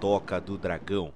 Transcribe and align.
Toca 0.00 0.40
do 0.40 0.56
Dragão. 0.56 1.12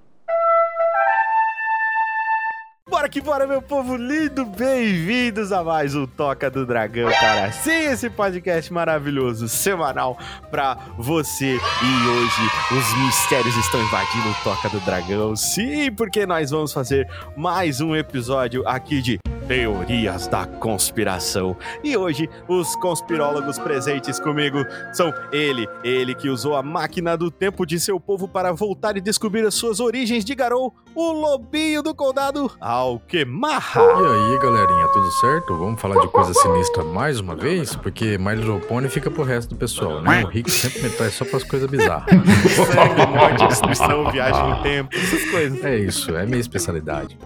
Bora 2.89 3.09
que 3.09 3.21
bora, 3.21 3.47
meu 3.47 3.63
povo 3.63 3.97
lindo! 3.97 4.45
Bem-vindos 4.45 5.53
a 5.53 5.63
mais 5.63 5.95
um 5.95 6.07
Toca 6.07 6.51
do 6.51 6.67
Dragão, 6.67 7.11
cara. 7.11 7.53
Sim, 7.53 7.71
esse 7.71 8.11
podcast 8.11 8.73
maravilhoso, 8.73 9.49
semanal 9.49 10.19
pra 10.51 10.75
você. 10.99 11.55
E 11.55 12.09
hoje 12.09 12.43
os 12.73 12.99
mistérios 13.07 13.57
estão 13.57 13.81
invadindo 13.81 14.29
o 14.29 14.35
Toca 14.43 14.69
do 14.69 14.81
Dragão. 14.81 15.37
Sim, 15.37 15.93
porque 15.93 16.27
nós 16.27 16.51
vamos 16.51 16.73
fazer 16.73 17.09
mais 17.37 17.81
um 17.81 17.95
episódio 17.95 18.67
aqui 18.67 19.01
de 19.01 19.19
Teorias 19.47 20.27
da 20.27 20.47
Conspiração. 20.47 21.57
E 21.83 21.97
hoje, 21.97 22.29
os 22.49 22.75
conspirólogos 22.77 23.59
presentes 23.59 24.19
comigo 24.19 24.59
são 24.93 25.13
ele, 25.33 25.69
ele 25.83 26.15
que 26.15 26.29
usou 26.29 26.57
a 26.57 26.63
máquina 26.63 27.17
do 27.17 27.31
tempo 27.31 27.67
de 27.67 27.79
seu 27.81 27.99
povo 27.99 28.29
para 28.29 28.53
voltar 28.53 28.97
e 28.97 29.01
descobrir 29.01 29.47
as 29.47 29.55
suas 29.55 29.81
origens 29.81 30.25
de 30.25 30.35
Garou, 30.35 30.75
o 30.95 31.13
lobinho 31.13 31.83
do 31.83 31.95
condado 31.95 32.51
Alquemarra. 32.61 33.83
E 33.83 34.33
aí, 34.33 34.39
galerinha, 34.39 34.89
tudo 34.89 35.11
certo? 35.13 35.57
Vamos 35.57 35.81
falar 35.81 36.01
de 36.01 36.09
coisa 36.09 36.33
sinistra 36.35 36.85
mais 36.85 37.21
uma 37.21 37.35
vez? 37.35 37.75
Porque 37.75 38.19
My 38.19 38.35
Little 38.35 38.61
Pony 38.61 38.89
fica 38.89 39.11
pro 39.11 39.23
resto 39.23 39.51
do 39.51 39.57
pessoal, 39.57 40.01
né? 40.01 40.25
O 40.25 40.29
Rick 40.29 40.51
sempre 40.51 40.83
me 40.83 40.91
traz 40.91 41.15
só 41.15 41.25
pras 41.25 41.45
coisas 41.45 41.69
bizarras. 41.69 42.07
Sangue, 42.55 43.07
morte, 43.07 43.47
destruição, 43.49 44.11
viagem 44.11 44.49
no 44.49 44.63
tempo, 44.63 44.95
essas 44.95 45.31
coisas. 45.31 45.65
É 45.65 45.79
isso, 45.79 46.17
é 46.17 46.27
minha 46.27 46.41
especialidade. 46.41 47.19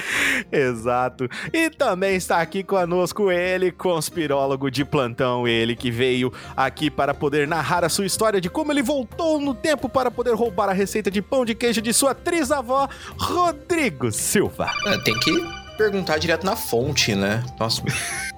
Exato. 0.50 1.28
E 1.52 1.70
também 1.70 2.16
está 2.16 2.40
aqui 2.40 2.62
conosco 2.62 3.30
ele, 3.30 3.70
conspirólogo 3.70 4.70
de 4.70 4.84
plantão, 4.84 5.46
ele 5.46 5.74
que 5.76 5.90
veio 5.90 6.32
aqui 6.56 6.90
para 6.90 7.14
poder 7.14 7.46
narrar 7.46 7.84
a 7.84 7.88
sua 7.88 8.06
história 8.06 8.40
de 8.40 8.48
como 8.48 8.72
ele 8.72 8.82
voltou 8.82 9.40
no 9.40 9.54
tempo 9.54 9.88
para 9.88 10.10
poder 10.10 10.34
roubar 10.34 10.68
a 10.68 10.72
receita 10.72 11.10
de 11.10 11.22
pão 11.22 11.44
de 11.44 11.54
queijo 11.54 11.80
de 11.80 11.92
sua 11.92 12.14
trisavó, 12.14 12.88
Rodrigo 13.18 14.10
Silva. 14.10 14.70
É, 14.86 14.98
tem 14.98 15.18
que 15.18 15.65
perguntar 15.76 16.18
direto 16.18 16.44
na 16.44 16.56
fonte, 16.56 17.14
né? 17.14 17.42
Nossa, 17.58 17.82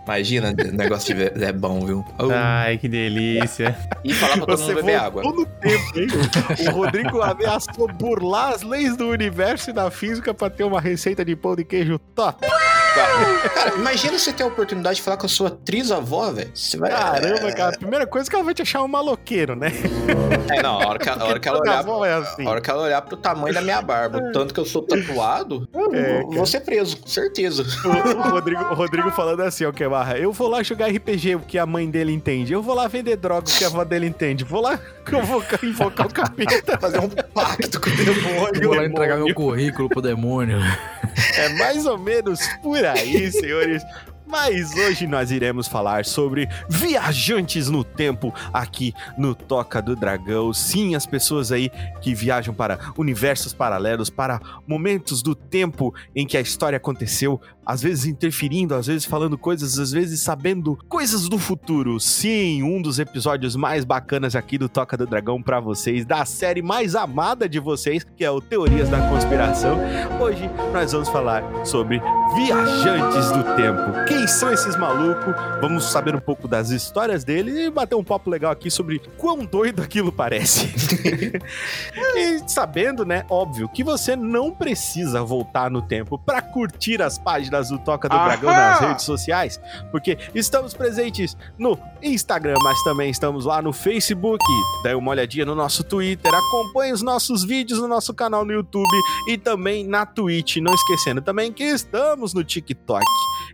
imagina, 0.05 0.51
o 0.53 0.55
negócio 0.77 1.15
de 1.15 1.15
ver- 1.23 1.43
é 1.43 1.53
bom, 1.53 1.85
viu? 1.87 2.05
Oh, 2.19 2.29
Ai, 2.33 2.79
que 2.79 2.89
delícia. 2.89 3.77
E 4.05 4.13
falar 4.15 4.37
pra 4.39 4.47
todo 4.47 4.61
mundo 4.63 4.75
beber 4.77 4.97
água. 4.97 5.23
tempo, 5.23 5.99
hein? 5.99 6.09
O 6.69 6.71
Rodrigo 6.73 7.23
ameaçou 7.23 7.89
burlar 7.93 8.53
as 8.55 8.63
leis 8.63 8.97
do 8.97 9.09
universo 9.09 9.71
e 9.71 9.73
da 9.73 9.91
física 9.91 10.33
para 10.35 10.51
ter 10.51 10.65
uma 10.65 10.81
receita 10.81 11.25
de 11.25 11.35
pão 11.37 11.55
de 11.57 11.65
queijo 11.65 11.99
top. 12.15 12.47
Cara, 13.55 13.75
imagina 13.77 14.19
você 14.19 14.33
ter 14.33 14.43
a 14.43 14.47
oportunidade 14.47 14.97
de 14.97 15.03
falar 15.03 15.17
com 15.17 15.27
a 15.27 15.29
sua 15.29 15.51
trisavó, 15.51 16.31
velho. 16.31 16.51
Vai. 16.79 16.91
Caramba, 16.91 17.53
cara. 17.53 17.75
A 17.75 17.79
primeira 17.79 18.07
coisa 18.07 18.29
que 18.29 18.35
ela 18.37 18.45
vai 18.45 18.55
te 18.55 18.63
achar 18.63 18.83
um 18.83 18.89
maloqueiro, 18.89 19.55
né? 19.57 19.73
É, 20.51 20.63
não, 20.63 20.81
a 20.81 20.87
hora 20.89 20.99
que, 20.99 21.09
a 21.09 21.25
hora 21.25 21.39
que 21.41 21.49
ela 21.49 21.61
olhar. 21.61 21.79
avó 21.79 22.05
é 22.05 22.15
assim. 22.15 22.47
A 22.47 22.51
hora 22.51 22.61
que 22.61 22.71
ela 22.71 22.83
olhar 22.83 23.03
pro 23.03 23.17
tamanho 23.17 23.55
da 23.55 23.61
minha 23.61 23.81
barba, 23.83 24.19
o 24.19 24.33
tanto 24.33 24.53
que 24.55 24.61
eu 24.61 24.65
sou 24.65 24.83
tatuado, 24.83 25.69
eu 25.75 25.95
É, 25.95 26.23
vou- 26.23 26.33
vou 26.33 26.47
ser 26.47 26.61
preso, 26.61 26.97
com 26.99 27.07
certeza. 27.09 27.65
O, 27.85 27.89
o 28.19 28.31
Rodrigo, 28.31 28.63
o 28.65 28.75
Rodrigo 28.75 29.11
falando 29.11 29.41
assim, 29.43 29.65
ó, 29.65 29.73
que 29.73 29.87
barra. 29.89 30.19
Eu 30.19 30.33
vou 30.33 30.49
lá 30.49 30.63
jogar 30.63 30.89
RPG, 30.89 31.37
o 31.37 31.41
que 31.41 31.59
a 31.59 31.67
mãe 31.67 31.89
dele 31.91 32.13
entende. 32.13 32.53
Eu 32.53 32.63
vou 32.63 32.75
lá 32.75 32.87
vender 32.89 33.17
droga, 33.17 33.49
o 33.49 33.53
que 33.59 33.65
a 33.65 33.69
avó 33.69 33.85
dele 33.85 34.07
entende. 34.07 34.45
Vou 34.45 34.61
lá 34.61 34.79
convocar, 35.09 35.63
invocar 35.65 36.07
o 36.07 36.13
capeta. 36.13 36.79
Fazer 36.79 36.99
um 37.01 37.09
pacto 37.09 37.81
com 37.81 37.91
o 37.91 37.97
demônio. 37.97 38.63
Vou 38.69 38.75
lá 38.75 38.85
entregar 38.85 39.17
meu 39.17 39.35
currículo 39.35 39.89
pro 39.89 40.01
demônio. 40.03 40.59
É 41.37 41.49
mais 41.51 41.87
ou 41.87 41.99
menos 41.99 42.41
por 42.63 42.85
aí, 42.85 43.31
senhores. 43.31 43.83
Mas 44.29 44.75
hoje 44.77 45.07
nós 45.07 45.31
iremos 45.31 45.67
falar 45.67 46.05
sobre 46.05 46.47
viajantes 46.69 47.71
no 47.71 47.83
tempo 47.83 48.33
aqui 48.53 48.93
no 49.17 49.35
Toca 49.35 49.81
do 49.81 49.97
Dragão. 49.97 50.53
Sim, 50.53 50.95
as 50.95 51.07
pessoas 51.07 51.51
aí 51.51 51.71
que 52.03 52.15
viajam 52.15 52.53
para 52.53 52.79
universos 52.99 53.55
paralelos, 53.55 54.11
para 54.11 54.39
momentos 54.67 55.23
do 55.23 55.35
tempo 55.35 55.95
em 56.15 56.27
que 56.27 56.37
a 56.37 56.43
história 56.43 56.77
aconteceu, 56.77 57.41
às 57.69 57.83
vezes 57.83 58.07
interferindo, 58.07 58.75
às 58.75 58.87
vezes 58.87 59.05
falando 59.05 59.37
coisas, 59.37 59.79
às 59.79 59.93
vezes 59.93 60.23
sabendo 60.23 60.79
coisas 60.89 61.29
do 61.29 61.39
futuro. 61.39 62.01
Sim, 62.01 62.63
um 62.63 62.81
dos 62.81 62.99
episódios 62.99 63.55
mais 63.55 63.85
bacanas 63.85 64.35
aqui 64.35 64.57
do 64.57 64.71
Toca 64.71 64.97
do 64.97 65.07
Dragão 65.07 65.43
para 65.43 65.61
vocês, 65.61 66.07
da 66.07 66.25
série 66.25 66.63
mais 66.63 66.95
amada 66.95 67.47
de 67.47 67.61
vocês, 67.61 68.07
que 68.17 68.25
é 68.25 68.31
o 68.31 68.41
Teorias 68.41 68.89
da 68.89 69.07
Conspiração. 69.11 69.79
Hoje 70.19 70.49
nós 70.73 70.93
vamos 70.93 71.11
falar 71.11 71.45
sobre 71.67 72.01
viajantes 72.35 73.31
do 73.33 73.45
tempo. 73.55 74.07
Quem 74.07 74.27
são 74.27 74.51
esses 74.51 74.75
malucos? 74.75 75.35
Vamos 75.61 75.85
saber 75.93 76.17
um 76.17 76.21
pouco 76.21 76.49
das 76.49 76.71
histórias 76.71 77.23
deles 77.23 77.55
e 77.55 77.71
bater 77.71 77.97
um 77.97 78.05
papo 78.05 78.31
legal 78.31 78.51
aqui 78.51 78.71
sobre 78.71 78.99
quão 79.19 79.45
doido 79.45 79.83
aquilo 79.83 80.11
parece. 80.11 80.73
e 82.17 82.49
sabendo, 82.49 83.05
né, 83.05 83.27
óbvio, 83.29 83.69
que 83.69 83.85
você 83.85 84.17
não 84.17 84.53
precisa 84.53 85.23
voltar 85.23 85.71
no 85.71 85.83
tempo 85.83 86.19
para 86.19 86.41
curtir 86.41 87.03
as 87.03 87.19
páginas 87.19 87.58
do 87.67 87.79
Toca 87.79 88.09
do 88.09 88.17
Dragão 88.17 88.51
nas 88.51 88.81
redes 88.81 89.05
sociais, 89.05 89.61
porque 89.91 90.17
estamos 90.35 90.75
presentes 90.75 91.37
no 91.59 91.79
Instagram, 92.03 92.57
mas 92.63 92.83
também 92.85 93.11
estamos 93.11 93.45
lá 93.45 93.61
no 93.61 93.73
Facebook. 93.73 94.45
Dê 94.83 94.95
uma 94.95 95.11
olhadinha 95.11 95.45
no 95.45 95.55
nosso 95.55 95.83
Twitter, 95.83 96.33
acompanhe 96.33 96.93
os 96.93 97.03
nossos 97.03 97.45
vídeos 97.45 97.81
no 97.81 97.89
nosso 97.89 98.15
canal 98.15 98.45
no 98.45 98.53
YouTube 98.53 98.87
e 99.29 99.37
também 99.37 99.87
na 99.87 100.07
Twitch. 100.07 100.57
Não 100.59 100.73
esquecendo 100.73 101.21
também 101.21 101.53
que 101.53 101.65
estamos 101.65 102.33
no 102.33 102.45
TikTok. 102.45 103.05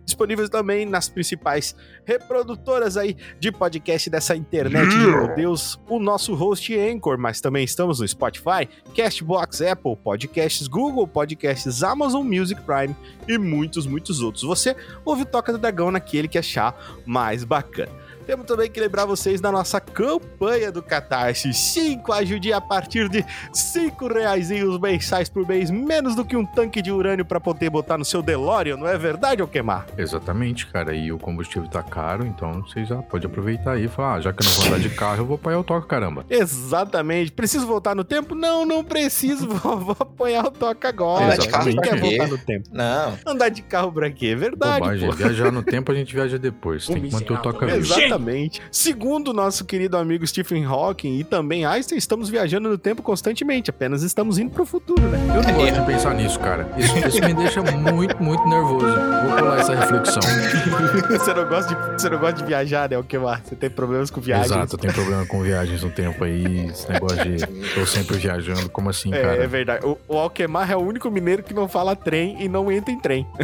Disponíveis 0.03 0.49
também 0.49 0.85
nas 0.85 1.07
principais 1.09 1.75
reprodutoras 2.05 2.97
aí 2.97 3.15
de 3.39 3.51
podcast 3.51 4.09
dessa 4.09 4.35
internet 4.35 4.89
de 4.89 4.97
meu 4.97 5.35
Deus, 5.35 5.79
o 5.87 5.99
nosso 5.99 6.33
host 6.33 6.77
Anchor, 6.77 7.17
mas 7.17 7.41
também 7.41 7.63
estamos 7.63 7.99
no 7.99 8.07
Spotify, 8.07 8.67
Castbox, 8.95 9.61
Apple 9.61 9.95
Podcasts, 9.95 10.67
Google 10.67 11.07
Podcasts, 11.07 11.83
Amazon 11.83 12.25
Music 12.25 12.61
Prime 12.61 12.95
e 13.27 13.37
muitos, 13.37 13.85
muitos 13.85 14.21
outros. 14.21 14.43
Você 14.43 14.75
ouve 15.03 15.23
o 15.23 15.25
Toca 15.25 15.51
do 15.51 15.57
Dragão 15.57 15.91
naquele 15.91 16.27
que 16.27 16.37
achar 16.37 16.75
mais 17.05 17.43
bacana. 17.43 18.04
Temos 18.25 18.45
também 18.45 18.69
que 18.69 18.79
lembrar 18.79 19.05
vocês 19.05 19.39
da 19.39 19.51
nossa 19.51 19.79
campanha 19.79 20.71
do 20.71 20.81
Catarse. 20.81 21.53
Cinco 21.53 22.11
ajude 22.11 22.51
a 22.51 22.59
partir 22.59 23.07
de 23.09 23.23
cinco 23.53 24.07
reais 24.07 24.49
mensais 24.79 25.29
por 25.29 25.47
mês, 25.47 25.69
menos 25.69 26.15
do 26.15 26.25
que 26.25 26.35
um 26.35 26.45
tanque 26.45 26.81
de 26.81 26.91
urânio 26.91 27.25
para 27.25 27.39
poder 27.39 27.69
botar 27.69 27.97
no 27.97 28.05
seu 28.05 28.21
DeLorean, 28.21 28.77
não 28.77 28.87
é 28.87 28.97
verdade, 28.97 29.41
ou 29.41 29.47
queimar? 29.47 29.85
Exatamente, 29.97 30.65
cara. 30.67 30.95
E 30.95 31.11
o 31.11 31.17
combustível 31.19 31.69
tá 31.69 31.83
caro, 31.83 32.25
então 32.25 32.61
você 32.61 32.85
já 32.85 32.97
pode 32.97 33.25
aproveitar 33.25 33.73
aí 33.73 33.85
e 33.85 33.87
falar: 33.87 34.15
ah, 34.15 34.21
já 34.21 34.33
que 34.33 34.43
eu 34.43 34.49
não 34.49 34.53
vou 34.55 34.65
andar 34.67 34.79
de 34.79 34.89
carro, 34.89 35.21
eu 35.21 35.25
vou 35.25 35.35
apoiar 35.35 35.59
o 35.59 35.63
toque, 35.63 35.87
caramba. 35.87 36.25
Exatamente. 36.29 37.31
Preciso 37.31 37.67
voltar 37.67 37.95
no 37.95 38.03
tempo? 38.03 38.33
Não, 38.35 38.65
não 38.65 38.83
preciso. 38.83 39.45
Vou, 39.55 39.77
vou 39.77 39.97
apoiar 39.99 40.45
o 40.45 40.51
Toca 40.51 40.89
agora. 40.89 41.25
Andar 41.25 41.37
de 41.37 41.47
carro 41.47 41.63
Quem 41.65 41.75
pra 41.75 41.83
quer 41.83 42.01
quê? 42.01 42.17
voltar 42.17 42.27
no 42.27 42.37
tempo? 42.37 42.69
Não. 42.71 43.17
Andar 43.25 43.49
de 43.49 43.61
carro 43.61 43.91
pra 43.91 44.11
quê? 44.11 44.27
É 44.27 44.35
verdade, 44.35 44.79
Bobagem. 44.79 45.11
Viajar 45.11 45.51
no 45.51 45.63
tempo 45.63 45.91
a 45.91 45.95
gente 45.95 46.13
viaja 46.13 46.37
depois. 46.37 46.85
Tem 46.85 47.01
que 47.01 47.11
manter 47.11 47.33
o 47.33 47.37
toca 47.37 47.65
vivo. 47.65 47.77
Exatamente. 47.77 48.14
Segundo 48.71 49.29
o 49.29 49.33
nosso 49.33 49.65
querido 49.65 49.97
amigo 49.97 50.25
Stephen 50.25 50.63
Hawking 50.65 51.19
e 51.19 51.23
também 51.23 51.65
Einstein, 51.65 51.97
estamos 51.97 52.29
viajando 52.29 52.69
no 52.69 52.77
tempo 52.77 53.01
constantemente, 53.01 53.69
apenas 53.69 54.03
estamos 54.03 54.37
indo 54.37 54.51
pro 54.51 54.65
futuro, 54.65 55.01
né? 55.01 55.17
Eu 55.35 55.43
não 55.43 55.53
gosto 55.53 55.79
de 55.79 55.85
pensar 55.85 56.13
nisso, 56.13 56.39
cara. 56.39 56.69
Isso, 56.77 56.97
isso 57.07 57.21
me 57.21 57.33
deixa 57.33 57.61
muito, 57.61 58.21
muito 58.21 58.47
nervoso. 58.47 58.87
Vou 58.87 59.37
pular 59.37 59.59
essa 59.59 59.75
reflexão. 59.75 60.21
você, 61.09 61.33
não 61.33 61.47
gosta 61.47 61.75
de, 61.75 61.91
você 62.01 62.09
não 62.09 62.19
gosta 62.19 62.33
de 62.41 62.45
viajar, 62.45 62.89
né? 62.89 62.97
O 62.97 63.03
que 63.03 63.17
mais? 63.17 63.41
Você 63.45 63.55
tem 63.55 63.69
problemas 63.69 64.09
com 64.09 64.21
viagens? 64.21 64.51
Exato, 64.51 64.75
eu 64.75 64.79
tenho 64.79 64.93
problema 64.93 65.25
com 65.25 65.41
viagens 65.41 65.83
no 65.83 65.89
tempo 65.89 66.23
aí. 66.23 66.67
Esse 66.67 66.89
negócio 66.91 67.17
de 67.23 67.45
tô 67.73 67.85
sempre 67.85 68.17
viajando. 68.17 68.69
Como 68.69 68.89
assim, 68.89 69.13
É, 69.13 69.17
é 69.17 69.21
cara? 69.21 69.47
verdade. 69.47 69.85
O, 69.85 69.97
o 70.07 70.17
Alquemar 70.17 70.71
é 70.71 70.75
o 70.75 70.79
único 70.81 71.09
mineiro 71.09 71.43
que 71.43 71.53
não 71.53 71.67
fala 71.67 71.95
trem 71.95 72.37
e 72.39 72.47
não 72.47 72.71
entra 72.71 72.91
em 72.91 72.99
trem. 72.99 73.27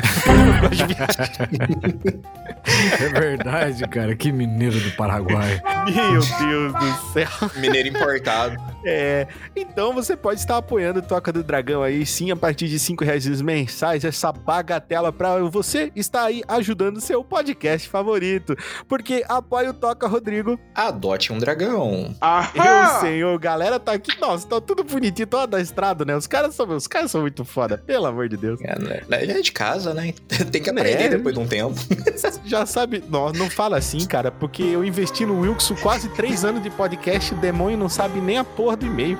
É 3.00 3.10
verdade, 3.20 3.88
cara. 3.88 4.16
Que 4.16 4.32
mineiro 4.32 4.61
do 4.70 4.92
Paraguai. 4.92 5.62
Meu 5.86 6.22
Deus 6.22 6.74
do 6.74 7.14
céu. 7.14 7.30
Mineiro 7.56 7.90
importado. 7.90 8.71
É, 8.86 9.28
então 9.56 9.94
você 9.94 10.16
pode 10.16 10.40
estar 10.40 10.58
apoiando 10.58 11.00
o 11.00 11.02
Toca 11.04 11.32
do 11.32 11.44
Dragão 11.44 11.84
aí, 11.84 12.06
sim, 12.06 12.32
a 12.32 12.36
partir 12.36 12.68
de 12.68 12.80
5 12.80 13.04
reais 13.04 13.42
mensais, 13.42 14.04
essa 14.04 14.32
bagatela 14.32 15.12
pra 15.12 15.38
você 15.40 15.92
estar 15.96 16.24
aí 16.26 16.42
ajudando 16.48 16.98
o 16.98 17.02
seu 17.02 17.24
podcast 17.24 17.88
favorito. 17.90 18.56
Porque 18.88 19.24
apoia 19.28 19.70
o 19.70 19.74
Toca 19.74 20.08
Rodrigo. 20.08 20.60
Adote 20.74 21.32
um 21.32 21.38
dragão. 21.38 22.16
Eu, 22.56 23.00
senhor, 23.02 23.38
galera 23.40 23.80
tá 23.80 23.94
aqui, 23.94 24.20
nossa, 24.20 24.48
tá 24.48 24.60
tudo 24.60 24.84
bonitinho, 24.84 25.28
toda 25.28 25.48
da 25.48 25.62
estrada, 25.62 26.04
né? 26.06 26.16
Os 26.16 26.28
caras 26.28 26.56
são, 26.56 26.68
os 26.76 26.88
caras 26.88 27.12
são 27.12 27.22
muito 27.22 27.44
foda, 27.46 27.78
pelo 27.78 28.06
amor 28.06 28.28
de 28.30 28.38
Deus. 28.38 28.60
É, 28.64 28.80
né? 28.80 29.02
É 29.10 29.42
de 29.42 29.52
casa, 29.52 29.94
né? 29.94 30.14
Tem 30.52 30.62
que 30.62 30.70
aprender 30.70 31.04
É. 31.04 31.10
depois 31.10 31.36
de 31.36 31.42
um 31.42 31.48
tempo. 31.48 31.76
Já 32.46 32.66
sabe, 32.66 33.04
não, 33.10 33.32
não 33.32 33.50
fala 33.50 33.78
assim, 33.78 34.06
cara, 34.06 34.32
porque 34.32 34.64
eu 34.64 34.84
investi 34.84 35.26
no 35.26 35.42
Wilkson 35.42 35.76
quase 35.76 36.10
3 36.10 36.46
anos 36.46 36.64
de 36.64 36.70
podcast, 36.70 37.34
o 37.34 37.38
demônio 37.38 37.78
não 37.78 37.90
sabe 37.90 38.20
nem 38.20 38.38
a 38.38 38.44
porra 38.44 38.71
do 38.76 38.86
e-mail. 38.86 39.18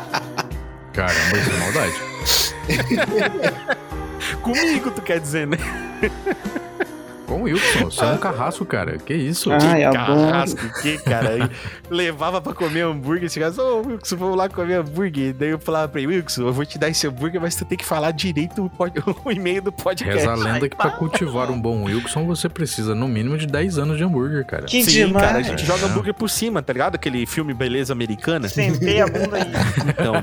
Caramba, 0.92 1.38
isso 1.38 1.50
é 1.50 1.58
maldade. 1.58 1.94
Comigo, 4.42 4.90
tu 4.90 5.02
quer 5.02 5.20
dizer, 5.20 5.46
né? 5.46 5.56
Qual 7.30 7.42
Wilson? 7.42 7.84
Você 7.84 8.04
é 8.04 8.08
um 8.08 8.16
carrasco, 8.18 8.64
cara. 8.64 8.98
Que 8.98 9.14
isso? 9.14 9.52
Ai, 9.52 9.84
a 9.84 9.92
Carrasco, 9.92 10.60
que 10.82 10.98
cara? 10.98 11.48
Levava 11.88 12.40
pra 12.40 12.52
comer 12.52 12.80
hambúrguer, 12.82 13.30
chegava, 13.30 13.62
ô 13.62 13.82
Wilson, 13.86 14.16
vamos 14.16 14.36
lá 14.36 14.48
comer 14.48 14.74
hambúrguer. 14.80 15.32
Daí 15.32 15.50
eu 15.50 15.58
falava 15.60 15.86
pra 15.86 16.00
ele, 16.00 16.16
Wilson, 16.16 16.42
eu 16.42 16.52
vou 16.52 16.66
te 16.66 16.76
dar 16.76 16.88
esse 16.88 17.06
hambúrguer, 17.06 17.40
mas 17.40 17.54
tu 17.54 17.64
tem 17.64 17.78
que 17.78 17.84
falar 17.84 18.10
direito 18.10 18.64
o, 18.64 18.68
pod- 18.70 18.98
o 19.24 19.30
e-mail 19.30 19.62
do 19.62 19.70
podcast. 19.70 20.12
Reza 20.18 20.32
a 20.32 20.34
lenda 20.34 20.68
que 20.68 20.76
pra 20.76 20.90
cultivar 20.90 21.50
um 21.52 21.60
bom 21.60 21.84
Wilson 21.84 22.26
você 22.26 22.48
precisa 22.48 22.94
no 22.96 23.06
mínimo 23.06 23.38
de 23.38 23.46
10 23.46 23.78
anos 23.78 23.96
de 23.96 24.02
hambúrguer, 24.02 24.44
cara. 24.44 24.64
Que 24.64 24.82
Sim, 24.82 25.06
demais. 25.06 25.24
cara, 25.26 25.38
a 25.38 25.42
gente 25.42 25.64
joga 25.64 25.86
hambúrguer 25.86 26.14
por 26.14 26.28
cima, 26.28 26.60
tá 26.60 26.72
ligado? 26.72 26.96
Aquele 26.96 27.24
filme 27.26 27.54
Beleza 27.54 27.92
Americana. 27.92 28.48
Sentei 28.48 29.00
a 29.00 29.06
bunda 29.06 29.36
aí. 29.36 29.52
Então, 29.88 30.14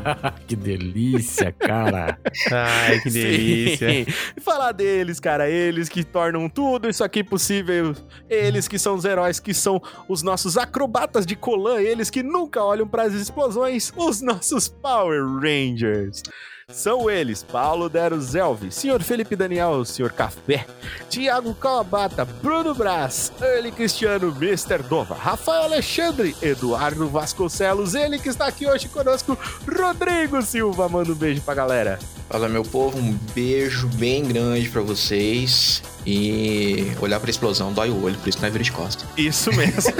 Que 0.45 0.55
delícia, 0.57 1.53
cara. 1.53 2.17
Ai, 2.51 2.99
que 2.99 3.09
delícia. 3.09 3.89
Sim. 3.89 4.05
E 4.35 4.41
falar 4.41 4.73
deles, 4.73 5.19
cara, 5.21 5.49
eles 5.49 5.87
que 5.87 6.03
tornam 6.03 6.49
tudo 6.49 6.89
isso 6.97 7.03
aqui 7.03 7.23
possível, 7.23 7.95
eles 8.27 8.67
que 8.67 8.79
são 8.79 8.95
os 8.95 9.05
heróis, 9.05 9.39
que 9.39 9.53
são 9.53 9.79
os 10.09 10.23
nossos 10.23 10.57
acrobatas 10.57 11.27
de 11.27 11.35
Colan, 11.35 11.79
eles 11.79 12.09
que 12.09 12.23
nunca 12.23 12.63
olham 12.63 12.87
para 12.87 13.03
as 13.03 13.13
explosões, 13.13 13.93
os 13.95 14.19
nossos 14.19 14.67
Power 14.67 15.23
Rangers. 15.23 16.23
São 16.69 17.07
eles, 17.07 17.43
Paulo 17.43 17.87
Dero 17.87 18.19
Zelvi, 18.19 18.71
Sr. 18.71 19.01
Felipe 19.03 19.35
Daniel, 19.35 19.85
Sr. 19.85 20.11
Café, 20.11 20.65
Tiago 21.07 21.53
Kawabata, 21.53 22.25
Bruno 22.25 22.73
Brás, 22.73 23.31
Eli 23.39 23.71
Cristiano, 23.71 24.35
Mr. 24.35 24.81
Dova, 24.89 25.13
Rafael 25.13 25.65
Alexandre, 25.65 26.35
Eduardo 26.41 27.07
Vasconcelos, 27.07 27.93
ele 27.93 28.17
que 28.17 28.27
está 28.27 28.47
aqui 28.47 28.65
hoje 28.65 28.89
conosco, 28.89 29.37
Rodrigo 29.71 30.41
Silva. 30.41 30.89
Manda 30.89 31.11
um 31.11 31.15
beijo 31.15 31.41
pra 31.41 31.53
galera. 31.53 31.99
Fala, 32.27 32.49
meu 32.49 32.63
povo, 32.63 32.97
um 32.97 33.13
beijo 33.35 33.87
bem 33.89 34.23
grande 34.23 34.67
pra 34.67 34.81
vocês. 34.81 35.81
E 36.09 36.93
olhar 37.01 37.19
pra 37.19 37.29
explosão 37.29 37.73
dói 37.73 37.89
o 37.89 38.01
olho, 38.01 38.17
por 38.19 38.29
isso 38.29 38.37
que 38.37 38.41
não 38.41 38.47
é 38.47 38.51
vira 38.51 38.63
de 38.63 38.71
costa. 38.71 39.03
Isso 39.17 39.51
mesmo. 39.51 39.91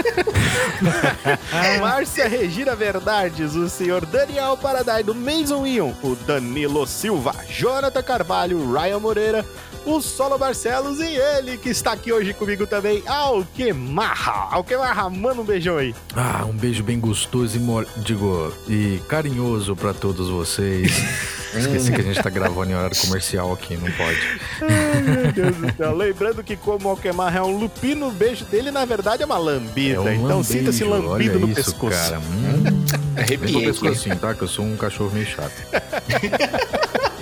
Márcia 1.82 2.30
Regina 2.30 2.78
Verdades, 2.78 3.56
o 3.56 3.68
senhor 3.68 4.06
Daniel 4.06 4.56
Paradai 4.56 5.04
do 5.04 5.14
Mason 5.14 5.68
Ion, 5.68 5.92
o 6.02 6.16
Danilo 6.16 6.88
Silva, 6.88 7.36
Jonathan 7.50 8.02
Carvalho, 8.02 8.72
Ryan 8.72 9.00
Moreira, 9.00 9.46
o 9.88 10.02
Solo 10.02 10.38
Barcelos 10.38 11.00
e 11.00 11.16
ele 11.16 11.58
que 11.58 11.70
está 11.70 11.94
aqui 11.94 12.12
hoje 12.12 12.34
comigo 12.34 12.68
também, 12.68 13.02
Alquemarra. 13.08 14.50
Alquemarra, 14.52 15.10
manda 15.10 15.42
um 15.42 15.46
beijão 15.46 15.78
aí. 15.78 15.96
Ah, 16.16 16.44
um 16.46 16.52
beijo 16.54 16.84
bem 16.84 17.00
gostoso 17.00 17.56
e, 17.56 17.60
mo- 17.60 17.86
digo, 17.98 18.52
e 18.68 19.00
carinhoso 19.08 19.76
pra 19.76 19.94
todos 19.94 20.30
vocês. 20.30 20.92
Esqueci 21.58 21.92
que 21.92 22.02
a 22.02 22.04
gente 22.04 22.22
tá 22.22 22.30
gravando 22.30 22.72
em 22.72 22.76
horário 22.76 22.96
comercial 22.98 23.52
aqui, 23.54 23.76
não 23.78 23.90
pode. 23.94 24.20
Ai, 24.62 25.02
meu 25.02 25.32
Deus 25.32 25.56
do 25.56 25.76
céu. 25.78 25.96
Lembrando 25.96 26.44
que 26.44 26.56
como 26.58 26.88
o 26.88 26.92
Alquemarra 26.92 27.40
é 27.40 27.42
um 27.42 27.58
lupino, 27.58 28.10
o 28.10 28.12
beijo 28.12 28.46
dele 28.46 28.70
na 28.70 28.84
verdade 28.86 29.24
é 29.24 29.26
uma 29.26 29.38
lambida. 29.38 30.02
um 30.02 30.26
então 30.26 30.44
sinta-se 30.44 30.84
lambido 30.84 31.10
olha 31.12 31.34
no 31.40 31.48
isso, 31.48 31.56
pescoço. 31.56 31.96
cara. 31.98 32.20
Hum, 32.20 32.86
tô 33.54 33.60
pescocinho, 33.62 34.16
tá? 34.18 34.34
Que 34.34 34.42
eu 34.44 34.48
sou 34.48 34.66
um 34.66 34.76
cachorro 34.76 35.12
meio 35.14 35.26
chato. 35.26 35.54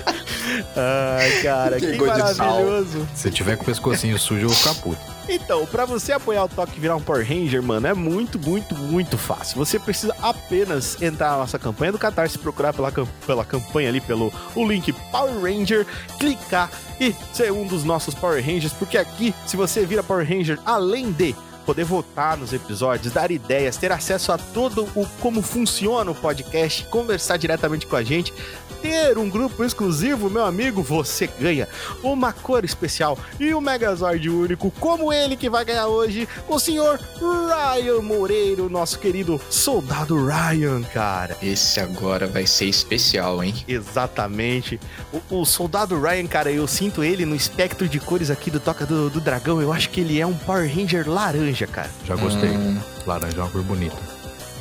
Ai, 0.76 1.42
cara, 1.42 1.78
que, 1.78 1.92
Que 1.92 2.04
maravilhoso. 2.04 3.06
Se 3.14 3.30
tiver 3.30 3.56
com 3.56 3.62
o 3.62 3.66
pescocinho 3.66 4.18
sujo, 4.18 4.42
eu 4.42 4.48
vou 4.48 4.56
ficar 4.56 4.74
puto. 4.74 5.16
Então, 5.28 5.66
pra 5.66 5.84
você 5.84 6.12
apoiar 6.12 6.44
o 6.44 6.48
Toque 6.48 6.76
e 6.76 6.80
virar 6.80 6.94
um 6.94 7.02
Power 7.02 7.26
Ranger, 7.26 7.60
mano, 7.62 7.86
é 7.86 7.94
muito, 7.94 8.38
muito, 8.38 8.76
muito 8.76 9.18
fácil. 9.18 9.56
Você 9.56 9.78
precisa 9.78 10.14
apenas 10.22 11.00
entrar 11.02 11.32
na 11.32 11.38
nossa 11.38 11.58
campanha 11.58 11.92
do 11.92 11.98
Catarse, 11.98 12.38
procurar 12.38 12.72
pela, 12.72 12.92
pela 13.26 13.44
campanha 13.44 13.88
ali, 13.88 14.00
pelo 14.00 14.32
o 14.54 14.66
link 14.66 14.92
Power 15.10 15.40
Ranger, 15.40 15.84
clicar 16.18 16.70
e 17.00 17.14
ser 17.32 17.52
um 17.52 17.66
dos 17.66 17.82
nossos 17.82 18.14
Power 18.14 18.44
Rangers, 18.44 18.72
porque 18.72 18.96
aqui, 18.96 19.34
se 19.46 19.56
você 19.56 19.84
vira 19.84 20.02
Power 20.02 20.26
Ranger, 20.26 20.58
além 20.64 21.10
de 21.10 21.34
poder 21.66 21.84
votar 21.84 22.36
nos 22.36 22.52
episódios, 22.52 23.12
dar 23.12 23.30
ideias, 23.32 23.76
ter 23.76 23.90
acesso 23.90 24.30
a 24.30 24.38
todo 24.38 24.88
o 24.94 25.04
como 25.20 25.42
funciona 25.42 26.10
o 26.10 26.14
podcast, 26.14 26.84
conversar 26.84 27.36
diretamente 27.36 27.86
com 27.86 27.96
a 27.96 28.04
gente, 28.04 28.32
ter 28.80 29.18
um 29.18 29.28
grupo 29.28 29.64
exclusivo, 29.64 30.30
meu 30.30 30.44
amigo, 30.44 30.82
você 30.82 31.26
ganha 31.26 31.66
uma 32.02 32.32
cor 32.32 32.64
especial 32.64 33.18
e 33.40 33.52
um 33.52 33.60
Megazord 33.60 34.28
único, 34.28 34.70
como 34.78 35.12
ele 35.12 35.36
que 35.36 35.50
vai 35.50 35.64
ganhar 35.64 35.88
hoje, 35.88 36.28
o 36.48 36.58
senhor 36.58 37.00
Ryan 37.18 38.00
Moreiro, 38.02 38.68
nosso 38.68 38.98
querido 38.98 39.40
soldado 39.50 40.24
Ryan, 40.24 40.82
cara. 40.82 41.36
Esse 41.42 41.80
agora 41.80 42.26
vai 42.26 42.46
ser 42.46 42.66
especial, 42.66 43.42
hein? 43.42 43.54
Exatamente. 43.66 44.78
O, 45.12 45.40
o 45.40 45.44
soldado 45.44 46.00
Ryan, 46.00 46.26
cara, 46.26 46.50
eu 46.50 46.66
sinto 46.66 47.02
ele 47.02 47.24
no 47.24 47.34
espectro 47.34 47.88
de 47.88 47.98
cores 47.98 48.30
aqui 48.30 48.50
do 48.50 48.60
Toca 48.60 48.86
do, 48.86 49.10
do 49.10 49.20
Dragão. 49.20 49.60
Eu 49.60 49.72
acho 49.72 49.90
que 49.90 50.00
ele 50.00 50.20
é 50.20 50.26
um 50.26 50.34
Power 50.34 50.70
Ranger 50.72 51.08
laranja, 51.08 51.55
cara. 51.64 51.90
Já 52.04 52.16
gostei. 52.16 52.50
Hum. 52.50 52.80
Laranja 53.06 53.36
é 53.36 53.40
uma 53.40 53.50
cor 53.50 53.62
bonita. 53.62 53.96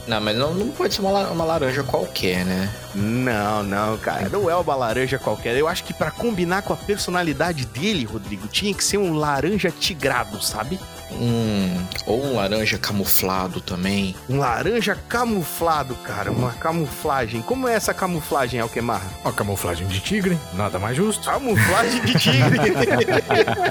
Não, 0.07 0.21
mas 0.21 0.38
não, 0.38 0.53
não 0.53 0.68
pode 0.69 0.94
ser 0.94 1.01
uma, 1.01 1.27
uma 1.30 1.44
laranja 1.44 1.81
qualquer, 1.81 2.45
né? 2.45 2.71
Não, 2.94 3.63
não, 3.63 3.97
cara. 3.97 4.30
Não 4.30 4.47
é 4.47 4.56
uma 4.56 4.75
laranja 4.75 5.18
qualquer. 5.18 5.57
Eu 5.57 5.68
acho 5.68 5.83
que 5.83 5.95
pra 5.95 6.12
combinar 6.12 6.62
com 6.62 6.74
a 6.74 6.77
personalidade 6.77 7.65
dele, 7.65 8.06
Rodrigo, 8.06 8.47
tinha 8.47 8.71
que 8.71 8.83
ser 8.83 8.97
um 8.97 9.15
laranja 9.15 9.71
tigrado, 9.71 10.39
sabe? 10.44 10.80
Hum, 11.18 11.86
ou 12.06 12.24
um 12.26 12.36
laranja 12.36 12.78
camuflado 12.78 13.62
também. 13.62 14.16
Um 14.30 14.38
laranja 14.40 14.98
camuflado, 15.08 15.96
cara. 15.96 16.32
Uma 16.32 16.52
camuflagem. 16.54 17.42
Como 17.42 17.68
é 17.68 17.74
essa 17.74 17.94
camuflagem, 17.94 18.60
Alquemarra? 18.60 19.10
Ó, 19.24 19.32
camuflagem 19.32 19.88
de 19.88 20.00
tigre, 20.02 20.38
nada 20.54 20.78
mais 20.78 20.98
justo. 20.98 21.24
Camuflagem 21.26 22.02
de 22.02 22.14
tigre. 22.20 22.60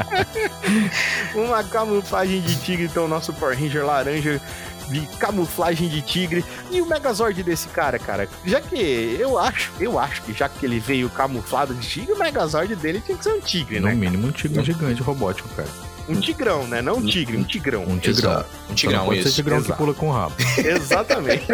Uma 1.35 1.63
camuflagem 1.65 2.41
de 2.41 2.57
tigre, 2.57 2.85
então, 2.87 3.07
nosso 3.09 3.33
Power 3.33 3.59
Ranger 3.59 3.85
laranja 3.85 4.41
de 4.89 5.01
camuflagem 5.19 5.89
de 5.89 6.01
tigre. 6.03 6.45
E 6.71 6.81
o 6.81 6.87
Megazord 6.87 7.43
desse 7.43 7.69
cara, 7.69 7.99
cara? 7.99 8.29
Já 8.45 8.61
que 8.61 9.17
eu 9.19 9.39
acho, 9.39 9.73
eu 9.81 9.99
acho 9.99 10.23
que 10.23 10.33
já 10.33 10.49
que 10.49 10.65
ele 10.67 10.79
veio 10.79 11.09
camuflado 11.11 11.75
de 11.75 11.87
tigre, 11.87 12.13
o 12.13 12.19
Megazord 12.19 12.75
dele 12.77 13.03
tinha 13.05 13.17
que 13.17 13.25
ser 13.25 13.33
um 13.33 13.41
tigre, 13.41 13.81
No 13.81 13.89
né? 13.89 13.95
mínimo 13.95 14.29
um 14.29 14.33
tigre 14.33 14.63
gigante 14.65 15.03
robótico, 15.03 15.49
cara. 15.51 15.69
Um 16.09 16.21
tigrão, 16.21 16.67
né? 16.67 16.83
Não 16.83 16.97
um 16.99 17.07
tigre, 17.07 17.37
um 17.37 17.45
tigrão. 17.45 17.83
Um 17.85 17.97
tigrão. 17.99 18.33
Exato. 18.33 18.49
Um 18.71 18.75
tigrão, 18.75 19.05
pode 19.07 19.23
ser 19.23 19.29
isso. 19.29 19.37
tigrão 19.37 19.59
que 19.59 19.65
Exato. 19.69 19.79
pula 19.79 19.95
com 19.95 20.09
o 20.09 20.13
rabo. 20.13 20.35
Exatamente. 20.59 21.47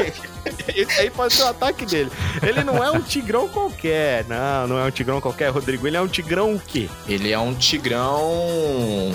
Esse 0.74 1.00
aí 1.00 1.10
pode 1.10 1.34
ser 1.34 1.42
o 1.44 1.48
ataque 1.48 1.86
dele. 1.86 2.10
Ele 2.42 2.64
não 2.64 2.82
é 2.82 2.90
um 2.90 3.00
tigrão 3.00 3.48
qualquer. 3.48 4.24
Não, 4.26 4.66
não 4.66 4.78
é 4.78 4.84
um 4.84 4.90
tigrão 4.90 5.20
qualquer, 5.20 5.50
Rodrigo. 5.50 5.86
Ele 5.86 5.96
é 5.96 6.00
um 6.00 6.08
tigrão 6.08 6.54
o 6.54 6.60
quê? 6.60 6.88
Ele 7.08 7.30
é 7.30 7.38
um 7.38 7.54
tigrão 7.54 9.14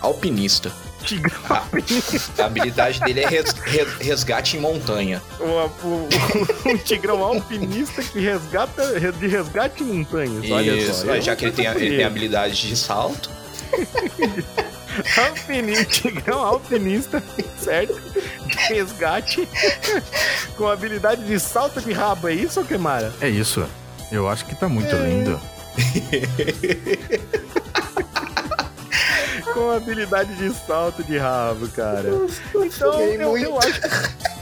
alpinista. 0.00 0.70
Tigrão. 1.04 1.40
A, 1.48 1.62
a 2.42 2.44
habilidade 2.46 3.00
dele 3.00 3.20
é 3.20 3.28
res- 3.28 3.52
res- 3.64 3.94
resgate 4.00 4.56
em 4.56 4.60
montanha. 4.60 5.22
Um, 5.40 5.88
um- 5.88 6.08
um 6.72 6.76
tigrão 6.76 7.22
alpinista 7.22 8.02
que 8.02 8.20
resgata 8.20 9.00
de 9.12 9.26
resgate 9.26 9.82
em 9.82 9.86
montanhas. 9.86 10.50
Olha 10.50 10.72
Isso, 10.72 11.06
só. 11.06 11.20
já 11.20 11.34
que 11.34 11.46
ele 11.46 11.52
tem, 11.52 11.66
a- 11.66 11.74
ele 11.74 11.96
tem 11.96 12.04
habilidade 12.04 12.68
de 12.68 12.76
salto. 12.76 13.30
Alpinista, 15.16 15.84
tigrão 15.84 16.40
alpinista, 16.40 17.22
certo? 17.60 17.94
De 18.46 18.56
resgate 18.74 19.48
com 20.56 20.66
habilidade 20.66 21.24
de 21.24 21.38
salto 21.38 21.80
de 21.80 21.92
rabo. 21.92 22.28
É 22.28 22.34
isso, 22.34 22.64
Kemara? 22.64 23.12
É 23.20 23.28
isso. 23.28 23.64
Eu 24.10 24.28
acho 24.28 24.44
que 24.46 24.56
tá 24.56 24.68
muito 24.68 24.92
É. 24.94 25.08
lindo. 25.08 25.40
com 29.54 29.70
habilidade 29.70 30.34
de 30.36 30.52
salto 30.66 31.02
de 31.04 31.16
rabo, 31.18 31.68
cara. 31.68 32.08
Então, 32.54 33.00
eu, 33.00 33.38
eu 33.38 33.58
acho, 33.58 33.80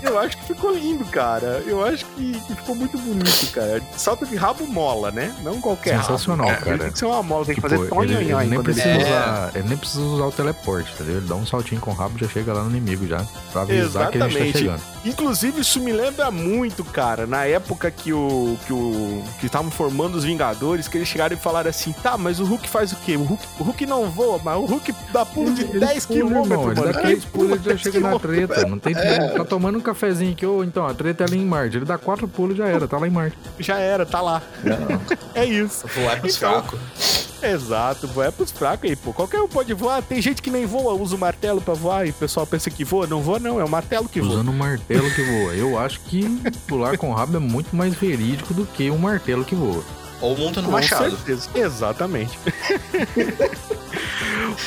eu 0.07 0.19
acho 0.19 0.37
que 0.39 0.45
ficou 0.45 0.73
lindo, 0.73 1.05
cara. 1.07 1.63
Eu 1.67 1.85
acho 1.85 2.05
que, 2.07 2.33
que 2.47 2.55
ficou 2.55 2.75
muito 2.75 2.97
bonito, 2.99 3.51
cara. 3.53 3.83
Salto 3.97 4.27
de 4.27 4.37
rabo 4.37 4.67
mola, 4.67 5.11
né? 5.11 5.35
Não 5.43 5.61
qualquer 5.61 5.99
Sensacional, 6.01 6.49
rabo. 6.49 6.65
cara. 6.65 6.79
Tem 6.79 6.93
que 6.93 6.99
ser 6.99 7.05
uma 7.07 7.23
mola, 7.23 7.45
tem 7.45 7.55
que 7.55 7.61
Tipo, 7.61 7.69
fazer 7.69 7.83
ele, 8.05 8.15
ele 8.15 8.25
tonhonhon 8.31 8.49
nem 8.51 8.63
precisa 8.63 8.89
ele... 8.89 9.03
É. 9.03 9.07
usar, 9.07 9.51
ele 9.55 9.69
nem 9.69 9.77
precisa 9.79 10.03
usar 10.03 10.25
o 10.25 10.33
teleporte, 10.33 10.93
entendeu? 10.95 11.17
Ele 11.17 11.27
dá 11.27 11.35
um 11.35 11.47
saltinho 11.47 11.81
com 11.81 11.91
o 11.91 11.95
rabo 11.95 12.17
e 12.17 12.21
já 12.21 12.29
chega 12.29 12.53
lá 12.53 12.63
no 12.63 12.71
inimigo 12.71 13.07
já. 13.07 13.25
Pra 13.53 13.63
avisar 13.63 14.11
que 14.11 14.19
a 14.19 14.29
gente 14.29 14.37
Exatamente. 14.37 14.53
tá 14.53 14.59
chegando. 14.59 14.81
Inclusive, 15.05 15.61
isso 15.61 15.81
me 15.81 15.93
lembra 15.93 16.31
muito, 16.31 16.85
cara, 16.85 17.27
na 17.27 17.45
época 17.45 17.91
que 17.91 18.13
o. 18.13 18.57
que 18.67 18.73
o. 18.73 19.23
que 19.39 19.47
estavam 19.47 19.71
formando 19.71 20.17
os 20.17 20.25
Vingadores, 20.25 20.89
que 20.89 20.99
eles 20.99 21.07
chegaram 21.09 21.37
e 21.37 21.39
falaram 21.39 21.71
assim: 21.71 21.93
tá, 21.93 22.19
mas 22.19 22.41
o 22.41 22.45
Hulk 22.45 22.69
faz 22.69 22.93
o 22.93 22.97
quê? 22.97 23.17
O 23.17 23.23
Hulk, 23.23 23.45
o 23.61 23.63
Hulk 23.65 23.87
não 23.87 24.11
voa, 24.11 24.41
mas 24.43 24.57
o 24.57 24.65
Hulk 24.65 24.93
dá 25.13 25.25
pulo 25.25 25.55
de 25.55 25.65
10 25.65 26.07
pula, 26.07 26.19
quilômetros, 26.19 26.51
irmão, 26.51 26.71
ele 26.73 26.81
mano. 26.81 26.93
dá 27.21 27.29
pulos 27.33 27.61
e 27.61 27.63
já 27.63 27.71
10 27.71 27.81
chega 27.81 28.01
na 28.01 28.19
treta. 28.19 28.67
Não 28.67 28.79
tem 28.79 28.97
ele 28.97 29.29
tá 29.29 29.45
tomando 29.45 29.79
um 29.79 29.81
cafezinho 29.97 30.33
aqui, 30.33 30.45
ou 30.47 30.63
então, 30.63 30.87
a 30.87 30.93
treta 30.95 31.25
é 31.25 31.27
ali 31.27 31.39
em 31.39 31.45
Marte. 31.45 31.77
Ele 31.79 31.85
dá 31.85 31.97
quatro 31.99 32.29
pulos 32.29 32.55
e 32.55 32.59
já 32.59 32.69
era, 32.69 32.87
tá 32.87 32.99
lá 32.99 33.07
em 33.07 33.11
Marte. 33.11 33.37
Já 33.59 33.79
era, 33.79 34.05
tá 34.05 34.21
lá. 34.21 34.43
É 35.35 35.45
isso. 35.45 35.87
voar 35.89 36.21
pros 36.21 36.37
Então, 36.37 36.63
fracos. 36.63 37.27
Exato, 37.43 38.09
voar 38.09 38.27
é 38.27 38.31
pros 38.31 38.51
fracos 38.51 38.89
aí, 38.89 38.97
pô. 38.97 39.13
Qualquer 39.13 39.41
um 39.41 39.49
pode 39.49 39.73
voar. 39.75 40.03
Tem 40.03 40.21
gente 40.23 40.41
que 40.41 40.51
nem 40.51 40.65
voa, 40.67 40.95
usa 40.95 41.15
o 41.15 41.19
martelo 41.19 41.61
pra 41.61 41.75
voar 41.75 42.07
e 42.07 42.11
o 42.11 42.15
pessoal 42.15 42.47
pensa 42.47 42.71
que 42.71 42.85
voa. 42.85 43.07
Não 43.07 43.21
voa, 43.21 43.39
não, 43.39 43.61
é 43.61 43.65
o 43.65 43.69
martelo 43.69 44.09
que 44.09 44.21
voa. 44.21 44.35
Usando 44.35 44.51
um 44.51 44.57
martelo 44.57 45.11
que 45.11 45.23
voa. 45.23 45.53
Eu 45.55 45.79
acho 45.79 46.01
que 46.01 46.25
pular 46.67 46.97
com 46.97 47.11
o 47.11 47.15
rabo 47.15 47.37
é 47.37 47.41
muito 47.41 47.75
mais 47.77 47.95
verídico 47.95 48.55
do 48.55 48.65
que 48.65 48.91
um 48.91 48.99
martelo 48.99 49.45
que 49.45 49.55
voa. 49.55 49.83
Ou 50.21 50.37
monta 50.37 50.61
no 50.63 50.67
Com 50.69 50.73
machado. 50.73 51.11
certeza. 51.11 51.49
Exatamente. 51.55 52.39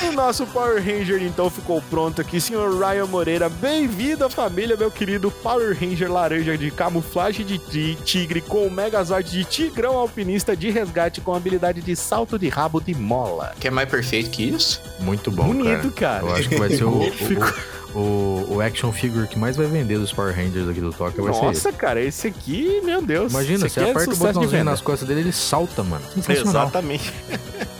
o 0.07 0.11
nosso 0.11 0.45
Power 0.47 0.77
Ranger 0.77 1.21
então 1.23 1.49
ficou 1.49 1.81
pronto 1.89 2.21
aqui, 2.21 2.39
senhor 2.39 2.71
Ryan 2.79 3.05
Moreira. 3.07 3.49
Bem-vindo 3.49 4.23
à 4.25 4.29
família, 4.29 4.77
meu 4.77 4.91
querido 4.91 5.31
Power 5.31 5.75
Ranger 5.79 6.11
laranja 6.11 6.55
de 6.57 6.69
camuflagem 6.71 7.45
de 7.45 7.57
ti- 7.57 7.97
tigre 8.05 8.41
com 8.41 8.65
o 8.67 8.71
Megazord 8.71 9.29
de 9.29 9.43
tigrão 9.43 9.97
alpinista 9.97 10.55
de 10.55 10.69
resgate 10.69 11.19
com 11.21 11.33
habilidade 11.33 11.81
de 11.81 11.95
salto 11.95 12.37
de 12.37 12.47
rabo 12.49 12.79
de 12.79 12.93
mola. 12.93 13.53
Quer 13.59 13.71
mais 13.71 13.89
perfeito 13.89 14.29
que 14.29 14.43
isso? 14.43 14.79
Muito 14.99 15.31
bom, 15.31 15.47
Bonito, 15.47 15.89
cara. 15.91 16.19
cara. 16.21 16.25
Eu 16.27 16.35
acho 16.35 16.49
que 16.49 16.55
vai 16.57 16.69
ser 16.69 16.83
o, 16.83 17.01
Ficou- 17.11 17.47
o, 17.47 17.78
o, 17.95 18.45
o 18.49 18.61
action 18.61 18.91
figure 18.91 19.27
que 19.27 19.37
mais 19.37 19.57
vai 19.57 19.65
vender 19.67 19.97
dos 19.97 20.11
Power 20.13 20.35
Rangers 20.35 20.67
aqui 20.67 20.81
do 20.81 20.93
Toca 20.93 21.21
vai 21.21 21.33
ser 21.33 21.39
esse. 21.39 21.65
Nossa, 21.65 21.73
cara, 21.73 22.01
esse 22.01 22.27
aqui, 22.27 22.81
meu 22.83 23.01
Deus. 23.01 23.31
Imagina, 23.31 23.67
você 23.67 23.79
é 23.79 23.83
aperta 23.83 23.99
o 23.99 24.03
sucesso 24.13 24.27
de 24.27 24.33
botãozinho 24.33 24.63
nas 24.63 24.81
costas 24.81 25.07
dele, 25.07 25.21
ele 25.21 25.31
salta, 25.31 25.83
mano. 25.83 26.05
Exatamente. 26.27 27.13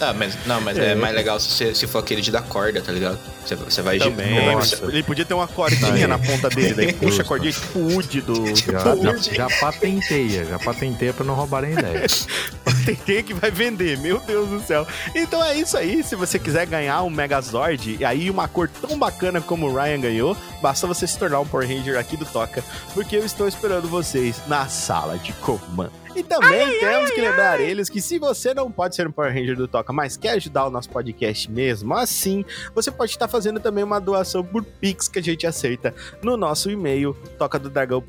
Ah, 0.00 0.12
mas, 0.12 0.36
não, 0.46 0.60
mas 0.60 0.78
é, 0.78 0.94
mais 0.94 1.14
legal 1.14 1.38
se, 1.38 1.74
se 1.74 1.86
for 1.86 1.98
aquele 1.98 2.20
de 2.20 2.30
dar 2.30 2.42
corda, 2.42 2.80
tá 2.80 2.92
ligado? 2.92 3.18
Você, 3.44 3.54
você 3.54 3.82
vai... 3.82 3.98
Também. 3.98 4.54
Nossa. 4.54 4.84
Ele 4.84 5.02
podia 5.02 5.24
ter 5.24 5.34
uma 5.34 5.46
cordinha 5.46 6.08
na 6.08 6.18
ponta 6.18 6.48
dele, 6.48 6.74
daí 6.74 6.92
puxa 6.92 7.22
a 7.22 7.24
cordinha 7.24 7.52
tipo 7.52 7.78
o 7.78 7.92
Woody 7.92 8.20
do... 8.20 8.34
Já, 8.56 8.96
já, 8.96 9.32
já 9.32 9.48
patenteia, 9.60 10.44
já 10.44 10.58
patenteia 10.58 11.12
pra 11.12 11.24
não 11.24 11.34
roubarem 11.34 11.72
ideia. 11.72 12.06
Tem 13.06 13.22
que 13.22 13.34
vai 13.34 13.50
vender, 13.50 13.98
meu 13.98 14.20
Deus 14.20 14.48
do 14.48 14.60
céu. 14.60 14.86
Então 15.14 15.42
é 15.42 15.56
isso 15.56 15.76
aí, 15.76 16.02
se 16.02 16.14
você 16.14 16.38
quiser 16.38 16.66
ganhar 16.66 17.02
um 17.02 17.10
Megazord, 17.10 17.96
e 17.98 18.04
aí 18.04 18.30
uma 18.30 18.48
cor 18.48 18.68
tão 18.68 18.98
bacana 18.98 19.40
como 19.40 19.66
o 19.66 19.74
Ryan 19.74 20.00
ganhou, 20.00 20.36
basta 20.60 20.86
você 20.86 21.06
se 21.06 21.18
tornar 21.18 21.40
um 21.40 21.46
Power 21.46 21.68
Ranger 21.68 21.98
aqui 21.98 22.16
do 22.16 22.24
Toca, 22.24 22.62
porque 22.92 23.16
eu 23.16 23.24
estou 23.24 23.48
esperando 23.48 23.88
vocês 23.88 24.36
na 24.46 24.66
sala 24.68 25.18
de 25.18 25.32
comando. 25.34 26.03
E 26.14 26.22
também 26.22 26.78
temos 26.78 27.10
que 27.10 27.20
lembrar 27.20 27.60
eles 27.60 27.88
que 27.88 28.00
se 28.00 28.18
você 28.18 28.54
não 28.54 28.70
pode 28.70 28.94
ser 28.94 29.06
um 29.06 29.12
Power 29.12 29.32
Ranger 29.32 29.56
do 29.56 29.66
Toca, 29.66 29.92
mas 29.92 30.16
quer 30.16 30.30
ajudar 30.30 30.66
o 30.66 30.70
nosso 30.70 30.88
podcast 30.88 31.50
mesmo 31.50 31.92
assim, 31.94 32.44
você 32.74 32.90
pode 32.90 33.10
estar 33.12 33.28
fazendo 33.28 33.58
também 33.58 33.82
uma 33.82 34.00
doação 34.00 34.44
por 34.44 34.62
Pix 34.64 35.08
que 35.08 35.18
a 35.18 35.22
gente 35.22 35.46
aceita 35.46 35.94
no 36.22 36.36
nosso 36.36 36.70
e-mail, 36.70 37.16
toca 37.38 37.58
do 37.58 37.70
dragão. 37.70 38.02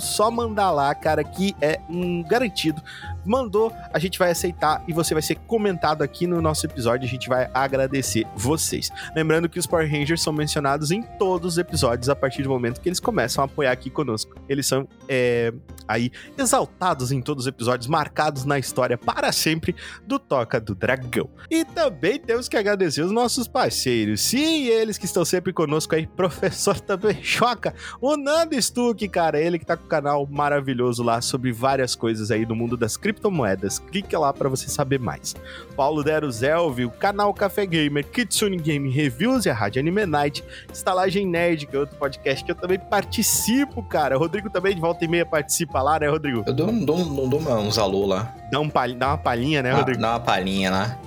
Só 0.00 0.30
mandar 0.30 0.70
lá, 0.70 0.94
cara, 0.94 1.24
que 1.24 1.54
é 1.60 1.80
um 1.88 2.22
garantido. 2.22 2.82
Mandou, 3.24 3.72
a 3.92 3.98
gente 3.98 4.18
vai 4.18 4.30
aceitar 4.30 4.82
e 4.86 4.92
você 4.92 5.14
vai 5.14 5.22
ser 5.22 5.36
comentado 5.36 6.02
aqui 6.02 6.26
no 6.26 6.40
nosso 6.40 6.66
episódio. 6.66 7.06
A 7.06 7.10
gente 7.10 7.28
vai 7.28 7.50
agradecer 7.52 8.26
vocês. 8.36 8.90
Lembrando 9.14 9.48
que 9.48 9.58
os 9.58 9.66
Power 9.66 9.90
Rangers 9.90 10.22
são 10.22 10.32
mencionados 10.32 10.90
em 10.90 11.02
todos 11.02 11.54
os 11.54 11.58
episódios 11.58 12.08
a 12.08 12.16
partir 12.16 12.42
do 12.42 12.48
momento 12.48 12.80
que 12.80 12.88
eles 12.88 13.00
começam 13.00 13.42
a 13.42 13.46
apoiar 13.46 13.72
aqui 13.72 13.90
conosco. 13.90 14.34
Eles 14.48 14.66
são 14.66 14.88
é, 15.08 15.52
aí 15.86 16.10
exaltados 16.36 17.12
em 17.12 17.20
todos 17.20 17.44
os 17.44 17.48
episódios, 17.48 17.86
marcados 17.86 18.44
na 18.44 18.58
história 18.58 18.96
para 18.96 19.32
sempre 19.32 19.74
do 20.06 20.18
Toca 20.18 20.60
do 20.60 20.74
Dragão. 20.74 21.28
E 21.50 21.64
também 21.64 22.18
temos 22.18 22.48
que 22.48 22.56
agradecer 22.56 23.02
os 23.02 23.12
nossos 23.12 23.48
parceiros. 23.48 24.20
Sim, 24.20 24.66
eles 24.66 24.98
que 24.98 25.04
estão 25.04 25.24
sempre 25.24 25.52
conosco 25.52 25.94
aí, 25.94 26.06
professor 26.06 26.78
também 26.80 27.18
choca. 27.22 27.74
O 28.00 28.16
Nando 28.16 28.60
Stuck, 28.60 29.06
cara, 29.08 29.40
ele 29.40 29.58
que 29.58 29.66
tá 29.66 29.76
com 29.76 29.84
o 29.84 29.88
canal 29.88 30.26
maravilhoso 30.26 31.02
lá 31.02 31.20
sobre 31.20 31.52
várias 31.52 31.94
coisas 31.94 32.30
aí 32.30 32.44
do 32.44 32.54
mundo 32.54 32.76
das 32.76 32.96
criptomoedas. 33.12 33.78
Clique 33.78 34.16
lá 34.16 34.32
para 34.32 34.48
você 34.48 34.68
saber 34.68 34.98
mais. 34.98 35.34
Paulo 35.76 36.02
Dero 36.02 36.30
Zelvi, 36.30 36.84
o 36.84 36.90
canal 36.90 37.32
Café 37.34 37.66
Gamer, 37.66 38.06
Kitsune 38.06 38.56
Game 38.56 38.88
Reviews 38.90 39.46
e 39.46 39.50
a 39.50 39.54
Rádio 39.54 39.80
Anime 39.80 40.06
Night, 40.06 40.44
Estalagem 40.72 41.26
Nerd, 41.26 41.66
que 41.66 41.76
é 41.76 41.78
outro 41.78 41.96
podcast 41.96 42.44
que 42.44 42.50
eu 42.50 42.54
também 42.54 42.78
participo, 42.78 43.82
cara. 43.82 44.16
O 44.16 44.18
Rodrigo 44.18 44.48
também 44.48 44.74
de 44.74 44.80
volta 44.80 45.04
e 45.04 45.08
meia 45.08 45.26
participa 45.26 45.82
lá, 45.82 45.98
né, 45.98 46.08
Rodrigo? 46.08 46.44
Eu 46.46 46.52
dou, 46.54 46.72
dou, 46.72 46.98
um- 46.98 47.28
dou 47.28 47.40
uma- 47.40 47.58
uns 47.58 47.78
alô 47.78 48.06
lá. 48.06 48.34
Dá, 48.50 48.60
um 48.60 48.68
dá 48.96 49.08
uma 49.08 49.18
palhinha, 49.18 49.62
né, 49.62 49.72
Rodrigo? 49.72 50.00
dá 50.00 50.10
uma 50.10 50.20
palhinha 50.20 50.70
lá. 50.70 50.98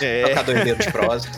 É. 0.00 0.22
Trocador 0.34 0.56
inteiro 0.58 0.78
de 0.78 0.92
prosa. 0.92 1.28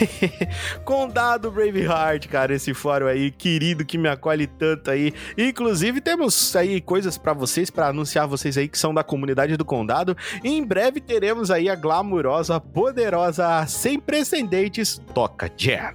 Condado 0.84 1.50
Braveheart, 1.50 2.28
cara, 2.28 2.54
esse 2.54 2.72
fórum 2.74 3.06
aí 3.06 3.30
querido 3.30 3.84
que 3.84 3.98
me 3.98 4.08
acolhe 4.08 4.46
tanto 4.46 4.90
aí. 4.90 5.12
Inclusive 5.36 6.00
temos 6.00 6.54
aí 6.56 6.80
coisas 6.80 7.16
pra 7.18 7.32
vocês, 7.32 7.70
pra 7.70 7.88
anunciar 7.88 8.26
vocês 8.26 8.56
aí 8.56 8.68
que 8.68 8.78
são 8.78 8.92
da 8.94 9.02
comunidade 9.02 9.56
do 9.56 9.64
Condado. 9.64 10.16
E 10.42 10.48
em 10.48 10.64
breve 10.64 11.00
teremos 11.00 11.50
aí 11.50 11.68
a 11.68 11.74
glamurosa, 11.74 12.60
poderosa, 12.60 13.66
sem 13.66 13.98
precedentes 13.98 15.00
Toca 15.14 15.50
Jam. 15.56 15.94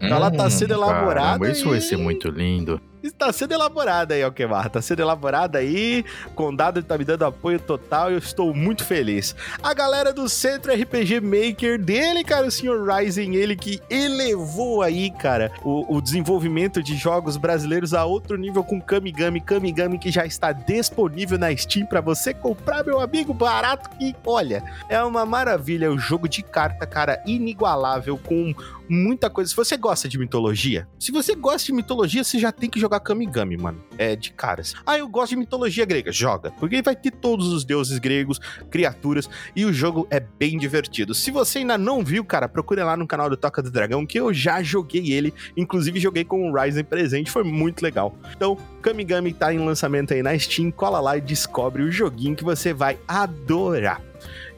Ela 0.00 0.30
tá 0.30 0.46
Hum, 0.46 0.50
sendo 0.50 0.72
elaborada 0.74 1.26
Caramba, 1.38 1.50
isso 1.50 1.68
vai 1.68 1.78
e- 1.78 1.82
ser 1.82 1.96
muito 1.98 2.28
lindo. 2.30 2.80
Está 3.06 3.32
sendo 3.32 3.52
elaborada 3.52 4.14
aí, 4.14 4.22
Alquemar. 4.22 4.68
Tá 4.68 4.82
sendo 4.82 5.00
elaborada 5.00 5.58
aí. 5.58 6.04
Condado 6.34 6.82
tá 6.82 6.98
me 6.98 7.04
dando 7.04 7.24
apoio 7.24 7.58
total 7.58 8.10
e 8.10 8.14
eu 8.14 8.18
estou 8.18 8.54
muito 8.54 8.84
feliz. 8.84 9.34
A 9.62 9.72
galera 9.72 10.12
do 10.12 10.28
Centro 10.28 10.72
RPG 10.72 11.20
Maker 11.20 11.80
dele, 11.80 12.24
cara, 12.24 12.46
o 12.46 12.50
Sr. 12.50 12.84
Ryzen, 12.84 13.34
ele 13.34 13.56
que 13.56 13.80
elevou 13.88 14.82
aí, 14.82 15.10
cara, 15.10 15.52
o, 15.62 15.96
o 15.96 16.00
desenvolvimento 16.00 16.82
de 16.82 16.96
jogos 16.96 17.36
brasileiros 17.36 17.94
a 17.94 18.04
outro 18.04 18.36
nível 18.36 18.64
com 18.64 18.80
Kamigami. 18.80 19.40
Kamigami 19.40 19.98
que 19.98 20.10
já 20.10 20.26
está 20.26 20.52
disponível 20.52 21.38
na 21.38 21.54
Steam 21.56 21.86
para 21.86 22.00
você 22.00 22.34
comprar, 22.34 22.84
meu 22.84 23.00
amigo, 23.00 23.32
barato 23.32 23.88
que, 23.90 24.14
olha, 24.24 24.62
é 24.88 25.02
uma 25.02 25.24
maravilha. 25.24 25.90
O 25.90 25.98
jogo 25.98 26.28
de 26.28 26.42
carta, 26.42 26.86
cara, 26.86 27.22
inigualável, 27.26 28.18
com 28.18 28.54
muita 28.88 29.30
coisa. 29.30 29.50
Se 29.50 29.56
você 29.56 29.76
gosta 29.76 30.08
de 30.08 30.18
mitologia, 30.18 30.88
se 30.98 31.12
você 31.12 31.34
gosta 31.34 31.66
de 31.66 31.72
mitologia, 31.72 32.24
você 32.24 32.38
já 32.38 32.52
tem 32.52 32.68
que 32.68 32.80
jogar 32.80 33.00
Kamigami, 33.00 33.56
mano. 33.56 33.82
É 33.98 34.16
de 34.16 34.32
caras. 34.32 34.74
Ah, 34.84 34.98
eu 34.98 35.08
gosto 35.08 35.30
de 35.30 35.36
mitologia 35.36 35.84
grega. 35.84 36.12
Joga. 36.12 36.50
Porque 36.52 36.82
vai 36.82 36.96
ter 36.96 37.10
todos 37.10 37.52
os 37.52 37.64
deuses 37.64 37.98
gregos, 37.98 38.40
criaturas, 38.70 39.28
e 39.54 39.64
o 39.64 39.72
jogo 39.72 40.06
é 40.10 40.20
bem 40.20 40.58
divertido. 40.58 41.14
Se 41.14 41.30
você 41.30 41.58
ainda 41.58 41.78
não 41.78 42.04
viu, 42.04 42.24
cara, 42.24 42.48
procure 42.48 42.82
lá 42.82 42.96
no 42.96 43.06
canal 43.06 43.28
do 43.28 43.36
Toca 43.36 43.62
do 43.62 43.70
Dragão, 43.70 44.06
que 44.06 44.18
eu 44.18 44.32
já 44.32 44.62
joguei 44.62 45.12
ele. 45.12 45.32
Inclusive, 45.56 46.00
joguei 46.00 46.24
com 46.24 46.50
o 46.50 46.54
Ryzen 46.54 46.84
presente, 46.84 47.30
foi 47.30 47.44
muito 47.44 47.82
legal. 47.82 48.16
Então, 48.34 48.56
Kamigami 48.82 49.32
tá 49.32 49.52
em 49.52 49.58
lançamento 49.58 50.14
aí 50.14 50.22
na 50.22 50.38
Steam. 50.38 50.70
Cola 50.70 51.00
lá 51.00 51.16
e 51.16 51.20
descobre 51.20 51.82
o 51.82 51.90
joguinho 51.90 52.36
que 52.36 52.44
você 52.44 52.72
vai 52.72 52.98
adorar. 53.06 54.00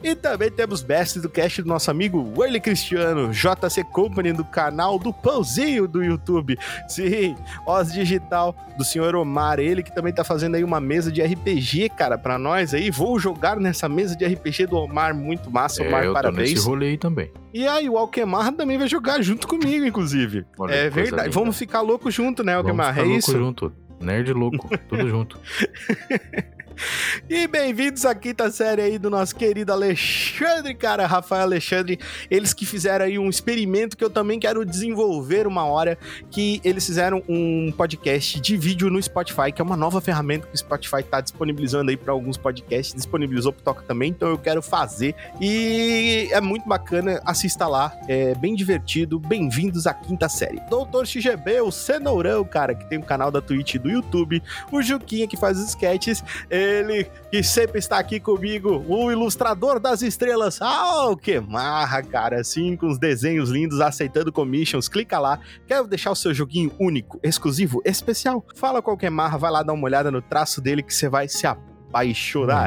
E 0.01 0.15
também 0.15 0.49
temos 0.49 0.81
Best 0.81 1.19
do 1.19 1.29
cast 1.29 1.61
do 1.61 1.67
nosso 1.67 1.91
amigo 1.91 2.33
Willy 2.37 2.59
Cristiano, 2.61 3.31
JC 3.33 3.83
Company 3.91 4.31
do 4.31 4.45
canal 4.45 4.97
do 4.97 5.11
Pãozinho 5.11 5.87
do 5.89 6.01
YouTube. 6.03 6.57
Sim, 6.87 7.35
Oz 7.65 7.91
Digital 7.91 8.55
do 8.77 8.83
senhor 8.85 9.13
Omar, 9.15 9.59
ele 9.59 9.83
que 9.83 9.93
também 9.93 10.13
tá 10.13 10.23
fazendo 10.23 10.55
aí 10.55 10.63
uma 10.63 10.79
mesa 10.79 11.11
de 11.11 11.21
RPG, 11.21 11.89
cara, 11.97 12.17
pra 12.17 12.37
nós 12.39 12.73
aí. 12.73 12.89
Vou 12.89 13.19
jogar 13.19 13.57
nessa 13.57 13.89
mesa 13.89 14.15
de 14.15 14.25
RPG 14.25 14.67
do 14.67 14.77
Omar, 14.77 15.13
muito 15.13 15.51
massa, 15.51 15.83
Omar, 15.83 16.03
É, 16.03 16.05
eu 16.05 16.09
tô 16.09 16.13
parabéns. 16.13 16.51
nesse 16.53 16.65
rolê 16.65 16.87
aí 16.87 16.97
também. 16.97 17.31
E 17.53 17.67
aí, 17.67 17.89
o 17.89 17.97
Alquemar 17.97 18.53
também 18.53 18.77
vai 18.77 18.87
jogar 18.87 19.21
junto 19.21 19.47
comigo, 19.47 19.83
inclusive. 19.85 20.45
Olha 20.57 20.73
é 20.75 20.89
verdade. 20.89 21.23
linda. 21.23 21.31
Vamos 21.39 21.57
ficar 21.57 21.81
louco 21.81 22.09
junto, 22.09 22.41
né, 22.43 22.53
Vamos 22.55 22.69
Alquemar? 22.69 22.93
ficar 22.93 23.01
É 23.01 23.03
louco 23.05 23.19
isso? 23.19 23.31
junto. 23.37 23.73
Nerd 23.99 24.31
louco, 24.31 24.69
tudo 24.87 25.09
junto. 25.09 25.37
E 27.29 27.47
bem-vindos 27.47 28.05
à 28.05 28.15
quinta 28.15 28.49
série 28.51 28.81
aí 28.81 28.97
do 28.97 29.09
nosso 29.09 29.35
querido 29.35 29.71
Alexandre, 29.71 30.73
cara, 30.73 31.05
Rafael 31.05 31.43
Alexandre. 31.43 31.99
Eles 32.29 32.53
que 32.53 32.65
fizeram 32.65 33.05
aí 33.05 33.19
um 33.19 33.29
experimento 33.29 33.97
que 33.97 34.03
eu 34.03 34.09
também 34.09 34.39
quero 34.39 34.65
desenvolver 34.65 35.45
uma 35.45 35.65
hora, 35.65 35.97
que 36.31 36.61
eles 36.63 36.85
fizeram 36.85 37.23
um 37.27 37.71
podcast 37.71 38.39
de 38.39 38.57
vídeo 38.57 38.89
no 38.89 39.01
Spotify, 39.01 39.51
que 39.53 39.61
é 39.61 39.63
uma 39.63 39.77
nova 39.77 40.01
ferramenta 40.01 40.47
que 40.47 40.55
o 40.55 40.57
Spotify 40.57 41.03
tá 41.03 41.21
disponibilizando 41.21 41.91
aí 41.91 41.97
para 41.97 42.13
alguns 42.13 42.37
podcasts, 42.37 42.95
disponibilizou 42.95 43.53
pro 43.53 43.63
Toca 43.63 43.83
também, 43.83 44.09
então 44.09 44.29
eu 44.29 44.37
quero 44.37 44.61
fazer. 44.61 45.15
E 45.39 46.29
é 46.31 46.41
muito 46.41 46.67
bacana, 46.67 47.21
assista 47.25 47.67
lá, 47.67 47.95
é 48.07 48.33
bem 48.35 48.55
divertido. 48.55 49.19
Bem-vindos 49.19 49.85
à 49.85 49.93
quinta 49.93 50.27
série. 50.27 50.59
Doutor 50.69 51.05
XGB, 51.05 51.61
o 51.61 51.71
Cenourão, 51.71 52.43
cara, 52.43 52.73
que 52.73 52.87
tem 52.89 52.97
um 52.97 53.03
canal 53.03 53.31
da 53.31 53.41
Twitch 53.41 53.75
e 53.75 53.79
do 53.79 53.89
YouTube, 53.89 54.41
o 54.71 54.81
Juquinha 54.81 55.27
que 55.27 55.37
faz 55.37 55.59
os 55.59 55.69
sketches, 55.69 56.23
ele 56.69 57.07
que 57.31 57.43
sempre 57.43 57.79
está 57.79 57.97
aqui 57.97 58.19
comigo, 58.19 58.83
o 58.87 59.11
ilustrador 59.11 59.79
das 59.79 60.01
estrelas. 60.01 60.59
Ah, 60.61 61.13
que 61.21 61.39
marra, 61.39 62.01
cara, 62.03 62.39
assim, 62.39 62.75
com 62.75 62.87
os 62.87 62.97
desenhos 62.97 63.49
lindos, 63.49 63.81
aceitando 63.81 64.31
commissions. 64.31 64.87
Clica 64.87 65.19
lá, 65.19 65.39
quer 65.67 65.83
deixar 65.85 66.11
o 66.11 66.15
seu 66.15 66.33
joguinho 66.33 66.71
único, 66.79 67.19
exclusivo, 67.23 67.81
especial? 67.85 68.45
Fala 68.55 68.81
qualquer 68.81 69.09
marra, 69.09 69.37
vai 69.37 69.51
lá 69.51 69.63
dar 69.63 69.73
uma 69.73 69.85
olhada 69.85 70.11
no 70.11 70.21
traço 70.21 70.61
dele 70.61 70.83
que 70.83 70.93
você 70.93 71.09
vai 71.09 71.27
se 71.27 71.45
apaixonar. 71.45 71.68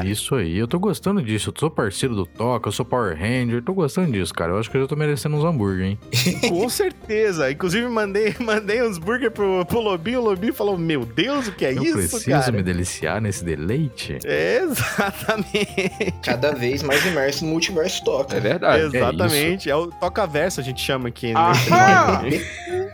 É 0.03 0.07
Isso 0.07 0.35
aí, 0.35 0.57
eu 0.57 0.67
tô 0.67 0.77
gostando 0.77 1.21
disso. 1.21 1.49
Eu 1.49 1.53
sou 1.57 1.69
parceiro 1.69 2.13
do 2.13 2.25
Toca, 2.25 2.67
eu 2.67 2.71
sou 2.71 2.85
Power 2.85 3.17
Ranger, 3.17 3.63
tô 3.63 3.73
gostando 3.73 4.11
disso, 4.11 4.33
cara. 4.33 4.51
Eu 4.51 4.59
acho 4.59 4.69
que 4.69 4.75
eu 4.75 4.81
já 4.81 4.87
tô 4.87 4.95
merecendo 4.95 5.37
uns 5.37 5.45
hambúrguer, 5.45 5.85
hein? 5.85 5.99
Com 6.49 6.67
certeza. 6.67 7.49
Inclusive, 7.49 7.87
mandei, 7.87 8.35
mandei 8.39 8.83
uns 8.83 8.97
burger 8.97 9.31
pro, 9.31 9.65
pro 9.65 9.79
Lobinho. 9.79 10.19
O 10.19 10.23
Lobinho 10.25 10.53
falou: 10.53 10.77
Meu 10.77 11.05
Deus, 11.05 11.47
o 11.47 11.53
que 11.53 11.65
é 11.65 11.73
eu 11.73 11.83
isso, 11.83 11.93
preciso 11.93 12.29
cara? 12.29 12.51
me 12.51 12.61
deliciar 12.61 13.21
nesse 13.21 13.45
deleite. 13.45 14.17
Exatamente. 14.23 16.13
Cada 16.23 16.51
vez 16.53 16.83
mais 16.83 17.05
imerso 17.05 17.45
no 17.45 17.51
multiverso 17.51 18.03
toca. 18.03 18.35
É 18.35 18.39
verdade. 18.39 18.83
Exatamente. 18.97 19.69
É, 19.69 19.75
o 19.75 19.87
toca 19.87 20.27
verso, 20.27 20.59
a 20.59 20.63
gente 20.63 20.81
chama 20.81 21.07
aqui. 21.07 21.33
Né? 21.33 21.39
Aham! 21.39 22.23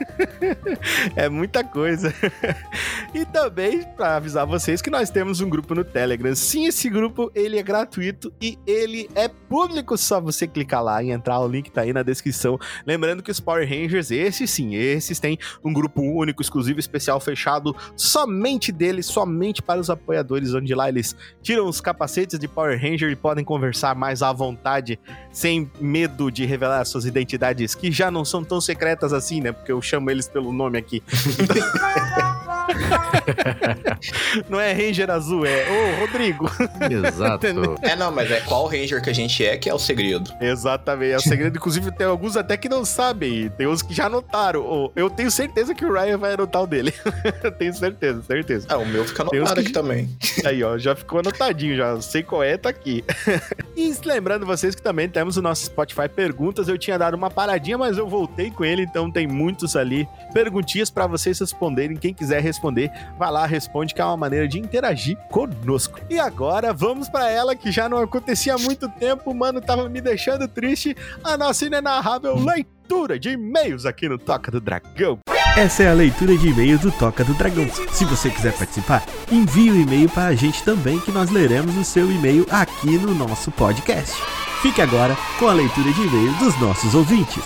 é 1.16 1.30
muita 1.30 1.64
coisa. 1.64 2.14
e 3.14 3.26
também 3.26 3.84
para 3.96 4.18
avisar 4.18 4.46
vocês 4.46 4.82
que 4.82 4.90
nós 4.90 5.10
temos 5.10 5.42
um 5.42 5.50
grupo 5.50 5.74
no 5.74 5.84
Telegram. 5.84 6.19
Sim, 6.36 6.66
esse 6.66 6.90
grupo 6.90 7.32
ele 7.34 7.58
é 7.58 7.64
gratuito 7.64 8.32
e 8.42 8.58
ele 8.66 9.10
é 9.16 9.28
público. 9.28 9.98
Só 9.98 10.20
você 10.20 10.48
clicar 10.48 10.84
lá 10.84 11.02
e 11.02 11.12
entrar. 11.12 11.40
O 11.40 11.48
link 11.48 11.72
tá 11.72 11.82
aí 11.82 11.94
na 11.94 12.04
descrição. 12.04 12.60
Lembrando 12.86 13.24
que 13.24 13.32
os 13.32 13.40
Power 13.40 13.68
Rangers, 13.68 14.12
esses 14.12 14.50
sim, 14.50 14.76
esses 14.76 15.20
têm 15.20 15.38
um 15.64 15.72
grupo 15.72 16.02
único, 16.02 16.42
exclusivo, 16.42 16.80
especial, 16.80 17.20
fechado 17.20 17.76
somente 17.96 18.72
deles, 18.72 19.06
somente 19.06 19.62
para 19.62 19.80
os 19.80 19.90
apoiadores, 19.90 20.54
onde 20.54 20.74
lá 20.76 20.90
eles 20.90 21.16
tiram 21.42 21.68
os 21.68 21.82
capacetes 21.82 22.38
de 22.38 22.48
Power 22.48 22.80
Ranger 22.80 23.10
e 23.12 23.16
podem 23.16 23.44
conversar 23.44 23.96
mais 23.96 24.22
à 24.22 24.32
vontade, 24.32 25.00
sem 25.32 25.70
medo 25.80 26.32
de 26.32 26.46
revelar 26.46 26.84
suas 26.86 27.06
identidades, 27.06 27.76
que 27.76 27.92
já 27.92 28.12
não 28.12 28.26
são 28.26 28.44
tão 28.44 28.60
secretas 28.62 29.14
assim, 29.14 29.42
né? 29.42 29.52
Porque 29.52 29.72
eu 29.72 29.82
chamo 29.82 30.10
eles 30.12 30.28
pelo 30.28 30.52
nome 30.52 30.78
aqui. 30.78 31.02
não 34.50 34.60
é 34.60 34.72
Ranger 34.74 35.10
Azul, 35.10 35.46
é 35.46 35.66
Ô 35.70 36.00
Rodrigo. 36.02 36.50
Exato. 36.90 37.48
É, 37.82 37.96
não, 37.96 38.12
mas 38.12 38.30
é 38.32 38.42
qual 38.42 38.66
Ranger 38.68 39.02
que 39.02 39.10
a 39.10 39.14
gente 39.14 39.44
é 39.46 39.58
que 39.58 39.70
é 39.70 39.74
o 39.74 39.80
segredo. 39.80 40.32
Exatamente, 40.42 41.14
é 41.14 41.18
o 41.18 41.22
segredo. 41.22 41.58
Inclusive, 41.58 41.92
tem 41.92 42.06
alguns 42.06 42.36
até 42.38 42.56
que 42.58 42.68
não 42.70 42.84
sabem, 42.86 43.50
tem 43.58 43.68
uns 43.68 43.82
que 43.82 43.94
já 43.94 44.06
anotaram. 44.06 44.92
Eu 44.96 45.10
tenho 45.10 45.32
certeza 45.32 45.74
que 45.74 45.86
o 45.86 45.92
Ryan 45.94 46.18
vai 46.18 46.34
anotar 46.34 46.64
o 46.64 46.68
dele. 46.68 46.94
tenho 47.58 47.74
certeza, 47.74 48.22
certeza. 48.24 48.68
Ah, 48.70 48.78
o 48.78 48.86
meu 48.86 49.06
fica 49.06 49.24
anotado 49.24 49.54
que- 49.56 49.60
aqui 49.62 49.72
também. 49.72 50.10
Aí, 50.46 50.64
ó, 50.64 50.78
já 50.78 50.96
ficou 50.96 51.20
anotadinho, 51.20 51.76
já 51.76 52.00
sei 52.02 52.24
qual 52.24 52.44
é, 52.44 52.58
tá 52.58 52.70
aqui. 52.70 53.04
e 53.76 53.94
lembrando 54.06 54.46
vocês 54.46 54.76
que 54.76 54.82
também 54.82 55.08
temos 55.10 55.38
o 55.38 55.42
nosso 55.42 55.66
Spotify 55.66 56.08
Perguntas. 56.10 56.68
Eu 56.68 56.78
tinha 56.78 56.98
dado 56.98 57.14
uma 57.16 57.30
paradinha, 57.30 57.78
mas 57.78 57.98
eu 57.98 58.08
voltei 58.08 58.52
com 58.52 58.64
ele, 58.66 58.84
então 58.84 59.10
tem 59.12 59.28
muitos 59.28 59.76
ali 59.76 60.08
perguntinhas 60.34 60.90
pra 60.90 61.08
vocês 61.08 61.40
responderem. 61.40 61.98
Quem 61.98 62.14
quiser 62.14 62.42
responder, 62.42 62.59
vai 63.18 63.32
lá, 63.32 63.46
responde, 63.46 63.94
que 63.94 64.02
é 64.02 64.06
uma 64.06 64.18
maneira 64.18 64.48
de 64.48 64.60
interagir 64.60 65.18
conosco. 65.30 66.00
E 66.10 66.20
agora 66.20 66.74
vamos 66.74 67.10
pra 67.10 67.30
ela 67.30 67.56
que 67.56 67.72
já 67.72 67.88
não 67.88 67.98
acontecia 68.00 68.56
há 68.56 68.58
muito 68.58 68.90
tempo, 68.90 69.34
mano, 69.34 69.62
tava 69.62 69.88
me 69.88 70.02
deixando 70.02 70.48
triste. 70.48 70.96
A 71.24 71.38
nossa 71.38 71.66
inenarrável 71.66 72.36
leitura 72.36 73.20
de 73.20 73.30
e-mails 73.30 73.86
aqui 73.86 74.10
no 74.10 74.18
Toca 74.18 74.52
do 74.52 74.60
Dragão. 74.60 75.20
Essa 75.56 75.84
é 75.84 75.90
a 75.90 75.94
leitura 75.94 76.38
de 76.38 76.48
e-mails 76.48 76.82
do 76.82 76.92
Toca 76.92 77.24
do 77.24 77.34
Dragão. 77.34 77.68
Se 77.92 78.06
você 78.06 78.30
quiser 78.30 78.54
participar, 78.54 79.04
envie 79.32 79.72
o 79.72 79.76
e-mail 79.76 80.10
para 80.10 80.28
a 80.28 80.36
gente 80.36 80.64
também, 80.64 81.00
que 81.00 81.12
nós 81.12 81.30
leremos 81.30 81.76
o 81.76 81.84
seu 81.84 82.12
e-mail 82.12 82.46
aqui 82.50 82.98
no 82.98 83.14
nosso 83.14 83.52
podcast. 83.52 84.16
Fique 84.62 84.82
agora 84.82 85.16
com 85.38 85.48
a 85.48 85.54
leitura 85.54 85.92
de 85.92 86.02
e-mails 86.02 86.38
dos 86.38 86.60
nossos 86.60 86.96
ouvintes. 86.96 87.44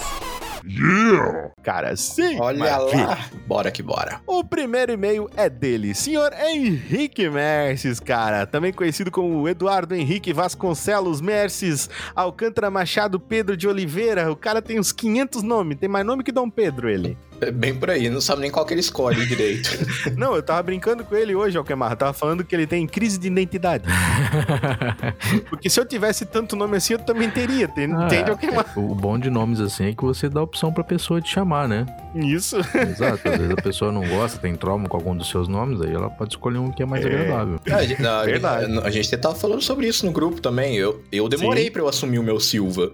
Cara, 1.64 1.96
sim! 1.96 2.38
Olha 2.40 2.60
maravilha. 2.60 3.06
lá. 3.08 3.26
Bora 3.48 3.72
que 3.72 3.82
bora. 3.82 4.20
O 4.28 4.44
primeiro 4.44 4.92
e-mail 4.92 5.30
é 5.38 5.50
dele, 5.50 5.96
senhor 5.96 6.32
Henrique 6.34 7.30
Merces, 7.30 8.00
cara, 8.00 8.46
também 8.46 8.74
conhecido 8.74 9.10
como 9.10 9.48
Eduardo 9.48 9.96
Henrique 9.96 10.34
Vasconcelos 10.34 11.22
Merces 11.22 11.90
Alcântara 12.16 12.70
Machado 12.70 13.20
Pedro 13.20 13.56
de 13.56 13.68
Oliveira. 13.68 14.32
O 14.32 14.36
cara 14.36 14.62
tem 14.62 14.80
uns 14.80 14.92
500 14.92 15.42
nomes, 15.42 15.78
tem 15.78 15.88
mais 15.90 16.06
nome 16.06 16.24
que 16.24 16.32
Dom 16.32 16.50
Pedro 16.50 16.90
ele. 16.90 17.18
É 17.42 17.52
bem 17.52 17.76
por 17.76 17.90
aí, 17.90 18.10
não 18.10 18.22
sabe 18.22 18.42
nem 18.42 18.52
qual 18.52 18.66
que 18.66 18.74
ele 18.74 18.80
escolhe 18.82 19.24
direito. 19.28 19.70
Não, 20.18 20.36
eu 20.36 20.44
tava 20.44 20.62
brincando 20.64 21.04
com 21.04 21.16
ele 21.16 21.36
hoje, 21.36 21.58
Alquemar, 21.58 21.96
tava 21.96 22.14
falando 22.14 22.44
que 22.44 22.56
ele 22.56 22.66
tem 22.68 22.86
crise 22.88 23.18
de 23.18 23.28
identidade. 23.28 23.86
Porque 25.50 25.70
se 25.70 25.80
eu 25.80 25.86
tivesse 25.86 26.26
tanto 26.26 26.56
nome 26.56 26.78
assim, 26.78 26.94
eu 26.94 27.00
também 27.00 27.30
teria, 27.30 27.68
tem- 27.68 27.94
Ah, 27.94 28.06
entende, 28.06 28.30
Alquemar? 28.32 28.66
O 28.78 28.96
bom 28.96 29.18
de 29.20 29.30
nomes 29.30 29.60
assim 29.60 29.88
é 29.88 29.94
que 29.94 30.04
você 30.04 30.30
dá 30.30 30.40
a 30.40 30.44
opção 30.44 30.72
pra 30.72 30.84
pessoa 30.84 31.22
te 31.22 31.30
chamar, 31.30 31.53
né? 31.68 31.86
Isso. 32.16 32.58
Exato. 32.58 33.28
Às 33.28 33.38
vezes 33.38 33.52
a 33.52 33.56
pessoa 33.62 33.92
não 33.92 34.08
gosta, 34.08 34.38
tem 34.40 34.56
trauma 34.56 34.88
com 34.88 34.98
algum 34.98 35.16
dos 35.16 35.30
seus 35.30 35.48
nomes, 35.48 35.82
aí 35.82 35.92
ela 35.94 36.10
pode 36.10 36.34
escolher 36.34 36.58
um 36.60 36.72
que 36.72 36.84
é 36.84 36.86
mais 36.86 37.04
É. 37.06 37.08
agradável. 37.08 37.60
Ah, 37.70 37.76
a 37.76 38.22
a 38.22 38.26
Verdade. 38.26 38.66
gente- 38.74 38.86
A 38.86 38.90
gente 38.90 39.18
tava 39.18 39.36
falando 39.36 39.62
sobre 39.62 39.88
isso 39.88 40.06
no 40.06 40.12
grupo 40.12 40.42
também. 40.42 40.76
Eu, 40.76 41.02
eu 41.12 41.28
demorei 41.30 41.66
Sim. 41.66 41.72
pra 41.72 41.82
eu 41.82 41.88
assumir 41.88 42.20
o 42.20 42.24
meu 42.24 42.40
Silva. 42.40 42.92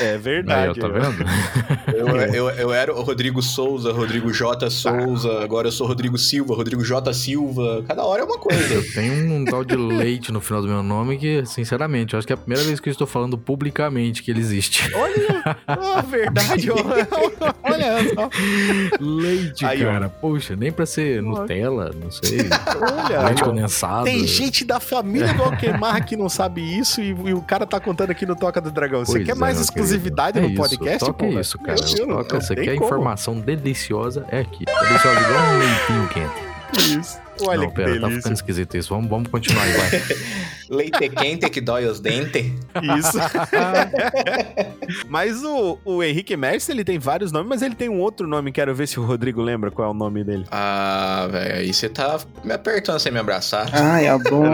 É 0.00 0.12
Aí, 0.12 0.18
verdade. 0.18 0.80
ó, 0.80 0.82
tá 0.82 0.88
vendo? 0.88 1.96
Eu, 1.96 2.06
eu, 2.34 2.50
eu 2.50 2.72
era 2.72 2.92
o 2.94 3.02
Rodrigo 3.02 3.42
Souza, 3.42 3.92
Rodrigo 3.92 4.32
J. 4.32 4.70
Souza, 4.70 5.42
agora 5.42 5.68
eu 5.68 5.72
sou 5.72 5.86
Rodrigo 5.86 6.16
Silva, 6.16 6.54
Rodrigo 6.54 6.84
J. 6.84 7.12
Silva. 7.12 7.84
Cada 7.86 8.04
hora 8.04 8.22
é 8.22 8.24
uma 8.24 8.38
coisa. 8.38 8.82
Tem 8.94 9.10
um, 9.10 9.44
tal 9.44 9.64
de 9.64 9.76
leite 9.76 10.32
no 10.32 10.40
final 10.40 10.62
do 10.62 10.68
meu 10.68 10.82
nome 10.82 11.18
que, 11.18 11.44
sinceramente, 11.44 12.14
eu 12.14 12.18
acho 12.18 12.26
que 12.26 12.32
é 12.32 12.34
a 12.34 12.36
primeira 12.38 12.64
vez 12.64 12.80
que 12.80 12.88
eu 12.88 12.92
estou 12.92 13.06
falando 13.06 13.36
publicamente 13.36 14.22
que 14.22 14.30
ele 14.30 14.40
existe. 14.40 14.90
Olha, 14.94 15.42
oh, 15.98 16.02
verdade. 16.06 16.70
ó. 16.70 16.76
Olha 17.62 18.14
só. 18.14 18.30
Leite, 19.00 19.64
Aí, 19.64 19.84
ó. 19.84 19.90
cara. 19.92 20.08
Poxa, 20.08 20.56
nem 20.56 20.70
pra 20.72 20.86
ser 20.86 21.22
Nutella, 21.22 21.92
não 21.94 22.10
sei. 22.10 22.40
Olha. 22.80 23.22
leite 23.22 23.42
ó. 23.42 23.46
condensado. 23.46 24.04
Tem 24.04 24.26
gente 24.26 24.64
da 24.64 24.80
família 24.80 25.32
do 25.34 25.42
Alquemar 25.42 26.04
que 26.06 26.16
não 26.16 26.28
sabe 26.28 26.60
isso 26.78 27.00
e, 27.00 27.08
e 27.10 27.34
o 27.34 27.42
cara 27.42 27.66
tá 27.66 27.78
contando 27.80 28.10
aqui 28.10 28.24
no 28.26 28.36
Toca 28.36 28.60
do 28.60 28.70
Dragão. 28.70 29.04
Você 29.04 29.12
Pois 29.12 29.24
quer 29.26 29.32
é, 29.32 29.34
mais 29.34 29.60
exclusividade 29.60 30.38
querido. 30.40 30.54
no 30.54 30.60
É 30.60 30.64
isso, 30.66 30.76
podcast? 30.78 30.98
Toca 31.06 31.24
pô? 31.26 31.40
isso, 31.40 31.58
cara. 31.58 31.78
Toca, 31.80 32.40
você 32.40 32.54
tem 32.54 32.64
quer 32.64 32.74
como. 32.76 32.86
informação 32.86 33.38
deliciosa? 33.40 34.24
É 34.28 34.40
aqui. 34.40 34.64
Deliciosa 34.64 35.20
igual 35.20 35.42
um 35.44 35.58
leitinho 35.58 36.08
quente. 36.08 36.98
Isso. 36.98 37.18
Olha 37.48 37.60
não, 37.62 37.68
que 37.68 37.74
pera, 37.74 37.86
tá 37.88 37.92
delícia. 37.94 38.16
ficando 38.16 38.34
esquisito 38.34 38.76
isso. 38.76 38.94
Vamos, 38.94 39.08
vamos 39.08 39.28
continuar 39.28 39.62
aí, 39.64 39.72
vai. 39.72 39.90
Leite 40.70 41.08
quente 41.08 41.50
que 41.50 41.60
dói 41.60 41.86
os 41.86 41.98
dentes. 41.98 42.52
Isso. 42.98 43.18
mas 45.08 45.42
o, 45.42 45.78
o 45.84 46.02
Henrique 46.02 46.36
Mercer, 46.36 46.74
ele 46.74 46.84
tem 46.84 46.98
vários 46.98 47.32
nomes, 47.32 47.48
mas 47.48 47.62
ele 47.62 47.74
tem 47.74 47.88
um 47.88 47.98
outro 47.98 48.26
nome. 48.26 48.52
Quero 48.52 48.74
ver 48.74 48.86
se 48.86 49.00
o 49.00 49.04
Rodrigo 49.04 49.42
lembra 49.42 49.70
qual 49.70 49.88
é 49.88 49.90
o 49.90 49.94
nome 49.94 50.22
dele. 50.22 50.46
Ah, 50.50 51.28
velho, 51.30 51.54
aí 51.56 51.72
você 51.72 51.88
tá 51.88 52.20
me 52.44 52.52
apertando 52.52 52.98
sem 53.00 53.10
me 53.12 53.18
abraçar. 53.18 53.68
Ai, 53.72 54.06
a 54.06 54.16
bom. 54.18 54.44
Não, 54.44 54.50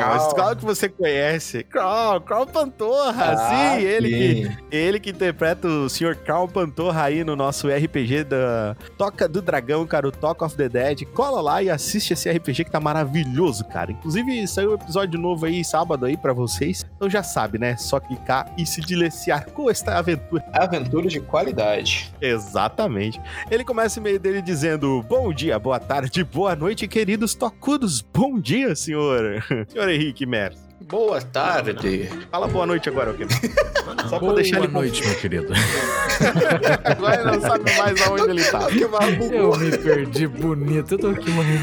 mas 0.00 0.32
claro 0.32 0.56
que 0.56 0.64
você 0.64 0.88
conhece. 0.88 1.62
Carl, 1.64 2.20
Carl 2.20 2.46
Pantorra, 2.46 3.32
Ah, 3.32 3.76
sim, 3.78 3.84
ele 3.84 4.08
que, 4.10 4.58
ele 4.70 5.00
que 5.00 5.10
interpreta 5.10 5.66
o 5.66 5.88
Sr. 5.88 6.16
Carl 6.16 6.46
Pantorra 6.48 7.04
aí 7.04 7.24
no 7.24 7.34
nosso 7.36 7.68
RPG 7.68 8.24
da 8.24 8.76
Toca 8.96 9.28
do 9.28 9.40
Dragão, 9.40 9.86
cara, 9.86 10.06
o 10.08 10.12
Talk 10.12 10.44
of 10.44 10.56
the 10.56 10.68
Dead. 10.68 11.04
Cola 11.14 11.40
lá 11.40 11.62
e 11.62 11.70
assiste 11.70 12.07
esse 12.14 12.30
RPG 12.30 12.64
que 12.64 12.70
tá 12.70 12.80
maravilhoso, 12.80 13.64
cara. 13.64 13.92
Inclusive, 13.92 14.46
saiu 14.46 14.72
um 14.72 14.74
episódio 14.74 15.18
novo 15.18 15.46
aí, 15.46 15.64
sábado 15.64 16.06
aí 16.06 16.16
pra 16.16 16.32
vocês. 16.32 16.84
Então 16.96 17.08
já 17.08 17.22
sabe, 17.22 17.58
né? 17.58 17.76
Só 17.76 18.00
clicar 18.00 18.52
e 18.56 18.66
se 18.66 18.80
deliciar 18.80 19.46
com 19.46 19.70
esta 19.70 19.98
aventura. 19.98 20.44
Aventura 20.52 21.08
de 21.08 21.20
qualidade. 21.20 22.12
Exatamente. 22.20 23.20
Ele 23.50 23.64
começa 23.64 23.98
o 23.98 24.02
e-mail 24.02 24.18
dele 24.18 24.42
dizendo: 24.42 25.04
Bom 25.08 25.32
dia, 25.32 25.58
boa 25.58 25.80
tarde, 25.80 26.24
boa 26.24 26.54
noite, 26.54 26.86
queridos 26.88 27.34
tocudos. 27.34 28.00
Bom 28.00 28.38
dia, 28.38 28.74
senhor. 28.74 29.42
senhor 29.68 29.88
Henrique 29.88 30.26
Merz. 30.26 30.68
Boa 30.88 31.20
tarde. 31.20 32.08
Fala 32.30 32.48
boa 32.48 32.64
noite 32.64 32.88
agora, 32.88 33.10
ok? 33.10 33.26
Só 34.08 34.08
pra 34.08 34.18
Boa 34.20 34.34
deixar 34.34 34.58
ele 34.58 34.68
noite, 34.68 35.04
meu 35.06 35.18
querido. 35.18 35.52
Agora 36.84 37.20
ele 37.20 37.30
não 37.32 37.40
sabe 37.40 37.76
mais 37.76 38.02
aonde 38.02 38.30
ele 38.30 38.44
tá. 38.44 38.66
Que 38.66 38.86
maluco. 38.86 39.34
Eu 39.34 39.56
me 39.56 39.78
perdi 39.78 40.26
bonito. 40.26 40.94
Eu 40.94 40.98
tô 40.98 41.08
aqui, 41.08 41.30
mano. 41.30 41.60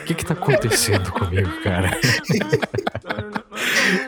O 0.00 0.04
que 0.04 0.14
que 0.14 0.24
tá 0.24 0.34
acontecendo 0.34 1.10
comigo, 1.12 1.50
cara? 1.62 1.90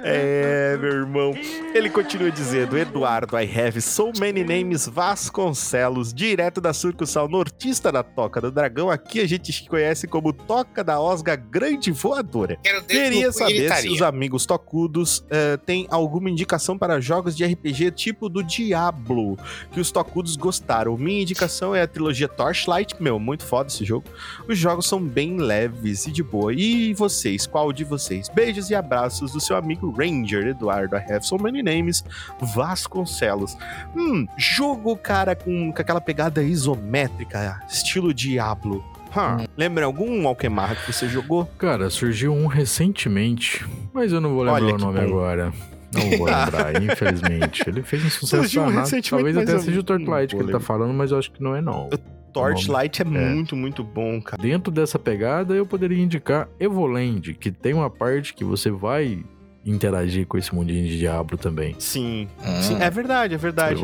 É, 0.03 0.77
meu 0.81 0.91
irmão. 0.91 1.35
Ele 1.75 1.91
continua 1.91 2.31
dizendo: 2.31 2.77
Eduardo, 2.77 3.39
I 3.39 3.45
have 3.45 3.81
so 3.81 4.13
many 4.19 4.43
names 4.43 4.87
Vasconcelos, 4.87 6.13
direto 6.13 6.61
da 6.61 6.73
sucursal 6.73 7.29
nortista 7.29 7.93
da 7.93 8.03
Toca 8.03 8.41
do 8.41 8.51
Dragão. 8.51 8.91
Aqui 8.91 9.21
a 9.21 9.29
gente 9.29 9.69
conhece 9.69 10.07
como 10.07 10.33
Toca 10.33 10.83
da 10.83 11.01
Osga 11.01 11.37
Grande 11.37 11.91
Voadora. 11.91 12.59
Queria 12.87 13.33
saber 13.33 13.73
se 13.75 13.89
os 13.89 14.03
amigos 14.03 14.47
tocudos 14.47 15.25
eh, 15.31 15.57
têm 15.59 15.87
alguma 15.91 16.31
indicação 16.31 16.79
para 16.79 17.01
jogos 17.01 17.37
de 17.37 17.45
RPG 17.45 17.91
tipo 17.93 18.29
do 18.29 18.43
Diablo 18.43 19.37
que 19.73 19.81
os 19.87 19.91
tocudos 19.93 20.37
gostaram. 20.37 20.97
Minha 20.97 21.23
indicação 21.23 21.75
é 21.75 21.83
a 21.83 21.87
trilogia 21.87 22.29
Torchlight. 22.29 23.01
Meu, 23.01 23.19
muito 23.19 23.45
foda 23.45 23.69
esse 23.69 23.85
jogo. 23.85 24.07
Os 24.49 24.59
jogos 24.59 24.87
são 24.87 25.01
bem 25.01 25.37
leves 25.37 26.07
e 26.07 26.13
de 26.13 26.23
boa. 26.23 26.53
E 26.53 26.93
vocês, 26.95 27.47
qual 27.47 27.73
de 27.73 27.85
vocês? 27.85 28.29
Beijos 28.29 28.69
e 28.71 28.75
abraços 28.75 29.33
do 29.33 29.41
seu 29.41 29.57
amigo 29.57 29.91
Ranger 29.91 30.49
Eduardo. 30.49 30.97
I 30.97 31.13
have 31.13 31.25
so 31.25 31.39
many 31.39 31.63
names. 31.63 32.05
Vasconcelos. 32.41 33.57
Hum, 33.97 34.27
jogo, 34.37 34.97
cara, 34.97 35.37
com, 35.37 35.73
com 35.73 35.81
aquela 35.81 36.01
pegada 36.01 36.43
isométrica, 36.43 37.63
estilo 37.69 38.13
Diablo. 38.13 38.85
Hum. 39.17 39.47
Lembra 39.57 39.87
algum 39.87 40.27
Alquemar 40.27 40.77
que 40.85 40.93
você 40.93 41.09
jogou? 41.09 41.47
Cara, 41.57 41.89
surgiu 41.89 42.35
um 42.35 42.47
recentemente, 42.47 43.65
mas 43.93 44.13
eu 44.13 44.21
não 44.21 44.35
vou 44.35 44.43
lembrar 44.43 44.63
Olha 44.65 44.75
o 44.75 44.79
nome 44.79 45.01
bom. 45.01 45.07
agora. 45.07 45.53
Não 45.97 46.19
vou 46.19 46.27
lembrar, 46.27 46.83
infelizmente. 46.83 47.63
Ele 47.67 47.83
fez 47.83 48.05
um 48.05 48.11
sucesso 48.11 48.43
Surgiu 48.43 48.63
danado. 48.63 48.81
recentemente, 48.81 49.11
Talvez 49.11 49.37
até 49.37 49.53
eu 49.55 49.59
seja 49.61 49.81
o 49.81 49.83
Torchlight 49.83 50.37
que 50.37 50.43
ele 50.43 50.53
tá 50.53 50.61
falando, 50.61 50.93
mas 50.95 51.11
eu 51.11 51.19
acho 51.19 51.31
que 51.33 51.43
não 51.43 51.55
é 51.57 51.61
não. 51.61 51.89
Torchlight 52.33 53.01
é, 53.03 53.05
É. 53.05 53.09
muito, 53.09 53.57
muito 53.57 53.83
bom, 53.83 54.21
cara. 54.21 54.43
Dentro 54.43 54.71
dessa 54.71 54.99
pegada, 54.99 55.55
eu 55.55 55.65
poderia 55.65 55.99
indicar 56.03 56.49
Evoland, 56.61 57.33
que 57.35 57.51
tem 57.51 57.73
uma 57.73 57.89
parte 57.89 58.35
que 58.35 58.45
você 58.45 58.71
vai 58.71 59.25
interagir 59.67 60.27
com 60.27 60.39
esse 60.39 60.55
mundinho 60.55 60.87
de 60.87 60.99
Diablo 60.99 61.37
também. 61.37 61.75
Sim. 61.79 62.29
Hum. 62.45 62.63
Sim, 62.63 62.81
é 62.81 62.89
verdade, 62.89 63.35
é 63.35 63.37
verdade. 63.37 63.81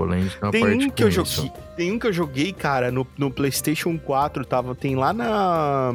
Tem 0.52 0.64
um 0.64 0.88
que 0.90 1.02
eu 1.02 1.10
joguei. 1.10 1.32
isso. 1.32 1.52
Tem 1.76 1.90
um 1.90 1.98
que 1.98 2.06
eu 2.06 2.12
joguei, 2.12 2.52
cara, 2.52 2.90
no, 2.92 3.06
no 3.18 3.30
PlayStation 3.30 3.98
4, 3.98 4.44
tava, 4.44 4.74
tem 4.74 4.94
lá 4.94 5.12
na 5.12 5.90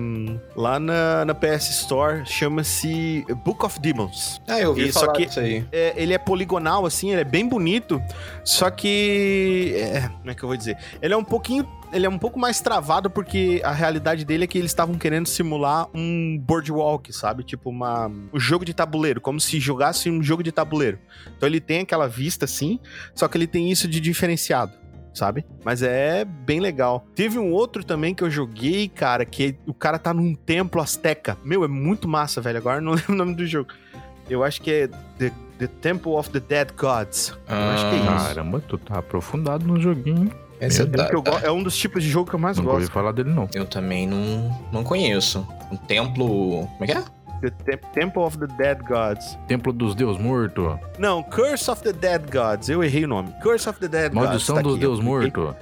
lá 0.55 0.79
na, 0.79 1.23
na 1.25 1.33
PS 1.35 1.69
Store, 1.69 2.25
chama-se 2.25 3.25
Book 3.45 3.63
of 3.65 3.79
Demons. 3.79 4.41
Ah, 4.47 4.59
eu 4.59 4.73
vi 4.73 4.91
falar 4.91 5.11
aqui- 5.11 5.25
disso 5.27 5.39
aí. 5.39 5.63
É, 5.71 5.93
ele 5.95 6.13
é 6.13 6.17
poligonal 6.17 6.85
assim, 6.85 7.11
ele 7.11 7.21
é 7.21 7.23
bem 7.23 7.47
bonito, 7.47 8.01
só 8.43 8.69
que 8.69 9.73
é, 9.77 10.09
como 10.19 10.31
é 10.31 10.33
que 10.33 10.43
eu 10.43 10.47
vou 10.49 10.57
dizer? 10.57 10.77
Ele 11.01 11.13
é 11.13 11.17
um 11.17 11.23
pouquinho 11.23 11.63
ele 11.91 12.05
é 12.05 12.09
um 12.09 12.17
pouco 12.17 12.39
mais 12.39 12.59
travado 12.59 13.09
porque 13.09 13.61
a 13.63 13.71
realidade 13.71 14.25
dele 14.25 14.43
é 14.43 14.47
que 14.47 14.57
eles 14.57 14.71
estavam 14.71 14.95
querendo 14.95 15.27
simular 15.27 15.87
um 15.93 16.37
boardwalk, 16.37 17.11
sabe? 17.13 17.43
Tipo 17.43 17.69
uma 17.69 18.07
um 18.07 18.39
jogo 18.39 18.65
de 18.65 18.73
tabuleiro, 18.73 19.21
como 19.21 19.39
se 19.39 19.59
jogasse 19.59 20.09
um 20.09 20.21
jogo 20.21 20.43
de 20.43 20.51
tabuleiro. 20.51 20.99
Então 21.35 21.47
ele 21.47 21.59
tem 21.59 21.81
aquela 21.81 22.07
vista 22.07 22.45
assim, 22.45 22.79
só 23.15 23.27
que 23.27 23.37
ele 23.37 23.47
tem 23.47 23.71
isso 23.71 23.87
de 23.87 23.99
diferenciado. 23.99 24.73
Sabe? 25.13 25.43
Mas 25.65 25.81
é 25.81 26.23
bem 26.23 26.59
legal. 26.59 27.07
Teve 27.15 27.39
um 27.39 27.51
outro 27.51 27.83
também 27.83 28.13
que 28.13 28.23
eu 28.23 28.29
joguei, 28.29 28.87
cara, 28.87 29.25
que 29.25 29.55
o 29.65 29.73
cara 29.73 29.97
tá 29.97 30.13
num 30.13 30.35
templo 30.35 30.79
asteca. 30.79 31.35
Meu, 31.43 31.63
é 31.63 31.67
muito 31.67 32.07
massa, 32.07 32.39
velho. 32.39 32.59
Agora 32.59 32.79
não 32.79 32.91
lembro 32.93 33.13
o 33.13 33.15
nome 33.15 33.33
do 33.33 33.43
jogo. 33.47 33.73
Eu 34.29 34.43
acho 34.43 34.61
que 34.61 34.69
é 34.69 34.87
The, 35.17 35.31
The 35.57 35.67
Temple 35.81 36.11
of 36.11 36.29
the 36.29 36.39
Dead 36.39 36.69
Gods. 36.77 37.35
Eu 37.49 37.55
acho 37.55 37.89
que 37.89 37.95
é 37.95 37.97
isso. 37.97 38.27
Caramba, 38.27 38.59
tu 38.59 38.77
tá 38.77 38.99
aprofundado 38.99 39.65
no 39.65 39.79
joguinho. 39.81 40.29
Esse 40.59 40.83
Meu 40.83 40.91
tá- 40.97 41.03
É, 41.05 41.09
que 41.09 41.15
eu 41.15 41.21
go- 41.21 41.37
é 41.43 41.51
um 41.51 41.61
dos 41.61 41.77
tipos 41.77 42.01
de 42.03 42.09
jogo 42.09 42.29
que 42.29 42.35
eu 42.35 42.39
mais 42.39 42.57
Nunca 42.57 42.69
ouvi 42.71 42.81
gosto. 42.83 42.93
falar 42.93 43.11
dele, 43.11 43.29
não. 43.29 43.47
eu 43.53 43.65
também 43.65 44.07
não, 44.07 44.57
não 44.71 44.83
conheço. 44.83 45.47
Um 45.71 45.75
templo. 45.77 46.67
Como 46.67 46.83
é 46.83 46.85
que 46.87 46.91
é? 46.93 47.03
The 47.41 47.49
Tem- 47.51 47.77
Temple 47.93 48.21
of 48.23 48.37
the 48.39 48.47
Dead 48.47 48.79
Gods. 48.87 49.37
Templo 49.47 49.71
dos 49.71 49.93
Deus 49.93 50.17
Morto. 50.17 50.79
Não, 50.97 51.21
Curse 51.21 51.69
of 51.69 51.83
the 51.83 51.93
Dead 51.93 52.23
Gods. 52.31 52.67
Eu 52.69 52.83
errei 52.83 53.05
o 53.05 53.07
nome. 53.07 53.31
Curse 53.43 53.69
of 53.69 53.79
the 53.79 53.87
Dead 53.87 54.11
Maldição 54.11 54.55
Gods. 54.55 54.55
tá 54.55 54.61
dos 54.63 54.71
aqui, 54.73 54.79
Deus. 54.81 54.99
Morto. 54.99 55.55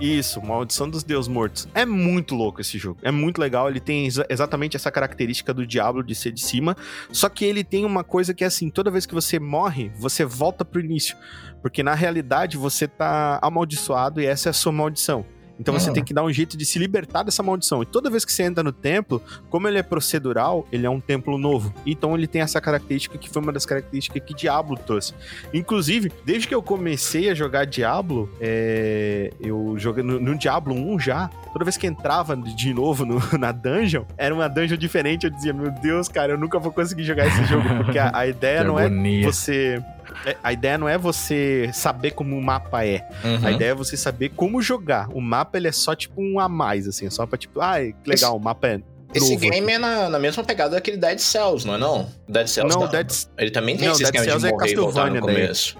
Isso, 0.00 0.40
Maldição 0.40 0.88
dos 0.88 1.04
Deus 1.04 1.28
Mortos. 1.28 1.68
É 1.74 1.84
muito 1.84 2.34
louco 2.34 2.60
esse 2.60 2.78
jogo. 2.78 2.98
É 3.02 3.10
muito 3.10 3.38
legal. 3.38 3.68
Ele 3.68 3.80
tem 3.80 4.06
exa- 4.06 4.26
exatamente 4.30 4.74
essa 4.76 4.90
característica 4.90 5.52
do 5.52 5.66
Diablo 5.66 6.02
de 6.02 6.14
ser 6.14 6.32
de 6.32 6.40
cima. 6.40 6.74
Só 7.12 7.28
que 7.28 7.44
ele 7.44 7.62
tem 7.62 7.84
uma 7.84 8.02
coisa 8.02 8.32
que 8.32 8.42
é 8.42 8.46
assim: 8.46 8.70
toda 8.70 8.90
vez 8.90 9.04
que 9.04 9.14
você 9.14 9.38
morre, 9.38 9.90
você 9.98 10.24
volta 10.24 10.64
pro 10.64 10.80
início. 10.80 11.16
Porque 11.60 11.82
na 11.82 11.94
realidade 11.94 12.56
você 12.56 12.88
tá 12.88 13.38
amaldiçoado 13.42 14.20
e 14.22 14.26
essa 14.26 14.48
é 14.48 14.50
a 14.50 14.54
sua 14.54 14.72
maldição. 14.72 15.24
Então 15.60 15.72
você 15.78 15.90
Ah. 15.90 15.92
tem 15.92 16.02
que 16.02 16.14
dar 16.14 16.24
um 16.24 16.32
jeito 16.32 16.56
de 16.56 16.64
se 16.64 16.78
libertar 16.78 17.22
dessa 17.22 17.42
maldição. 17.42 17.82
E 17.82 17.86
toda 17.86 18.08
vez 18.10 18.24
que 18.24 18.32
você 18.32 18.42
entra 18.42 18.64
no 18.64 18.72
templo, 18.72 19.22
como 19.50 19.68
ele 19.68 19.78
é 19.78 19.82
procedural, 19.82 20.66
ele 20.72 20.86
é 20.86 20.90
um 20.90 20.98
templo 21.00 21.36
novo. 21.38 21.72
Então 21.86 22.16
ele 22.16 22.26
tem 22.26 22.40
essa 22.40 22.60
característica 22.60 23.18
que 23.18 23.28
foi 23.28 23.42
uma 23.42 23.52
das 23.52 23.66
características 23.66 24.22
que 24.24 24.34
Diablo 24.34 24.76
trouxe. 24.76 25.12
Inclusive, 25.52 26.10
desde 26.24 26.48
que 26.48 26.54
eu 26.54 26.62
comecei 26.62 27.28
a 27.30 27.34
jogar 27.34 27.66
Diablo, 27.66 28.28
é, 28.40 29.30
eu 29.40 29.74
joguei 29.76 30.02
no, 30.02 30.18
no 30.18 30.36
Diablo 30.36 30.74
1 30.74 30.98
já. 30.98 31.28
Toda 31.52 31.64
vez 31.64 31.76
que 31.76 31.86
entrava 31.86 32.36
de 32.36 32.72
novo 32.72 33.04
no- 33.04 33.20
na 33.38 33.52
dungeon, 33.52 34.04
era 34.16 34.34
uma 34.34 34.48
dungeon 34.48 34.76
diferente. 34.78 35.24
Eu 35.24 35.30
dizia, 35.30 35.52
meu 35.52 35.70
Deus, 35.70 36.08
cara, 36.08 36.32
eu 36.32 36.38
nunca 36.38 36.58
vou 36.58 36.72
conseguir 36.72 37.02
jogar 37.04 37.26
esse 37.26 37.44
jogo. 37.44 37.68
Porque 37.84 37.98
a, 37.98 38.10
a 38.16 38.26
ideia 38.28 38.64
não 38.64 38.78
é 38.78 38.88
você. 39.22 39.82
É, 40.26 40.36
A 40.42 40.52
ideia 40.52 40.76
não 40.78 40.88
é 40.88 40.96
você 40.98 41.70
saber 41.72 42.12
como 42.12 42.36
o 42.36 42.42
mapa 42.42 42.84
é. 42.84 43.08
Uhum. 43.24 43.46
A 43.46 43.52
ideia 43.52 43.70
é 43.70 43.74
você 43.74 43.96
saber 43.96 44.30
como 44.30 44.60
jogar. 44.62 45.08
O 45.14 45.20
mapa, 45.20 45.56
ele 45.58 45.68
é 45.68 45.72
só 45.72 45.94
tipo 45.94 46.20
um 46.22 46.38
a 46.40 46.48
mais, 46.48 46.86
assim. 46.88 47.06
É 47.06 47.10
só 47.10 47.26
pra 47.26 47.38
tipo, 47.38 47.60
ah, 47.60 47.76
que 47.80 48.08
legal, 48.10 48.36
o 48.36 48.40
mapa 48.40 48.68
é. 48.68 48.80
Esse 49.12 49.28
novo 49.34 49.40
game 49.50 49.72
é 49.72 49.78
na, 49.78 50.08
na 50.08 50.18
mesma 50.20 50.44
pegada 50.44 50.76
daquele 50.76 50.96
Dead 50.96 51.18
Cells, 51.18 51.66
não 51.66 51.74
é 51.74 51.78
não? 51.78 52.08
Dead 52.28 52.46
Cells 52.46 52.72
Não, 52.74 52.82
não. 52.84 52.88
Dead 52.90 53.10
Ele 53.36 53.50
também 53.50 53.76
tem 53.76 53.86
Não, 53.88 53.92
esse 53.94 54.04
Dead 54.04 54.14
esquema 54.14 54.24
Cells 54.24 54.42
de 54.42 54.48
é 54.48 54.52
morrer 54.52 54.70
e 54.70 54.76
voltar 54.76 55.06
no 55.06 55.12
Castlevania 55.14 55.20
daí. 55.20 55.42
começo. 55.46 55.76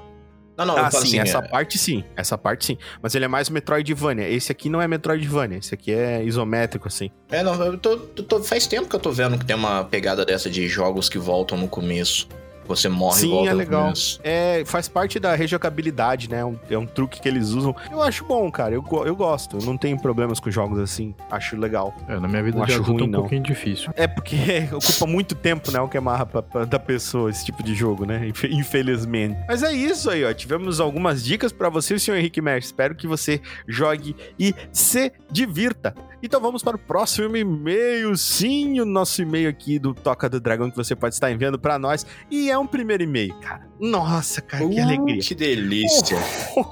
Não, 0.57 0.67
não, 0.67 0.77
Ah, 0.77 0.91
sim, 0.91 0.99
assim, 0.99 1.19
essa 1.21 1.39
é- 1.39 1.49
parte 1.49 1.79
sim. 1.79 2.05
Essa 2.17 2.37
parte 2.37 2.67
sim. 2.67 2.77
Mas 3.01 3.15
ele 3.15 3.25
é 3.25 3.29
mais 3.29 3.49
Metroidvania. 3.49 4.29
Esse 4.29 4.53
aqui 4.53 4.69
não 4.69 4.83
é 4.83 4.87
Metroidvania. 4.89 5.57
Esse 5.59 5.73
aqui 5.75 5.91
é 5.93 6.23
isométrico, 6.25 6.87
assim. 6.89 7.09
É, 7.31 7.43
não, 7.43 7.55
eu 7.65 7.79
tô, 7.79 7.97
tô- 7.99 8.43
faz 8.43 8.67
tempo 8.67 8.87
que 8.89 8.95
eu 8.95 9.01
tô 9.01 9.11
vendo 9.11 9.39
que 9.39 9.45
tem 9.47 9.57
uma 9.57 9.85
pegada 9.85 10.23
dessa 10.27 10.51
de 10.51 10.69
jogos 10.69 11.09
que 11.09 11.19
voltam 11.19 11.57
no 11.57 11.67
começo. 11.69 12.29
Você 12.71 12.89
morre 12.89 13.21
Sim, 13.21 13.27
e 13.27 13.31
volta 13.31 13.51
é 13.51 13.55
legal. 13.55 13.93
É, 14.23 14.63
faz 14.65 14.89
parte 14.89 15.19
da 15.19 15.35
rejogabilidade, 15.35 16.31
né? 16.31 16.39
É 16.39 16.45
um, 16.45 16.57
é 16.71 16.79
um 16.79 16.87
truque 16.87 17.21
que 17.21 17.29
eles 17.29 17.49
usam. 17.49 17.75
Eu 17.91 18.01
acho 18.03 18.25
bom, 18.25 18.51
cara. 18.51 18.75
Eu, 18.75 18.85
eu 19.05 19.17
gosto. 19.17 19.59
Eu 19.59 19.65
não 19.67 19.77
tenho 19.77 20.01
problemas 20.01 20.39
com 20.39 20.51
jogos 20.51 20.79
assim. 20.79 21.15
Acho 21.31 21.57
legal. 21.57 21.93
É, 22.09 22.19
na 22.21 22.29
minha 22.29 22.43
vida 22.43 22.59
Não 22.59 22.65
de 22.65 22.73
acho 22.73 22.81
é 22.81 22.85
um 22.85 22.87
ruim, 22.97 23.07
não. 23.09 23.21
pouquinho 23.21 23.43
difícil. 23.43 23.91
É 23.97 24.07
porque 24.07 24.37
ocupa 24.73 25.07
muito 25.07 25.35
tempo, 25.35 25.71
né? 25.73 25.81
O 25.81 25.89
que 25.89 25.99
amarra 25.99 26.25
pra- 26.25 26.43
pra- 26.43 26.65
da 26.65 26.79
pessoa 26.79 27.29
esse 27.29 27.45
tipo 27.45 27.63
de 27.63 27.75
jogo, 27.75 28.05
né? 28.07 28.29
Infe- 28.29 28.49
Infelizmente. 28.53 29.37
Mas 29.49 29.63
é 29.63 29.73
isso 29.73 30.09
aí, 30.09 30.25
ó. 30.25 30.33
Tivemos 30.33 30.79
algumas 30.81 31.25
dicas 31.25 31.53
pra 31.53 31.69
você, 31.69 31.99
senhor 31.99 32.17
Henrique 32.19 32.41
Mestre. 32.41 32.67
Espero 32.67 32.95
que 32.95 33.07
você 33.07 33.41
jogue 33.67 34.15
e 34.39 34.55
se 34.73 35.13
divirta. 35.31 35.95
Então 36.23 36.39
vamos 36.41 36.63
para 36.63 36.77
o 36.77 36.79
próximo 36.79 37.35
e-mail. 37.37 38.15
Sim, 38.17 38.79
o 38.81 38.85
nosso 38.85 39.23
e-mail 39.23 39.49
aqui 39.49 39.79
do 39.79 39.95
Toca 39.95 40.29
do 40.29 40.39
Dragão 40.39 40.71
que 40.71 40.77
você 40.77 40.95
pode 40.95 41.15
estar 41.15 41.31
enviando 41.31 41.59
pra 41.59 41.79
nós. 41.79 42.05
E 42.31 42.51
é 42.51 42.59
um 42.59 42.67
primeiro 42.67 43.03
e-mail, 43.03 43.35
cara. 43.41 43.67
Nossa, 43.81 44.43
cara, 44.43 44.69
que 44.69 44.79
Uh, 44.79 44.83
alegria. 44.83 45.19
Que 45.23 45.35
delícia. 45.35 46.19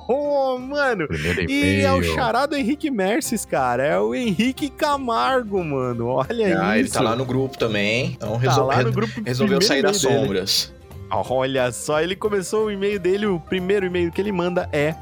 Oh, 0.06 0.58
mano. 0.58 1.08
Primeiro 1.08 1.50
E 1.50 1.80
é 1.80 1.92
o 1.92 2.02
charado 2.02 2.54
Henrique 2.54 2.90
Merces, 2.90 3.46
cara. 3.46 3.82
É 3.87 3.98
o 3.98 4.14
Henrique 4.14 4.68
Camargo, 4.68 5.64
mano. 5.64 6.08
Olha 6.08 6.61
Ah, 6.62 6.76
ele 6.78 6.84
isso. 6.87 6.94
tá 6.94 7.00
lá 7.00 7.16
no 7.16 7.24
grupo 7.24 7.56
também. 7.56 8.12
Então 8.16 8.32
Tá 8.32 8.38
resol- 8.38 8.66
lá 8.66 8.82
no 8.82 8.92
grupo 8.92 9.12
resolveu 9.24 9.62
sair 9.62 9.80
das 9.82 10.02
e-mail 10.02 10.16
dele. 10.18 10.26
sombras. 10.26 10.74
Olha 11.11 11.72
só, 11.72 12.02
ele 12.02 12.14
começou 12.14 12.66
o 12.66 12.70
e-mail 12.70 13.00
dele, 13.00 13.24
o 13.24 13.40
primeiro 13.40 13.87
e-mail 13.87 14.12
que 14.12 14.20
ele 14.20 14.30
manda 14.30 14.68
é 14.70 14.94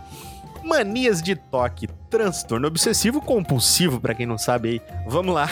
manias 0.66 1.22
de 1.22 1.36
toque, 1.36 1.88
transtorno 2.10 2.66
obsessivo 2.66 3.20
compulsivo, 3.20 4.00
pra 4.00 4.14
quem 4.14 4.26
não 4.26 4.36
sabe 4.36 4.68
aí. 4.68 4.80
Vamos 5.06 5.34
lá. 5.34 5.48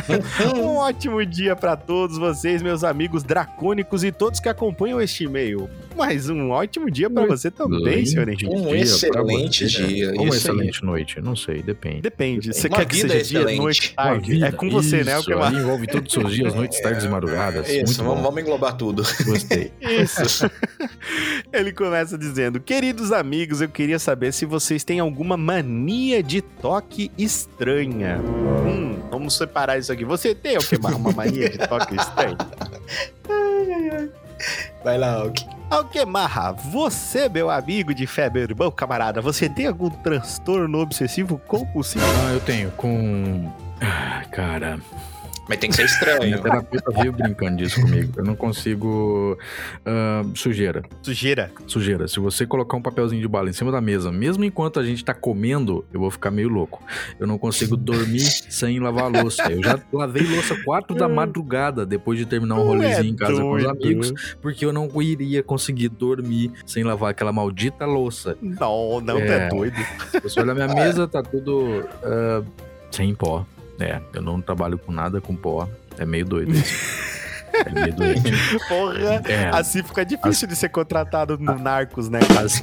um 0.54 0.76
ótimo 0.76 1.24
dia 1.24 1.56
pra 1.56 1.76
todos 1.76 2.18
vocês, 2.18 2.62
meus 2.62 2.84
amigos 2.84 3.22
dracônicos 3.22 4.04
e 4.04 4.12
todos 4.12 4.38
que 4.38 4.48
acompanham 4.48 5.00
este 5.00 5.24
e-mail. 5.24 5.68
Mais 5.98 6.30
um 6.30 6.50
ótimo 6.50 6.88
dia 6.90 7.10
pra 7.10 7.26
você 7.26 7.50
também, 7.50 8.06
senhor 8.06 8.28
Henrique. 8.28 8.46
Um 8.46 8.68
dia 8.68 8.76
excelente 8.82 9.66
dia, 9.66 10.12
Ou 10.12 10.22
uma 10.22 10.22
isso 10.24 10.32
aí. 10.32 10.38
excelente 10.38 10.84
noite, 10.84 11.20
não 11.20 11.34
sei, 11.34 11.60
depende. 11.62 12.00
Depende, 12.02 12.54
você 12.54 12.68
Uma 12.68 12.76
quer 12.78 12.86
que 12.86 12.96
seja 12.96 13.08
dia, 13.08 13.20
excelente. 13.20 13.58
noite, 13.58 13.94
Uma 13.98 14.04
tarde? 14.04 14.30
vida, 14.30 14.46
é 14.46 14.52
com 14.52 14.70
você, 14.70 15.02
né? 15.04 15.18
O 15.18 15.24
que 15.24 15.32
isso, 15.32 15.42
aí 15.42 15.54
envolve 15.56 15.86
todos 15.88 16.06
os 16.16 16.20
seus 16.22 16.32
dias, 16.34 16.54
noites, 16.54 16.80
tardes 16.80 17.04
e 17.04 17.08
madrugadas. 17.08 17.68
Isso, 17.68 17.84
Muito 17.84 17.96
vamos, 18.04 18.14
bom. 18.16 18.22
vamos 18.22 18.40
englobar 18.42 18.76
tudo. 18.76 19.02
Gostei. 19.24 19.72
Isso. 19.82 20.48
Ele 21.52 21.72
começa 21.72 22.16
dizendo: 22.16 22.60
Queridos 22.60 23.10
amigos, 23.12 23.60
eu 23.60 23.68
queria 23.68 23.98
saber 23.98 24.32
se 24.32 24.46
vocês 24.46 24.84
têm 24.84 25.00
alguma 25.00 25.36
mania 25.36 26.22
de 26.22 26.40
toque 26.40 27.10
estranha. 27.18 28.18
Hum, 28.66 28.96
vamos 29.10 29.36
separar 29.36 29.78
isso 29.78 29.90
aqui. 29.92 30.04
Você 30.04 30.34
tem 30.34 30.56
o 30.56 30.60
que? 30.60 30.76
Uma 30.76 31.12
mania 31.12 31.48
de 31.50 31.58
toque 31.58 31.96
estranha? 31.96 32.36
Vai 34.82 34.98
lá, 34.98 35.12
Alck. 35.14 35.46
Alquemarra, 35.70 36.52
você, 36.52 37.28
meu 37.28 37.50
amigo 37.50 37.92
de 37.92 38.06
fé, 38.06 38.30
meu 38.30 38.42
irmão, 38.42 38.70
camarada, 38.70 39.20
você 39.20 39.48
tem 39.48 39.66
algum 39.66 39.90
transtorno 39.90 40.78
obsessivo 40.78 41.38
compulsivo? 41.46 42.04
Ah, 42.26 42.32
eu 42.32 42.40
tenho 42.40 42.70
com. 42.70 43.52
Ah, 43.80 44.24
cara, 44.30 44.78
Mas 45.48 45.58
tem 45.58 45.70
que 45.70 45.76
ser 45.76 45.82
minha 45.84 45.92
estranho. 45.94 46.42
terapeuta 46.42 46.90
veio 46.92 47.12
brincando 47.12 47.56
disso 47.56 47.80
comigo. 47.80 48.12
Eu 48.16 48.24
não 48.24 48.36
consigo. 48.36 49.38
ah, 49.86 50.22
sujeira. 50.34 50.82
Sujeira. 51.02 51.50
Sujeira. 51.66 52.06
Se 52.06 52.20
você 52.20 52.46
colocar 52.46 52.76
um 52.76 52.82
papelzinho 52.82 53.22
de 53.22 53.28
bala 53.28 53.48
em 53.48 53.52
cima 53.52 53.72
da 53.72 53.80
mesa, 53.80 54.12
mesmo 54.12 54.44
enquanto 54.44 54.78
a 54.78 54.84
gente 54.84 55.04
tá 55.04 55.14
comendo, 55.14 55.84
eu 55.92 56.00
vou 56.00 56.10
ficar 56.10 56.30
meio 56.30 56.48
louco. 56.48 56.82
Eu 57.18 57.26
não 57.26 57.38
consigo 57.38 57.76
dormir 57.76 58.20
sem 58.50 58.78
lavar 58.78 59.04
a 59.04 59.22
louça. 59.22 59.50
Eu 59.50 59.62
já 59.62 59.80
lavei 59.92 60.22
louça 60.24 60.54
quatro 60.64 60.94
da 60.94 61.08
madrugada 61.08 61.86
depois 61.86 62.18
de 62.18 62.26
terminar 62.26 62.56
um 62.56 62.64
rolezinho 62.64 63.12
em 63.12 63.16
casa 63.16 63.40
com 63.40 63.52
os 63.52 63.62
doido. 63.62 63.70
amigos, 63.70 64.36
porque 64.42 64.64
eu 64.66 64.72
não 64.72 64.90
iria 65.00 65.42
conseguir 65.42 65.88
dormir 65.88 66.52
sem 66.66 66.84
lavar 66.84 67.10
aquela 67.10 67.32
maldita 67.32 67.86
louça. 67.86 68.36
Não, 68.42 69.00
não, 69.00 69.16
É. 69.18 69.46
é 69.46 69.48
doido. 69.48 69.76
Você 70.22 70.40
olha 70.40 70.54
minha 70.54 70.68
mesa, 70.68 71.08
tá 71.08 71.22
tudo 71.22 71.88
ah, 72.02 72.42
sem 72.90 73.14
pó. 73.14 73.46
É, 73.78 74.00
eu 74.12 74.22
não 74.22 74.40
trabalho 74.40 74.78
com 74.78 74.92
nada 74.92 75.20
com 75.20 75.36
pó. 75.36 75.68
É 75.96 76.04
meio 76.04 76.24
doido 76.24 76.52
isso. 76.52 77.18
É 77.52 77.70
meio 77.70 77.92
doente. 77.94 78.32
Porra. 78.68 79.22
É, 79.26 79.50
Assim 79.52 79.82
fica 79.82 80.04
difícil 80.04 80.46
de 80.48 80.56
ser 80.56 80.68
contratado 80.68 81.36
no 81.38 81.58
Narcos, 81.58 82.08
né? 82.08 82.20
cara? 82.20 82.46
as 82.46 82.60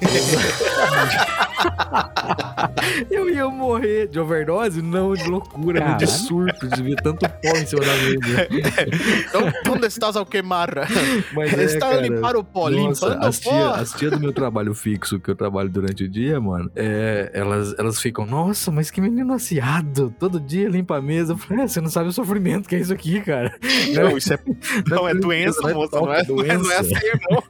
Eu 3.10 3.30
ia 3.30 3.48
morrer 3.50 4.08
de 4.08 4.20
overdose? 4.20 4.82
Não, 4.82 5.14
de 5.14 5.28
loucura, 5.30 5.80
Caralho. 5.80 5.98
de 5.98 6.08
surto, 6.08 6.68
de 6.68 6.82
ver 6.82 6.96
tanto 6.96 7.28
pó 7.28 7.50
em 7.58 7.66
cima 7.66 7.82
da 7.82 7.94
mesa. 7.94 8.48
Então, 9.30 9.74
onde 9.74 9.88
estás 9.88 10.16
ao 10.16 10.26
queimar? 10.26 10.70
Mas 11.34 11.54
é, 11.54 11.64
Está 11.64 11.88
a 11.88 11.92
cara, 11.92 12.02
limpar 12.08 12.36
o 12.36 12.44
pó, 12.44 12.70
Nossa, 12.70 13.08
limpando 13.10 13.26
as 13.26 13.38
o 13.40 13.44
pó. 13.44 13.50
tia, 13.50 13.70
as 13.72 13.92
tia 13.92 14.12
do 14.12 14.20
meu 14.20 14.32
trabalho 14.34 14.74
fixo, 14.74 15.20
que 15.20 15.30
eu 15.30 15.36
trabalho 15.36 15.70
durante 15.70 16.04
o 16.04 16.10
dia, 16.10 16.40
mano, 16.40 16.72
é, 16.76 17.32
elas, 17.34 17.76
elas 17.78 18.00
ficam, 18.00 18.26
nossa, 18.26 18.72
mas 18.72 18.90
que 18.92 19.02
menino 19.02 19.34
aciado, 19.34 20.14
todo 20.20 20.40
dia 20.40 20.68
limpa 20.70 20.98
a 20.98 21.02
mesa. 21.02 21.34
Eu 21.34 21.38
falei, 21.38 21.64
é, 21.64 21.68
você 21.68 21.82
não 21.82 21.90
sabe 21.90 22.10
o 22.10 22.14
sofrimento 22.14 22.68
que 22.70 22.76
é 22.76 22.80
isso 22.80 22.94
aqui, 22.94 23.22
cara. 23.22 23.54
Não, 23.94 24.18
isso 24.18 24.34
é, 24.34 24.40
não, 24.90 25.08
é 25.08 25.14
doença, 25.14 25.62
Não 25.62 25.70
é 25.70 25.74
moça. 25.74 26.00
Não 26.00 26.14
é, 26.14 26.24
não 26.24 26.42
é, 26.44 26.58
não 26.58 26.72
é 26.72 26.78
assim, 26.78 26.94
não. 27.30 27.44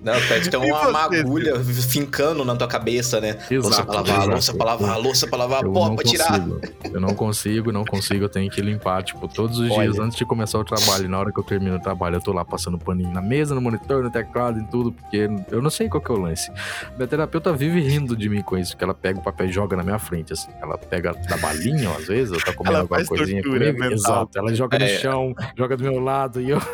Não, 0.00 0.12
parece 0.28 0.48
que 0.48 0.50
tem 0.56 0.60
E 0.68 0.72
uma 0.72 1.08
você? 1.08 1.20
agulha 1.20 1.60
fincando 1.64 2.44
na 2.44 2.54
tua 2.56 2.68
cabeça, 2.68 3.20
né? 3.20 3.32
louça 3.50 3.54
Exato, 3.54 3.86
pra 3.86 3.94
lavar, 3.96 4.14
exato. 4.16 4.30
louça 4.30 4.54
pra 4.54 4.66
lavar, 4.66 4.98
louça 5.00 5.26
pra 5.26 5.38
lavar, 5.38 5.62
Eu 5.64 5.72
pó 5.72 5.88
não 5.88 5.96
pra 5.96 6.04
tirar. 6.04 6.28
consigo. 6.40 6.60
Eu 6.94 7.00
não 7.00 7.14
consigo, 7.14 7.72
não 7.72 7.84
consigo. 7.84 8.24
Eu 8.24 8.28
tenho 8.28 8.50
que 8.50 8.60
limpar, 8.60 9.02
tipo, 9.02 9.26
todos 9.28 9.58
os 9.58 9.66
dias 9.68 9.96
Olha. 9.98 10.02
antes 10.06 10.16
de 10.16 10.24
começar 10.24 10.58
o 10.58 10.64
trabalho. 10.64 11.04
E 11.04 11.08
Na 11.08 11.18
hora 11.18 11.32
que 11.32 11.38
eu 11.40 11.44
termino 11.44 11.76
o 11.76 11.80
trabalho, 11.80 12.16
eu 12.16 12.20
tô 12.20 12.32
lá 12.32 12.44
passando 12.44 12.78
paninho 12.78 13.12
na 13.12 13.20
mesa, 13.20 13.54
no 13.54 13.60
monitor, 13.60 14.02
no 14.02 14.10
teclado, 14.10 14.58
em 14.58 14.64
tudo, 14.64 14.92
porque 14.92 15.28
eu 15.50 15.60
não 15.62 15.70
sei 15.70 15.88
qual 15.88 16.00
que 16.00 16.10
é 16.10 16.14
o 16.14 16.18
lance. 16.18 16.50
Minha 16.96 17.08
terapeuta 17.08 17.52
vive 17.52 17.80
rindo 17.80 18.16
de 18.16 18.28
mim 18.28 18.42
com 18.42 18.56
isso, 18.56 18.76
que 18.76 18.84
ela 18.84 18.94
pega 18.94 19.18
o 19.18 19.22
papel 19.22 19.48
e 19.48 19.52
joga 19.52 19.76
na 19.76 19.82
minha 19.82 19.98
frente, 19.98 20.32
assim. 20.32 20.48
Ela 20.62 20.78
pega 20.78 21.12
da 21.28 21.36
balinha, 21.38 21.90
às 21.90 22.06
vezes, 22.06 22.32
eu 22.32 22.40
tá 22.40 22.52
comendo 22.52 22.74
Ela 22.76 22.82
alguma 22.84 22.98
faz 22.98 23.08
coisinha 23.08 23.42
tortura 23.42 23.66
comigo. 23.72 23.78
mental. 23.80 23.96
Exato. 24.22 24.38
Ela 24.38 24.54
joga 24.54 24.78
no 24.78 24.84
É. 24.84 24.98
chão, 24.98 25.34
joga 25.56 25.76
do 25.76 25.82
meu 25.82 25.98
lado 25.98 26.17
e 26.40 26.50
eu. 26.50 26.58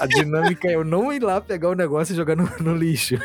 A 0.00 0.06
dinâmica 0.06 0.66
é 0.66 0.74
eu 0.74 0.82
não 0.82 1.12
ir 1.12 1.22
lá 1.22 1.40
pegar 1.40 1.68
o 1.68 1.74
negócio 1.74 2.12
e 2.12 2.16
jogar 2.16 2.34
no, 2.34 2.50
no 2.58 2.74
lixo. 2.74 3.14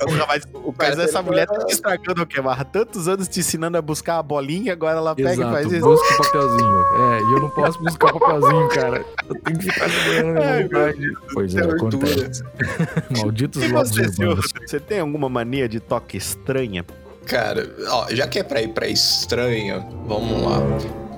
Porra, 0.00 0.26
mas, 0.26 0.42
mas 0.52 0.76
cara 0.78 1.02
essa 1.04 1.18
tem- 1.18 1.22
mulher 1.22 1.46
tá 1.46 1.58
te 1.66 1.72
estragando 1.74 2.22
o 2.22 2.26
que, 2.26 2.40
Marra? 2.40 2.64
Tantos 2.64 3.06
anos 3.06 3.28
te 3.28 3.40
ensinando 3.40 3.76
a 3.76 3.82
buscar 3.82 4.16
a 4.18 4.22
bolinha, 4.22 4.72
agora 4.72 4.96
ela 4.96 5.14
pega 5.14 5.32
Exato, 5.32 5.48
e 5.50 5.52
faz 5.52 5.72
isso. 5.72 5.84
busca 5.84 6.14
o 6.14 6.16
papelzinho. 6.24 6.78
É, 6.78 7.18
e 7.18 7.32
eu 7.34 7.40
não 7.40 7.50
posso 7.50 7.78
buscar 7.82 8.14
o 8.16 8.20
papelzinho, 8.20 8.68
cara. 8.70 9.04
Eu 9.28 9.40
tenho 9.42 9.58
que 9.58 9.70
ficar 9.70 9.88
segurando 9.90 10.38
a 10.38 10.62
vontade. 10.62 11.12
Pois 11.34 11.54
é, 11.54 11.60
acontece. 11.60 12.42
Malditos 13.18 13.62
E 13.62 13.68
lobos 13.68 13.90
você, 13.90 14.08
senhor, 14.08 14.40
você 14.66 14.80
tem 14.80 15.00
alguma 15.00 15.28
mania 15.28 15.68
de 15.68 15.80
toque 15.80 16.16
estranha? 16.16 16.82
Cara, 17.26 17.70
ó, 17.88 18.06
já 18.10 18.26
que 18.26 18.38
é 18.38 18.42
pra 18.42 18.62
ir 18.62 18.68
pra 18.68 18.86
estranha, 18.88 19.86
vamos 20.06 20.42
lá. 20.42 20.58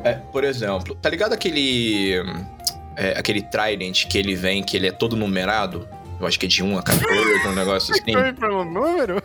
É, 0.04 0.12
por 0.30 0.44
exemplo, 0.44 0.94
tá 0.94 1.08
ligado 1.08 1.32
aquele. 1.32 2.22
é, 2.96 3.18
aquele 3.18 3.42
Trident 3.42 4.06
que 4.06 4.18
ele 4.18 4.36
vem, 4.36 4.62
que 4.62 4.76
ele 4.76 4.86
é 4.88 4.92
todo 4.92 5.16
numerado? 5.16 5.88
Eu 6.20 6.26
acho 6.26 6.38
que 6.38 6.46
é 6.46 6.48
de 6.48 6.62
1 6.62 6.78
a 6.78 6.82
14, 6.82 7.48
um 7.48 7.52
negócio 7.54 7.92
assim. 7.96 8.12
Foi 8.12 8.32
pelo 8.32 8.64
número? 8.64 9.22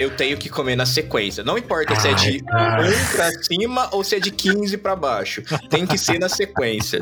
Eu 0.00 0.10
tenho 0.10 0.38
que 0.38 0.48
comer 0.48 0.76
na 0.76 0.86
sequência. 0.86 1.44
Não 1.44 1.58
importa 1.58 1.94
se 1.94 2.08
é 2.08 2.14
de 2.14 2.38
1 2.38 2.44
pra 3.16 3.30
cima 3.42 3.88
ou 3.92 4.02
se 4.02 4.16
é 4.16 4.20
de 4.20 4.30
15 4.30 4.78
pra 4.78 4.96
baixo. 4.96 5.42
Tem 5.68 5.86
que 5.86 5.98
ser 5.98 6.18
na 6.18 6.28
sequência. 6.28 6.98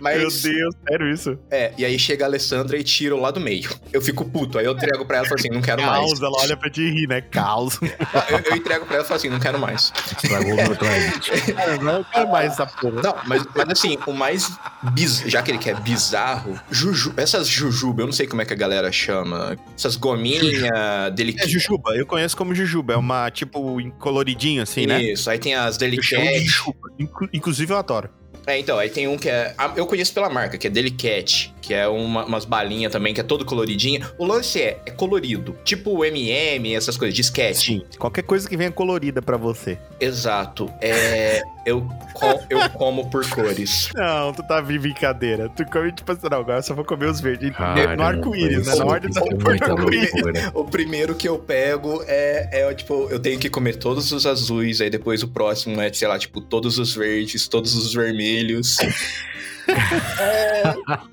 Mas, 0.00 0.18
Meu 0.18 0.30
Deus, 0.30 0.74
sério 0.88 1.10
isso? 1.12 1.36
é, 1.50 1.72
e 1.76 1.84
aí 1.84 1.98
chega 1.98 2.24
a 2.24 2.28
Alessandra 2.28 2.78
e 2.78 2.84
tira 2.84 3.16
o 3.16 3.20
lá 3.20 3.32
do 3.32 3.40
meio. 3.40 3.68
Eu 3.92 4.00
fico 4.00 4.24
puto. 4.24 4.58
Aí 4.58 4.64
eu 4.64 4.72
entrego 4.72 5.04
pra 5.04 5.16
ela 5.16 5.26
e 5.26 5.28
falo 5.28 5.40
assim: 5.40 5.48
não 5.50 5.60
quero 5.60 5.82
mais. 5.82 5.98
Caos, 5.98 6.22
ela 6.22 6.38
olha 6.42 6.56
pra 6.56 6.70
te 6.70 6.88
rir, 6.88 7.08
né? 7.08 7.20
Caos. 7.22 7.80
Eu, 8.30 8.38
eu 8.50 8.56
entrego 8.56 8.86
pra 8.86 8.96
ela 8.96 9.04
e 9.04 9.08
falo 9.08 9.16
assim: 9.16 9.28
não 9.28 9.40
quero 9.40 9.58
mais. 9.58 9.92
Estragou 10.22 10.52
o 10.52 10.56
meu. 10.56 10.76
Cara, 11.56 11.76
não 11.78 12.04
quero 12.04 12.28
mais 12.30 12.52
essa 12.52 12.66
porra. 12.66 13.02
Não, 13.02 13.16
mas, 13.26 13.44
mas 13.56 13.68
assim, 13.70 13.98
o 14.06 14.12
mais 14.12 14.52
biz... 14.92 15.22
já 15.26 15.42
que 15.42 15.50
ele 15.50 15.58
quer 15.58 15.80
bizarro, 15.80 16.58
juju... 16.70 17.12
essas 17.16 17.48
jujuba, 17.48 18.02
eu 18.02 18.06
não 18.06 18.12
sei 18.12 18.26
como 18.28 18.42
é 18.42 18.44
que 18.44 18.52
a 18.52 18.56
galera 18.56 18.92
chama. 18.92 19.56
Essas 19.76 19.96
gominhas, 19.96 20.62
É 20.62 21.10
delicadas. 21.10 21.50
jujuba, 21.50 21.96
eu 21.96 22.06
conheço 22.10 22.36
como 22.36 22.54
jujuba. 22.54 22.92
É 22.92 22.96
uma, 22.96 23.30
tipo, 23.30 23.78
coloridinho 23.98 24.62
assim, 24.62 24.86
né? 24.86 25.02
Isso, 25.02 25.30
aí 25.30 25.38
tem 25.38 25.54
as 25.54 25.80
Eu 25.80 26.02
chamo 26.02 26.22
de 26.22 26.28
Delicat. 26.28 26.44
jujuba. 26.44 26.88
Inclu- 26.98 27.28
Inclusive 27.32 27.72
eu 27.72 27.76
adoro. 27.78 28.10
É, 28.46 28.58
então, 28.58 28.78
aí 28.78 28.88
tem 28.90 29.06
um 29.06 29.16
que 29.18 29.28
é. 29.28 29.54
Eu 29.76 29.86
conheço 29.86 30.12
pela 30.14 30.28
marca, 30.30 30.56
que 30.58 30.66
é 30.66 30.70
Delicat, 30.70 31.52
que 31.70 31.74
é 31.74 31.86
uma, 31.86 32.24
umas 32.24 32.44
balinhas 32.44 32.90
também, 32.90 33.14
que 33.14 33.20
é 33.20 33.22
todo 33.22 33.44
coloridinha. 33.44 34.10
O 34.18 34.26
lance 34.26 34.60
é, 34.60 34.80
é 34.84 34.90
colorido. 34.90 35.56
Tipo 35.62 35.92
o 35.92 36.04
MM, 36.04 36.74
essas 36.74 36.96
coisas, 36.96 37.14
disquete. 37.14 37.58
Sim, 37.64 37.82
qualquer 37.96 38.22
coisa 38.24 38.48
que 38.48 38.56
venha 38.56 38.72
colorida 38.72 39.22
pra 39.22 39.36
você. 39.36 39.78
Exato. 40.00 40.68
É. 40.80 41.40
Eu, 41.64 41.86
com- 42.14 42.40
eu 42.50 42.70
como 42.70 43.08
por 43.08 43.24
cores. 43.30 43.90
Não, 43.94 44.32
tu 44.32 44.42
tá 44.42 44.60
vindo 44.60 44.80
brincadeira. 44.80 45.48
Tu 45.50 45.64
come, 45.66 45.92
tipo 45.92 46.10
assim, 46.10 46.26
não, 46.28 46.38
agora 46.40 46.58
eu 46.58 46.62
só 46.64 46.74
vou 46.74 46.84
comer 46.84 47.06
os 47.06 47.20
verdes. 47.20 47.54
Cara, 47.54 47.94
no 47.94 48.02
arco-íris, 48.02 48.66
né? 48.66 48.74
Na 48.74 48.84
ordem 48.86 49.10
da 49.12 49.20
é 49.20 49.24
arco-íris. 49.70 50.10
O 50.52 50.64
primeiro 50.64 51.14
que 51.14 51.28
eu 51.28 51.38
pego 51.38 52.02
é, 52.08 52.48
é, 52.62 52.74
tipo, 52.74 53.06
eu 53.12 53.20
tenho 53.20 53.38
que 53.38 53.48
comer 53.48 53.76
todos 53.76 54.10
os 54.10 54.26
azuis, 54.26 54.80
aí 54.80 54.90
depois 54.90 55.22
o 55.22 55.28
próximo 55.28 55.80
é, 55.80 55.92
sei 55.92 56.08
lá, 56.08 56.18
tipo, 56.18 56.40
todos 56.40 56.78
os 56.78 56.96
verdes, 56.96 57.46
todos 57.46 57.76
os 57.76 57.94
vermelhos. 57.94 58.78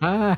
Ah, 0.01 0.37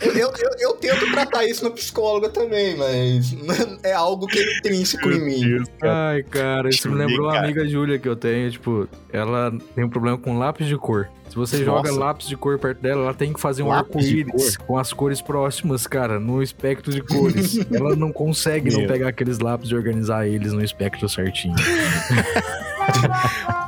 Eu, 0.00 0.32
eu, 0.32 0.50
eu, 0.58 0.72
tento 0.74 1.12
tratar 1.12 1.44
isso 1.46 1.62
no 1.62 1.70
psicólogo 1.70 2.28
também, 2.28 2.76
mas 2.76 3.36
é 3.84 3.92
algo 3.92 4.26
que 4.26 4.38
é 4.38 4.58
intrínseco 4.58 5.08
em 5.08 5.20
mim. 5.24 5.64
Ai, 5.80 6.24
cara, 6.24 6.68
isso 6.68 6.90
me 6.90 6.96
lembrou 6.96 7.28
a 7.28 7.34
Cara. 7.34 7.44
amiga 7.44 7.68
Júlia 7.68 7.98
que 8.00 8.08
eu 8.08 8.16
tenho. 8.16 8.50
Tipo, 8.50 8.88
ela 9.12 9.52
tem 9.76 9.84
um 9.84 9.88
problema 9.88 10.18
com 10.18 10.36
lápis 10.38 10.66
de 10.66 10.76
cor. 10.76 11.08
Se 11.28 11.36
você 11.36 11.58
Nossa. 11.58 11.86
joga 11.88 11.92
lápis 11.92 12.26
de 12.26 12.36
cor 12.36 12.58
perto 12.58 12.80
dela, 12.82 13.02
ela 13.04 13.14
tem 13.14 13.32
que 13.32 13.40
fazer 13.40 13.62
um 13.62 13.72
arco-íris 13.72 14.56
com 14.56 14.76
as 14.76 14.92
cores 14.92 15.22
próximas, 15.22 15.86
cara, 15.86 16.18
no 16.18 16.42
espectro 16.42 16.92
de 16.92 17.00
cores. 17.00 17.58
ela 17.72 17.94
não 17.94 18.12
consegue 18.12 18.70
não 18.70 18.80
Meu. 18.80 18.88
pegar 18.88 19.08
aqueles 19.08 19.38
lápis 19.38 19.70
e 19.70 19.74
organizar 19.74 20.26
eles 20.26 20.52
no 20.52 20.62
espectro 20.64 21.08
certinho. 21.08 21.54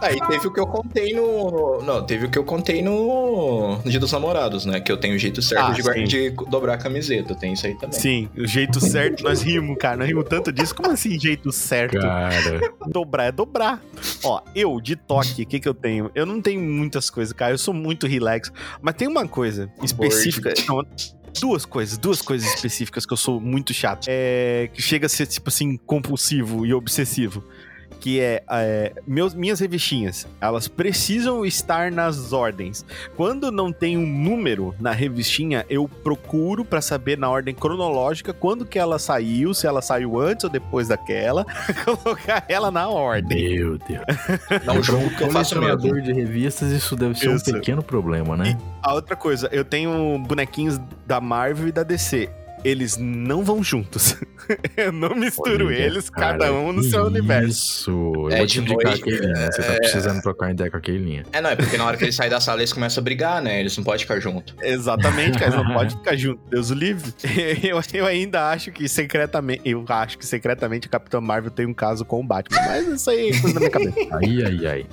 Aí 0.07 0.21
teve 0.29 0.47
o 0.47 0.51
que 0.53 0.61
eu 0.61 0.67
contei 0.67 1.12
no. 1.14 1.83
Não, 1.83 2.05
teve 2.05 2.27
o 2.27 2.31
que 2.31 2.38
eu 2.38 2.45
contei 2.45 2.83
no, 2.83 3.79
no 3.79 3.90
Dia 3.90 4.01
dos 4.01 4.12
Namorados, 4.12 4.64
né? 4.67 4.81
Que 4.81 4.90
eu 4.93 4.97
tenho 4.97 5.14
o 5.14 5.19
jeito 5.19 5.40
certo 5.43 5.71
Ah, 5.71 5.93
de, 5.93 6.05
de 6.05 6.31
dobrar 6.49 6.75
a 6.75 6.79
camiseta. 6.79 7.35
Tem 7.35 7.53
isso 7.53 7.67
aí 7.67 7.75
também. 7.75 7.99
Sim, 7.99 8.29
o 8.37 8.47
jeito 8.47 8.81
certo, 8.81 9.25
nós 9.25 9.43
rimos, 9.43 9.77
cara. 9.79 9.97
Nós 9.97 10.09
rimos 10.09 10.25
tanto 10.29 10.53
disso. 10.53 10.75
Como 10.75 10.90
assim, 10.90 11.19
jeito 11.19 11.51
certo? 11.53 11.99
Cara, 11.99 12.61
Dobrar 12.87 13.27
é 13.27 13.33
dobrar. 13.33 13.83
Ó, 14.23 14.40
eu, 14.55 14.81
de 14.81 14.97
toque, 14.97 15.43
o 15.43 15.47
que 15.47 15.61
que 15.61 15.69
eu 15.69 15.75
tenho? 15.75 16.11
Eu 16.14 16.27
não 16.27 16.40
tenho 16.40 16.61
muitas 16.61 17.11
coisas, 17.11 17.33
cara. 17.33 17.53
Eu 17.53 17.59
sou 17.59 17.75
muito 17.75 18.07
relax. 18.07 18.53
Mas 18.81 18.95
tem 18.95 19.09
uma 19.09 19.27
coisa 19.27 19.71
específica. 19.83 20.53
Não, 20.69 20.85
duas 21.40 21.64
coisas, 21.64 21.99
duas 21.99 22.23
coisas 22.23 22.49
específicas 22.55 23.05
que 23.05 23.12
eu 23.12 23.17
sou 23.17 23.40
muito 23.40 23.73
chato. 23.75 24.07
É. 24.09 24.69
Que 24.73 24.81
chega 24.83 25.07
a 25.07 25.09
ser, 25.09 25.27
tipo 25.27 25.49
assim, 25.49 25.77
compulsivo 25.77 26.64
e 26.67 26.73
obsessivo. 26.75 27.45
Que 28.05 28.21
é, 28.21 28.45
é, 28.51 28.93
meus, 29.07 29.33
minhas 29.33 29.61
revistinhas, 29.61 30.27
elas 30.38 30.69
precisam 30.69 31.43
estar 31.43 31.90
nas 31.90 32.35
ordens. 32.35 32.85
Quando 33.17 33.51
não 33.51 33.73
tem 33.73 33.97
um 33.97 34.07
número 34.07 34.75
na 34.79 34.93
revistinha, 34.93 35.64
eu 35.71 35.88
procuro 35.88 36.67
pra 36.67 36.83
saber 36.83 37.17
na 37.17 37.31
ordem 37.31 37.55
cronológica 37.55 38.35
quando 38.35 38.67
que 38.67 38.79
ela 38.79 38.99
saiu, 38.99 39.55
se 39.55 39.67
ela 39.67 39.81
saiu 39.81 40.21
antes 40.21 40.45
ou 40.45 40.51
depois 40.51 40.88
daquela, 40.88 41.47
colocar 41.83 42.45
ela 42.47 42.71
na 42.71 42.90
ordem. 42.90 43.55
meu 43.55 43.79
Deus. 43.79 44.05
Não 44.67 44.83
julgo 44.83 45.09
que 45.17 45.23
eu 45.25 45.31
faço 45.31 45.59
mesmo. 45.59 45.79
Colecionador 45.79 46.03
de 46.03 46.12
revistas, 46.12 46.73
isso 46.73 46.95
deve 46.95 47.14
ser 47.14 47.35
Isso. 47.35 47.49
um 47.51 47.55
pequeno 47.55 47.83
problema, 47.83 48.37
né? 48.37 48.59
A 48.83 48.93
outra 48.93 49.17
coisa, 49.17 49.49
eu 49.51 49.64
tenho 49.64 50.19
bonequinhos 50.19 50.79
da 51.07 51.23
Marvel 51.23 51.69
e 51.69 51.73
da 51.73 51.83
DC. 51.83 52.29
Eles 52.64 52.96
não 52.96 53.44
vão 53.44 53.62
juntos. 53.62 54.16
eu 54.77 54.90
não 54.90 55.14
misturo 55.14 55.66
Olha, 55.66 55.74
eles, 55.74 56.09
cara, 56.09 56.38
cada 56.38 56.53
um 56.53 56.72
no 56.72 56.83
seu 56.83 57.05
universo. 57.05 57.50
Isso. 57.50 57.90
Eu 57.90 58.31
É, 58.31 58.38
vou 58.38 58.46
te 58.46 58.53
de 58.55 58.61
indicar 58.61 58.92
noite, 58.92 59.03
a 59.03 59.05
Keilinha. 59.05 59.53
Você 59.53 59.62
tá 59.62 59.72
é. 59.72 59.77
precisando 59.79 60.22
trocar 60.22 60.50
ideia 60.50 60.70
com 60.70 60.77
a 60.77 60.81
Keilinha. 60.81 61.24
É, 61.33 61.40
não, 61.40 61.50
é 61.50 61.57
porque 61.57 61.77
na 61.77 61.85
hora 61.85 61.96
que 61.96 62.05
eles 62.05 62.14
saem 62.14 62.31
da 62.31 62.40
sala 62.40 62.61
eles 62.61 62.72
começam 62.72 63.00
a 63.00 63.05
brigar, 63.05 63.42
né? 63.42 63.61
Eles 63.61 63.77
não 63.77 63.85
podem 63.85 64.00
ficar 64.00 64.18
juntos. 64.20 64.55
Exatamente, 64.62 65.38
cara, 65.38 65.62
não 65.62 65.72
pode 65.74 65.94
ficar 65.94 66.16
junto. 66.16 66.40
Deus 66.48 66.70
o 66.70 66.74
livre. 66.74 67.12
Eu, 67.62 67.81
eu 67.92 68.07
ainda 68.07 68.50
acho 68.50 68.72
que 68.72 68.88
secretamente. 68.88 69.61
Eu 69.64 69.85
acho 69.88 70.18
que 70.18 70.27
secretamente 70.27 70.87
a 70.87 70.90
Capitã 70.90 71.20
Marvel 71.20 71.50
tem 71.50 71.66
um 71.66 71.74
caso 71.74 72.05
com 72.05 72.20
o 72.20 72.24
Batman. 72.24 72.61
Mas 72.66 72.88
isso 72.88 73.11
aí 73.11 73.31
é 73.31 73.40
coisa 73.40 73.55
da 73.55 73.61
minha 73.61 73.70
cabeça. 73.70 73.98
Ai, 74.12 74.42
ai, 74.44 74.66
ai. 74.66 74.87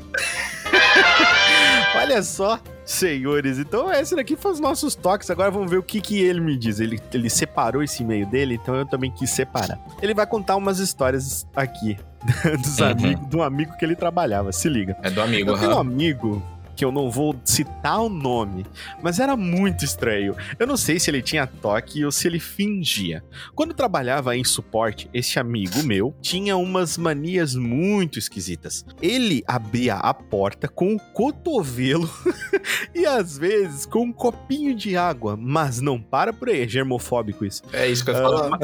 Olha 1.96 2.24
só, 2.24 2.60
senhores. 2.86 3.58
Então, 3.60 3.92
esse 3.92 4.16
daqui 4.16 4.36
foi 4.36 4.52
os 4.52 4.60
nossos 4.60 4.96
toques. 4.96 5.30
Agora 5.30 5.52
vamos 5.52 5.70
ver 5.70 5.78
o 5.78 5.84
que, 5.84 6.00
que 6.02 6.20
ele 6.20 6.40
me 6.40 6.58
diz. 6.58 6.80
Ele, 6.80 7.00
ele 7.14 7.30
separou 7.30 7.84
esse 7.84 8.02
e-mail 8.04 8.26
dele, 8.26 8.56
então 8.56 8.76
eu 8.76 8.86
também 8.86 9.12
quis 9.12 9.30
separar. 9.30 9.80
Ele 10.02 10.14
vai 10.14 10.26
contar 10.26 10.56
umas 10.56 10.80
histórias 10.80 11.46
aqui 11.56 11.98
dos 12.62 12.80
Uhum. 12.80 12.88
amigos, 12.88 13.34
um 13.36 13.44
amigo 13.44 13.76
que 13.78 13.86
ele 13.86 13.96
trabalhava. 13.96 14.52
Se 14.52 14.70
liga. 14.70 14.96
É 15.04 15.10
do 15.10 15.22
amigo, 15.22 15.52
Eu 15.52 15.58
tenho 15.58 15.76
um 15.76 15.80
amigo 15.80 16.44
que 16.82 16.86
eu 16.86 16.92
não 16.92 17.12
vou 17.12 17.40
citar 17.46 18.02
o 18.02 18.10
nome, 18.10 18.66
mas 19.04 19.20
era 19.20 19.38
muito 19.38 19.86
estranho. 19.86 20.36
Eu 20.58 20.66
não 20.66 20.76
sei 20.76 21.00
se 21.00 21.12
ele 21.12 21.22
tinha 21.22 21.46
toque 21.46 22.04
ou 22.04 22.12
se 22.12 22.28
ele 22.28 22.40
fingia. 22.40 23.24
Quando 23.54 23.72
trabalhava 23.76 24.36
em 24.36 24.44
suporte, 24.44 25.08
esse 25.14 25.38
amigo 25.38 25.84
meu 25.84 26.16
tinha 26.24 26.58
umas 26.58 26.98
manias 26.98 27.54
muito 27.54 28.18
esquisitas. 28.18 28.84
Ele 29.00 29.44
abria 29.46 29.94
a 29.94 30.12
porta 30.12 30.68
com 30.68 30.96
o 30.96 31.00
cotovelo 31.14 32.10
e 32.96 33.06
às 33.06 33.38
vezes 33.38 33.86
com 33.86 34.06
um 34.06 34.12
copinho 34.12 34.74
de 34.74 34.98
água, 34.98 35.38
mas 35.40 35.80
não 35.82 36.02
para 36.02 36.34
por 36.34 36.50
aí, 36.50 36.64
é 36.64 36.68
germofóbico 36.68 37.46
isso. 37.46 37.62
É 37.72 37.88
isso 37.88 38.04
que 38.04 38.10
eu 38.10 38.16
ia 38.16 38.22
Ah, 38.22 38.24
falar. 38.24 38.60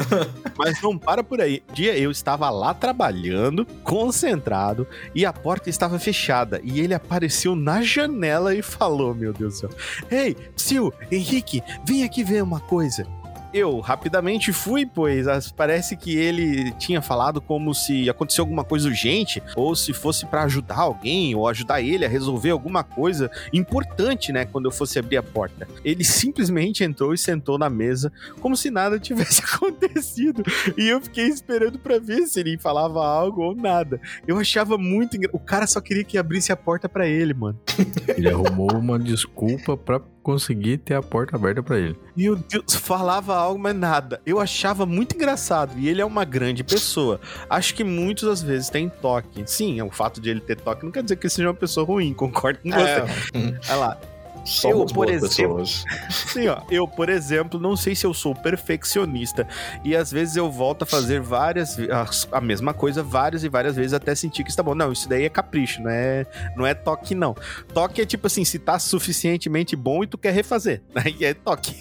Mas 0.58 0.82
não 0.82 0.98
para 0.98 1.22
por 1.22 1.40
aí. 1.40 1.62
Um 1.70 1.72
dia 1.72 1.96
eu 1.96 2.10
estava 2.10 2.50
lá 2.50 2.74
trabalhando, 2.74 3.64
concentrado, 3.84 4.88
e 5.14 5.24
a 5.24 5.32
porta 5.32 5.70
estava 5.70 6.00
fechada. 6.00 6.60
E 6.64 6.80
ele 6.80 6.94
apareceu 6.94 7.54
na 7.54 7.80
janela 7.80 8.07
e 8.54 8.62
falou: 8.62 9.14
Meu 9.14 9.32
Deus 9.32 9.54
do 9.54 9.60
céu. 9.60 9.70
Ei, 10.10 10.36
Sil, 10.56 10.92
Henrique, 11.10 11.62
vem 11.86 12.04
aqui 12.04 12.24
ver 12.24 12.42
uma 12.42 12.60
coisa. 12.60 13.06
Eu 13.52 13.80
rapidamente 13.80 14.52
fui, 14.52 14.84
pois 14.84 15.26
parece 15.52 15.96
que 15.96 16.16
ele 16.16 16.70
tinha 16.72 17.00
falado 17.00 17.40
como 17.40 17.74
se 17.74 18.08
aconteceu 18.08 18.42
alguma 18.42 18.64
coisa 18.64 18.88
urgente, 18.88 19.42
ou 19.56 19.74
se 19.74 19.92
fosse 19.92 20.26
pra 20.26 20.44
ajudar 20.44 20.78
alguém, 20.78 21.34
ou 21.34 21.48
ajudar 21.48 21.80
ele 21.80 22.04
a 22.04 22.08
resolver 22.08 22.50
alguma 22.50 22.84
coisa 22.84 23.30
importante, 23.52 24.32
né? 24.32 24.44
Quando 24.44 24.66
eu 24.66 24.70
fosse 24.70 24.98
abrir 24.98 25.16
a 25.16 25.22
porta. 25.22 25.66
Ele 25.84 26.04
simplesmente 26.04 26.84
entrou 26.84 27.14
e 27.14 27.18
sentou 27.18 27.58
na 27.58 27.70
mesa, 27.70 28.12
como 28.40 28.56
se 28.56 28.70
nada 28.70 28.98
tivesse 29.00 29.42
acontecido. 29.42 30.42
E 30.76 30.88
eu 30.88 31.00
fiquei 31.00 31.26
esperando 31.26 31.78
pra 31.78 31.98
ver 31.98 32.26
se 32.26 32.40
ele 32.40 32.58
falava 32.58 33.04
algo 33.04 33.42
ou 33.42 33.54
nada. 33.54 34.00
Eu 34.26 34.38
achava 34.38 34.76
muito 34.76 35.16
engra... 35.16 35.30
O 35.32 35.38
cara 35.38 35.66
só 35.66 35.80
queria 35.80 36.04
que 36.04 36.18
abrisse 36.18 36.52
a 36.52 36.56
porta 36.56 36.88
pra 36.88 37.06
ele, 37.06 37.34
mano. 37.34 37.58
Ele 38.08 38.28
arrumou 38.28 38.72
uma 38.74 38.98
desculpa 38.98 39.76
pra 39.76 40.00
conseguir 40.28 40.76
ter 40.76 40.92
a 40.92 41.02
porta 41.02 41.36
aberta 41.36 41.62
pra 41.62 41.78
ele. 41.78 41.96
Meu 42.14 42.36
Deus, 42.36 42.74
falava 42.74 43.34
algo, 43.34 43.58
mas 43.58 43.74
nada. 43.74 44.20
Eu 44.26 44.38
achava 44.38 44.84
muito 44.84 45.16
engraçado. 45.16 45.78
E 45.78 45.88
ele 45.88 46.02
é 46.02 46.04
uma 46.04 46.22
grande 46.22 46.62
pessoa. 46.62 47.18
Acho 47.48 47.74
que 47.74 47.82
muitas 47.82 48.28
das 48.28 48.42
vezes 48.42 48.68
tem 48.68 48.90
toque. 48.90 49.42
Sim, 49.46 49.80
o 49.80 49.90
fato 49.90 50.20
de 50.20 50.28
ele 50.28 50.40
ter 50.40 50.60
toque 50.60 50.84
não 50.84 50.92
quer 50.92 51.02
dizer 51.02 51.16
que 51.16 51.24
ele 51.24 51.32
seja 51.32 51.48
uma 51.48 51.54
pessoa 51.54 51.86
ruim. 51.86 52.12
Concordo 52.14 52.58
com 52.58 52.68
você. 52.68 52.82
É, 52.82 53.06
Olha 53.70 53.76
lá. 53.76 54.00
Somos 54.48 54.90
eu, 54.90 54.94
por 54.94 55.06
boas 55.06 55.22
exemplo, 55.22 55.56
pessoas. 55.56 55.84
Sim, 56.10 56.48
ó. 56.48 56.62
Eu, 56.70 56.86
por 56.88 57.08
exemplo, 57.08 57.58
não 57.60 57.76
sei 57.76 57.94
se 57.94 58.04
eu 58.06 58.12
sou 58.14 58.34
perfeccionista 58.34 59.46
e 59.84 59.94
às 59.94 60.10
vezes 60.10 60.36
eu 60.36 60.50
volto 60.50 60.82
a 60.82 60.86
fazer 60.86 61.20
várias 61.20 61.78
as- 61.78 62.28
a 62.32 62.40
mesma 62.40 62.72
coisa 62.74 63.02
várias 63.02 63.44
e 63.44 63.48
várias 63.48 63.76
vezes 63.76 63.92
até 63.92 64.14
sentir 64.14 64.44
que 64.44 64.50
está 64.50 64.62
bom. 64.62 64.74
Não, 64.74 64.92
isso 64.92 65.08
daí 65.08 65.24
é 65.24 65.28
capricho, 65.28 65.82
não 65.82 65.90
é, 65.90 66.26
não 66.56 66.66
é 66.66 66.74
toque 66.74 67.14
não. 67.14 67.36
Toque 67.72 68.00
é 68.00 68.06
tipo 68.06 68.26
assim, 68.26 68.44
se 68.44 68.58
tá 68.58 68.78
suficientemente 68.78 69.74
bom 69.76 70.02
e 70.02 70.06
tu 70.06 70.16
quer 70.18 70.32
refazer, 70.32 70.82
aí 70.94 71.16
é 71.24 71.34
toque. 71.34 71.74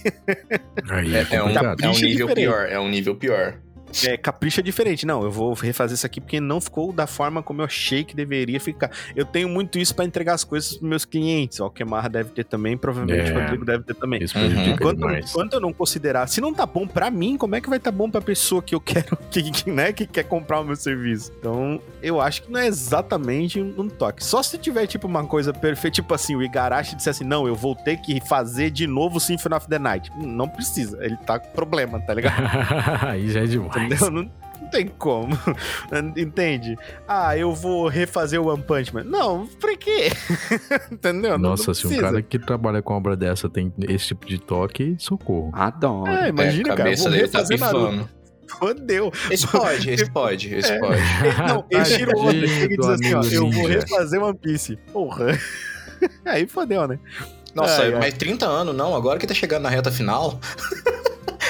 Aí 0.90 1.16
É, 1.16 1.20
é, 1.20 1.36
é 1.36 1.44
um, 1.44 1.50
é 1.50 1.90
um 1.90 1.92
nível 1.94 2.28
diferente. 2.28 2.36
pior, 2.36 2.68
é 2.70 2.80
um 2.80 2.90
nível 2.90 3.16
pior. 3.16 3.58
É, 4.06 4.18
capricho 4.18 4.60
é 4.60 4.64
diferente. 4.64 5.06
Não, 5.06 5.24
eu 5.24 5.32
vou 5.32 5.54
refazer 5.54 5.96
isso 5.96 6.06
aqui 6.06 6.20
porque 6.20 6.40
não 6.40 6.60
ficou 6.60 6.92
da 6.92 7.08
forma 7.08 7.42
como 7.42 7.62
eu 7.62 7.66
achei 7.66 8.04
que 8.04 8.16
deveria 8.16 8.60
ficar. 8.60 8.92
Eu 9.16 9.26
tenho 9.26 9.48
muito 9.50 9.78
isso 9.80 9.96
pra 9.96 10.06
entregar 10.06 10.34
as 10.34 10.44
coisas 10.44 10.78
pros 10.78 10.90
meus 10.90 11.06
clientes. 11.06 11.60
O 11.60 11.70
Kemar 11.70 12.10
deve 12.10 12.32
ter 12.32 12.44
também, 12.44 12.78
provavelmente 12.78 13.32
É. 13.32 13.36
o 13.36 13.40
Rodrigo 13.42 13.66
deve 13.66 13.84
ter 13.84 13.94
também. 13.96 14.24
Isso 14.24 14.38
Uhum. 14.38 14.70
Enquanto, 14.70 15.10
enquanto 15.10 15.54
eu 15.54 15.60
não 15.60 15.74
considerar, 15.74 16.28
se 16.28 16.40
não 16.40 16.54
tá 16.54 16.66
bom 16.66 16.88
pra 16.88 17.10
mim, 17.10 17.38
como 17.38 17.56
é 17.56 17.62
que 17.62 17.70
vai 17.70 17.80
tá 17.80 17.92
bom 17.92 18.10
pra 18.10 18.22
pessoa 18.22 18.62
que 18.62 18.76
eu 18.76 18.80
quero, 18.80 19.18
que, 19.32 19.52
que, 19.52 19.70
né, 19.70 19.92
que 19.92 20.06
quer 20.06 20.24
comprar 20.24 20.62
o 20.62 20.64
meu 20.64 20.76
serviço? 20.76 21.32
Então, 21.40 21.82
eu 22.02 22.22
acho 22.22 22.44
que 22.44 22.52
não 22.52 22.60
é 22.60 22.68
exatamente 22.68 23.60
um, 23.62 23.88
toque. 23.90 24.24
Só 24.24 24.44
se 24.44 24.58
tiver, 24.58 24.86
tipo, 24.88 25.08
uma 25.08 25.26
coisa 25.26 25.54
perfeita, 25.54 25.96
tipo 25.96 26.14
assim, 26.14 26.36
o 26.36 26.44
Igarashi 26.44 26.96
disse 26.96 27.10
assim, 27.10 27.24
não, 27.24 27.48
eu 27.48 27.56
vou 27.56 27.76
ter 27.76 27.98
que 27.98 28.20
fazer 28.28 28.70
de 28.70 28.86
novo 28.86 29.18
o 29.18 29.20
Symphony 29.20 29.56
of 29.56 29.68
the 29.68 29.80
Night. 29.80 30.12
Não 30.18 30.48
precisa, 30.48 31.04
ele 31.04 31.18
tá 31.18 31.40
com 31.40 31.50
problema, 31.52 32.00
tá 32.00 32.14
ligado? 32.14 32.38
Aí 33.08 33.30
já 33.30 33.42
é 33.42 33.46
demais. 33.46 33.87
Entendeu? 33.88 34.12
Não, 34.12 34.32
não 34.62 34.70
tem 34.70 34.88
como. 34.88 35.38
Entende? 36.18 36.78
Ah, 37.08 37.38
eu 37.38 37.54
vou 37.54 37.88
refazer 37.88 38.42
o 38.42 38.48
One 38.48 38.62
Punch 38.64 38.94
Man. 38.94 39.04
Não, 39.04 39.48
pra 39.60 39.76
quê? 39.78 40.12
Entendeu? 40.92 41.38
Não- 41.38 41.52
Nossa, 41.52 41.68
não 41.68 41.74
se 41.74 41.88
um 41.88 41.98
cara 41.98 42.22
que 42.22 42.38
trabalha 42.40 42.82
com 42.82 42.94
obra 42.96 43.16
dessa 43.16 43.50
tem 43.50 43.74
esse 43.88 44.08
tipo 44.08 44.26
de 44.26 44.38
toque, 44.40 44.96
socorro. 45.00 45.52
Adoro. 45.54 46.12
É, 46.12 46.30
imagina, 46.30 46.70
é, 46.70 46.72
a 46.72 46.76
cara. 46.76 46.84
cabeça 46.90 47.04
vou 47.04 47.12
dele 47.12 47.28
tá 47.28 47.38
refazer 47.40 47.58
pifando. 47.60 48.10
Fodeu. 48.60 49.12
Esse 49.30 49.46
pode, 49.46 49.90
esse 49.90 50.10
pode, 50.10 50.56
esse 50.56 50.72
É. 50.72 50.80
pode. 50.80 51.02
Não, 51.48 51.66
ele 51.70 51.84
tira 51.84 52.16
o 52.16 52.20
outro 52.22 52.38
ele 52.38 52.78
diz 52.78 52.88
assim, 52.88 53.14
ó, 53.14 53.22
eu 53.24 53.52
vou 53.52 53.66
refazer 53.68 54.24
One 54.24 54.38
Piece. 54.38 54.78
Porra. 54.94 55.38
Aí 56.26 56.48
fodeu, 56.48 56.88
né? 56.88 56.98
Nossa, 57.54 57.82
Ai, 57.82 57.94
ai. 57.94 58.00
mas 58.00 58.14
30 58.14 58.46
anos 58.46 58.74
não, 58.76 58.96
agora 58.96 59.18
que 59.20 59.28
tá 59.28 59.34
chegando 59.34 59.64
na 59.64 59.70
reta 59.70 59.92
final. 59.92 60.40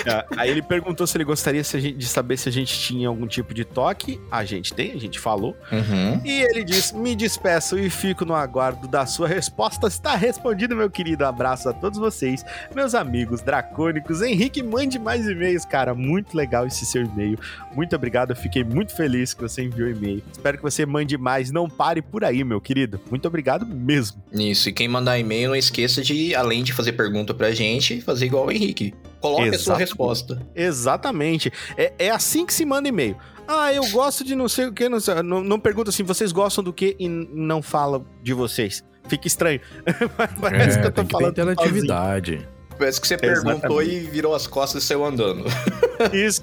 É, 0.05 0.25
Aí 0.37 0.49
ele 0.49 0.61
perguntou 0.61 1.05
se 1.07 1.17
ele 1.17 1.23
gostaria 1.23 1.61
de 1.61 2.05
saber 2.07 2.37
se 2.37 2.49
a 2.49 2.51
gente 2.51 2.77
tinha 2.79 3.07
algum 3.07 3.27
tipo 3.27 3.53
de 3.53 3.65
toque. 3.65 4.19
A 4.31 4.43
gente 4.45 4.73
tem, 4.73 4.91
a 4.93 4.97
gente 4.97 5.19
falou. 5.19 5.55
Uhum. 5.71 6.21
E 6.23 6.41
ele 6.41 6.63
disse: 6.63 6.95
Me 6.95 7.15
despeço 7.15 7.77
e 7.77 7.89
fico 7.89 8.25
no 8.25 8.35
aguardo 8.35 8.87
da 8.87 9.05
sua 9.05 9.27
resposta. 9.27 9.87
Está 9.87 10.15
respondido, 10.15 10.75
meu 10.75 10.89
querido. 10.89 11.25
Abraço 11.25 11.69
a 11.69 11.73
todos 11.73 11.99
vocês, 11.99 12.43
meus 12.75 12.93
amigos 12.95 13.41
dracônicos. 13.41 14.21
Henrique, 14.21 14.61
mande 14.63 14.99
mais 14.99 15.27
e-mails, 15.27 15.65
cara. 15.65 15.93
Muito 15.93 16.35
legal 16.35 16.67
esse 16.67 16.85
seu 16.85 17.03
e-mail. 17.03 17.39
Muito 17.73 17.95
obrigado. 17.95 18.31
Eu 18.31 18.35
fiquei 18.35 18.63
muito 18.63 18.95
feliz 18.95 19.33
que 19.33 19.41
você 19.41 19.63
enviou 19.63 19.89
e-mail. 19.89 20.23
Espero 20.31 20.57
que 20.57 20.63
você 20.63 20.85
mande 20.85 21.17
mais. 21.17 21.51
Não 21.51 21.69
pare 21.69 22.01
por 22.01 22.23
aí, 22.23 22.43
meu 22.43 22.61
querido. 22.61 22.99
Muito 23.09 23.27
obrigado 23.27 23.65
mesmo. 23.65 24.21
Isso, 24.31 24.69
e 24.69 24.73
quem 24.73 24.87
mandar 24.87 25.17
e-mail, 25.17 25.49
não 25.49 25.55
esqueça 25.55 26.01
de, 26.01 26.35
além 26.35 26.63
de 26.63 26.73
fazer 26.73 26.93
pergunta 26.93 27.33
pra 27.33 27.51
gente, 27.51 28.01
fazer 28.01 28.25
igual 28.25 28.47
o 28.47 28.51
Henrique. 28.51 28.93
Coloque 29.21 29.49
a 29.49 29.59
sua 29.59 29.77
resposta. 29.77 30.41
Exatamente. 30.55 31.51
É, 31.75 31.93
é 31.99 32.09
assim 32.11 32.45
que 32.45 32.53
se 32.53 32.65
manda 32.65 32.87
e-mail. 32.87 33.17
Ah, 33.47 33.73
eu 33.73 33.87
gosto 33.91 34.23
de 34.23 34.35
não 34.35 34.47
sei 34.49 34.65
o 34.67 34.73
que. 34.73 34.87
Não, 34.89 34.99
sei- 34.99 35.21
não, 35.23 35.41
não 35.43 35.59
pergunta 35.59 35.89
assim, 35.89 36.03
vocês 36.03 36.31
gostam 36.31 36.63
do 36.63 36.73
que 36.73 36.95
e 36.99 37.07
não 37.07 37.61
fala 37.61 38.05
de 38.21 38.33
vocês. 38.33 38.83
Fica 39.07 39.25
estranho. 39.27 39.61
Parece 40.41 40.77
É, 40.77 40.81
que 40.81 40.87
eu 40.87 40.91
tô 40.91 41.01
que 41.03 41.07
ter 41.07 41.13
falando. 41.13 41.35
sozinho. 41.35 41.55
Parece 41.55 41.77
interatividade. 41.85 42.47
que 42.77 42.85
você 42.91 43.13
Exatamente. 43.15 43.43
perguntou 43.61 43.81
e 43.81 43.99
virou 44.01 44.35
as 44.35 44.45
costas 44.47 44.83
e 44.83 44.85
saiu 44.85 45.05
andando. 45.05 45.45
Isso. 46.13 46.41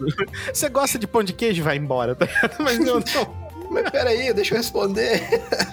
Você 0.52 0.68
gosta 0.70 0.98
de 0.98 1.06
pão 1.06 1.22
de 1.22 1.32
queijo? 1.34 1.62
Vai 1.62 1.76
embora, 1.76 2.14
tá? 2.14 2.26
Mas 2.58 2.78
eu 2.78 3.00
não. 3.00 3.43
Mas 3.74 3.90
peraí, 3.90 4.32
deixa 4.32 4.54
eu 4.54 4.58
responder. 4.58 5.22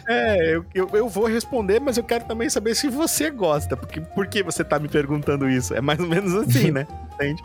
É, 0.08 0.56
eu, 0.56 0.66
eu, 0.74 0.90
eu 0.94 1.08
vou 1.08 1.28
responder, 1.28 1.80
mas 1.80 1.98
eu 1.98 2.04
quero 2.04 2.26
também 2.26 2.50
saber 2.50 2.76
se 2.76 2.88
você 2.88 3.30
gosta. 3.30 3.78
Porque, 3.78 4.02
por 4.02 4.28
que 4.28 4.44
você 4.44 4.64
tá 4.64 4.80
me 4.80 4.88
perguntando 4.88 5.48
isso? 5.48 5.74
É 5.74 5.82
mais 5.82 6.00
ou 6.00 6.08
menos 6.08 6.34
assim, 6.34 6.72
né? 6.72 6.88
Entende? 7.14 7.44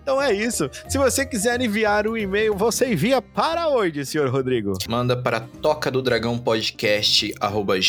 Então 0.00 0.22
é 0.22 0.32
isso. 0.32 0.70
Se 0.88 0.96
você 0.96 1.26
quiser 1.26 1.60
enviar 1.60 2.06
um 2.06 2.16
e-mail, 2.16 2.54
você 2.54 2.92
envia 2.92 3.20
para 3.20 3.68
onde, 3.68 4.06
senhor 4.06 4.28
Rodrigo? 4.30 4.74
Manda 4.88 5.16
para 5.16 5.40
toca 5.40 5.90
do 5.90 6.00
dragão 6.00 6.38
podcast 6.38 7.34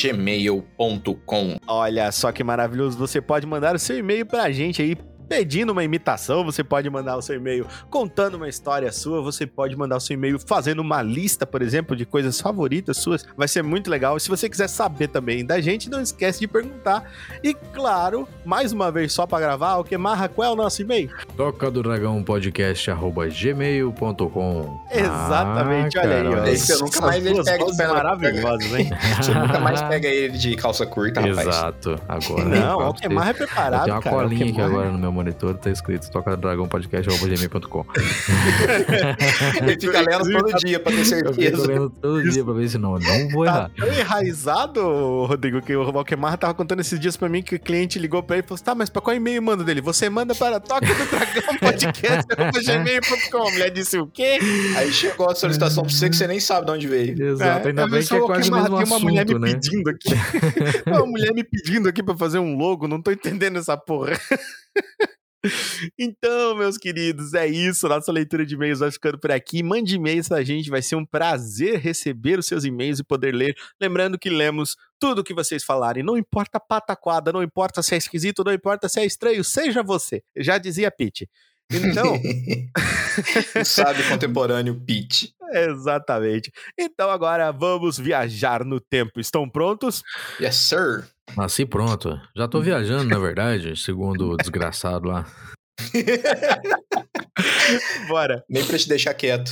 gmail.com. 0.02 1.58
Olha 1.67 2.12
só 2.12 2.32
que 2.32 2.43
maravilhoso. 2.43 2.98
Você 2.98 3.22
pode 3.22 3.45
mandar 3.45 3.76
o 3.76 3.80
seu 3.80 3.98
e-mail 3.98 4.26
pra 4.26 4.52
gente 4.52 4.82
aí. 4.82 4.98
Pedindo 5.29 5.71
uma 5.71 5.83
imitação, 5.83 6.43
você 6.43 6.63
pode 6.63 6.89
mandar 6.89 7.15
o 7.15 7.21
seu 7.21 7.35
e-mail 7.35 7.65
contando 7.89 8.35
uma 8.35 8.49
história 8.49 8.91
sua, 8.91 9.21
você 9.21 9.45
pode 9.45 9.75
mandar 9.75 9.97
o 9.97 9.99
seu 9.99 10.15
e-mail 10.15 10.39
fazendo 10.39 10.79
uma 10.79 11.01
lista, 11.03 11.45
por 11.45 11.61
exemplo, 11.61 11.95
de 11.95 12.05
coisas 12.05 12.41
favoritas 12.41 12.97
suas, 12.97 13.25
vai 13.37 13.47
ser 13.47 13.61
muito 13.63 13.89
legal. 13.89 14.17
E 14.17 14.19
se 14.19 14.27
você 14.27 14.49
quiser 14.49 14.67
saber 14.67 15.07
também 15.09 15.45
da 15.45 15.61
gente, 15.61 15.89
não 15.89 16.01
esquece 16.01 16.39
de 16.39 16.47
perguntar. 16.47 17.03
E 17.43 17.53
claro, 17.53 18.27
mais 18.43 18.71
uma 18.73 18.91
vez 18.91 19.13
só 19.13 19.27
pra 19.27 19.39
gravar, 19.39 19.77
o 19.77 19.83
que 19.83 19.97
marra 19.97 20.27
qual 20.27 20.49
é 20.49 20.51
o 20.51 20.55
nosso 20.55 20.81
e-mail? 20.81 21.09
Toca 21.37 21.69
do 21.69 21.83
dragão 21.83 22.23
podcast 22.23 22.89
arroba 22.89 23.27
gmail.com. 23.27 24.79
Exatamente, 24.91 25.97
olha 25.97 26.15
aí, 26.15 26.27
olha 26.27 26.43
aí, 26.43 26.57
você 26.57 26.75
nunca 26.77 27.01
mais 27.01 27.25
ele 27.25 27.43
pega 27.43 27.65
pé 27.77 27.87
na- 27.87 27.93
maravilhosas, 27.93 28.73
hein? 28.73 28.89
Você 29.19 29.33
nunca 29.33 29.59
mais 29.59 29.81
pega 29.81 30.07
ele 30.07 30.37
de 30.37 30.55
calça 30.55 30.85
curta, 30.85 31.21
rapaz. 31.21 31.47
Exato. 31.47 31.99
Agora. 32.07 32.45
Não, 32.45 32.89
o 32.89 32.93
que 32.93 33.07
marra 33.09 33.29
é 33.31 33.33
preparado, 33.33 33.83
tenho 33.83 33.95
uma 33.95 34.01
cara. 34.01 34.15
colinha 34.15 34.49
aqui 34.49 34.61
agora 34.61 34.91
no 34.91 34.97
meu 34.97 35.11
monitor, 35.19 35.55
tá 35.58 35.69
escrito 35.69 36.10
toca 36.10 36.32
do 36.36 36.41
dragão 36.41 36.67
podcast 36.67 37.10
arroba 37.10 37.27
gmail.com. 37.27 37.86
Ele 39.62 39.79
fica 39.79 39.99
lendo 40.01 40.32
todo 40.39 40.58
dia 40.60 40.79
pra 40.79 40.91
ter 40.91 40.99
Eu 40.99 41.05
fico 41.05 41.34
certeza. 41.34 41.67
lendo 41.67 41.89
todo 41.89 42.29
dia 42.29 42.43
pra 42.43 42.53
ver 42.53 42.69
se 42.69 42.77
não, 42.77 42.95
eu 42.95 42.99
não 43.01 43.29
vou 43.29 43.45
Tá 43.45 43.51
errar. 43.51 43.71
tão 43.77 43.88
enraizado, 43.99 45.25
Rodrigo, 45.25 45.62
que 45.62 45.75
o 45.75 45.91
Valquemar 45.91 46.38
tava 46.38 46.53
contando 46.53 46.79
esses 46.79 46.99
dias 46.99 47.17
pra 47.17 47.27
mim 47.29 47.41
que 47.43 47.55
o 47.55 47.60
cliente 47.60 47.99
ligou 47.99 48.23
pra 48.23 48.38
ele 48.38 48.45
e 48.45 48.47
falou 48.47 48.55
assim, 48.55 48.63
tá, 48.63 48.75
mas 48.75 48.89
pra 48.89 49.01
qual 49.01 49.15
e-mail 49.15 49.41
manda 49.41 49.63
dele? 49.63 49.82
Você 49.82 50.10
manda 50.10 50.34
para 50.34 50.60
toca 50.60 50.86
do 50.86 51.05
dragão 51.10 51.58
podcast 51.60 52.25
gmail.com. 52.65 53.47
A 53.47 53.51
mulher 53.51 53.69
disse 53.71 53.97
o 53.97 54.08
quê? 54.08 54.39
Aí 54.77 54.91
chegou 54.91 55.29
a 55.29 55.36
solicitação 55.36 55.84
pra 55.84 55.91
você 55.93 56.10
que 56.10 56.15
você 56.15 56.27
nem 56.27 56.39
sabe 56.39 56.65
de 56.67 56.71
onde 56.71 56.88
veio. 56.88 57.21
Exato, 57.21 57.67
ainda 57.67 57.82
eu 57.84 57.89
bem 57.89 58.03
que 58.03 58.13
é 58.13 58.17
o 58.17 58.25
quase 58.25 58.49
o 58.49 58.55
mesmo 58.55 58.77
Tem 58.77 58.86
uma 58.86 58.99
mulher 58.99 59.23
assunto, 59.25 59.39
me 59.39 59.47
né? 59.47 59.53
pedindo 59.53 59.89
aqui. 59.89 60.10
Tem 60.84 60.93
uma 60.93 61.05
mulher 61.05 61.34
me 61.34 61.43
pedindo 61.43 61.89
aqui 61.89 62.01
pra 62.03 62.15
fazer 62.15 62.39
um 62.39 62.55
logo, 62.58 62.88
não 62.88 63.01
tô 63.01 63.12
entendendo 63.12 63.58
essa 63.60 63.75
porra. 63.77 64.13
Então, 65.97 66.55
meus 66.55 66.77
queridos, 66.77 67.34
é 67.34 67.47
isso. 67.47 67.88
Nossa 67.88 68.12
leitura 68.12 68.45
de 68.45 68.55
e-mails 68.55 68.79
vai 68.79 68.91
ficando 68.91 69.17
por 69.17 69.32
aqui. 69.32 69.63
Mande 69.63 69.95
e-mails 69.95 70.27
pra 70.27 70.43
gente, 70.43 70.69
vai 70.69 70.82
ser 70.82 70.95
um 70.95 71.05
prazer 71.05 71.79
receber 71.79 72.39
os 72.39 72.45
seus 72.45 72.65
e-mails 72.65 72.99
e 72.99 73.03
poder 73.03 73.34
ler. 73.34 73.55
Lembrando 73.82 74.19
que 74.19 74.29
lemos 74.29 74.75
tudo 74.99 75.23
que 75.23 75.34
vocês 75.34 75.63
falarem. 75.63 76.03
Não 76.03 76.17
importa 76.17 76.58
a 76.58 76.60
pataquada, 76.62 77.32
não 77.32 77.41
importa 77.41 77.82
se 77.82 77.95
é 77.95 77.97
esquisito, 77.97 78.43
não 78.43 78.53
importa 78.53 78.89
se 78.89 78.99
é 78.99 79.05
estranho, 79.05 79.43
seja 79.43 79.82
você. 79.82 80.22
Já 80.36 80.57
dizia 80.57 80.91
Pete. 80.91 81.30
Então, 81.72 82.20
o 83.61 83.65
sábio 83.65 84.07
contemporâneo 84.09 84.80
Pete. 84.86 85.34
exatamente. 85.53 86.51
Então 86.78 87.09
agora 87.09 87.51
vamos 87.51 87.97
viajar 87.97 88.65
no 88.65 88.80
tempo. 88.80 89.20
Estão 89.20 89.49
prontos? 89.49 90.03
Yes, 90.41 90.55
sir. 90.55 91.07
Nasci 91.38 91.65
pronto. 91.65 92.19
Já 92.36 92.47
tô 92.47 92.61
viajando, 92.61 93.05
na 93.05 93.19
verdade, 93.19 93.75
segundo 93.75 94.32
o 94.32 94.38
desgraçado 94.38 95.07
lá. 95.07 95.25
Bora. 98.07 98.43
Nem 98.49 98.65
pra 98.65 98.77
te 98.77 98.88
deixar 98.88 99.13
quieto. 99.13 99.51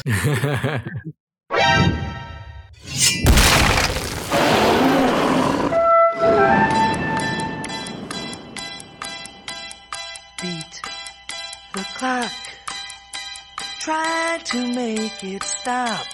beat 10.42 10.82
the 11.74 11.86
clock. 11.98 12.32
Try 13.80 14.40
to 14.46 14.68
make 14.68 15.24
it 15.24 15.44
stop 15.44 16.06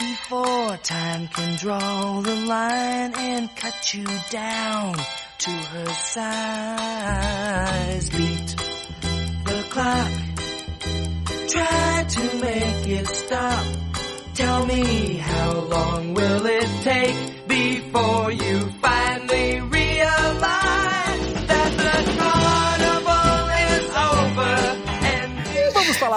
before 0.00 0.76
time 0.78 1.28
can 1.28 1.56
draw 1.58 2.20
the 2.22 2.34
line 2.34 3.12
and 3.14 3.54
cut 3.54 3.92
you 3.92 4.06
down 4.30 4.94
to 5.38 5.50
her 5.50 5.92
size. 6.14 7.30
Beat 8.08 8.56
the 9.44 9.62
clock. 9.68 10.12
Try 11.48 12.04
to 12.16 12.22
make 12.40 12.88
it 12.98 13.06
stop. 13.08 13.66
Tell 14.34 14.64
me 14.64 15.16
how 15.16 15.52
long 15.76 16.14
will 16.14 16.46
it 16.46 16.70
take 16.82 17.46
before 17.46 18.32
you 18.32 18.70
finally 18.80 19.60
realize 19.60 19.79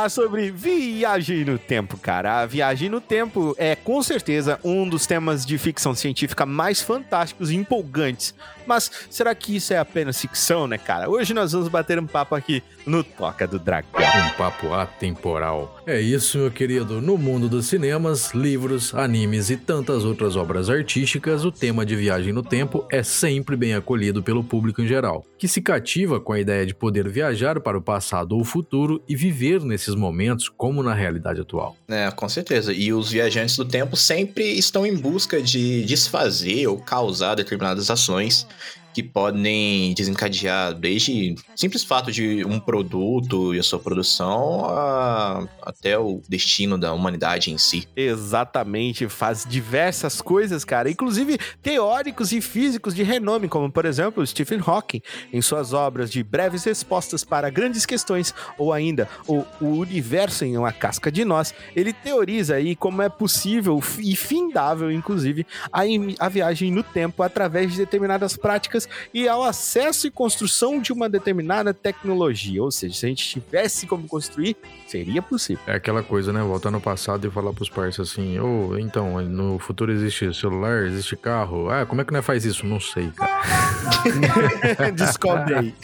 falar 0.03 0.09
sobre 0.09 0.51
viagem 0.51 1.45
no 1.45 1.57
tempo, 1.57 1.97
cara. 1.97 2.41
A 2.41 2.45
viagem 2.45 2.89
no 2.89 2.99
tempo 2.99 3.55
é 3.57 3.75
com 3.75 4.01
certeza 4.01 4.59
um 4.63 4.87
dos 4.87 5.05
temas 5.05 5.45
de 5.45 5.57
ficção 5.57 5.93
científica 5.93 6.45
mais 6.45 6.81
fantásticos 6.81 7.51
e 7.51 7.55
empolgantes. 7.55 8.33
Mas 8.65 8.89
será 9.09 9.33
que 9.35 9.55
isso 9.55 9.73
é 9.73 9.77
apenas 9.77 10.19
ficção, 10.19 10.67
né, 10.67 10.77
cara? 10.77 11.09
Hoje 11.09 11.33
nós 11.33 11.51
vamos 11.51 11.67
bater 11.67 11.99
um 11.99 12.07
papo 12.07 12.35
aqui 12.35 12.63
no 12.85 13.03
Toca 13.03 13.47
do 13.47 13.59
Dragão. 13.59 14.01
Um 14.01 14.37
papo 14.37 14.73
atemporal. 14.73 15.81
É 15.85 15.99
isso, 15.99 16.37
meu 16.37 16.51
querido. 16.51 17.01
No 17.01 17.17
mundo 17.17 17.49
dos 17.49 17.65
cinemas, 17.67 18.31
livros, 18.33 18.93
animes 18.93 19.49
e 19.49 19.57
tantas 19.57 20.05
outras 20.05 20.35
obras 20.35 20.69
artísticas, 20.69 21.43
o 21.43 21.51
tema 21.51 21.85
de 21.85 21.95
viagem 21.95 22.31
no 22.31 22.41
tempo 22.41 22.85
é 22.91 23.03
sempre 23.03 23.55
bem 23.55 23.73
acolhido 23.73 24.23
pelo 24.23 24.43
público 24.43 24.81
em 24.81 24.87
geral, 24.87 25.25
que 25.37 25.47
se 25.47 25.61
cativa 25.61 26.19
com 26.19 26.33
a 26.33 26.39
ideia 26.39 26.65
de 26.65 26.73
poder 26.73 27.09
viajar 27.09 27.59
para 27.59 27.77
o 27.77 27.81
passado 27.81 28.37
ou 28.37 28.43
futuro 28.43 29.01
e 29.07 29.15
viver 29.15 29.61
nesses 29.61 29.92
momentos 29.95 30.49
como 30.49 30.81
na 30.83 30.93
realidade 30.93 31.41
atual. 31.41 31.75
É, 31.87 32.09
com 32.11 32.27
certeza. 32.27 32.73
E 32.73 32.93
os 32.93 33.11
viajantes 33.11 33.57
do 33.57 33.65
tempo 33.65 33.95
sempre 33.95 34.43
estão 34.57 34.85
em 34.85 34.95
busca 34.95 35.41
de 35.41 35.83
desfazer 35.85 36.67
ou 36.67 36.77
causar 36.77 37.35
determinadas 37.35 37.89
ações 37.89 38.47
que 38.93 39.01
podem 39.03 39.93
desencadear 39.93 40.73
desde 40.73 41.35
simples 41.55 41.83
fato 41.83 42.11
de 42.11 42.43
um 42.45 42.59
produto 42.59 43.53
e 43.55 43.59
a 43.59 43.63
sua 43.63 43.79
produção 43.79 44.65
a- 44.65 45.47
até 45.61 45.97
o 45.97 46.21
destino 46.29 46.77
da 46.77 46.93
humanidade 46.93 47.51
em 47.51 47.57
si. 47.57 47.87
Exatamente, 47.95 49.07
faz 49.07 49.45
diversas 49.47 50.21
coisas, 50.21 50.63
cara. 50.65 50.89
Inclusive 50.89 51.37
teóricos 51.61 52.31
e 52.31 52.41
físicos 52.41 52.93
de 52.95 53.03
renome, 53.03 53.47
como 53.47 53.71
por 53.71 53.85
exemplo 53.85 54.25
Stephen 54.25 54.59
Hawking, 54.65 55.01
em 55.31 55.41
suas 55.41 55.73
obras 55.73 56.11
de 56.11 56.23
breves 56.23 56.63
respostas 56.63 57.23
para 57.23 57.49
grandes 57.49 57.85
questões, 57.85 58.33
ou 58.57 58.73
ainda 58.73 59.07
o, 59.27 59.43
o 59.61 59.65
universo 59.77 60.45
em 60.45 60.57
uma 60.57 60.71
casca 60.71 61.11
de 61.11 61.23
nós, 61.25 61.53
ele 61.75 61.93
teoriza 61.93 62.55
aí 62.55 62.75
como 62.75 63.01
é 63.01 63.09
possível 63.09 63.81
e 63.99 64.15
findável, 64.15 64.91
inclusive, 64.91 65.45
a, 65.71 65.81
a 66.19 66.29
viagem 66.29 66.71
no 66.71 66.83
tempo 66.83 67.23
através 67.23 67.71
de 67.71 67.77
determinadas 67.77 68.35
práticas 68.35 68.82
e 69.13 69.27
ao 69.27 69.43
acesso 69.43 70.07
e 70.07 70.11
construção 70.11 70.79
de 70.79 70.91
uma 70.91 71.09
determinada 71.09 71.73
tecnologia. 71.73 72.63
Ou 72.63 72.71
seja, 72.71 72.95
se 72.95 73.05
a 73.05 73.09
gente 73.09 73.27
tivesse 73.27 73.87
como 73.87 74.07
construir, 74.07 74.55
seria 74.87 75.21
possível. 75.21 75.63
É 75.65 75.75
aquela 75.75 76.03
coisa, 76.03 76.31
né? 76.31 76.41
Voltar 76.41 76.69
no 76.69 76.79
passado 76.79 77.27
e 77.27 77.31
falar 77.31 77.53
pros 77.53 77.69
parceiros 77.69 78.11
assim: 78.11 78.39
Ô, 78.39 78.77
então, 78.77 79.21
no 79.21 79.57
futuro 79.59 79.91
existe 79.91 80.33
celular, 80.33 80.85
existe 80.85 81.15
carro. 81.15 81.69
Ah, 81.69 81.85
como 81.85 82.01
é 82.01 82.05
que 82.05 82.13
nós 82.13 82.25
faz 82.25 82.45
isso? 82.45 82.65
Não 82.65 82.79
sei, 82.79 83.09
cara. 83.11 83.43
Descobre 84.93 85.55
aí. 85.55 85.75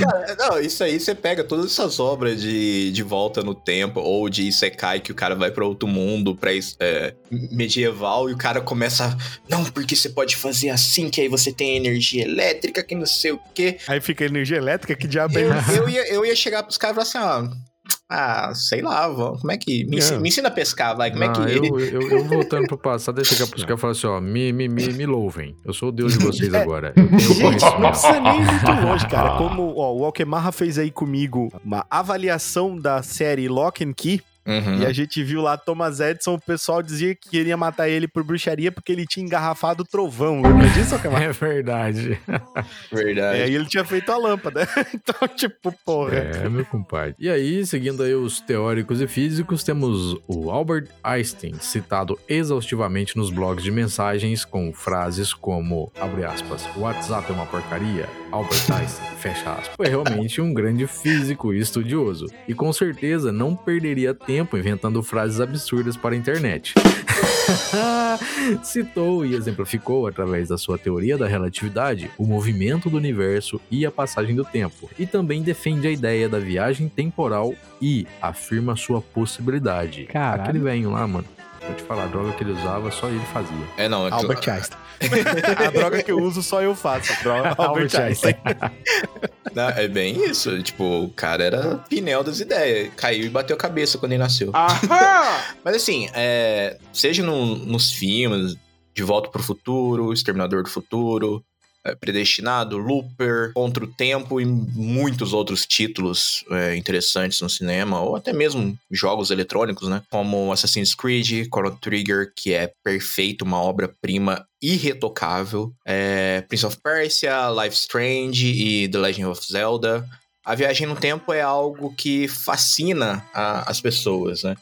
Cara, 0.00 0.36
não, 0.38 0.60
isso 0.60 0.82
aí 0.82 0.98
você 0.98 1.14
pega 1.14 1.44
todas 1.44 1.66
essas 1.66 2.00
obras 2.00 2.40
de, 2.40 2.90
de 2.92 3.02
volta 3.02 3.42
no 3.42 3.54
tempo, 3.54 4.00
ou 4.00 4.28
de 4.28 4.42
Isekai, 4.42 5.00
que 5.00 5.12
o 5.12 5.14
cara 5.14 5.34
vai 5.34 5.50
pra 5.50 5.64
outro 5.64 5.88
mundo, 5.88 6.34
pra 6.34 6.50
é, 6.80 7.14
medieval, 7.30 8.30
e 8.30 8.32
o 8.32 8.36
cara 8.36 8.60
começa. 8.60 9.06
a, 9.06 9.16
Não, 9.48 9.64
porque 9.64 9.94
você 9.94 10.08
pode 10.08 10.36
fazer 10.36 10.70
assim, 10.70 11.10
que 11.10 11.20
aí 11.20 11.28
você 11.28 11.52
tem 11.52 11.76
energia 11.76 12.26
elétrica, 12.40 12.82
que 12.82 12.94
não 12.94 13.06
sei 13.06 13.32
o 13.32 13.40
quê. 13.54 13.78
Aí 13.88 14.00
fica 14.00 14.24
energia 14.24 14.56
elétrica, 14.58 14.94
que 14.94 15.08
diabo 15.08 15.38
é 15.38 15.42
Eu, 15.42 15.54
isso? 15.58 15.70
eu, 15.72 15.88
ia, 15.88 16.08
eu 16.12 16.26
ia 16.26 16.36
chegar 16.36 16.62
pros 16.62 16.76
caras 16.78 17.08
e 17.08 17.12
falar 17.12 17.26
assim, 17.46 17.50
ó. 17.52 17.66
Ah, 18.10 18.52
sei 18.54 18.82
lá, 18.82 19.08
vó, 19.08 19.36
como 19.38 19.50
é 19.52 19.56
que. 19.56 19.84
Me, 19.84 19.98
ensi- 19.98 20.12
Não. 20.14 20.20
me 20.20 20.28
ensina 20.28 20.48
a 20.48 20.50
pescar, 20.50 20.96
vai. 20.96 21.10
Como 21.10 21.22
é 21.22 21.28
Ah, 21.28 21.32
que. 21.32 21.40
eu, 21.56 21.78
eu, 21.80 22.02
eu 22.10 22.24
voltando 22.24 22.66
pro 22.66 22.76
passado, 22.78 23.18
eu 23.18 23.22
ia 23.22 23.24
chegar 23.28 23.46
pros 23.48 23.62
caras 23.62 23.78
e 23.78 23.80
falar 23.80 23.92
assim: 23.92 24.06
ó, 24.08 24.20
me, 24.20 24.52
me, 24.52 24.68
me, 24.68 24.88
me 24.92 25.06
louvem. 25.06 25.54
Eu 25.64 25.72
sou 25.72 25.90
o 25.90 25.92
deus 25.92 26.12
de 26.12 26.24
vocês 26.24 26.52
agora. 26.54 26.92
Eu 26.96 27.06
tenho 27.08 27.20
Gente, 27.20 27.62
não 27.78 27.90
precisa 27.90 28.20
nem 28.20 28.40
ir 28.42 28.44
muito 28.44 28.84
longe, 28.86 29.06
cara. 29.08 29.36
Como 29.38 29.72
ó, 29.76 29.92
o 29.94 30.04
Alquemarra 30.04 30.50
fez 30.50 30.78
aí 30.78 30.90
comigo 30.90 31.48
uma 31.64 31.86
avaliação 31.88 32.76
da 32.76 33.02
série 33.04 33.48
Lock 33.48 33.84
and 33.84 33.92
Key, 33.92 34.20
Uhum. 34.46 34.82
e 34.82 34.86
a 34.86 34.92
gente 34.92 35.22
viu 35.24 35.42
lá 35.42 35.56
Thomas 35.56 35.98
Edison, 36.00 36.34
o 36.34 36.40
pessoal 36.40 36.82
dizia 36.82 37.14
que 37.14 37.30
queria 37.30 37.56
matar 37.56 37.88
ele 37.88 38.06
por 38.06 38.22
bruxaria 38.22 38.70
porque 38.70 38.92
ele 38.92 39.04
tinha 39.06 39.24
engarrafado 39.24 39.82
o 39.82 39.86
trovão. 39.86 40.42
Lembra 40.42 40.68
disso? 40.70 40.96
É 41.16 41.32
verdade. 41.32 42.20
Verdade. 42.92 43.40
É, 43.40 43.48
e 43.48 43.54
ele 43.54 43.66
tinha 43.66 43.84
feito 43.84 44.10
a 44.12 44.16
lâmpada. 44.16 44.68
então, 44.94 45.28
tipo, 45.28 45.72
porra. 45.84 46.16
É, 46.16 46.48
meu 46.48 46.64
compadre. 46.64 47.14
E 47.18 47.28
aí, 47.28 47.64
seguindo 47.64 48.02
aí 48.02 48.14
os 48.14 48.40
teóricos 48.40 49.00
e 49.00 49.06
físicos, 49.06 49.62
temos 49.62 50.16
o 50.26 50.50
Albert 50.50 50.88
Einstein, 51.02 51.54
citado 51.60 52.18
exaustivamente 52.28 53.16
nos 53.16 53.30
blogs 53.30 53.64
de 53.64 53.70
mensagens 53.70 54.44
com 54.44 54.72
frases 54.72 55.32
como, 55.32 55.90
abre 56.00 56.24
aspas, 56.24 56.68
WhatsApp 56.76 57.30
é 57.30 57.34
uma 57.34 57.46
porcaria, 57.46 58.08
Albert 58.30 58.70
Einstein, 58.70 59.16
fecha 59.16 59.52
aspas. 59.52 59.76
Foi 59.76 59.88
realmente 59.88 60.40
um 60.40 60.52
grande 60.52 60.86
físico 60.86 61.52
e 61.52 61.58
estudioso, 61.58 62.26
e 62.46 62.54
com 62.54 62.72
certeza 62.72 63.32
não 63.32 63.56
perderia 63.56 64.14
tempo 64.14 64.35
inventando 64.56 65.02
frases 65.02 65.40
absurdas 65.40 65.96
para 65.96 66.14
a 66.14 66.18
internet. 66.18 66.74
Citou 68.62 69.24
e 69.24 69.34
exemplificou, 69.34 70.06
através 70.06 70.48
da 70.48 70.58
sua 70.58 70.78
teoria 70.78 71.16
da 71.16 71.26
relatividade, 71.26 72.10
o 72.18 72.24
movimento 72.24 72.90
do 72.90 72.96
universo 72.96 73.60
e 73.70 73.86
a 73.86 73.90
passagem 73.90 74.34
do 74.34 74.44
tempo. 74.44 74.90
E 74.98 75.06
também 75.06 75.42
defende 75.42 75.86
a 75.86 75.90
ideia 75.90 76.28
da 76.28 76.38
viagem 76.38 76.88
temporal 76.88 77.54
e 77.80 78.06
afirma 78.20 78.76
sua 78.76 79.00
possibilidade. 79.00 80.04
Caralho. 80.04 80.42
Aquele 80.42 80.58
velho 80.58 80.90
lá, 80.90 81.06
mano. 81.06 81.35
Vou 81.66 81.74
te 81.74 81.82
falar, 81.82 82.04
a 82.04 82.06
droga 82.06 82.32
que 82.32 82.44
ele 82.44 82.52
usava, 82.52 82.90
só 82.90 83.08
ele 83.08 83.18
fazia. 83.32 83.56
É, 83.76 83.88
não. 83.88 84.06
é 84.06 84.10
que- 84.10 84.16
Albert 84.16 84.48
Einstein. 84.48 84.78
a 85.66 85.70
droga 85.70 86.02
que 86.02 86.10
eu 86.12 86.18
uso 86.22 86.42
só 86.42 86.62
eu 86.62 86.74
faço. 86.74 87.12
Droga, 87.22 87.54
Albert 87.58 87.94
Einstein. 88.00 88.34
Não, 89.54 89.68
é 89.70 89.88
bem 89.88 90.22
isso. 90.28 90.62
Tipo, 90.62 91.04
o 91.04 91.10
cara 91.10 91.42
era 91.44 91.76
pinel 91.88 92.22
das 92.22 92.40
ideias. 92.40 92.92
Caiu 92.94 93.24
e 93.24 93.28
bateu 93.30 93.56
a 93.56 93.58
cabeça 93.58 93.96
quando 93.98 94.12
ele 94.12 94.22
nasceu. 94.22 94.52
Mas 95.64 95.76
assim, 95.76 96.08
é, 96.14 96.78
seja 96.92 97.22
no- 97.22 97.56
nos 97.56 97.90
filmes, 97.92 98.54
De 98.94 99.02
Volta 99.02 99.30
pro 99.30 99.42
Futuro, 99.42 100.12
Exterminador 100.12 100.62
do 100.62 100.68
Futuro, 100.68 101.42
é, 101.42 101.55
Predestinado, 101.94 102.76
Looper, 102.78 103.52
Contra 103.54 103.84
o 103.84 103.86
Tempo 103.86 104.40
e 104.40 104.44
muitos 104.44 105.32
outros 105.32 105.64
títulos 105.66 106.44
é, 106.50 106.74
interessantes 106.76 107.40
no 107.40 107.48
cinema, 107.48 108.00
ou 108.00 108.16
até 108.16 108.32
mesmo 108.32 108.76
jogos 108.90 109.30
eletrônicos, 109.30 109.88
né? 109.88 110.02
Como 110.10 110.52
Assassin's 110.52 110.94
Creed, 110.94 111.46
Chrono 111.52 111.76
Trigger, 111.80 112.32
que 112.34 112.52
é 112.52 112.72
perfeito, 112.82 113.44
uma 113.44 113.60
obra-prima 113.62 114.46
irretocável, 114.62 115.72
é, 115.84 116.42
Prince 116.48 116.66
of 116.66 116.78
Persia, 116.82 117.50
Life 117.50 117.76
Strange 117.76 118.46
e 118.46 118.88
The 118.88 118.98
Legend 118.98 119.26
of 119.26 119.46
Zelda. 119.46 120.06
A 120.44 120.54
viagem 120.54 120.86
no 120.86 120.94
tempo 120.96 121.32
é 121.32 121.40
algo 121.40 121.92
que 121.96 122.28
fascina 122.28 123.24
a- 123.34 123.68
as 123.68 123.80
pessoas, 123.80 124.44
né? 124.44 124.56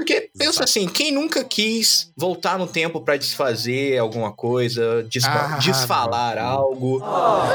Porque 0.00 0.30
pensa 0.38 0.64
assim, 0.64 0.88
quem 0.88 1.12
nunca 1.12 1.44
quis 1.44 2.10
voltar 2.16 2.58
no 2.58 2.66
tempo 2.66 3.02
pra 3.02 3.18
desfazer 3.18 3.98
alguma 3.98 4.32
coisa, 4.32 5.02
desfa- 5.02 5.56
Ah, 5.56 5.58
desfalar 5.58 6.38
algo? 6.38 7.02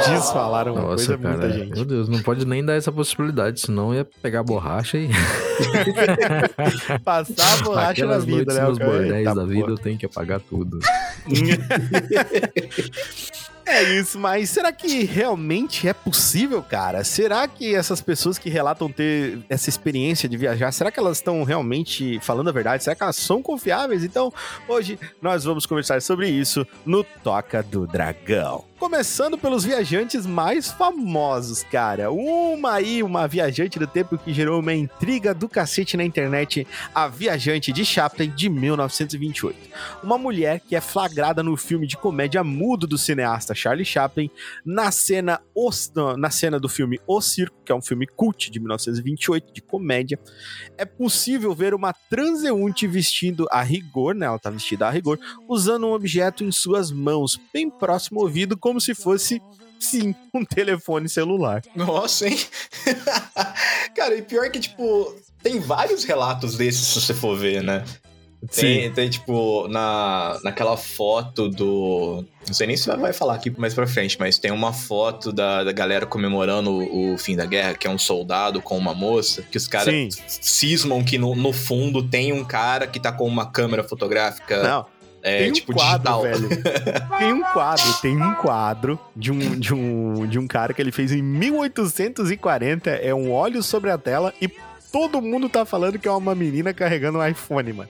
Desfalaram 0.08 0.74
uma 0.74 0.82
Nossa, 0.84 0.96
coisa 1.08 1.14
é 1.16 1.18
cara. 1.18 1.38
muita 1.40 1.52
gente. 1.58 1.74
Meu 1.74 1.86
Deus, 1.86 2.08
não 2.08 2.22
pode 2.22 2.46
nem 2.46 2.64
dar 2.64 2.76
essa 2.76 2.92
possibilidade, 2.92 3.62
senão 3.62 3.96
ia 3.96 4.06
pegar 4.22 4.42
a 4.42 4.44
borracha 4.44 4.96
e. 4.96 5.10
Passar 7.04 7.60
a 7.60 7.64
borracha 7.64 8.06
na 8.06 8.20
vida, 8.20 8.32
noites 8.36 8.56
né? 8.56 8.62
nos 8.64 8.78
bordéis 8.78 9.14
Eita, 9.16 9.34
da 9.34 9.44
vida 9.46 9.70
eu 9.72 9.78
tenho 9.80 9.98
que 9.98 10.06
apagar 10.06 10.40
tudo. 10.40 10.78
É 13.66 13.82
isso, 13.82 14.20
mas 14.20 14.50
será 14.52 14.72
que 14.72 15.04
realmente 15.06 15.88
é 15.88 15.94
possível, 15.94 16.62
cara? 16.62 17.04
Será 17.04 17.48
que 17.48 17.74
essas 17.74 18.00
pessoas 18.00 18.38
que 18.38 18.50
relatam 18.50 18.92
ter 18.92 19.40
essa 19.50 19.70
experiência 19.70 20.30
de 20.30 20.38
viajar, 20.38 20.72
será 20.72 20.92
que 20.92 21.00
elas 21.00 21.18
estão 21.18 21.44
realmente 21.44 22.20
falando 22.20 22.50
a 22.50 22.52
verdade? 22.52 22.84
Será 22.84 22.96
que 22.96 23.02
elas 23.02 23.16
são 23.16 23.42
confiáveis? 23.42 24.04
Então, 24.04 24.32
hoje 24.68 25.00
nós 25.22 25.44
vamos 25.44 25.66
conversar 25.66 26.02
sobre 26.02 26.30
isso 26.30 26.66
no 26.86 27.04
Toca 27.04 27.64
do 27.64 27.88
Dragão. 27.88 28.64
Começando 28.86 29.36
pelos 29.36 29.64
viajantes 29.64 30.28
mais 30.28 30.72
famosos, 30.72 31.64
cara. 31.64 32.12
Uma 32.12 32.74
aí, 32.74 33.02
uma 33.02 33.28
viajante 33.28 33.80
do 33.80 33.88
tempo 33.88 34.16
que 34.16 34.32
gerou 34.32 34.60
uma 34.60 34.76
intriga 34.76 35.34
do 35.34 35.50
cacete 35.50 35.98
na 35.98 36.04
internet, 36.04 36.68
a 36.94 37.08
viajante 37.08 37.74
de 37.74 37.84
Chaplin 37.84 38.30
de 38.30 38.48
1928 38.48 39.74
uma 40.04 40.18
mulher 40.18 40.60
que 40.60 40.76
é 40.76 40.82
flagrada 40.82 41.44
no 41.44 41.56
filme 41.58 41.88
de 41.88 41.98
comédia 41.98 42.44
mudo 42.44 42.88
do 42.88 42.98
cineasta 42.98 43.54
Charlie 43.54 43.86
Chaplin, 43.86 44.30
na 44.66 44.92
cena, 44.92 45.42
na 46.18 46.30
cena 46.30 46.60
do 46.60 46.70
filme 46.70 47.00
O 47.08 47.22
Circo, 47.22 47.58
que 47.66 47.72
é 47.72 47.76
um 47.76 47.82
filme 47.82 48.08
cult 48.08 48.52
de 48.52 48.60
1928, 48.60 49.54
de 49.54 49.62
comédia. 49.62 50.20
É 50.78 50.86
possível 50.86 51.54
ver 51.54 51.74
uma 51.74 51.94
transeunte 51.94 52.88
vestindo 52.88 53.48
a 53.52 53.62
rigor, 53.62 54.14
né? 54.14 54.26
Ela 54.26 54.40
tá 54.40 54.50
vestida 54.50 54.88
a 54.88 54.90
rigor, 54.90 55.20
usando 55.48 55.88
um 55.88 55.94
objeto 55.94 56.44
em 56.44 56.52
suas 56.52 56.92
mãos, 56.92 57.40
bem 57.54 57.70
próximo 57.70 58.20
ao 58.20 58.26
ouvido, 58.26 58.58
como 58.58 58.75
se 58.80 58.96
fosse, 58.96 59.42
sim, 59.80 60.16
um 60.34 60.44
telefone 60.44 61.10
celular. 61.10 61.62
Nossa, 61.76 62.28
hein? 62.28 62.38
Cara, 63.96 64.16
e 64.16 64.22
pior 64.22 64.50
que, 64.50 64.60
tipo, 64.60 65.16
tem 65.42 65.60
vários 65.60 66.04
relatos 66.04 66.58
desses, 66.58 66.88
se 66.88 67.02
você 67.02 67.14
for 67.14 67.38
ver, 67.38 67.64
né? 67.64 67.84
Tem, 68.54 68.92
tem, 68.92 69.10
tipo, 69.10 69.68
na, 69.70 70.40
naquela 70.44 70.78
foto 70.78 71.50
do. 71.50 72.24
Não 72.46 72.54
sei 72.54 72.68
nem 72.68 72.78
se 72.78 72.88
vai 72.88 73.12
falar 73.12 73.36
aqui 73.36 73.52
mais 73.58 73.74
pra 73.74 73.88
frente, 73.88 74.18
mas 74.20 74.38
tem 74.38 74.52
uma 74.52 74.72
foto 74.72 75.32
da, 75.32 75.64
da 75.64 75.72
galera 75.72 76.06
comemorando 76.06 76.70
o, 76.72 77.14
o 77.14 77.18
fim 77.18 77.36
da 77.36 77.46
guerra, 77.46 77.74
que 77.74 77.88
é 77.88 77.90
um 77.90 77.98
soldado 77.98 78.62
com 78.62 78.78
uma 78.78 78.94
moça, 78.94 79.42
que 79.42 79.58
os 79.58 79.68
caras 79.68 79.94
Sim. 79.94 80.10
cismam 80.28 81.04
que 81.04 81.18
no, 81.18 81.36
no 81.36 81.52
fundo 81.52 82.04
tem 82.04 82.34
um 82.34 82.44
cara 82.44 82.86
que 82.86 83.00
tá 83.00 83.12
com 83.12 83.26
uma 83.26 83.50
câmera 83.50 83.84
fotográfica 83.84 84.62
Não, 84.62 84.86
é, 85.26 85.40
tem 85.40 85.50
um 85.50 85.54
tipo 85.54 85.74
quadro, 85.74 85.98
digital. 85.98 86.22
velho. 86.22 86.50
Tem 87.18 87.34
um 87.34 87.44
quadro, 87.44 87.94
tem 88.02 88.22
um 88.22 88.34
quadro 88.36 89.00
de 89.16 89.32
um, 89.32 89.40
de, 89.60 89.74
um, 89.74 90.28
de 90.28 90.38
um 90.38 90.46
cara 90.46 90.74
que 90.74 90.82
ele 90.82 90.92
fez 90.92 91.12
em 91.12 91.22
1840. 91.22 92.92
É 92.92 93.14
um 93.14 93.32
óleo 93.32 93.64
sobre 93.64 93.90
a 93.90 93.98
tela 93.98 94.34
e 94.40 94.48
todo 94.96 95.22
mundo 95.22 95.50
tá 95.50 95.66
falando 95.66 96.00
que 96.00 96.08
é 96.08 96.12
uma 96.12 96.34
menina 96.34 96.74
carregando 96.74 97.18
um 97.18 97.28
iPhone, 97.28 97.74
mano. 97.74 97.90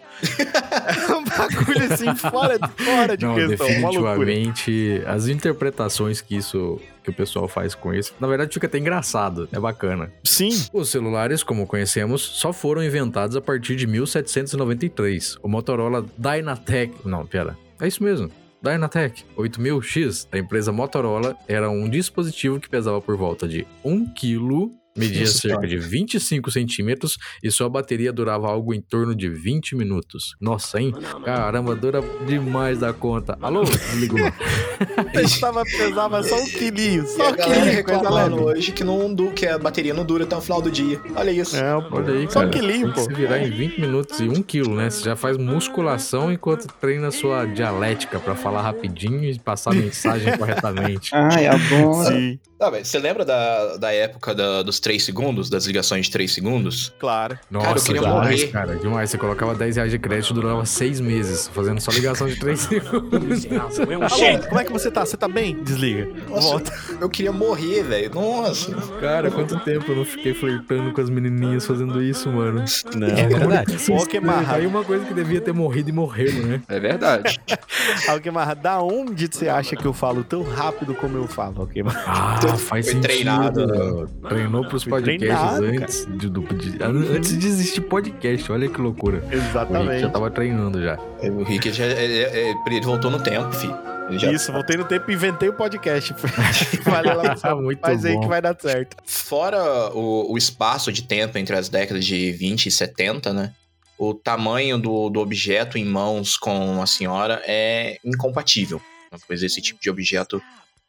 É 1.08 1.14
um 1.14 1.24
bagulho 1.24 1.94
assim, 1.94 2.16
fora, 2.16 2.58
fora 2.76 3.16
de 3.16 3.24
Não, 3.26 3.36
questão. 3.36 3.68
Loucura. 3.68 4.26
definitivamente, 4.26 5.04
as 5.06 5.28
interpretações 5.28 6.20
que 6.20 6.36
isso 6.36 6.80
que 7.04 7.12
o 7.12 7.14
pessoal 7.14 7.48
faz 7.48 7.76
com 7.76 7.94
isso, 7.94 8.16
na 8.20 8.26
verdade 8.28 8.52
fica 8.52 8.66
até 8.66 8.80
engraçado, 8.80 9.48
é 9.52 9.60
bacana. 9.60 10.12
Sim, 10.24 10.50
Os 10.74 10.90
celulares, 10.90 11.44
como 11.44 11.68
conhecemos, 11.68 12.22
só 12.24 12.52
foram 12.52 12.84
inventados 12.84 13.36
a 13.36 13.42
partir 13.42 13.76
de 13.76 13.86
1793. 13.86 15.38
O 15.44 15.48
Motorola 15.48 16.04
Dynatec, 16.18 16.92
não, 17.06 17.24
pera, 17.28 17.56
é 17.80 17.88
isso 17.88 18.04
mesmo. 18.04 18.32
Dynatec 18.64 19.24
8000X 19.38 20.28
da 20.32 20.40
empresa 20.40 20.72
Motorola 20.72 21.36
era 21.48 21.70
um 21.70 21.88
dispositivo 21.88 22.60
que 22.60 22.68
pesava 22.68 23.00
por 23.00 23.16
volta 23.16 23.48
de 23.48 23.68
1 23.84 24.08
kg, 24.16 24.72
media 24.98 25.22
Nossa 25.22 25.34
cerca 25.40 25.68
de 25.68 25.78
25 25.78 26.50
centímetros 26.52 27.18
e 27.44 27.52
sua 27.52 27.70
bateria 27.70 28.14
durava 28.14 28.48
algo 28.48 28.74
em 28.74 28.82
torno 28.82 29.14
de 29.16 29.28
20 29.30 29.76
minutos. 29.76 30.36
Nossa, 30.40 30.80
hein? 30.80 30.94
Caramba, 31.24 31.76
dura 31.76 32.02
demais 32.26 32.80
da 32.80 32.94
conta. 32.94 33.38
Alô? 33.42 33.64
Desligou. 33.64 34.20
estava 35.22 35.64
pesava 35.64 36.24
só 36.24 36.36
um 36.40 36.46
quilinho, 36.46 37.06
só 37.08 37.28
a 37.28 37.30
um 37.32 37.36
galera 37.36 37.56
quilinho, 37.60 37.76
reclamando 37.76 38.44
hoje 38.46 38.72
que, 38.72 38.84
não, 38.84 39.14
du- 39.14 39.32
que 39.32 39.46
a 39.46 39.58
bateria 39.58 39.94
não 39.94 40.06
dura 40.06 40.24
até 40.24 40.36
o 40.36 40.42
final 40.42 40.62
do 40.62 40.72
dia. 40.72 41.00
Olha 41.16 41.32
isso. 41.32 41.56
É, 41.58 41.82
pô. 41.90 41.98
Olha 41.98 42.14
aí, 42.14 42.26
Só 42.28 42.34
cara. 42.36 42.48
um 42.48 42.52
quilinho, 42.52 42.94
pô. 42.94 43.02
se 43.02 43.14
virar 43.14 43.40
em 43.40 43.50
20 43.52 43.82
minutos 43.82 44.20
e 44.20 44.24
1 44.30 44.42
quilo, 44.44 44.76
né? 44.76 44.90
Você 44.90 45.04
já 45.04 45.16
faz 45.16 45.38
musculação 45.38 46.32
enquanto 46.32 46.68
treina 46.80 47.12
sua 47.12 47.46
dialética 47.46 48.20
pra 48.20 48.36
falar 48.36 48.62
rapidinho 48.62 49.24
e 49.24 49.38
passar 49.40 49.72
a 49.72 49.76
mensagem 49.76 50.36
corretamente. 50.38 51.12
Ai, 51.14 51.48
adoro. 51.48 52.06
Sim, 52.06 52.40
Tá, 52.58 52.70
velho, 52.70 52.86
você 52.86 52.98
lembra 53.00 53.26
da, 53.26 53.76
da 53.76 53.92
época 53.92 54.34
da- 54.34 54.64
dos 54.64 54.80
3 54.80 55.04
segundos, 55.04 55.50
das 55.50 55.66
ligações 55.66 56.06
de 56.06 56.12
3 56.12 56.34
segundos? 56.34 56.94
claro. 56.98 57.38
Nossa, 57.52 57.68
eu 57.68 57.84
queria 57.96 58.02
demais, 58.02 58.40
morrer. 58.42 58.48
cara. 58.48 58.76
Demais. 58.78 59.10
Você 59.10 59.18
colocava 59.18 59.54
10 59.54 59.76
reais 59.76 59.92
de 59.92 60.00
crédito 60.00 60.32
e 60.32 60.34
durava 60.36 60.66
6 60.66 61.02
meses, 61.02 61.50
fazendo 61.54 61.82
só 61.82 61.92
ligação 61.92 62.28
de 62.28 62.38
3 62.38 62.58
segundos. 62.62 63.46
Alô, 63.46 64.40
como 64.48 64.60
é 64.60 64.64
que 64.64 64.72
você 64.72 64.90
tá? 64.90 65.06
Você 65.06 65.18
tá 65.18 65.28
bem? 65.28 65.62
Desliga. 65.64 66.08
Nossa, 66.30 66.42
Volta. 66.48 66.74
eu 67.02 67.10
queria 67.10 67.34
morrer, 67.34 67.84
velho. 67.84 68.12
Nossa. 68.16 68.74
Cara, 69.02 69.30
quanto 69.30 69.60
tempo 69.60 69.92
eu 69.92 69.98
não 69.98 70.06
fiquei 70.06 70.34
flertando 70.34 70.94
com 70.94 71.02
as 71.02 71.10
menininhas 71.10 71.66
fazendo 71.66 72.02
isso, 72.02 72.30
mano. 72.32 72.64
Não, 72.96 73.08
É 73.08 73.28
verdade. 73.28 73.78
Pokémon. 73.86 74.32
Aí 74.48 74.66
uma 74.66 74.84
coisa 74.84 75.04
que 75.04 75.14
devia 75.14 75.42
ter 75.42 75.54
morrido 75.54 75.90
e 75.90 75.94
morreu, 75.94 76.32
né? 76.46 76.62
É 76.70 76.80
verdade. 76.80 77.38
Alquemarra, 78.08 78.56
da 78.56 78.82
onde 78.82 79.28
você 79.30 79.50
acha 79.50 79.76
que 79.76 79.86
eu 79.86 79.92
falo 79.94 80.24
tão 80.24 80.42
rápido 80.44 80.96
como 80.96 81.18
eu 81.18 81.28
falo, 81.28 81.62
Alquemarra? 81.62 82.04
Ah, 82.08 82.40
Então, 82.56 82.68
faz 82.68 82.86
foi 82.86 82.94
sentido. 82.96 83.08
treinado, 83.12 84.10
Treinou 84.28 84.66
pros 84.68 84.84
Fui 84.84 84.90
podcasts 84.92 85.20
treinado, 85.28 85.66
antes, 85.66 86.06
de, 86.18 86.30
do- 86.30 86.42
de- 86.42 86.84
antes 86.84 87.38
de 87.38 87.48
existir 87.48 87.82
podcast. 87.82 88.52
Olha 88.52 88.68
que 88.68 88.80
loucura. 88.82 89.18
O 89.18 89.22
Rick 89.28 89.36
Exatamente. 89.36 90.02
já 90.02 90.10
tava 90.10 90.30
treinando 90.32 90.82
já. 90.82 90.98
O 91.24 91.44
Rick 91.44 91.72
já, 91.72 91.86
ele, 91.86 92.14
ele- 92.38 92.58
ele 92.68 92.82
voltou 92.82 93.10
no 93.12 93.20
tempo, 93.22 93.52
fi. 93.54 93.70
Ele 94.10 94.20
já- 94.20 94.32
Isso, 94.32 94.52
voltei 94.52 94.78
no 94.78 94.84
tempo 94.86 95.10
e 95.10 95.14
inventei 95.16 95.50
o 95.50 95.54
podcast. 95.54 96.14
Vale 96.84 97.14
lá, 97.14 97.36
Ah, 97.42 97.56
muito 97.56 97.80
faz 97.80 98.06
aí 98.06 98.20
que 98.20 98.28
vai 98.28 98.42
dar 98.42 98.56
certo. 98.60 98.98
Fora 99.06 99.58
o, 99.96 100.32
o 100.32 100.38
espaço 100.38 100.92
de 100.92 101.02
tempo 101.04 101.38
entre 101.38 101.56
as 101.56 101.70
décadas 101.70 102.06
de 102.06 102.32
20 102.32 102.68
e 102.68 102.72
70, 102.72 103.34
né? 103.34 103.52
O 103.98 104.14
tamanho 104.14 104.78
do, 104.78 105.10
do 105.10 105.20
objeto 105.22 105.78
em 105.78 105.86
mãos 105.86 106.38
com 106.38 106.82
a 106.82 106.86
senhora 106.86 107.42
é 107.48 107.98
incompatível. 108.06 108.80
Pois 109.28 109.42
esse 109.42 109.62
tipo 109.62 109.80
de 109.82 109.90
objeto 109.90 110.42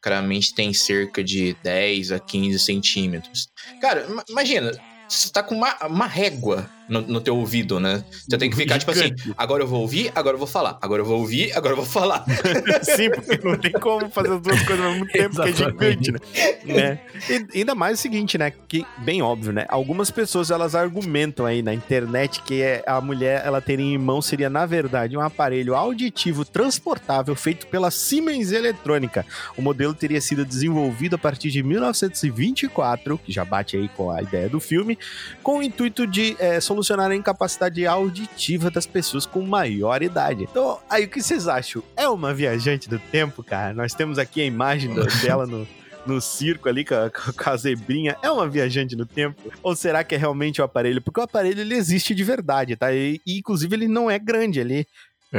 claramente 0.07 0.53
tem 0.53 0.73
cerca 0.73 1.21
de 1.23 1.55
10 1.61 2.11
a 2.13 2.19
15 2.19 2.57
centímetros. 2.59 3.49
Cara, 3.81 4.05
ima- 4.09 4.23
imagina, 4.29 4.71
você 5.07 5.29
tá 5.29 5.43
com 5.43 5.53
uma, 5.55 5.75
uma 5.85 6.07
régua 6.07 6.69
no, 6.87 7.01
no 7.01 7.21
teu 7.21 7.35
ouvido, 7.37 7.79
né? 7.79 8.03
Você 8.27 8.37
tem 8.37 8.49
que 8.49 8.55
ficar 8.55 8.79
tipo 8.79 8.91
assim, 8.91 9.13
agora 9.37 9.63
eu 9.63 9.67
vou 9.67 9.81
ouvir, 9.81 10.11
agora 10.15 10.35
eu 10.35 10.39
vou 10.39 10.47
falar. 10.47 10.77
Agora 10.81 11.01
eu 11.01 11.05
vou 11.05 11.19
ouvir, 11.19 11.51
agora 11.53 11.73
eu 11.73 11.77
vou 11.77 11.85
falar. 11.85 12.25
Sim, 12.81 13.09
porque 13.11 13.39
não 13.47 13.57
tem 13.57 13.71
como 13.73 14.09
fazer 14.09 14.31
as 14.33 14.41
duas 14.41 14.61
coisas 14.63 14.85
ao 14.85 14.91
mesmo 14.91 15.07
tempo, 15.07 15.35
porque 15.35 15.49
é 15.49 15.53
gigante, 15.53 16.11
né? 16.11 16.19
né? 16.65 16.99
E 17.53 17.59
ainda 17.59 17.75
mais 17.75 17.99
o 17.99 18.01
seguinte, 18.01 18.37
né? 18.37 18.51
Que, 18.67 18.85
bem 18.99 19.21
óbvio, 19.21 19.51
né? 19.51 19.65
Algumas 19.69 20.09
pessoas, 20.09 20.49
elas 20.49 20.75
argumentam 20.75 21.45
aí 21.45 21.61
na 21.61 21.73
internet 21.73 22.41
que 22.41 22.61
é- 22.61 22.83
a 22.87 23.01
mulher, 23.01 23.41
ela 23.45 23.61
ter 23.61 23.79
em 23.79 23.97
mão 23.97 24.21
seria, 24.21 24.49
na 24.49 24.65
verdade, 24.65 25.17
um 25.17 25.21
aparelho 25.21 25.75
auditivo 25.75 26.45
transportável 26.45 27.35
feito 27.35 27.67
pela 27.67 27.91
Siemens 27.91 28.51
Eletrônica. 28.51 29.25
O 29.57 29.61
modelo 29.61 29.93
teria 29.93 30.21
sido 30.21 30.45
desenvolvido 30.45 31.15
a 31.15 31.19
partir 31.19 31.51
de 31.51 31.61
1924, 31.63 33.17
que 33.17 33.31
já 33.31 33.43
bate 33.43 33.75
aí 33.77 33.89
com 33.89 34.09
a 34.09 34.21
ideia 34.21 34.47
do 34.49 34.59
filme, 34.59 34.97
com 35.43 35.59
o 35.59 35.63
intuito 35.63 36.07
de 36.07 36.35
eh, 36.39 36.59
solucionar 36.59 36.76
a 37.11 37.15
incapacidade 37.15 37.85
auditiva 37.85 38.69
das 38.71 38.85
pessoas 38.85 39.25
com 39.25 39.41
maior 39.41 40.01
idade. 40.01 40.43
Então, 40.43 40.79
aí 40.89 41.05
o 41.05 41.07
que 41.09 41.21
vocês 41.21 41.47
acham? 41.47 41.83
É 41.95 42.07
uma 42.07 42.33
viajante 42.33 42.89
do 42.89 42.99
tempo, 42.99 43.43
cara? 43.43 43.73
Nós 43.73 43.93
temos 43.93 44.17
aqui 44.19 44.41
a 44.41 44.45
imagem 44.45 44.93
dela 45.21 45.45
no, 45.47 45.67
no 46.05 46.21
circo 46.21 46.67
ali 46.69 46.83
com 46.85 46.95
a, 46.95 47.09
com 47.09 47.49
a 47.49 47.57
zebrinha. 47.57 48.15
É 48.21 48.29
uma 48.31 48.47
viajante 48.47 48.95
no 48.95 49.05
tempo? 49.05 49.41
Ou 49.63 49.75
será 49.75 50.03
que 50.03 50.15
é 50.15 50.17
realmente 50.17 50.61
o 50.61 50.63
aparelho? 50.63 51.01
Porque 51.01 51.19
o 51.19 51.23
aparelho 51.23 51.61
ele 51.61 51.75
existe 51.75 52.13
de 52.15 52.23
verdade, 52.23 52.75
tá? 52.75 52.93
E, 52.93 53.19
e, 53.25 53.37
inclusive 53.39 53.75
ele 53.75 53.87
não 53.87 54.09
é 54.09 54.17
grande, 54.19 54.59
ele 54.59 54.85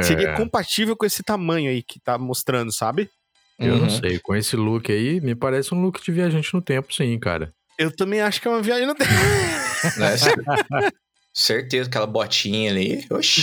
seria 0.03 0.29
É, 0.29 0.35
compatível 0.35 0.95
com 0.95 1.05
esse 1.05 1.23
tamanho 1.23 1.69
aí 1.69 1.81
que 1.81 1.99
tá 1.99 2.17
mostrando, 2.17 2.71
sabe? 2.71 3.09
eu 3.57 3.75
não 3.77 3.83
Uhum. 3.87 3.89
sei. 3.89 4.19
Com 4.19 4.33
esse 4.35 4.55
look 4.55 4.89
aí, 4.89 5.19
me 5.19 5.35
parece 5.35 5.73
um 5.75 5.81
look 5.81 6.01
de 6.01 6.11
viajante 6.13 6.53
no 6.53 6.61
tempo, 6.61 6.93
sim, 6.93 7.19
cara. 7.19 7.51
Eu 7.77 7.93
também 7.93 8.21
acho 8.21 8.39
que 8.41 8.47
é 8.47 8.51
uma 8.51 8.61
viagem 8.61 8.85
no 8.87 8.95
tempo. 8.95 9.09
Certeza, 11.33 11.89
aquela 11.89 12.07
botinha 12.07 12.71
ali. 12.71 13.05
Oxi. 13.11 13.41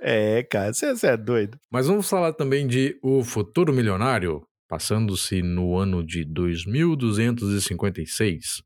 É, 0.00 0.42
cara, 0.44 0.72
você 0.72 1.06
é 1.06 1.16
doido. 1.16 1.58
Mas 1.70 1.86
vamos 1.86 2.08
falar 2.08 2.32
também 2.32 2.66
de 2.66 2.98
O 3.02 3.22
Futuro 3.22 3.72
Milionário, 3.72 4.42
passando-se 4.68 5.42
no 5.42 5.76
ano 5.76 6.02
de 6.02 6.24
2256. 6.24 8.62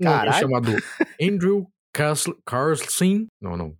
Um 0.00 0.06
homem 0.06 0.18
Caralho. 0.18 0.38
chamado 0.38 0.72
Andrew 1.20 1.66
Carlson. 1.92 3.26
Não, 3.40 3.56
não. 3.56 3.74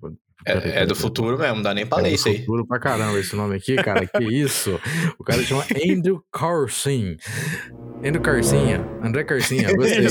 Peraí, 0.49 0.59
É, 0.59 0.61
peraí, 0.71 0.83
é 0.83 0.87
do 0.87 0.95
futuro 0.95 1.39
mesmo, 1.39 1.57
não 1.57 1.63
dá 1.63 1.75
nem 1.75 1.87
pra 1.87 1.99
É 1.99 2.03
ler 2.03 2.15
isso 2.15 2.29
aí. 2.29 2.39
futuro 2.41 2.67
pra 2.67 2.79
caramba 2.81 3.19
esse 3.19 3.37
nome 3.37 3.57
aqui, 3.57 3.77
cara. 3.77 4.07
Que 4.07 4.25
isso? 4.33 4.81
O 5.19 5.25
cara 5.25 5.43
chama 5.43 5.65
Andrew 5.89 6.23
Carson. 6.33 7.17
Andrew 8.05 8.21
Carcinha. 8.23 8.81
André 9.03 9.25
Carcinha, 9.25 9.73
gostei. 9.77 10.07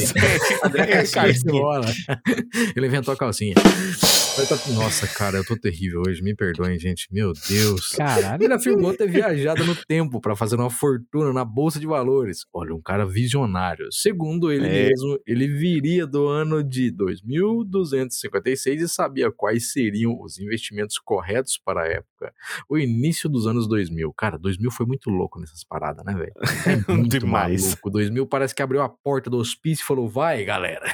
André 0.63 0.85
Carcinha. 1.07 1.37
Ele 2.75 2.87
inventou 2.87 3.13
a 3.13 3.17
calcinha. 3.17 3.55
Tá- 3.55 4.71
Nossa, 4.73 5.07
cara, 5.07 5.37
eu 5.37 5.43
tô 5.45 5.57
terrível 5.57 6.03
hoje. 6.07 6.21
Me 6.21 6.35
perdoem, 6.35 6.77
gente. 6.77 7.07
Meu 7.11 7.33
Deus. 7.49 7.89
Caralho. 7.89 8.43
Ele 8.43 8.53
afirmou 8.53 8.93
ter 8.93 9.09
viajado 9.09 9.65
no 9.65 9.75
tempo 9.87 10.21
pra 10.21 10.35
fazer 10.35 10.55
uma 10.57 10.69
fortuna 10.69 11.33
na 11.33 11.43
bolsa 11.43 11.79
de 11.79 11.87
valores. 11.87 12.39
Olha, 12.53 12.75
um 12.75 12.81
cara 12.81 13.03
visionário. 13.03 13.87
Segundo 13.91 14.51
ele 14.51 14.67
É. 14.67 14.89
mesmo, 14.89 15.17
ele 15.25 15.47
viria 15.47 16.05
do 16.05 16.27
ano 16.27 16.63
de 16.63 16.91
2256 16.91 18.81
e 18.83 18.87
sabia 18.87 19.31
quais 19.31 19.71
seriam 19.71 20.11
os 20.27 20.39
investimentos 20.39 20.99
corretos 20.99 21.59
para 21.63 21.81
a 21.81 21.87
época. 21.87 22.33
O 22.69 22.77
início 22.77 23.29
dos 23.29 23.47
anos 23.47 23.67
2000. 23.67 24.13
Cara, 24.13 24.37
2000 24.37 24.69
foi 24.71 24.85
muito 24.85 25.09
louco 25.09 25.39
nessas 25.39 25.63
paradas, 25.63 26.05
né, 26.05 26.13
velho? 26.13 26.33
É 26.65 26.91
muito 26.93 27.19
Demais. 27.19 27.63
maluco. 27.63 27.89
2000 27.89 28.27
parece 28.27 28.53
que 28.53 28.61
abriu 28.61 28.81
a 28.81 28.89
porta 28.89 29.29
do 29.29 29.37
hospício 29.37 29.83
e 29.83 29.87
falou: 29.87 30.07
vai, 30.07 30.43
galera. 30.43 30.85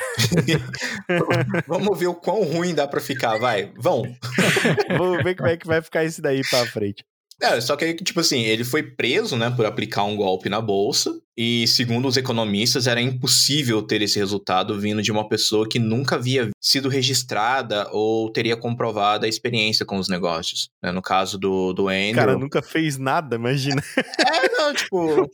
Vamos 1.67 1.99
ver 1.99 2.07
o 2.07 2.15
quão 2.15 2.43
ruim 2.43 2.73
dá 2.73 2.88
pra 2.88 3.01
ficar, 3.01 3.38
vai. 3.39 3.73
Vão. 3.77 4.03
Vamos 4.97 5.23
ver 5.23 5.36
como 5.36 5.49
é 5.49 5.57
que 5.57 5.67
vai 5.67 5.81
ficar 5.81 6.03
isso 6.03 6.21
daí 6.21 6.41
pra 6.49 6.65
frente. 6.65 7.03
É, 7.43 7.59
só 7.59 7.75
que 7.75 7.83
aí, 7.83 7.93
tipo 7.93 8.21
assim, 8.21 8.39
ele 8.43 8.63
foi 8.63 8.81
preso, 8.81 9.35
né, 9.35 9.49
por 9.49 9.65
aplicar 9.65 10.05
um 10.05 10.15
golpe 10.15 10.47
na 10.47 10.61
bolsa. 10.61 11.13
E, 11.35 11.67
segundo 11.67 12.07
os 12.07 12.15
economistas, 12.15 12.87
era 12.87 13.01
impossível 13.01 13.81
ter 13.81 14.01
esse 14.01 14.17
resultado 14.17 14.79
vindo 14.79 15.01
de 15.01 15.11
uma 15.11 15.27
pessoa 15.27 15.67
que 15.67 15.77
nunca 15.77 16.15
havia 16.15 16.49
sido 16.61 16.87
registrada 16.87 17.89
ou 17.91 18.31
teria 18.31 18.55
comprovado 18.55 19.25
a 19.25 19.27
experiência 19.27 19.85
com 19.85 19.97
os 19.97 20.07
negócios. 20.07 20.69
né? 20.81 20.89
No 20.93 21.01
caso 21.01 21.37
do, 21.37 21.73
do 21.73 21.85
O 21.85 21.89
Andrew. 21.89 22.13
cara 22.15 22.37
nunca 22.37 22.61
fez 22.61 22.97
nada, 22.97 23.35
imagina. 23.35 23.83
É, 24.25 24.49
não, 24.57 24.73
tipo. 24.73 25.29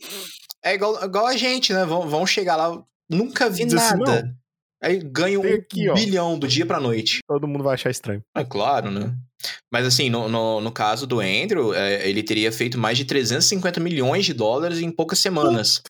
É 0.64 0.74
igual, 0.74 1.04
igual 1.04 1.26
a 1.26 1.36
gente, 1.36 1.72
né? 1.72 1.84
Vão, 1.84 2.08
vão 2.08 2.26
chegar 2.26 2.56
lá, 2.56 2.82
nunca 3.08 3.48
vi 3.48 3.64
Diz 3.64 3.74
assim, 3.74 3.98
nada. 3.98 4.34
Aí 4.82 4.98
ganha 4.98 5.38
um 5.38 5.42
Tem 5.42 5.54
aqui, 5.54 5.88
ó. 5.88 5.94
bilhão 5.94 6.38
do 6.38 6.48
dia 6.48 6.64
pra 6.64 6.80
noite. 6.80 7.20
Todo 7.26 7.46
mundo 7.46 7.62
vai 7.64 7.74
achar 7.74 7.90
estranho. 7.90 8.22
É 8.36 8.44
claro, 8.44 8.90
né? 8.90 9.14
Mas 9.72 9.86
assim, 9.86 10.10
no, 10.10 10.28
no, 10.28 10.60
no 10.60 10.70
caso 10.72 11.06
do 11.06 11.20
Andrew, 11.20 11.72
é, 11.74 12.08
ele 12.08 12.22
teria 12.22 12.50
feito 12.52 12.78
mais 12.78 12.96
de 12.98 13.04
350 13.04 13.80
milhões 13.80 14.24
de 14.26 14.32
dólares 14.34 14.78
em 14.80 14.90
poucas 14.90 15.18
semanas. 15.18 15.82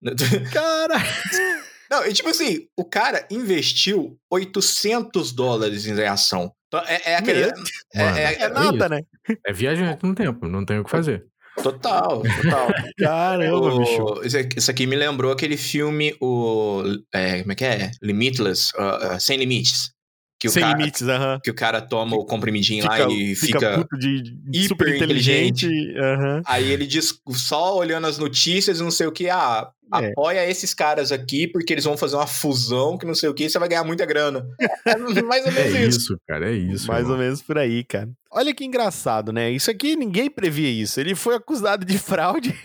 Cara, 0.53 0.95
Não, 1.91 2.07
e 2.07 2.13
tipo 2.13 2.29
assim, 2.29 2.67
o 2.79 2.85
cara 2.85 3.27
investiu 3.31 4.17
800 4.31 5.33
dólares 5.33 5.87
em 5.87 6.01
ação. 6.05 6.53
Então, 6.69 6.81
é, 6.87 7.13
é 7.13 7.17
aquele. 7.17 7.43
É, 7.43 8.05
Mano, 8.05 8.17
é- 8.17 8.35
é 8.35 8.49
nada, 8.49 8.89
né? 8.89 9.01
É 9.45 9.53
viajante 9.53 10.07
no 10.07 10.15
tempo, 10.15 10.47
não 10.47 10.65
tem 10.65 10.79
o 10.79 10.85
que 10.85 10.91
fazer. 10.91 11.27
Total, 11.63 12.23
total. 12.23 12.69
Caramba, 12.99 13.79
bicho. 13.79 14.03
O- 14.03 14.23
Isso 14.25 14.39
aqui- 14.39 14.59
isso 14.59 14.71
aqui 14.71 14.87
me 14.87 14.97
lembrou 14.97 15.33
aquele 15.33 15.57
filme, 15.57 16.15
o. 16.21 16.83
é, 17.15 17.41
como 17.41 17.53
é 17.53 17.55
que 17.55 17.65
é? 17.65 17.91
Limitless, 18.03 18.73
uh, 18.77 19.17
uh, 19.17 19.21
Sem 19.21 19.39
Limites. 19.39 19.91
Que 20.39 20.49
o 20.49 20.51
Sem 20.51 20.63
cara, 20.63 20.79
limites, 20.79 21.03
aham. 21.03 21.39
Que 21.45 21.51
o 21.51 21.55
cara 21.55 21.83
toma 21.83 22.17
o 22.17 22.25
comprimidinho 22.25 22.87
lá 22.87 22.97
Fica, 22.97 23.13
e 23.13 23.35
fica, 23.37 23.59
fica. 23.79 23.99
de 23.99 24.17
hiper 24.49 24.69
super 24.69 24.97
inteligente. 24.97 25.69
aham. 25.99 26.41
Aí 26.47 26.71
ele 26.71 26.87
diz, 26.87 27.21
só 27.33 27.77
olhando 27.77 28.07
as 28.07 28.17
notícias 28.17 28.81
e 28.81 28.83
não 28.83 28.91
sei 28.91 29.07
o 29.07 29.13
que, 29.13 29.29
ah, 29.29 29.69
É. 29.95 30.11
apoia 30.11 30.49
esses 30.49 30.73
caras 30.75 31.11
aqui 31.13 31.47
porque 31.49 31.73
eles 31.73 31.85
vão 31.85 31.97
fazer 31.97 32.17
uma 32.17 32.27
fusão 32.27 32.97
que 32.99 33.07
não 33.07 33.15
sei 33.15 33.29
o 33.29 33.35
que 33.35 33.49
você 33.49 33.59
vai 33.59 33.69
ganhar 33.69 33.85
muita 33.85 34.05
grana. 34.07 34.47
É 34.87 34.97
mais 35.23 35.45
ou 35.47 35.53
menos 35.53 35.75
É 35.75 35.83
isso. 35.87 35.99
isso, 35.99 36.21
cara, 36.29 36.51
é 36.51 36.55
isso. 36.55 36.87
Mais 36.87 37.01
irmão. 37.03 37.17
ou 37.17 37.23
menos 37.23 37.43
por 37.43 37.59
aí, 37.59 37.83
cara. 37.85 38.09
Olha 38.33 38.55
que 38.55 38.65
engraçado, 38.65 39.33
né? 39.33 39.51
Isso 39.51 39.71
aqui 39.71 39.97
ninguém 39.97 40.31
previa 40.31 40.69
isso. 40.69 41.01
Ele 41.01 41.17
foi 41.17 41.35
acusado 41.35 41.85
de 41.85 41.99
fraude 41.99 42.55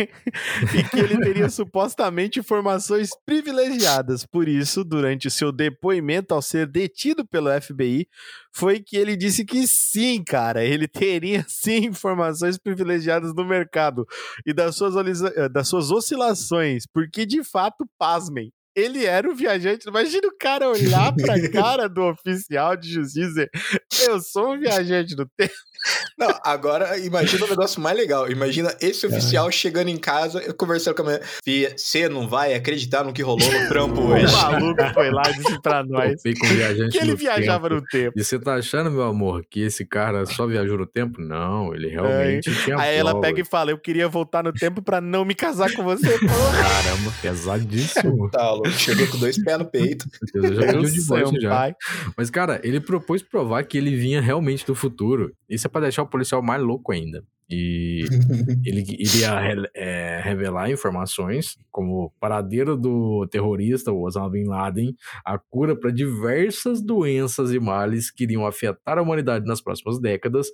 e 0.78 0.84
que 0.84 1.00
ele 1.00 1.18
teria 1.18 1.50
supostamente 1.50 2.40
informações 2.40 3.10
privilegiadas. 3.26 4.26
Por 4.26 4.48
isso, 4.48 4.84
durante 4.84 5.28
o 5.28 5.32
seu 5.32 5.52
depoimento 5.52 6.34
ao 6.36 6.42
ser 6.42 6.68
detido 6.68 7.26
pelo 7.26 7.50
FBI, 7.60 8.08
foi 8.56 8.80
que 8.80 8.96
ele 8.96 9.18
disse 9.18 9.44
que 9.44 9.68
sim, 9.68 10.24
cara, 10.24 10.64
ele 10.64 10.88
teria 10.88 11.44
sim 11.50 11.88
informações 11.88 12.58
privilegiadas 12.58 13.34
no 13.36 13.44
mercado 13.44 14.08
e 14.46 14.54
das 14.54 14.78
suas, 14.78 14.96
eh, 15.36 15.50
das 15.50 15.68
suas 15.68 15.92
oscilações, 15.92 16.86
porque 16.88 17.26
de 17.26 17.44
fato, 17.44 17.86
pasmem. 17.98 18.52
Ele 18.76 19.06
era 19.06 19.30
o 19.30 19.36
viajante. 19.36 19.88
Imagina 19.88 20.28
o 20.28 20.38
cara 20.38 20.70
olhar 20.70 21.14
pra 21.16 21.36
cara 21.50 21.88
do 21.88 22.02
oficial 22.04 22.76
de 22.76 22.92
justiça 22.92 23.20
e 23.20 23.28
dizer: 23.28 23.50
Eu 24.08 24.20
sou 24.20 24.54
um 24.54 24.60
viajante 24.60 25.16
do 25.16 25.26
tempo. 25.38 25.54
Não, 26.18 26.30
agora 26.44 26.98
imagina 26.98 27.46
um 27.46 27.50
negócio 27.50 27.80
mais 27.80 27.96
legal. 27.96 28.30
Imagina 28.32 28.76
esse 28.82 29.06
oficial 29.06 29.52
chegando 29.52 29.90
em 29.90 29.98
casa 29.98 30.42
e 30.44 30.52
conversando 30.52 30.96
com 30.96 31.02
a 31.04 31.06
mulher. 31.06 31.22
Fia, 31.44 31.76
você 31.78 32.10
não 32.10 32.28
vai 32.28 32.56
acreditar 32.56 33.04
no 33.04 33.14
que 33.14 33.22
rolou 33.22 33.52
no 33.52 33.68
trampo 33.68 34.02
O 34.02 34.14
hoje. 34.14 34.34
maluco 34.34 34.82
foi 34.96 35.12
lá 35.12 35.22
e 35.30 35.34
disse 35.38 35.62
pra 35.62 35.84
nós 35.86 36.14
Topei 36.16 36.34
com 36.34 36.48
viajante 36.48 36.92
que 36.92 36.98
ele 36.98 37.12
no 37.12 37.18
viajava 37.18 37.70
tempo. 37.70 37.82
no 37.82 37.88
tempo. 37.88 38.14
E 38.20 38.24
você 38.24 38.40
tá 38.40 38.56
achando, 38.56 38.90
meu 38.90 39.04
amor, 39.04 39.46
que 39.48 39.62
esse 39.62 39.86
cara 39.86 40.26
só 40.26 40.48
viajou 40.48 40.76
no 40.78 40.88
tempo? 40.88 41.22
Não, 41.22 41.72
ele 41.76 41.90
realmente 41.90 42.50
tinha 42.64 42.80
Aí 42.80 42.96
ela 42.96 43.12
provas. 43.12 43.30
pega 43.30 43.42
e 43.42 43.46
fala: 43.46 43.70
Eu 43.70 43.78
queria 43.78 44.08
voltar 44.08 44.44
no 44.44 44.54
tempo 44.54 44.82
pra 44.82 45.00
não 45.00 45.24
me 45.24 45.36
casar 45.36 45.72
com 45.74 45.84
você. 45.84 46.18
Porra, 46.18 46.64
Caramba, 46.64 47.14
pesadíssimo. 47.22 48.32
Tá, 48.32 48.50
louco. 48.52 48.65
Chegou 48.72 49.08
com 49.08 49.18
dois 49.18 49.42
pés 49.44 49.58
no 49.60 49.66
peito. 49.66 50.06
Eu 50.34 50.54
já 50.56 50.72
meu 50.74 50.82
o 50.82 50.86
divórcio 50.92 51.42
já. 51.42 51.50
pai. 51.50 51.76
Mas, 52.18 52.30
cara, 52.30 52.60
ele 52.64 52.80
propôs 52.80 53.22
provar 53.22 53.64
que 53.66 53.78
ele 53.78 53.96
vinha 53.96 54.22
realmente 54.22 54.66
do 54.66 54.76
futuro. 54.76 55.32
Isso 55.50 55.68
é 55.68 55.70
pra 55.70 55.82
deixar 55.82 56.04
o 56.04 56.08
policial 56.08 56.42
mais 56.42 56.62
louco 56.62 56.92
ainda. 56.92 57.24
E 57.48 58.06
ele 58.66 58.84
iria 58.98 59.40
re- 59.40 59.70
é, 59.76 60.20
revelar 60.24 60.72
informações 60.72 61.56
como 61.72 62.06
o 62.06 62.12
paradeiro 62.20 62.76
do 62.76 63.28
terrorista 63.30 63.92
Osama 63.92 64.32
Bin 64.32 64.46
Laden, 64.46 64.96
a 65.24 65.38
cura 65.38 65.76
para 65.76 65.92
diversas 65.92 66.82
doenças 66.82 67.54
e 67.54 67.60
males 67.60 68.10
que 68.10 68.24
iriam 68.24 68.48
afetar 68.48 68.98
a 68.98 69.02
humanidade 69.04 69.46
nas 69.46 69.62
próximas 69.62 70.00
décadas, 70.02 70.48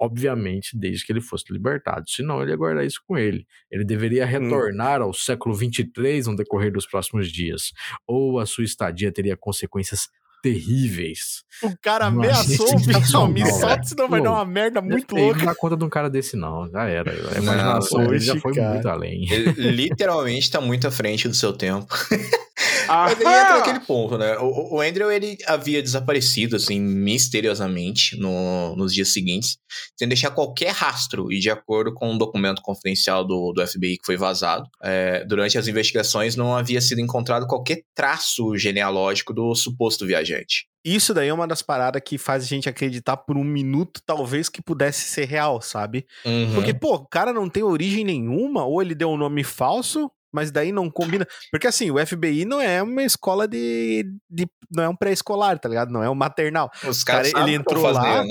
obviamente 0.00 0.76
desde 0.78 1.04
que 1.04 1.12
ele 1.12 1.20
fosse 1.20 1.44
libertado. 1.52 2.08
Senão 2.08 2.40
ele 2.42 2.50
ia 2.52 2.56
guardar 2.56 2.84
isso 2.84 3.00
com 3.06 3.18
ele. 3.18 3.46
Ele 3.70 3.84
deveria 3.84 4.24
retornar 4.24 5.02
ao 5.02 5.12
século 5.12 5.54
23 5.54 6.26
no 6.26 6.36
decorrer 6.36 6.72
dos 6.72 6.86
próximos 6.86 7.30
dias, 7.30 7.72
ou 8.06 8.38
a 8.38 8.46
sua 8.46 8.64
estadia 8.64 9.12
teria 9.12 9.36
consequências 9.36 10.08
terríveis. 10.42 11.44
O 11.62 11.74
cara 11.82 12.06
ameaçou 12.06 12.64
o 12.74 13.02
solta, 13.02 13.34
velho. 13.34 13.84
senão 13.84 14.08
vai 14.08 14.22
dar 14.22 14.30
uma 14.32 14.44
merda 14.46 14.80
muito 14.80 15.14
Ele 15.14 15.24
louca. 15.26 15.38
não 15.40 15.46
dá 15.46 15.54
conta 15.54 15.76
de 15.76 15.84
um 15.84 15.88
cara 15.90 16.08
desse, 16.08 16.34
não. 16.34 16.66
Já 16.70 16.84
era. 16.88 17.10
A 17.12 17.34
Não, 17.34 17.42
imaginação 17.42 18.02
já 18.04 18.10
hoje, 18.10 18.40
foi 18.40 18.54
cara. 18.54 18.70
muito 18.72 18.88
além. 18.88 19.30
Ele 19.30 19.70
literalmente 19.70 20.50
tá 20.50 20.58
muito 20.60 20.86
à 20.88 20.90
frente 20.90 21.28
do 21.28 21.34
seu 21.34 21.52
tempo. 21.52 21.86
Ah, 22.88 23.04
Mas 23.06 23.20
aí 23.20 23.40
entra 23.40 23.58
aquele 23.58 23.80
ponto, 23.80 24.18
né? 24.18 24.36
O, 24.38 24.76
o 24.76 24.80
Andrew, 24.80 25.10
ele 25.10 25.38
havia 25.46 25.82
desaparecido, 25.82 26.56
assim, 26.56 26.80
misteriosamente 26.80 28.16
no- 28.18 28.74
nos 28.76 28.92
dias 28.92 29.12
seguintes, 29.12 29.56
sem 29.96 30.08
deixar 30.08 30.30
qualquer 30.30 30.72
rastro. 30.72 31.32
E 31.32 31.38
de 31.38 31.50
acordo 31.50 31.92
com 31.94 32.10
um 32.12 32.18
documento 32.18 32.60
confidencial 32.62 33.24
do, 33.24 33.52
do 33.52 33.66
FBI 33.66 33.96
que 33.98 34.06
foi 34.06 34.16
vazado, 34.16 34.68
é, 34.82 35.24
durante 35.24 35.56
as 35.58 35.68
investigações 35.68 36.36
não 36.36 36.54
havia 36.56 36.80
sido 36.80 37.00
encontrado 37.00 37.46
qualquer 37.46 37.82
traço 37.94 38.56
genealógico 38.56 39.32
do 39.32 39.54
suposto 39.54 40.06
viajante. 40.06 40.66
Isso 40.84 41.12
daí 41.12 41.28
é 41.28 41.34
uma 41.34 41.46
das 41.46 41.60
paradas 41.60 42.00
que 42.04 42.16
faz 42.16 42.42
a 42.44 42.46
gente 42.46 42.68
acreditar 42.68 43.16
por 43.18 43.36
um 43.36 43.44
minuto, 43.44 44.00
talvez, 44.04 44.48
que 44.48 44.62
pudesse 44.62 45.02
ser 45.08 45.26
real, 45.26 45.60
sabe? 45.60 46.06
Uhum. 46.24 46.54
Porque, 46.54 46.72
pô, 46.72 46.94
o 46.94 47.06
cara 47.06 47.32
não 47.34 47.50
tem 47.50 47.62
origem 47.62 48.02
nenhuma, 48.02 48.64
ou 48.64 48.80
ele 48.80 48.94
deu 48.94 49.10
um 49.10 49.16
nome 49.18 49.44
falso, 49.44 50.10
mas 50.32 50.50
daí 50.50 50.72
não 50.72 50.90
combina. 50.90 51.26
Porque 51.50 51.66
assim, 51.66 51.90
o 51.90 52.04
FBI 52.04 52.44
não 52.44 52.60
é 52.60 52.82
uma 52.82 53.02
escola 53.02 53.46
de. 53.46 54.04
de 54.28 54.48
não 54.70 54.84
é 54.84 54.88
um 54.88 54.96
pré-escolar, 54.96 55.58
tá 55.58 55.68
ligado? 55.68 55.90
Não 55.90 56.02
é 56.02 56.08
um 56.08 56.14
maternal. 56.14 56.70
Os 56.86 57.02
cara, 57.02 57.18
caras 57.18 57.32
sabem 57.32 57.54
ele 57.54 57.60
entrou 57.60 57.90
lá-. 57.90 58.24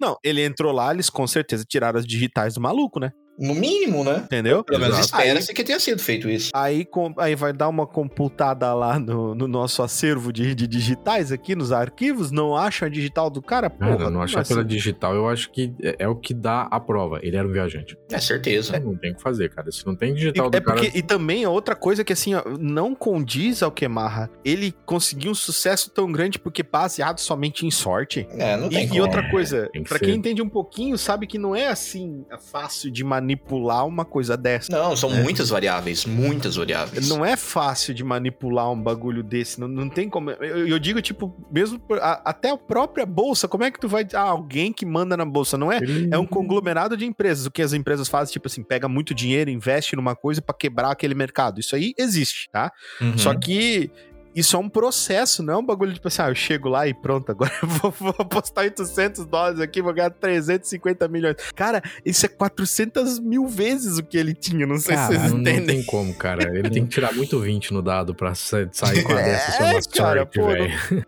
Não, 0.00 0.16
ele 0.22 0.44
entrou 0.44 0.72
lá, 0.72 0.92
eles 0.92 1.10
com 1.10 1.26
certeza 1.26 1.64
tiraram 1.64 1.98
as 1.98 2.06
digitais 2.06 2.54
do 2.54 2.60
maluco, 2.60 3.00
né? 3.00 3.12
No 3.38 3.54
mínimo, 3.54 4.04
né? 4.04 4.22
Entendeu? 4.24 4.62
Pelo 4.62 4.78
menos 4.80 4.98
espera-se 4.98 5.52
que 5.54 5.64
tenha 5.64 5.80
sido 5.80 6.00
feito 6.00 6.28
isso. 6.28 6.50
Aí, 6.54 6.84
com- 6.84 7.14
aí 7.16 7.34
vai 7.34 7.52
dar 7.52 7.68
uma 7.68 7.86
computada 7.86 8.72
lá 8.74 8.98
no, 8.98 9.34
no 9.34 9.48
nosso 9.48 9.82
acervo 9.82 10.32
de, 10.32 10.54
de 10.54 10.66
digitais 10.66 11.32
aqui 11.32 11.54
nos 11.56 11.72
arquivos, 11.72 12.30
não 12.30 12.56
acha 12.56 12.86
a 12.86 12.88
digital 12.88 13.30
do 13.30 13.40
cara? 13.42 13.70
Porra, 13.70 13.96
Cara, 13.96 14.10
não 14.10 14.22
achar 14.22 14.38
mas- 14.38 14.48
pela 14.48 14.64
digital, 14.64 15.14
eu 15.14 15.28
acho 15.28 15.50
que 15.50 15.74
é, 15.82 15.96
é 16.00 16.08
o 16.08 16.14
que 16.14 16.34
dá 16.34 16.62
a 16.70 16.78
prova. 16.78 17.20
Ele 17.22 17.36
era 17.36 17.46
um 17.48 17.52
viajante. 17.52 17.96
É 18.10 18.18
certeza. 18.20 18.78
Não 18.78 18.96
tem 18.96 19.12
o 19.12 19.16
que 19.16 19.22
fazer, 19.22 19.48
cara. 19.50 19.70
Se 19.72 19.84
não 19.86 19.96
tem 19.96 20.10
E, 20.12 20.14
digital 20.14 20.46
é 20.46 20.50
do 20.50 20.62
cara. 20.62 20.80
porque, 20.80 20.96
e 20.98 21.02
também 21.02 21.42
é 21.44 21.48
outra 21.48 21.74
coisa 21.74 22.04
que 22.04 22.12
assim, 22.12 22.34
ó, 22.34 22.42
não 22.60 22.94
condiz 22.94 23.62
ao 23.62 23.72
Kemarra. 23.72 24.30
Ele 24.44 24.74
conseguiu 24.84 25.30
um 25.32 25.34
sucesso 25.34 25.90
tão 25.90 26.10
grande 26.12 26.38
porque 26.38 26.62
baseado 26.62 27.18
somente 27.18 27.66
em 27.66 27.70
sorte. 27.70 28.26
É, 28.32 28.56
não 28.56 28.68
tem 28.68 28.82
E, 28.82 28.84
e 28.84 28.88
como. 28.88 29.02
outra 29.02 29.28
coisa, 29.30 29.68
tem 29.72 29.82
que 29.82 29.88
pra 29.88 29.98
ser. 29.98 30.04
quem 30.04 30.14
entende 30.16 30.42
um 30.42 30.48
pouquinho, 30.48 30.96
sabe 30.98 31.26
que 31.26 31.38
não 31.38 31.56
é 31.56 31.68
assim 31.68 32.24
fácil 32.50 32.90
de 32.90 33.02
manipular 33.32 33.86
uma 33.86 34.04
coisa 34.04 34.36
dessa. 34.36 34.70
Não, 34.72 34.96
são 34.96 35.10
muitas 35.10 35.48
variáveis, 35.48 36.04
muitas 36.04 36.56
variáveis. 36.56 37.08
Não 37.08 37.24
é 37.24 37.36
fácil 37.36 37.94
de 37.94 38.04
manipular 38.04 38.70
um 38.70 38.80
bagulho 38.80 39.22
desse. 39.22 39.60
Não, 39.60 39.68
não 39.68 39.88
tem 39.88 40.08
como. 40.08 40.30
Eu, 40.30 40.68
eu 40.68 40.78
digo, 40.78 41.00
tipo, 41.00 41.34
mesmo 41.50 41.78
por- 41.78 41.98
a- 41.98 42.20
até 42.24 42.50
a 42.50 42.56
própria 42.56 43.06
bolsa. 43.06 43.48
Como 43.48 43.64
é 43.64 43.70
que 43.70 43.80
tu 43.80 43.88
vai. 43.88 44.06
Ah, 44.14 44.20
alguém 44.20 44.72
que 44.72 44.84
manda 44.86 45.16
na 45.16 45.24
bolsa, 45.24 45.56
não 45.56 45.70
é? 45.72 45.80
É 46.10 46.18
um 46.18 46.26
conglomerado 46.26 46.96
de 46.96 47.04
empresas. 47.04 47.46
O 47.46 47.50
que 47.50 47.62
as 47.62 47.72
empresas 47.72 48.08
fazem, 48.08 48.32
tipo 48.32 48.46
assim, 48.48 48.62
pega 48.62 48.88
muito 48.88 49.14
dinheiro, 49.14 49.50
investe 49.50 49.96
numa 49.96 50.14
coisa 50.14 50.40
pra 50.42 50.54
quebrar 50.54 50.90
aquele 50.90 51.14
mercado. 51.14 51.60
Isso 51.60 51.74
aí 51.74 51.94
existe, 51.98 52.48
tá? 52.50 52.70
Uhum. 53.00 53.16
Só 53.18 53.34
que 53.34 53.90
isso 54.34 54.56
é 54.56 54.58
um 54.58 54.68
processo, 54.68 55.42
não 55.42 55.54
é 55.54 55.56
um 55.58 55.64
bagulho 55.64 55.92
tipo 55.92 56.08
assim, 56.08 56.22
ah, 56.22 56.28
eu 56.28 56.34
chego 56.34 56.68
lá 56.68 56.86
e 56.88 56.94
pronto, 56.94 57.30
agora 57.30 57.52
eu 57.62 57.68
vou, 57.68 57.90
vou 57.90 58.14
apostar 58.18 58.64
800 58.64 59.26
dólares 59.26 59.60
aqui, 59.60 59.82
vou 59.82 59.92
ganhar 59.92 60.10
350 60.10 61.06
milhões. 61.08 61.36
Cara, 61.54 61.82
isso 62.04 62.24
é 62.26 62.28
400 62.28 63.18
mil 63.18 63.46
vezes 63.46 63.98
o 63.98 64.02
que 64.02 64.16
ele 64.16 64.34
tinha, 64.34 64.66
não 64.66 64.78
sei 64.78 64.94
Cara, 64.94 65.06
se 65.12 65.18
vocês 65.18 65.32
não, 65.32 65.38
não 65.38 65.50
entendem. 65.50 65.76
tem 65.76 65.84
como, 65.84 66.14
cara. 66.14 66.42
Ele 66.56 66.70
tem 66.70 66.84
que 66.84 66.90
tirar 66.90 67.12
muito 67.14 67.38
20 67.40 67.72
no 67.72 67.82
dado 67.82 68.14
pra 68.14 68.34
sa- 68.34 68.68
sair 68.72 69.02
com 69.02 69.12
a 69.12 69.20
É, 69.20 69.24
dessa. 69.24 69.52
É 69.64 69.80
cara, 69.96 70.18
sorte, 70.20 70.38
pô. 70.38 70.46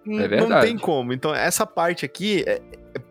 Não, 0.05 0.21
É 0.21 0.23
não 0.23 0.29
verdade. 0.29 0.67
tem 0.67 0.79
como. 0.79 1.13
Então, 1.13 1.35
essa 1.35 1.67
parte 1.67 2.05
aqui 2.05 2.45
é 2.47 2.61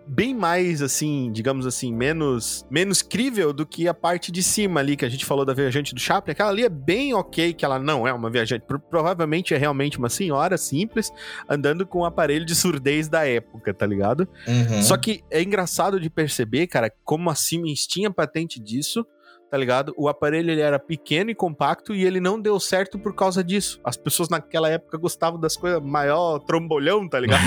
bem 0.08 0.34
mais, 0.34 0.82
assim, 0.82 1.32
digamos 1.32 1.66
assim, 1.66 1.94
menos, 1.94 2.66
menos 2.70 3.02
crível 3.02 3.52
do 3.52 3.66
que 3.66 3.88
a 3.88 3.94
parte 3.94 4.32
de 4.32 4.44
cima 4.44 4.80
ali, 4.80 4.96
que 4.96 5.06
a 5.06 5.10
gente 5.10 5.26
falou 5.26 5.44
da 5.46 5.54
viajante 5.54 5.94
do 5.94 6.00
Chaplin. 6.00 6.32
Aquela 6.32 6.50
ali 6.50 6.64
é 6.64 6.70
bem 6.70 7.14
ok, 7.14 7.54
que 7.54 7.66
ela 7.66 7.80
não 7.80 8.08
é 8.08 8.14
uma 8.14 8.30
viajante. 8.30 8.66
Pro- 8.66 8.80
Provavelmente 8.80 9.54
é 9.54 9.58
realmente 9.58 9.98
uma 9.98 10.10
senhora 10.10 10.58
simples, 10.58 11.12
andando 11.50 11.86
com 11.86 12.00
um 12.00 12.06
aparelho 12.06 12.46
de 12.46 12.54
surdez 12.56 13.08
da 13.08 13.28
época, 13.28 13.74
tá 13.74 13.86
ligado? 13.86 14.28
Uhum. 14.48 14.82
Só 14.84 14.98
que 14.98 15.24
é 15.32 15.42
engraçado 15.42 16.00
de 16.00 16.10
perceber, 16.10 16.68
cara, 16.68 16.92
como 17.04 17.30
a 17.30 17.36
Siemens 17.36 17.88
tinha 17.88 18.12
patente 18.12 18.60
disso, 18.60 19.06
tá 19.54 19.58
ligado? 19.60 19.94
O 19.96 20.10
aparelho 20.10 20.50
ele 20.50 20.62
era 20.62 20.80
pequeno 20.80 21.30
e 21.30 21.36
compacto 21.36 21.94
e 21.94 22.04
ele 22.04 22.20
não 22.20 22.42
deu 22.42 22.60
certo 22.60 22.98
por 22.98 23.14
causa 23.14 23.44
disso. 23.44 23.80
As 23.84 23.96
pessoas 23.96 24.28
naquela 24.28 24.68
época 24.68 24.98
gostavam 24.98 25.40
das 25.40 25.56
coisas 25.56 25.80
maior 25.80 26.40
trombolhão, 26.40 27.08
tá 27.08 27.20
ligado? 27.20 27.44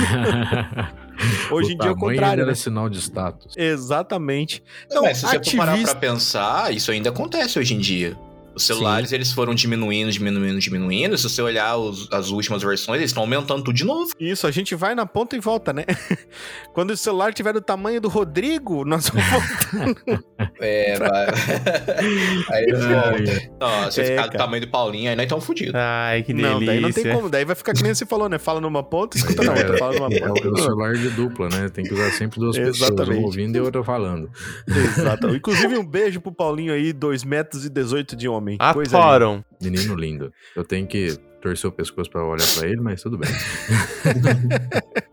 Hoje 1.51 1.73
em 1.73 1.77
dia 1.77 1.89
é 1.89 1.93
o 1.93 1.97
contrário, 1.97 2.43
era 2.43 2.51
né? 2.51 2.55
sinal 2.55 2.89
de 2.89 3.01
status. 3.01 3.57
Exatamente. 3.57 4.63
Não, 4.89 5.03
mas 5.03 5.19
se 5.19 5.27
você 5.27 5.43
for 5.51 5.57
parar 5.57 5.73
pra 5.73 5.73
ativista- 5.73 5.99
pensar, 5.99 6.73
isso 6.73 6.93
ainda 6.93 7.11
acontece 7.11 7.59
hoje 7.59 7.75
em 7.75 7.79
dia. 7.81 8.17
Os 8.57 8.63
celulares, 8.65 9.13
eles 9.13 9.31
foram 9.33 9.55
diminuindo, 9.55 10.11
diminuindo, 10.11 10.59
diminuindo. 10.59 11.17
Se 11.19 11.25
você 11.29 11.43
olhar 11.43 11.77
os- 11.77 12.09
as 12.11 12.31
últimas 12.31 12.63
versões, 12.63 12.99
eles 13.01 13.11
estão 13.11 13.23
aumentando 13.23 13.63
tudo 13.63 13.75
de 13.77 13.85
novo. 13.85 14.11
Isso, 14.19 14.47
a 14.47 14.51
gente 14.51 14.75
vai 14.75 14.95
na 14.95 15.05
ponta 15.05 15.37
e 15.37 15.41
volta, 15.41 15.73
né? 15.75 15.85
Quando 16.73 16.91
o 16.93 16.97
celular 16.97 17.35
tiver 17.35 17.53
do 17.53 17.61
tamanho 17.61 18.01
do 18.01 18.09
Rodrigo, 18.09 18.85
nós 18.85 19.11
vamos 19.11 19.27
É, 20.61 20.99
vai. 20.99 21.27
aí 22.51 22.65
eles 22.65 22.85
voltam. 22.85 23.59
Não, 23.61 23.91
se 23.91 24.01
É, 24.01 24.05
ficar 24.07 24.27
do 24.29 24.39
tamanho 24.39 24.63
do 24.63 24.69
Paulinho, 24.69 25.11
aí 25.11 25.17
nós 25.17 25.25
estamos 25.25 25.45
fodidos. 25.45 25.75
Ai, 25.75 26.23
que 26.23 26.33
delícia. 26.33 26.53
Não, 26.55 26.65
daí 26.65 26.81
não 26.81 26.93
tem 26.93 27.13
como. 27.13 27.29
Daí 27.29 27.45
vai 27.45 27.55
ficar 27.57 27.75
que 27.75 27.83
nem 27.83 27.95
você 27.95 28.07
falou, 28.07 28.29
né? 28.29 28.39
Fala 28.39 28.61
numa 28.61 28.83
ponta, 28.83 29.17
escuta 29.19 29.43
na 29.43 29.53
outra. 29.53 29.77
Fala 29.79 29.95
numa 29.99 30.15
É 30.15 30.31
o 30.31 30.35
ponta. 30.35 30.63
celular 30.63 30.95
de 30.95 31.11
dupla, 31.11 31.49
né? 31.51 31.69
Tem 31.69 31.85
que 31.85 31.93
usar 31.93 32.11
sempre 32.13 32.41
duas 32.41 32.57
pessoas, 32.57 32.77
Exatamente. 32.91 33.19
uma 33.19 33.27
ouvindo 33.27 33.57
e 33.57 33.61
outra 33.61 33.85
falando. 33.85 34.31
Exato. 34.67 35.29
Inclusive, 35.35 35.77
um 35.77 35.85
beijo 35.85 36.21
pro 36.21 36.33
Paulinho 36.33 36.73
aí, 36.73 36.93
2 36.93 37.23
metros 37.23 37.65
e 37.67 37.69
18 37.69 38.17
de 38.17 38.27
homem. 38.29 38.46
Coisa 38.73 38.99
Atoram. 38.99 39.45
Menino 39.61 39.95
lindo. 39.95 40.33
Eu 40.55 40.65
tenho 40.65 40.87
que 40.87 41.19
torcer 41.47 41.71
o 41.71 41.73
pescoço 41.73 42.11
pra 42.11 42.25
olhar 42.25 42.47
pra 42.57 42.67
ele, 42.67 42.81
mas 42.81 43.03
tudo 43.03 43.17
bem. 43.19 43.31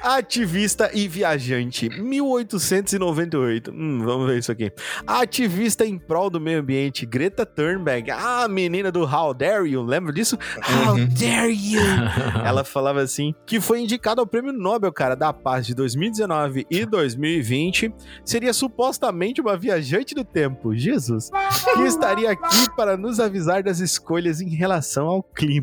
Ativista 0.00 0.90
e 0.94 1.08
viajante, 1.08 1.88
1898. 1.90 3.70
Hum, 3.70 4.00
vamos 4.04 4.26
ver 4.28 4.38
isso 4.38 4.52
aqui. 4.52 4.72
Ativista 5.06 5.84
em 5.84 5.98
prol 5.98 6.30
do 6.30 6.40
meio 6.40 6.60
ambiente, 6.60 7.04
Greta 7.04 7.44
Thunberg. 7.44 8.10
Ah, 8.10 8.44
a 8.44 8.48
menina 8.48 8.90
do 8.92 9.02
How 9.04 9.34
Dare 9.34 9.68
You, 9.68 9.82
lembra 9.82 10.12
disso? 10.12 10.38
How 10.58 10.94
Uhum. 10.94 11.08
Dare 11.08 11.52
You? 11.52 11.82
Ela 12.44 12.64
falava 12.64 13.00
assim, 13.00 13.34
que 13.44 13.60
foi 13.60 13.80
indicada 13.80 14.20
ao 14.20 14.26
Prêmio 14.26 14.52
Nobel, 14.52 14.92
cara, 14.92 15.14
da 15.14 15.32
Paz 15.32 15.66
de 15.66 15.74
2019 15.74 16.66
e 16.70 16.86
2020. 16.86 17.92
Seria 18.24 18.52
supostamente 18.52 19.40
uma 19.40 19.56
viajante 19.56 20.14
do 20.14 20.24
tempo, 20.24 20.74
Jesus, 20.74 21.30
que 21.74 21.82
estaria 21.82 22.30
aqui 22.30 22.74
para 22.76 22.96
nos 22.96 23.20
avisar 23.20 23.62
das 23.62 23.80
escolhas 23.80 24.40
em 24.40 24.48
relação 24.54 25.08
ao 25.08 25.22
clima. 25.22 25.55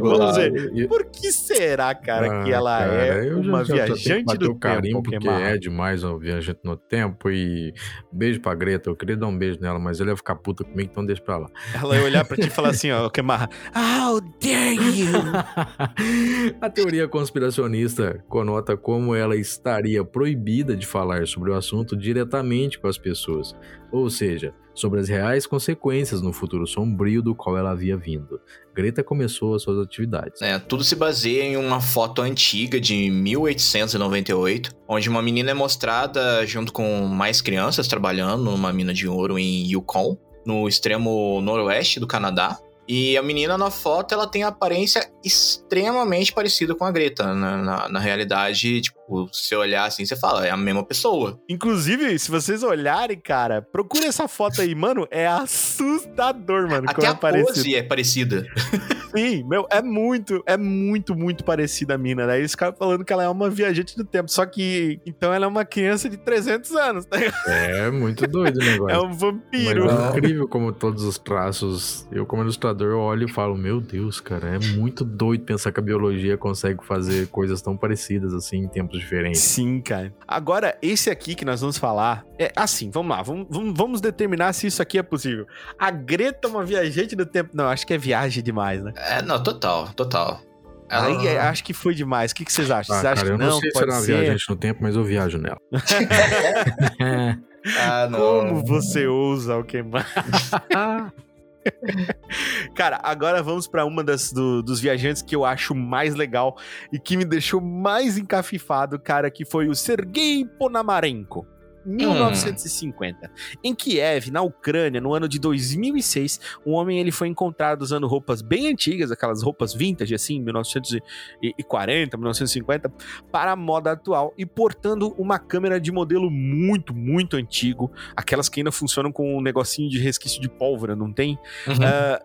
Vamos 0.00 0.36
ver. 0.36 0.88
Por 0.88 1.06
que 1.06 1.30
será, 1.32 1.94
cara, 1.94 2.44
que 2.44 2.52
Ah, 2.52 2.56
ela 2.56 2.78
cara, 2.78 2.92
é 2.94 3.28
já- 3.28 3.36
uma 3.36 3.64
já 3.64 3.74
que 3.74 3.82
viajante 3.94 4.24
bater 4.24 4.38
do 4.38 4.54
tempo? 4.54 5.02
porque 5.02 5.28
é 5.28 5.56
demais 5.58 6.02
uma 6.04 6.18
viajante 6.18 6.60
no 6.64 6.76
tempo. 6.76 7.30
E 7.30 7.72
beijo 8.12 8.40
pra 8.40 8.54
Greta. 8.54 8.90
Eu 8.90 8.96
queria 8.96 9.16
dar 9.16 9.26
um 9.26 9.36
beijo 9.36 9.58
nela, 9.60 9.78
mas 9.78 10.00
ele 10.00 10.10
ia 10.10 10.16
ficar 10.16 10.34
puta 10.36 10.64
comigo, 10.64 10.88
então 10.90 11.04
deixa 11.04 11.22
pra 11.22 11.38
lá. 11.38 11.48
Ela 11.74 11.96
ia 11.96 12.02
olhar 12.04 12.24
pra 12.24 12.36
ti 12.36 12.46
e 12.46 12.50
falar 12.50 12.70
assim, 12.70 12.90
ó, 12.90 13.08
Kemar, 13.08 13.48
How 13.74 14.20
dare 14.20 14.74
you? 14.76 15.10
A 16.60 16.70
teoria 16.70 17.08
conspiracionista 17.08 18.22
conota 18.28 18.76
como 18.76 19.14
ela 19.14 19.36
estaria 19.36 20.04
proibida 20.04 20.76
de 20.76 20.86
falar 20.86 21.26
sobre 21.26 21.50
o 21.50 21.54
assunto 21.54 21.96
diretamente 21.96 22.78
com 22.78 22.86
as 22.88 22.98
pessoas, 22.98 23.54
ou 23.92 24.08
seja, 24.10 24.52
sobre 24.80 25.00
as 25.00 25.08
reais 25.08 25.46
consequências 25.46 26.22
no 26.22 26.32
futuro 26.32 26.66
sombrio 26.66 27.22
do 27.22 27.34
qual 27.34 27.56
ela 27.56 27.70
havia 27.70 27.96
vindo. 27.96 28.40
Greta 28.74 29.02
começou 29.04 29.54
as 29.54 29.62
suas 29.62 29.84
atividades. 29.84 30.40
É, 30.40 30.58
tudo 30.58 30.82
se 30.82 30.96
baseia 30.96 31.42
em 31.42 31.56
uma 31.56 31.80
foto 31.80 32.22
antiga 32.22 32.80
de 32.80 33.10
1898, 33.10 34.74
onde 34.88 35.08
uma 35.08 35.22
menina 35.22 35.50
é 35.50 35.54
mostrada 35.54 36.46
junto 36.46 36.72
com 36.72 37.06
mais 37.06 37.40
crianças 37.40 37.86
trabalhando 37.86 38.44
numa 38.44 38.72
mina 38.72 38.94
de 38.94 39.06
ouro 39.06 39.38
em 39.38 39.70
Yukon, 39.70 40.16
no 40.46 40.68
extremo 40.68 41.40
noroeste 41.40 42.00
do 42.00 42.06
Canadá. 42.06 42.58
E 42.88 43.16
a 43.16 43.22
menina 43.22 43.56
na 43.56 43.70
foto, 43.70 44.12
ela 44.12 44.26
tem 44.26 44.42
a 44.42 44.48
aparência 44.48 45.08
extremamente 45.24 46.32
parecida 46.32 46.74
com 46.74 46.84
a 46.84 46.90
Greta. 46.90 47.34
Na, 47.34 47.56
na, 47.56 47.88
na 47.88 48.00
realidade, 48.00 48.80
tipo, 48.80 48.98
se 49.32 49.48
você 49.48 49.56
olhar 49.56 49.84
assim, 49.84 50.04
você 50.04 50.16
fala, 50.16 50.46
é 50.46 50.50
a 50.50 50.56
mesma 50.56 50.84
pessoa. 50.84 51.40
Inclusive, 51.48 52.18
se 52.18 52.30
vocês 52.30 52.62
olharem, 52.62 53.18
cara, 53.18 53.62
procure 53.62 54.06
essa 54.06 54.28
foto 54.28 54.60
aí, 54.60 54.74
mano, 54.74 55.06
é 55.10 55.26
assustador, 55.26 56.68
mano, 56.68 56.84
Até 56.84 56.94
como 56.94 57.06
é 57.06 57.10
a 57.10 57.14
parecido. 57.14 57.54
pose 57.54 57.74
é 57.74 57.82
parecida. 57.82 58.46
Sim, 59.14 59.42
meu, 59.48 59.66
é 59.70 59.82
muito, 59.82 60.40
é 60.46 60.56
muito, 60.56 61.16
muito 61.16 61.42
parecida 61.44 61.94
a 61.94 61.98
mina, 61.98 62.26
né? 62.26 62.38
Eles 62.38 62.52
ficaram 62.52 62.76
falando 62.76 63.04
que 63.04 63.12
ela 63.12 63.24
é 63.24 63.28
uma 63.28 63.50
viajante 63.50 63.96
do 63.96 64.04
tempo, 64.04 64.30
só 64.30 64.46
que, 64.46 65.00
então 65.04 65.34
ela 65.34 65.46
é 65.46 65.48
uma 65.48 65.64
criança 65.64 66.08
de 66.08 66.16
300 66.16 66.70
anos, 66.76 67.04
tá 67.06 67.16
ligado? 67.16 67.48
É 67.48 67.90
muito 67.90 68.24
doido 68.28 68.60
o 68.60 68.64
negócio. 68.64 68.94
É 68.94 69.00
um 69.00 69.12
vampiro. 69.12 69.86
Mas 69.86 70.00
é 70.00 70.08
incrível 70.10 70.46
como 70.46 70.72
todos 70.72 71.02
os 71.02 71.18
traços, 71.18 72.06
eu 72.12 72.24
como 72.24 72.42
ilustrador 72.42 72.90
eu 72.90 73.00
olho 73.00 73.26
e 73.28 73.32
falo, 73.32 73.56
meu 73.56 73.80
Deus, 73.80 74.20
cara, 74.20 74.48
é 74.54 74.58
muito 74.76 75.04
doido 75.04 75.44
pensar 75.44 75.72
que 75.72 75.80
a 75.80 75.82
biologia 75.82 76.36
consegue 76.36 76.84
fazer 76.86 77.26
coisas 77.28 77.60
tão 77.60 77.76
parecidas 77.76 78.32
assim 78.32 78.58
em 78.58 78.68
tempos 78.68 78.99
diferentes. 79.00 79.40
Sim, 79.40 79.80
cara. 79.80 80.12
Agora, 80.26 80.76
esse 80.82 81.10
aqui 81.10 81.34
que 81.34 81.44
nós 81.44 81.60
vamos 81.60 81.78
falar 81.78 82.24
é 82.38 82.52
assim, 82.56 82.90
vamos 82.90 83.16
lá, 83.16 83.22
vamos, 83.22 83.46
vamos, 83.50 83.74
vamos 83.76 84.00
determinar 84.00 84.52
se 84.52 84.66
isso 84.66 84.80
aqui 84.82 84.98
é 84.98 85.02
possível. 85.02 85.46
A 85.78 85.90
Greta 85.90 86.46
é 86.46 86.50
uma 86.50 86.64
viajante 86.64 87.14
do 87.16 87.26
tempo. 87.26 87.50
Não, 87.54 87.66
acho 87.68 87.86
que 87.86 87.94
é 87.94 87.98
viagem 87.98 88.42
demais, 88.42 88.82
né? 88.82 88.92
É, 88.96 89.22
não, 89.22 89.42
total, 89.42 89.88
total. 89.94 90.40
Ela- 90.88 91.06
Aí 91.20 91.26
é, 91.28 91.38
acho 91.38 91.62
que 91.62 91.72
foi 91.72 91.94
demais. 91.94 92.32
O 92.32 92.34
que, 92.34 92.44
que 92.44 92.52
vocês 92.52 92.68
acham? 92.70 92.96
Ah, 92.96 92.98
vocês 93.00 93.12
acham 93.12 93.24
cara, 93.24 93.34
eu 93.34 93.38
que 93.38 93.44
não, 93.44 93.50
não? 93.52 93.60
sei 93.60 93.70
se 93.70 93.74
Pode 93.74 93.84
era 93.90 93.92
uma 93.94 94.00
ser? 94.04 94.16
viajante 94.20 94.44
no 94.50 94.56
tempo, 94.56 94.78
mas 94.82 94.96
eu 94.96 95.04
viajo 95.04 95.38
nela. 95.38 95.58
Ah, 97.78 98.08
não. 98.10 98.18
Como 98.18 98.64
você 98.66 99.06
ousa 99.06 99.56
o 99.58 99.62
queimar? 99.64 100.06
Cara, 102.74 102.98
agora 103.02 103.42
vamos 103.42 103.66
pra 103.66 103.84
uma 103.84 104.02
das 104.02 104.32
do- 104.32 104.62
dos 104.62 104.80
viajantes 104.80 105.22
que 105.22 105.34
eu 105.34 105.44
acho 105.44 105.74
mais 105.74 106.14
legal 106.14 106.56
e 106.92 106.98
que 106.98 107.16
me 107.16 107.24
deixou 107.24 107.60
mais 107.60 108.16
encafifado, 108.16 108.98
cara, 108.98 109.30
que 109.30 109.44
foi 109.44 109.68
o 109.68 109.74
Sergei 109.74 110.44
Ponamarenko. 110.58 111.46
1950. 111.84 113.30
Em 113.62 113.74
Kiev, 113.74 114.30
na 114.30 114.42
Ucrânia, 114.42 115.00
no 115.00 115.14
ano 115.14 115.28
de 115.28 115.38
2006, 115.38 116.40
um 116.64 116.72
homem 116.72 116.98
ele 116.98 117.10
foi 117.10 117.28
encontrado 117.28 117.82
usando 117.82 118.06
roupas 118.06 118.42
bem 118.42 118.68
antigas, 118.68 119.10
aquelas 119.10 119.42
roupas 119.42 119.74
vintage 119.74 120.14
assim, 120.14 120.40
1940, 120.40 122.16
1950, 122.16 122.92
para 123.30 123.52
a 123.52 123.56
moda 123.56 123.92
atual 123.92 124.34
e 124.36 124.44
portando 124.44 125.14
uma 125.18 125.38
câmera 125.38 125.80
de 125.80 125.90
modelo 125.92 126.30
muito, 126.30 126.94
muito 126.94 127.36
antigo, 127.36 127.90
aquelas 128.16 128.48
que 128.48 128.60
ainda 128.60 128.72
funcionam 128.72 129.12
com 129.12 129.36
um 129.36 129.40
negocinho 129.40 129.88
de 129.88 129.98
resquício 129.98 130.40
de 130.40 130.48
pólvora, 130.48 130.94
não 130.94 131.12
tem? 131.12 131.38
Uhum. 131.66 131.74
Ah, 131.82 132.22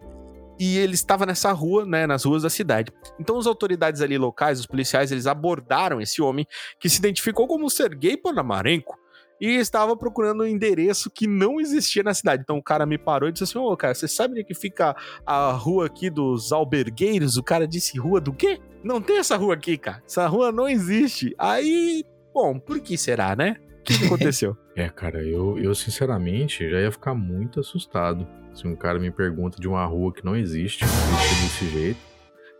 e 0.59 0.77
ele 0.77 0.93
estava 0.93 1.25
nessa 1.25 1.51
rua, 1.51 1.85
né, 1.85 2.07
nas 2.07 2.23
ruas 2.23 2.43
da 2.43 2.49
cidade. 2.49 2.91
Então 3.19 3.37
as 3.37 3.45
autoridades 3.45 4.01
ali 4.01 4.17
locais, 4.17 4.59
os 4.59 4.65
policiais, 4.65 5.11
eles 5.11 5.27
abordaram 5.27 5.99
esse 5.99 6.21
homem 6.21 6.47
que 6.79 6.89
se 6.89 6.99
identificou 6.99 7.47
como 7.47 7.69
Sergei 7.69 8.15
Ponamarenko 8.15 8.97
e 9.39 9.55
estava 9.55 9.95
procurando 9.95 10.43
um 10.43 10.47
endereço 10.47 11.09
que 11.09 11.27
não 11.27 11.59
existia 11.59 12.03
na 12.03 12.13
cidade. 12.13 12.43
Então 12.43 12.57
o 12.57 12.63
cara 12.63 12.85
me 12.85 12.97
parou 12.97 13.29
e 13.29 13.31
disse 13.31 13.43
assim: 13.43 13.57
Ô, 13.57 13.75
cara, 13.75 13.93
você 13.93 14.07
sabe 14.07 14.31
onde 14.31 14.41
é 14.41 14.43
que 14.43 14.53
fica 14.53 14.95
a 15.25 15.51
rua 15.51 15.85
aqui 15.85 16.09
dos 16.09 16.51
albergueiros? 16.51 17.37
O 17.37 17.43
cara 17.43 17.67
disse: 17.67 17.99
Rua 17.99 18.21
do 18.21 18.33
quê? 18.33 18.59
Não 18.83 19.01
tem 19.01 19.17
essa 19.17 19.35
rua 19.35 19.55
aqui, 19.55 19.77
cara. 19.77 20.01
Essa 20.05 20.27
rua 20.27 20.51
não 20.51 20.67
existe. 20.69 21.33
Aí, 21.37 22.03
bom, 22.33 22.59
por 22.59 22.79
que 22.79 22.97
será, 22.97 23.35
né? 23.35 23.57
que, 23.85 23.99
que 23.99 24.05
aconteceu? 24.07 24.57
É, 24.75 24.89
cara, 24.89 25.23
eu, 25.23 25.57
eu 25.59 25.73
sinceramente 25.75 26.69
já 26.69 26.81
ia 26.81 26.91
ficar 26.91 27.13
muito 27.13 27.59
assustado 27.59 28.27
se 28.53 28.67
um 28.67 28.75
cara 28.75 28.99
me 28.99 29.11
pergunta 29.11 29.59
de 29.59 29.67
uma 29.67 29.85
rua 29.85 30.13
que 30.13 30.25
não 30.25 30.35
existe, 30.35 30.83
desse 30.83 31.69
jeito. 31.69 31.99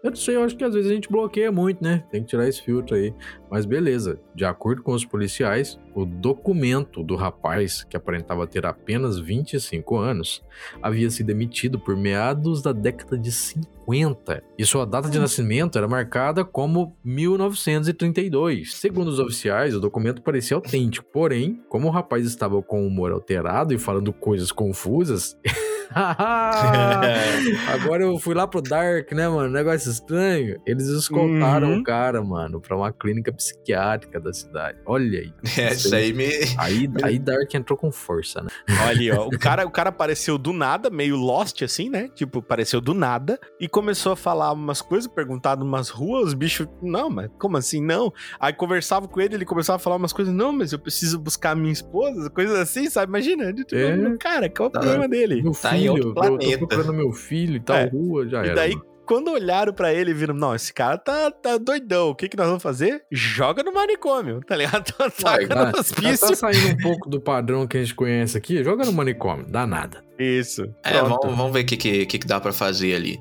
Eu 0.06 0.12
não 0.12 0.16
sei, 0.16 0.36
eu 0.36 0.44
acho 0.44 0.56
que 0.56 0.64
às 0.64 0.76
vezes 0.76 0.92
a 0.92 0.94
gente 0.94 1.10
bloqueia 1.10 1.52
muito, 1.52 1.84
né? 1.84 2.04
Tem 2.12 2.22
que 2.22 2.30
tirar 2.30 2.48
esse 2.48 2.62
filtro 2.62 2.96
aí. 2.96 3.12
Mas 3.50 3.66
beleza, 3.66 4.20
de 4.36 4.46
acordo 4.46 4.84
com 4.84 4.92
os 4.92 5.04
policiais, 5.04 5.80
o 5.96 6.06
documento 6.06 7.02
do 7.02 7.16
rapaz, 7.16 7.84
que 7.84 7.98
aparentava 7.98 8.46
ter 8.46 8.68
apenas 8.68 9.18
25 9.18 9.98
anos, 9.98 10.44
havia 10.80 11.10
sido 11.10 11.32
emitido 11.32 11.80
por 11.80 11.98
meados 11.98 12.62
da 12.62 12.72
década 12.72 13.18
de 13.18 13.32
50 13.32 14.44
e 14.60 14.64
sua 14.64 14.86
data 14.86 15.10
de 15.10 15.18
nascimento 15.18 15.76
era 15.76 15.88
marcada 15.88 16.46
como 16.46 16.96
1932. 17.04 18.76
Segundo 18.76 19.08
os 19.08 19.18
oficiais, 19.18 19.74
o 19.74 19.80
documento 19.80 20.22
parecia 20.22 20.56
autêntico, 20.56 21.08
porém, 21.12 21.64
como 21.68 21.88
o 21.88 21.92
rapaz 21.92 22.28
estava 22.28 22.62
com 22.62 22.84
o 22.84 22.88
humor 22.88 23.12
alterado 23.12 23.74
e 23.74 23.80
falando 23.80 24.14
coisas 24.14 24.52
confusas. 24.52 25.36
Agora 27.74 28.04
eu 28.04 28.18
fui 28.20 28.34
lá 28.34 28.48
pro 28.48 28.62
Dark, 28.62 29.12
né, 29.12 29.28
mano? 29.28 29.50
Negócio 29.50 29.92
estranho. 29.92 30.60
Eles 30.66 30.88
escoltaram 30.88 31.70
Uhum. 31.70 31.80
o 31.80 31.84
cara, 31.84 32.24
mano, 32.24 32.60
pra 32.60 32.76
uma 32.76 32.92
clínica 32.92 33.32
psiquiátrica 33.34 34.20
da 34.20 34.34
cidade. 34.34 34.78
Olha 34.86 35.20
aí. 35.20 35.34
É, 35.66 35.72
isso 35.74 35.96
aí 35.96 36.12
me. 36.14 36.26
Aí, 36.58 36.90
aí 37.04 37.18
Dark 37.20 37.54
entrou 37.54 37.78
com 37.78 37.92
força, 37.92 38.42
né? 38.42 38.50
Olha 38.70 38.90
ali, 38.90 39.12
ó. 39.12 39.28
O 39.28 39.40
cara, 39.40 39.66
o 39.66 39.72
cara 39.72 39.90
apareceu 39.90 40.38
do 40.38 40.52
nada, 40.54 40.90
meio 40.90 41.16
lost 41.16 41.62
assim, 41.64 41.90
né? 41.90 42.10
Tipo, 42.14 42.40
apareceu 42.40 42.80
do 42.82 42.94
nada 42.94 43.40
e 43.60 43.68
começou 43.68 44.12
a 44.12 44.16
falar 44.16 44.52
umas 44.52 44.82
coisas, 44.82 45.10
perguntar 45.12 45.58
umas 45.62 45.90
ruas, 45.90 46.28
os 46.30 46.34
bichos, 46.34 46.68
não, 46.82 47.10
mas 47.10 47.30
como 47.40 47.58
assim? 47.58 47.82
Não. 47.84 48.12
Aí 48.40 48.54
conversava 48.54 49.08
com 49.08 49.20
ele, 49.22 49.36
ele 49.36 49.46
começava 49.46 49.78
a 49.78 49.80
falar 49.80 49.96
umas 49.96 50.14
coisas, 50.14 50.34
não, 50.34 50.52
mas 50.52 50.72
eu 50.74 50.80
preciso 50.80 51.20
buscar 51.20 51.52
a 51.52 51.56
minha 51.56 51.74
esposa, 51.74 52.30
coisas 52.30 52.58
assim, 52.58 52.90
sabe? 52.90 53.10
Imagina. 53.10 53.54
Tipo, 53.54 53.76
É. 53.76 54.18
Cara, 54.18 54.50
qual 54.50 54.68
é 54.68 54.70
o 54.70 54.72
Tá. 54.72 54.80
problema 54.80 55.08
dele? 55.08 55.42
Meu 55.42 55.54
Tá 55.76 55.78
em 55.78 55.82
filho, 55.82 55.92
outro 55.94 56.10
eu 56.10 56.14
tô- 56.14 56.22
planeta. 56.22 56.58
procurando 56.58 56.94
meu 56.94 57.12
filho 57.12 57.56
e 57.58 57.60
tal 57.60 57.78
É. 57.78 57.86
rua, 57.90 58.28
já 58.28 58.42
E 58.44 58.46
era. 58.48 58.56
daí, 58.56 58.74
mano. 58.76 58.86
quando 59.06 59.32
olharam 59.32 59.72
pra 59.74 59.94
ele, 59.94 60.14
viram, 60.14 60.34
não, 60.34 60.56
esse 60.56 60.74
cara 60.74 60.98
tá, 60.98 61.30
tá 61.30 61.58
doidão. 61.58 62.10
O 62.10 62.16
que 62.16 62.28
que 62.28 62.36
nós 62.36 62.48
vamos 62.48 62.64
fazer? 62.64 63.04
Joga 63.12 63.62
no 63.62 63.72
manicômio, 63.74 64.42
tá 64.46 64.56
ligado? 64.56 64.92
Taca 65.22 65.48
tá- 65.48 65.72
no 65.72 65.80
hospício. 65.80 66.28
tá 66.30 66.36
saindo 66.36 66.70
um 66.70 66.78
pouco 66.78 67.08
do 67.10 67.22
padrão 67.22 67.68
que 67.68 67.78
a 67.78 67.82
gente 67.82 67.94
conhece 67.94 68.38
aqui. 68.38 68.64
Joga 68.64 68.84
no 68.84 68.92
manicômio, 68.94 69.46
dá 69.48 69.68
nada. 69.68 70.04
Isso. 70.18 70.64
É, 70.84 71.00
vamos, 71.02 71.18
vamos 71.24 71.54
ver 71.54 71.62
o 71.62 71.66
que, 71.66 71.78
que, 71.78 72.06
que 72.06 72.20
que 72.20 72.26
dá 72.28 72.40
pra 72.40 72.52
fazer 72.54 72.96
ali. 72.96 73.20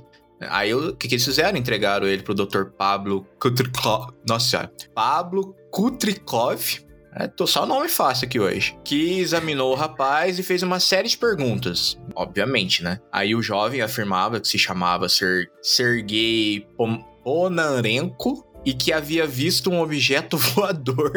Aí 0.48 0.74
o 0.74 0.94
que, 0.96 1.06
que 1.08 1.14
eles 1.14 1.24
fizeram? 1.24 1.56
Entregaram 1.58 2.06
ele 2.06 2.22
pro 2.22 2.34
Dr. 2.34 2.64
Pablo 2.76 3.26
Kutrikov. 3.40 4.12
Nossa 4.28 4.48
senhora. 4.48 4.72
Pablo 4.94 5.54
Kutrikov. 5.70 6.83
É, 7.16 7.28
tô 7.28 7.46
só 7.46 7.62
o 7.62 7.66
nome 7.66 7.88
fácil 7.88 8.26
aqui 8.26 8.40
hoje. 8.40 8.76
Que 8.84 9.20
examinou 9.20 9.72
o 9.72 9.76
rapaz 9.76 10.38
e 10.38 10.42
fez 10.42 10.62
uma 10.62 10.80
série 10.80 11.08
de 11.08 11.16
perguntas. 11.16 11.96
Obviamente, 12.14 12.82
né? 12.82 12.98
Aí 13.12 13.34
o 13.34 13.42
jovem 13.42 13.80
afirmava 13.82 14.40
que 14.40 14.48
se 14.48 14.58
chamava 14.58 15.08
Ser 15.08 15.48
Sergei 15.62 16.66
Pom- 16.76 17.02
Ponarenko 17.22 18.44
e 18.64 18.72
que 18.74 18.92
havia 18.92 19.26
visto 19.26 19.70
um 19.70 19.80
objeto 19.80 20.36
voador. 20.38 21.12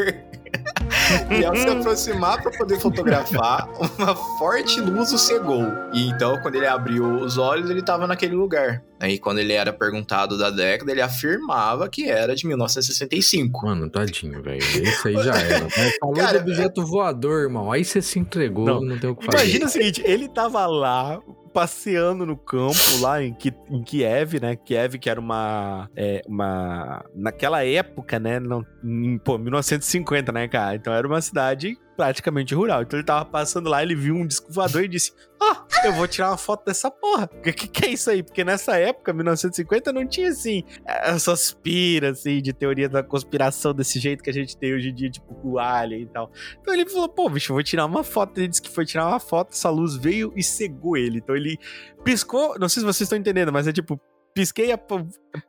e 1.32 1.46
ao 1.46 1.56
se 1.56 1.68
aproximar 1.68 2.42
para 2.42 2.52
poder 2.52 2.80
fotografar, 2.80 3.68
uma 3.98 4.16
forte 4.38 4.80
luz 4.82 5.12
o 5.12 5.18
cegou. 5.18 5.66
E 5.94 6.08
então, 6.08 6.40
quando 6.42 6.56
ele 6.56 6.68
abriu 6.68 7.06
os 7.06 7.38
olhos, 7.38 7.70
ele 7.70 7.80
estava 7.80 8.08
naquele 8.08 8.36
lugar. 8.36 8.84
Aí, 9.00 9.20
quando 9.20 9.40
ele 9.40 9.54
era 9.54 9.72
perguntado 9.72 10.38
da 10.38 10.50
década, 10.50 10.92
ele 10.92 11.02
afirmava 11.02 11.88
que 11.88 12.10
era 12.10 12.36
de 12.36 12.48
1965. 12.48 13.66
Mano, 13.66 13.90
tadinho, 13.90 14.42
velho. 14.42 14.58
Esse 14.58 15.08
aí 15.10 15.14
já 15.16 15.36
era. 15.38 15.68
Falou 16.00 16.16
Cara, 16.16 16.40
de 16.40 16.52
objeto 16.52 16.86
voador, 16.86 17.44
irmão. 17.44 17.72
Aí 17.72 17.86
você 17.86 18.02
se 18.02 18.18
entregou, 18.18 18.66
Não, 18.66 18.82
não, 18.82 18.98
tem 18.98 19.10
o 19.10 19.16
que 19.16 19.26
fazer. 19.26 19.38
Imagina 19.38 19.66
o 19.66 19.70
seguinte, 19.70 20.02
ele 20.04 20.28
tava 20.28 20.66
lá 20.66 21.22
passeando 21.58 22.24
no 22.24 22.38
campo 22.38 22.76
lá 23.02 23.24
em, 23.24 23.34
Ki- 23.34 23.52
em 23.72 23.82
Kiev, 23.82 24.40
né? 24.40 24.56
Kiev 24.56 25.00
que 25.00 25.10
era 25.10 25.20
uma 25.20 25.90
é, 25.96 26.22
uma 26.28 27.04
naquela 27.16 27.66
época, 27.66 28.20
né? 28.20 28.40
Não, 28.40 28.64
em, 28.84 29.18
pô, 29.18 29.40
1950, 29.40 30.32
né, 30.32 30.48
cara? 30.48 30.76
Então 30.76 30.94
era 30.94 31.08
uma 31.08 31.20
cidade 31.20 31.76
praticamente 31.98 32.54
rural. 32.54 32.84
Então 32.84 32.98
ele 32.98 33.06
tava 33.06 33.26
passando 33.26 33.68
lá, 33.70 33.82
ele 33.82 33.96
viu 33.96 34.16
um 34.16 34.26
disco 34.26 34.54
voador 34.54 34.84
e 34.84 34.88
disse: 34.88 35.12
"Ah, 35.42 35.66
eu 35.84 35.94
vou 35.94 36.08
tirar 36.08 36.30
uma 36.30 36.38
foto 36.38 36.64
dessa 36.64 36.90
porra". 36.92 37.30
O 37.34 37.42
que, 37.42 37.68
que 37.68 37.86
é 37.86 37.90
isso 37.90 38.10
aí? 38.12 38.22
Porque 38.22 38.44
nessa 38.44 38.78
época, 38.78 39.12
1950, 39.12 39.92
não 39.92 40.08
tinha 40.08 40.30
assim 40.30 40.64
essas 40.86 41.52
piras 41.52 42.20
assim 42.20 42.42
de 42.42 42.54
teoria 42.54 42.88
da 42.88 43.02
conspiração 43.02 43.74
desse 43.74 44.00
jeito 44.00 44.24
que 44.24 44.30
a 44.30 44.34
gente 44.34 44.56
tem 44.56 44.74
hoje 44.74 44.90
em 44.90 44.94
dia, 44.94 45.10
tipo 45.10 45.36
o 45.44 45.60
Alien 45.60 46.04
e 46.04 46.06
tal. 46.08 46.32
Então 46.62 46.74
ele 46.74 46.88
falou, 46.88 47.10
pô, 47.10 47.30
bicho, 47.30 47.52
eu 47.52 47.56
vou 47.56 47.64
tirar 47.64 47.86
uma 47.86 48.04
foto. 48.04 48.38
Ele 48.38 48.48
disse 48.48 48.62
que 48.62 48.70
foi 48.70 48.86
tirar 48.86 49.08
uma 49.08 49.20
foto, 49.20 49.54
essa 49.54 49.70
luz 49.70 49.96
veio 49.96 50.32
e 50.36 50.44
cegou 50.44 50.96
ele. 50.96 51.18
Então 51.18 51.36
ele 51.36 51.58
piscou, 52.04 52.58
não 52.60 52.70
sei 52.70 52.82
se 52.82 52.86
vocês 52.86 53.02
estão 53.02 53.18
entendendo, 53.18 53.52
mas 53.52 53.68
é 53.68 53.74
tipo, 53.74 54.00
pisquei, 54.38 54.72
a- 54.72 54.80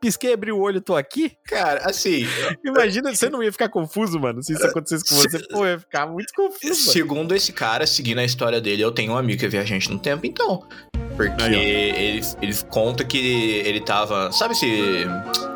pisquei, 0.01 0.33
abri 0.33 0.51
o 0.51 0.59
olho, 0.59 0.81
tô 0.81 0.97
aqui. 0.97 1.33
Cara, 1.47 1.83
assim, 1.85 2.27
Imagina, 2.65 3.15
você 3.15 3.29
não 3.29 3.43
ia 3.43 3.53
ficar 3.53 3.69
confuso, 3.69 4.19
mano, 4.19 4.43
se 4.43 4.55
isso 4.55 4.65
acontecesse 4.67 5.05
com 5.07 5.15
você. 5.17 5.39
Pô, 5.49 5.67
ia 5.67 5.79
ficar 5.79 6.07
muito 6.07 6.33
confuso, 6.35 6.81
mano. 6.81 6.93
segundo 6.93 7.35
esse 7.35 7.53
cara, 7.53 7.87
seguindo 7.87 8.19
a 8.19 8.25
história 8.25 8.61
dele, 8.61 8.83
eu 8.83 8.91
tenho 8.91 9.13
um 9.13 9.17
amigo 9.19 9.39
que 9.41 9.47
é 9.47 9.49
viajante 9.49 9.91
no 9.91 9.99
tempo, 9.99 10.27
então. 10.27 10.67
Porque 11.17 11.43
Aí, 11.43 11.55
ele, 11.55 12.27
ele 12.41 12.55
conta 12.71 13.05
que 13.05 13.19
ele 13.65 13.81
tava. 13.81 14.31
Sabe 14.33 14.55
esse, 14.55 15.05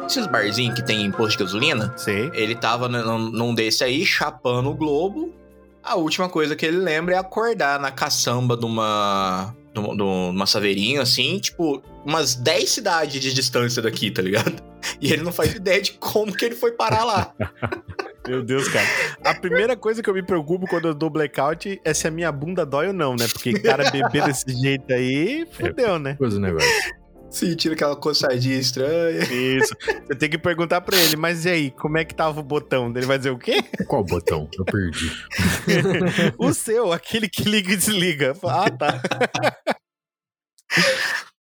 esses 0.07 0.27
barzinhos 0.27 0.75
que 0.75 0.85
tem 0.85 1.03
em 1.05 1.11
posto 1.13 1.39
de 1.39 1.45
gasolina? 1.45 1.97
Sei. 1.97 2.31
Ele 2.35 2.55
tava 2.55 2.89
num, 2.89 3.31
num 3.31 3.55
desse 3.55 3.83
aí, 3.85 4.05
chapando 4.05 4.71
o 4.71 4.75
globo. 4.75 5.33
A 5.85 5.95
última 5.95 6.29
coisa 6.29 6.55
que 6.57 6.67
ele 6.67 6.79
lembra 6.79 7.15
é 7.15 7.19
acordar 7.19 7.79
na 7.81 7.91
caçamba 7.93 8.57
de 8.57 8.65
uma. 8.65 9.55
De 9.73 9.81
uma- 9.81 9.97
de 9.97 10.03
uma 10.03 10.47
saveirinha, 10.47 11.03
assim, 11.03 11.39
tipo, 11.39 11.83
umas 12.05 12.35
10 12.35 12.71
cidades 12.71 13.21
de 13.21 13.33
distância 13.33 13.81
daqui, 13.83 14.11
tá 14.11 14.23
ligado? 14.23 14.63
E 15.01 15.13
ele 15.13 15.23
não 15.23 15.33
faz 15.33 15.55
ideia 15.55 15.81
de 15.81 15.93
como 15.93 16.33
que 16.33 16.45
ele 16.45 16.57
foi 16.57 16.73
parar 16.73 17.05
lá. 17.05 17.33
Meu 18.27 18.43
Deus, 18.43 18.69
cara. 18.69 18.87
A 19.25 19.33
primeira 19.35 19.77
coisa 19.77 20.03
que 20.03 20.11
eu 20.11 20.15
me 20.15 20.23
preocupo 20.25 20.67
quando 20.67 20.89
eu 20.89 20.95
dou 20.95 21.09
blackout 21.09 21.81
é 21.85 21.95
se 21.95 22.07
a 22.07 22.11
minha 22.11 22.31
bunda 22.33 22.67
dói 22.67 22.89
ou 22.89 22.93
não, 22.93 23.15
né? 23.15 23.27
Porque 23.29 23.53
cara 23.61 23.91
beber 23.91 24.25
desse 24.27 24.53
jeito 24.61 24.93
aí, 24.93 25.47
fudeu, 25.53 25.99
né? 26.01 26.15
Coisa 26.15 26.37
do 26.37 26.43
negócio. 26.43 26.69
Sentindo 27.33 27.73
aquela 27.73 27.97
coçadinha 27.97 28.59
estranha. 28.59 29.23
Isso. 29.25 29.75
Você 30.07 30.15
tem 30.15 30.29
que 30.29 30.37
perguntar 30.37 30.83
pra 30.83 30.99
ele, 30.99 31.17
mas 31.17 31.47
e 31.47 31.49
aí, 31.49 31.71
como 31.71 31.97
é 31.97 32.05
que 32.05 32.15
tava 32.15 32.41
o 32.41 32.43
botão? 32.43 32.93
Ele 32.95 33.07
vai 33.07 33.17
dizer 33.17 33.31
o 33.31 33.39
quê? 33.39 33.63
Qual 33.89 34.05
botão? 34.05 34.49
Eu 34.57 34.65
perdi. 34.67 35.11
o 36.39 36.53
seu, 36.53 36.93
aquele 36.93 37.29
que 37.29 37.43
liga 37.45 37.73
e 37.73 37.77
desliga. 37.77 38.37
Ah, 38.45 38.71
tá. 38.71 39.01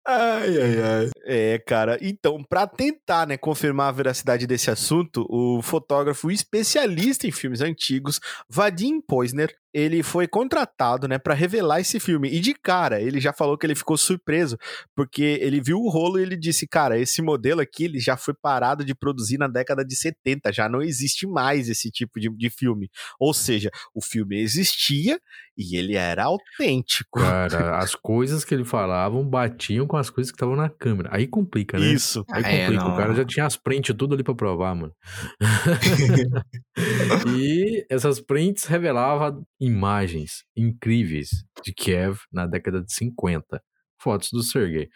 Ai, 0.10 0.58
ai, 0.62 0.82
ai. 0.82 1.10
É, 1.26 1.60
cara. 1.60 1.98
Então, 2.02 2.42
pra 2.42 2.66
tentar, 2.66 3.28
né, 3.28 3.36
confirmar 3.36 3.90
a 3.90 3.92
veracidade 3.92 4.48
desse 4.48 4.72
assunto, 4.72 5.26
o 5.30 5.62
fotógrafo 5.62 6.32
especialista 6.32 7.28
em 7.28 7.32
filmes 7.32 7.60
antigos, 7.60 8.20
Vadim 8.50 9.02
Poisner, 9.02 9.54
ele 9.78 10.02
foi 10.02 10.28
contratado, 10.28 11.08
né, 11.08 11.20
para 11.20 11.36
revelar 11.36 11.80
esse 11.80 12.00
filme. 12.00 12.30
E 12.30 12.40
de 12.40 12.56
cara, 12.56 13.00
ele 13.00 13.20
já 13.20 13.32
falou 13.32 13.56
que 13.56 13.64
ele 13.64 13.76
ficou 13.76 13.96
surpreso, 13.96 14.58
porque 14.96 15.38
ele 15.40 15.62
viu 15.62 15.78
o 15.78 15.88
rolo 15.90 16.18
e 16.20 16.24
ele 16.24 16.36
disse: 16.36 16.68
"Cara, 16.68 16.98
esse 16.98 17.22
modelo 17.22 17.62
aqui, 17.62 17.84
ele 17.86 18.00
já 18.00 18.18
foi 18.18 18.34
parado 18.34 18.84
de 18.84 18.96
produzir 18.96 19.38
na 19.38 19.48
década 19.48 19.86
de 19.86 19.96
70, 19.96 20.52
já 20.52 20.68
não 20.68 20.82
existe 20.82 21.28
mais 21.28 21.70
esse 21.70 21.92
tipo 21.92 22.20
de, 22.20 22.28
de 22.36 22.50
filme". 22.50 22.90
Ou 23.20 23.36
seja, 23.36 23.70
o 23.94 24.02
filme 24.02 24.42
existia 24.42 25.20
e 25.56 25.78
ele 25.78 25.96
era 25.96 26.24
autêntico. 26.24 27.20
Cara, 27.20 27.78
as 27.78 27.94
coisas 27.94 28.44
que 28.44 28.56
ele 28.56 28.66
falavam 28.66 29.24
batiam 29.28 29.86
com 29.86 29.98
as 29.98 30.10
coisas 30.10 30.32
que 30.32 30.36
estavam 30.38 30.56
na 30.56 30.70
câmera. 30.70 31.10
Aí 31.12 31.28
complica, 31.28 31.78
né? 31.78 31.86
Isso. 31.86 32.26
Aí 32.32 32.44
É, 32.44 32.62
complica. 32.66 32.84
não. 32.84 32.94
O 32.94 32.98
cara 32.98 33.14
já 33.14 33.26
tinha 33.26 33.46
as 33.46 33.56
prints 33.56 33.96
tudo 33.96 34.16
ali 34.16 34.24
pra 34.24 34.34
provar, 34.34 34.74
mano. 34.76 34.94
e 37.38 37.86
essas 37.90 38.20
prints 38.20 38.66
revelavam 38.66 39.44
imagens 39.68 40.44
incríveis 40.56 41.30
de 41.64 41.74
Kiev 41.74 42.20
na 42.32 42.46
década 42.48 42.82
de 42.82 42.92
50. 42.94 43.62
Fotos 44.00 44.30
do 44.32 44.44
Sergei. 44.44 44.90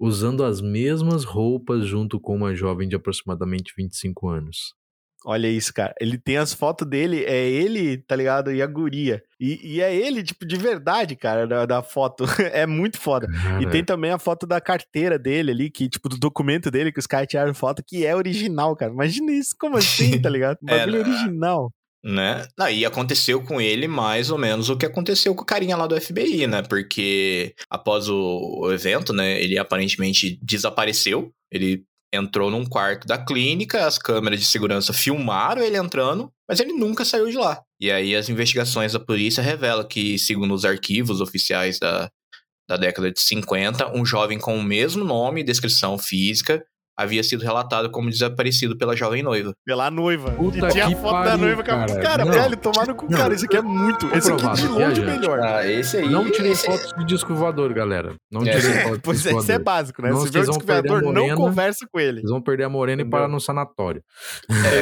Usando 0.00 0.44
as 0.44 0.60
mesmas 0.60 1.24
roupas 1.24 1.86
junto 1.86 2.20
com 2.20 2.34
uma 2.34 2.54
jovem 2.54 2.88
de 2.88 2.96
aproximadamente 2.96 3.72
25 3.76 4.28
anos. 4.28 4.74
Olha 5.24 5.48
isso, 5.48 5.74
cara. 5.74 5.92
Ele 6.00 6.16
tem 6.16 6.36
as 6.36 6.52
fotos 6.52 6.88
dele, 6.88 7.24
é 7.24 7.48
ele, 7.48 7.98
tá 7.98 8.14
ligado? 8.14 8.52
E 8.52 8.62
a 8.62 8.66
guria. 8.66 9.20
E, 9.38 9.74
e 9.74 9.80
é 9.80 9.94
ele, 9.94 10.22
tipo, 10.22 10.46
de 10.46 10.56
verdade, 10.56 11.16
cara, 11.16 11.46
da, 11.46 11.66
da 11.66 11.82
foto. 11.82 12.24
é 12.52 12.66
muito 12.66 12.98
foda. 12.98 13.26
Cara, 13.26 13.62
E 13.62 13.68
tem 13.68 13.84
também 13.84 14.12
a 14.12 14.18
foto 14.18 14.46
da 14.46 14.60
carteira 14.60 15.18
dele 15.18 15.50
ali, 15.50 15.70
que, 15.70 15.88
tipo, 15.88 16.08
do 16.08 16.18
documento 16.18 16.70
dele, 16.70 16.92
que 16.92 17.00
os 17.00 17.06
caras 17.06 17.26
tiraram 17.26 17.52
foto, 17.52 17.82
que 17.84 18.06
é 18.06 18.14
original, 18.14 18.76
cara. 18.76 18.92
Imagina 18.92 19.32
isso, 19.32 19.54
como 19.58 19.76
assim, 19.76 20.20
tá 20.22 20.30
ligado? 20.30 20.58
É, 20.68 20.78
Bagulho 20.78 21.02
né? 21.02 21.08
original. 21.10 21.72
Né? 22.04 22.46
E 22.72 22.86
aconteceu 22.86 23.42
com 23.42 23.60
ele 23.60 23.88
mais 23.88 24.30
ou 24.30 24.38
menos 24.38 24.68
o 24.70 24.76
que 24.76 24.86
aconteceu 24.86 25.34
com 25.34 25.42
o 25.42 25.46
carinha 25.46 25.76
lá 25.76 25.86
do 25.86 26.00
FBI, 26.00 26.46
né? 26.46 26.62
Porque 26.62 27.54
após 27.68 28.08
o, 28.08 28.60
o 28.62 28.72
evento, 28.72 29.12
né, 29.12 29.42
ele 29.42 29.58
aparentemente 29.58 30.38
desapareceu. 30.40 31.32
Ele 31.52 31.84
entrou 32.12 32.50
num 32.50 32.64
quarto 32.64 33.06
da 33.06 33.18
clínica, 33.18 33.86
as 33.86 33.98
câmeras 33.98 34.40
de 34.40 34.46
segurança 34.46 34.92
filmaram 34.92 35.62
ele 35.62 35.76
entrando, 35.76 36.32
mas 36.48 36.60
ele 36.60 36.72
nunca 36.72 37.04
saiu 37.04 37.28
de 37.28 37.36
lá. 37.36 37.60
E 37.80 37.90
aí 37.90 38.14
as 38.16 38.28
investigações 38.28 38.92
da 38.92 39.00
polícia 39.00 39.42
revelam 39.42 39.86
que, 39.86 40.18
segundo 40.18 40.54
os 40.54 40.64
arquivos 40.64 41.20
oficiais 41.20 41.78
da, 41.78 42.10
da 42.68 42.76
década 42.76 43.10
de 43.10 43.20
50, 43.20 43.94
um 43.96 44.04
jovem 44.04 44.38
com 44.38 44.56
o 44.56 44.62
mesmo 44.62 45.04
nome 45.04 45.40
e 45.40 45.44
descrição 45.44 45.98
física 45.98 46.64
havia 46.98 47.22
sido 47.22 47.42
relatado 47.44 47.88
como 47.90 48.10
desaparecido 48.10 48.76
pela 48.76 48.96
jovem 48.96 49.22
noiva. 49.22 49.52
Pela 49.64 49.88
noiva. 49.90 50.32
Puta 50.32 50.66
e 50.66 50.70
tinha 50.72 50.86
a 50.86 50.90
foto 50.90 51.12
da 51.22 51.30
pariu, 51.30 51.38
noiva. 51.38 51.62
Cara, 51.62 51.86
cara. 51.86 52.02
cara 52.02 52.24
Não. 52.24 52.32
velho, 52.32 52.56
tomaram 52.56 52.94
com 52.94 53.06
o 53.06 53.08
cara. 53.10 53.32
Isso 53.34 53.44
aqui 53.44 53.56
é 53.56 53.62
muito. 53.62 54.06
Esse 54.14 54.32
aqui 54.32 54.42
de 54.42 54.62
Comprovado, 54.62 54.72
longe 54.88 55.00
melhor. 55.02 55.40
Ah, 55.40 55.64
esse 55.70 55.96
aí. 55.98 56.08
Não 56.08 56.28
tirem 56.30 56.50
esse- 56.52 56.66
fotos 56.66 56.92
de 56.98 57.04
disco 57.04 57.32
voador, 57.34 57.72
galera. 57.72 58.14
Não 58.32 58.42
É. 58.42 58.50
tirem 58.58 58.60
fotos 58.82 58.96
de 58.96 59.02
Pois 59.02 59.22
disco 59.22 59.36
é, 59.36 59.40
isso 59.40 59.52
é 59.52 59.54
voador. 59.54 59.64
básico, 59.64 60.02
né? 60.02 60.10
Não, 60.10 60.20
Se 60.20 60.30
vê 60.32 60.38
o 60.38 60.42
a 60.42 60.44
descobridor, 60.46 61.02
não 61.12 61.34
conversa 61.36 61.86
com 61.92 62.00
ele. 62.00 62.20
Vocês 62.20 62.30
vão 62.30 62.42
perder 62.42 62.64
a 62.64 62.68
morena 62.68 63.02
e 63.02 63.04
parar 63.08 63.28
no 63.28 63.40
sanatório. 63.40 64.02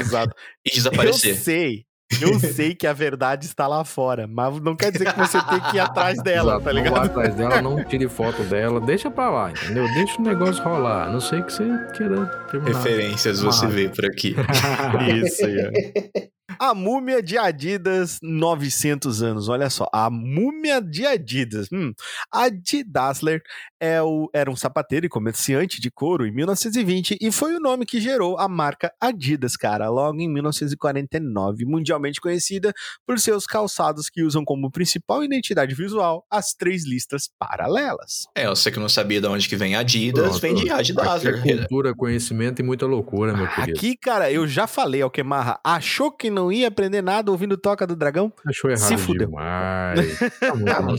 Exato. 0.01 0.33
E 0.65 0.71
Eu 0.71 0.75
desaparecer. 0.75 1.37
sei. 1.37 1.85
Eu 2.21 2.39
sei 2.41 2.75
que 2.75 2.87
a 2.87 2.93
verdade 2.93 3.47
está 3.47 3.67
lá 3.67 3.85
fora, 3.85 4.27
mas 4.27 4.61
não 4.61 4.77
quer 4.77 4.93
dizer 4.93 5.13
que 5.13 5.19
você 5.19 5.43
tem 5.43 5.61
que 5.61 5.77
ir 5.77 5.81
atrás 5.81 6.23
dela, 6.23 6.53
Exato, 6.55 6.65
tá 6.65 6.73
Não 6.73 6.83
vá 6.83 6.89
ligado? 6.89 7.05
atrás 7.07 7.35
dela, 7.35 7.63
não 7.63 7.85
tire 7.85 8.09
foto 8.09 8.43
dela, 8.45 8.81
deixa 8.81 9.11
pra 9.11 9.29
lá, 9.29 9.51
entendeu? 9.51 9.85
Deixa 9.95 10.21
o 10.21 10.25
negócio 10.25 10.63
rolar. 10.63 11.07
A 11.07 11.11
não 11.11 11.21
sei 11.21 11.43
que 11.43 11.53
você 11.53 11.65
queira 11.97 12.27
terminar. 12.51 12.77
Referências 12.79 13.41
você 13.43 13.67
vê 13.67 13.89
por 13.89 14.05
aqui. 14.07 14.37
Isso 15.25 15.45
aí. 15.45 16.31
A 16.59 16.75
múmia 16.75 17.23
de 17.23 17.39
Adidas, 17.39 18.19
900 18.23 19.23
anos. 19.23 19.49
Olha 19.49 19.69
só, 19.71 19.89
a 19.93 20.09
múmia 20.11 20.81
de 20.81 21.07
Adidas. 21.07 21.69
Hum, 21.73 21.93
Adidasler 22.33 23.43
é 23.81 24.03
o, 24.03 24.29
era 24.33 24.51
um 24.51 24.57
sapateiro 24.57 25.07
e 25.07 25.09
comerciante 25.09 25.81
de 25.81 25.91
couro 25.91 26.27
em 26.27 26.33
1920 26.33 27.19
e 27.21 27.31
foi 27.31 27.55
o 27.55 27.61
nome 27.61 27.85
que 27.85 28.01
gerou 28.01 28.39
a 28.39 28.49
marca 28.49 28.93
Adidas, 29.01 29.57
cara, 29.57 29.89
logo 29.89 30.21
em 30.21 30.29
1949, 30.29 31.65
mundialmente 31.65 32.21
conhecida 32.21 32.73
por 33.07 33.19
seus 33.19 33.47
calçados 33.47 34.09
que 34.09 34.23
usam 34.23 34.45
como 34.45 34.71
principal 34.71 35.23
identidade 35.23 35.75
visual 35.75 36.25
as 36.31 36.55
três 36.55 36.87
listas 36.87 37.29
paralelas. 37.39 38.27
É, 38.35 38.49
você 38.49 38.71
que 38.71 38.79
não 38.79 38.89
sabia 38.89 39.21
de 39.21 39.27
onde 39.27 39.49
que 39.49 39.57
vem 39.57 39.77
Adidas, 39.77 40.25
Pronto. 40.25 40.41
vem 40.41 40.55
de 40.55 40.71
Adidas. 40.71 41.27
Aqui 41.27 41.29
é 41.29 41.59
cultura, 41.59 41.95
conhecimento 41.95 42.61
e 42.61 42.65
muita 42.65 42.87
loucura, 42.87 43.37
meu 43.37 43.49
querido. 43.49 43.79
Aqui, 43.79 43.97
cara, 43.97 44.31
eu 44.31 44.47
já 44.47 44.67
falei, 44.67 45.03
Alquemarra, 45.03 45.61
achou 45.65 46.11
que 46.11 46.31
não 46.31 46.46
ia 46.53 46.69
aprender 46.69 47.03
nada 47.03 47.31
ouvindo 47.31 47.57
Toca 47.57 47.87
do 47.87 47.95
Dragão? 47.97 48.33
Achou 48.47 48.71
errado 48.71 48.89
Se 48.89 48.97
fudeu. 48.97 49.27
demais. 49.29 50.19
Tá 50.41 50.51
Tá 50.51 50.55
no-. 50.83 50.97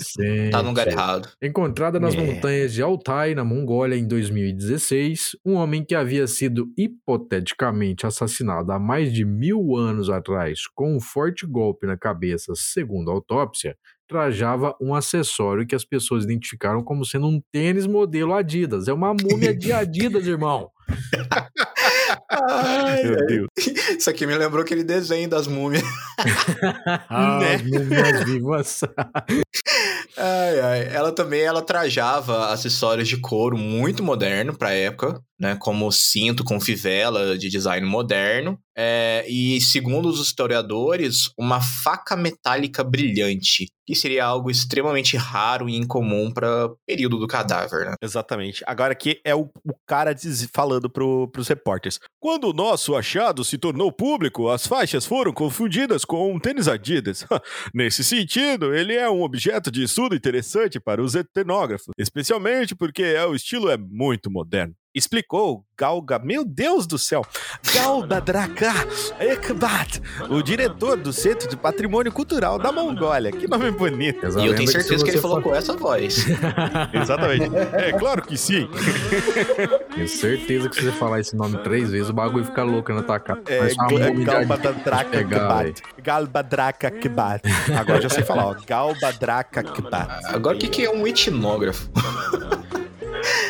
Tá 0.51 0.61
no 0.63 0.69
lugar 0.69 0.87
errado. 0.87 1.29
Encontrada 1.41 1.99
nas 1.99 2.15
É. 2.15 2.17
montanhas 2.25 2.73
de 2.73 2.81
Altai, 2.81 3.35
na 3.35 3.43
Mongólia, 3.43 3.95
em 3.95 4.07
2016, 4.07 5.35
um 5.45 5.53
homem 5.55 5.83
que 5.83 5.95
havia 5.95 6.25
sido 6.27 6.67
hipoteticamente 6.77 8.05
assassinado 8.05 8.71
há 8.71 8.79
mais 8.79 9.11
de 9.13 9.25
mil 9.25 9.75
anos 9.75 10.09
atrás 10.09 10.61
com 10.73 10.95
um 10.95 10.99
forte 10.99 11.45
golpe 11.45 11.85
na 11.87 11.97
cabeça, 11.97 12.53
segundo 12.55 13.09
a 13.09 13.13
autópsia, 13.13 13.75
trajava 14.07 14.73
um 14.81 14.95
acessório 14.95 15.67
que 15.67 15.75
as 15.75 15.83
pessoas 15.83 16.23
identificaram 16.23 16.81
como 16.81 17.03
sendo 17.05 17.27
um 17.27 17.41
tênis 17.51 17.85
modelo 17.85 18.33
Adidas. 18.33 18.87
É 18.87 18.93
uma 18.93 19.13
múmia 19.13 19.53
de 19.55 19.71
Adidas, 19.73 20.25
irmão. 20.25 20.69
Ai, 22.29 23.03
Meu 23.03 23.25
Deus. 23.25 23.47
Isso 23.97 24.09
aqui 24.09 24.25
me 24.27 24.35
lembrou 24.37 24.61
aquele 24.63 24.83
desenho 24.83 25.29
das 25.29 25.47
múmias. 25.47 25.83
Né? 27.39 27.55
As 27.55 27.61
múmias 27.63 28.23
vivas. 28.25 28.81
Ai, 30.17 30.59
ai. 30.59 30.95
Ela 30.95 31.11
também 31.11 31.41
ela 31.41 31.61
trajava 31.61 32.51
acessórios 32.51 33.07
de 33.07 33.17
couro 33.17 33.57
muito 33.57 34.03
moderno 34.03 34.57
pra 34.57 34.71
época, 34.71 35.21
né? 35.39 35.55
Como 35.55 35.91
cinto 35.91 36.43
com 36.43 36.59
fivela 36.59 37.37
de 37.37 37.49
design 37.49 37.85
moderno. 37.85 38.59
É, 38.79 39.25
e 39.27 39.59
segundo 39.59 40.07
os 40.07 40.19
historiadores, 40.19 41.31
uma 41.37 41.59
faca 41.59 42.15
metálica 42.15 42.83
brilhante, 42.83 43.65
que 43.87 43.95
seria 43.95 44.25
algo 44.25 44.51
extremamente 44.51 45.17
raro 45.17 45.67
e 45.67 45.75
incomum 45.75 46.31
para 46.31 46.69
período 46.85 47.17
do 47.17 47.27
cadáver, 47.27 47.85
né? 47.87 47.95
Exatamente. 47.99 48.63
Agora 48.67 48.93
aqui 48.93 49.19
é 49.23 49.33
o, 49.33 49.49
o 49.65 49.73
cara 49.87 50.15
falando 50.53 50.91
pro, 50.91 51.27
pros 51.29 51.47
repórteres. 51.47 51.99
Quando 52.19 52.49
o 52.49 52.53
nosso 52.53 52.95
achado 52.95 53.43
se 53.43 53.57
tornou 53.57 53.91
público, 53.91 54.49
as 54.49 54.67
faixas 54.67 55.07
foram 55.07 55.33
confundidas 55.33 56.05
com 56.05 56.31
um 56.31 56.39
tênis 56.39 56.67
Adidas. 56.67 57.25
Nesse 57.73 58.03
sentido, 58.03 58.75
ele 58.75 58.93
é 58.93 59.09
um 59.09 59.23
objeto 59.23 59.71
de 59.71 59.83
estudo 59.83 60.15
interessante 60.15 60.79
para 60.79 61.01
os 61.01 61.15
etnógrafos, 61.15 61.93
especialmente 61.97 62.75
porque 62.75 63.01
é, 63.01 63.25
o 63.25 63.33
estilo 63.33 63.69
é 63.69 63.77
muito 63.77 64.29
moderno. 64.29 64.75
Explicou 64.97 65.63
Galga, 65.79 66.17
meu 66.17 66.43
Deus 66.43 66.87
do 66.87 66.97
céu, 66.97 67.21
Galbadraka 67.71 68.73
Ekbat, 69.19 70.01
o 70.27 70.41
diretor 70.41 70.97
do 70.97 71.13
Centro 71.13 71.47
de 71.47 71.55
Patrimônio 71.55 72.11
Cultural 72.11 72.57
da 72.57 72.71
Mongólia. 72.71 73.31
Que 73.31 73.47
nome 73.47 73.69
bonito. 73.69 74.25
A 74.25 74.41
e 74.43 74.47
eu 74.47 74.55
tenho 74.55 74.67
certeza 74.67 75.03
que, 75.03 75.11
ele 75.11 75.17
você 75.17 75.21
falou 75.21 75.37
fa- 75.37 75.43
com 75.49 75.55
essa 75.55 75.73
voz. 75.77 76.25
Exatamente. 76.91 77.55
É 77.73 77.91
claro 77.93 78.23
que 78.23 78.35
sim. 78.35 78.67
Tenho 79.93 80.07
certeza 80.07 80.67
que 80.67 80.75
se 80.77 80.81
você 80.85 80.91
falar 80.93 81.19
esse 81.19 81.35
nome 81.35 81.57
três 81.59 81.91
vezes, 81.91 82.09
o 82.09 82.13
bagulho 82.13 82.45
fica 82.45 82.63
louco 82.63 82.91
na 82.91 83.03
tua 83.03 83.19
cara. 83.19 83.41
É, 83.45 83.59
Parece 83.59 83.75
uma 83.75 83.87
Gl- 83.89 83.99
múmia 83.99 84.25
de 84.25 84.29
Adidas. 84.31 84.47
Galbadraka 84.47 85.09
pegar, 85.11 85.39
Kbat. 85.47 85.83
Galbadraka 86.01 86.91
Kbat. 86.91 87.41
Agora 87.79 88.01
já 88.01 88.09
sei 88.09 88.23
falar, 88.23 88.47
ó. 88.47 88.55
Galbadraka 88.65 89.61
Kbat. 89.61 90.25
Agora, 90.25 90.55
o 90.55 90.59
que, 90.59 90.67
que 90.67 90.83
é 90.85 90.89
um 90.89 91.05
etnógrafo? 91.05 91.87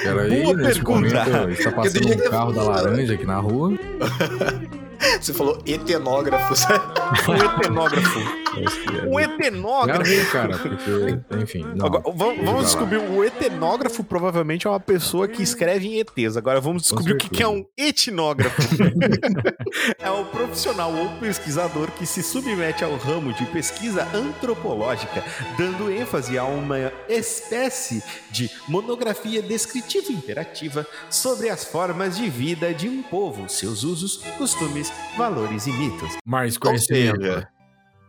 Peraí, 0.04 0.44
Boa 0.44 0.56
pergunta. 0.56 1.26
momento, 1.26 1.50
está 1.52 1.72
passando 1.72 2.08
um 2.14 2.30
carro 2.30 2.54
da 2.54 2.64
laranja 2.64 3.14
aqui 3.14 3.26
na 3.26 3.38
rua. 3.38 3.74
Você 5.20 5.34
falou 5.34 5.62
etnógrafo. 5.66 6.54
Um 7.28 7.36
etenógrafo. 7.36 8.20
Um 9.08 9.20
Já 9.20 9.26
etenógrafo. 9.26 10.04
vi, 10.04 10.26
cara, 10.26 10.58
porque, 10.58 11.20
enfim. 11.42 11.64
Não, 11.76 11.86
Agora, 11.86 12.04
vamos, 12.14 12.46
vamos 12.46 12.66
descobrir. 12.66 12.98
O 12.98 13.24
etenógrafo 13.24 14.04
provavelmente 14.04 14.68
é 14.68 14.70
uma 14.70 14.80
pessoa 14.80 15.28
que 15.28 15.42
escreve 15.42 15.88
em 15.88 16.00
ETs. 16.00 16.36
Agora 16.36 16.60
vamos 16.60 16.84
descobrir 16.84 17.14
o 17.14 17.18
que, 17.18 17.30
que 17.30 17.44
é 17.44 17.48
um 17.48 17.66
etnógrafo. 17.78 18.62
é 20.00 20.12
um 20.12 20.26
profissional 20.26 20.94
ou 20.94 21.10
pesquisador 21.20 21.92
que 21.92 22.06
se 22.06 22.24
submete 22.24 22.84
ao 22.84 22.96
ramo 22.98 23.34
de 23.34 23.46
pesquisa 23.46 24.08
antropológica, 24.14 25.24
dando 25.58 25.92
ênfase 25.92 26.38
a 26.38 26.44
uma 26.44 26.92
espécie 27.08 28.04
de 28.32 28.50
monografia 28.68 29.42
descritiva 29.42 30.12
interativa 30.12 30.86
sobre 31.10 31.50
as 31.50 31.64
formas 31.64 32.18
de 32.18 32.30
vida 32.30 32.74
de 32.74 32.90
um 32.90 33.02
povo, 33.02 33.48
seus 33.50 33.84
usos, 33.84 34.18
costumes, 34.38 34.87
valores 35.18 35.68
e 35.68 35.72
mitos. 35.72 36.18
Mais 36.26 36.56
Ou 36.56 36.62
conhecimento. 36.62 37.22
seja, 37.22 37.48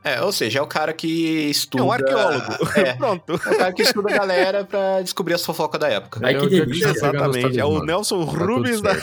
é, 0.04 0.22
ou 0.22 0.32
seja, 0.32 0.60
é 0.60 0.62
o 0.62 0.66
cara 0.66 0.92
que 0.92 1.50
estuda. 1.50 1.82
É 1.82 1.86
um 1.86 1.92
arqueólogo. 1.92 2.52
É, 2.76 2.94
Pronto. 2.96 3.32
é 3.32 3.34
o 3.34 3.58
cara 3.58 3.72
que 3.72 3.82
estuda 3.82 4.10
a 4.14 4.16
galera 4.18 4.64
pra 4.64 5.02
descobrir 5.02 5.34
as 5.34 5.44
fofocas 5.44 5.80
da 5.80 5.88
época. 5.88 6.20
Ai, 6.22 6.34
É 6.34 6.38
que 6.38 6.46
o 6.46 6.48
dia 6.48 6.64
delícia. 6.64 6.88
Exatamente. 6.90 7.58
É 7.58 7.64
o. 7.64 7.82
Nelson 7.84 8.24
Tá 8.24 8.32
Rubens 8.44 8.80
da. 8.80 8.96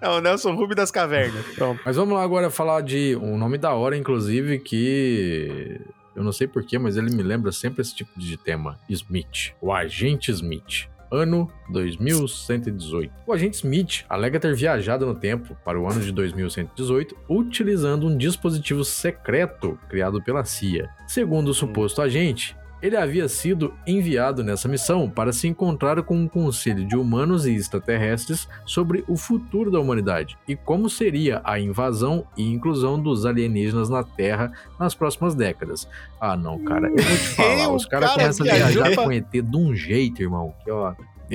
É 0.00 0.08
o 0.10 0.20
Nelson 0.20 0.54
Rubens 0.54 0.76
das 0.76 0.90
cavernas. 0.90 1.44
Pronto. 1.54 1.80
Mas 1.84 1.96
vamos 1.96 2.14
lá 2.14 2.22
agora 2.22 2.50
falar 2.50 2.82
de 2.82 3.16
um 3.16 3.38
nome 3.38 3.56
da 3.56 3.72
hora, 3.72 3.96
inclusive, 3.96 4.58
que 4.58 5.80
eu 6.14 6.22
não 6.22 6.32
sei 6.32 6.46
porquê, 6.46 6.78
mas 6.78 6.96
ele 6.98 7.14
me 7.14 7.22
lembra 7.22 7.50
sempre 7.50 7.80
esse 7.80 7.94
tipo 7.94 8.10
de 8.18 8.36
tema. 8.36 8.78
Smith. 8.90 9.54
O 9.60 9.72
agente 9.72 10.30
Smith. 10.30 10.86
Ano 11.10 11.50
2118. 11.68 13.12
O 13.26 13.32
agente 13.32 13.58
Smith 13.58 14.04
alega 14.08 14.40
ter 14.40 14.54
viajado 14.54 15.06
no 15.06 15.14
tempo 15.14 15.56
para 15.64 15.80
o 15.80 15.88
ano 15.88 16.00
de 16.00 16.12
2118 16.12 17.16
utilizando 17.28 18.06
um 18.06 18.16
dispositivo 18.16 18.84
secreto 18.84 19.78
criado 19.88 20.22
pela 20.22 20.44
CIA. 20.44 20.88
Segundo 21.06 21.48
o 21.48 21.54
suposto 21.54 22.02
agente, 22.02 22.56
ele 22.82 22.96
havia 22.96 23.28
sido 23.28 23.72
enviado 23.86 24.44
nessa 24.44 24.68
missão 24.68 25.08
para 25.08 25.32
se 25.32 25.48
encontrar 25.48 26.02
com 26.02 26.16
um 26.16 26.28
conselho 26.28 26.86
de 26.86 26.96
humanos 26.96 27.46
e 27.46 27.54
extraterrestres 27.54 28.48
sobre 28.64 29.04
o 29.08 29.16
futuro 29.16 29.70
da 29.70 29.80
humanidade 29.80 30.36
e 30.46 30.54
como 30.54 30.88
seria 30.90 31.40
a 31.44 31.58
invasão 31.58 32.26
e 32.36 32.42
inclusão 32.52 33.00
dos 33.00 33.24
alienígenas 33.26 33.88
na 33.88 34.02
Terra 34.04 34.52
nas 34.78 34.94
próximas 34.94 35.34
décadas. 35.34 35.88
Ah, 36.20 36.36
não, 36.36 36.58
cara, 36.64 36.88
eu 36.88 36.96
vou 36.96 37.16
te 37.16 37.28
falar, 37.28 37.72
os 37.72 37.86
caras 37.86 38.10
cara 38.10 38.20
começam 38.20 38.46
a 38.46 38.54
viajar 38.54 38.90
pra- 38.94 39.04
com 39.04 39.12
ET 39.12 39.30
de 39.42 39.56
um 39.56 39.74
jeito, 39.74 40.22
irmão, 40.22 40.54
que 40.64 40.70
ó. 40.70 40.92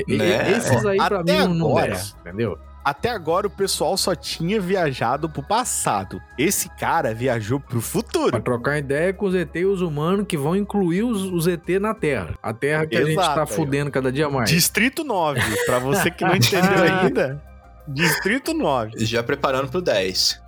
Né? 0.07 0.51
Esses 0.57 0.85
aí 0.85 0.97
pra 0.97 1.19
Até 1.19 1.33
mim 1.41 1.47
não, 1.49 1.53
não 1.53 1.67
agora- 1.71 1.87
desce, 1.93 2.15
entendeu? 2.21 2.57
Até 2.83 3.09
agora 3.09 3.45
o 3.47 3.49
pessoal 3.49 3.95
só 3.95 4.15
tinha 4.15 4.59
viajado 4.59 5.29
pro 5.29 5.43
passado. 5.43 6.21
Esse 6.37 6.67
cara 6.77 7.13
viajou 7.13 7.59
pro 7.59 7.79
Pra 7.79 7.81
futuro. 7.81 8.41
trocar 8.41 8.79
ideia 8.79 9.13
com 9.13 9.27
os 9.27 9.35
ET 9.35 9.55
e 9.55 9.65
os 9.65 9.81
humanos 9.81 10.25
que 10.27 10.35
vão 10.37 10.55
incluir 10.55 11.03
os, 11.03 11.21
os 11.23 11.45
ET 11.47 11.67
na 11.79 11.93
Terra. 11.93 12.33
A 12.41 12.53
Terra 12.53 12.87
que 12.87 12.95
a 12.95 13.01
gente 13.05 13.11
Exato, 13.19 13.35
tá 13.35 13.45
fudendo 13.45 13.91
cada 13.91 14.11
dia 14.11 14.29
mais. 14.29 14.49
Distrito 14.49 15.03
9. 15.03 15.39
Pra 15.65 15.79
você 15.79 16.09
que 16.09 16.23
não 16.25 16.33
entendeu 16.35 16.83
ainda. 16.83 17.41
Distrito 17.87 18.53
9. 18.53 19.05
Já 19.05 19.21
preparando 19.21 19.69
pro 19.69 19.81
10. 19.81 20.41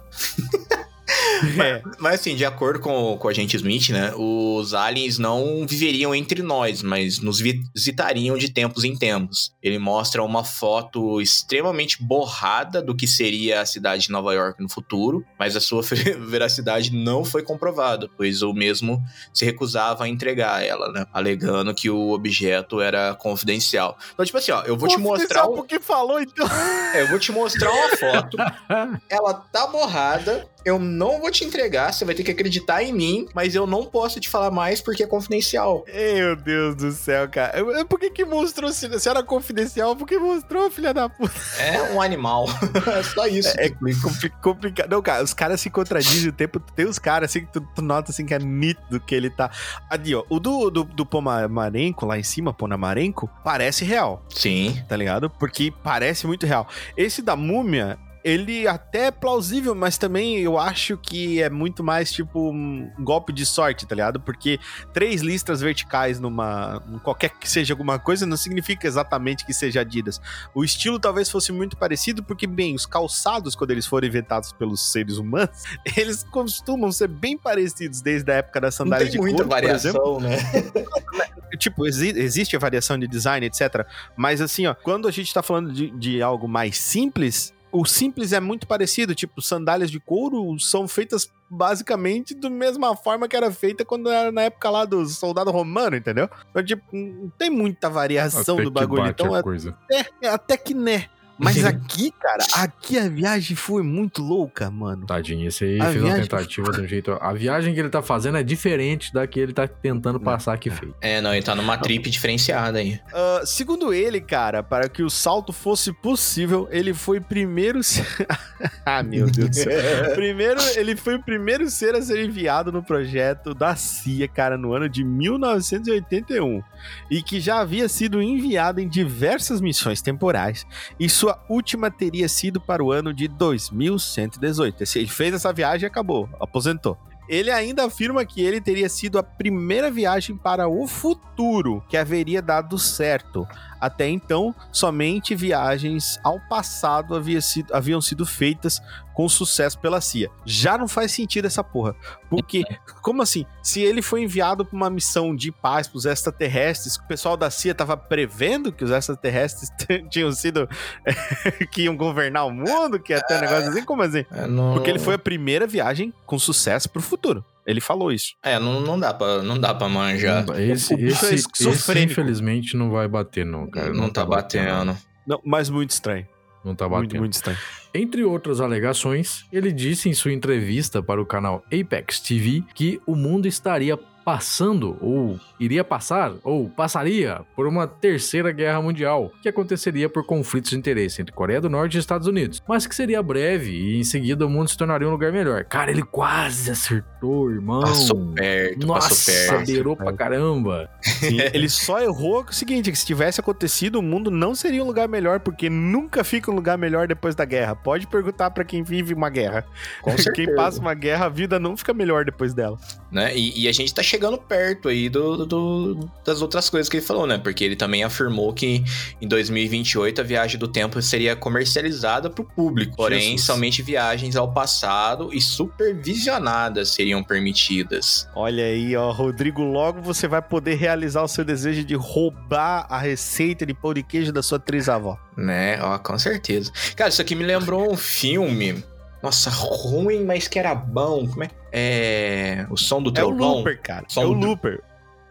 É. 1.64 1.82
Mas 2.00 2.16
assim, 2.22 2.36
de 2.36 2.46
acordo 2.46 2.80
com, 2.80 3.18
com 3.18 3.28
a 3.28 3.34
gente 3.34 3.56
Smith, 3.58 3.90
né? 3.90 4.14
Os 4.16 4.74
aliens 4.74 5.18
não 5.18 5.66
viveriam 5.68 6.16
entre 6.16 6.42
nós, 6.42 6.82
mas 6.82 7.20
nos 7.20 7.40
vi- 7.40 7.62
visitariam 7.76 8.38
de 8.38 8.50
tempos 8.50 8.84
em 8.86 8.96
tempos. 8.96 9.52
Ele 9.62 9.78
mostra 9.78 10.24
uma 10.24 10.44
foto 10.44 11.20
extremamente 11.22 12.02
borrada 12.02 12.82
do 12.82 12.96
que 12.96 13.06
seria 13.08 13.60
a 13.62 13.66
cidade 13.66 14.04
de 14.04 14.12
Nova 14.12 14.34
York 14.34 14.62
no 14.62 14.70
futuro, 14.70 15.26
mas 15.38 15.56
a 15.56 15.60
sua 15.62 15.82
veracidade 16.28 16.92
não 16.96 17.26
foi 17.26 17.44
comprovada, 17.44 18.10
pois 18.16 18.42
o 18.42 18.54
mesmo 18.54 19.04
se 19.34 19.44
recusava 19.44 20.06
a 20.06 20.08
entregar 20.10 20.64
ela, 20.66 20.92
né? 20.92 21.06
Alegando 21.14 21.74
que 21.76 21.90
o 21.90 22.12
objeto 22.12 22.80
era 22.80 23.14
confidencial. 23.16 23.98
Então, 24.14 24.26
tipo 24.26 24.38
assim, 24.38 24.52
ó, 24.52 24.62
eu 24.64 24.78
vou 24.78 24.88
te 24.88 24.98
mostrar 24.98 25.46
um, 25.48 25.56
porque 25.56 25.80
falou, 25.80 26.22
então. 26.22 26.48
é, 26.94 27.02
eu 27.02 27.08
vou 27.10 27.20
te 27.20 27.32
mostrar 27.34 27.70
uma 27.72 27.98
foto. 27.98 28.38
Ela 29.10 29.34
tá 29.34 29.68
borrada. 29.68 30.48
Eu 30.66 30.80
não 30.80 31.20
vou 31.20 31.30
te 31.32 31.44
entregar. 31.44 31.94
Você 31.94 32.06
vai 32.06 32.16
ter 32.16 32.24
que 32.24 32.32
acreditar 32.32 32.84
em 32.84 32.94
mim. 32.94 33.28
Mas 33.34 33.56
eu 33.56 33.66
não 33.68 33.86
posso 33.86 34.20
te 34.20 34.30
falar 34.30 34.52
mais 34.52 34.82
porque 34.82 35.04
é 35.04 35.08
confidencial. 35.08 35.86
Meu 35.94 36.36
Deus 36.36 36.76
do 36.76 36.92
céu, 36.92 37.28
cara. 37.30 37.54
Por 37.86 38.00
que 38.00 38.10
que 38.10 38.26
mostrou, 38.26 38.72
se 38.72 39.00
se 39.00 39.10
era 39.10 39.24
confidencial, 39.24 39.96
por 39.96 40.08
que 40.08 40.18
mostrou, 40.18 40.70
filha 40.72 40.94
da 40.94 41.10
puta? 41.10 41.34
É 41.60 41.92
um 41.94 42.02
animal. 42.02 42.46
é 42.98 43.04
só 43.04 43.28
isso. 43.28 43.54
É 43.58 43.70
compli- 43.70 44.30
complicado. 44.42 44.90
Não, 44.90 45.02
cara, 45.02 45.24
os 45.24 45.34
caras 45.34 45.60
se 45.62 45.70
contradizem 45.70 46.30
o 46.30 46.34
tempo. 46.34 46.60
Tem 46.60 46.86
os 46.86 47.00
caras 47.00 47.30
assim 47.30 47.46
que 47.46 47.52
tu, 47.54 47.62
tu 47.76 47.82
nota 47.82 48.12
assim 48.12 48.26
que 48.26 48.34
é 48.34 48.40
nítido 48.40 49.00
que 49.00 49.14
ele 49.14 49.30
tá. 49.30 49.50
Ali, 49.90 50.16
ó. 50.16 50.24
O 50.30 50.40
do, 50.40 50.70
do, 50.70 50.84
do 50.84 51.06
Pomamarenko, 51.06 52.06
lá 52.06 52.18
em 52.18 52.24
cima, 52.24 52.54
Ponamarenko, 52.54 53.30
parece 53.44 53.84
real, 53.86 54.26
Sim. 54.30 54.82
tá 54.88 54.96
ligado? 54.96 55.30
Porque 55.30 55.74
parece 55.84 56.26
muito 56.28 56.46
real. 56.46 56.68
Esse 56.96 57.22
da 57.22 57.36
múmia. 57.36 57.98
Ele 58.24 58.68
até 58.68 59.08
é 59.08 59.12
plausível, 59.12 59.76
mas 59.76 59.98
também 59.98 60.40
eu 60.40 60.58
acho 60.58 60.98
que 60.98 61.42
é 61.42 61.50
muito 61.50 61.84
mais 61.84 62.12
tipo 62.12 62.52
um 62.52 62.90
golpe 63.00 63.34
de 63.34 63.46
sorte, 63.46 63.86
tá 63.86 63.94
ligado? 63.94 64.20
Porque 64.20 64.60
três 64.94 65.22
listras 65.22 65.60
verticais 65.62 66.20
numa. 66.20 66.82
qualquer 67.04 67.30
que 67.32 67.50
seja 67.50 67.74
alguma 67.74 68.00
coisa, 68.00 68.26
não 68.26 68.38
significa 68.38 68.88
exatamente 68.88 69.46
que 69.46 69.54
seja 69.54 69.82
Adidas. 69.82 70.22
O 70.56 70.64
estilo 70.64 70.98
talvez 71.00 71.30
fosse 71.30 71.52
muito 71.52 71.76
parecido, 71.76 72.24
porque, 72.24 72.48
bem, 72.48 72.74
os 72.76 72.86
calçados, 72.86 73.56
quando 73.56 73.72
eles 73.72 73.86
foram 73.86 74.08
inventados 74.08 74.54
pelos 74.54 74.92
seres 74.92 75.18
humanos, 75.18 75.64
eles 75.98 76.24
costumam 76.24 76.92
ser 76.92 77.10
bem 77.10 77.38
parecidos 77.38 78.02
desde 78.02 78.32
a 78.32 78.36
época 78.36 78.72
sandálias 78.72 79.10
tem 79.10 79.20
de 79.20 79.22
muita 79.22 79.44
couro, 79.44 79.50
variação, 79.50 80.20
né? 80.20 80.38
Tipo, 81.58 81.86
exi- 81.86 82.18
existe 82.18 82.56
a 82.56 82.60
variação 82.60 82.98
de 82.98 83.08
design, 83.08 83.46
etc. 83.46 83.86
Mas 84.18 84.42
assim, 84.42 84.66
ó, 84.66 84.74
quando 84.74 85.08
a 85.08 85.12
gente 85.12 85.32
tá 85.34 85.44
falando 85.44 85.72
de, 85.72 85.92
de 85.92 86.22
algo 86.22 86.48
mais 86.48 86.78
simples, 86.80 87.54
o 87.74 87.86
simples 87.86 88.32
é 88.32 88.40
muito 88.40 88.68
parecido. 88.68 89.16
Tipo, 89.16 89.42
sandálias 89.42 89.90
de 89.90 90.00
couro 90.00 90.58
são 90.60 90.88
feitas 90.88 91.30
basicamente 91.50 92.36
da 92.36 92.50
mesma 92.50 92.96
forma 92.96 93.28
que 93.28 93.36
era 93.36 93.52
feita 93.52 93.84
quando 93.84 94.10
era 94.10 94.32
na 94.32 94.44
época 94.44 94.70
lá 94.70 94.86
do 94.86 95.06
soldado 95.08 95.52
romano, 95.52 95.96
entendeu? 95.96 96.30
Então, 96.52 96.64
tipo, 96.64 96.84
não 96.92 97.30
tem 97.30 97.50
muita 97.50 97.90
variação 97.90 98.56
Até 98.56 98.64
do 98.64 98.72
bagulho. 98.72 99.08
Então, 99.08 99.34
a 99.34 99.42
coisa. 99.42 99.76
até, 99.86 100.28
até 100.28 100.56
que 100.56 100.76
né. 100.76 101.10
Mas 101.38 101.64
aqui, 101.66 102.12
cara, 102.22 102.46
aqui 102.54 102.98
a 102.98 103.10
viagem 103.10 103.56
foi 103.56 103.82
muito 103.84 104.22
louca, 104.22 104.70
mano. 104.70 105.06
Tadinho, 105.06 105.48
esse 105.48 105.64
aí 105.66 105.82
A 105.82 105.86
fez 105.86 105.98
uma 105.98 106.04
viagem- 106.10 106.22
tentativa 106.24 106.72
de 106.72 106.82
um 106.82 106.88
jeito. 106.88 107.18
A 107.20 107.34
viagem 107.34 107.74
que 107.74 107.80
ele 107.80 107.90
tá 107.90 108.02
fazendo 108.02 108.38
é 108.38 108.44
diferente 108.44 109.12
da 109.14 109.26
que 109.28 109.40
ele 109.40 109.54
tá 109.54 109.68
tentando 109.68 110.20
passar 110.20 110.58
que 110.58 110.70
fez. 110.70 110.92
É, 111.02 111.20
não, 111.22 111.34
ele 111.34 111.44
tá 111.44 111.56
numa 111.56 111.78
trip 111.78 112.10
diferenciada 112.10 112.80
aí. 112.80 113.00
Ah, 113.14 113.42
segundo 113.46 113.94
ele, 113.94 114.22
cara, 114.22 114.62
para 114.64 114.88
que 114.88 115.02
o 115.04 115.10
salto 115.10 115.52
fosse 115.52 115.92
possível, 115.92 116.68
ele 116.72 116.94
foi 116.94 117.20
primeiro. 117.20 117.80
ah, 118.86 119.02
meu 119.04 119.30
Deus 119.30 119.50
do 119.50 119.56
céu. 119.56 119.74
Primeiro, 120.16 120.62
ele 120.76 120.96
foi 120.96 121.16
o 121.16 121.24
primeiro 121.24 121.70
ser 121.70 121.96
a 121.96 122.02
ser 122.02 122.24
enviado 122.24 122.72
no 122.72 122.84
projeto 122.84 123.54
da 123.54 123.76
CIA, 123.76 124.28
cara, 124.28 124.58
no 124.58 124.74
ano 124.74 124.88
de 124.88 125.04
1981. 125.04 126.62
E 127.10 127.22
que 127.22 127.40
já 127.40 127.60
havia 127.60 127.88
sido 127.90 128.22
enviado 128.22 128.80
em 128.80 128.88
diversas 128.88 129.60
missões 129.62 130.02
temporais. 130.02 130.66
E 131.00 131.10
sua 131.24 131.40
última 131.48 131.90
teria 131.90 132.28
sido 132.28 132.60
para 132.60 132.84
o 132.84 132.92
ano 132.92 133.14
de 133.14 133.30
2118. 133.30 134.84
Esse- 134.84 135.00
Ele 135.00 135.08
fez 135.08 135.34
essa 135.34 135.54
viagem 135.54 135.86
e 135.86 135.88
acabou, 135.88 136.28
aposentou. 136.38 136.98
Ele 137.30 137.50
ainda 137.50 137.86
afirma 137.86 138.26
que 138.26 138.42
ele 138.42 138.60
teria 138.60 138.90
sido 138.90 139.18
a 139.18 139.24
primeira 139.24 139.90
viagem 139.90 140.36
para 140.36 140.68
o 140.68 140.86
futuro 140.86 141.82
que 141.88 141.96
haveria 141.96 142.42
dado 142.42 142.78
certo. 142.78 143.48
Até 143.84 144.08
então, 144.08 144.56
somente 144.72 145.36
viagens 145.36 146.20
ao 146.24 146.40
passado 146.48 147.16
havia 147.16 147.42
sido- 147.42 147.74
haviam 147.74 148.00
sido 148.00 148.26
feitas 148.26 148.80
com 149.14 149.28
sucesso 149.30 149.78
pela 149.78 150.02
CIA. 150.02 150.30
Já 150.46 150.78
não 150.78 150.88
faz 150.88 151.12
sentido 151.12 151.46
essa 151.46 151.64
porra. 151.64 151.96
Porque, 152.30 152.64
como 153.04 153.22
assim? 153.22 153.46
Se 153.62 153.82
ele 153.82 154.02
foi 154.02 154.24
enviado 154.24 154.66
para 154.66 154.76
uma 154.76 154.90
missão 154.90 155.36
de 155.36 155.52
paz 155.52 155.88
para 155.88 155.98
os 155.98 156.06
extraterrestres, 156.06 156.96
o 156.96 157.04
pessoal 157.04 157.38
da 157.38 157.50
CIA 157.52 157.76
tava 157.76 157.96
prevendo 157.96 158.72
que 158.72 158.84
os 158.84 158.90
extraterrestres 158.90 159.70
tinham 160.10 160.32
sido. 160.32 160.68
que 161.72 161.84
iam 161.84 161.96
governar 161.96 162.48
o 162.48 162.52
mundo, 162.52 163.00
que 163.00 163.14
ter 163.22 163.38
um 163.38 163.42
negócio 163.42 163.70
assim? 163.70 163.84
Como 163.86 164.02
assim? 164.02 164.26
É, 164.32 164.48
não... 164.48 164.74
Porque 164.74 164.90
ele 164.90 165.00
foi 165.00 165.16
a 165.16 165.20
primeira 165.20 165.68
viagem 165.68 166.14
com 166.26 166.40
sucesso 166.40 166.90
pro 166.90 167.02
futuro. 167.02 167.44
Ele 167.66 167.80
falou 167.80 168.12
isso. 168.12 168.36
É, 168.44 168.60
não, 168.60 168.82
não, 168.82 169.00
dá 169.00 169.14
pra, 169.14 169.42
não 169.42 169.58
dá 169.60 169.74
pra 169.74 169.88
manjar. 169.88 170.46
Não, 170.46 170.60
esse, 170.60 170.94
o 170.94 170.98
bicho 170.98 171.26
é 171.26 171.34
esse, 171.34 171.48
esse, 171.62 172.00
infelizmente, 172.04 172.76
não 172.76 172.90
vai 172.90 173.08
bater, 173.08 173.46
não, 173.46 173.70
cara. 173.70 173.94
não, 173.94 174.10
tá 174.10 174.26
batendo. 174.26 174.98
Não, 175.26 175.42
mas 175.46 175.70
muito 175.70 175.92
estranho. 175.92 176.28
Não 176.64 176.74
tá 176.74 176.88
Muito, 176.88 177.08
batendo. 177.08 177.20
muito 177.20 177.34
estranho. 177.34 177.58
Entre 177.94 178.24
outras 178.24 178.62
alegações, 178.62 179.46
ele 179.52 179.72
disse 179.72 180.08
em 180.08 180.14
sua 180.14 180.32
entrevista 180.32 181.04
para 181.04 181.22
o 181.22 181.26
canal 181.26 181.62
Apex 181.68 182.22
TV 182.22 182.64
que 182.74 183.02
o 183.06 183.16
mundo 183.16 183.48
estaria 183.48 183.98
passando, 184.24 184.98
ou 185.02 185.40
iria 185.60 185.84
passar, 185.84 186.34
ou 186.44 186.70
passaria 186.70 187.42
por 187.56 187.68
uma 187.68 187.88
terceira 187.88 188.52
guerra 188.52 188.82
mundial, 188.82 189.32
que 189.42 189.50
aconteceria 189.50 190.10
por 190.10 190.26
conflitos 190.26 190.72
de 190.72 190.78
interesse 190.78 191.22
entre 191.22 191.34
Coreia 191.34 191.62
do 191.62 191.70
Norte 191.70 191.96
e 191.96 192.00
Estados 192.00 192.28
Unidos, 192.28 192.62
mas 192.68 192.86
que 192.88 192.96
seria 192.96 193.22
breve 193.22 193.72
e 193.72 194.00
em 194.00 194.04
seguida 194.04 194.46
o 194.46 194.50
mundo 194.50 194.70
se 194.70 194.78
tornaria 194.78 195.08
um 195.08 195.12
lugar 195.12 195.32
melhor. 195.32 195.64
Cara, 195.66 195.92
ele 195.92 196.04
quase 196.04 196.72
acertou, 196.72 197.52
irmão. 197.52 197.82
Passou 197.82 198.34
perto, 198.34 198.88
Nossa, 198.88 199.10
passou 199.10 199.54
perto. 199.58 199.68
beirou 199.68 199.96
pra 199.96 200.14
caramba. 200.14 200.90
Sim, 201.02 201.38
ele 201.54 201.70
só 201.70 202.00
errou 202.02 202.44
com 202.44 202.52
o 202.52 202.54
seguinte: 202.54 202.92
que 202.92 202.98
se 202.98 203.06
tivesse 203.06 203.40
acontecido, 203.40 203.98
o 204.00 204.02
mundo 204.02 204.30
não 204.32 204.56
seria 204.56 204.84
um 204.84 204.88
lugar 204.88 205.08
melhor, 205.08 205.40
porque 205.40 205.70
nunca 205.70 206.24
fica 206.24 206.52
um 206.52 206.56
lugar 206.56 206.78
melhor 206.78 207.08
depois 207.08 207.36
da 207.36 207.46
guerra. 207.46 207.76
Pode 207.76 208.08
perguntar 208.08 208.52
pra 208.52 208.64
quem 208.64 208.84
vive 208.84 209.14
uma 209.14 209.30
guerra. 209.30 209.66
Com 210.02 210.12
Quem 210.24 210.24
certeza. 210.24 210.56
passa 210.56 210.80
uma 210.80 210.94
guerra, 210.94 211.26
a 211.26 211.30
vida 211.30 211.60
não 211.60 211.76
fica 211.76 211.94
melhor 211.94 212.24
depois 212.26 212.54
dela. 212.54 212.78
né? 213.12 213.36
E, 213.36 213.64
e 213.64 213.68
a 213.68 213.72
gente 213.72 213.94
tá 213.94 214.02
chegando 214.14 214.38
perto 214.38 214.90
aí 214.90 215.10
do, 215.10 215.44
do- 215.44 216.10
das 216.24 216.40
outras 216.44 216.70
coisas 216.70 216.88
que 216.88 216.98
ele 216.98 217.06
falou, 217.06 217.26
né? 217.26 217.40
Porque 217.40 217.64
ele 217.64 217.76
também 217.76 218.04
afirmou 218.04 218.54
que 218.54 218.84
em 219.20 219.28
2028 219.28 220.22
a 220.22 220.24
viagem 220.24 220.60
do 220.60 220.68
tempo 220.68 221.02
seria 221.02 221.36
comercializada 221.36 222.30
pro 222.30 222.44
público. 222.44 222.96
Porém, 222.96 223.32
Jesus. 223.32 223.42
somente 223.44 223.82
viagens 223.82 224.36
ao 224.36 224.54
passado 224.54 225.30
e 225.34 225.42
supervisionadas 225.42 226.90
seriam 226.92 227.24
permitidas. 227.24 228.28
Olha 228.36 228.66
aí, 228.66 228.96
ó, 228.96 229.12
Rodrigo, 229.12 229.64
logo 229.64 230.00
você 230.02 230.28
vai 230.28 230.42
poder 230.44 230.76
realizar 230.76 231.24
o 231.24 231.28
seu 231.28 231.44
desejo 231.44 231.84
de 231.84 231.96
roubar 231.96 232.86
a 232.90 233.00
receita 233.00 233.66
de 233.66 233.74
pão 233.74 233.94
de 233.96 234.04
queijo 234.04 234.32
da 234.32 234.44
sua 234.44 234.60
trisavó. 234.60 235.18
Né? 235.36 235.82
Ó, 235.82 235.98
com 235.98 236.18
certeza. 236.20 236.72
Cara, 236.96 237.10
isso 237.10 237.22
aqui 237.22 237.34
me 237.34 237.44
lembrou 237.44 237.92
um 237.92 237.98
filme. 237.98 238.84
Nossa, 239.24 239.50
ruim, 239.50 240.26
mas 240.26 240.50
que 240.50 240.60
era 240.60 240.76
bom. 240.76 241.26
Como 241.28 241.44
é? 241.46 241.50
É. 241.72 242.68
O 242.70 242.76
som 242.78 243.02
do 243.02 243.10
É 243.18 243.24
o 243.24 243.28
trovão. 243.28 243.56
Looper, 243.56 243.82
cara. 243.82 244.06
Som 244.10 244.22
é 244.22 244.26
o 244.26 244.34
do- 244.36 244.48
Looper. 244.48 244.82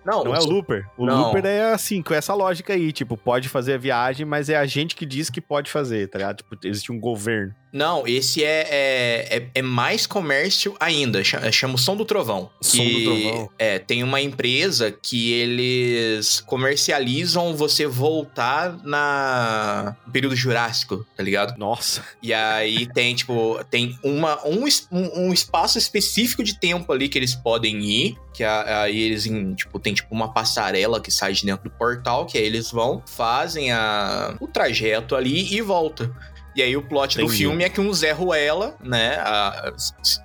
Não, 0.05 0.25
Não 0.25 0.35
é 0.35 0.39
o 0.41 0.45
Looper. 0.45 0.87
O 0.97 1.07
Não. 1.07 1.25
Looper 1.27 1.45
é 1.47 1.73
assim, 1.73 2.03
com 2.03 2.13
essa 2.15 2.35
lógica 2.35 2.73
aí. 2.73 2.93
Tipo, 2.93 3.17
pode 3.17 3.49
fazer 3.49 3.75
a 3.75 3.79
viagem, 3.79 4.27
mas 4.27 4.49
é 4.49 4.57
a 4.57 4.67
gente 4.67 4.97
que 4.97 5.07
diz 5.07 5.31
que 5.31 5.41
pode 5.41 5.71
fazer, 5.71 6.09
tá 6.09 6.19
ligado? 6.19 6.39
Tipo, 6.39 6.57
existe 6.67 6.91
um 6.91 6.99
governo. 6.99 7.55
Não, 7.73 8.07
esse 8.07 8.45
é, 8.45 8.67
é, 8.71 9.37
é, 9.39 9.47
é 9.55 9.63
mais 9.63 10.07
comércio 10.07 10.77
ainda. 10.79 11.25
cha- 11.25 11.51
Chama 11.51 11.77
o 11.77 11.79
Som 11.79 11.97
do 11.97 12.05
Trovão. 12.05 12.51
Som 12.61 12.77
Que, 12.83 12.93
do 12.93 13.05
Trovão. 13.23 13.51
É, 13.59 13.79
tem 13.79 14.03
uma 14.03 14.21
empresa 14.21 14.93
que 14.93 15.33
eles 15.33 16.41
comercializam 16.43 17.57
você 17.57 17.87
voltar 17.87 18.77
na 18.85 19.97
no 20.07 20.13
período 20.13 20.37
Jurássico, 20.37 21.07
tá 21.17 21.23
ligado? 21.23 21.57
Nossa. 21.59 22.03
E 22.23 22.35
aí 22.35 22.87
tem, 22.93 23.15
tipo, 23.15 23.59
tem 23.71 23.99
uma, 24.03 24.39
um, 24.47 24.65
um, 24.91 25.29
um 25.29 25.33
espaço 25.33 25.79
específico 25.79 26.43
de 26.45 26.59
tempo 26.59 26.93
ali 26.93 27.09
que 27.09 27.19
eles 27.19 27.35
podem 27.35 27.81
ir. 27.81 28.19
Que 28.43 28.73
aí 28.73 29.01
eles, 29.01 29.25
em, 29.27 29.55
tipo, 29.55 29.79
tem 29.79 29.95
tipo 29.95 30.13
uma 30.15 30.33
passarela 30.33 31.01
que 31.01 31.11
sai 31.11 31.33
de 31.33 31.45
dentro 31.47 31.65
do 31.65 31.71
portal, 31.71 32.27
que 32.27 32.37
aí 32.37 32.45
eles 32.45 32.71
vão, 32.71 33.03
fazem 33.07 33.71
a, 33.71 34.35
o 34.41 34.49
trajeto 34.49 35.15
ali 35.15 35.55
e 35.55 35.61
volta. 35.61 36.11
E 36.55 36.61
aí 36.63 36.77
o 36.77 36.83
plot 36.83 37.17
do 37.17 37.23
Entendi. 37.23 37.39
filme 37.39 37.65
é 37.65 37.69
que 37.69 37.81
um 37.81 37.93
Zé 37.95 38.13
Ruela, 38.13 38.77
né? 38.83 39.17
a- 39.21 39.73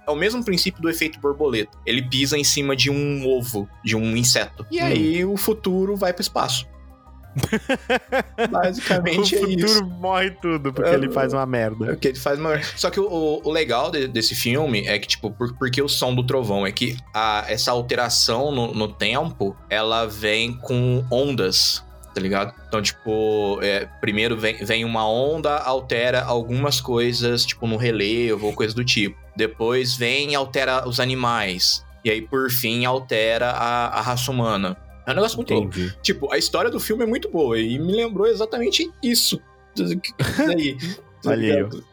é 0.05 0.11
o 0.11 0.15
mesmo 0.15 0.43
princípio 0.43 0.81
do 0.81 0.89
efeito 0.89 1.19
borboleta. 1.21 1.77
Ele 1.85 2.01
pisa 2.01 2.37
em 2.37 2.43
cima 2.43 2.75
de 2.75 2.89
um 2.89 3.25
ovo, 3.25 3.69
de 3.83 3.95
um 3.95 4.17
inseto. 4.17 4.65
E 4.69 4.79
aí 4.79 5.23
o 5.23 5.37
futuro 5.37 5.95
vai 5.95 6.11
pro 6.11 6.21
espaço. 6.21 6.67
Basicamente 8.49 9.35
o 9.35 9.37
é 9.37 9.41
futuro 9.41 9.65
isso. 9.65 9.85
morre 9.85 10.31
tudo 10.31 10.73
porque 10.73 10.89
É, 10.89 10.93
ele 10.93 11.09
faz 11.09 11.33
uma 11.33 11.43
É 11.43 11.45
merda. 11.45 11.93
o 11.93 11.97
que 11.97 12.07
ele 12.09 12.19
faz 12.19 12.39
uma... 12.39 12.59
Só 12.75 12.89
que 12.89 12.99
o, 12.99 13.41
o 13.43 13.51
legal 13.51 13.91
de- 13.91 14.07
desse 14.07 14.35
filme 14.35 14.85
é 14.87 14.97
que, 14.99 15.07
tipo, 15.07 15.31
por, 15.31 15.53
porque 15.57 15.81
o 15.81 15.87
som 15.89 16.13
do 16.13 16.23
trovão 16.25 16.65
é 16.65 16.71
que 16.71 16.97
a, 17.13 17.45
essa 17.47 17.71
alteração 17.71 18.51
no, 18.51 18.73
no 18.73 18.87
tempo, 18.87 19.55
ela 19.69 20.05
vem 20.05 20.53
com 20.53 21.03
ondas, 21.11 21.83
tá 22.13 22.21
ligado? 22.21 22.53
Então, 22.67 22.81
tipo, 22.81 23.59
é, 23.61 23.87
primeiro 24.01 24.37
vem, 24.37 24.55
vem 24.63 24.83
uma 24.85 25.07
onda, 25.09 25.57
altera 25.57 26.23
algumas 26.23 26.79
coisas, 26.81 27.45
tipo, 27.45 27.67
no 27.67 27.77
relevo 27.77 28.47
ou 28.47 28.53
coisa 28.53 28.73
do 28.73 28.83
tipo. 28.83 29.17
Depois 29.35 29.95
vem 29.95 30.31
e 30.31 30.35
altera 30.35 30.87
os 30.87 30.99
animais. 30.99 31.85
E 32.03 32.09
aí, 32.09 32.21
por 32.21 32.49
fim, 32.49 32.85
altera 32.85 33.51
a, 33.51 33.87
a 33.99 34.01
raça 34.01 34.31
humana. 34.31 34.77
É 35.07 35.11
um 35.11 35.15
negócio 35.15 35.37
muito 35.37 35.53
louco. 35.53 35.71
Tipo, 36.03 36.31
a 36.33 36.37
história 36.37 36.69
do 36.69 36.81
filme 36.81 37.03
é 37.03 37.07
muito 37.07 37.29
boa 37.29 37.57
e 37.57 37.79
me 37.79 37.93
lembrou 37.93 38.27
exatamente 38.27 38.91
isso. 39.01 39.41
Daí, 39.73 40.77
ligado? 41.35 41.83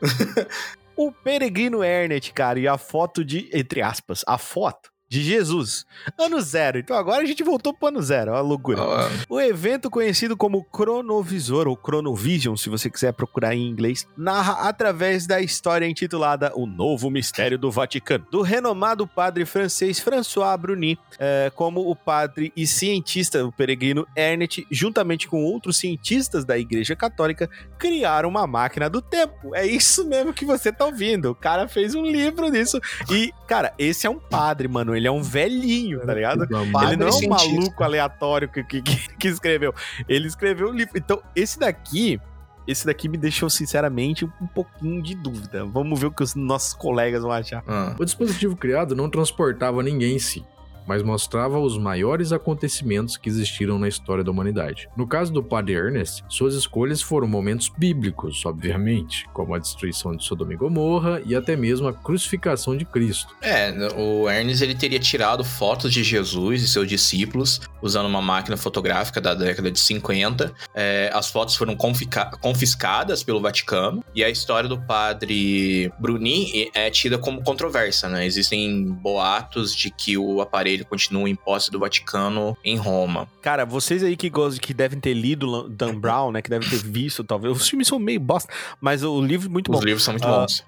O 0.96 1.12
peregrino 1.12 1.82
Ernest, 1.82 2.32
cara, 2.32 2.58
e 2.58 2.66
a 2.66 2.76
foto 2.76 3.24
de, 3.24 3.48
entre 3.52 3.82
aspas, 3.82 4.24
a 4.26 4.36
foto 4.36 4.93
de 5.14 5.22
Jesus. 5.22 5.86
Ano 6.18 6.40
zero. 6.40 6.78
Então 6.78 6.96
agora 6.96 7.22
a 7.22 7.24
gente 7.24 7.42
voltou 7.44 7.72
pro 7.72 7.88
ano 7.88 8.02
zero. 8.02 8.32
Olha 8.32 8.40
a 8.40 8.42
loucura. 8.42 8.82
Ah, 8.82 9.08
O 9.28 9.40
evento 9.40 9.88
conhecido 9.88 10.36
como 10.36 10.64
Cronovisor 10.64 11.68
ou 11.68 11.76
Chronovision, 11.80 12.56
se 12.56 12.68
você 12.68 12.90
quiser 12.90 13.12
procurar 13.12 13.54
em 13.54 13.68
inglês, 13.68 14.06
narra 14.16 14.68
através 14.68 15.24
da 15.26 15.40
história 15.40 15.86
intitulada 15.86 16.50
O 16.56 16.66
Novo 16.66 17.10
Mistério 17.10 17.56
do 17.56 17.70
Vaticano, 17.70 18.26
do 18.28 18.42
renomado 18.42 19.06
padre 19.06 19.44
francês 19.44 20.00
François 20.00 20.58
Bruni, 20.58 20.98
eh, 21.18 21.52
como 21.54 21.88
o 21.88 21.94
padre 21.94 22.52
e 22.56 22.66
cientista, 22.66 23.44
o 23.44 23.52
peregrino 23.52 24.06
Ernest, 24.16 24.66
juntamente 24.70 25.28
com 25.28 25.44
outros 25.44 25.76
cientistas 25.76 26.44
da 26.44 26.58
Igreja 26.58 26.96
Católica, 26.96 27.48
criaram 27.78 28.28
uma 28.28 28.46
máquina 28.46 28.90
do 28.90 29.00
tempo. 29.00 29.54
É 29.54 29.64
isso 29.64 30.04
mesmo 30.06 30.32
que 30.32 30.44
você 30.44 30.72
tá 30.72 30.84
ouvindo. 30.86 31.30
O 31.30 31.34
cara 31.34 31.68
fez 31.68 31.94
um 31.94 32.02
livro 32.04 32.50
disso. 32.50 32.80
E, 33.10 33.32
cara, 33.46 33.72
esse 33.78 34.06
é 34.06 34.10
um 34.10 34.18
padre, 34.18 34.66
mano. 34.66 34.96
Ele 34.96 35.03
é 35.06 35.10
um 35.10 35.22
velhinho, 35.22 36.00
tá 36.06 36.14
ligado? 36.14 36.46
Ele 36.88 36.96
não 36.96 37.06
é 37.06 37.10
um 37.10 37.28
maluco 37.28 37.84
aleatório 37.84 38.48
que, 38.48 38.62
que, 38.64 38.82
que- 38.82 39.28
escreveu. 39.28 39.74
Ele 40.08 40.26
escreveu 40.26 40.68
um 40.68 40.72
livro. 40.72 40.92
Então, 40.96 41.22
esse 41.34 41.58
daqui. 41.58 42.20
Esse 42.66 42.86
daqui 42.86 43.10
me 43.10 43.18
deixou, 43.18 43.50
sinceramente, 43.50 44.24
um 44.24 44.46
pouquinho 44.46 45.02
de 45.02 45.14
dúvida. 45.14 45.66
Vamos 45.66 46.00
ver 46.00 46.06
o 46.06 46.10
que 46.10 46.22
os 46.22 46.34
nossos 46.34 46.72
colegas 46.72 47.20
vão 47.22 47.30
achar. 47.30 47.62
ah. 47.68 47.94
O 47.98 48.04
dispositivo 48.06 48.56
criado 48.56 48.96
não 48.96 49.10
transportava 49.10 49.82
ninguém 49.82 50.16
em 50.16 50.18
si, 50.18 50.42
mas 50.86 51.02
mostrava 51.02 51.58
os 51.58 51.78
maiores 51.78 52.32
acontecimentos 52.32 53.16
que 53.16 53.28
existiram 53.28 53.78
na 53.78 53.88
história 53.88 54.24
da 54.24 54.30
humanidade. 54.30 54.88
No 54.96 55.06
caso 55.06 55.32
do 55.32 55.42
padre 55.42 55.74
Ernest, 55.74 56.24
suas 56.28 56.54
escolhas 56.54 57.00
foram 57.00 57.26
momentos 57.26 57.68
bíblicos, 57.68 58.44
obviamente, 58.44 59.26
como 59.32 59.54
a 59.54 59.58
destruição 59.58 60.16
de 60.16 60.24
Sodoma 60.24 60.54
e 60.54 60.56
Gomorra 60.56 61.22
e 61.24 61.34
até 61.34 61.56
mesmo 61.56 61.88
a 61.88 61.92
crucificação 61.92 62.76
de 62.76 62.84
Cristo. 62.84 63.34
É, 63.40 63.72
o 63.96 64.28
Ernest 64.28 64.62
ele 64.62 64.74
teria 64.74 64.98
tirado 64.98 65.44
fotos 65.44 65.92
de 65.92 66.02
Jesus 66.02 66.62
e 66.62 66.68
seus 66.68 66.88
discípulos 66.88 67.60
usando 67.80 68.06
uma 68.06 68.22
máquina 68.22 68.56
fotográfica 68.56 69.20
da 69.20 69.34
década 69.34 69.70
de 69.70 69.78
50. 69.78 70.52
É, 70.74 71.10
as 71.12 71.28
fotos 71.28 71.54
foram 71.54 71.76
confiscadas 71.76 73.22
pelo 73.22 73.40
Vaticano 73.40 74.02
e 74.14 74.24
a 74.24 74.30
história 74.30 74.68
do 74.68 74.80
padre 74.80 75.92
Bruni 75.98 76.70
é 76.74 76.90
tida 76.90 77.18
como 77.18 77.42
controversa, 77.42 78.08
né? 78.08 78.24
Existem 78.24 78.90
boatos 78.90 79.74
de 79.74 79.90
que 79.90 80.16
o 80.16 80.40
aparelho 80.40 80.73
continua 80.82 81.28
em 81.28 81.34
posse 81.34 81.70
do 81.70 81.78
Vaticano 81.78 82.56
em 82.64 82.76
Roma. 82.78 83.28
Cara, 83.42 83.66
vocês 83.66 84.02
aí 84.02 84.16
que 84.16 84.30
gostam, 84.30 84.60
que 84.60 84.72
devem 84.72 84.98
ter 84.98 85.12
lido 85.12 85.68
Dan 85.68 85.94
Brown, 86.00 86.32
né? 86.32 86.40
Que 86.40 86.48
devem 86.48 86.66
ter 86.66 86.78
visto, 86.78 87.22
talvez. 87.22 87.54
Os 87.54 87.68
filmes 87.68 87.86
são 87.86 87.98
meio 87.98 88.18
bosta, 88.18 88.50
mas 88.80 89.02
o 89.04 89.20
livro 89.22 89.48
é 89.48 89.52
muito 89.52 89.70
Os 89.70 89.78
bom. 89.78 89.84
livros 89.84 90.02
são 90.02 90.14
muito 90.14 90.26
Ah, 90.26 90.40
bons. 90.40 90.64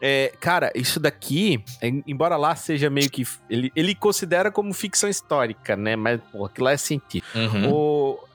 É, 0.00 0.32
cara, 0.40 0.72
isso 0.74 0.98
daqui, 0.98 1.62
em- 1.82 2.02
embora 2.06 2.36
lá 2.36 2.54
seja 2.56 2.88
meio 2.88 3.10
que. 3.10 3.22
Ele, 3.50 3.70
ele 3.76 3.94
considera 3.94 4.50
como 4.50 4.72
ficção 4.72 5.10
histórica, 5.10 5.76
né? 5.76 5.94
Mas, 5.96 6.20
pô, 6.32 6.46
aquilo 6.46 6.64
lá 6.66 6.72
é 6.72 6.76
científico. 6.78 7.36
Uhum. 7.36 7.70
O, 7.70 8.18
é, 8.18 8.28
é, 8.28 8.29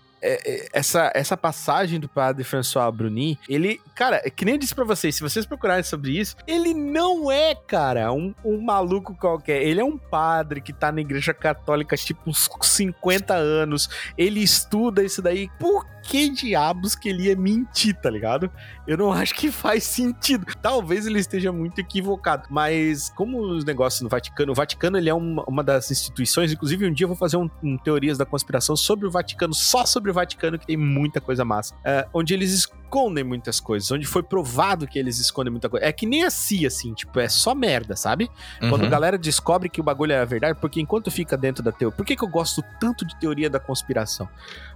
essa, 0.73 1.11
essa 1.13 1.37
passagem 1.37 1.99
do 1.99 2.09
padre 2.09 2.43
François 2.43 2.91
Bruni, 2.93 3.39
ele, 3.47 3.79
cara, 3.95 4.21
é 4.23 4.29
que 4.29 4.43
nem 4.43 4.55
eu 4.55 4.59
disse 4.59 4.73
pra 4.73 4.83
vocês, 4.83 5.15
se 5.15 5.21
vocês 5.21 5.45
procurarem 5.45 5.83
sobre 5.83 6.17
isso, 6.17 6.35
ele 6.47 6.73
não 6.73 7.31
é, 7.31 7.55
cara, 7.55 8.11
um, 8.11 8.33
um 8.43 8.59
maluco 8.61 9.15
qualquer. 9.15 9.61
Ele 9.61 9.79
é 9.79 9.85
um 9.85 9.97
padre 9.97 10.61
que 10.61 10.73
tá 10.73 10.91
na 10.91 11.01
igreja 11.01 11.33
católica, 11.33 11.95
tipo, 11.95 12.29
uns 12.29 12.49
50 12.61 13.33
anos. 13.33 13.89
Ele 14.17 14.41
estuda 14.41 15.03
isso 15.03 15.21
daí. 15.21 15.49
Por 15.59 15.85
que 16.07 16.29
diabos 16.29 16.93
que 16.95 17.09
ele 17.09 17.23
ia 17.23 17.35
mentir, 17.35 17.95
tá 17.95 18.09
ligado? 18.09 18.49
Eu 18.87 18.97
não 18.97 19.11
acho 19.13 19.33
que 19.33 19.51
faz 19.51 19.83
sentido. 19.83 20.45
Talvez 20.61 21.05
ele 21.07 21.19
esteja 21.19 21.51
muito 21.51 21.79
equivocado. 21.79 22.47
Mas, 22.49 23.09
como 23.09 23.41
os 23.41 23.65
negócios 23.65 24.01
no 24.01 24.09
Vaticano, 24.09 24.51
o 24.51 24.55
Vaticano 24.55 24.97
ele 24.97 25.09
é 25.09 25.13
uma, 25.13 25.43
uma 25.47 25.63
das 25.63 25.89
instituições. 25.89 26.51
Inclusive, 26.53 26.87
um 26.87 26.93
dia 26.93 27.05
eu 27.05 27.09
vou 27.09 27.17
fazer 27.17 27.37
um, 27.37 27.49
um 27.63 27.77
Teorias 27.77 28.17
da 28.17 28.25
Conspiração 28.25 28.75
sobre 28.75 29.07
o 29.07 29.11
Vaticano, 29.11 29.53
só 29.53 29.85
sobre 29.85 30.11
o 30.11 30.13
Vaticano, 30.13 30.59
que 30.59 30.67
tem 30.67 30.77
muita 30.77 31.19
coisa 31.19 31.43
massa. 31.43 31.75
É, 31.83 32.07
onde 32.13 32.33
eles 32.33 32.51
escondem 32.51 33.23
muitas 33.23 33.59
coisas, 33.59 33.89
onde 33.91 34.05
foi 34.05 34.21
provado 34.21 34.87
que 34.87 34.97
eles 34.99 35.17
escondem 35.17 35.51
muita 35.51 35.67
coisa. 35.69 35.85
É 35.85 35.91
que 35.91 36.05
nem 36.05 36.23
a 36.23 36.29
CIA, 36.29 36.67
assim, 36.67 36.93
tipo, 36.93 37.19
é 37.19 37.27
só 37.27 37.55
merda, 37.55 37.95
sabe? 37.95 38.29
Quando 38.59 38.81
a 38.81 38.83
Uhum. 38.85 38.89
galera 38.89 39.17
descobre 39.17 39.69
que 39.69 39.81
o 39.81 39.83
bagulho 39.83 40.11
era 40.13 40.25
verdade, 40.25 40.57
porque 40.61 40.79
enquanto 40.79 41.09
fica 41.09 41.35
dentro 41.35 41.63
da 41.63 41.71
teoria. 41.71 41.95
Por 41.97 42.05
que, 42.05 42.15
que 42.15 42.23
eu 42.23 42.27
gosto 42.29 42.63
tanto 42.79 43.03
de 43.05 43.19
teoria 43.19 43.49
da 43.49 43.59
conspiração? 43.59 44.29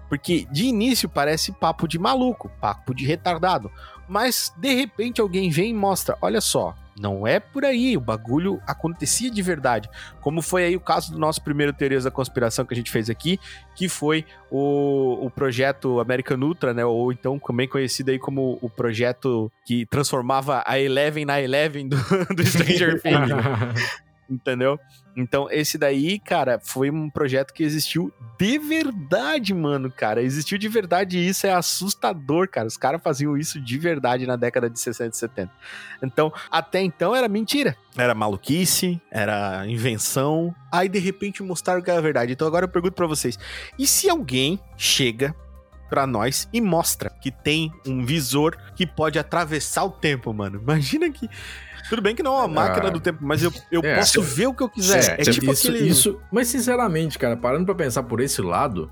Porque 0.09 0.45
de 0.51 0.65
início 0.65 1.07
parece 1.07 1.51
papo 1.51 1.87
de 1.87 1.97
maluco, 1.97 2.51
papo 2.59 2.93
de 2.93 3.05
retardado. 3.05 3.71
Mas 4.07 4.51
de 4.57 4.73
repente 4.73 5.21
alguém 5.21 5.49
vem 5.49 5.69
e 5.69 5.73
mostra: 5.73 6.17
olha 6.19 6.41
só, 6.41 6.75
não 6.99 7.25
é 7.25 7.39
por 7.39 7.63
aí, 7.63 7.95
o 7.95 8.01
bagulho 8.01 8.59
acontecia 8.67 9.31
de 9.31 9.41
verdade. 9.41 9.89
Como 10.19 10.41
foi 10.41 10.65
aí 10.65 10.75
o 10.75 10.81
caso 10.81 11.13
do 11.13 11.17
nosso 11.17 11.41
primeiro 11.41 11.71
Teorias 11.71 12.03
da 12.03 12.11
Conspiração 12.11 12.65
que 12.65 12.73
a 12.73 12.77
gente 12.77 12.91
fez 12.91 13.09
aqui, 13.09 13.39
que 13.73 13.87
foi 13.87 14.25
o, 14.51 15.25
o 15.25 15.29
projeto 15.29 15.99
American 15.99 16.39
Ultra, 16.39 16.73
né? 16.73 16.83
Ou 16.83 17.13
então 17.13 17.39
também 17.39 17.69
conhecido 17.69 18.11
aí 18.11 18.19
como 18.19 18.59
o 18.61 18.69
projeto 18.69 19.49
que 19.63 19.85
transformava 19.85 20.61
a 20.65 20.77
Eleven 20.77 21.23
na 21.23 21.39
Eleven 21.39 21.87
do, 21.87 21.95
do 22.35 22.45
Stranger 22.45 22.99
Things. 23.01 23.29
Entendeu? 24.29 24.79
Então, 25.15 25.47
esse 25.49 25.77
daí, 25.77 26.19
cara, 26.19 26.59
foi 26.61 26.89
um 26.89 27.09
projeto 27.09 27.53
que 27.53 27.63
existiu 27.63 28.13
de 28.37 28.57
verdade, 28.57 29.53
mano, 29.53 29.91
cara. 29.91 30.21
Existiu 30.21 30.57
de 30.57 30.69
verdade 30.69 31.17
e 31.17 31.27
isso 31.27 31.47
é 31.47 31.51
assustador, 31.51 32.47
cara. 32.47 32.67
Os 32.67 32.77
caras 32.77 33.01
faziam 33.01 33.35
isso 33.35 33.59
de 33.59 33.77
verdade 33.77 34.25
na 34.25 34.35
década 34.35 34.69
de 34.69 34.79
60 34.79 35.15
e 35.15 35.19
70. 35.19 35.51
Então, 36.03 36.31
até 36.49 36.81
então 36.81 37.15
era 37.15 37.27
mentira. 37.27 37.75
Era 37.97 38.13
maluquice, 38.13 39.01
era 39.11 39.67
invenção. 39.67 40.55
Aí, 40.71 40.87
de 40.87 40.99
repente, 40.99 41.43
mostraram 41.43 41.81
que 41.81 41.89
era 41.91 42.01
verdade. 42.01 42.31
Então, 42.31 42.47
agora 42.47 42.65
eu 42.65 42.69
pergunto 42.69 42.93
pra 42.93 43.07
vocês: 43.07 43.37
e 43.77 43.87
se 43.87 44.09
alguém 44.09 44.59
chega 44.77 45.35
pra 45.89 46.05
nós 46.07 46.47
e 46.53 46.61
mostra 46.61 47.09
que 47.09 47.31
tem 47.31 47.71
um 47.85 48.05
visor 48.05 48.55
que 48.75 48.85
pode 48.85 49.17
atravessar 49.19 49.83
o 49.83 49.89
tempo, 49.89 50.33
mano? 50.33 50.59
Imagina 50.61 51.09
que. 51.09 51.27
Tudo 51.89 52.01
bem 52.03 52.15
que 52.15 52.21
não 52.21 52.35
é 52.35 52.39
uma 52.39 52.47
máquina 52.47 52.87
Ah. 52.87 52.91
do 52.91 52.99
tempo, 52.99 53.17
mas 53.21 53.41
eu, 53.41 53.51
eu 53.71 53.81
É, 53.83 53.95
posso 53.95 54.21
se- 54.23 54.35
ver 54.35 54.47
o 54.47 54.53
que 54.53 54.61
eu 54.61 54.69
quiser. 54.69 55.17
É, 55.17 55.21
isso, 55.23 55.31
tipo 55.31 55.51
isso, 55.51 55.67
aquele. 55.69 55.87
isso- 55.89 56.19
mas 56.31 56.47
sinceramente, 56.47 57.17
cara, 57.17 57.35
parando 57.35 57.65
pra 57.65 57.73
pensar 57.73 58.03
por 58.03 58.19
esse 58.21 58.41
lado, 58.43 58.91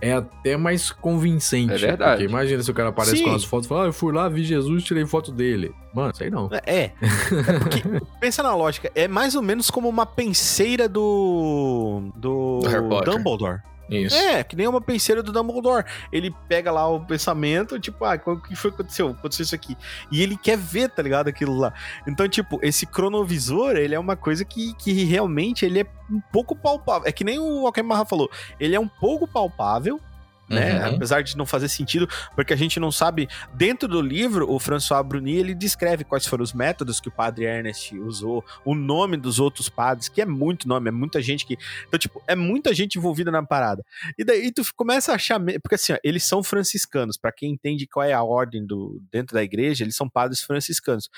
é 0.00 0.14
até 0.14 0.56
mais 0.56 0.90
convincente. 0.90 1.74
É 1.74 1.76
verdade. 1.76 2.22
Porque 2.22 2.32
imagina 2.32 2.62
se 2.62 2.70
o 2.70 2.74
cara 2.74 2.88
aparece 2.88 3.18
Sim. 3.18 3.24
com 3.24 3.34
as 3.34 3.44
fotos 3.44 3.66
e 3.66 3.68
fala, 3.68 3.82
ah, 3.82 3.86
eu 3.88 3.92
fui 3.92 4.14
lá, 4.14 4.28
vi 4.30 4.44
Jesus, 4.44 4.82
tirei 4.84 5.04
foto 5.04 5.30
dele. 5.30 5.72
Mano, 5.92 6.14
sei 6.14 6.30
não. 6.30 6.48
É. 6.64 6.84
é 6.84 6.92
porque, 7.58 7.82
pensa 8.18 8.42
na 8.42 8.54
lógica, 8.54 8.90
é 8.94 9.06
mais 9.06 9.34
ou 9.34 9.42
menos 9.42 9.70
como 9.70 9.86
uma 9.88 10.06
penseira 10.06 10.88
do. 10.88 12.10
do. 12.16 12.60
Do 12.62 12.68
Harry 12.68 12.88
Potter. 12.88 13.12
Dumbledore. 13.12 13.60
Isso. 13.88 14.16
É, 14.16 14.44
que 14.44 14.54
nem 14.54 14.66
uma 14.66 14.80
penseira 14.80 15.22
do 15.22 15.32
Dumbledore. 15.32 15.84
Ele 16.12 16.34
pega 16.48 16.70
lá 16.70 16.86
o 16.88 17.04
pensamento, 17.04 17.78
tipo, 17.80 18.04
ah, 18.04 18.20
o 18.26 18.40
que 18.40 18.54
foi 18.54 18.70
que 18.70 18.76
aconteceu? 18.76 19.08
Aconteceu 19.08 19.44
isso 19.44 19.54
aqui. 19.54 19.76
E 20.10 20.22
ele 20.22 20.36
quer 20.36 20.58
ver, 20.58 20.90
tá 20.90 21.02
ligado? 21.02 21.28
Aquilo 21.28 21.56
lá. 21.56 21.72
Então, 22.06 22.28
tipo, 22.28 22.58
esse 22.62 22.86
cronovisor, 22.86 23.76
ele 23.76 23.94
é 23.94 23.98
uma 23.98 24.16
coisa 24.16 24.44
que, 24.44 24.74
que 24.74 24.92
realmente 25.04 25.64
ele 25.64 25.80
é 25.80 25.86
um 26.10 26.20
pouco 26.32 26.54
palpável. 26.54 27.08
É 27.08 27.12
que 27.12 27.24
nem 27.24 27.38
o 27.38 27.66
Alckmin 27.66 28.04
falou. 28.06 28.30
Ele 28.58 28.74
é 28.74 28.80
um 28.80 28.88
pouco 28.88 29.26
palpável, 29.26 30.00
né? 30.48 30.88
Uhum. 30.88 30.96
Apesar 30.96 31.22
de 31.22 31.36
não 31.36 31.44
fazer 31.44 31.68
sentido, 31.68 32.08
porque 32.34 32.52
a 32.52 32.56
gente 32.56 32.80
não 32.80 32.90
sabe. 32.90 33.28
Dentro 33.54 33.88
do 33.88 34.00
livro, 34.00 34.50
o 34.50 34.58
François 34.58 35.04
Bruni 35.06 35.36
ele 35.36 35.54
descreve 35.54 36.04
quais 36.04 36.26
foram 36.26 36.42
os 36.42 36.52
métodos 36.52 37.00
que 37.00 37.08
o 37.08 37.12
padre 37.12 37.44
Ernest 37.44 37.96
usou, 37.98 38.44
o 38.64 38.74
nome 38.74 39.16
dos 39.16 39.38
outros 39.38 39.68
padres, 39.68 40.08
que 40.08 40.20
é 40.22 40.26
muito 40.26 40.66
nome, 40.66 40.88
é 40.88 40.92
muita 40.92 41.20
gente 41.20 41.44
que. 41.44 41.56
Então, 41.86 41.98
tipo, 41.98 42.22
é 42.26 42.34
muita 42.34 42.74
gente 42.74 42.98
envolvida 42.98 43.30
na 43.30 43.44
parada. 43.44 43.84
E 44.16 44.24
daí 44.24 44.50
tu 44.52 44.62
começa 44.74 45.12
a 45.12 45.16
achar. 45.16 45.38
Porque 45.62 45.74
assim, 45.74 45.92
ó, 45.92 45.98
eles 46.02 46.24
são 46.24 46.42
franciscanos. 46.42 47.16
Pra 47.16 47.32
quem 47.32 47.52
entende 47.52 47.86
qual 47.86 48.04
é 48.04 48.12
a 48.12 48.22
ordem 48.22 48.64
do 48.64 49.00
dentro 49.12 49.34
da 49.34 49.42
igreja, 49.42 49.84
eles 49.84 49.96
são 49.96 50.08
padres 50.08 50.42
franciscanos. 50.42 51.08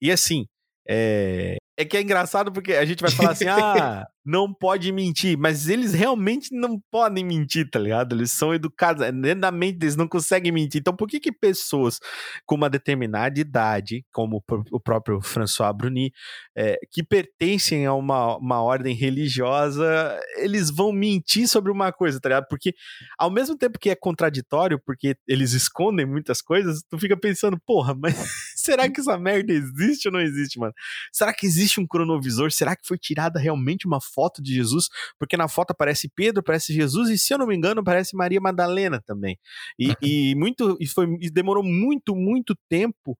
E 0.00 0.10
assim. 0.10 0.46
É, 0.86 1.56
é 1.78 1.84
que 1.86 1.96
é 1.96 2.02
engraçado 2.02 2.52
porque 2.52 2.74
a 2.74 2.84
gente 2.84 3.00
vai 3.00 3.10
falar 3.10 3.30
assim, 3.30 3.46
ah, 3.48 4.06
não 4.24 4.52
pode 4.52 4.90
mentir, 4.92 5.36
mas 5.38 5.68
eles 5.68 5.92
realmente 5.92 6.48
não 6.54 6.80
podem 6.90 7.24
mentir, 7.24 7.68
tá 7.70 7.78
ligado? 7.78 8.14
Eles 8.14 8.32
são 8.32 8.54
educados, 8.54 9.02
é, 9.02 9.12
dentro 9.12 9.40
da 9.40 9.50
mente 9.50 9.78
eles 9.82 9.96
não 9.96 10.08
conseguem 10.08 10.50
mentir. 10.52 10.80
Então, 10.80 10.96
por 10.96 11.08
que 11.08 11.20
que 11.20 11.32
pessoas 11.32 12.00
com 12.46 12.54
uma 12.54 12.70
determinada 12.70 13.38
idade, 13.38 14.04
como 14.12 14.36
o 14.36 14.42
pr- 14.42 14.68
o 14.72 14.80
próprio 14.80 15.20
François 15.20 15.72
Bruni, 15.76 16.12
é, 16.56 16.78
que 16.90 17.02
pertencem 17.02 17.86
a 17.86 17.92
uma, 17.94 18.36
uma 18.38 18.62
ordem 18.62 18.94
religiosa, 18.94 20.18
eles 20.36 20.70
vão 20.70 20.92
mentir 20.92 21.48
sobre 21.48 21.70
uma 21.70 21.92
coisa, 21.92 22.20
tá 22.20 22.28
ligado? 22.28 22.46
Porque 22.48 22.74
ao 23.18 23.30
mesmo 23.30 23.56
tempo 23.56 23.78
que 23.78 23.90
é 23.90 23.94
contraditório, 23.94 24.80
porque 24.84 25.16
eles 25.26 25.52
escondem 25.52 26.06
muitas 26.06 26.40
coisas, 26.40 26.82
tu 26.88 26.98
fica 26.98 27.16
pensando, 27.16 27.58
porra, 27.66 27.94
mas 27.94 28.14
será 28.56 28.88
que 28.88 29.00
essa 29.00 29.18
merda 29.18 29.52
existe 29.52 30.08
ou 30.08 30.12
não 30.12 30.20
existe, 30.20 30.58
mano? 30.58 30.72
Será 31.12 31.32
que 31.34 31.46
existe 31.46 31.80
um 31.80 31.86
cronovisor? 31.86 32.50
Será 32.50 32.74
que 32.76 32.86
foi 32.86 32.98
tirada 32.98 33.38
realmente 33.38 33.86
uma 33.86 34.00
foto 34.14 34.42
de 34.42 34.54
Jesus? 34.54 34.88
Porque 35.18 35.36
na 35.36 35.48
foto 35.48 35.72
aparece 35.72 36.08
Pedro, 36.08 36.40
aparece 36.40 36.72
Jesus, 36.72 37.10
e 37.10 37.18
se 37.18 37.34
eu 37.34 37.38
não 37.38 37.46
me 37.46 37.56
engano, 37.56 37.80
aparece 37.80 38.16
Maria 38.16 38.40
Madalena 38.40 39.02
também. 39.04 39.38
E, 39.78 39.94
e 40.00 40.34
muito, 40.34 40.76
e 40.80 40.86
foi, 40.86 41.06
e 41.20 41.30
demorou 41.30 41.64
muito, 41.64 42.14
muito 42.14 42.56
tempo 42.68 43.18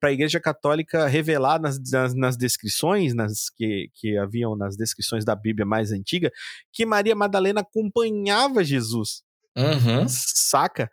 para 0.00 0.08
a 0.08 0.12
Igreja 0.12 0.40
Católica 0.40 1.06
revelar 1.06 1.60
nas, 1.60 1.78
nas, 1.90 2.14
nas 2.14 2.36
descrições, 2.36 3.14
nas 3.14 3.50
que, 3.50 3.90
que 3.94 4.16
haviam 4.16 4.56
nas 4.56 4.76
descrições 4.76 5.24
da 5.24 5.34
Bíblia 5.34 5.66
mais 5.66 5.92
antiga, 5.92 6.30
que 6.72 6.86
Maria 6.86 7.14
Madalena 7.14 7.60
acompanhava 7.60 8.64
Jesus 8.64 9.26
Uhum. 9.56 10.06
saca? 10.08 10.90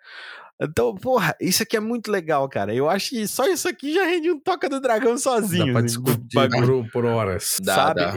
Então, 0.61 0.95
porra, 0.95 1.35
isso 1.41 1.63
aqui 1.63 1.75
é 1.75 1.79
muito 1.79 2.09
legal, 2.09 2.47
cara. 2.47 2.73
Eu 2.73 2.89
acho 2.89 3.09
que 3.09 3.27
só 3.27 3.45
isso 3.47 3.67
aqui 3.67 3.93
já 3.93 4.05
rende 4.05 4.31
um 4.31 4.39
toca 4.39 4.69
do 4.69 4.79
dragão 4.79 5.17
sozinho. 5.17 5.65
Dá 5.65 5.71
pra 5.71 5.79
assim, 5.81 5.87
discutir 5.87 6.89
por 6.91 7.05
horas. 7.05 7.57
Dá, 7.61 7.75
sabe? 7.75 7.99
dá. 8.01 8.13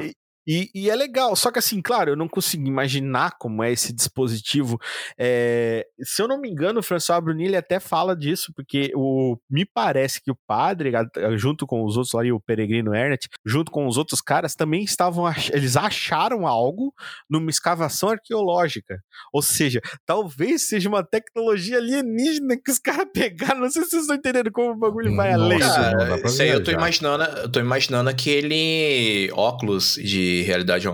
E, 0.47 0.71
e- 0.75 0.91
é 0.91 0.95
legal, 0.95 1.35
só 1.35 1.51
que 1.51 1.59
assim, 1.59 1.83
claro, 1.83 2.11
eu 2.13 2.17
não 2.17 2.29
consigo 2.29 2.67
imaginar 2.67 3.33
como 3.39 3.63
é 3.63 3.73
esse 3.73 3.93
dispositivo. 3.93 4.79
É, 5.19 5.87
se 6.03 6.23
eu 6.23 6.29
não 6.29 6.41
me 6.41 6.49
engano, 6.49 6.81
o 6.81 6.83
François 6.83 7.23
Bruni 7.23 7.47
ele 7.47 7.57
até 7.57 7.81
fala 7.81 8.15
disso, 8.17 8.53
porque 8.55 8.93
o, 8.95 9.37
me 9.51 9.65
parece 9.65 10.23
que 10.23 10.31
o 10.31 10.39
padre, 10.47 10.93
junto 11.37 11.67
com 11.67 11.85
os 11.85 11.97
outros 11.97 12.13
lá, 12.15 12.25
e 12.25 12.33
o 12.33 12.41
Peregrino 12.41 12.95
Ernest, 12.95 13.29
junto 13.45 13.71
com 13.73 13.87
os 13.87 13.97
outros 13.97 14.21
caras, 14.21 14.55
também 14.55 14.85
estavam, 14.85 15.27
ach- 15.27 15.51
eles 15.53 15.77
acharam 15.77 16.47
algo 16.47 16.95
numa 17.29 17.51
escavação 17.51 18.11
arqueológica. 18.11 19.01
Ou 19.33 19.43
seja, 19.43 19.81
talvez 20.05 20.63
seja 20.63 20.89
uma 20.89 21.03
tecnologia 21.05 21.79
alienígena 21.79 22.57
que 22.57 22.71
os 22.71 22.79
caras 22.79 23.07
pegaram. 23.13 23.61
Não 23.61 23.71
sei 23.71 23.83
se 23.83 23.91
vocês 23.91 24.03
estão 24.03 24.17
entendendo 24.17 24.53
como 24.53 24.71
o 24.73 24.77
bagulho 24.77 25.15
vai 25.17 25.33
Nossa, 25.37 25.45
além. 25.45 25.59
Cara, 25.59 26.27
isso 26.27 26.43
aí 26.43 26.49
eu 26.51 26.63
tô 26.63 26.71
imaginando, 26.71 27.25
eu 27.25 27.49
tô 27.51 27.59
imaginando 27.61 28.09
aquele 28.11 29.31
óculos 29.33 29.95
de 29.95 30.36
realidade 30.43 30.87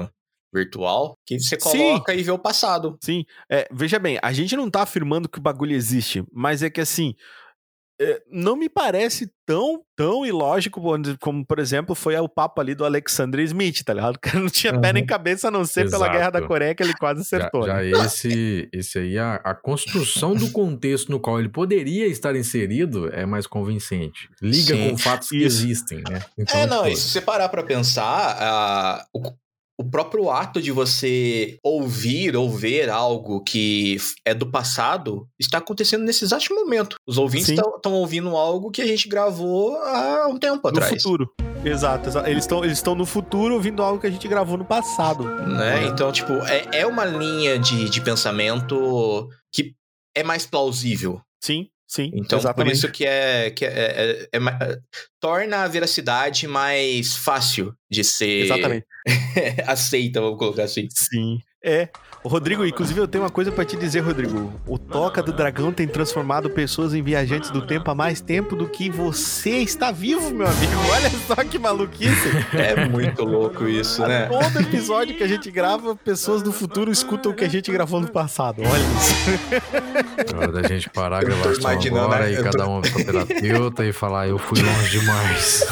virtual 0.52 1.16
que 1.27 1.40
você 1.40 1.59
Sim. 1.59 1.78
coloca 1.78 2.14
e 2.14 2.23
vê 2.23 2.31
o 2.31 2.39
passado. 2.39 2.98
Sim, 3.02 3.24
é, 3.51 3.66
veja 3.73 3.98
bem, 3.98 4.19
a 4.23 4.32
gente 4.32 4.55
não 4.55 4.70
tá 4.70 4.82
afirmando 4.82 5.28
que 5.28 5.39
o 5.39 5.43
bagulho 5.43 5.74
existe, 5.74 6.23
mas 6.32 6.62
é 6.62 6.69
que 6.69 6.81
assim, 6.81 7.14
é, 7.14 7.16
não 8.31 8.57
me 8.57 8.69
parece 8.69 9.31
tão, 9.45 9.83
tão 9.97 10.24
ilógico 10.24 10.81
como, 11.20 11.45
por 11.45 11.59
exemplo, 11.59 11.95
foi 11.95 12.16
o 12.16 12.29
papo 12.29 12.61
ali 12.61 12.74
do 12.74 12.85
Alexander 12.85 13.41
Smith, 13.41 13.83
tá 13.85 13.93
ligado? 13.93 14.16
O 14.16 14.20
cara 14.20 14.41
não 14.41 14.49
tinha 14.49 14.79
pé 14.81 14.93
nem 14.93 15.05
cabeça 15.05 15.49
a 15.49 15.51
não 15.51 15.65
ser 15.65 15.91
pela 15.91 16.07
Exato. 16.07 16.12
Guerra 16.12 16.31
da 16.31 16.43
Coreia 16.43 16.74
que 16.74 16.83
ele 16.83 16.95
quase 16.95 17.20
Já, 17.29 17.39
acertou. 17.39 17.66
já 17.66 17.74
né? 17.74 17.91
esse, 17.91 18.69
esse 18.73 18.99
aí, 18.99 19.19
a, 19.19 19.35
a 19.37 19.55
construção 19.55 20.35
do 20.35 20.51
contexto 20.51 21.11
no 21.11 21.20
qual 21.20 21.39
ele 21.39 21.49
poderia 21.49 22.07
estar 22.07 22.35
inserido 22.37 23.11
é 23.12 23.27
mais 23.27 23.47
convincente. 23.47 24.29
Liga 24.41 24.74
Sim. 24.74 24.91
com 24.91 24.99
fatos 24.99 25.29
que 25.29 25.37
Isso. 25.37 25.65
existem, 25.65 26.03
né? 26.09 26.23
Então, 26.39 26.61
é, 26.61 26.66
não, 26.66 26.83
tipo, 26.85 26.95
e 26.95 26.97
se 26.97 27.09
você 27.09 27.20
parar 27.20 27.49
pra 27.49 27.62
pensar, 27.62 28.37
ah, 28.39 29.07
o, 29.83 29.91
próprio 29.91 30.31
ato 30.31 30.61
de 30.61 30.71
você 30.71 31.59
ouvir 31.63 32.37
ou 32.37 32.51
ver 32.51 32.89
algo 32.89 33.43
que 33.43 33.97
é 34.25 34.35
do 34.35 34.47
passado 34.47 35.29
está 35.39 35.59
acontecendo 35.59 36.05
nesse 36.05 36.25
exato 36.25 36.55
momento. 36.55 36.97
Os 37.07 37.19
ouvintes 37.19 37.51
estão 37.51 37.93
ouvindo 37.93 38.37
algo 38.37 38.71
que 38.71 38.83
a 38.83 38.87
gente 38.87 39.09
gravou 39.09 39.77
há 39.77 40.27
um 40.29 40.39
tempo 40.39 40.61
No 40.65 40.71
atrás. 40.71 41.03
futuro. 41.03 41.33
Exato, 41.65 42.09
exato. 42.09 42.29
Eles 42.29 42.45
estão 42.45 42.65
eles 42.65 42.79
estão 42.79 42.95
no 42.95 43.07
futuro 43.07 43.55
ouvindo 43.55 43.83
algo 43.83 44.01
que 44.01 44.07
a 44.07 44.11
gente 44.11 44.27
gravou 44.27 44.57
no 44.57 44.65
passado. 44.65 45.25
Né? 45.25 45.87
Então, 45.87 46.11
tipo, 46.13 46.33
é, 46.33 46.81
é 46.81 46.87
uma 46.87 47.05
linha 47.05 47.59
de, 47.59 47.89
de 47.89 48.01
pensamento 48.01 49.29
que 49.53 49.75
é 50.15 50.23
mais 50.23 50.47
plausível. 50.47 51.21
Sim, 51.43 51.69
sim. 51.94 52.10
Então, 52.14 52.39
exatamente. 52.39 52.70
por 52.70 52.73
isso 52.77 52.90
que 52.93 53.05
é. 53.05 53.51
Que 53.51 53.64
é, 53.64 54.28
é- 54.32 54.39
é 54.39 54.78
torna 55.20 55.64
a 55.64 55.69
veracidade 55.69 56.47
mais 56.48 57.16
fácil 57.16 57.74
de 57.90 58.02
ser 58.05 58.44
Exatamente. 58.44 58.86
aceita, 59.66 60.20
vamos 60.20 60.39
colocar 60.39 60.64
assim. 60.64 60.89
Sim. 60.90 61.39
É. 61.65 61.89
Rodrigo, 62.25 62.65
inclusive 62.65 63.01
eu 63.01 63.09
tenho 63.09 63.25
uma 63.25 63.31
coisa 63.31 63.51
pra 63.51 63.65
te 63.65 63.77
dizer, 63.77 63.99
Rodrigo. 64.01 64.53
O 64.67 64.79
Toca 64.79 65.21
do 65.21 65.33
Dragão 65.33 65.73
tem 65.73 65.89
transformado 65.89 66.49
pessoas 66.51 66.95
em 66.95 67.03
viajantes 67.03 67.51
do 67.51 67.61
tempo 67.67 67.91
há 67.91 67.95
mais 67.97 68.21
tempo 68.21 68.55
do 68.55 68.69
que 68.69 68.89
você 68.89 69.59
está 69.59 69.91
vivo, 69.91 70.31
meu 70.31 70.47
amigo. 70.47 70.73
Olha 70.93 71.11
só 71.27 71.35
que 71.37 71.59
maluquice. 71.59 72.29
É 72.53 72.87
muito 72.89 73.25
louco 73.25 73.67
isso, 73.67 74.03
né? 74.07 74.27
Todo 74.27 74.61
episódio 74.61 75.17
que 75.17 75.25
a 75.25 75.27
gente 75.27 75.51
grava, 75.51 75.97
pessoas 75.97 76.43
do 76.43 76.53
futuro 76.53 76.93
escutam 76.93 77.33
o 77.33 77.35
que 77.35 77.45
a 77.45 77.49
gente 77.49 77.73
gravou 77.73 78.01
no 78.01 78.09
passado. 78.09 78.63
Olha 78.63 78.83
isso. 78.83 80.33
é 80.33 80.37
hora 80.37 80.53
da 80.53 80.63
gente 80.69 80.89
parar 80.91 81.21
tô 81.23 81.27
gravação 81.27 81.55
imaginando, 81.73 82.05
agora 82.05 82.25
né? 82.27 82.33
e 82.33 82.35
Eu 82.37 82.45
cada 82.45 82.65
tô- 82.65 82.71
um 82.71 82.81
pro 82.83 83.05
terapeuta 83.05 83.85
e 83.85 83.93
falar, 83.93 84.29
eu 84.29 84.39
fui 84.39 84.61
longe 84.63 84.91
demais. 85.01 85.67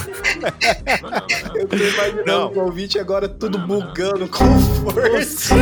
Eu 1.55 1.69
tô 1.69 1.77
imaginando 1.77 2.25
Não. 2.27 2.47
o 2.49 2.51
convite 2.51 2.99
agora 2.99 3.29
tudo 3.29 3.57
bugando 3.59 4.27
com 4.29 4.59
força. 4.61 5.55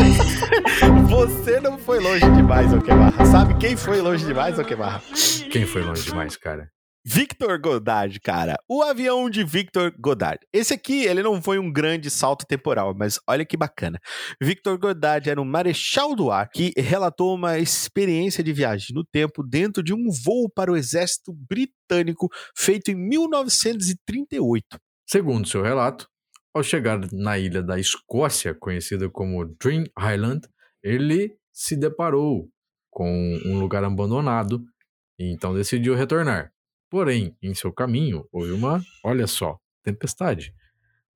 Você 1.08 1.60
não 1.60 1.78
foi 1.78 1.98
longe 1.98 2.30
demais, 2.32 2.72
Alquemarra. 2.72 3.26
Sabe 3.26 3.56
quem 3.58 3.76
foi 3.76 4.00
longe 4.00 4.24
demais, 4.24 4.58
Alquemarra? 4.58 5.02
Quem 5.50 5.66
foi 5.66 5.82
longe 5.82 6.04
demais, 6.04 6.36
cara? 6.36 6.70
Victor 7.10 7.58
Godard, 7.58 8.20
cara. 8.20 8.58
O 8.68 8.82
avião 8.82 9.30
de 9.30 9.42
Victor 9.42 9.94
Godard. 9.98 10.40
Esse 10.52 10.74
aqui, 10.74 11.04
ele 11.04 11.22
não 11.22 11.40
foi 11.40 11.58
um 11.58 11.72
grande 11.72 12.10
salto 12.10 12.44
temporal, 12.44 12.94
mas 12.94 13.18
olha 13.26 13.46
que 13.46 13.56
bacana. 13.56 13.98
Victor 14.42 14.76
Godard 14.76 15.30
era 15.30 15.40
um 15.40 15.44
marechal 15.44 16.14
do 16.14 16.30
ar 16.30 16.50
que 16.50 16.72
relatou 16.76 17.34
uma 17.34 17.58
experiência 17.58 18.44
de 18.44 18.52
viagem 18.52 18.94
no 18.94 19.04
tempo 19.04 19.42
dentro 19.42 19.82
de 19.82 19.94
um 19.94 20.10
voo 20.10 20.50
para 20.54 20.70
o 20.70 20.76
exército 20.76 21.32
britânico 21.32 22.28
feito 22.54 22.90
em 22.90 22.94
1938. 22.94 24.78
Segundo 25.08 25.48
seu 25.48 25.62
relato, 25.62 26.06
ao 26.58 26.62
chegar 26.62 27.00
na 27.12 27.38
ilha 27.38 27.62
da 27.62 27.78
Escócia, 27.78 28.54
conhecida 28.54 29.08
como 29.08 29.44
Dream 29.44 29.84
Island, 29.98 30.46
ele 30.82 31.36
se 31.52 31.76
deparou 31.76 32.48
com 32.90 33.08
um 33.44 33.58
lugar 33.58 33.84
abandonado 33.84 34.62
e 35.18 35.32
então 35.32 35.54
decidiu 35.54 35.94
retornar. 35.94 36.52
Porém, 36.90 37.36
em 37.42 37.54
seu 37.54 37.72
caminho, 37.72 38.26
houve 38.32 38.52
uma, 38.52 38.82
olha 39.04 39.26
só, 39.26 39.58
tempestade. 39.82 40.54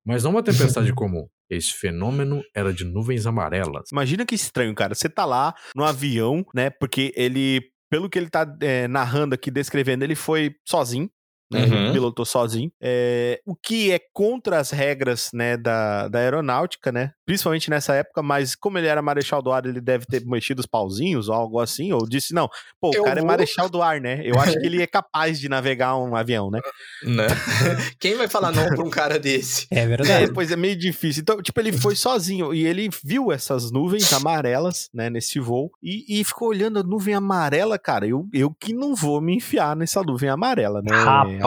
Mas 0.05 0.23
não 0.23 0.31
uma 0.31 0.43
tempestade 0.43 0.91
comum. 0.95 1.27
Esse 1.49 1.73
fenômeno 1.73 2.43
era 2.53 2.73
de 2.73 2.83
nuvens 2.85 3.25
amarelas. 3.25 3.89
Imagina 3.91 4.25
que 4.25 4.35
estranho, 4.35 4.73
cara. 4.73 4.95
Você 4.95 5.09
tá 5.09 5.25
lá 5.25 5.53
no 5.75 5.83
avião, 5.83 6.45
né? 6.53 6.69
Porque 6.69 7.13
ele, 7.15 7.61
pelo 7.89 8.09
que 8.09 8.17
ele 8.17 8.29
tá 8.29 8.45
é, 8.61 8.87
narrando 8.87 9.35
aqui, 9.35 9.51
descrevendo, 9.51 10.03
ele 10.03 10.15
foi 10.15 10.55
sozinho. 10.65 11.09
Né, 11.53 11.65
Uhum. 11.65 11.83
Ele 11.85 11.91
pilotou 11.93 12.25
sozinho. 12.25 12.71
É, 12.81 13.39
o 13.45 13.55
que 13.55 13.91
é 13.91 13.99
contra 14.11 14.59
as 14.59 14.71
regras 14.71 15.29
né, 15.33 15.55
da, 15.57 16.07
da 16.07 16.19
aeronáutica, 16.19 16.91
né? 16.91 17.11
Principalmente 17.25 17.69
nessa 17.69 17.93
época, 17.95 18.21
mas 18.21 18.53
como 18.55 18.77
ele 18.77 18.87
era 18.87 19.01
marechal 19.01 19.41
do 19.41 19.51
ar, 19.51 19.65
ele 19.65 19.79
deve 19.79 20.05
ter 20.05 20.25
mexido 20.25 20.59
os 20.59 20.65
pauzinhos 20.65 21.29
ou 21.29 21.35
algo 21.35 21.59
assim, 21.59 21.93
ou 21.93 22.05
disse, 22.07 22.33
não, 22.33 22.49
pô, 22.81 22.89
o 22.89 22.95
Eu 22.95 23.03
cara 23.03 23.19
é 23.19 23.21
vou- 23.21 23.27
marechal 23.27 23.69
do 23.69 23.81
ar, 23.81 24.01
né? 24.01 24.21
Eu 24.25 24.37
acho 24.39 24.59
que 24.59 24.65
ele 24.65 24.81
é 24.81 24.87
capaz 24.87 25.39
de 25.39 25.47
navegar 25.47 25.95
um 25.97 26.15
avião, 26.15 26.51
né? 26.51 26.59
Né? 27.03 27.27
Quem 27.99 28.15
vai 28.15 28.27
falar 28.27 28.51
não 28.51 28.67
pra 28.69 28.83
um 28.83 28.89
cara 28.89 29.17
desse? 29.19 29.67
É 29.71 29.79
É, 29.79 29.85
verdade. 29.87 30.33
pois 30.33 30.51
é 30.51 30.55
meio 30.55 30.75
difícil. 30.75 31.21
Então, 31.21 31.41
tipo, 31.41 31.59
ele 31.59 31.71
foi 31.71 31.95
sozinho 31.95 32.53
e 32.53 32.65
ele 32.65 32.89
viu 33.03 33.31
essas 33.31 33.71
nuvens 33.71 34.11
amarelas, 34.11 34.89
né, 34.93 35.09
nesse 35.09 35.39
voo 35.39 35.71
e, 35.81 36.19
e 36.19 36.23
ficou 36.23 36.49
olhando 36.49 36.79
a 36.79 36.83
nuvem 36.83 37.13
amarela, 37.15 37.77
cara. 37.79 38.05
Eu, 38.07 38.27
eu 38.33 38.51
que 38.53 38.73
não 38.73 38.95
vou 38.95 39.21
me 39.21 39.35
enfiar 39.35 39.75
nessa 39.75 40.01
nuvem 40.03 40.29
amarela, 40.29 40.81
né? 40.81 40.91
Rapaz. 40.93 41.41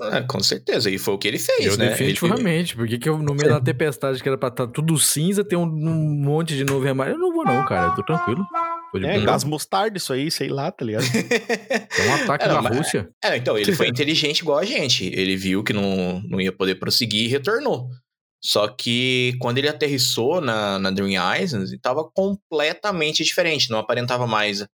Ah, 0.00 0.22
com 0.22 0.40
certeza, 0.40 0.90
e 0.90 0.98
foi 0.98 1.14
o 1.14 1.18
que 1.18 1.28
ele 1.28 1.38
fez, 1.38 1.66
Eu 1.66 1.76
né? 1.76 1.88
definitivamente, 1.88 2.74
porque 2.76 2.98
que 2.98 3.08
eu, 3.08 3.18
no 3.18 3.34
meio 3.34 3.48
da 3.50 3.60
tempestade 3.60 4.22
que 4.22 4.28
era 4.28 4.38
pra 4.38 4.48
estar 4.48 4.66
tudo 4.68 4.98
cinza, 4.98 5.44
tem 5.44 5.58
um, 5.58 5.62
um 5.64 6.14
monte 6.24 6.56
de 6.56 6.64
nuvem 6.64 6.90
amarela. 6.90 7.16
Eu 7.16 7.20
não 7.20 7.32
vou 7.32 7.44
não, 7.44 7.64
cara, 7.64 7.88
eu 7.88 7.94
tô 7.96 8.02
tranquilo. 8.02 8.44
É, 9.04 9.20
gás 9.20 9.44
mostarda 9.44 9.96
isso 9.96 10.12
aí, 10.12 10.30
sei 10.30 10.48
lá, 10.48 10.70
tá 10.72 10.84
ligado? 10.84 11.04
É 12.00 12.08
um 12.08 12.14
ataque 12.14 12.44
É, 12.44 12.48
não, 12.48 12.54
da 12.56 12.62
mas- 12.62 12.76
Rússia. 12.76 13.08
É, 13.24 13.36
então, 13.36 13.56
ele 13.56 13.72
foi 13.72 13.88
inteligente 13.88 14.40
igual 14.40 14.58
a 14.58 14.64
gente. 14.64 15.04
Ele 15.06 15.36
viu 15.36 15.62
que 15.62 15.72
não, 15.72 16.20
não 16.28 16.40
ia 16.40 16.50
poder 16.52 16.74
prosseguir 16.76 17.24
e 17.24 17.28
retornou. 17.28 17.88
Só 18.42 18.66
que 18.68 19.34
quando 19.38 19.58
ele 19.58 19.68
aterrissou 19.68 20.40
na, 20.40 20.78
na 20.78 20.90
Dream 20.90 21.10
Islands, 21.36 21.72
estava 21.72 22.02
completamente 22.04 23.22
diferente. 23.22 23.70
Não 23.70 23.78
aparentava 23.78 24.26
mais 24.26 24.64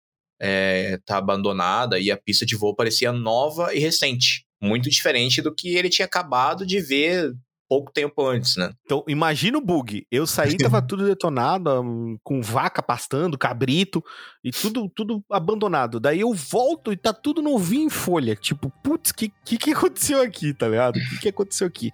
é, 0.41 0.99
tá 1.05 1.17
abandonada 1.19 1.99
e 1.99 2.11
a 2.11 2.17
pista 2.17 2.47
de 2.47 2.55
voo 2.57 2.75
parecia 2.77 3.13
nova 3.13 3.75
e 3.75 3.79
recente. 3.79 4.46
Muito 4.61 4.89
diferente 4.89 5.43
do 5.43 5.55
que 5.55 5.77
ele 5.77 5.89
tinha 5.89 6.07
acabado 6.07 6.67
de 6.67 6.81
ver 6.81 7.35
pouco 7.69 7.93
tempo 7.93 8.25
antes, 8.25 8.57
né? 8.57 8.73
Então, 8.85 9.05
imagina 9.09 9.59
o 9.59 9.61
bug. 9.61 10.07
Eu 10.11 10.27
saí, 10.27 10.57
tava 10.59 10.81
tudo 10.81 11.05
detonado, 11.05 11.83
hum, 11.83 12.17
com 12.23 12.41
vaca 12.41 12.83
pastando, 12.83 13.37
cabrito, 13.37 14.03
e 14.43 14.51
tudo 14.51 14.89
tudo 14.89 15.25
abandonado. 15.31 15.99
Daí 16.01 16.21
eu 16.21 16.33
volto 16.33 16.93
e 16.93 16.97
tá 16.97 17.13
tudo 17.13 17.43
novinho 17.43 17.87
em 17.87 17.91
folha. 17.91 18.37
Tipo, 18.37 18.71
putz, 18.83 19.13
que, 19.13 19.33
que 19.45 19.59
que 19.59 19.73
aconteceu 19.73 20.23
aqui, 20.23 20.55
tá 20.55 20.69
ligado? 20.69 20.97
O 20.97 21.09
que 21.11 21.19
que 21.21 21.29
aconteceu 21.29 21.67
aqui? 21.67 21.91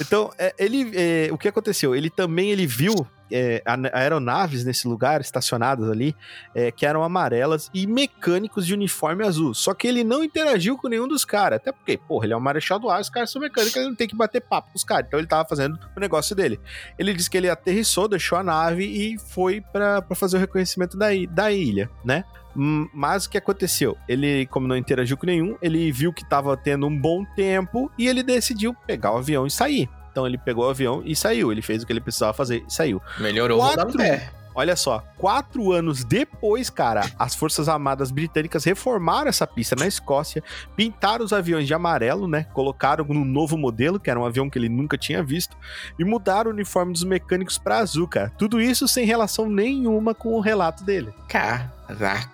Então, 0.00 0.30
é, 0.38 0.54
ele, 0.58 0.90
é, 0.94 1.28
o 1.32 1.38
que 1.38 1.48
aconteceu? 1.48 1.94
Ele 1.94 2.10
também, 2.10 2.50
ele 2.50 2.66
viu 2.66 2.94
é, 3.34 3.62
aeronaves 3.92 4.64
nesse 4.64 4.86
lugar, 4.86 5.20
estacionadas 5.20 5.90
ali, 5.90 6.14
é, 6.54 6.70
que 6.70 6.86
eram 6.86 7.02
amarelas 7.02 7.68
e 7.74 7.84
mecânicos 7.84 8.64
de 8.64 8.72
uniforme 8.72 9.24
azul. 9.26 9.52
Só 9.52 9.74
que 9.74 9.88
ele 9.88 10.04
não 10.04 10.22
interagiu 10.22 10.78
com 10.78 10.86
nenhum 10.86 11.08
dos 11.08 11.24
caras. 11.24 11.56
Até 11.56 11.72
porque, 11.72 11.98
porra, 11.98 12.26
ele 12.26 12.32
é 12.32 12.36
um 12.36 12.40
marechal 12.40 12.78
do 12.78 12.88
ar, 12.88 13.00
os 13.00 13.10
caras 13.10 13.30
são 13.30 13.42
mecânicos, 13.42 13.74
ele 13.74 13.88
não 13.88 13.96
tem 13.96 14.06
que 14.06 14.14
bater 14.14 14.40
papo 14.40 14.70
com 14.70 14.76
os 14.76 14.84
caras. 14.84 15.06
Então 15.08 15.18
ele 15.18 15.26
tava 15.26 15.48
fazendo 15.48 15.76
o 15.96 16.00
negócio 16.00 16.36
dele. 16.36 16.60
Ele 16.96 17.12
disse 17.12 17.28
que 17.28 17.36
ele 17.36 17.50
aterrissou, 17.50 18.06
deixou 18.06 18.38
a 18.38 18.44
nave 18.44 18.84
e 18.84 19.18
foi 19.18 19.60
pra 19.60 20.00
fazer 20.14 20.36
o 20.36 20.40
reconhecimento 20.40 20.96
da, 20.96 21.08
da 21.28 21.50
ilha, 21.50 21.90
né? 22.04 22.24
Hum, 22.56 22.88
Mas 22.94 23.24
o 23.24 23.30
que 23.30 23.36
aconteceu? 23.36 23.98
Ele, 24.08 24.46
como 24.46 24.68
não 24.68 24.76
interagiu 24.76 25.16
com 25.16 25.26
nenhum, 25.26 25.56
ele 25.60 25.90
viu 25.90 26.12
que 26.12 26.28
tava 26.28 26.56
tendo 26.56 26.86
um 26.86 26.96
bom 26.96 27.24
tempo 27.34 27.90
e 27.98 28.06
ele 28.06 28.22
decidiu 28.22 28.72
pegar 28.86 29.12
o 29.12 29.18
avião 29.18 29.44
e 29.44 29.50
sair. 29.50 29.88
Então 30.14 30.24
ele 30.24 30.38
pegou 30.38 30.64
o 30.64 30.70
avião 30.70 31.02
e 31.04 31.16
saiu. 31.16 31.50
Ele 31.50 31.60
fez 31.60 31.82
o 31.82 31.86
que 31.86 31.92
ele 31.92 32.00
precisava 32.00 32.32
fazer 32.32 32.64
e 32.68 32.72
saiu. 32.72 33.02
Melhorou 33.18 33.58
Quatro. 33.58 33.98
pé. 33.98 34.30
Olha 34.54 34.76
só, 34.76 35.02
quatro 35.18 35.72
anos 35.72 36.04
depois, 36.04 36.70
cara, 36.70 37.10
as 37.18 37.34
Forças 37.34 37.68
Armadas 37.68 38.12
Britânicas 38.12 38.62
reformaram 38.62 39.28
essa 39.28 39.48
pista 39.48 39.74
na 39.74 39.84
Escócia, 39.84 40.44
pintaram 40.76 41.24
os 41.24 41.32
aviões 41.32 41.66
de 41.66 41.74
amarelo, 41.74 42.28
né? 42.28 42.46
Colocaram 42.52 43.04
no 43.04 43.24
novo 43.24 43.58
modelo, 43.58 43.98
que 43.98 44.08
era 44.08 44.20
um 44.20 44.24
avião 44.24 44.48
que 44.48 44.56
ele 44.56 44.68
nunca 44.68 44.96
tinha 44.96 45.24
visto, 45.24 45.56
e 45.98 46.04
mudaram 46.04 46.52
o 46.52 46.54
uniforme 46.54 46.92
dos 46.92 47.02
mecânicos 47.02 47.58
pra 47.58 47.78
azul, 47.78 48.06
cara. 48.06 48.30
Tudo 48.38 48.60
isso 48.60 48.86
sem 48.86 49.04
relação 49.04 49.50
nenhuma 49.50 50.14
com 50.14 50.34
o 50.34 50.40
relato 50.40 50.84
dele. 50.84 51.12
Caraca. 51.28 52.30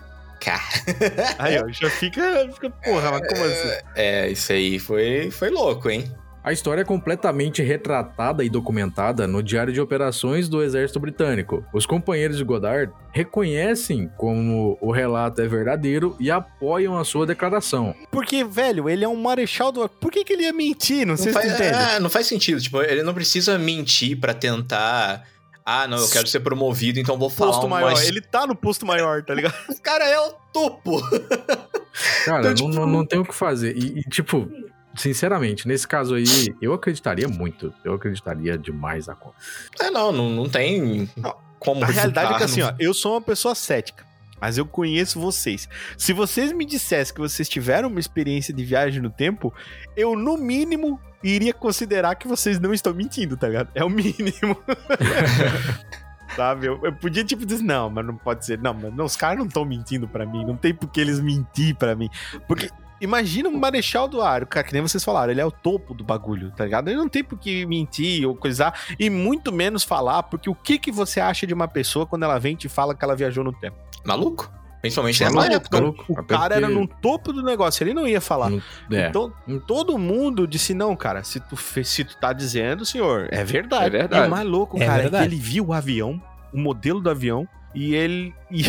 Aí, 1.39 1.59
ó, 1.59 1.69
já 1.69 1.89
fica, 1.89 2.23
fica 2.53 2.69
porra, 2.69 3.13
mas 3.13 3.29
como 3.29 3.45
assim? 3.45 3.85
É, 3.95 4.29
isso 4.31 4.53
aí 4.53 4.79
foi, 4.79 5.31
foi 5.31 5.49
louco, 5.49 5.89
hein? 5.89 6.05
A 6.43 6.53
história 6.53 6.81
é 6.81 6.85
completamente 6.85 7.63
retratada 7.63 8.43
e 8.43 8.49
documentada 8.49 9.27
no 9.27 9.43
Diário 9.43 9.73
de 9.75 9.81
Operações 9.81 10.49
do 10.49 10.63
Exército 10.63 10.99
Britânico. 10.99 11.63
Os 11.71 11.85
companheiros 11.85 12.39
de 12.39 12.45
Goddard 12.45 12.91
reconhecem 13.13 14.11
como 14.17 14.79
o 14.81 14.91
relato 14.91 15.43
é 15.43 15.47
verdadeiro 15.47 16.17
e 16.19 16.31
apoiam 16.31 16.97
a 16.99 17.05
sua 17.05 17.27
declaração. 17.27 17.95
Porque, 18.11 18.43
velho, 18.43 18.89
ele 18.89 19.05
é 19.05 19.09
um 19.09 19.17
marechal 19.21 19.71
do... 19.71 19.87
Por 19.87 20.11
que, 20.11 20.25
que 20.25 20.33
ele 20.33 20.45
ia 20.45 20.53
mentir? 20.53 21.07
Não, 21.07 21.15
sei 21.17 21.33
não, 21.33 21.41
se 21.43 21.49
faz, 21.49 21.61
entende. 21.61 21.77
é, 21.79 22.01
não 22.01 22.09
faz 22.09 22.27
sentido. 22.27 22.59
Tipo, 22.61 22.81
ele 22.83 23.03
não 23.03 23.13
precisa 23.13 23.59
mentir 23.59 24.19
pra 24.19 24.33
tentar. 24.33 25.25
Ah, 25.65 25.87
não, 25.87 25.99
eu 25.99 26.09
quero 26.09 26.27
ser 26.27 26.41
promovido, 26.41 26.99
então 26.99 27.19
vou 27.19 27.29
falar 27.29 27.53
Posto 27.53 27.69
maior, 27.69 27.93
mais- 27.93 28.09
ele 28.09 28.23
tá 28.23 28.47
no 28.47 28.57
posto 28.57 28.87
maior, 28.87 29.23
tá 29.23 29.35
ligado? 29.35 29.55
O 29.69 29.83
cara 29.83 30.05
é 30.09 30.19
o 30.19 30.33
topo. 30.53 31.01
Cara, 32.25 32.41
Então, 32.41 32.43
não, 32.43 32.55
tipo- 32.55 32.69
não, 32.71 32.87
não 32.87 33.07
tem 33.07 33.19
o 33.19 33.25
que 33.25 33.35
fazer. 33.35 33.77
E, 33.77 33.99
e, 34.01 34.03
tipo, 34.05 34.51
sinceramente, 34.95 35.67
nesse 35.67 35.87
caso 35.87 36.15
aí, 36.15 36.25
eu 36.61 36.73
acreditaria 36.73 37.29
muito. 37.29 37.73
Eu 37.85 37.95
acreditaria 37.95 38.59
demais 38.59 39.09
a 39.09 39.15
conta. 39.15 39.37
É, 39.81 39.91
não, 39.91 40.13
não, 40.13 40.31
não 40.31 40.49
tem 40.49 41.09
Não, 41.17 41.35
como 41.59 41.85
A 41.85 41.87
realidade 41.89 42.35
é 42.35 42.37
que 42.39 42.45
assim, 42.45 42.63
ó, 42.63 42.73
eu 42.79 42.95
sou 42.95 43.13
uma 43.15 43.21
pessoa 43.21 43.55
cética, 43.55 44.05
mas 44.41 44.59
eu 44.59 44.67
conheço 44.67 45.21
vocês. 45.21 45.69
Se 45.97 46.13
vocês 46.13 46.53
me 46.53 46.65
dissessem 46.65 47.15
que 47.15 47.21
vocês 47.21 47.49
tiveram 47.49 47.89
uma 47.89 48.01
experiência 48.01 48.53
de 48.53 48.65
viagem 48.65 49.03
no 49.03 49.11
tempo, 49.11 49.53
eu, 49.97 50.17
no 50.17 50.37
mínimo, 50.37 50.99
iria 51.23 51.53
considerar 51.53 52.15
que 52.15 52.27
vocês 52.27 52.59
não 52.59 52.73
estão 52.73 52.95
mentindo, 52.95 53.37
tá 53.37 53.49
ligado? 53.49 53.71
É 53.75 53.85
o 53.85 53.91
mínimo. 53.91 54.57
Sabe? 56.37 56.67
Eu, 56.67 56.81
eu 56.85 56.93
podia, 56.93 57.25
tipo, 57.25 57.45
dizer, 57.45 57.63
não, 57.63 57.91
mas 57.91 58.07
não 58.07 58.17
pode 58.17 58.47
ser. 58.47 58.59
Não, 58.59 58.73
mas 58.73 58.95
não, 58.95 59.05
os 59.05 59.17
caras 59.17 59.39
não 59.39 59.47
estão 59.47 59.65
mentindo 59.65 60.09
pra 60.09 60.25
mim. 60.25 60.45
Não 60.45 60.57
tem 60.57 60.73
por 60.73 60.89
que 60.89 61.01
eles 61.01 61.21
mentir 61.21 61.75
pra 61.75 61.95
mim. 61.95 62.09
Porque. 62.47 62.71
Imagina 63.01 63.49
um 63.49 63.57
marechal 63.59 64.07
do 64.07 64.21
ar, 64.21 64.43
o 64.43 64.47
cara, 64.47 64.67
que 64.67 64.73
nem 64.73 64.83
vocês 64.83 65.03
falaram, 65.03 65.33
ele 65.33 65.41
é 65.41 65.47
o 65.47 65.51
topo 65.51 65.95
do 65.95 66.05
bagulho, 66.05 66.51
tá 66.57 66.65
ligado? 66.65 66.89
Ele 66.89 66.97
não 66.99 67.09
tem 67.09 67.25
por 67.25 67.39
que 67.39 67.65
mentir 67.67 68.27
ou 68.29 68.35
coisar, 68.35 68.79
e 68.99 69.09
muito 69.09 69.51
menos 69.53 69.83
falar, 69.85 70.23
porque 70.25 70.51
o 70.51 70.55
que 70.55 70.79
que 70.79 70.93
você 70.93 71.21
acha 71.21 71.47
de 71.47 71.55
uma 71.55 71.67
pessoa 71.69 72.07
quando 72.07 72.25
ela 72.25 72.39
vem 72.39 72.53
e 72.55 72.57
te 72.57 72.69
fala 72.69 72.95
que 72.95 73.05
ela 73.05 73.17
viajou 73.17 73.43
no 73.43 73.53
tempo? 73.53 73.77
Maluco? 74.05 74.51
Principalmente 74.81 75.23
Maluco, 75.25 75.43
nessa 75.43 75.57
época. 75.57 75.79
maluco. 75.81 76.05
O 76.09 76.25
cara 76.25 76.55
era 76.57 76.69
no 76.69 76.87
topo 76.87 77.35
do 77.35 77.43
negócio, 77.43 77.83
ele 77.85 77.93
não 77.93 78.09
ia 78.09 78.21
falar. 78.21 78.51
É. 78.91 79.09
Então, 79.09 79.31
todo 79.67 79.99
mundo 79.99 80.47
disse, 80.47 80.73
não, 80.73 80.97
cara, 80.97 81.23
se 81.23 81.39
tu, 81.39 81.55
se 81.85 82.03
tu 82.03 82.17
tá 82.17 82.33
dizendo, 82.33 82.87
senhor, 82.87 83.29
é 83.31 83.45
verdade. 83.45 83.85
É 83.87 83.91
verdade. 83.91 84.25
E 84.25 84.27
o 84.27 84.31
mais 84.31 84.47
louco, 84.49 84.79
É 84.83 84.87
cara, 84.87 84.99
é 85.01 85.03
verdade. 85.03 85.29
que 85.29 85.35
ele 85.35 85.41
viu 85.43 85.67
o 85.67 85.73
avião, 85.75 86.21
o 86.51 86.59
modelo 86.59 86.99
do 86.99 87.11
avião, 87.11 87.47
e 87.75 87.95
ele. 87.95 88.35
E, 88.51 88.65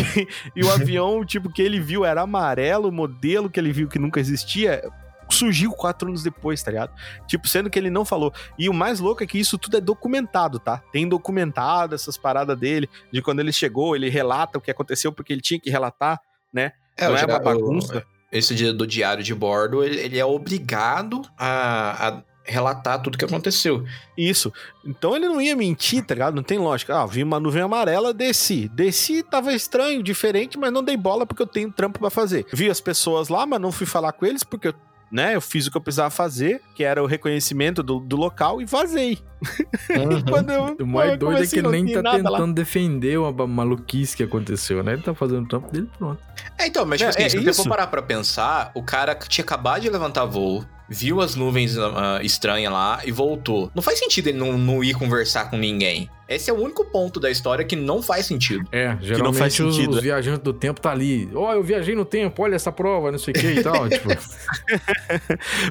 e 0.54 0.62
o 0.64 0.70
avião, 0.70 1.24
tipo, 1.24 1.50
que 1.50 1.60
ele 1.60 1.80
viu 1.80 2.04
era 2.04 2.22
amarelo, 2.22 2.88
o 2.88 2.92
modelo 2.92 3.50
que 3.50 3.58
ele 3.58 3.72
viu 3.72 3.88
que 3.88 3.98
nunca 3.98 4.20
existia. 4.20 4.82
Surgiu 5.28 5.72
quatro 5.72 6.08
anos 6.08 6.22
depois, 6.22 6.62
tá 6.62 6.70
ligado? 6.70 6.92
Tipo, 7.26 7.48
sendo 7.48 7.70
que 7.70 7.78
ele 7.78 7.88
não 7.90 8.04
falou. 8.04 8.32
E 8.58 8.68
o 8.68 8.72
mais 8.74 9.00
louco 9.00 9.24
é 9.24 9.26
que 9.26 9.38
isso 9.40 9.56
tudo 9.56 9.78
é 9.78 9.80
documentado, 9.80 10.58
tá? 10.58 10.82
Tem 10.92 11.08
documentado 11.08 11.94
essas 11.94 12.16
paradas 12.18 12.56
dele, 12.58 12.88
de 13.10 13.22
quando 13.22 13.40
ele 13.40 13.52
chegou, 13.52 13.96
ele 13.96 14.08
relata 14.10 14.58
o 14.58 14.60
que 14.60 14.70
aconteceu 14.70 15.10
porque 15.12 15.32
ele 15.32 15.40
tinha 15.40 15.58
que 15.58 15.70
relatar, 15.70 16.20
né? 16.52 16.72
É, 16.98 17.08
não 17.08 17.16
é 17.16 17.24
uma 17.24 17.38
bagunça. 17.40 17.98
o- 17.98 18.02
Esse 18.30 18.54
dia 18.54 18.72
do 18.74 18.86
diário 18.86 19.24
de 19.24 19.34
bordo, 19.34 19.82
ele, 19.82 19.98
ele 20.00 20.18
é 20.18 20.24
obrigado 20.24 21.22
a, 21.38 22.08
a 22.08 22.22
relatar 22.52 23.00
tudo 23.02 23.18
que 23.18 23.24
aconteceu. 23.24 23.84
Isso. 24.16 24.52
Então 24.84 25.16
ele 25.16 25.26
não 25.28 25.40
ia 25.40 25.56
mentir, 25.56 26.04
tá 26.04 26.14
ligado? 26.14 26.34
Não 26.34 26.42
tem 26.42 26.58
lógica. 26.58 27.00
Ah, 27.00 27.06
vi 27.06 27.22
uma 27.22 27.40
nuvem 27.40 27.62
amarela, 27.62 28.12
desci. 28.14 28.68
Desci, 28.68 29.22
tava 29.22 29.52
estranho, 29.52 30.02
diferente, 30.02 30.58
mas 30.58 30.72
não 30.72 30.82
dei 30.84 30.96
bola 30.96 31.26
porque 31.26 31.42
eu 31.42 31.46
tenho 31.46 31.72
trampo 31.72 31.98
pra 31.98 32.10
fazer. 32.10 32.46
Vi 32.52 32.70
as 32.70 32.80
pessoas 32.80 33.28
lá, 33.28 33.46
mas 33.46 33.60
não 33.60 33.72
fui 33.72 33.86
falar 33.86 34.12
com 34.12 34.24
eles 34.26 34.44
porque 34.44 34.68
eu, 34.68 34.74
né, 35.10 35.34
eu 35.34 35.40
fiz 35.40 35.66
o 35.66 35.70
que 35.70 35.76
eu 35.76 35.80
precisava 35.80 36.08
fazer, 36.10 36.62
que 36.74 36.82
era 36.84 37.02
o 37.02 37.06
reconhecimento 37.06 37.82
do, 37.82 38.00
do 38.00 38.16
local 38.16 38.60
e 38.62 38.64
vazei. 38.64 39.18
E 39.90 40.22
quando 40.30 40.50
eu, 40.50 40.76
O 40.80 40.86
mais 40.86 41.12
eu 41.12 41.16
doido 41.18 41.42
é 41.42 41.46
que 41.46 41.56
ele 41.56 41.62
não 41.62 41.70
nem 41.70 41.86
tá 41.92 42.00
nada 42.02 42.30
lá. 42.30 42.38
tentando 42.38 42.54
defender 42.54 43.18
uma 43.18 43.46
maluquice 43.46 44.16
que 44.16 44.22
aconteceu, 44.22 44.82
né? 44.82 44.92
Ele 44.94 45.02
tá 45.02 45.14
fazendo 45.14 45.44
o 45.44 45.48
trampo 45.48 45.70
dele 45.70 45.90
pronto. 45.98 46.20
É, 46.58 46.66
então, 46.66 46.86
mas 46.86 46.98
tipo 47.00 47.08
É, 47.10 47.14
assim, 47.14 47.22
é 47.24 47.28
se 47.28 47.38
você 47.38 47.50
isso. 47.50 47.62
for 47.64 47.68
parar 47.68 47.88
pra 47.88 48.00
pensar, 48.02 48.70
o 48.74 48.82
cara 48.82 49.14
tinha 49.14 49.44
acabado 49.44 49.82
de 49.82 49.90
levantar 49.90 50.24
voo, 50.24 50.64
viu 50.92 51.20
as 51.20 51.34
nuvens 51.34 51.76
ah, 51.78 52.20
estranhas 52.22 52.72
lá 52.72 53.00
e 53.04 53.10
voltou. 53.10 53.70
Não 53.74 53.82
faz 53.82 53.98
sentido 53.98 54.28
ele 54.28 54.38
não, 54.38 54.58
não 54.58 54.84
ir 54.84 54.94
conversar 54.94 55.50
com 55.50 55.56
ninguém. 55.56 56.08
Esse 56.28 56.50
é 56.50 56.52
o 56.52 56.56
único 56.56 56.84
ponto 56.84 57.20
da 57.20 57.30
história 57.30 57.64
que 57.64 57.76
não 57.76 58.00
faz 58.00 58.26
sentido. 58.26 58.66
É, 58.72 58.96
geralmente 59.02 59.38
faz 59.38 59.58
os, 59.60 59.76
sentido. 59.76 59.96
os 59.96 60.00
viajantes 60.00 60.42
do 60.42 60.52
tempo 60.52 60.80
tá 60.80 60.90
ali. 60.90 61.28
Ó, 61.34 61.52
eu 61.52 61.62
viajei 61.62 61.94
no 61.94 62.04
tempo, 62.04 62.42
olha 62.42 62.54
essa 62.54 62.72
prova, 62.72 63.12
não 63.12 63.18
sei 63.18 63.32
o 63.32 63.38
que 63.38 63.46
e 63.46 63.62
tal. 63.62 63.86
tipo, 63.90 64.08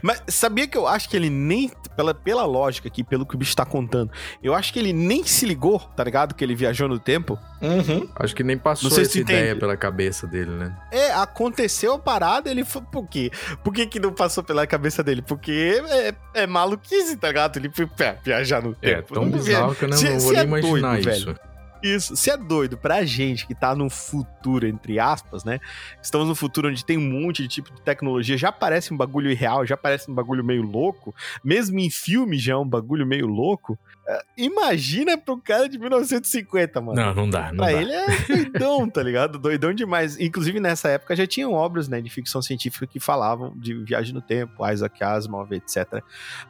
Mas 0.04 0.22
sabia 0.28 0.68
que 0.68 0.78
eu 0.78 0.88
acho 0.88 1.10
que 1.10 1.18
ele 1.18 1.30
nem, 1.30 1.72
pela, 1.96 2.14
pela 2.14 2.46
lógica 2.46 2.88
aqui, 2.88 3.04
pelo 3.04 3.26
que 3.26 3.34
o 3.34 3.38
bicho 3.38 3.56
tá 3.56 3.66
contando, 3.66 4.12
eu 4.44 4.54
acho 4.54 4.72
que 4.72 4.78
ele 4.78 4.94
nem 4.94 5.24
se 5.24 5.46
ligou, 5.46 5.80
tá 5.80 6.04
ligado? 6.04 6.36
Que 6.36 6.44
ele 6.44 6.54
viajou 6.54 6.88
no 6.88 7.00
tempo. 7.00 7.40
Uhum. 7.62 8.08
acho 8.16 8.36
que 8.36 8.44
nem 8.44 8.58
passou 8.58 8.90
Não 8.90 8.96
sei 8.96 9.06
se 9.06 9.12
essa 9.12 9.20
tu 9.20 9.22
entende. 9.24 9.40
ideia 9.40 9.56
pela 9.56 9.78
cabeça 9.78 10.28
dele, 10.28 10.52
né? 10.52 10.76
É, 10.92 11.12
aconteceu 11.14 11.94
a 11.94 12.00
parada, 12.00 12.50
ele 12.50 12.64
foi. 12.64 12.82
Por 12.82 13.08
quê? 13.08 13.32
Por 13.64 13.74
que, 13.74 13.86
que 13.86 14.00
não 14.00 14.12
passou 14.12 14.44
pela 14.44 14.66
cabeça 14.68 15.04
dele? 15.04 15.11
Porque 15.22 15.82
é, 15.90 16.14
é 16.44 16.48
maluquice, 16.48 17.18
tá 17.18 17.30
ligado? 17.30 17.58
Ele 17.58 17.72
foi 17.74 17.88
pé, 17.88 18.18
viajar 18.24 18.62
no 18.62 18.76
É, 18.82 18.96
tempo. 18.96 19.14
tão 19.16 19.24
Não 19.26 19.32
via- 19.32 19.40
bizarro 19.42 19.76
que 19.76 19.84
eu 19.86 19.90
não, 19.90 19.98
Se- 19.98 20.10
não 20.10 20.20
vou 20.20 20.32
nem 20.34 20.42
é 20.42 20.46
doido, 20.46 20.68
imaginar 20.68 21.02
velho. 21.02 21.12
isso. 21.32 21.36
Isso. 21.84 22.16
Se 22.16 22.30
é 22.30 22.38
doido 22.38 22.78
pra 22.78 23.04
gente 23.04 23.48
que 23.48 23.56
tá 23.56 23.74
num 23.76 23.90
futuro, 23.90 24.68
entre 24.68 25.00
aspas, 25.00 25.44
né? 25.44 25.60
Estamos 26.00 26.28
num 26.28 26.36
futuro 26.36 26.70
onde 26.70 26.86
tem 26.86 26.96
um 26.96 27.02
monte 27.02 27.42
de 27.42 27.48
tipo 27.48 27.74
de 27.74 27.82
tecnologia, 27.82 28.38
já 28.38 28.52
parece 28.52 28.94
um 28.94 28.98
bagulho 28.98 29.32
irreal, 29.32 29.66
já 29.66 29.76
parece 29.76 30.12
um 30.12 30.14
bagulho 30.14 30.44
meio 30.44 30.62
louco. 30.62 31.14
Mesmo 31.44 31.80
em 31.80 31.90
filme 31.90 32.38
já 32.38 32.54
é 32.54 32.56
um 32.56 32.68
bagulho 32.68 33.04
meio 33.08 33.26
louco. 33.26 33.80
É, 34.12 34.22
Imagina 34.38 35.18
pro 35.18 35.38
cara 35.38 35.70
de 35.70 35.78
1950, 35.78 36.82
mano. 36.82 37.00
Não, 37.02 37.14
não 37.14 37.30
dá, 37.30 37.50
não 37.52 37.58
Pra 37.58 37.68
dá. 37.68 37.74
ele 37.82 37.92
é 37.94 38.06
doidão, 38.28 38.90
tá 38.90 39.02
ligado? 39.04 39.38
Doidão 39.40 39.74
demais. 39.74 40.20
Inclusive, 40.20 40.60
nessa 40.60 40.90
época 40.90 41.16
já 41.16 41.26
tinham 41.26 41.54
obras, 41.54 41.88
né, 41.88 42.02
de 42.02 42.10
ficção 42.10 42.42
científica 42.42 42.86
que 42.88 43.00
falavam 43.00 43.54
de 43.56 43.74
viagem 43.74 44.14
no 44.14 44.22
tempo, 44.22 44.68
Isaac 44.70 45.04
Asimov, 45.04 45.52
etc. 45.54 46.02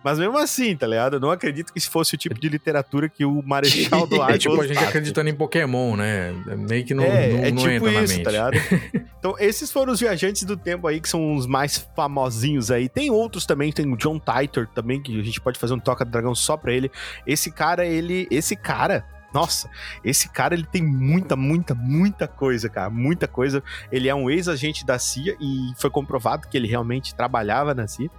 Mas 0.03 0.17
mesmo 0.19 0.37
assim, 0.37 0.75
tá 0.75 0.87
ligado? 0.87 1.17
Eu 1.17 1.19
não 1.19 1.31
acredito 1.31 1.71
que 1.73 1.79
se 1.79 1.89
fosse 1.89 2.15
o 2.15 2.17
tipo 2.17 2.39
de 2.39 2.49
literatura 2.49 3.07
que 3.09 3.23
o 3.25 3.41
Marechal 3.43 4.07
do 4.07 4.21
Ar 4.21 4.31
É 4.35 4.37
tipo 4.37 4.59
a 4.59 4.67
gente 4.67 4.79
acreditando 4.83 5.29
em 5.29 5.33
Pokémon, 5.35 5.95
né? 5.95 6.31
Meio 6.57 6.85
que 6.85 6.93
não, 6.93 7.03
é, 7.03 7.27
não, 7.29 7.39
é 7.45 7.51
não 7.51 7.57
tipo 7.57 7.69
entra 7.69 7.91
na 7.91 8.01
isso, 8.03 8.13
mente. 8.13 8.23
tá 8.23 8.31
ligado? 8.31 8.57
Então, 9.21 9.35
esses 9.37 9.71
foram 9.71 9.93
os 9.93 9.99
viajantes 9.99 10.41
do 10.45 10.57
tempo 10.57 10.87
aí, 10.87 10.99
que 10.99 11.07
são 11.07 11.35
os 11.35 11.45
mais 11.45 11.77
famosinhos 11.95 12.71
aí. 12.71 12.89
Tem 12.89 13.11
outros 13.11 13.45
também, 13.45 13.71
tem 13.71 13.85
o 13.93 13.95
John 13.95 14.19
Titor 14.19 14.65
também, 14.73 14.99
que 14.99 15.19
a 15.19 15.23
gente 15.23 15.39
pode 15.39 15.59
fazer 15.59 15.75
um 15.75 15.79
Toca 15.79 16.03
do 16.03 16.09
Dragão 16.09 16.33
só 16.33 16.57
pra 16.57 16.73
ele. 16.73 16.89
Esse 17.27 17.50
cara, 17.51 17.85
ele. 17.85 18.27
Esse 18.31 18.55
cara. 18.55 19.05
Nossa, 19.33 19.69
esse 20.03 20.27
cara 20.27 20.53
ele 20.53 20.65
tem 20.65 20.83
muita, 20.83 21.35
muita, 21.35 21.73
muita 21.73 22.27
coisa, 22.27 22.67
cara. 22.67 22.89
Muita 22.89 23.27
coisa. 23.27 23.63
Ele 23.89 24.09
é 24.09 24.15
um 24.15 24.29
ex-agente 24.29 24.85
da 24.85 24.99
CIA 24.99 25.37
e 25.39 25.71
foi 25.77 25.89
comprovado 25.89 26.47
que 26.49 26.57
ele 26.57 26.67
realmente 26.67 27.15
trabalhava 27.15 27.73
na 27.73 27.87
CIA. 27.87 28.09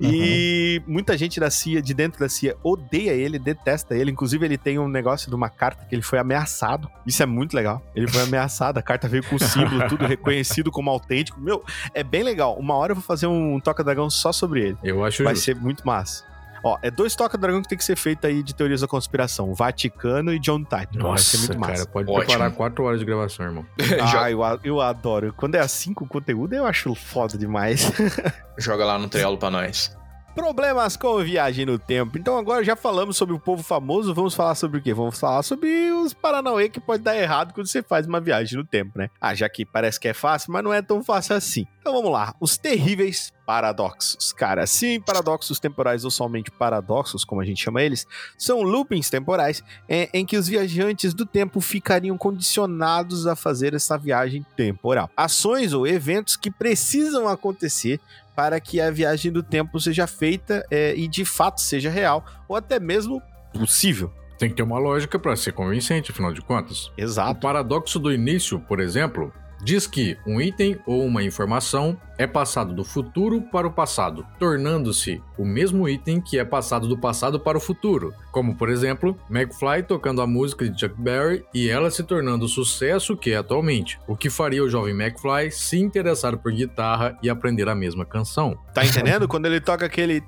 E 0.00 0.82
muita 0.86 1.18
gente 1.18 1.38
da 1.38 1.50
CIA, 1.50 1.82
de 1.82 1.92
dentro 1.92 2.18
da 2.18 2.28
CIA, 2.28 2.56
odeia 2.62 3.12
ele, 3.12 3.38
detesta 3.38 3.94
ele. 3.94 4.10
Inclusive, 4.10 4.44
ele 4.44 4.56
tem 4.56 4.78
um 4.78 4.88
negócio 4.88 5.28
de 5.28 5.34
uma 5.34 5.50
carta 5.50 5.84
que 5.84 5.94
ele 5.94 6.02
foi 6.02 6.18
ameaçado. 6.18 6.90
Isso 7.06 7.22
é 7.22 7.26
muito 7.26 7.54
legal. 7.54 7.82
Ele 7.94 8.08
foi 8.08 8.22
ameaçado, 8.22 8.78
a 8.78 8.82
carta 8.82 9.06
veio 9.06 9.22
com 9.24 9.36
o 9.36 9.38
símbolo, 9.38 9.86
tudo 9.88 10.06
reconhecido 10.06 10.70
como 10.70 10.88
autêntico. 10.88 11.38
Meu, 11.40 11.62
é 11.92 12.02
bem 12.02 12.22
legal. 12.22 12.56
Uma 12.58 12.74
hora 12.74 12.92
eu 12.92 12.96
vou 12.96 13.04
fazer 13.04 13.26
um 13.26 13.60
Toca 13.60 13.84
Dragão 13.84 14.08
só 14.08 14.32
sobre 14.32 14.68
ele. 14.68 14.78
Eu 14.82 15.04
acho 15.04 15.22
Vai 15.22 15.34
justo. 15.34 15.44
ser 15.44 15.56
muito 15.56 15.86
massa. 15.86 16.24
Ó, 16.64 16.78
é 16.80 16.90
dois 16.90 17.14
Toca 17.14 17.36
Dragão 17.36 17.60
que 17.60 17.68
tem 17.68 17.76
que 17.76 17.84
ser 17.84 17.94
feito 17.94 18.26
aí 18.26 18.42
de 18.42 18.54
teorias 18.54 18.80
da 18.80 18.88
conspiração: 18.88 19.52
Vaticano 19.54 20.32
e 20.32 20.38
John 20.38 20.60
Titor. 20.64 20.74
Vai 20.74 20.86
ser 20.88 20.98
Nossa, 20.98 21.38
muito 21.38 21.60
cara, 21.60 21.72
massa. 21.72 21.86
pode 21.86 22.10
Ótimo. 22.10 22.24
preparar 22.26 22.50
quatro 22.52 22.84
horas 22.84 23.00
de 23.00 23.04
gravação, 23.06 23.44
irmão. 23.46 23.66
Ah, 24.16 24.30
eu, 24.30 24.40
eu 24.64 24.80
adoro. 24.80 25.32
Quando 25.36 25.56
é 25.56 25.60
assim 25.60 25.92
com 25.92 26.06
conteúdo, 26.06 26.54
eu 26.54 26.64
acho 26.66 26.94
foda 26.94 27.36
demais. 27.36 27.92
Joga 28.56 28.84
lá 28.84 28.98
no 28.98 29.08
trialo 29.08 29.36
pra 29.36 29.50
nós. 29.50 29.94
Problemas 30.34 30.96
com 30.96 31.22
viagem 31.22 31.64
no 31.64 31.78
tempo. 31.78 32.18
Então 32.18 32.36
agora 32.36 32.64
já 32.64 32.74
falamos 32.74 33.16
sobre 33.16 33.34
o 33.36 33.38
povo 33.38 33.62
famoso, 33.62 34.12
vamos 34.12 34.34
falar 34.34 34.56
sobre 34.56 34.78
o 34.78 34.82
quê? 34.82 34.92
Vamos 34.92 35.18
falar 35.18 35.44
sobre 35.44 35.92
os 35.92 36.12
Paranauê 36.12 36.68
que 36.68 36.80
pode 36.80 37.04
dar 37.04 37.16
errado 37.16 37.54
quando 37.54 37.68
você 37.68 37.84
faz 37.84 38.04
uma 38.04 38.20
viagem 38.20 38.58
no 38.58 38.64
tempo, 38.64 38.98
né? 38.98 39.08
Ah, 39.20 39.32
já 39.32 39.48
que 39.48 39.64
parece 39.64 40.00
que 40.00 40.08
é 40.08 40.12
fácil, 40.12 40.52
mas 40.52 40.64
não 40.64 40.74
é 40.74 40.82
tão 40.82 41.04
fácil 41.04 41.36
assim. 41.36 41.66
Então 41.80 41.92
vamos 41.92 42.10
lá. 42.10 42.34
Os 42.40 42.58
terríveis 42.58 43.32
paradoxos. 43.46 44.32
Cara, 44.32 44.66
sim, 44.66 45.00
paradoxos 45.00 45.60
temporais 45.60 46.04
ou 46.04 46.10
somente 46.10 46.50
paradoxos, 46.50 47.24
como 47.24 47.40
a 47.40 47.44
gente 47.44 47.62
chama 47.62 47.82
eles, 47.82 48.06
são 48.38 48.62
loopings 48.62 49.10
temporais 49.10 49.62
é, 49.88 50.08
em 50.12 50.24
que 50.24 50.36
os 50.36 50.48
viajantes 50.48 51.14
do 51.14 51.26
tempo 51.26 51.60
ficariam 51.60 52.16
condicionados 52.16 53.26
a 53.26 53.36
fazer 53.36 53.74
essa 53.74 53.96
viagem 53.98 54.44
temporal. 54.56 55.10
Ações 55.16 55.72
ou 55.72 55.86
eventos 55.86 56.36
que 56.36 56.50
precisam 56.50 57.28
acontecer 57.28 58.00
para 58.34 58.60
que 58.60 58.80
a 58.80 58.90
viagem 58.90 59.30
do 59.30 59.42
tempo 59.42 59.78
seja 59.80 60.06
feita 60.06 60.64
é, 60.70 60.94
e 60.94 61.06
de 61.06 61.24
fato 61.24 61.60
seja 61.60 61.90
real, 61.90 62.24
ou 62.48 62.56
até 62.56 62.80
mesmo 62.80 63.22
possível. 63.52 64.12
Tem 64.38 64.48
que 64.48 64.56
ter 64.56 64.62
uma 64.62 64.78
lógica 64.78 65.18
pra 65.18 65.36
ser 65.36 65.52
convincente, 65.52 66.10
afinal 66.10 66.32
de 66.32 66.40
contas. 66.40 66.88
O 66.88 66.92
Exato. 66.98 67.40
paradoxo 67.40 67.98
do 67.98 68.12
início, 68.12 68.58
por 68.58 68.80
exemplo, 68.80 69.32
diz 69.64 69.86
que 69.86 70.16
um 70.26 70.40
item 70.40 70.78
ou 70.86 71.04
uma 71.04 71.22
informação 71.22 71.98
é 72.18 72.26
passado 72.26 72.74
do 72.74 72.84
futuro 72.84 73.40
para 73.40 73.66
o 73.66 73.72
passado, 73.72 74.24
tornando-se 74.38 75.20
o 75.36 75.44
mesmo 75.44 75.88
item 75.88 76.20
que 76.20 76.38
é 76.38 76.44
passado 76.44 76.86
do 76.86 76.96
passado 76.96 77.40
para 77.40 77.58
o 77.58 77.60
futuro. 77.60 78.12
Como, 78.30 78.54
por 78.54 78.68
exemplo, 78.68 79.18
McFly 79.28 79.82
tocando 79.82 80.20
a 80.20 80.26
música 80.26 80.68
de 80.68 80.78
Chuck 80.78 80.94
Berry 81.00 81.44
e 81.52 81.68
ela 81.68 81.90
se 81.90 82.04
tornando 82.04 82.44
o 82.44 82.48
sucesso 82.48 83.16
que 83.16 83.32
é 83.32 83.36
atualmente, 83.36 83.98
o 84.06 84.16
que 84.16 84.30
faria 84.30 84.62
o 84.62 84.68
jovem 84.68 84.94
McFly 84.94 85.50
se 85.50 85.78
interessar 85.78 86.36
por 86.36 86.52
guitarra 86.52 87.18
e 87.22 87.30
aprender 87.30 87.68
a 87.68 87.74
mesma 87.74 88.04
canção. 88.04 88.56
Tá 88.72 88.84
entendendo? 88.84 89.26
Quando 89.26 89.46
ele 89.46 89.60
toca 89.60 89.86
aquele. 89.86 90.22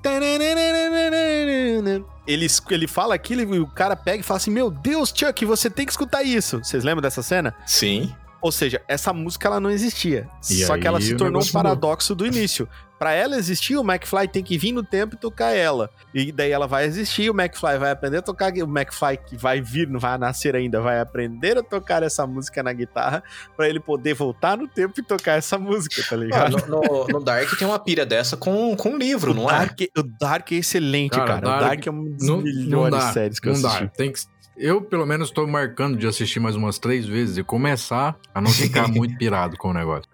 Ele, 2.27 2.47
ele 2.69 2.87
fala 2.87 3.15
aquilo 3.15 3.55
e 3.55 3.59
o 3.59 3.67
cara 3.67 3.95
pega 3.95 4.19
e 4.19 4.23
fala 4.23 4.37
assim: 4.37 4.51
Meu 4.51 4.69
Deus, 4.69 5.13
Chuck, 5.15 5.45
você 5.45 5.69
tem 5.69 5.85
que 5.85 5.91
escutar 5.91 6.23
isso. 6.23 6.59
Vocês 6.59 6.83
lembram 6.83 7.01
dessa 7.01 7.21
cena? 7.21 7.55
Sim. 7.65 8.13
Ou 8.41 8.51
seja, 8.51 8.81
essa 8.87 9.11
música 9.11 9.47
ela 9.47 9.59
não 9.59 9.69
existia. 9.71 10.27
E 10.49 10.63
só 10.65 10.77
que 10.77 10.87
ela 10.87 10.99
aí 10.99 11.03
se 11.03 11.11
tornou 11.15 11.27
um 11.27 11.31
negócio 11.33 11.49
mudou. 11.57 11.63
paradoxo 11.63 12.13
do 12.15 12.25
início. 12.25 12.67
Pra 12.99 13.13
ela 13.13 13.35
existir, 13.37 13.75
o 13.77 13.81
McFly 13.83 14.27
tem 14.27 14.43
que 14.43 14.57
vir 14.57 14.71
no 14.71 14.81
tempo 14.83 15.13
e 15.13 15.19
tocar 15.19 15.51
ela. 15.55 15.87
E 16.15 16.31
daí 16.31 16.49
ela 16.49 16.65
vai 16.65 16.85
existir, 16.85 17.29
o 17.29 17.39
McFly 17.39 17.77
vai 17.77 17.91
aprender 17.91 18.17
a 18.17 18.21
tocar. 18.23 18.51
O 18.53 18.63
McFly 18.77 19.17
que 19.17 19.37
vai 19.37 19.61
vir, 19.61 19.87
não 19.87 19.99
vai 19.99 20.17
nascer 20.17 20.55
ainda, 20.55 20.81
vai 20.81 20.99
aprender 20.99 21.59
a 21.59 21.63
tocar 21.63 22.01
essa 22.01 22.25
música 22.25 22.63
na 22.63 22.73
guitarra 22.73 23.21
pra 23.55 23.69
ele 23.69 23.79
poder 23.79 24.15
voltar 24.15 24.57
no 24.57 24.67
tempo 24.67 24.99
e 24.99 25.03
tocar 25.03 25.33
essa 25.33 25.59
música, 25.59 26.01
tá 26.01 26.15
Ah, 26.15 26.17
ligado? 26.17 26.67
no, 26.67 26.81
no- 26.81 27.07
no 27.07 27.19
Dark 27.23 27.55
tem 27.57 27.67
uma 27.67 27.77
pira 27.77 28.03
dessa 28.03 28.35
com, 28.35 28.75
com 28.75 28.89
um 28.89 28.97
livro, 28.97 29.31
o, 29.31 29.35
não 29.35 29.47
é? 29.47 29.53
Dark, 29.53 29.79
o 29.95 30.03
Dark 30.19 30.51
é 30.51 30.55
excelente, 30.55 31.11
Cara, 31.11 31.27
cara. 31.27 31.41
Dark- 31.41 31.61
o 31.61 31.65
Dark 31.67 31.87
é 31.87 31.89
uma 31.91 32.09
das 32.09 32.27
Não, 32.27 32.37
melhores 32.41 32.71
não 32.71 32.89
dá, 32.89 33.13
séries 33.13 33.39
que 33.39 33.47
eu 33.47 33.53
não 33.53 33.59
assisti. 33.67 33.83
dá. 33.85 33.89
Tem 33.91 34.11
que, 34.11 34.19
eu, 34.57 34.81
pelo 34.81 35.05
menos, 35.05 35.29
tô 35.29 35.45
marcando 35.45 35.97
de 35.97 36.07
assistir 36.07 36.39
mais 36.39 36.55
umas 36.55 36.79
três 36.79 37.05
vezes 37.05 37.37
e 37.37 37.43
começar 37.43 38.17
a 38.33 38.41
não 38.41 38.49
ficar 38.49 38.87
muito 38.91 39.15
pirado 39.17 39.55
com 39.57 39.69
o 39.69 39.73
negócio. 39.73 40.09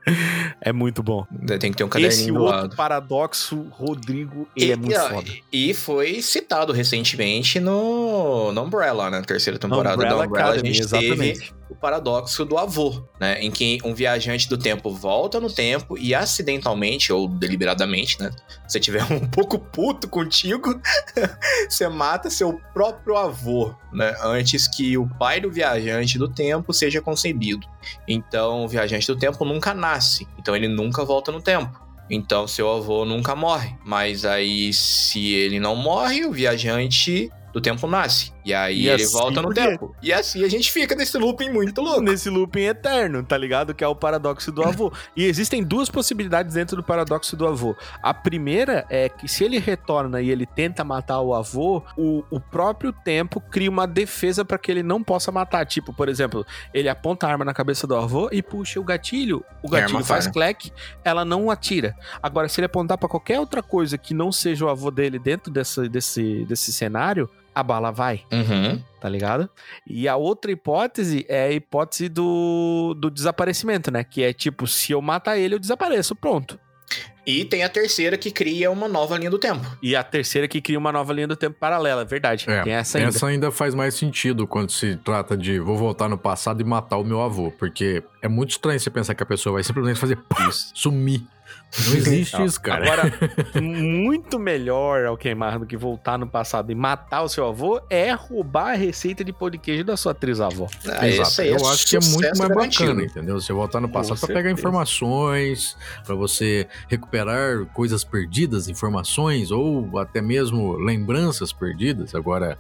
É 0.60 0.74
muito 0.74 1.02
bom. 1.02 1.26
Tem 1.60 1.72
que 1.72 1.78
ter 1.78 1.84
um 1.84 1.88
Esse 1.88 1.94
caderninho 1.94 2.34
do 2.34 2.42
outro 2.42 2.58
lado. 2.62 2.76
paradoxo, 2.76 3.68
Rodrigo, 3.72 4.48
ele 4.56 4.72
é 4.72 4.76
muito 4.76 4.98
ah, 4.98 5.10
foda. 5.10 5.32
e 5.52 5.74
foi 5.74 6.22
citado 6.22 6.74
recentemente 6.74 7.60
no, 7.60 8.52
no 8.52 8.64
Umbrella, 8.64 9.10
né? 9.10 9.20
Na 9.20 9.26
terceira 9.26 9.58
temporada 9.58 9.96
Umbrella 9.96 10.18
da 10.18 10.28
Umbrella, 10.28 10.50
Academy, 10.50 10.70
a 10.70 10.74
gente 10.74 10.88
teve 10.90 11.06
exatamente. 11.06 11.54
O 11.74 11.76
paradoxo 11.76 12.46
do 12.46 12.58
avô, 12.58 13.04
né? 13.20 13.42
Em 13.42 13.50
que 13.50 13.80
um 13.84 13.94
viajante 13.94 14.48
do 14.48 14.58
tempo 14.58 14.92
volta 14.92 15.40
no 15.40 15.52
tempo 15.52 15.98
e 15.98 16.14
acidentalmente, 16.14 17.12
ou 17.12 17.28
deliberadamente, 17.28 18.20
né? 18.20 18.32
Se 18.68 18.80
tiver 18.80 19.04
um 19.12 19.28
pouco 19.28 19.58
puto 19.58 20.08
contigo, 20.08 20.80
você 21.68 21.90
mata 21.90 22.30
seu 22.30 22.62
próprio 22.74 23.18
avô, 23.18 23.74
né? 23.92 24.16
Antes 24.22 24.68
que 24.68 24.98
o 24.98 25.10
pai 25.18 25.42
do 25.42 25.52
viajante 25.52 26.18
do 26.20 26.30
tempo 26.30 26.72
seja 26.72 27.02
concebido. 27.02 27.68
Então, 28.08 28.64
o 28.64 28.68
viajante 28.68 29.08
do 29.08 29.18
tempo 29.18 29.44
nunca 29.44 29.74
nasce. 29.74 30.28
Então, 30.38 30.56
ele 30.56 30.68
nunca 30.68 31.04
volta 31.04 31.32
no 31.32 31.42
tempo. 31.42 31.82
Então, 32.10 32.48
seu 32.48 32.72
avô 32.72 33.04
nunca 33.04 33.36
morre. 33.36 33.76
Mas 33.84 34.26
aí, 34.26 34.72
se 34.74 35.34
ele 35.34 35.60
não 35.60 35.76
morre, 35.76 36.26
o 36.26 36.32
viajante 36.32 37.32
do 37.52 37.60
tempo 37.60 37.88
nasce. 37.88 38.33
E 38.46 38.54
aí 38.54 38.82
E 38.82 38.90
ele 38.90 39.04
assim 39.04 39.14
volta 39.14 39.42
no 39.42 39.54
tempo. 39.54 39.96
E 40.02 40.12
assim 40.12 40.44
a 40.44 40.50
gente 40.50 40.72
fica 40.72 40.96
nesse 40.96 41.18
looping 41.18 41.50
muito 41.50 41.82
louco. 41.82 42.02
Nesse 42.02 42.30
looping 42.30 42.64
eterno, 42.64 43.24
tá 43.24 43.38
ligado? 43.38 43.74
Que 43.74 43.84
é 43.84 43.88
o 43.88 43.96
paradoxo 43.96 44.52
do 44.52 44.64
avô. 44.64 44.92
E 45.16 45.26
existem 45.26 45.64
duas 45.64 45.90
possibilidades 45.90 46.54
dentro 46.54 46.76
do 46.76 46.84
paradoxo 46.84 47.36
do 47.36 47.48
avô. 47.48 47.76
A 48.02 48.14
primeira 48.14 48.86
é 48.90 49.08
que 49.10 49.28
se 49.28 49.44
ele 49.44 49.60
retorna 49.60 50.22
e 50.22 50.30
ele 50.30 50.46
tenta 50.46 50.84
matar 50.84 51.22
o 51.22 51.34
avô, 51.34 51.84
o, 51.98 52.24
o 52.30 52.40
próprio 52.40 52.92
tempo 52.92 53.40
cria 53.40 53.70
uma 53.70 53.88
defesa 53.88 54.44
pra 54.44 54.58
que 54.58 54.72
ele 54.72 54.84
não 54.84 55.04
possa 55.04 55.32
matar. 55.32 55.66
Tipo, 55.66 55.94
por 55.94 56.10
exemplo, 56.10 56.46
ele 56.74 56.90
aponta 56.90 57.28
a 57.28 57.32
arma 57.32 57.46
na 57.46 57.54
cabeça 57.54 57.88
do 57.88 57.96
avô 57.96 58.30
e 58.32 58.42
puxa 58.42 58.80
o 58.80 58.84
gatilho. 58.84 59.44
O 59.62 59.68
a 59.68 59.80
gatilho 59.80 60.04
faz 60.04 60.26
falha. 60.26 60.34
clec, 60.34 60.72
ela 61.04 61.24
não 61.24 61.50
atira. 61.50 61.96
Agora, 62.22 62.50
se 62.50 62.60
ele 62.60 62.66
apontar 62.66 62.98
pra 62.98 63.10
qualquer 63.10 63.40
outra 63.40 63.64
coisa 63.64 63.98
que 63.98 64.14
não 64.14 64.32
seja 64.32 64.66
o 64.66 64.70
avô 64.70 64.92
dele 64.92 65.18
dentro 65.18 65.52
dessa, 65.52 65.88
desse, 65.88 66.46
desse 66.46 66.74
cenário, 66.74 67.30
a 67.54 67.64
bala 67.64 67.92
vai 67.92 68.24
Uhum. 68.32 68.82
tá 69.00 69.10
ligado? 69.10 69.50
E 69.86 70.08
a 70.08 70.16
outra 70.16 70.52
hipótese 70.52 71.26
é 71.28 71.44
a 71.46 71.52
hipótese 71.52 72.10
do, 72.10 72.96
do 72.98 73.10
desaparecimento, 73.10 73.92
né? 73.92 74.04
Que 74.04 74.24
é 74.24 74.34
tipo, 74.34 74.66
se 74.68 74.92
eu 74.92 75.02
matar 75.02 75.38
ele, 75.38 75.56
eu 75.56 75.60
desapareço, 75.60 76.16
pronto. 76.16 76.60
E 77.26 77.46
tem 77.46 77.64
a 77.64 77.70
terceira 77.70 78.18
que 78.18 78.30
cria 78.32 78.70
uma 78.70 78.88
nova 78.88 79.18
linha 79.18 79.30
do 79.30 79.40
tempo. 79.40 79.66
E 79.82 79.96
a 79.96 80.04
terceira 80.04 80.46
que 80.46 80.60
cria 80.60 80.78
uma 80.78 80.92
nova 80.92 81.14
linha 81.14 81.28
do 81.28 81.38
tempo 81.38 81.58
paralela, 81.58 82.02
é 82.02 82.06
verdade. 82.06 82.46
É, 82.50 82.62
Tem 82.64 82.74
essa 82.74 82.98
ainda. 82.98 83.10
Essa 83.10 83.28
ainda 83.28 83.50
faz 83.52 83.74
mais 83.74 83.94
sentido 83.94 84.46
quando 84.46 84.72
se 84.72 84.98
trata 84.98 85.38
de 85.38 85.58
vou 85.60 85.78
voltar 85.78 86.10
no 86.10 86.18
passado 86.18 86.60
e 86.62 86.66
matar 86.66 86.98
o 86.98 87.04
meu 87.04 87.22
avô. 87.22 87.50
Porque 87.52 88.04
é 88.22 88.28
muito 88.28 88.52
estranho 88.52 88.78
você 88.78 88.90
pensar 88.90 89.16
que 89.16 89.24
a 89.24 89.26
pessoa 89.26 89.54
vai 89.54 89.64
simplesmente 89.64 90.00
fazer 90.00 90.18
pá, 90.18 90.50
sumir. 90.52 91.26
Não 91.90 91.96
existe 91.96 92.40
isso, 92.44 92.62
cara. 92.62 92.84
Agora, 92.86 93.14
muito 93.62 94.38
melhor 94.38 95.06
ao 95.06 95.18
queimar 95.18 95.58
do 95.58 95.66
que 95.66 95.76
voltar 95.76 96.20
no 96.20 96.28
passado 96.28 96.72
e 96.72 96.76
matar 96.76 97.24
o 97.24 97.30
seu 97.30 97.48
avô 97.48 97.82
é 97.90 98.12
roubar 98.12 98.74
a 98.74 98.76
receita 98.76 99.24
de 99.24 99.34
pão 99.34 99.50
de 99.50 99.58
queijo 99.58 99.84
da 99.84 99.98
sua 99.98 100.14
trisavó. 100.14 100.68
Ah, 100.88 101.08
Exato. 101.08 101.42
é 101.42 101.50
Eu 101.52 101.68
acho 101.68 101.88
que 101.88 101.96
é 101.98 102.00
muito 102.00 102.38
mais 102.38 102.40
garantido. 102.50 102.90
bacana, 102.92 103.04
entendeu? 103.06 103.42
Você 103.42 103.52
voltar 103.52 103.80
no 103.80 103.90
passado 103.90 104.20
pra 104.20 104.28
pegar 104.36 104.52
informações, 104.52 105.76
pra 106.06 106.14
você 106.14 106.68
recuperar 106.88 107.66
coisas 107.74 108.04
perdidas, 108.04 108.68
informações 108.68 109.50
ou 109.50 109.98
até 109.98 110.22
mesmo 110.22 110.74
lembranças 110.78 111.52
perdidas. 111.52 112.14
Agora, 112.14 112.58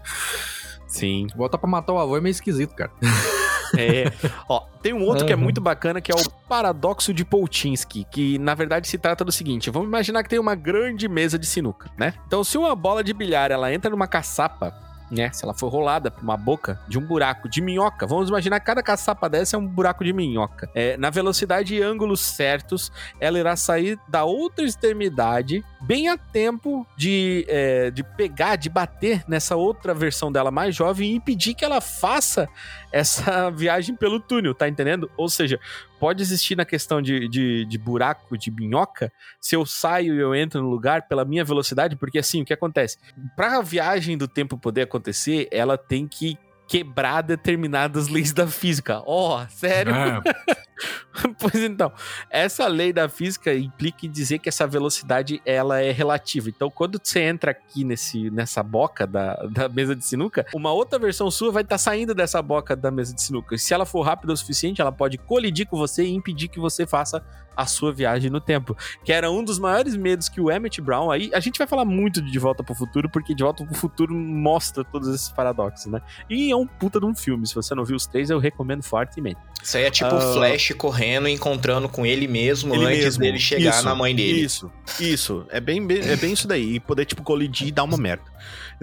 Sim. 0.88 1.27
voltar 1.35 1.57
pra 1.60 1.69
matar 1.69 1.94
o 1.94 1.99
avô 1.99 2.18
é 2.18 2.22
meio 2.22 2.31
esquisito, 2.31 2.73
cara. 2.73 2.91
É. 3.77 4.11
Ó, 4.47 4.61
tem 4.81 4.93
um 4.93 5.03
outro 5.03 5.25
que 5.25 5.33
é 5.33 5.35
Uhum. 5.35 5.41
muito 5.41 5.59
bacana, 5.59 5.99
que 5.99 6.11
é 6.11 6.15
o 6.15 6.29
paradoxo 6.47 7.13
de 7.13 7.25
Pouchinsky, 7.25 8.05
que 8.11 8.37
na 8.39 8.53
verdade 8.53 8.87
se 8.87 8.97
trata 8.97 9.25
do 9.25 9.31
seguinte: 9.31 9.69
vamos 9.69 9.87
imaginar 9.87 10.21
que 10.23 10.29
tem 10.29 10.39
uma 10.39 10.55
grande 10.55 11.07
mesa 11.07 11.37
de 11.39 11.45
sinuca, 11.45 11.89
né? 11.97 12.13
Então, 12.27 12.43
se 12.43 12.57
uma 12.57 12.75
bola 12.75 13.03
de 13.03 13.13
bilhar 13.13 13.51
ela 13.51 13.73
entra 13.73 13.89
numa 13.89 14.07
caçapa, 14.07 14.73
né? 15.11 15.29
Se 15.33 15.43
ela 15.43 15.53
for 15.53 15.69
rolada 15.69 16.09
pra 16.09 16.23
uma 16.23 16.37
boca 16.37 16.79
de 16.87 16.97
um 16.97 17.01
buraco 17.05 17.47
de 17.49 17.61
minhoca, 17.61 18.07
vamos 18.07 18.29
imaginar 18.29 18.59
que 18.59 18.65
cada 18.65 18.81
caçapa 18.81 19.29
dessa 19.29 19.55
é 19.55 19.59
um 19.59 19.67
buraco 19.67 20.03
de 20.03 20.11
minhoca. 20.13 20.69
É, 20.73 20.95
na 20.97 21.09
velocidade 21.09 21.75
e 21.75 21.81
ângulos 21.81 22.19
certos, 22.21 22.91
ela 23.19 23.37
irá 23.37 23.55
sair 23.55 23.99
da 24.07 24.23
outra 24.23 24.65
extremidade 24.65 25.63
bem 25.84 26.07
a 26.07 26.18
tempo 26.18 26.88
de, 26.95 27.45
é, 27.47 27.91
de 27.91 28.03
pegar, 28.03 28.55
de 28.55 28.69
bater 28.69 29.23
nessa 29.27 29.55
outra 29.55 29.93
versão 29.93 30.31
dela 30.31 30.49
mais 30.49 30.76
jovem 30.76 31.11
e 31.11 31.15
impedir 31.15 31.53
que 31.53 31.65
ela 31.65 31.81
faça 31.81 32.47
essa 32.91 33.49
viagem 33.51 33.95
pelo 33.95 34.19
túnel, 34.19 34.55
tá 34.55 34.68
entendendo? 34.68 35.11
Ou 35.18 35.27
seja, 35.27 35.60
pode 35.99 36.22
existir 36.22 36.55
na 36.55 36.65
questão 36.65 37.01
de, 37.01 37.27
de, 37.27 37.65
de 37.65 37.77
buraco, 37.77 38.38
de 38.38 38.49
minhoca, 38.49 39.11
se 39.39 39.55
eu 39.55 39.65
saio 39.65 40.15
e 40.15 40.19
eu 40.19 40.34
entro 40.34 40.61
no 40.61 40.69
lugar 40.69 41.07
pela 41.07 41.26
minha 41.26 41.43
velocidade, 41.43 41.95
porque 41.95 42.19
assim, 42.19 42.41
o 42.41 42.45
que 42.45 42.53
acontece? 42.53 42.97
Pra 43.35 43.61
viagem 43.61 44.18
do 44.18 44.27
tempo 44.27 44.57
poder 44.57 44.84
acontecer, 44.84 45.47
ela 45.51 45.77
tem 45.77 46.07
que 46.07 46.38
quebrar 46.68 47.22
determinadas 47.22 48.07
leis 48.07 48.31
da 48.34 48.47
física. 48.47 49.03
Ó, 49.05 49.45
sério? 49.47 49.93
É, 49.93 50.22
pois 51.39 51.55
então, 51.55 51.91
essa 52.29 52.67
lei 52.67 52.91
da 52.91 53.07
física 53.07 53.53
implica 53.53 54.05
em 54.05 54.11
dizer 54.11 54.39
que 54.39 54.49
essa 54.49 54.65
velocidade 54.65 55.41
ela 55.45 55.81
é 55.81 55.91
relativa. 55.91 56.49
Então, 56.49 56.69
quando 56.69 56.99
você 57.01 57.21
entra 57.21 57.51
aqui 57.51 57.83
nesse, 57.83 58.29
nessa 58.31 58.63
boca 58.63 59.05
da, 59.05 59.35
da 59.51 59.69
mesa 59.69 59.95
de 59.95 60.05
sinuca, 60.05 60.45
uma 60.53 60.71
outra 60.71 60.97
versão 60.97 61.29
sua 61.29 61.51
vai 61.51 61.63
estar 61.63 61.77
saindo 61.77 62.13
dessa 62.13 62.41
boca 62.41 62.75
da 62.75 62.91
mesa 62.91 63.13
de 63.13 63.21
sinuca. 63.21 63.55
E 63.55 63.59
se 63.59 63.73
ela 63.73 63.85
for 63.85 64.01
rápida 64.01 64.33
o 64.33 64.37
suficiente, 64.37 64.81
ela 64.81 64.91
pode 64.91 65.17
colidir 65.17 65.67
com 65.67 65.77
você 65.77 66.03
e 66.03 66.13
impedir 66.13 66.47
que 66.47 66.59
você 66.59 66.85
faça 66.85 67.23
a 67.55 67.65
sua 67.65 67.93
viagem 67.93 68.29
no 68.29 68.41
tempo. 68.41 68.75
Que 69.03 69.13
era 69.13 69.29
um 69.29 69.43
dos 69.43 69.59
maiores 69.59 69.95
medos 69.95 70.27
que 70.27 70.41
o 70.41 70.51
Emmett 70.51 70.81
Brown. 70.81 71.11
Aí 71.11 71.29
a 71.33 71.39
gente 71.39 71.57
vai 71.57 71.67
falar 71.67 71.85
muito 71.85 72.21
de 72.21 72.31
De 72.31 72.39
Volta 72.39 72.63
pro 72.63 72.73
Futuro, 72.73 73.09
porque 73.09 73.33
De 73.33 73.43
Volta 73.43 73.65
pro 73.65 73.75
Futuro 73.75 74.13
mostra 74.13 74.83
todos 74.83 75.07
esses 75.07 75.29
paradoxos, 75.29 75.85
né? 75.85 76.01
E 76.29 76.51
é 76.51 76.55
um 76.55 76.65
puta 76.65 76.99
de 76.99 77.05
um 77.05 77.15
filme. 77.15 77.47
Se 77.47 77.55
você 77.55 77.75
não 77.75 77.85
viu 77.85 77.95
os 77.95 78.05
três, 78.05 78.29
eu 78.29 78.39
recomendo 78.39 78.83
fortemente. 78.83 79.39
Isso 79.61 79.77
aí 79.77 79.83
é 79.83 79.91
tipo 79.91 80.13
o 80.13 80.17
Ah. 80.17 80.33
Correndo 80.72 81.27
e 81.27 81.31
encontrando 81.31 81.90
com 81.90 82.06
ele 82.06 82.27
mesmo 82.27 82.76
Ele 82.76 82.85
antes 82.85 83.03
mesmo. 83.03 83.22
dele 83.23 83.40
chegar 83.40 83.72
Isso, 83.72 83.84
na 83.85 83.95
mãe 83.95 84.15
dele. 84.15 84.41
Isso, 84.41 84.72
isso. 84.99 85.45
É 85.49 85.60
bem, 85.60 85.85
bem- 85.85 85.99
é 86.07 86.15
bem 86.15 86.31
isso 86.34 86.48
daí. 86.48 86.76
E 86.76 86.80
poder, 86.80 87.06
tipo, 87.06 87.23
colidir 87.23 87.69
e 87.69 87.72
dar 87.72 87.84
uma 87.84 87.98
merda. 87.98 88.23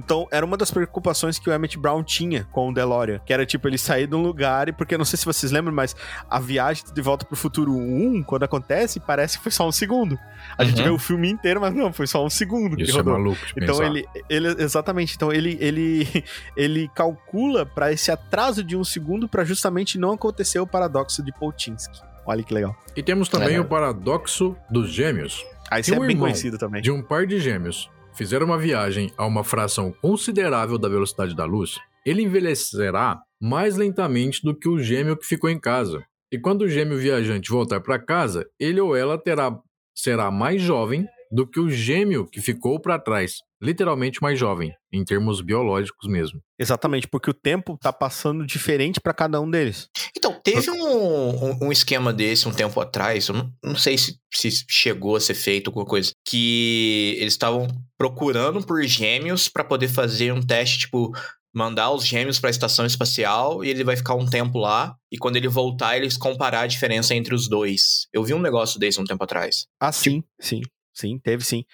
Então, 0.05 0.27
era 0.31 0.45
uma 0.45 0.57
das 0.57 0.71
preocupações 0.71 1.39
que 1.39 1.49
o 1.49 1.53
Emmett 1.53 1.79
Brown 1.79 2.03
tinha 2.03 2.45
com 2.53 2.69
o 2.71 2.75
DeLorean. 2.75 3.21
Que 3.25 3.33
era, 3.33 3.45
tipo, 3.45 3.69
ele 3.69 3.79
sair 3.79 4.07
de 4.07 4.15
um 4.15 4.23
lugar 4.23 4.69
e... 4.69 4.73
Porque, 4.73 4.97
não 4.97 5.05
sei 5.05 5.19
se 5.19 5.25
vocês 5.27 5.53
lembram, 5.53 5.75
mas 5.75 5.95
a 6.29 6.41
viagem 6.41 6.85
de 6.93 7.03
Volta 7.03 7.25
pro 7.27 7.37
Futuro 7.37 7.73
1, 7.77 8.23
quando 8.25 8.45
acontece, 8.45 8.99
parece 8.99 9.37
que 9.39 9.43
foi 9.45 9.53
só 9.53 9.69
um 9.69 9.73
segundo. 9.73 10.19
A 10.57 10.65
gente 10.65 10.79
Uhum. 10.79 10.85
vê 10.85 10.91
o 10.91 10.99
filme 10.99 11.31
inteiro, 11.31 11.61
mas 11.61 11.75
não, 11.75 11.93
foi 11.93 12.07
só 12.07 12.25
um 12.25 12.31
segundo 12.31 12.77
que 12.77 12.83
isso 12.85 12.93
é 12.93 12.97
rodou. 12.97 13.13
maluco 13.13 13.37
de 13.47 13.53
Então 13.63 13.79
pensar. 13.79 13.87
ele, 13.87 14.07
ele 14.29 14.49
exatamente, 14.63 15.15
então 15.15 15.31
ele 15.33 15.59
ele 15.61 16.25
ele 16.57 16.91
calcula 16.95 17.67
para 17.67 17.93
esse 17.93 18.11
atraso 18.11 18.65
de 18.65 18.77
um 18.77 18.83
segundo 18.85 19.29
para 19.29 19.45
justamente 19.45 19.99
não 19.99 20.13
acontecer 20.13 20.59
o 20.59 20.67
paradoxo 20.67 21.23
de 21.23 21.31
Polchinski. 21.33 22.01
Olha 22.27 22.43
que 22.43 22.55
legal. 22.55 22.75
E 22.97 23.03
temos 23.03 23.29
também 23.29 23.49
Legal. 23.49 23.65
o 23.65 23.69
paradoxo 23.69 24.57
dos 24.71 24.91
gêmeos. 24.91 25.45
Aí 25.71 25.83
Se 25.83 25.91
isso 25.91 25.95
é 25.95 26.03
um 26.03 26.07
bem 26.07 26.11
irmão 26.11 26.27
conhecido 26.29 26.57
também. 26.59 26.81
De 26.81 26.91
um 26.91 27.03
par 27.03 27.27
de 27.27 27.39
gêmeos 27.41 27.91
fizer 28.15 28.43
uma 28.43 28.59
viagem 28.59 29.13
a 29.17 29.27
uma 29.27 29.45
fração 29.45 29.93
considerável 29.93 30.79
da 30.79 30.89
velocidade 30.89 31.35
da 31.35 31.45
luz, 31.45 31.79
ele 32.05 32.23
envelhecerá 32.23 33.21
mais 33.41 33.77
lentamente 33.77 34.43
do 34.43 34.55
que 34.55 34.69
o 34.69 34.79
gêmeo 34.79 35.17
que 35.17 35.27
ficou 35.27 35.49
em 35.51 35.59
casa. 35.59 36.05
E 36.33 36.39
quando 36.39 36.63
o 36.63 36.69
gêmeo 36.69 36.99
viajante 36.99 37.51
voltar 37.51 37.81
para 37.81 37.99
casa, 37.99 38.47
ele 38.59 38.81
ou 38.81 38.95
ela 38.95 39.19
terá 39.19 39.59
será 39.95 40.31
mais 40.31 40.63
jovem 40.63 41.07
do 41.31 41.47
que 41.47 41.61
o 41.61 41.71
gêmeo 41.71 42.27
que 42.27 42.41
ficou 42.41 42.81
para 42.81 42.99
trás, 42.99 43.39
literalmente 43.61 44.23
mais 44.23 44.39
jovem, 44.39 44.73
em 44.93 45.05
termos 45.05 45.41
biológicos 45.41 46.09
mesmo. 46.09 46.41
Exatamente, 46.59 47.07
porque 47.07 47.31
o 47.31 47.35
tempo 47.35 47.77
tá 47.81 47.93
passando 47.93 48.47
diferente 48.47 49.01
para 49.01 49.13
cada 49.13 49.41
um 49.41 49.51
deles. 49.51 49.89
Então, 50.17 50.41
teve 50.43 50.71
um, 50.71 51.67
um, 51.67 51.73
esquema 51.73 52.13
desse 52.13 52.49
um 52.49 52.53
tempo 52.53 52.81
atrás, 52.81 53.29
eu 53.29 53.35
não, 53.35 53.53
não 53.63 53.77
sei 53.77 53.99
se, 53.99 54.19
se 54.33 54.65
chegou 54.69 55.17
a 55.17 55.21
ser 55.21 55.35
feito 55.35 55.69
alguma 55.69 55.85
coisa, 55.85 56.13
que 56.27 57.17
eles 57.19 57.35
estavam 57.35 57.69
procurando 57.99 58.65
por 58.65 58.83
gêmeos 58.83 59.49
pra 59.49 59.65
poder 59.65 59.89
fazer 59.89 60.33
um 60.33 60.41
teste, 60.43 60.81
tipo, 60.81 61.13
mandar 61.53 61.91
os 61.91 62.07
gêmeos 62.07 62.39
pra 62.39 62.51
estação 62.51 62.87
espacial 62.87 63.65
e 63.65 63.69
ele 63.69 63.85
vai 63.85 63.97
ficar 63.97 64.15
um 64.15 64.27
tempo 64.27 64.59
lá, 64.59 64.97
e 65.13 65.19
quando 65.19 65.37
ele 65.37 65.49
voltar, 65.49 65.97
eles 65.97 66.17
comparar 66.17 66.63
a 66.63 66.67
diferença 66.67 67.15
entre 67.15 67.35
os 67.35 67.49
dois. 67.49 68.07
Eu 68.13 68.25
vi 68.25 68.33
um 68.33 68.41
negócio 68.41 68.79
desse 68.79 69.01
um 69.01 69.05
tempo 69.05 69.23
atrás. 69.25 69.67
Ah, 69.79 69.93
sim, 69.93 70.23
sim, 70.41 70.63
sim, 70.95 71.19
teve 71.19 71.45
sim. 71.45 71.65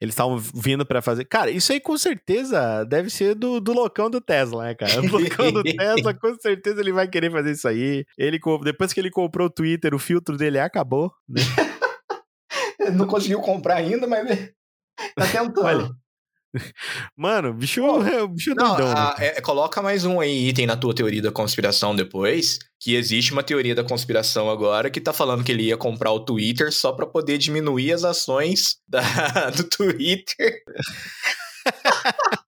Eles 0.00 0.12
estavam 0.12 0.36
vindo 0.38 0.84
para 0.84 1.00
fazer. 1.00 1.24
Cara, 1.24 1.50
isso 1.50 1.72
aí 1.72 1.80
com 1.80 1.96
certeza 1.96 2.84
deve 2.84 3.08
ser 3.08 3.34
do, 3.34 3.60
do 3.60 3.72
loucão 3.72 4.10
do 4.10 4.20
Tesla, 4.20 4.64
né, 4.64 4.74
cara? 4.74 5.00
O 5.00 5.06
loucão 5.06 5.52
do 5.52 5.62
Tesla, 5.64 6.12
com 6.12 6.34
certeza 6.40 6.80
ele 6.80 6.92
vai 6.92 7.08
querer 7.08 7.30
fazer 7.30 7.52
isso 7.52 7.68
aí. 7.68 8.04
Ele, 8.18 8.38
depois 8.62 8.92
que 8.92 9.00
ele 9.00 9.10
comprou 9.10 9.46
o 9.46 9.50
Twitter, 9.50 9.94
o 9.94 9.98
filtro 9.98 10.36
dele 10.36 10.58
acabou, 10.58 11.12
né? 11.28 11.40
Não 12.92 13.06
conseguiu 13.06 13.40
comprar 13.40 13.76
ainda, 13.76 14.06
mas 14.06 14.28
tá 15.14 15.26
tentando. 15.32 15.64
Olha, 15.64 15.90
Mano, 17.16 17.52
bicho, 17.54 17.82
o 17.84 18.28
bicho 18.28 18.52
é 18.52 18.54
Não, 18.54 18.76
doidão, 18.76 18.88
né? 18.88 18.94
a- 18.96 19.16
é- 19.18 19.40
coloca 19.40 19.82
mais 19.82 20.04
um 20.04 20.20
aí 20.20 20.48
item 20.48 20.66
na 20.66 20.76
tua 20.76 20.94
teoria 20.94 21.20
da 21.22 21.32
conspiração 21.32 21.94
depois, 21.94 22.58
que 22.80 22.94
existe 22.94 23.32
uma 23.32 23.42
teoria 23.42 23.74
da 23.74 23.82
conspiração 23.84 24.48
agora 24.50 24.90
que 24.90 25.00
tá 25.00 25.12
falando 25.12 25.42
que 25.44 25.50
ele 25.52 25.64
ia 25.64 25.76
comprar 25.76 26.12
o 26.12 26.20
Twitter 26.20 26.72
só 26.72 26.92
pra 26.92 27.06
poder 27.06 27.38
diminuir 27.38 27.92
as 27.92 28.04
ações 28.04 28.76
da- 28.88 29.00
do 29.56 29.64
Twitter. 29.64 30.62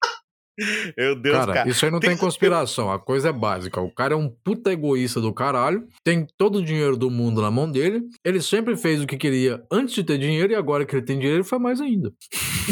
Meu 0.97 1.15
Deus, 1.15 1.37
cara, 1.37 1.53
cara. 1.53 1.69
isso 1.69 1.85
aí 1.85 1.91
não 1.91 2.01
tem, 2.01 2.17
conspiração, 2.17 2.91
a 2.91 2.99
coisa 2.99 3.29
é 3.29 3.33
básica. 3.33 3.81
O 3.81 3.91
cara 3.91 4.15
é 4.15 4.17
um 4.17 4.29
puta 4.29 4.73
egoísta 4.73 5.21
do 5.21 5.33
caralho, 5.33 5.87
tem 6.03 6.27
todo 6.39 6.59
o 6.59 6.65
dinheiro 6.65 6.97
do 6.97 7.11
mundo 7.11 7.43
na 7.43 7.51
mão 7.51 7.71
dele, 7.71 8.03
ele 8.25 8.41
sempre 8.41 8.77
fez 8.77 9.03
o 9.03 9.07
que 9.07 9.17
queria 9.17 9.63
antes 9.71 9.95
de 9.95 10.05
ter 10.05 10.19
dinheiro 10.19 10.53
e 10.53 10.57
agora 10.57 10.85
que 10.85 10.95
ele 10.97 11.05
tem 11.05 11.19
dinheiro, 11.19 11.39
ele 11.39 11.49
faz 11.49 11.61
mais 11.61 11.81
ainda. 11.81 12.13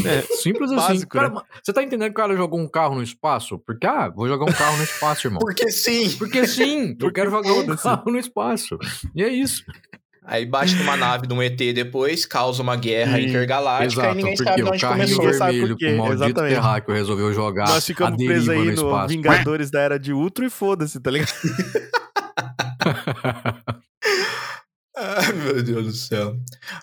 É, 0.04 0.22
simples 0.22 0.72
assim. 0.72 0.92
básico, 0.94 1.12
Cara, 1.12 1.28
né? 1.30 1.40
Você 1.62 1.72
tá 1.72 1.82
entendendo 1.82 2.08
que 2.08 2.12
o 2.12 2.22
cara 2.22 2.36
jogou 2.36 2.58
um 2.58 2.68
carro 2.68 2.94
no 2.96 3.02
espaço? 3.02 3.58
Porque, 3.58 3.86
ah, 3.86 4.08
vou 4.08 4.26
jogar 4.26 4.44
um 4.44 4.54
carro 4.54 4.76
no 4.76 4.82
espaço, 4.82 5.26
irmão. 5.26 5.40
Porque 5.44 5.70
sim. 5.70 6.10
Porque 6.16 6.46
sim, 6.46 6.96
eu 7.00 7.12
quero 7.12 7.30
jogar 7.30 7.52
um 7.52 7.76
carro 7.76 8.10
no 8.10 8.18
espaço. 8.18 8.78
E 9.14 9.22
é 9.22 9.28
isso. 9.28 9.64
Aí 10.26 10.46
bate 10.46 10.74
numa 10.76 10.96
nave 11.06 11.26
de 11.26 11.34
um 11.34 11.42
ET 11.42 11.56
depois, 11.56 12.24
causa 12.24 12.62
uma 12.62 12.76
guerra 12.76 13.18
Sim, 13.18 13.26
intergaláctica 13.26 14.02
e 14.02 14.04
Exato, 14.04 14.16
ninguém 14.16 14.34
porque 14.36 14.44
sabe 14.50 14.56
de 14.56 14.62
o 14.62 14.68
onde 14.72 14.80
carrinho 14.80 14.98
começou. 15.16 15.24
Ninguém 15.24 15.38
sabe 15.38 15.52
vermelho 15.52 15.74
por 15.74 15.78
quê, 15.78 15.86
com 15.86 15.94
o 15.94 15.98
maldito 15.98 16.24
exatamente. 16.24 16.54
terráqueo 16.54 16.94
resolveu 16.94 17.32
jogar 17.34 17.68
Nós 17.68 17.76
a 17.76 17.80
ficamos 17.82 18.24
presos 18.24 18.48
aí 18.48 18.58
no 18.58 18.64
no 18.64 18.72
espaço. 18.72 19.08
Vingadores 19.08 19.70
da 19.70 19.80
Era 19.80 19.98
de 19.98 20.12
Ultron 20.12 20.46
e 20.46 20.50
foda-se, 20.50 20.98
tá 21.00 21.10
ligado? 21.10 21.32
Ai, 24.96 25.32
meu 25.32 25.62
Deus 25.62 25.86
do 25.86 25.92
céu. 25.92 26.36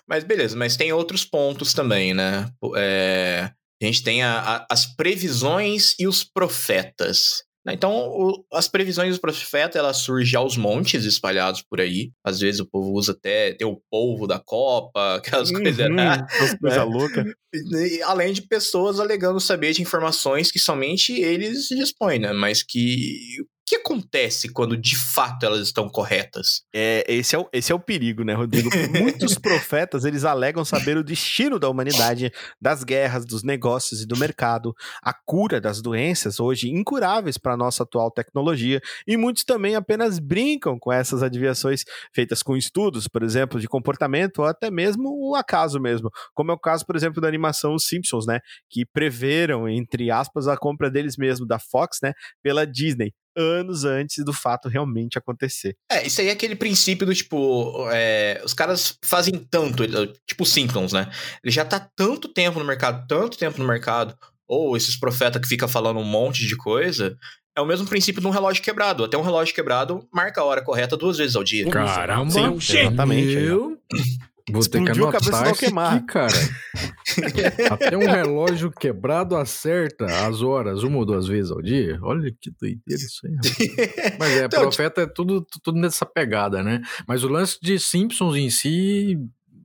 Mas 0.06 0.22
beleza, 0.22 0.56
mas 0.56 0.76
tem 0.76 0.92
outros 0.92 1.24
pontos 1.24 1.72
também, 1.72 2.12
né? 2.12 2.48
É, 2.76 3.50
a 3.82 3.86
gente 3.86 4.02
tem 4.02 4.22
a- 4.22 4.38
a- 4.40 4.66
as 4.70 4.84
previsões 4.86 5.94
e 5.98 6.06
os 6.06 6.22
profetas. 6.22 7.42
Né? 7.64 7.74
Então, 7.74 7.92
o- 8.08 8.44
as 8.52 8.66
previsões 8.68 9.12
os 9.14 9.18
profetas, 9.20 9.76
elas 9.76 9.98
surgem 9.98 10.36
aos 10.38 10.56
montes 10.56 11.04
espalhados 11.04 11.62
por 11.62 11.80
aí. 11.80 12.10
Às 12.24 12.40
vezes 12.40 12.60
o 12.60 12.66
povo 12.66 12.92
usa 12.92 13.12
até, 13.12 13.52
tem 13.52 13.66
o 13.66 13.80
polvo 13.90 14.26
da 14.26 14.38
Copa, 14.38 15.16
aquelas 15.46 15.50
coisas. 15.50 15.76
né? 15.90 16.26
As 16.40 16.54
coisas 16.58 16.84
loucas. 16.84 17.32
E, 17.54 18.02
além 18.02 18.32
de 18.32 18.42
pessoas 18.42 18.98
alegando 18.98 19.38
saber 19.38 19.72
de 19.72 19.82
informações 19.82 20.50
que 20.50 20.58
somente 20.58 21.12
eles 21.12 21.68
dispõem, 21.68 22.18
né? 22.18 22.32
Mas 22.32 22.62
que... 22.62 23.44
O 23.62 23.64
que 23.64 23.76
acontece 23.76 24.48
quando 24.48 24.76
de 24.76 24.96
fato 24.96 25.46
elas 25.46 25.60
estão 25.60 25.88
corretas? 25.88 26.62
É, 26.74 27.04
esse, 27.06 27.36
é 27.36 27.38
o, 27.38 27.48
esse 27.52 27.70
é 27.70 27.74
o 27.74 27.78
perigo, 27.78 28.24
né, 28.24 28.34
Rodrigo? 28.34 28.68
Muitos 28.98 29.38
profetas, 29.38 30.04
eles 30.04 30.24
alegam 30.24 30.64
saber 30.64 30.96
o 30.96 31.04
destino 31.04 31.60
da 31.60 31.68
humanidade, 31.68 32.32
das 32.60 32.82
guerras, 32.82 33.24
dos 33.24 33.44
negócios 33.44 34.02
e 34.02 34.06
do 34.06 34.16
mercado, 34.16 34.74
a 35.00 35.14
cura 35.14 35.60
das 35.60 35.80
doenças, 35.80 36.40
hoje 36.40 36.70
incuráveis 36.70 37.38
para 37.38 37.54
a 37.54 37.56
nossa 37.56 37.84
atual 37.84 38.10
tecnologia, 38.10 38.80
e 39.06 39.16
muitos 39.16 39.44
também 39.44 39.76
apenas 39.76 40.18
brincam 40.18 40.76
com 40.76 40.92
essas 40.92 41.22
adivinhações 41.22 41.84
feitas 42.12 42.42
com 42.42 42.56
estudos, 42.56 43.06
por 43.06 43.22
exemplo, 43.22 43.60
de 43.60 43.68
comportamento 43.68 44.40
ou 44.40 44.46
até 44.46 44.72
mesmo 44.72 45.08
o 45.30 45.36
acaso 45.36 45.78
mesmo, 45.78 46.10
como 46.34 46.50
é 46.50 46.54
o 46.54 46.58
caso, 46.58 46.84
por 46.84 46.96
exemplo, 46.96 47.22
da 47.22 47.28
animação 47.28 47.74
Os 47.74 47.86
Simpsons, 47.86 48.26
né, 48.26 48.40
que 48.68 48.84
preveram, 48.84 49.68
entre 49.68 50.10
aspas, 50.10 50.48
a 50.48 50.56
compra 50.56 50.90
deles 50.90 51.16
mesmo, 51.16 51.46
da 51.46 51.60
Fox, 51.60 51.98
né, 52.02 52.12
pela 52.42 52.66
Disney, 52.66 53.14
anos 53.36 53.84
antes 53.84 54.24
do 54.24 54.32
fato 54.32 54.68
realmente 54.68 55.18
acontecer. 55.18 55.76
É, 55.90 56.06
isso 56.06 56.20
aí 56.20 56.28
é 56.28 56.32
aquele 56.32 56.56
princípio 56.56 57.06
do 57.06 57.14
tipo, 57.14 57.88
é, 57.90 58.40
os 58.44 58.54
caras 58.54 58.96
fazem 59.04 59.34
tanto, 59.50 59.84
tipo 60.26 60.44
Simpsons, 60.44 60.92
né? 60.92 61.10
Ele 61.42 61.52
já 61.52 61.64
tá 61.64 61.88
tanto 61.96 62.28
tempo 62.28 62.58
no 62.58 62.64
mercado, 62.64 63.06
tanto 63.06 63.38
tempo 63.38 63.58
no 63.60 63.66
mercado, 63.66 64.16
ou 64.46 64.76
esses 64.76 64.96
profetas 64.96 65.40
que 65.40 65.48
ficam 65.48 65.68
falando 65.68 65.98
um 65.98 66.04
monte 66.04 66.46
de 66.46 66.56
coisa, 66.56 67.16
é 67.56 67.60
o 67.60 67.66
mesmo 67.66 67.86
princípio 67.86 68.20
de 68.20 68.26
um 68.26 68.30
relógio 68.30 68.62
quebrado. 68.62 69.04
Até 69.04 69.16
um 69.16 69.22
relógio 69.22 69.54
quebrado 69.54 70.06
marca 70.12 70.40
a 70.40 70.44
hora 70.44 70.62
correta 70.62 70.96
duas 70.96 71.18
vezes 71.18 71.36
ao 71.36 71.44
dia. 71.44 71.68
Caramba, 71.70 72.30
Sim, 72.30 72.56
exatamente, 72.78 73.36
aí, 73.36 73.48
vou 74.50 74.62
ter 74.62 74.82
que 74.82 74.90
a 74.90 74.92
anotar 74.92 75.22
isso 75.52 75.66
aqui, 75.66 76.06
cara. 76.06 76.32
Até 77.70 77.96
um 77.96 78.06
relógio 78.06 78.70
quebrado 78.70 79.36
acerta 79.36 80.06
as 80.26 80.42
horas 80.42 80.82
uma 80.82 80.98
ou 80.98 81.04
duas 81.04 81.26
vezes 81.26 81.50
ao 81.50 81.62
dia. 81.62 81.98
Olha 82.02 82.34
que 82.40 82.50
doideira 82.50 83.02
isso 83.02 83.26
aí. 83.26 83.34
rapaz. 83.34 84.16
Mas 84.18 84.30
é, 84.32 84.44
Então, 84.44 84.62
profeta 84.62 85.02
é 85.02 85.06
tudo, 85.06 85.46
tudo 85.62 85.78
nessa 85.78 86.04
pegada, 86.06 86.62
né? 86.62 86.80
Mas 87.06 87.22
o 87.24 87.28
lance 87.28 87.58
de 87.62 87.78
Simpsons 87.78 88.36
em 88.36 88.50
si, 88.50 89.18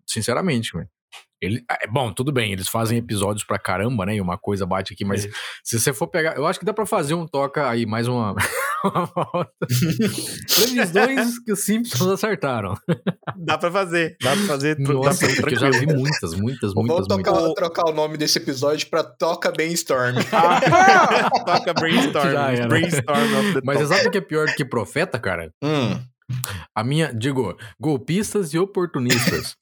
sinceramente, 0.05 0.71
velho, 0.73 0.89
Ele, 1.41 1.64
é 1.69 1.88
bom, 1.88 2.11
tudo 2.11 2.31
bem, 2.31 2.51
eles 2.51 2.68
fazem 2.68 2.97
episódios 2.97 3.45
pra 3.45 3.59
caramba, 3.59 4.05
né? 4.05 4.15
E 4.15 4.22
uma 4.22 4.38
coisa 4.38 4.65
bate 4.65 4.93
aqui, 4.93 5.05
mas 5.05 5.27
se 5.64 5.80
você 5.80 5.93
for 5.93 6.07
pegar. 6.07 6.35
Eu 6.35 6.45
acho 6.47 6.57
que 6.59 6.65
dá 6.65 6.73
pra 6.73 6.85
fazer 6.85 7.14
um 7.14 7.27
toca 7.27 7.69
aí, 7.69 7.85
mais 7.85 8.07
uma. 8.07 8.34
uma 8.84 9.05
volta. 9.05 9.51
Previsões 10.55 11.39
que 11.39 11.51
os 11.51 11.64
Simpsons 11.64 12.07
acertaram. 12.09 12.76
Dá 13.35 13.57
pra 13.57 13.72
fazer. 13.72 14.15
Dá 14.22 14.31
pra 14.35 14.45
fazer. 14.45 14.76
dá 14.77 14.93
Nossa, 14.93 15.26
pra- 15.27 15.35
porque 15.35 15.55
eu 15.55 15.59
já 15.59 15.69
vi 15.69 15.85
muitas, 15.85 16.34
muitas, 16.34 16.73
muitas, 16.73 17.07
tocar, 17.07 17.31
muitas. 17.34 17.53
trocar 17.53 17.89
o 17.89 17.93
nome 17.93 18.18
desse 18.18 18.38
episódio 18.38 18.88
pra 18.89 19.03
Toca 19.03 19.51
Brainstorm. 19.51 20.15
Toca 21.45 21.73
brainstorm. 21.73 22.34
Brainstorm 22.68 23.39
of 23.39 23.53
the 23.53 23.61
Mas 23.64 23.77
top. 23.77 23.88
você 23.88 23.95
sabe 23.95 24.07
o 24.07 24.11
que 24.11 24.18
é 24.18 24.22
pior 24.22 24.47
do 24.47 24.53
que 24.53 24.65
profeta, 24.65 25.19
cara? 25.19 25.51
hum, 25.64 25.99
A 26.75 26.83
minha, 26.83 27.13
digo, 27.13 27.57
golpistas 27.79 28.53
e 28.53 28.59
oportunistas. 28.59 29.55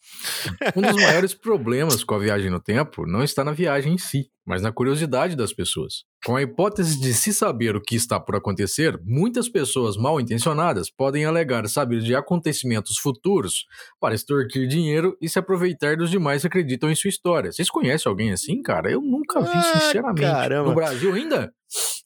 um 0.75 0.81
dos 0.81 0.95
maiores 0.95 1.33
problemas 1.33 2.03
com 2.03 2.15
a 2.15 2.19
viagem 2.19 2.49
no 2.49 2.59
tempo 2.59 3.05
não 3.05 3.23
está 3.23 3.43
na 3.43 3.51
viagem 3.51 3.93
em 3.93 3.97
si, 3.97 4.29
mas 4.45 4.61
na 4.61 4.71
curiosidade 4.71 5.35
das 5.35 5.53
pessoas. 5.53 6.03
Com 6.25 6.35
a 6.35 6.41
hipótese 6.41 6.99
de 6.99 7.13
se 7.13 7.31
saber 7.33 7.75
o 7.75 7.81
que 7.81 7.95
está 7.95 8.19
por 8.19 8.35
acontecer, 8.35 8.99
muitas 9.03 9.47
pessoas 9.47 9.95
mal 9.95 10.19
intencionadas 10.19 10.89
podem 10.89 11.23
alegar 11.25 11.67
saber 11.69 11.99
de 12.01 12.15
acontecimentos 12.15 12.97
futuros 12.97 13.65
para 13.99 14.15
extorquir 14.15 14.67
dinheiro 14.67 15.15
e 15.21 15.29
se 15.29 15.37
aproveitar 15.37 15.95
dos 15.95 16.09
demais 16.09 16.41
que 16.41 16.47
acreditam 16.47 16.89
em 16.89 16.95
sua 16.95 17.09
história. 17.09 17.51
Vocês 17.51 17.69
conhecem 17.69 18.09
alguém 18.09 18.31
assim, 18.31 18.61
cara? 18.63 18.91
Eu 18.91 19.01
nunca 19.01 19.39
vi, 19.41 19.49
Ah, 19.53 19.61
sinceramente. 19.79 20.21
caramba. 20.21 20.69
No 20.69 20.75
Brasil 20.75 21.13
ainda? 21.13 21.53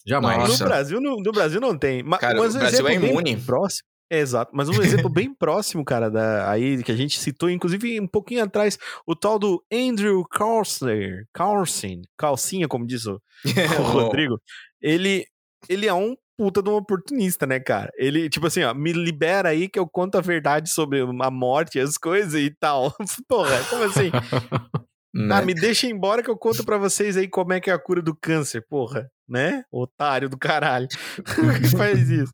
Jamais. 0.05 0.37
Nossa. 0.49 0.63
No 0.63 0.69
Brasil, 0.69 1.01
no, 1.01 1.15
no 1.23 1.31
Brasil 1.31 1.61
não 1.61 1.77
tem. 1.77 2.03
Cara, 2.19 2.37
mas 2.39 2.55
o 2.55 2.59
Brasil 2.59 2.87
é 2.87 2.93
imune. 2.95 3.37
Próximo. 3.37 3.87
Exato, 4.11 4.51
mas 4.55 4.67
um 4.69 4.81
exemplo 4.81 5.07
bem 5.09 5.33
próximo, 5.33 5.85
cara, 5.85 6.09
da, 6.09 6.49
aí 6.49 6.83
que 6.83 6.91
a 6.91 6.95
gente 6.95 7.19
citou, 7.19 7.49
inclusive 7.49 7.99
um 7.99 8.07
pouquinho 8.07 8.43
atrás, 8.43 8.77
o 9.05 9.15
tal 9.15 9.37
do 9.37 9.63
Andrew 9.71 10.25
Carlson, 10.25 11.23
Carlson, 11.31 12.01
calcinha, 12.17 12.67
como 12.67 12.87
diz 12.87 13.05
o, 13.05 13.21
o 13.79 13.83
Rodrigo, 13.83 14.41
ele, 14.81 15.25
ele 15.69 15.87
é 15.87 15.93
um 15.93 16.15
puta 16.39 16.63
de 16.63 16.69
um 16.69 16.75
oportunista, 16.75 17.45
né, 17.45 17.59
cara? 17.59 17.91
Ele, 17.97 18.29
tipo 18.29 18.47
assim, 18.47 18.63
ó, 18.63 18.73
me 18.73 18.93
libera 18.93 19.49
aí 19.49 19.67
que 19.67 19.77
eu 19.77 19.85
conto 19.85 20.17
a 20.17 20.21
verdade 20.21 20.69
sobre 20.69 21.01
a 21.01 21.29
morte 21.29 21.77
e 21.77 21.81
as 21.81 21.97
coisas 21.97 22.33
e 22.33 22.49
tal. 22.49 22.95
Porra, 23.27 23.61
como 23.69 23.83
assim? 23.83 24.09
né? 25.13 25.35
Ah, 25.35 25.41
me 25.41 25.53
deixa 25.53 25.87
embora 25.87 26.21
que 26.23 26.29
eu 26.29 26.37
conto 26.37 26.63
pra 26.63 26.77
vocês 26.77 27.17
aí 27.17 27.27
como 27.27 27.53
é 27.53 27.59
que 27.59 27.69
é 27.69 27.73
a 27.73 27.79
cura 27.79 28.01
do 28.01 28.15
câncer, 28.15 28.63
porra, 28.69 29.09
né? 29.27 29.63
Otário 29.71 30.29
do 30.29 30.37
caralho. 30.37 30.87
Como 31.35 31.53
que 31.53 31.67
faz 31.69 32.09
isso? 32.09 32.31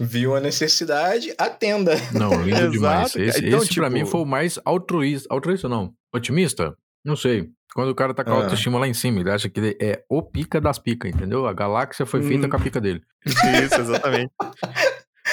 Viu 0.00 0.34
a 0.36 0.40
necessidade, 0.40 1.34
atenda. 1.38 1.94
Não, 2.12 2.30
lindo 2.42 2.56
Exato, 2.66 2.70
demais. 2.72 3.16
Esse, 3.16 3.46
Então, 3.46 3.58
esse 3.60 3.74
pra 3.74 3.84
tipo- 3.88 3.90
mim 3.90 4.04
foi 4.06 4.20
o 4.20 4.24
mais 4.26 4.58
altruísta. 4.64 5.28
Altruísta 5.30 5.68
não. 5.68 5.92
Otimista? 6.14 6.74
Não 7.04 7.16
sei. 7.16 7.48
Quando 7.74 7.90
o 7.90 7.94
cara 7.94 8.14
tá 8.14 8.24
com 8.24 8.30
a 8.30 8.34
Ah. 8.34 8.42
autoestima 8.44 8.78
lá 8.78 8.88
em 8.88 8.94
cima, 8.94 9.20
ele 9.20 9.30
acha 9.30 9.48
que 9.50 9.60
ele 9.60 9.76
é 9.80 10.02
o 10.08 10.22
pica 10.22 10.60
das 10.60 10.78
picas, 10.78 11.12
entendeu? 11.12 11.46
A 11.46 11.52
galáxia 11.52 12.06
foi 12.06 12.22
feita 12.22 12.46
Hum. 12.46 12.50
com 12.50 12.56
a 12.56 12.60
pica 12.60 12.80
dele. 12.80 13.02
Isso, 13.26 13.80
exatamente. 13.80 14.32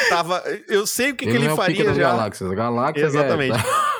Tava, 0.10 0.44
eu 0.68 0.86
sei 0.88 1.12
o 1.12 1.16
que, 1.16 1.26
que 1.26 1.32
ele 1.32 1.38
ele 1.38 1.48
não 1.48 1.52
é 1.52 1.54
o 1.54 1.58
pica 1.58 1.66
faria 1.72 1.86
das 1.86 1.96
já. 1.96 2.04
galáxias. 2.04 2.52
Galáxia 2.52 3.06
Exatamente. 3.06 3.56
É... 3.58 3.60
É, 3.60 3.93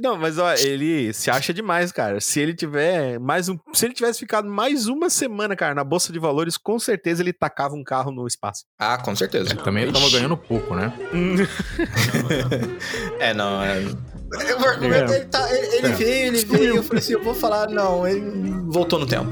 Não, 0.00 0.18
mas 0.18 0.38
ó, 0.38 0.52
ele 0.54 1.12
se 1.12 1.30
acha 1.30 1.54
demais, 1.54 1.92
cara. 1.92 2.20
Se 2.20 2.40
ele 2.40 2.54
tiver 2.54 3.18
mais 3.18 3.48
um, 3.48 3.58
se 3.72 3.86
ele 3.86 3.94
tivesse 3.94 4.18
ficado 4.18 4.48
mais 4.48 4.86
uma 4.86 5.08
semana, 5.08 5.56
cara, 5.56 5.74
na 5.74 5.84
bolsa 5.84 6.12
de 6.12 6.18
valores, 6.18 6.56
com 6.56 6.78
certeza 6.78 7.22
ele 7.22 7.32
tacava 7.32 7.74
um 7.74 7.82
carro 7.82 8.10
no 8.10 8.26
espaço. 8.26 8.64
Ah, 8.78 8.98
com 8.98 9.14
certeza. 9.16 9.54
Também 9.56 9.84
ele 9.84 9.92
tava 9.92 10.10
ganhando 10.10 10.36
pouco, 10.36 10.74
né? 10.74 10.92
É, 13.18 13.32
não, 13.32 13.62
é. 13.62 13.80
O 14.32 14.64
argumento, 14.66 15.12
ele, 15.12 15.24
tá- 15.26 15.48
ele- 15.54 15.76
ele 15.76 15.86
É. 15.88 15.90
veio, 15.90 16.26
ele 16.28 16.44
veio, 16.44 16.76
eu 16.76 16.82
falei 16.82 17.00
assim, 17.02 17.12
eu 17.12 17.22
vou 17.22 17.34
falar, 17.34 17.68
não, 17.68 18.06
ele 18.06 18.20
voltou 18.68 18.98
no 18.98 19.06
tempo. 19.06 19.26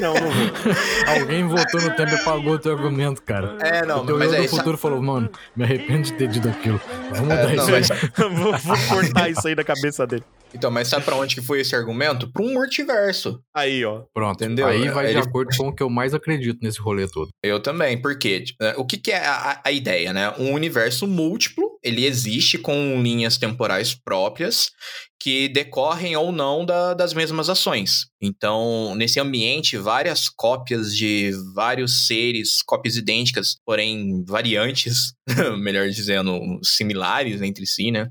não, 0.00 0.12
não 0.14 0.20
vou. 0.30 0.74
Alguém 1.20 1.46
voltou 1.48 1.80
no 1.80 1.90
tempo 1.96 2.10
e 2.12 2.14
apagou 2.14 2.54
o 2.54 2.58
teu 2.58 2.72
argumento, 2.72 3.22
cara. 3.22 3.56
É, 3.62 3.84
não, 3.86 4.02
o 4.02 4.06
teu 4.06 4.18
mas 4.18 4.32
é 4.32 4.38
do 4.38 4.44
isso. 4.44 4.56
futuro 4.56 4.76
falou, 4.76 5.00
mano, 5.02 5.30
me 5.56 5.64
arrependo 5.64 6.02
de 6.02 6.12
ter 6.12 6.28
dito 6.28 6.48
aquilo. 6.48 6.80
Vamos 7.10 7.20
mudar 7.20 7.50
É, 7.52 7.56
não, 7.56 7.64
isso 7.78 7.92
aí. 7.94 8.00
mas- 8.18 8.38
vou, 8.38 8.58
vou 8.58 8.76
cortar 8.88 9.30
isso 9.30 9.46
aí 9.48 9.54
da 9.54 9.64
cabeça 9.64 10.06
dele. 10.06 10.24
Então, 10.54 10.70
mas 10.70 10.86
sabe 10.86 11.04
pra 11.04 11.16
onde 11.16 11.34
que 11.34 11.40
foi 11.42 11.60
esse 11.60 11.74
argumento? 11.74 12.30
Pra 12.30 12.40
um 12.42 12.52
multiverso. 12.52 13.40
Aí, 13.52 13.84
ó. 13.84 14.02
Pronto, 14.14 14.44
Entendeu? 14.44 14.66
aí 14.68 14.88
vai 14.88 15.06
Ele- 15.06 15.20
de 15.20 15.26
acordo 15.28 15.56
com 15.56 15.68
o 15.68 15.74
que 15.74 15.82
eu 15.82 15.90
mais 15.90 16.14
acredito 16.14 16.58
nesse 16.62 16.78
rolê 16.80 17.08
todo. 17.08 17.28
Eu 17.42 17.58
também, 17.60 18.00
porque 18.00 18.44
o 18.76 18.84
que, 18.84 18.96
que 18.98 19.10
é 19.10 19.26
a, 19.26 19.60
a 19.64 19.72
ideia, 19.72 20.12
né? 20.12 20.32
Um 20.38 20.52
universo 20.52 21.08
múltiplo, 21.08 21.73
ele 21.84 22.06
existe 22.06 22.56
com 22.58 23.00
linhas 23.02 23.36
temporais 23.36 23.94
próprias 23.94 24.70
que 25.20 25.48
decorrem 25.48 26.16
ou 26.16 26.32
não 26.32 26.64
da- 26.66 26.92
das 26.94 27.14
mesmas 27.14 27.48
ações. 27.48 28.06
Então, 28.20 28.94
nesse 28.94 29.20
ambiente, 29.20 29.76
várias 29.76 30.28
cópias 30.28 30.94
de 30.94 31.30
vários 31.54 32.06
seres, 32.06 32.62
cópias 32.62 32.96
idênticas, 32.96 33.56
porém 33.64 34.24
variantes, 34.26 35.14
melhor 35.58 35.88
dizendo, 35.88 36.58
similares 36.62 37.40
entre 37.40 37.66
si, 37.66 37.90
né? 37.90 38.10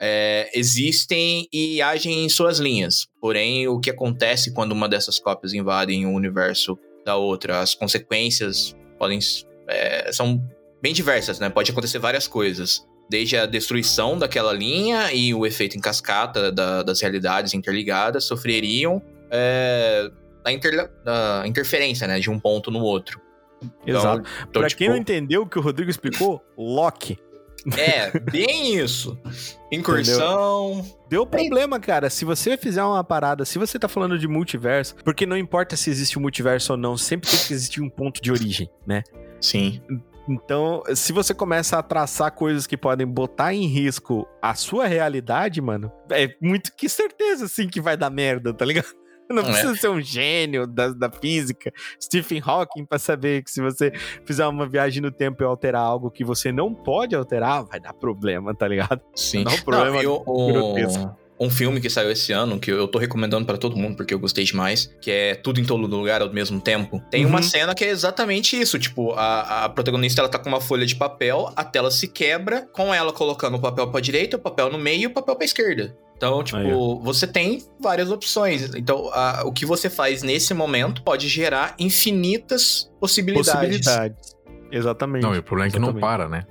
é, 0.00 0.50
existem 0.54 1.48
e 1.52 1.80
agem 1.80 2.24
em 2.24 2.28
suas 2.28 2.58
linhas. 2.58 3.06
Porém, 3.20 3.66
o 3.68 3.80
que 3.80 3.90
acontece 3.90 4.52
quando 4.52 4.72
uma 4.72 4.88
dessas 4.88 5.18
cópias 5.18 5.52
invadem 5.52 6.06
o 6.06 6.12
universo 6.12 6.78
da 7.04 7.16
outra, 7.16 7.60
as 7.60 7.74
consequências 7.74 8.76
podem 8.98 9.18
é, 9.68 10.12
são 10.12 10.40
bem 10.82 10.92
diversas, 10.92 11.38
né? 11.38 11.48
Pode 11.48 11.70
acontecer 11.70 11.98
várias 11.98 12.28
coisas. 12.28 12.84
Desde 13.08 13.36
a 13.36 13.46
destruição 13.46 14.18
daquela 14.18 14.52
linha 14.52 15.12
e 15.12 15.32
o 15.32 15.46
efeito 15.46 15.76
em 15.76 15.80
cascata 15.80 16.50
da- 16.50 16.82
das 16.82 17.00
realidades 17.00 17.54
interligadas 17.54 18.24
sofreriam 18.24 19.00
é, 19.30 20.10
a, 20.44 20.52
inter- 20.52 20.90
a 21.06 21.42
interferência 21.46 22.06
né, 22.08 22.18
de 22.20 22.30
um 22.30 22.38
ponto 22.38 22.70
no 22.70 22.80
outro. 22.80 23.20
Então, 23.86 24.00
Exato. 24.00 24.28
então, 24.48 24.60
pra 24.62 24.68
tipo, 24.68 24.78
quem 24.78 24.88
não 24.88 24.96
entendeu 24.96 25.42
o 25.42 25.46
que 25.46 25.58
o 25.58 25.62
Rodrigo 25.62 25.90
explicou, 25.90 26.42
Loki. 26.58 27.18
É, 27.76 28.16
bem 28.20 28.76
isso. 28.76 29.18
Incursão. 29.72 30.84
Deu 31.08 31.26
problema, 31.26 31.80
cara. 31.80 32.08
Se 32.10 32.24
você 32.24 32.56
fizer 32.56 32.82
uma 32.84 33.02
parada, 33.02 33.44
se 33.44 33.58
você 33.58 33.78
tá 33.78 33.88
falando 33.88 34.18
de 34.18 34.28
multiverso, 34.28 34.94
porque 35.04 35.26
não 35.26 35.36
importa 35.36 35.76
se 35.76 35.90
existe 35.90 36.18
um 36.18 36.22
multiverso 36.22 36.72
ou 36.72 36.78
não, 36.78 36.96
sempre 36.96 37.28
tem 37.30 37.38
que 37.40 37.52
existir 37.52 37.80
um 37.80 37.88
ponto 37.88 38.20
de 38.20 38.30
origem, 38.30 38.68
né? 38.86 39.02
Sim. 39.40 39.80
Então, 40.28 40.82
se 40.94 41.12
você 41.12 41.32
começa 41.32 41.78
a 41.78 41.82
traçar 41.82 42.32
coisas 42.32 42.66
que 42.66 42.76
podem 42.76 43.06
botar 43.06 43.54
em 43.54 43.66
risco 43.66 44.26
a 44.42 44.54
sua 44.54 44.86
realidade, 44.86 45.60
mano, 45.60 45.90
é 46.10 46.34
muito 46.40 46.74
que 46.74 46.88
certeza, 46.88 47.44
assim, 47.44 47.68
que 47.68 47.80
vai 47.80 47.96
dar 47.96 48.10
merda, 48.10 48.52
tá 48.52 48.64
ligado? 48.64 48.86
Não 49.30 49.42
É. 49.42 49.44
precisa 49.44 49.74
ser 49.74 49.88
um 49.88 50.00
gênio 50.00 50.68
da, 50.68 50.88
da 50.90 51.10
física, 51.10 51.72
Stephen 52.00 52.40
Hawking, 52.44 52.84
pra 52.84 52.96
saber 52.96 53.42
que 53.42 53.50
se 53.50 53.60
você 53.60 53.90
fizer 54.24 54.46
uma 54.46 54.68
viagem 54.68 55.02
no 55.02 55.10
tempo 55.10 55.42
e 55.42 55.44
alterar 55.44 55.82
algo 55.82 56.12
que 56.12 56.24
você 56.24 56.52
não 56.52 56.72
pode 56.72 57.14
alterar, 57.16 57.64
vai 57.64 57.80
dar 57.80 57.92
problema, 57.92 58.54
tá 58.54 58.68
ligado? 58.68 59.00
Sim. 59.16 59.42
Dá 59.42 59.50
um 59.50 59.60
problema 59.62 60.00
e 60.00 60.06
o- 60.06 60.22
o- 60.24 60.46
grotesco. 60.52 61.16
Um 61.38 61.50
filme 61.50 61.80
que 61.80 61.90
saiu 61.90 62.10
esse 62.10 62.32
ano, 62.32 62.58
que 62.58 62.70
eu 62.70 62.88
tô 62.88 62.98
recomendando 62.98 63.44
pra 63.44 63.56
todo 63.58 63.76
mundo, 63.76 63.96
porque 63.96 64.14
eu 64.14 64.18
gostei 64.18 64.44
demais, 64.44 64.90
que 65.00 65.10
é 65.10 65.34
Tudo 65.34 65.60
em 65.60 65.64
Todo 65.64 65.86
Lugar 65.86 66.22
ao 66.22 66.32
mesmo 66.32 66.60
tempo. 66.60 67.02
Tem 67.10 67.24
Uhum. 67.24 67.30
uma 67.30 67.42
cena 67.42 67.74
que 67.74 67.84
é 67.84 67.88
exatamente 67.88 68.58
isso, 68.60 68.78
tipo, 68.78 69.12
a, 69.12 69.64
a 69.64 69.68
protagonista 69.68 70.20
ela 70.20 70.28
tá 70.28 70.38
com 70.38 70.48
uma 70.48 70.60
folha 70.60 70.86
de 70.86 70.94
papel, 70.96 71.52
a 71.54 71.62
tela 71.64 71.90
se 71.90 72.08
quebra, 72.08 72.66
com 72.72 72.92
ela 72.94 73.12
colocando 73.12 73.56
o 73.56 73.60
papel 73.60 73.88
pra 73.90 74.00
direita, 74.00 74.36
o 74.36 74.40
papel 74.40 74.70
no 74.70 74.78
meio 74.78 75.02
e 75.02 75.06
o 75.06 75.10
papel 75.10 75.36
pra 75.36 75.44
esquerda. 75.44 75.96
Então, 76.16 76.42
tipo, 76.42 76.56
Aí, 76.58 76.72
você 77.02 77.26
tem 77.26 77.62
várias 77.78 78.10
opções. 78.10 78.74
Então, 78.74 79.10
a- 79.12 79.42
o 79.44 79.52
que 79.52 79.66
você 79.66 79.90
faz 79.90 80.22
nesse 80.22 80.54
momento 80.54 81.02
pode 81.02 81.28
gerar 81.28 81.74
infinitas 81.78 82.90
possibilidades. 82.98 83.52
Possibilidades. 83.52 84.36
Exatamente. 84.72 85.22
Não, 85.22 85.34
e 85.34 85.38
o 85.38 85.42
problema 85.42 85.68
é 85.68 85.72
que 85.72 85.78
não 85.78 85.90
Exatamente. 85.90 86.00
para, 86.00 86.28
né? 86.28 86.46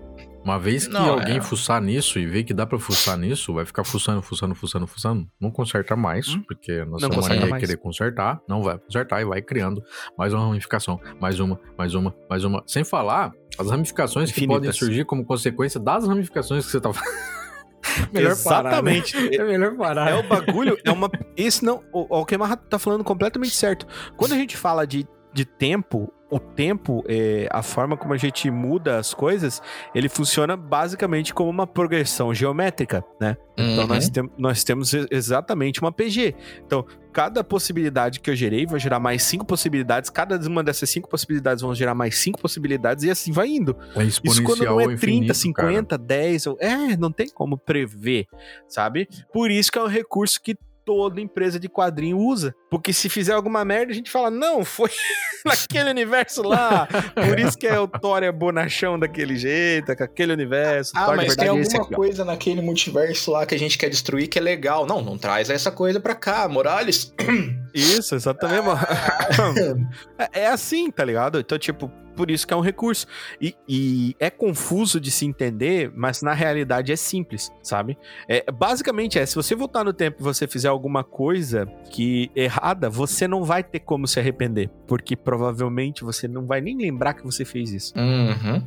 Uma 0.45 0.59
vez 0.59 0.85
que 0.85 0.93
Não, 0.93 1.13
alguém 1.13 1.38
é. 1.38 1.41
fuçar 1.41 1.81
nisso 1.81 2.19
e 2.19 2.26
ver 2.27 2.43
que 2.43 2.53
dá 2.53 2.67
pra 2.67 2.77
fuçar 2.77 3.17
nisso, 3.17 3.51
vai 3.51 3.65
ficar 3.65 3.84
fuçando, 3.84 4.22
fuçando, 4.22 4.53
fuçando, 4.53 4.85
fuçando. 4.85 5.27
Não 5.41 5.49
conserta 5.49 5.95
mais, 5.95 6.30
Hum. 6.35 6.43
porque 6.47 6.72
a 6.73 6.85
Não 6.85 6.91
nossa 6.91 7.09
conserta 7.09 7.30
mania 7.35 7.47
é 7.47 7.49
mais. 7.49 7.61
querer 7.63 7.77
consertar. 7.77 8.39
Não 8.47 8.61
vai 8.61 8.77
consertar 8.77 9.22
e 9.22 9.26
vai 9.26 9.41
criando 9.41 9.81
mais 10.15 10.34
uma 10.34 10.45
ramificação, 10.45 10.99
mais 11.19 11.39
uma, 11.39 11.59
mais 11.76 11.95
uma, 11.95 12.15
mais 12.30 12.43
uma. 12.43 12.63
Sem 12.67 12.84
falar 12.84 13.31
as 13.57 13.72
ramificações 13.72 14.31
que 14.31 14.38
Infinitas. 14.41 14.55
podem 14.57 14.72
surgir 14.72 15.03
como 15.05 15.26
consequência 15.26 15.80
das 15.80 16.07
ramificações 16.07 16.63
que 16.63 16.72
você 16.72 16.80
tá 16.80 16.91
Melhor 18.13 18.35
parar, 18.43 18.84
né? 18.84 18.97
Exatamente. 18.97 19.35
É 19.35 19.43
melhor 19.43 19.76
parar. 19.76 20.09
É 20.11 20.15
o 20.15 20.23
bagulho, 20.27 20.77
é 20.84 20.91
uma. 20.91 21.09
Esse 21.38 21.63
não. 21.63 21.84
O, 21.93 22.19
o 22.19 22.26
que 22.26 22.35
tá 22.69 22.77
falando 22.80 23.03
completamente 23.03 23.53
certo. 23.55 23.85
Quando 24.17 24.34
a 24.34 24.38
gente 24.38 24.57
fala 24.57 24.85
de, 24.85 25.07
de 25.35 25.43
tempo, 25.43 26.09
o 26.31 26.39
tempo, 26.39 27.03
é, 27.09 27.45
a 27.51 27.61
forma 27.61 27.97
como 27.97 28.13
a 28.13 28.17
gente 28.17 28.49
muda 28.49 28.97
as 28.97 29.13
coisas, 29.13 29.61
ele 29.93 30.07
funciona 30.07 30.55
basicamente 30.55 31.33
como 31.33 31.49
uma 31.49 31.67
progressão 31.67 32.33
geométrica, 32.33 33.03
né? 33.19 33.35
Então 33.57 33.83
Uhum. 33.83 33.87
nós, 33.87 34.09
tem, 34.09 34.31
nós 34.37 34.63
temos 34.63 34.93
exatamente 35.11 35.81
uma 35.81 35.91
PG. 35.91 36.33
Então, 36.65 36.85
cada 37.11 37.43
possibilidade 37.43 38.21
que 38.21 38.29
eu 38.29 38.35
gerei 38.35 38.65
vai 38.65 38.79
gerar 38.79 38.99
mais 38.99 39.23
cinco 39.23 39.45
possibilidades. 39.45 40.09
Cada 40.09 40.37
uma 40.47 40.63
dessas 40.63 40.89
cinco 40.89 41.09
possibilidades 41.09 41.61
vão 41.61 41.75
gerar 41.75 41.93
mais 41.93 42.17
cinco 42.17 42.41
possibilidades 42.41 43.03
e 43.03 43.11
assim 43.11 43.33
vai 43.33 43.47
indo. 43.49 43.75
É 43.95 44.03
Isso 44.03 44.21
quando 44.43 44.63
não 44.63 44.79
é 44.79 44.83
ao 44.83 44.89
30, 44.89 44.93
infinito, 44.93 45.33
50, 45.33 45.97
10, 45.97 46.47
ou... 46.47 46.57
é, 46.61 46.95
não 46.95 47.11
tem 47.11 47.27
como 47.29 47.57
prever, 47.57 48.25
sabe? 48.69 49.07
Por 49.33 49.51
isso 49.51 49.69
que 49.69 49.77
é 49.77 49.81
um 49.81 49.87
recurso 49.87 50.41
que 50.41 50.57
toda 50.85 51.19
empresa 51.19 51.59
de 51.59 51.67
quadrinho 51.67 52.17
usa. 52.17 52.55
Porque 52.69 52.93
se 52.93 53.09
fizer 53.09 53.33
alguma 53.33 53.65
merda, 53.65 53.91
a 53.91 53.95
gente 53.95 54.11
fala, 54.11 54.29
não, 54.29 54.63
foi 54.63 54.89
naquele 55.43 55.89
universo 55.89 56.43
lá. 56.43 56.87
Por 57.13 57.39
isso 57.39 57.57
que 57.57 57.67
é 57.67 57.79
o 57.79 57.87
Thor 57.87 58.23
é 58.23 58.31
bonachão 58.31 58.97
daquele 58.97 59.35
jeito, 59.35 59.95
com 59.95 60.03
aquele 60.03 60.31
universo. 60.33 60.91
Ah, 60.95 61.05
Thor 61.05 61.15
mas 61.15 61.35
tem 61.35 61.45
verdade 61.45 61.47
é 61.47 61.49
alguma 61.49 61.85
aqui, 61.85 61.95
coisa 61.95 62.23
naquele 62.23 62.61
multiverso 62.61 63.31
lá 63.31 63.45
que 63.45 63.55
a 63.55 63.59
gente 63.59 63.77
quer 63.77 63.89
destruir 63.89 64.27
que 64.27 64.37
é 64.37 64.41
legal. 64.41 64.85
Não, 64.85 65.01
não 65.01 65.17
traz 65.17 65.49
essa 65.49 65.71
coisa 65.71 65.99
pra 65.99 66.13
cá, 66.13 66.47
Morales. 66.47 67.13
Isso, 67.76 68.15
exatamente. 68.15 68.65
mano. 68.65 68.80
é, 70.18 70.41
é 70.41 70.47
assim, 70.47 70.89
tá 70.89 71.03
ligado? 71.03 71.39
Então, 71.39 71.57
tipo, 71.60 71.91
por 72.15 72.31
isso 72.31 72.47
que 72.47 72.53
é 72.53 72.57
um 72.57 72.61
recurso. 72.61 73.06
E, 73.39 73.53
e 73.68 74.15
é 74.19 74.30
confuso 74.30 74.99
de 74.99 75.11
se 75.11 75.26
entender, 75.26 75.91
mas 75.93 76.22
na 76.22 76.34
realidade 76.34 76.91
é 76.91 76.95
simples, 76.95 77.52
sabe? 77.61 77.97
É, 78.27 78.49
basicamente 78.52 79.19
é, 79.19 79.26
se 79.26 79.35
você 79.35 79.53
voltar 79.53 79.84
no 79.84 79.91
tempo 79.91 80.18
e 80.22 80.23
você 80.23 80.47
fizer 80.47 80.69
alguma 80.69 81.03
coisa 81.03 81.68
que 81.91 82.31
errada, 82.35 82.89
você 82.89 83.27
não 83.27 83.43
vai 83.43 83.64
ter 83.64 83.81
como 83.81 84.07
se 84.07 84.19
arrepender. 84.19 84.69
Porque 84.88 85.15
provavelmente 85.15 86.03
você 86.03 86.27
não 86.27 86.45
vai 86.45 86.61
nem 86.61 86.77
lembrar 86.77 87.14
que 87.14 87.23
você 87.23 87.43
fez 87.43 87.72
isso. 87.72 87.93
Uhum. 87.97 88.64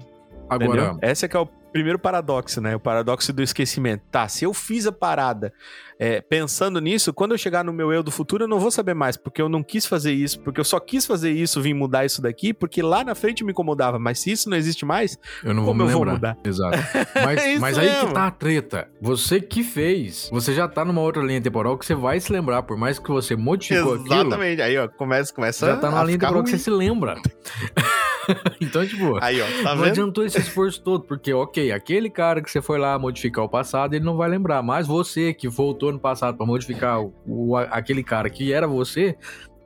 Agora, 0.49 0.83
Entendeu? 0.83 0.99
Esse 1.03 1.25
é 1.25 1.29
que 1.29 1.37
é 1.37 1.41
o 1.41 1.49
primeiro 1.79 1.99
paradoxo, 1.99 2.61
né? 2.61 2.75
O 2.75 2.81
paradoxo 2.81 3.33
do 3.33 3.43
esquecimento. 3.43 4.03
Tá, 4.11 4.27
se 4.29 4.45
eu 4.45 4.53
fiz 4.53 4.87
a 4.87 4.93
parada 4.93 5.53
é, 5.99 6.21
pensando 6.21 6.81
nisso, 6.81 7.13
quando 7.13 7.33
eu 7.33 7.39
chegar 7.39 7.65
no 7.65 7.73
meu 7.73 7.93
eu 7.93 8.03
do 8.03 8.11
futuro, 8.11 8.45
eu 8.45 8.49
não 8.49 8.59
vou 8.61 8.71
saber 8.71 8.95
mais, 8.95 9.17
porque 9.17 9.41
eu 9.41 9.49
não 9.49 9.63
quis 9.63 9.87
fazer 9.87 10.13
isso, 10.13 10.41
porque 10.41 10.61
eu 10.61 10.65
só 10.65 10.79
quis 10.81 11.07
fazer 11.07 11.31
isso, 11.31 11.61
vim 11.61 11.75
mudar 11.75 12.05
isso 12.05 12.21
daqui, 12.23 12.53
porque 12.53 12.83
lá 12.83 13.03
na 13.05 13.15
frente 13.15 13.45
me 13.45 13.53
incomodava. 13.53 13.99
Mas 13.99 14.19
se 14.21 14.31
isso 14.33 14.49
não 14.51 14.57
existe 14.57 14.85
mais, 14.85 15.17
eu 15.45 15.55
não 15.55 15.65
vou 15.65 15.75
me 15.75 15.83
eu 15.83 15.89
vou 15.89 16.05
lembrar. 16.05 16.13
mudar? 16.15 16.39
Exato. 16.45 16.79
É 17.15 17.25
Mas, 17.25 17.45
isso 17.47 17.61
mas 17.61 17.79
aí 17.79 17.89
que 18.07 18.13
tá 18.15 18.27
a 18.27 18.31
treta. 18.31 18.89
Você 19.01 19.41
que 19.41 19.63
fez, 19.63 20.29
você 20.33 20.53
já 20.55 20.69
tá 20.69 20.85
numa 20.85 21.01
outra 21.01 21.23
linha 21.23 21.41
temporal 21.41 21.77
que 21.79 21.85
você 21.87 21.95
vai 21.95 22.19
se 22.21 22.33
lembrar, 22.33 22.63
por 22.63 22.77
mais 22.77 22.99
que 22.99 23.09
você 23.09 23.35
modificou 23.37 23.95
aquilo. 23.95 24.15
exatamente. 24.15 24.63
Aí, 24.63 24.79
ó, 24.79 24.89
começa, 24.89 25.33
começa 25.33 25.67
Já 25.67 25.77
tá 25.77 25.91
numa 25.91 26.05
linha 26.05 26.19
temporal 26.19 26.43
que 26.45 26.51
ruim. 26.51 26.59
você 26.59 26.65
se 26.65 26.71
lembra. 26.71 27.17
então, 28.61 28.87
tipo, 28.87 29.19
Aí, 29.23 29.41
ó, 29.41 29.45
tá 29.63 29.71
não 29.75 29.83
vendo? 29.83 29.91
adiantou 29.93 30.25
esse 30.25 30.39
esforço 30.39 30.81
todo, 30.83 31.05
porque, 31.05 31.33
ok, 31.33 31.73
aquele 31.73 32.11
cara 32.11 32.43
que 32.43 32.51
você 32.51 32.61
foi 32.63 32.79
lá 32.79 32.99
modificar 32.99 33.45
o 33.45 33.49
passado, 33.49 33.95
ele 33.95 34.05
não 34.05 34.17
vai 34.17 34.29
lembrar. 34.29 34.63
Mas 34.63 34.87
você 34.87 35.33
que 35.33 35.49
voltou 35.49 35.93
no 35.93 35.99
passado 35.99 36.37
pra 36.37 36.47
modificar 36.47 37.01
o, 37.01 37.13
o- 37.27 37.57
aquele 37.57 38.03
cara 38.03 38.29
que 38.31 38.53
era 38.53 38.67
você, 38.67 39.17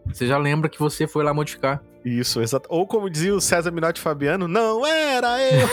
você 0.06 0.26
já 0.26 0.38
lembra 0.38 0.68
que 0.68 0.78
você 0.78 1.06
foi 1.06 1.22
lá 1.24 1.32
modificar. 1.34 1.82
Isso, 2.04 2.40
exato. 2.40 2.66
Ou 2.68 2.84
como 2.84 3.08
dizia 3.08 3.32
o 3.32 3.40
César 3.40 3.70
Minotti 3.70 4.00
Fabiano, 4.00 4.48
não 4.48 4.84
era 4.84 5.40
eu. 5.40 5.68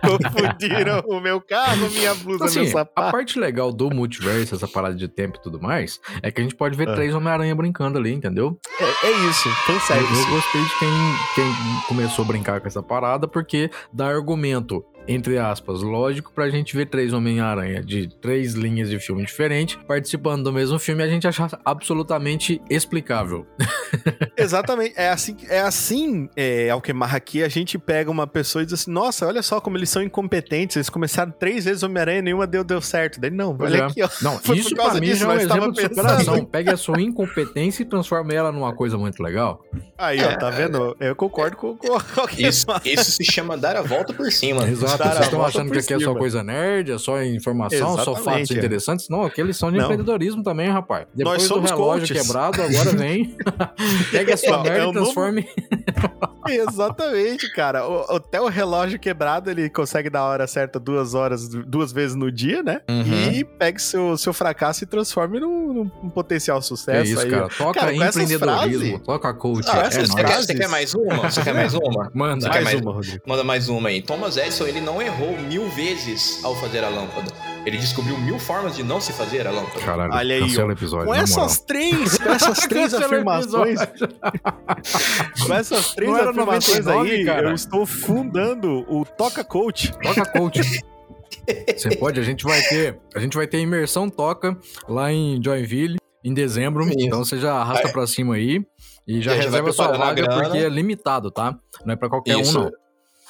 Confundiram 0.00 1.02
o 1.08 1.18
meu 1.18 1.40
carro, 1.40 1.88
minha 1.90 2.14
blusa, 2.14 2.44
assim, 2.44 2.60
meu 2.60 2.68
a 2.68 2.72
sapato. 2.72 3.10
parte 3.12 3.38
legal 3.38 3.72
do 3.72 3.88
multiverso, 3.90 4.54
essa 4.54 4.68
parada 4.68 4.94
de 4.94 5.08
tempo 5.08 5.38
e 5.38 5.42
tudo 5.42 5.60
mais, 5.60 5.98
é 6.22 6.30
que 6.30 6.40
a 6.40 6.44
gente 6.44 6.54
pode 6.54 6.76
ver 6.76 6.88
Ah. 6.90 6.94
três 6.94 7.14
Homem-Aranha 7.14 7.54
brincando 7.54 7.98
ali, 7.98 8.12
entendeu? 8.12 8.58
É, 8.78 9.06
é 9.06 9.10
isso, 9.30 9.48
Eu, 9.48 9.54
fanservice. 9.54 10.22
eu 10.22 10.30
gostei 10.34 10.62
de 10.62 10.78
quem, 10.78 10.88
quem 11.36 11.44
começou 11.88 12.24
a 12.24 12.28
brincar 12.28 12.60
com 12.60 12.66
essa 12.66 12.82
parada, 12.82 13.26
porque 13.26 13.70
dá 13.92 14.08
argumento, 14.08 14.84
entre 15.06 15.38
aspas, 15.38 15.82
lógico, 15.82 16.32
pra 16.32 16.48
gente 16.48 16.76
ver 16.76 16.86
três 16.86 17.12
Homem-Aranha 17.12 17.82
de 17.82 18.08
três 18.20 18.54
linhas 18.54 18.88
de 18.88 18.98
filme 18.98 19.24
diferentes 19.24 19.78
participando 19.86 20.44
do 20.44 20.52
mesmo 20.52 20.78
filme 20.78 21.02
e 21.02 21.06
a 21.06 21.08
gente 21.08 21.26
achar 21.26 21.50
absolutamente 21.64 22.60
explicável. 22.70 23.46
Exatamente. 24.36 24.94
É 24.96 25.10
assim, 25.10 25.36
é 25.48 25.60
assim 25.60 26.28
é, 26.36 26.70
Alquemarra, 26.70 27.16
aqui 27.16 27.42
a 27.42 27.48
gente 27.48 27.78
pega 27.78 28.10
uma 28.10 28.26
pessoa 28.26 28.62
e 28.62 28.64
diz 28.64 28.74
assim, 28.74 28.90
nossa, 28.90 29.26
olha 29.26 29.42
só 29.42 29.60
como 29.60 29.76
eles 29.76 29.90
são 29.90 30.02
incompetentes, 30.02 30.76
eles 30.76 30.88
começaram 30.88 31.32
três 31.32 31.64
vezes 31.64 31.82
Homem-Aranha 31.82 32.18
e 32.18 32.22
nenhuma 32.22 32.46
deu, 32.46 32.64
deu 32.64 32.80
certo. 32.80 33.20
Daí, 33.20 33.30
não, 33.30 33.56
Pois 33.56 33.72
olha 33.72 33.82
é. 33.82 33.86
aqui, 33.86 34.02
ó. 34.02 34.08
Não, 34.22 34.38
Foi 34.38 34.56
por 34.56 34.56
isso 34.56 34.74
causa 34.74 34.92
pra 34.92 35.00
mim 35.00 35.06
disso, 35.06 35.20
já 35.20 35.26
é 35.26 35.28
um 35.28 35.40
exemplo 35.40 35.72
de 35.72 35.82
superação. 35.82 36.44
Pegue 36.44 36.70
a 36.70 36.76
sua 36.76 37.00
incompetência 37.00 37.82
e 37.82 37.86
transforme 37.86 38.34
ela 38.34 38.52
numa 38.52 38.74
coisa 38.74 38.96
muito 38.96 39.22
legal. 39.22 39.64
Aí, 39.96 40.22
ó, 40.22 40.36
tá 40.36 40.50
vendo? 40.50 40.96
Eu 41.00 41.14
concordo 41.14 41.56
com, 41.56 41.76
com 41.76 41.88
o 41.88 42.00
Isso, 42.38 42.66
isso 42.84 43.12
se 43.12 43.24
chama 43.24 43.56
dar 43.56 43.76
a 43.76 43.82
volta 43.82 44.12
por 44.12 44.30
cima. 44.32 44.66
Exato, 44.68 44.91
A 44.94 44.96
vocês 45.12 45.20
estão 45.24 45.44
achando 45.44 45.70
que 45.72 45.78
aqui 45.78 45.94
é 45.94 46.00
só 46.00 46.14
coisa 46.14 46.42
nerd, 46.42 46.92
é 46.92 46.98
só 46.98 47.22
informação, 47.22 47.96
só 47.96 48.12
Exatamente, 48.12 48.24
fatos 48.24 48.50
é. 48.50 48.54
interessantes. 48.58 49.08
Não, 49.08 49.22
aqui 49.22 49.40
eles 49.40 49.56
são 49.56 49.70
de 49.70 49.76
Não. 49.78 49.84
empreendedorismo 49.84 50.42
também, 50.42 50.68
rapaz. 50.70 51.06
Depois 51.14 51.38
Nós 51.38 51.42
do 51.48 51.54
somos 51.54 51.70
relógio 51.70 52.06
coaches. 52.08 52.26
quebrado, 52.26 52.62
agora 52.62 52.90
vem. 52.96 53.36
Pega 54.10 54.34
a 54.34 54.36
sua 54.36 54.56
É 54.58 54.62
merda 54.62 54.78
e 54.78 54.86
novo- 54.86 54.92
transforme. 55.00 55.46
Exatamente, 56.48 57.52
cara. 57.52 57.86
O- 57.88 58.16
até 58.16 58.40
o 58.40 58.48
relógio 58.48 58.98
quebrado, 58.98 59.50
ele 59.50 59.68
consegue 59.70 60.08
dar 60.10 60.20
a 60.20 60.24
hora 60.26 60.46
certa 60.46 60.78
duas 60.78 61.14
horas, 61.14 61.48
duas 61.48 61.92
vezes 61.92 62.14
no 62.16 62.30
dia, 62.30 62.62
né? 62.62 62.80
Uhum. 62.88 63.32
E 63.32 63.44
pega 63.44 63.78
seu, 63.78 64.16
seu 64.16 64.32
fracasso 64.32 64.84
e 64.84 64.86
transforme 64.86 65.40
num, 65.40 65.72
num- 66.02 66.10
potencial 66.10 66.58
É 66.58 66.62
sucesso. 66.62 67.10
isso, 67.12 67.20
aí, 67.20 67.30
cara. 67.30 67.48
Toca 67.48 67.80
Cara, 67.80 67.94
empreendedorismo, 67.94 68.38
frases- 68.38 69.00
toca 69.06 69.34
coach. 69.34 69.66
Ah, 69.70 69.78
é 69.78 69.90
você, 69.90 70.14
quer, 70.14 70.26
frases- 70.26 70.46
você 70.46 70.54
quer 70.54 70.68
mais 70.68 70.94
uma? 70.94 71.30
Você 71.30 71.42
quer 71.42 71.54
mais 71.54 71.74
uma? 71.74 72.10
Manda. 72.14 72.48
Mais 72.48 72.64
mais- 72.64 72.80
uma, 72.80 72.92
Rodrigo. 72.92 73.22
Manda 73.26 73.44
mais 73.44 73.68
uma 73.68 73.88
aí. 73.88 74.02
Thomas 74.02 74.36
Edison, 74.36 74.66
ele 74.66 74.80
não 74.80 75.00
errou 75.00 75.38
mil 75.38 75.68
vezes 75.70 76.42
ao 76.44 76.54
fazer 76.56 76.84
a 76.84 76.88
lâmpada. 76.88 77.32
Ele 77.64 77.76
descobriu 77.78 78.18
mil 78.18 78.38
formas 78.40 78.74
de 78.76 78.82
não 78.82 79.00
se 79.00 79.12
fazer 79.12 79.46
a 79.46 79.50
lâmpada. 79.52 79.80
Caralho, 79.84 80.12
Olha 80.12 80.34
aí, 80.34 80.40
cancela 80.42 80.68
o 80.68 80.72
episódio, 80.72 81.06
Com 81.06 81.12
na 81.14 81.20
moral. 81.26 81.44
essas 81.44 81.60
três, 81.60 82.18
com 82.18 82.28
essas 82.30 82.58
três 82.66 82.92
afirmações, 82.94 83.78
com 85.46 85.54
essas 85.54 85.94
três 85.94 86.12
afirmações 86.12 86.84
99, 86.84 87.10
aí, 87.10 87.24
cara. 87.24 87.48
eu 87.50 87.54
estou 87.54 87.86
fundando 87.86 88.84
o 88.88 89.04
Toca 89.04 89.44
Coach. 89.44 89.92
Toca 90.02 90.24
coach. 90.26 90.60
Você 91.76 91.96
pode, 91.96 92.20
a 92.20 92.22
gente 92.22 92.44
vai 92.44 92.60
ter, 92.62 92.98
a 93.14 93.18
gente 93.18 93.36
vai 93.36 93.46
ter 93.46 93.58
imersão 93.58 94.08
toca 94.08 94.56
lá 94.88 95.10
em 95.12 95.40
Joinville 95.42 95.96
em 96.24 96.32
dezembro. 96.34 96.84
Isso. 96.84 96.94
Então 97.00 97.24
você 97.24 97.38
já 97.38 97.54
arrasta 97.54 97.86
Aí- 97.88 97.92
pra 97.92 98.06
cima 98.06 98.34
aí 98.34 98.64
e 99.08 99.20
já 99.20 99.34
E 99.34 99.38
reserva 99.40 99.72
sua 99.72 99.96
vaga 99.96 100.28
porque 100.28 100.58
é 100.58 100.68
limitado, 100.68 101.30
tá? 101.30 101.56
Não 101.84 101.94
é 101.94 101.96
pra 101.96 102.08
qualquer 102.08 102.38
Isso. 102.38 102.58
um 102.58 102.64
não. 102.64 102.70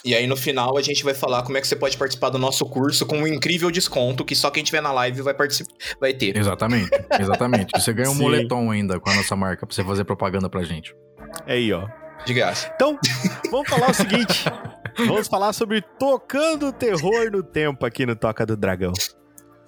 E 0.05 0.15
aí 0.15 0.27
no 0.27 0.37
final 0.37 0.77
a 0.77 0.83
gente 0.83 1.05
vai 1.05 1.15
falar 1.15 1.43
como 1.43 1.57
é 1.57 1.61
que 1.61 1.67
você 1.67 1.77
pode 1.77 1.97
participar 1.97 2.31
do 2.31 2.39
nosso 2.39 2.65
curso 2.67 3.07
com 3.07 3.19
um 3.19 3.27
incrível 3.27 3.71
desconto 3.71 4.25
que 4.25 4.35
só 4.35 4.51
quem 4.51 4.65
tiver 4.65 4.81
na 4.81 4.93
live 4.93 5.23
vai 5.23 5.35
participar, 5.35 5.73
vai 6.01 6.13
ter. 6.13 6.37
Exatamente, 6.37 6.91
exatamente. 7.21 7.71
Você 7.79 7.93
ganha 7.93 8.11
um 8.11 8.15
Sim. 8.15 8.23
moletom 8.23 8.71
ainda 8.71 8.99
com 8.99 9.11
a 9.11 9.15
nossa 9.15 9.37
marca 9.37 9.67
pra 9.67 9.75
você 9.75 9.85
fazer 9.85 10.05
propaganda 10.05 10.49
pra 10.49 10.63
gente. 10.63 10.95
Aí, 11.47 11.73
ó. 11.73 11.87
De 12.25 12.35
graça. 12.35 12.71
Então, 12.75 12.99
vamos 13.51 13.69
falar 13.69 13.91
o 13.91 13.95
seguinte. 13.95 14.45
Vamos 14.99 15.27
falar 15.27 15.53
sobre 15.53 15.83
tocando 15.99 16.73
terror 16.73 17.31
no 17.33 17.43
tempo 17.43 17.85
aqui 17.85 18.07
no 18.07 18.15
Toca 18.15 18.45
do 18.47 18.57
Dragão. 18.57 18.93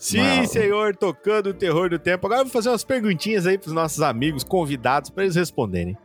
Sim, 0.05 0.21
Uau. 0.21 0.47
senhor, 0.47 0.95
tocando 0.95 1.47
o 1.47 1.55
terror 1.55 1.89
do 1.89 1.99
tempo. 1.99 2.27
Agora 2.27 2.43
eu 2.43 2.45
vou 2.45 2.53
fazer 2.53 2.69
umas 2.69 2.85
perguntinhas 2.85 3.47
aí 3.47 3.57
pros 3.57 3.73
nossos 3.73 4.03
amigos 4.03 4.45
convidados 4.45 5.09
para 5.09 5.23
eles 5.25 5.35
responderem. 5.35 5.97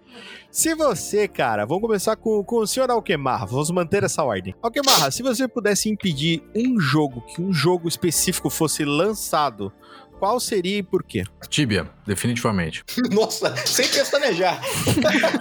Se 0.49 0.73
você, 0.73 1.27
cara, 1.27 1.65
vamos 1.65 1.81
começar 1.81 2.15
com, 2.15 2.41
com 2.41 2.59
o 2.59 2.65
senhor 2.65 2.89
Alquemarra, 2.89 3.45
vamos 3.45 3.69
manter 3.71 4.05
essa 4.05 4.23
ordem. 4.23 4.55
Alquemarra, 4.61 5.11
se 5.11 5.21
você 5.21 5.49
pudesse 5.49 5.89
impedir 5.89 6.41
um 6.55 6.79
jogo, 6.79 7.19
que 7.27 7.41
um 7.41 7.51
jogo 7.51 7.89
específico 7.89 8.49
fosse 8.49 8.85
lançado, 8.85 9.69
qual 10.19 10.39
seria 10.39 10.79
e 10.79 10.83
por 10.83 11.01
quê? 11.01 11.23
Tibia, 11.47 11.89
definitivamente. 12.05 12.83
Nossa, 13.11 13.55
sem 13.65 13.87
pestanejar. 13.87 14.61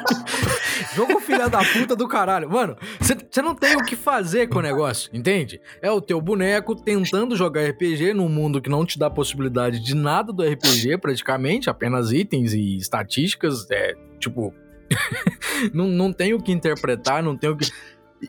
Jogo 0.94 1.20
filha 1.20 1.48
da 1.48 1.58
puta 1.64 1.96
do 1.96 2.06
caralho. 2.06 2.48
Mano, 2.48 2.76
você 3.00 3.42
não 3.42 3.54
tem 3.54 3.76
o 3.76 3.84
que 3.84 3.96
fazer 3.96 4.48
com 4.48 4.60
o 4.60 4.62
negócio, 4.62 5.10
entende? 5.12 5.60
É 5.82 5.90
o 5.90 6.00
teu 6.00 6.20
boneco 6.20 6.76
tentando 6.76 7.36
jogar 7.36 7.68
RPG 7.68 8.14
num 8.14 8.28
mundo 8.28 8.62
que 8.62 8.70
não 8.70 8.86
te 8.86 8.98
dá 8.98 9.10
possibilidade 9.10 9.80
de 9.80 9.94
nada 9.94 10.32
do 10.32 10.42
RPG, 10.42 10.98
praticamente, 10.98 11.68
apenas 11.68 12.12
itens 12.12 12.54
e 12.54 12.76
estatísticas. 12.76 13.68
É, 13.70 13.94
tipo. 14.20 14.54
não, 15.74 15.86
não 15.86 16.12
tem 16.12 16.32
o 16.32 16.40
que 16.40 16.52
interpretar, 16.52 17.22
não 17.22 17.36
tem 17.36 17.50
o 17.50 17.56
que. 17.56 17.68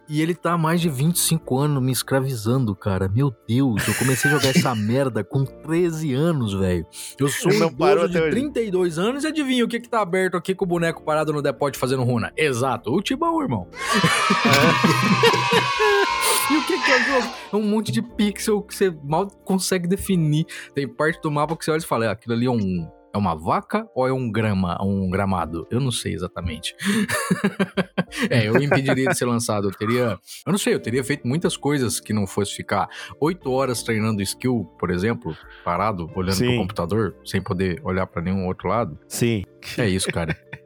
E 0.07 0.21
ele 0.21 0.35
tá 0.35 0.53
há 0.53 0.57
mais 0.57 0.81
de 0.81 0.89
25 0.89 1.57
anos 1.57 1.81
me 1.81 1.91
escravizando, 1.91 2.75
cara. 2.75 3.07
Meu 3.07 3.33
Deus, 3.47 3.87
eu 3.87 3.93
comecei 3.95 4.29
a 4.29 4.35
jogar 4.35 4.49
essa 4.49 4.73
merda 4.75 5.23
com 5.23 5.43
13 5.43 6.13
anos, 6.13 6.53
velho. 6.53 6.85
Eu 7.19 7.27
sou 7.27 7.51
um 7.51 7.73
parou 7.73 8.07
de 8.07 8.17
até 8.17 8.27
hoje. 8.27 8.31
32 8.31 8.99
anos 8.99 9.23
e 9.23 9.27
adivinha 9.27 9.65
o 9.65 9.67
que 9.67 9.79
que 9.79 9.89
tá 9.89 10.01
aberto 10.01 10.37
aqui 10.37 10.53
com 10.53 10.65
o 10.65 10.67
boneco 10.67 11.03
parado 11.03 11.33
no 11.33 11.41
depote 11.41 11.77
fazendo 11.77 12.03
runa? 12.03 12.31
Exato, 12.37 12.91
o 12.91 13.01
Tibão, 13.01 13.41
irmão. 13.41 13.67
e 16.51 16.57
o 16.57 16.65
que 16.65 16.83
que 16.83 16.91
é 16.91 16.97
o 16.97 17.03
jogo? 17.03 17.33
É 17.53 17.55
um 17.55 17.63
monte 17.63 17.91
de 17.91 18.01
pixel 18.01 18.61
que 18.61 18.75
você 18.75 18.95
mal 19.03 19.27
consegue 19.43 19.87
definir. 19.87 20.45
Tem 20.75 20.87
parte 20.87 21.21
do 21.21 21.31
mapa 21.31 21.55
que 21.55 21.65
você 21.65 21.71
olha 21.71 21.79
e 21.79 21.85
fala, 21.85 22.05
"É, 22.05 22.09
aquilo 22.09 22.35
ali 22.35 22.45
é 22.45 22.51
um... 22.51 22.87
É 23.13 23.17
uma 23.17 23.35
vaca 23.35 23.87
ou 23.95 24.07
é 24.07 24.13
um 24.13 24.31
grama, 24.31 24.77
um 24.83 25.09
gramado? 25.09 25.67
Eu 25.71 25.79
não 25.79 25.91
sei 25.91 26.13
exatamente. 26.13 26.75
é, 28.29 28.47
eu 28.47 28.55
impediria 28.61 29.09
de 29.09 29.17
ser 29.17 29.25
lançado. 29.25 29.67
Eu 29.67 29.71
teria. 29.71 30.19
Eu 30.45 30.51
não 30.51 30.57
sei, 30.57 30.75
eu 30.75 30.79
teria 30.79 31.03
feito 31.03 31.27
muitas 31.27 31.57
coisas 31.57 31.99
que 31.99 32.13
não 32.13 32.27
fosse 32.27 32.55
ficar 32.55 32.87
oito 33.19 33.51
horas 33.51 33.81
treinando 33.81 34.21
skill, 34.21 34.65
por 34.79 34.91
exemplo, 34.91 35.35
parado, 35.63 36.09
olhando 36.15 36.35
Sim. 36.35 36.47
pro 36.47 36.57
computador, 36.57 37.15
sem 37.25 37.41
poder 37.41 37.81
olhar 37.83 38.05
pra 38.05 38.21
nenhum 38.21 38.45
outro 38.45 38.69
lado. 38.69 38.97
Sim. 39.07 39.43
É 39.77 39.87
isso, 39.87 40.11
cara. 40.11 40.37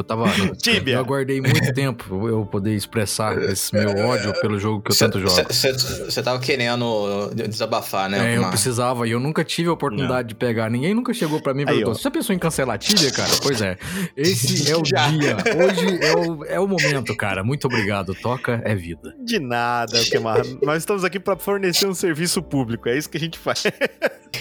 Eu 0.00 0.04
tava. 0.04 0.24
Tíbia. 0.56 0.94
Eu 0.94 1.00
aguardei 1.00 1.40
muito 1.40 1.72
tempo 1.72 2.28
eu 2.28 2.44
poder 2.46 2.74
expressar 2.74 3.36
esse 3.42 3.72
meu 3.74 3.90
ódio 4.06 4.32
pelo 4.40 4.58
jogo 4.58 4.82
que 4.82 4.92
eu 4.92 4.96
tanto 4.96 5.20
jogo. 5.20 5.34
Você 5.50 6.22
tava 6.22 6.38
querendo 6.40 7.30
desabafar, 7.34 8.08
né? 8.08 8.32
É, 8.32 8.36
eu 8.36 8.40
Uma- 8.42 8.50
precisava 8.50 9.06
e 9.06 9.10
eu 9.10 9.20
nunca 9.20 9.44
tive 9.44 9.68
a 9.68 9.72
oportunidade 9.72 10.28
de 10.28 10.34
pegar. 10.34 10.70
Ninguém 10.70 10.94
nunca 10.94 11.12
chegou 11.12 11.40
pra 11.40 11.52
mim 11.54 11.62
e 11.62 11.66
perguntou. 11.66 11.94
Você 11.94 12.02
já 12.02 12.10
pensou 12.10 12.34
em 12.34 12.38
cancelar 12.38 12.76
a 12.76 12.78
Tibia, 12.78 13.10
cara? 13.10 13.30
Pois 13.42 13.60
é. 13.60 13.76
Esse 14.16 14.70
é 14.70 14.76
o 14.76 14.82
Já. 14.84 15.08
dia. 15.08 15.36
Hoje 15.36 15.98
é 16.02 16.16
o, 16.16 16.44
é 16.44 16.60
o 16.60 16.66
momento, 16.66 17.14
cara. 17.16 17.44
Muito 17.44 17.66
obrigado. 17.66 18.14
Toca 18.14 18.60
é 18.64 18.74
vida. 18.74 19.14
De 19.24 19.38
nada, 19.38 19.98
Alquemar. 19.98 20.42
Nós 20.62 20.78
estamos 20.78 21.04
aqui 21.04 21.20
para 21.20 21.36
fornecer 21.36 21.86
um 21.86 21.94
serviço 21.94 22.42
público, 22.42 22.88
é 22.88 22.96
isso 22.96 23.08
que 23.10 23.16
a 23.16 23.20
gente 23.20 23.38
faz. 23.38 23.64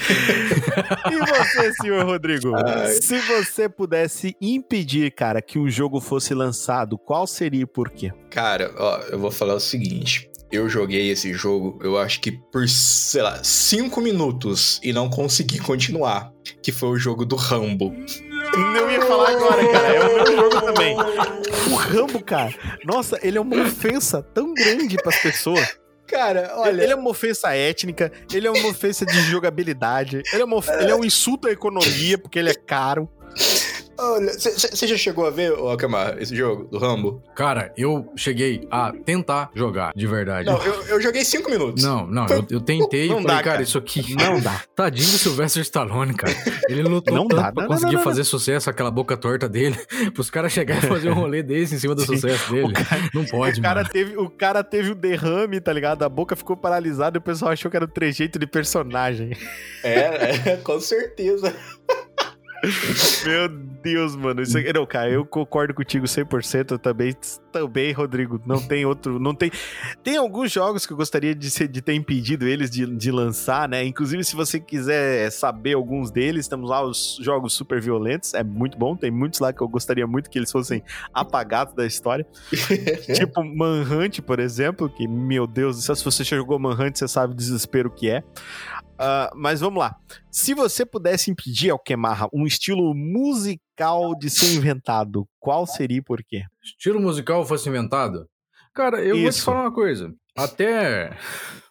e 1.12 1.18
você, 1.18 1.74
senhor 1.74 2.06
Rodrigo? 2.06 2.54
Se 3.02 3.20
você 3.20 3.68
pudesse 3.68 4.36
impedir, 4.42 5.12
cara, 5.12 5.42
que 5.50 5.58
um 5.58 5.68
jogo 5.68 6.00
fosse 6.00 6.36
lançado, 6.36 6.96
qual 6.96 7.26
seria 7.26 7.64
e 7.64 7.66
por 7.66 7.90
quê? 7.90 8.12
Cara, 8.30 8.72
ó, 8.78 8.98
eu 9.12 9.18
vou 9.18 9.32
falar 9.32 9.56
o 9.56 9.60
seguinte. 9.60 10.30
Eu 10.52 10.70
joguei 10.70 11.10
esse 11.10 11.34
jogo, 11.34 11.80
eu 11.84 11.98
acho 11.98 12.22
que 12.22 12.32
por, 12.32 12.68
sei 12.70 13.22
lá, 13.24 13.44
cinco 13.44 14.00
minutos 14.00 14.80
e 14.84 14.94
não 14.94 15.10
consegui 15.10 15.58
continuar. 15.60 16.32
Que 16.62 16.72
foi 16.72 16.90
o 16.90 16.98
jogo 16.98 17.26
do 17.26 17.36
Rambo. 17.36 17.92
Eu 18.78 18.92
ia 18.92 19.02
falar 19.02 19.30
agora, 19.32 19.72
cara. 19.72 19.88
É 19.96 20.04
o 20.08 20.16
meu 20.16 20.36
jogo 20.38 20.62
também. 20.62 20.96
O 21.72 21.76
Rambo, 21.76 22.24
cara. 22.24 22.54
Nossa, 22.86 23.20
ele 23.24 23.38
é 23.38 23.42
uma 23.42 23.62
ofensa 23.64 24.22
tão 24.22 24.54
grande 24.54 24.98
pras 24.98 25.18
pessoas. 25.20 25.78
Cara, 26.08 26.52
Ele 26.68 26.82
ele 26.84 26.94
é 26.94 26.96
uma 26.96 27.12
ofensa 27.12 27.54
étnica, 27.56 28.12
ele 28.34 28.48
é 28.48 28.52
uma 28.52 28.68
ofensa 28.70 29.06
de 29.06 29.22
jogabilidade, 29.22 30.24
ele 30.34 30.42
é, 30.42 30.46
uma 30.46 30.56
of- 30.58 30.72
ele 30.82 30.90
é 30.90 30.96
um 30.96 31.04
insulto 31.06 31.48
à 31.48 31.52
economia, 31.52 32.18
porque 32.18 32.40
ele 32.40 32.50
é 32.50 32.56
caro. 32.56 33.08
Olha, 34.00 34.34
você 34.34 34.88
já 34.88 34.98
chegou 34.98 35.26
a 35.26 35.30
ver, 35.30 35.52
ô 35.52 35.70
Akamar, 35.70 36.18
esse 36.20 36.36
jogo 36.36 36.66
do 36.66 36.78
Rambo? 36.78 37.22
Cara, 37.36 37.74
eu 37.78 38.12
cheguei 38.16 38.68
a 38.72 38.92
tentar 39.06 39.50
jogar, 39.54 39.92
de 39.96 40.08
verdade. 40.08 40.48
Não, 40.48 40.62
eu, 40.64 40.84
eu 40.86 41.02
joguei 41.02 41.24
cinco 41.26 41.50
minutos. 41.50 41.84
Não, 41.84 42.08
não, 42.08 42.26
eu, 42.28 42.46
eu 42.50 42.62
tentei 42.62 43.06
e 43.06 43.10
Não 43.10 43.22
falei, 43.22 43.28
dá, 43.28 43.34
cara, 43.36 43.44
cara. 43.44 43.62
isso 43.64 43.78
aqui. 43.78 44.16
Não 44.16 44.40
dá. 44.40 44.62
Tadinho 44.76 45.12
do 45.12 45.18
Sylvester 45.18 45.62
Stallone, 45.62 46.14
cara. 46.14 46.34
Ele 46.68 46.84
lutou 46.84 47.14
Não 47.14 47.28
tanto 47.28 47.42
dá, 47.42 47.52
pra 47.52 47.64
não, 47.64 47.70
conseguir 47.70 47.94
não, 47.94 48.00
não. 48.00 48.04
fazer 48.04 48.24
sucesso, 48.24 48.70
aquela 48.70 48.92
boca 48.92 49.18
torta 49.18 49.48
dele, 49.50 49.78
pros 50.14 50.30
caras 50.30 50.52
chegarem 50.52 50.84
e 50.84 50.88
fazer 50.90 51.10
um 51.10 51.16
rolê 51.16 51.44
desse 51.44 51.76
em 51.76 51.80
cima 51.80 51.96
do 51.96 52.02
Sim. 52.02 52.16
sucesso 52.16 52.52
dele. 52.52 52.74
Não 53.14 53.26
pode, 53.26 53.60
o, 53.60 53.64
cara 53.64 53.82
mano. 53.82 53.90
teve, 53.92 54.18
o 54.18 54.30
cara 54.30 54.64
teve 54.64 54.92
o 54.92 54.96
derrame, 54.96 55.60
tá 55.60 55.74
ligado? 55.74 56.04
A 56.04 56.10
boca 56.10 56.36
ficou 56.36 56.56
paralisada 56.56 57.18
e 57.18 57.20
o 57.20 57.22
pessoal 57.22 57.52
achou 57.52 57.70
que 57.70 57.78
era 57.78 57.86
o 57.86 57.90
trejeito 57.90 58.40
de 58.40 58.48
personagem. 58.48 59.32
É, 59.84 60.52
é, 60.52 60.58
com 60.58 60.80
certeza. 60.80 61.56
Meu 63.26 63.48
Deus, 63.82 64.16
mano. 64.16 64.42
Isso 64.42 64.58
aqui, 64.58 64.74
não, 64.74 64.86
cara, 64.86 65.10
eu 65.10 65.26
concordo 65.26 65.74
contigo 65.74 66.06
100%. 66.06 66.72
Eu 66.72 66.80
também, 66.80 67.16
também, 67.52 67.92
Rodrigo. 67.94 68.42
Não 68.46 68.62
tem 68.62 68.86
outro. 68.86 69.20
Não 69.20 69.34
tem. 69.34 69.52
Tem 70.04 70.18
alguns 70.18 70.52
jogos 70.52 70.86
que 70.86 70.94
eu 70.94 70.98
gostaria 70.98 71.34
de, 71.34 71.50
ser- 71.50 71.68
de 71.68 71.82
ter 71.82 71.94
impedido 71.94 72.48
eles 72.48 72.70
de, 72.70 72.86
de 72.86 73.12
lançar, 73.12 73.68
né? 73.70 73.84
Inclusive, 73.84 74.24
se 74.24 74.36
você 74.36 74.60
quiser 74.60 75.32
saber 75.32 75.74
alguns 75.74 76.12
deles, 76.12 76.48
temos 76.48 76.70
lá 76.70 76.84
os 76.86 77.18
jogos 77.22 77.54
super 77.54 77.80
violentos. 77.82 78.34
É 78.34 78.44
muito 78.44 78.78
bom. 78.78 78.96
Tem 78.96 79.12
muitos 79.12 79.40
lá 79.40 79.54
que 79.54 79.62
eu 79.62 79.68
gostaria 79.68 80.06
muito 80.06 80.30
que 80.30 80.38
eles 80.38 80.52
fossem 80.52 80.84
apagados 81.14 81.74
da 81.74 81.86
história. 81.86 82.26
tipo 83.16 83.44
Manhunt, 83.44 84.20
por 84.22 84.40
exemplo, 84.40 84.90
que, 84.90 85.08
meu 85.08 85.48
Deus 85.48 85.78
do 85.78 85.82
céu, 85.82 85.96
se 85.96 86.04
você 86.04 86.24
já 86.24 86.36
jogou 86.36 86.60
Manhunt, 86.60 86.98
você 86.98 87.08
sabe 87.08 87.34
o 87.34 87.36
desespero 87.36 87.90
que 87.90 88.10
é. 88.10 88.24
Ah, 89.00 89.32
mas 89.34 89.62
vamos 89.62 89.80
lá. 89.80 89.96
Se 90.30 90.54
você 90.54 90.86
pudesse 90.86 91.32
impedir, 91.32 91.70
Alquemarra, 91.70 92.28
um 92.34 92.46
estilo 92.46 92.94
musical 92.94 94.14
de 94.20 94.30
ser 94.30 94.54
inventado, 94.58 95.26
qual 95.40 95.66
seria 95.66 96.00
e 96.00 96.02
por 96.02 96.22
quê? 96.22 96.44
Estilo 96.62 97.00
musical 97.00 97.46
fosse 97.46 97.70
inventado? 97.70 98.28
Cara, 98.74 99.02
eu 99.02 99.16
vou 99.16 99.30
te 99.30 99.36
Isso. 99.36 99.46
falar 99.46 99.62
uma 99.62 99.74
coisa. 99.74 100.14
Até 100.38 101.18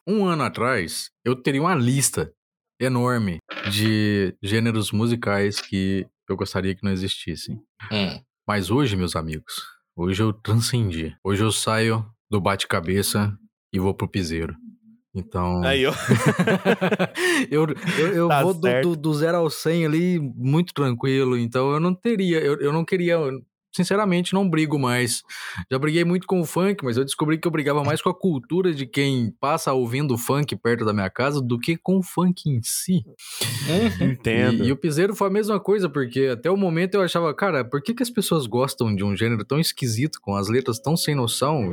um 0.06 0.24
ano 0.24 0.42
atrás, 0.42 1.10
eu 1.22 1.36
teria 1.36 1.60
uma 1.60 1.74
lista 1.74 2.32
enorme 2.80 3.38
de 3.70 4.34
gêneros 4.42 4.90
musicais 4.90 5.60
que 5.60 6.06
eu 6.28 6.36
gostaria 6.36 6.74
que 6.74 6.82
não 6.82 6.92
existissem. 6.92 7.60
Hum. 7.92 8.20
Mas 8.46 8.70
hoje, 8.70 8.96
meus 8.96 9.14
amigos, 9.14 9.54
hoje 9.94 10.22
eu 10.22 10.32
transcendi. 10.32 11.14
Hoje 11.22 11.42
eu 11.42 11.52
saio 11.52 12.06
do 12.30 12.40
bate-cabeça 12.40 13.36
e 13.70 13.78
vou 13.78 13.92
pro 13.94 14.08
piseiro. 14.08 14.56
Então. 15.18 15.62
Aí, 15.64 15.84
ó. 15.86 15.92
eu 17.50 17.66
eu, 17.98 18.14
eu 18.14 18.28
Tá 18.28 18.42
vou 18.42 18.54
do, 18.54 18.80
do, 18.80 18.96
do 18.96 19.14
0 19.14 19.38
ao 19.38 19.50
100 19.50 19.86
ali 19.86 20.18
muito 20.18 20.72
tranquilo. 20.72 21.36
Então 21.36 21.72
eu 21.72 21.80
não 21.80 21.94
teria. 21.94 22.38
Eu, 22.38 22.58
eu 22.60 22.72
não 22.72 22.84
queria. 22.84 23.18
Sinceramente, 23.74 24.32
não 24.34 24.48
brigo 24.48 24.78
mais. 24.78 25.22
Já 25.70 25.78
briguei 25.78 26.04
muito 26.04 26.26
com 26.26 26.40
o 26.40 26.44
funk, 26.44 26.84
mas 26.84 26.96
eu 26.96 27.04
descobri 27.04 27.38
que 27.38 27.46
eu 27.46 27.52
brigava 27.52 27.84
mais 27.84 28.00
com 28.02 28.08
a 28.08 28.14
cultura 28.14 28.72
de 28.72 28.86
quem 28.86 29.32
passa 29.40 29.72
ouvindo 29.72 30.16
funk 30.18 30.56
perto 30.56 30.84
da 30.84 30.92
minha 30.92 31.10
casa 31.10 31.40
do 31.40 31.58
que 31.58 31.76
com 31.76 31.98
o 31.98 32.02
funk 32.02 32.48
em 32.48 32.60
si. 32.62 33.04
Entendo. 34.00 34.64
E, 34.64 34.68
e 34.68 34.72
o 34.72 34.76
piseiro 34.76 35.14
foi 35.14 35.28
a 35.28 35.30
mesma 35.30 35.60
coisa, 35.60 35.88
porque 35.88 36.26
até 36.32 36.50
o 36.50 36.56
momento 36.56 36.94
eu 36.94 37.02
achava, 37.02 37.32
cara, 37.34 37.64
por 37.64 37.82
que, 37.82 37.94
que 37.94 38.02
as 38.02 38.10
pessoas 38.10 38.46
gostam 38.46 38.94
de 38.94 39.04
um 39.04 39.16
gênero 39.16 39.44
tão 39.44 39.60
esquisito, 39.60 40.18
com 40.20 40.34
as 40.34 40.48
letras 40.48 40.78
tão 40.78 40.96
sem 40.96 41.14
noção? 41.14 41.70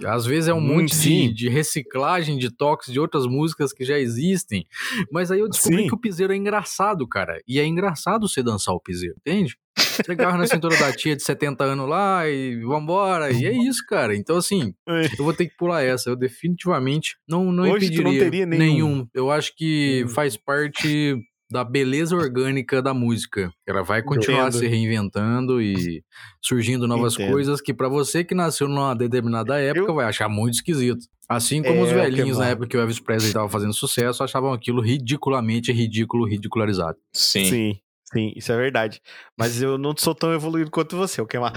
E 0.00 0.06
às 0.06 0.26
vezes 0.26 0.48
é 0.48 0.54
um 0.54 0.58
Hum, 0.58 0.74
monte 0.74 0.94
de, 0.98 1.32
de 1.32 1.48
reciclagem 1.48 2.36
de 2.38 2.50
toques 2.50 2.92
de 2.92 3.00
outras 3.00 3.26
músicas 3.26 3.72
que 3.72 3.84
já 3.84 3.98
existem. 3.98 4.66
Mas 5.10 5.30
aí 5.30 5.40
eu 5.40 5.48
descobri 5.48 5.82
Sim. 5.82 5.88
que 5.88 5.94
o 5.94 5.98
piseiro 5.98 6.32
é 6.32 6.36
engraçado, 6.36 7.06
cara. 7.06 7.40
E 7.46 7.58
é 7.58 7.66
engraçado 7.66 8.28
você 8.28 8.42
dançar 8.42 8.74
o 8.74 8.80
piseiro, 8.80 9.16
entende? 9.18 9.56
Você 9.78 10.12
agarra 10.12 10.38
na 10.38 10.46
cintura 10.46 10.76
da 10.76 10.92
tia 10.92 11.14
de 11.16 11.22
70 11.22 11.62
anos 11.64 11.88
lá 11.88 12.28
e 12.28 12.56
vambora. 12.64 13.30
E 13.32 13.44
é 13.46 13.52
isso, 13.52 13.84
cara. 13.86 14.16
Então, 14.16 14.36
assim, 14.36 14.74
eu 15.18 15.24
vou 15.24 15.32
ter 15.32 15.46
que 15.46 15.56
pular 15.56 15.82
essa. 15.82 16.10
Eu 16.10 16.16
definitivamente 16.16 17.16
não, 17.28 17.50
não 17.52 17.64
Hoje 17.70 17.90
tu 17.90 18.02
não 18.02 18.12
impediria 18.12 18.46
teria 18.46 18.46
nenhum. 18.46 19.06
Eu 19.14 19.30
acho 19.30 19.54
que 19.56 20.04
faz 20.08 20.36
parte 20.36 21.16
da 21.50 21.64
beleza 21.64 22.14
orgânica 22.14 22.80
da 22.80 22.94
música. 22.94 23.50
Ela 23.66 23.82
vai 23.82 24.02
continuar 24.02 24.48
Entendo. 24.48 24.60
se 24.60 24.66
reinventando 24.68 25.60
e 25.60 26.02
surgindo 26.40 26.86
novas 26.86 27.14
Entendo. 27.14 27.32
coisas 27.32 27.60
que 27.60 27.74
pra 27.74 27.88
você 27.88 28.22
que 28.22 28.34
nasceu 28.36 28.68
numa 28.68 28.94
determinada 28.94 29.58
época 29.58 29.90
Eu- 29.90 29.94
vai 29.96 30.06
achar 30.06 30.28
muito 30.28 30.54
esquisito. 30.54 31.00
Assim 31.28 31.62
como 31.62 31.80
É, 31.80 31.82
os 31.84 31.90
velhinhos 31.92 32.38
na 32.38 32.48
época 32.48 32.66
que 32.68 32.76
o 32.76 32.80
Elvis 32.80 32.98
Presley 33.00 33.32
tava 33.32 33.48
fazendo 33.48 33.72
sucesso 33.72 34.22
achavam 34.24 34.52
aquilo 34.52 34.80
ridiculamente 34.80 35.70
ridículo, 35.72 36.24
ridicularizado. 36.26 36.96
Sim. 37.12 37.44
Sim, 37.44 37.72
sim, 38.12 38.32
isso 38.36 38.50
é 38.52 38.56
verdade. 38.56 39.00
Mas 39.38 39.60
eu 39.62 39.78
não 39.78 39.94
sou 39.96 40.14
tão 40.14 40.32
evoluído 40.32 40.70
quanto 40.70 40.96
você, 40.96 41.20
Alquemar. 41.20 41.52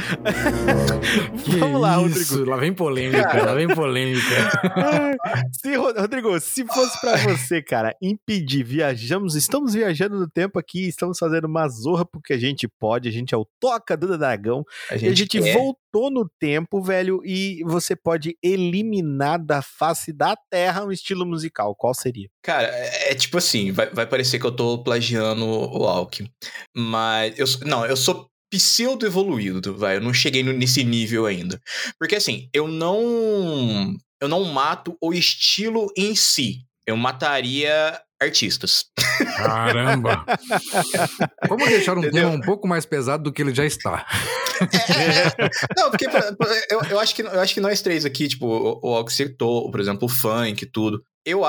Que 1.43 1.57
Vamos 1.59 1.81
lá, 1.81 2.01
isso? 2.03 2.33
Rodrigo. 2.35 2.49
Lá 2.51 2.57
vem 2.57 2.73
polêmica, 2.73 3.45
lá 3.45 3.53
vem 3.53 3.67
polêmica. 3.67 4.21
Se, 5.51 5.75
Ro- 5.75 5.93
Rodrigo, 5.97 6.39
se 6.39 6.65
fosse 6.65 6.99
pra 7.01 7.17
você, 7.17 7.61
cara, 7.61 7.95
impedir, 8.01 8.63
viajamos, 8.63 9.35
estamos 9.35 9.73
viajando 9.73 10.19
no 10.19 10.27
tempo 10.29 10.59
aqui, 10.59 10.87
estamos 10.87 11.17
fazendo 11.17 11.45
uma 11.45 11.67
zorra 11.67 12.05
porque 12.05 12.33
a 12.33 12.37
gente 12.37 12.67
pode, 12.79 13.07
a 13.07 13.11
gente 13.11 13.33
é 13.33 13.37
o 13.37 13.47
Toca 13.59 13.95
do 13.95 14.17
Dragão, 14.17 14.63
A 14.89 14.93
e 14.93 14.95
a 14.95 14.97
gente, 14.99 15.17
gente 15.17 15.41
quer. 15.41 15.53
Voltou 15.93 16.09
no 16.09 16.27
tempo, 16.39 16.81
velho, 16.81 17.21
e 17.23 17.63
você 17.65 17.95
pode 17.95 18.35
eliminar 18.43 19.39
da 19.43 19.61
face 19.61 20.11
da 20.11 20.35
Terra 20.49 20.83
um 20.83 20.91
estilo 20.91 21.25
musical, 21.25 21.75
qual 21.75 21.93
seria? 21.93 22.27
Cara, 22.41 22.67
é, 22.67 23.11
é 23.11 23.15
tipo 23.15 23.37
assim, 23.37 23.71
vai, 23.71 23.89
vai 23.91 24.07
parecer 24.07 24.39
que 24.39 24.45
eu 24.45 24.55
tô 24.55 24.83
plagiando 24.83 25.45
o 25.45 25.87
Alck. 25.87 26.27
Mas 26.75 27.37
eu 27.37 27.45
não, 27.67 27.85
eu 27.85 27.95
sou 27.95 28.27
pseudo 28.51 29.05
evoluído, 29.05 29.75
vai, 29.75 29.97
eu 29.97 30.01
não 30.01 30.13
cheguei 30.13 30.43
nesse 30.43 30.83
nível 30.83 31.25
ainda. 31.25 31.61
Porque 31.99 32.15
assim, 32.15 32.49
eu 32.53 32.67
não 32.67 33.95
eu 34.21 34.27
não 34.27 34.43
mato 34.45 34.97
o 35.01 35.13
estilo 35.13 35.91
em 35.97 36.15
si. 36.15 36.65
Eu 36.85 36.97
mataria 36.97 37.99
artistas. 38.21 38.85
Caramba! 39.37 40.25
Vamos 41.47 41.67
deixar 41.69 41.97
um 41.97 42.01
Entendeu? 42.01 42.23
tema 42.29 42.35
um 42.35 42.41
pouco 42.41 42.67
mais 42.67 42.85
pesado 42.85 43.23
do 43.23 43.31
que 43.33 43.41
ele 43.41 43.53
já 43.53 43.65
está. 43.65 44.05
Não, 45.77 45.89
porque 45.89 46.09
pra- 46.09 46.33
pra- 46.33 46.61
eu, 46.69 46.81
eu, 46.91 46.99
acho 46.99 47.15
que, 47.15 47.21
eu 47.21 47.39
acho 47.39 47.53
que 47.53 47.59
nós 47.61 47.81
três 47.81 48.05
aqui, 48.05 48.27
tipo, 48.27 48.45
o, 48.47 48.79
o 48.83 48.95
Alck 48.95 49.11
citou, 49.11 49.69
por 49.71 49.79
exemplo, 49.79 50.05
o 50.05 50.09
funk 50.09 50.63
e 50.63 50.69
tudo. 50.71 51.03
Eu, 51.25 51.41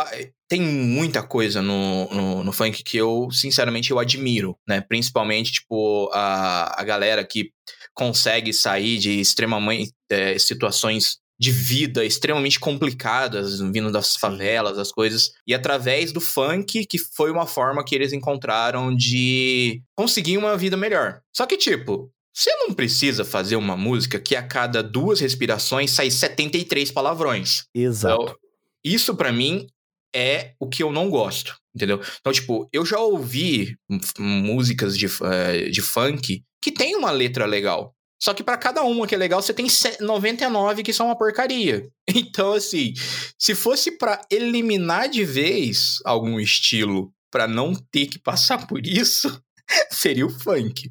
tem 0.48 0.60
muita 0.62 1.22
coisa 1.22 1.60
no, 1.60 2.08
no, 2.10 2.44
no 2.44 2.52
funk 2.52 2.82
que 2.84 2.96
eu, 2.96 3.28
sinceramente, 3.32 3.90
eu 3.90 3.98
admiro, 3.98 4.56
né? 4.68 4.80
Principalmente, 4.80 5.52
tipo, 5.52 6.08
a, 6.12 6.80
a 6.80 6.84
galera 6.84 7.24
que 7.24 7.50
consegue 7.92 8.52
sair 8.52 8.98
de 8.98 9.20
extremamente 9.20 9.92
é, 10.10 10.38
situações 10.38 11.18
de 11.38 11.50
vida 11.50 12.04
extremamente 12.04 12.60
complicadas, 12.60 13.60
vindo 13.60 13.90
das 13.90 14.16
favelas, 14.16 14.78
as 14.78 14.92
coisas, 14.92 15.32
e 15.46 15.54
através 15.54 16.12
do 16.12 16.20
funk, 16.20 16.86
que 16.86 16.98
foi 16.98 17.30
uma 17.30 17.46
forma 17.46 17.84
que 17.84 17.94
eles 17.94 18.12
encontraram 18.12 18.94
de 18.94 19.82
conseguir 19.96 20.38
uma 20.38 20.56
vida 20.56 20.76
melhor. 20.76 21.20
Só 21.34 21.44
que, 21.44 21.56
tipo, 21.56 22.10
você 22.32 22.54
não 22.56 22.74
precisa 22.74 23.24
fazer 23.24 23.56
uma 23.56 23.76
música 23.76 24.18
que 24.18 24.34
a 24.34 24.42
cada 24.42 24.82
duas 24.82 25.20
respirações 25.20 25.90
sai 25.90 26.10
73 26.10 26.90
palavrões. 26.90 27.64
Exato. 27.74 28.22
Então, 28.22 28.36
isso 28.84 29.14
pra 29.14 29.32
mim 29.32 29.66
é 30.14 30.52
o 30.60 30.68
que 30.68 30.82
eu 30.82 30.92
não 30.92 31.10
gosto, 31.10 31.56
entendeu? 31.74 32.00
Então, 32.20 32.32
tipo, 32.32 32.68
eu 32.72 32.84
já 32.84 32.98
ouvi 32.98 33.76
músicas 34.18 34.96
de, 34.96 35.06
eh, 35.06 35.70
de 35.70 35.82
funk 35.82 36.42
que 36.62 36.72
tem 36.72 36.96
uma 36.96 37.10
letra 37.10 37.46
legal. 37.46 37.94
Só 38.24 38.32
que 38.32 38.42
pra 38.42 38.56
cada 38.56 38.82
uma 38.82 39.06
que 39.06 39.14
é 39.14 39.18
legal, 39.18 39.42
você 39.42 39.52
tem 39.52 39.68
se- 39.68 40.00
99 40.00 40.82
que 40.82 40.94
são 40.94 41.06
uma 41.06 41.18
porcaria. 41.18 41.86
Então, 42.08 42.52
assim, 42.54 42.94
se 43.38 43.54
fosse 43.54 43.98
pra 43.98 44.18
eliminar 44.30 45.08
de 45.10 45.24
vez 45.26 45.98
algum 46.06 46.40
estilo 46.40 47.12
pra 47.30 47.46
não 47.46 47.74
ter 47.74 48.06
que 48.06 48.18
passar 48.18 48.66
por 48.66 48.86
isso, 48.86 49.38
seria 49.90 50.26
o 50.26 50.30
funk. 50.30 50.90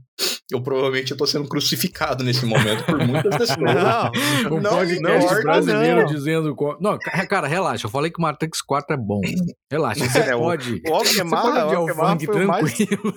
Eu 0.51 0.61
provavelmente 0.61 1.11
eu 1.11 1.17
tô 1.17 1.25
sendo 1.25 1.47
crucificado 1.47 2.23
nesse 2.23 2.45
momento 2.45 2.83
por 2.85 2.97
muitas 3.05 3.35
pessoas. 3.37 3.59
Não, 3.59 4.57
Um 4.57 4.61
Não 4.61 4.69
podcast 4.71 5.41
brasileiro 5.41 6.01
não. 6.01 6.05
dizendo. 6.05 6.55
qual- 6.55 6.77
Não, 6.79 6.97
ca- 6.99 7.25
cara, 7.25 7.47
relaxa. 7.47 7.87
Eu 7.87 7.89
falei 7.91 8.11
que 8.11 8.19
o 8.19 8.21
Matrix 8.21 8.61
4 8.61 8.93
é 8.95 8.97
bom. 8.97 9.21
Relaxa, 9.71 10.05
você 10.07 10.19
É, 10.29 10.35
o- 10.35 10.39
pode. 10.39 10.81
O 10.87 10.93
Alquemarra, 10.93 11.65
pode 11.65 11.75
o 11.91 11.95
funk 11.95 12.25
foi 12.27 12.45
o 12.45 12.47
mais 12.47 12.73
tranquilo. 12.73 13.13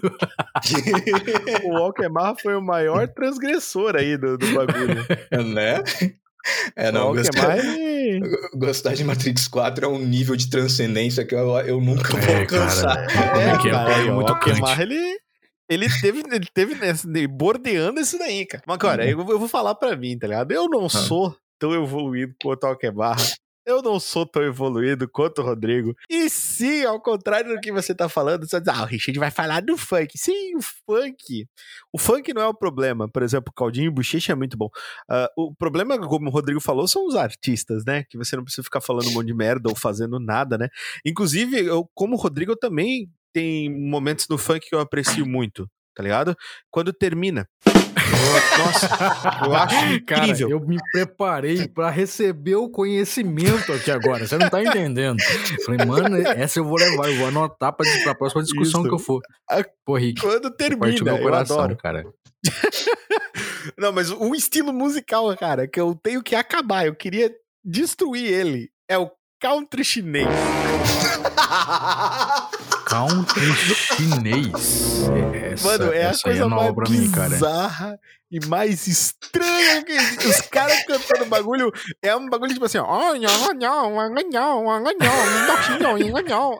O 1.65 1.77
Alquemarra 1.77 2.35
foi 2.41 2.55
o 2.57 2.63
maior 2.63 3.07
transgressor 3.09 3.97
aí 3.97 4.17
do, 4.17 4.37
do 4.39 4.47
bagulho. 4.55 5.07
né? 5.55 5.83
É, 6.77 6.93
não, 6.93 7.11
o 7.11 7.15
gostar, 7.15 7.57
gostar 8.55 8.95
de 8.95 9.03
Matrix 9.05 9.49
4 9.49 9.85
é 9.85 9.89
um 9.89 9.99
nível 9.99 10.37
de 10.37 10.49
transcendência 10.49 11.25
que 11.25 11.35
eu, 11.35 11.49
eu 11.59 11.81
nunca 11.81 12.17
vou 12.17 12.21
É, 12.35 12.41
alcançar. 12.43 13.07
Como 13.09 13.41
é 13.41 13.59
que 13.59 13.69
é? 13.69 13.71
cara, 13.73 13.93
É 14.07 14.11
o 14.11 14.15
muito 14.15 14.33
Alquemarra, 14.33 14.83
ele... 14.83 14.97
Ele 15.69 15.87
teve, 16.01 16.23
ele 16.31 16.47
teve 16.53 17.27
bordeando 17.27 18.01
isso 18.01 18.19
daí, 18.19 18.47
cara. 18.47 18.63
Mas, 18.67 18.79
cara, 18.79 19.09
eu, 19.09 19.19
eu 19.19 19.39
vou 19.39 19.49
falar 19.49 19.75
pra 19.75 19.97
mim, 19.97 20.19
tá 20.19 20.27
ligado? 20.27 20.53
Eu 20.53 20.69
não 20.69 20.89
sou 20.89 21.37
tão 21.59 21.75
evoluído 21.75 22.35
quanto 22.41 22.65
o 22.65 22.67
Alquemarra. 22.67 23.25
Eu 23.67 23.83
não 23.83 23.99
sou 23.99 24.25
tão 24.25 24.45
evoluído 24.45 25.09
quanto 25.09 25.43
o 25.43 25.45
Rodrigo. 25.45 25.93
E 26.09 26.31
sim, 26.31 26.85
ao 26.85 27.01
contrário 27.01 27.53
do 27.53 27.61
que 27.61 27.73
você 27.73 27.93
tá 27.93 28.09
falando, 28.09 28.49
você 28.49 28.61
diz, 28.61 28.69
ah, 28.69 28.85
o 28.85 28.87
Richard 28.87 29.19
vai 29.19 29.29
falar 29.29 29.61
do 29.61 29.77
funk. 29.77 30.17
Sim, 30.17 30.55
o 30.55 30.63
funk. 30.63 31.49
O 31.93 31.99
funk 31.99 32.33
não 32.33 32.43
é 32.43 32.47
o 32.47 32.55
problema. 32.55 33.09
Por 33.09 33.25
exemplo, 33.25 33.53
Caldinho 33.53 33.89
e 33.89 33.91
Bochecha 33.91 34.31
é 34.31 34.37
muito 34.37 34.57
bom. 34.57 34.69
Ah, 35.11 35.29
o 35.37 35.53
problema, 35.53 35.99
como 35.99 36.29
o 36.29 36.33
Rodrigo 36.33 36.61
falou, 36.61 36.87
são 36.87 37.09
os 37.09 37.17
artistas, 37.17 37.85
né? 37.85 38.05
Que 38.09 38.17
você 38.17 38.37
não 38.37 38.45
precisa 38.45 38.63
ficar 38.63 38.81
falando 38.81 39.09
um 39.09 39.15
monte 39.15 39.27
de 39.27 39.35
merda 39.35 39.69
ou 39.69 39.75
fazendo 39.75 40.21
nada, 40.21 40.57
né? 40.57 40.69
Inclusive, 41.05 41.59
eu, 41.59 41.91
como 41.93 42.15
o 42.15 42.19
Rodrigo, 42.19 42.53
eu 42.53 42.57
também 42.57 43.11
tem 43.37 43.71
momentos 43.71 44.27
no 44.29 44.39
funk 44.39 44.67
que 44.69 44.75
eu 44.75 44.81
aprecio 44.81 45.27
muito, 45.27 45.69
tá 45.95 46.03
ligado? 46.03 46.35
Quando 46.71 46.91
termina. 46.93 47.47
Eu- 47.67 48.65
nossa, 48.65 48.89
eu 49.45 49.55
acho 49.55 49.77
Cara, 50.07 50.25
incrível. 50.25 50.49
eu 50.51 50.61
me 50.61 50.79
preparei 50.91 51.69
pra 51.69 51.91
receber 51.91 52.55
o 52.57 52.71
conhecimento 52.71 53.73
aqui 53.75 53.91
agora. 53.91 54.27
Você 54.27 54.39
não 54.39 54.49
tá 54.49 54.63
entendendo. 54.63 55.19
Falei, 55.67 55.85
mano, 55.87 56.17
essa 56.17 56.59
eu 56.59 56.65
vou 56.65 56.79
levar, 56.79 57.11
eu 57.11 57.17
vou 57.19 57.29
anotar 57.29 57.73
pra, 57.75 57.87
pra 58.05 58.15
próxima 58.15 58.43
discussão 58.43 58.81
Isso. 58.81 58.89
que 58.89 58.95
eu 58.95 58.99
for. 58.99 59.21
Pô, 59.85 59.97
Rick, 59.97 60.21
Quando 60.23 60.51
termina, 60.51 61.05
meu 61.05 61.17
eu 61.17 61.23
coração, 61.23 61.59
adoro. 61.59 61.77
cara. 61.77 62.07
Não, 63.77 63.93
mas 63.93 64.11
o 64.11 64.35
estilo 64.35 64.73
musical, 64.73 65.37
cara, 65.37 65.69
que 65.69 65.79
eu 65.81 65.95
tenho 66.03 66.23
que 66.23 66.35
acabar, 66.35 66.87
eu 66.87 66.95
queria 66.95 67.31
destruir 67.65 68.27
ele, 68.33 68.71
é 68.89 68.97
o 68.97 69.11
country 69.41 69.85
chinês. 69.85 70.27
Country 72.87 73.53
chinês. 73.97 75.03
Essa, 75.53 75.67
Mano, 75.67 75.93
é 75.93 76.07
a 76.07 76.09
essa 76.11 76.29
aí 76.29 76.39
coisa 76.39 76.45
é 76.45 76.49
nova 76.49 76.63
mais 76.63 76.75
pra 76.75 76.89
mim, 76.89 77.11
cara. 77.11 77.29
bizarra 77.31 78.01
e 78.31 78.45
mais 78.47 78.87
estranha 78.87 79.83
que. 79.85 80.27
Os 80.27 80.41
caras 80.43 80.85
cantando 80.85 81.27
bagulho, 81.27 81.71
é 82.03 82.15
um 82.17 82.29
bagulho 82.29 82.53
tipo 82.53 82.65
assim, 82.67 82.79
ó. 82.79 83.15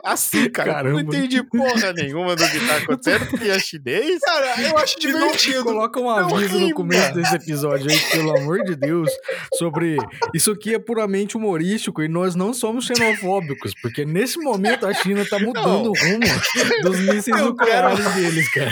Assim, 0.05 0.49
cara. 0.51 0.71
Eu 0.71 0.75
não 0.75 0.83
Caramba. 0.97 1.01
entendi 1.17 1.43
porra 1.43 1.93
nenhuma 1.93 2.37
do 2.37 2.49
que 2.49 2.61
tá 2.67 2.77
acontecendo, 2.77 3.27
porque 3.27 3.49
é 3.49 3.59
chinês. 3.59 4.21
Cara, 4.21 4.63
eu 4.63 4.79
acho 4.79 4.97
E 5.01 5.07
não- 5.09 5.21
divertido. 5.21 5.65
Coloca 5.65 6.01
um 6.01 6.05
Não 6.05 6.37
aviso 6.37 6.59
no 6.61 6.73
começo 6.75 7.13
desse 7.15 7.35
episódio 7.35 7.91
aí, 7.91 7.99
pelo 8.11 8.37
amor 8.39 8.63
de 8.65 8.77
Deus, 8.77 9.11
sobre 9.55 9.97
isso 10.35 10.51
aqui 10.53 10.75
é 10.75 10.79
puramente 10.79 11.37
humorístico 11.37 12.03
e 12.03 12.09
nós 12.09 12.35
não 12.35 12.53
somos 12.55 12.87
xenofóbicos, 12.87 13.73
porque 13.83 14.05
nesse 14.05 14.39
momento 14.39 14.87
a 14.87 14.95
China 14.95 15.25
tá 15.29 15.39
mudando 15.39 15.91
o 15.91 15.95
rumo 15.99 16.83
dos 16.83 17.01
mísseis 17.01 17.41
nucleares 17.41 18.05
deles, 18.15 18.49
cara. 18.53 18.71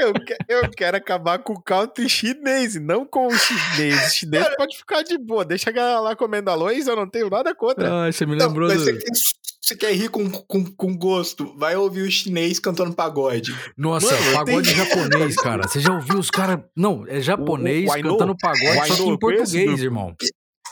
Eu, 0.00 0.12
que- 0.14 0.36
eu 0.48 0.70
quero 0.70 0.96
acabar 0.96 1.38
com 1.38 1.52
o 1.52 1.62
country 1.62 2.08
chinês, 2.28 2.74
não 2.80 3.04
com 3.06 3.26
o 3.26 3.34
chinês. 3.36 4.06
O 4.06 4.10
chinês 4.14 4.46
pode 4.56 4.76
ficar 4.76 5.02
de 5.02 5.18
boa, 5.18 5.44
deixa 5.44 5.70
a 5.70 5.72
galera 5.72 6.00
lá 6.00 6.16
comendo 6.16 6.50
arroz, 6.50 6.86
eu 6.86 6.96
não 6.96 7.08
tenho 7.08 7.28
nada 7.28 7.54
contra. 7.54 8.04
Ai, 8.04 8.12
você 8.12 8.24
me 8.26 8.36
Não, 8.36 8.46
lembrou 8.48 8.68
mas 8.68 8.78
do... 8.78 8.84
você, 8.84 8.92
quer- 8.94 9.12
você 9.60 9.76
quer 9.76 9.92
rir 9.94 10.08
com, 10.10 10.30
com, 10.30 10.64
com 10.64 10.96
gosto? 10.96 11.54
Vai 11.56 11.74
ouvir 11.76 12.02
o 12.02 12.10
chinês 12.10 12.58
cantando 12.58 12.92
pagode. 12.94 13.54
Nossa, 13.76 14.14
Mano, 14.14 14.32
pagode 14.32 14.74
tenho- 14.74 14.84
japonês, 14.86 15.36
cara. 15.36 15.66
Você 15.66 15.80
já 15.80 15.92
ouviu 15.94 16.18
os 16.18 16.30
caras. 16.30 16.60
Não, 16.76 17.04
é 17.08 17.20
japonês 17.20 17.88
O- 17.90 17.92
o 17.98 18.02
cantando 18.02 18.36
pagode, 18.38 18.78
o 18.78 18.86
só 18.86 18.94
que 19.04 19.08
em 19.10 19.18
conheço 19.18 19.52
português, 19.52 19.82
irmão. 19.82 20.14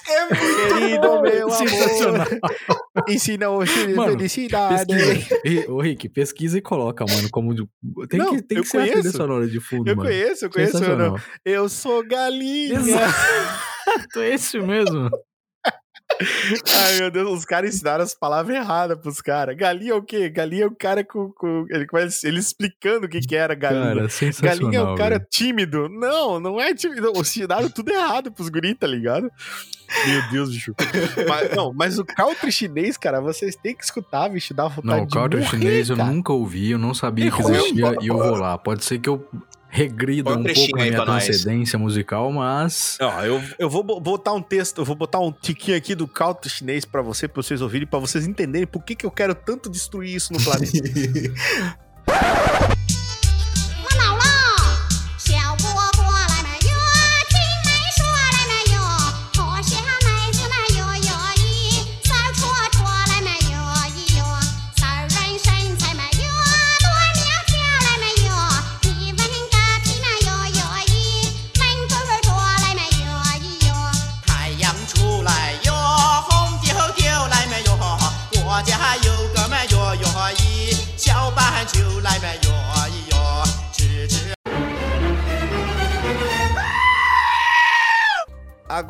É 0.09 0.20
muito 0.27 0.74
Querido 0.79 1.01
bom. 1.09 1.23
meu 1.23 1.51
Sensacional. 1.51 2.27
amor, 2.27 3.05
ensina 3.09 3.51
o 3.51 3.59
Mano, 3.95 4.12
felicidade. 4.12 4.95
Pesquisa. 4.95 5.70
Ô, 5.73 5.81
Rick, 5.81 6.09
pesquisa 6.09 6.59
e 6.59 6.61
coloca, 6.61 7.05
mano, 7.09 7.29
como. 7.31 7.55
de- 7.55 7.66
Tem 8.09 8.19
Não, 8.19 8.35
que, 8.37 8.43
tem 8.43 8.59
eu 8.59 8.62
que 8.65 8.69
ser 8.69 8.79
a 8.79 8.81
trilha 8.83 8.97
conheço. 9.01 9.16
sonora 9.16 9.47
de 9.47 9.61
fundo, 9.61 9.89
Eu 9.91 9.97
mano. 9.97 10.09
conheço, 10.09 10.45
eu 10.47 10.51
conheço. 10.51 10.77
Eu, 10.77 10.81
não- 10.81 10.89
Sensacional. 11.16 11.20
eu 11.45 11.69
sou 11.69 12.07
galinha. 12.07 12.74
Exato, 12.79 13.15
é 14.20 14.35
esse 14.35 14.59
mesmo. 14.61 15.11
Ai, 16.84 16.98
meu 16.98 17.10
Deus, 17.10 17.39
os 17.39 17.44
caras 17.44 17.74
ensinaram 17.74 18.05
as 18.05 18.14
palavras 18.14 18.56
erradas 18.56 18.98
pros 18.98 19.20
caras. 19.20 19.56
Galinha 19.56 19.93
é 19.93 19.94
o 19.94 20.02
quê? 20.02 20.28
Galinha 20.28 20.64
é 20.64 20.66
o 20.66 20.74
cara 20.74 21.05
com. 21.05 21.30
com 21.32 21.66
ele, 21.70 21.86
ele 22.24 22.39
explicando 22.39 23.06
o 23.06 23.09
que, 23.09 23.20
que 23.20 23.36
era 23.36 23.55
galinha. 23.55 24.09
Cara. 24.09 24.32
Galinha 24.43 24.78
é 24.78 24.82
o 24.82 24.94
cara 24.94 25.16
velho. 25.16 25.26
tímido. 25.30 25.89
Não, 25.89 26.40
não 26.40 26.60
é 26.60 26.74
tímido. 26.74 27.12
Ensinaram 27.16 27.68
tudo 27.70 27.90
errado 27.93 28.30
pros 28.32 28.48
guris, 28.48 28.76
tá 28.78 28.86
ligado? 28.86 29.30
Meu 30.06 30.30
Deus, 30.30 30.51
bicho. 30.51 30.74
mas, 31.28 31.56
não, 31.56 31.72
mas 31.72 31.98
o 31.98 32.05
country 32.05 32.51
chinês, 32.51 32.97
cara, 32.97 33.20
vocês 33.20 33.56
têm 33.56 33.74
que 33.74 33.84
escutar, 33.84 34.28
bicho. 34.28 34.55
Dá 34.55 34.68
vontade 34.68 34.86
Não, 34.86 35.02
o 35.02 35.06
de 35.06 35.14
country 35.14 35.40
morrer, 35.40 35.51
chinês 35.51 35.90
eu 35.90 35.97
cara. 35.97 36.10
nunca 36.10 36.32
ouvi, 36.32 36.70
eu 36.70 36.78
não 36.78 36.94
sabia 36.94 37.30
que 37.30 37.40
existia 37.40 37.97
e 38.01 38.06
eu 38.06 38.16
vou 38.16 38.36
lá. 38.36 38.56
Pode 38.56 38.84
ser 38.84 38.98
que 38.98 39.09
eu 39.09 39.26
regrida 39.74 40.28
um 40.31 40.40
um 40.40 40.44
pouco 40.44 40.78
aí 40.78 40.90
minha 40.90 41.03
transcendência 41.03 41.78
musical, 41.78 42.31
mas. 42.31 42.99
Ó, 43.01 43.24
eu, 43.24 43.43
eu 43.59 43.70
vou 43.70 43.82
bo- 43.82 43.99
botar 43.99 44.35
um 44.35 44.43
texto, 44.43 44.82
eu 44.82 44.85
vou 44.85 44.94
botar 44.94 45.19
um 45.19 45.32
tiquinho 45.32 45.74
aqui 45.77 45.94
do 45.94 46.07
country 46.07 46.51
chinês 46.51 46.85
pra 46.85 47.01
você, 47.01 47.27
pra 47.27 47.43
vocês 47.43 47.62
ouvirem, 47.62 47.86
pra 47.86 47.99
vocês 47.99 48.27
entenderem 48.27 48.66
por 48.66 48.85
que, 48.85 48.94
que 48.94 49.07
eu 49.07 49.11
quero 49.11 49.35
tanto 49.35 49.70
destruir 49.70 50.15
isso 50.15 50.31
no 50.32 50.43
planeta. 50.44 50.73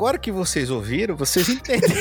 Agora 0.02 0.18
que 0.18 0.32
vocês 0.32 0.68
ouviram, 0.68 1.14
vocês 1.14 1.48
entendem. 1.48 1.88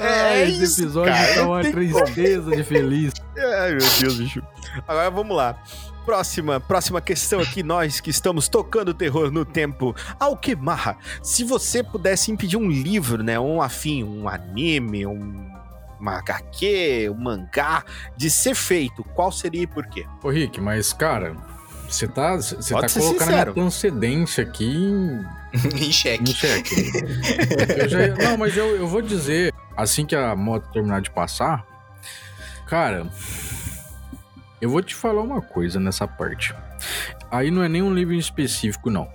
é, 0.00 0.40
é 0.40 0.48
esse 0.48 0.64
isso, 0.64 0.82
episódio 0.82 1.12
cara, 1.12 1.34
tá 1.36 1.46
uma 1.46 1.62
tem 1.62 1.70
como. 1.70 2.04
tristeza 2.04 2.50
de 2.56 2.64
feliz. 2.64 3.12
Ai, 3.38 3.70
meu 3.70 3.88
Deus, 4.00 4.18
bicho. 4.18 4.42
Agora 4.88 5.08
vamos 5.12 5.36
lá. 5.36 5.56
Próxima, 6.04 6.58
próxima 6.58 7.00
questão 7.00 7.38
aqui, 7.38 7.62
nós 7.62 8.00
que 8.00 8.10
estamos 8.10 8.48
tocando 8.48 8.92
terror 8.92 9.30
no 9.30 9.44
tempo. 9.44 9.94
Alquemarra, 10.18 10.98
se 11.22 11.44
você 11.44 11.84
pudesse 11.84 12.32
impedir 12.32 12.56
um 12.56 12.68
livro, 12.68 13.22
né, 13.22 13.38
um 13.38 13.62
afim, 13.62 14.02
um 14.02 14.28
anime, 14.28 15.06
um 15.06 15.54
uma 16.00 16.18
HQ, 16.18 17.10
um 17.10 17.14
mangá 17.22 17.84
de 18.16 18.28
ser 18.28 18.56
feito, 18.56 19.04
qual 19.14 19.30
seria 19.30 19.62
e 19.62 19.66
por 19.68 19.86
quê? 19.86 20.04
Ô, 20.20 20.30
Rick, 20.30 20.60
mas, 20.60 20.92
cara, 20.92 21.36
você 21.94 22.08
tá, 22.08 22.36
você 22.36 22.74
tá 22.74 22.88
colocando 22.88 22.96
a 22.96 23.24
sincero. 23.24 23.30
minha 23.30 23.54
transcendência 23.54 24.42
aqui 24.44 24.64
em, 24.74 25.20
em 25.76 25.88
em 25.88 25.92
xeque. 25.92 26.92
Eu 27.78 27.88
já- 27.88 28.08
não, 28.30 28.36
mas 28.36 28.56
eu, 28.56 28.76
eu 28.76 28.86
vou 28.86 29.00
dizer, 29.02 29.52
assim 29.76 30.04
que 30.04 30.14
a 30.16 30.34
moto 30.34 30.70
terminar 30.72 31.00
de 31.00 31.10
passar, 31.10 31.64
cara, 32.66 33.06
eu 34.60 34.68
vou 34.70 34.82
te 34.82 34.94
falar 34.94 35.22
uma 35.22 35.40
coisa 35.42 35.78
nessa 35.78 36.06
parte. 36.08 36.54
Aí 37.30 37.50
não 37.50 37.62
é 37.62 37.68
nem 37.68 37.82
um 37.82 37.92
livro 37.94 38.14
em 38.14 38.18
específico, 38.18 38.90
não. 38.90 39.08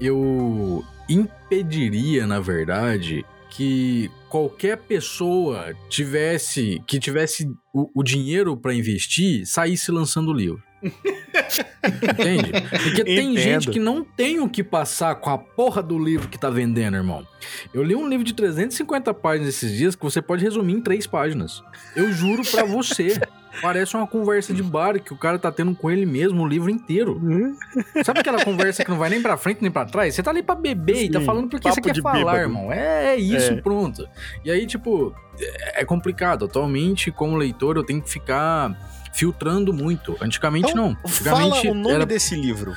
Eu 0.00 0.84
impediria, 1.08 2.26
na 2.26 2.40
verdade, 2.40 3.24
que 3.50 4.10
qualquer 4.30 4.78
pessoa 4.78 5.74
tivesse 5.90 6.82
que 6.86 6.98
tivesse 6.98 7.46
o, 7.72 7.90
o 7.94 8.02
dinheiro 8.02 8.56
pra 8.56 8.72
investir 8.74 9.44
saísse 9.46 9.90
lançando 9.92 10.30
o 10.30 10.34
livro. 10.34 10.62
Entende? 10.82 12.50
Porque 12.82 13.04
tem 13.04 13.32
Entendo. 13.32 13.38
gente 13.40 13.70
que 13.70 13.78
não 13.78 14.04
tem 14.04 14.40
o 14.40 14.48
que 14.48 14.62
passar 14.62 15.14
com 15.16 15.30
a 15.30 15.38
porra 15.38 15.82
do 15.82 15.98
livro 15.98 16.28
que 16.28 16.38
tá 16.38 16.50
vendendo, 16.50 16.96
irmão. 16.96 17.26
Eu 17.72 17.82
li 17.82 17.94
um 17.94 18.08
livro 18.08 18.24
de 18.24 18.32
350 18.34 19.12
páginas 19.14 19.48
esses 19.50 19.76
dias 19.76 19.94
que 19.96 20.02
você 20.02 20.20
pode 20.22 20.42
resumir 20.44 20.74
em 20.74 20.80
três 20.80 21.06
páginas. 21.06 21.62
Eu 21.96 22.12
juro 22.12 22.42
pra 22.50 22.64
você. 22.64 23.20
Parece 23.60 23.94
uma 23.94 24.06
conversa 24.06 24.54
de 24.54 24.62
bar 24.62 24.98
que 24.98 25.12
o 25.12 25.16
cara 25.18 25.38
tá 25.38 25.52
tendo 25.52 25.74
com 25.74 25.90
ele 25.90 26.06
mesmo 26.06 26.42
o 26.42 26.46
livro 26.48 26.70
inteiro. 26.70 27.20
Sabe 28.02 28.20
aquela 28.20 28.42
conversa 28.42 28.82
que 28.82 28.90
não 28.90 28.96
vai 28.96 29.10
nem 29.10 29.20
pra 29.20 29.36
frente 29.36 29.60
nem 29.60 29.70
pra 29.70 29.84
trás? 29.84 30.14
Você 30.14 30.22
tá 30.22 30.30
ali 30.30 30.42
pra 30.42 30.54
beber 30.54 31.04
e 31.04 31.10
tá 31.10 31.20
Sim, 31.20 31.26
falando 31.26 31.50
porque 31.50 31.70
você 31.70 31.80
quer 31.82 32.00
falar, 32.00 32.14
bêbado. 32.16 32.38
irmão. 32.38 32.72
É, 32.72 33.08
é 33.12 33.16
isso, 33.16 33.52
É. 33.52 33.60
pronto. 33.60 34.08
E 34.42 34.50
aí, 34.50 34.66
tipo, 34.66 35.14
é 35.74 35.84
complicado. 35.84 36.46
Atualmente, 36.46 37.10
como 37.10 37.36
leitor, 37.36 37.76
eu 37.76 37.84
tenho 37.84 38.00
que 38.00 38.08
ficar 38.08 38.74
filtrando 39.12 39.72
muito. 39.72 40.16
Antigamente, 40.20 40.70
Então, 40.70 40.96
não. 41.02 41.10
Fala 41.10 41.40
Antigamente 41.44 41.68
o 41.68 41.74
nome 41.74 41.94
era 41.94 42.06
desse 42.06 42.34
livro. 42.34 42.72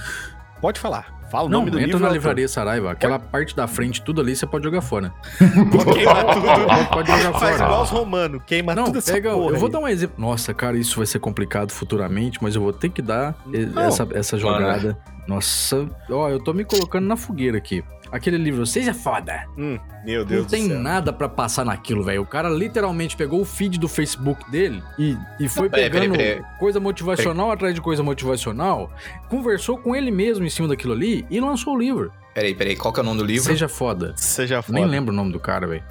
Pode 0.61 0.79
falar. 0.79 1.13
Fala 1.31 1.47
o 1.47 1.49
não, 1.49 1.59
nome 1.59 1.71
do 1.71 1.77
entra 1.79 1.87
livro. 1.87 2.01
na 2.03 2.07
e 2.07 2.11
o 2.11 2.13
livraria 2.13 2.47
Saraiva. 2.47 2.91
Aquela 2.91 3.17
parte 3.17 3.55
da 3.55 3.67
frente, 3.67 4.01
tudo 4.01 4.21
ali, 4.21 4.35
você 4.35 4.45
pode 4.45 4.63
jogar 4.63 4.81
fora. 4.81 5.11
Queima 5.39 6.23
tudo. 6.33 6.87
Pode 6.93 7.11
jogar 7.11 7.39
Faz 7.39 7.57
fora. 7.57 7.63
igual 7.65 7.83
os 7.83 7.89
romanos. 7.89 8.41
Queima 8.45 8.75
Não, 8.75 8.85
tudo 8.85 8.99
essa 8.99 9.11
pega. 9.13 9.29
Eu 9.29 9.55
vou 9.57 9.65
aí. 9.65 9.71
dar 9.71 9.79
um 9.79 9.87
exemplo. 9.87 10.15
Nossa, 10.19 10.53
cara, 10.53 10.77
isso 10.77 10.97
vai 10.97 11.05
ser 11.07 11.19
complicado 11.19 11.71
futuramente, 11.71 12.37
mas 12.41 12.55
eu 12.55 12.61
vou 12.61 12.71
ter 12.71 12.89
que 12.89 13.01
dar 13.01 13.35
Não. 13.73 13.81
essa, 13.81 14.07
essa 14.13 14.37
jogada. 14.37 14.97
Nossa, 15.27 15.89
ó, 16.11 16.29
eu 16.29 16.39
tô 16.39 16.53
me 16.53 16.63
colocando 16.63 17.05
na 17.07 17.17
fogueira 17.17 17.57
aqui. 17.57 17.83
Aquele 18.15 18.37
livro, 18.37 18.65
seja 18.65 18.93
foda. 18.93 19.45
Hum, 19.57 19.77
meu 20.05 20.23
Deus 20.23 20.43
não 20.43 20.49
tem 20.49 20.69
nada 20.69 21.11
pra 21.11 21.27
passar 21.27 21.65
naquilo, 21.65 22.01
velho. 22.01 22.21
O 22.21 22.25
cara 22.25 22.47
literalmente 22.47 23.17
pegou 23.17 23.41
o 23.41 23.45
feed 23.45 23.77
do 23.77 23.89
Facebook 23.89 24.49
dele 24.49 24.81
e, 24.97 25.17
e 25.37 25.49
foi 25.49 25.69
peraí, 25.69 25.89
pegando 25.89 26.11
peraí, 26.13 26.35
peraí. 26.35 26.57
coisa 26.57 26.79
motivacional 26.79 27.51
atrás 27.51 27.75
de 27.75 27.81
coisa 27.81 28.01
motivacional, 28.01 28.89
conversou 29.27 29.77
com 29.77 29.93
ele 29.93 30.11
mesmo 30.11 30.45
em 30.45 30.49
cima 30.49 30.65
daquilo 30.65 30.93
ali 30.93 31.25
e 31.29 31.41
lançou 31.41 31.73
o 31.73 31.77
livro. 31.77 32.09
Peraí, 32.33 32.55
peraí, 32.55 32.75
qual 32.77 32.93
que 32.93 33.01
é 33.01 33.03
o 33.03 33.05
nome 33.05 33.19
do 33.19 33.25
livro? 33.25 33.43
Seja 33.43 33.67
foda. 33.67 34.13
Seja 34.15 34.61
foda. 34.61 34.79
Nem 34.79 34.85
lembro 34.85 35.13
o 35.13 35.15
nome 35.15 35.33
do 35.33 35.39
cara, 35.39 35.67
velho. 35.67 35.83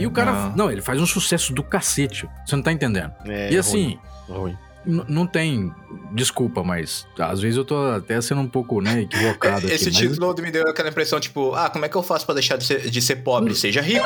E 0.00 0.06
o 0.06 0.10
cara. 0.10 0.32
Não. 0.32 0.56
Não. 0.56 0.70
ele 0.70 0.80
faz 0.80 1.00
um 1.00 1.06
sucesso 1.06 1.52
do 1.52 1.62
cacete. 1.62 2.28
Você 2.44 2.56
não 2.56 2.62
tá 2.62 2.72
entendendo. 2.72 3.12
É, 3.24 3.52
e 3.52 3.58
assim, 3.58 3.98
ruim, 4.28 4.38
ruim. 4.40 4.58
Não 4.86 5.26
tem. 5.26 5.72
Desculpa, 6.12 6.62
mas 6.62 7.06
às 7.18 7.40
vezes 7.40 7.56
eu 7.56 7.64
tô 7.64 7.76
até 7.90 8.20
sendo 8.20 8.40
um 8.40 8.48
pouco, 8.48 8.80
né, 8.80 9.02
equivocado. 9.02 9.66
Esse 9.70 9.88
aqui, 9.88 10.04
mas- 10.04 10.12
título 10.14 10.34
me 10.42 10.50
deu 10.50 10.68
aquela 10.68 10.88
impressão, 10.88 11.18
tipo, 11.20 11.54
ah, 11.54 11.68
como 11.70 11.84
é 11.84 11.88
que 11.88 11.96
eu 11.96 12.02
faço 12.02 12.24
pra 12.26 12.34
deixar 12.34 12.56
de 12.56 12.64
ser, 12.64 12.90
de 12.90 13.02
ser 13.02 13.16
pobre? 13.16 13.54
Seja 13.54 13.80
rico. 13.80 14.04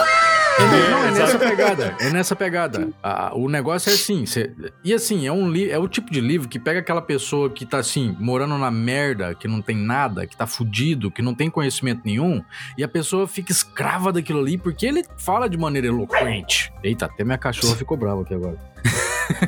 Não, 0.90 1.04
é 1.04 1.10
nessa 1.12 1.38
pegada. 1.38 1.96
É 2.00 2.10
nessa 2.10 2.36
pegada. 2.36 2.88
Ah, 3.02 3.30
o 3.34 3.48
negócio 3.48 3.90
é 3.90 3.94
assim. 3.94 4.24
cê- 4.26 4.52
e 4.82 4.92
assim, 4.94 5.26
é 5.26 5.32
um 5.32 5.50
li... 5.50 5.70
é 5.70 5.78
o 5.78 5.86
tipo 5.86 6.10
de 6.10 6.20
livro 6.20 6.48
que 6.48 6.58
pega 6.58 6.80
aquela 6.80 7.02
pessoa 7.02 7.50
que 7.50 7.66
tá 7.66 7.78
assim, 7.78 8.16
morando 8.18 8.56
na 8.56 8.70
merda, 8.70 9.34
que 9.34 9.46
não 9.46 9.60
tem 9.60 9.76
nada, 9.76 10.26
que 10.26 10.36
tá 10.36 10.46
fudido, 10.46 11.10
que 11.10 11.20
não 11.22 11.34
tem 11.34 11.50
conhecimento 11.50 12.02
nenhum, 12.04 12.42
e 12.78 12.82
a 12.82 12.88
pessoa 12.88 13.26
fica 13.28 13.52
escrava 13.52 14.12
daquilo 14.12 14.40
ali 14.40 14.56
porque 14.56 14.86
ele 14.86 15.04
fala 15.18 15.48
de 15.48 15.56
maneira 15.58 15.86
eloquente. 15.88 16.72
Eita, 16.82 17.06
até 17.06 17.22
minha 17.24 17.38
cachorra 17.38 17.76
ficou 17.76 17.96
brava 17.96 18.22
aqui 18.22 18.34
agora. 18.34 18.56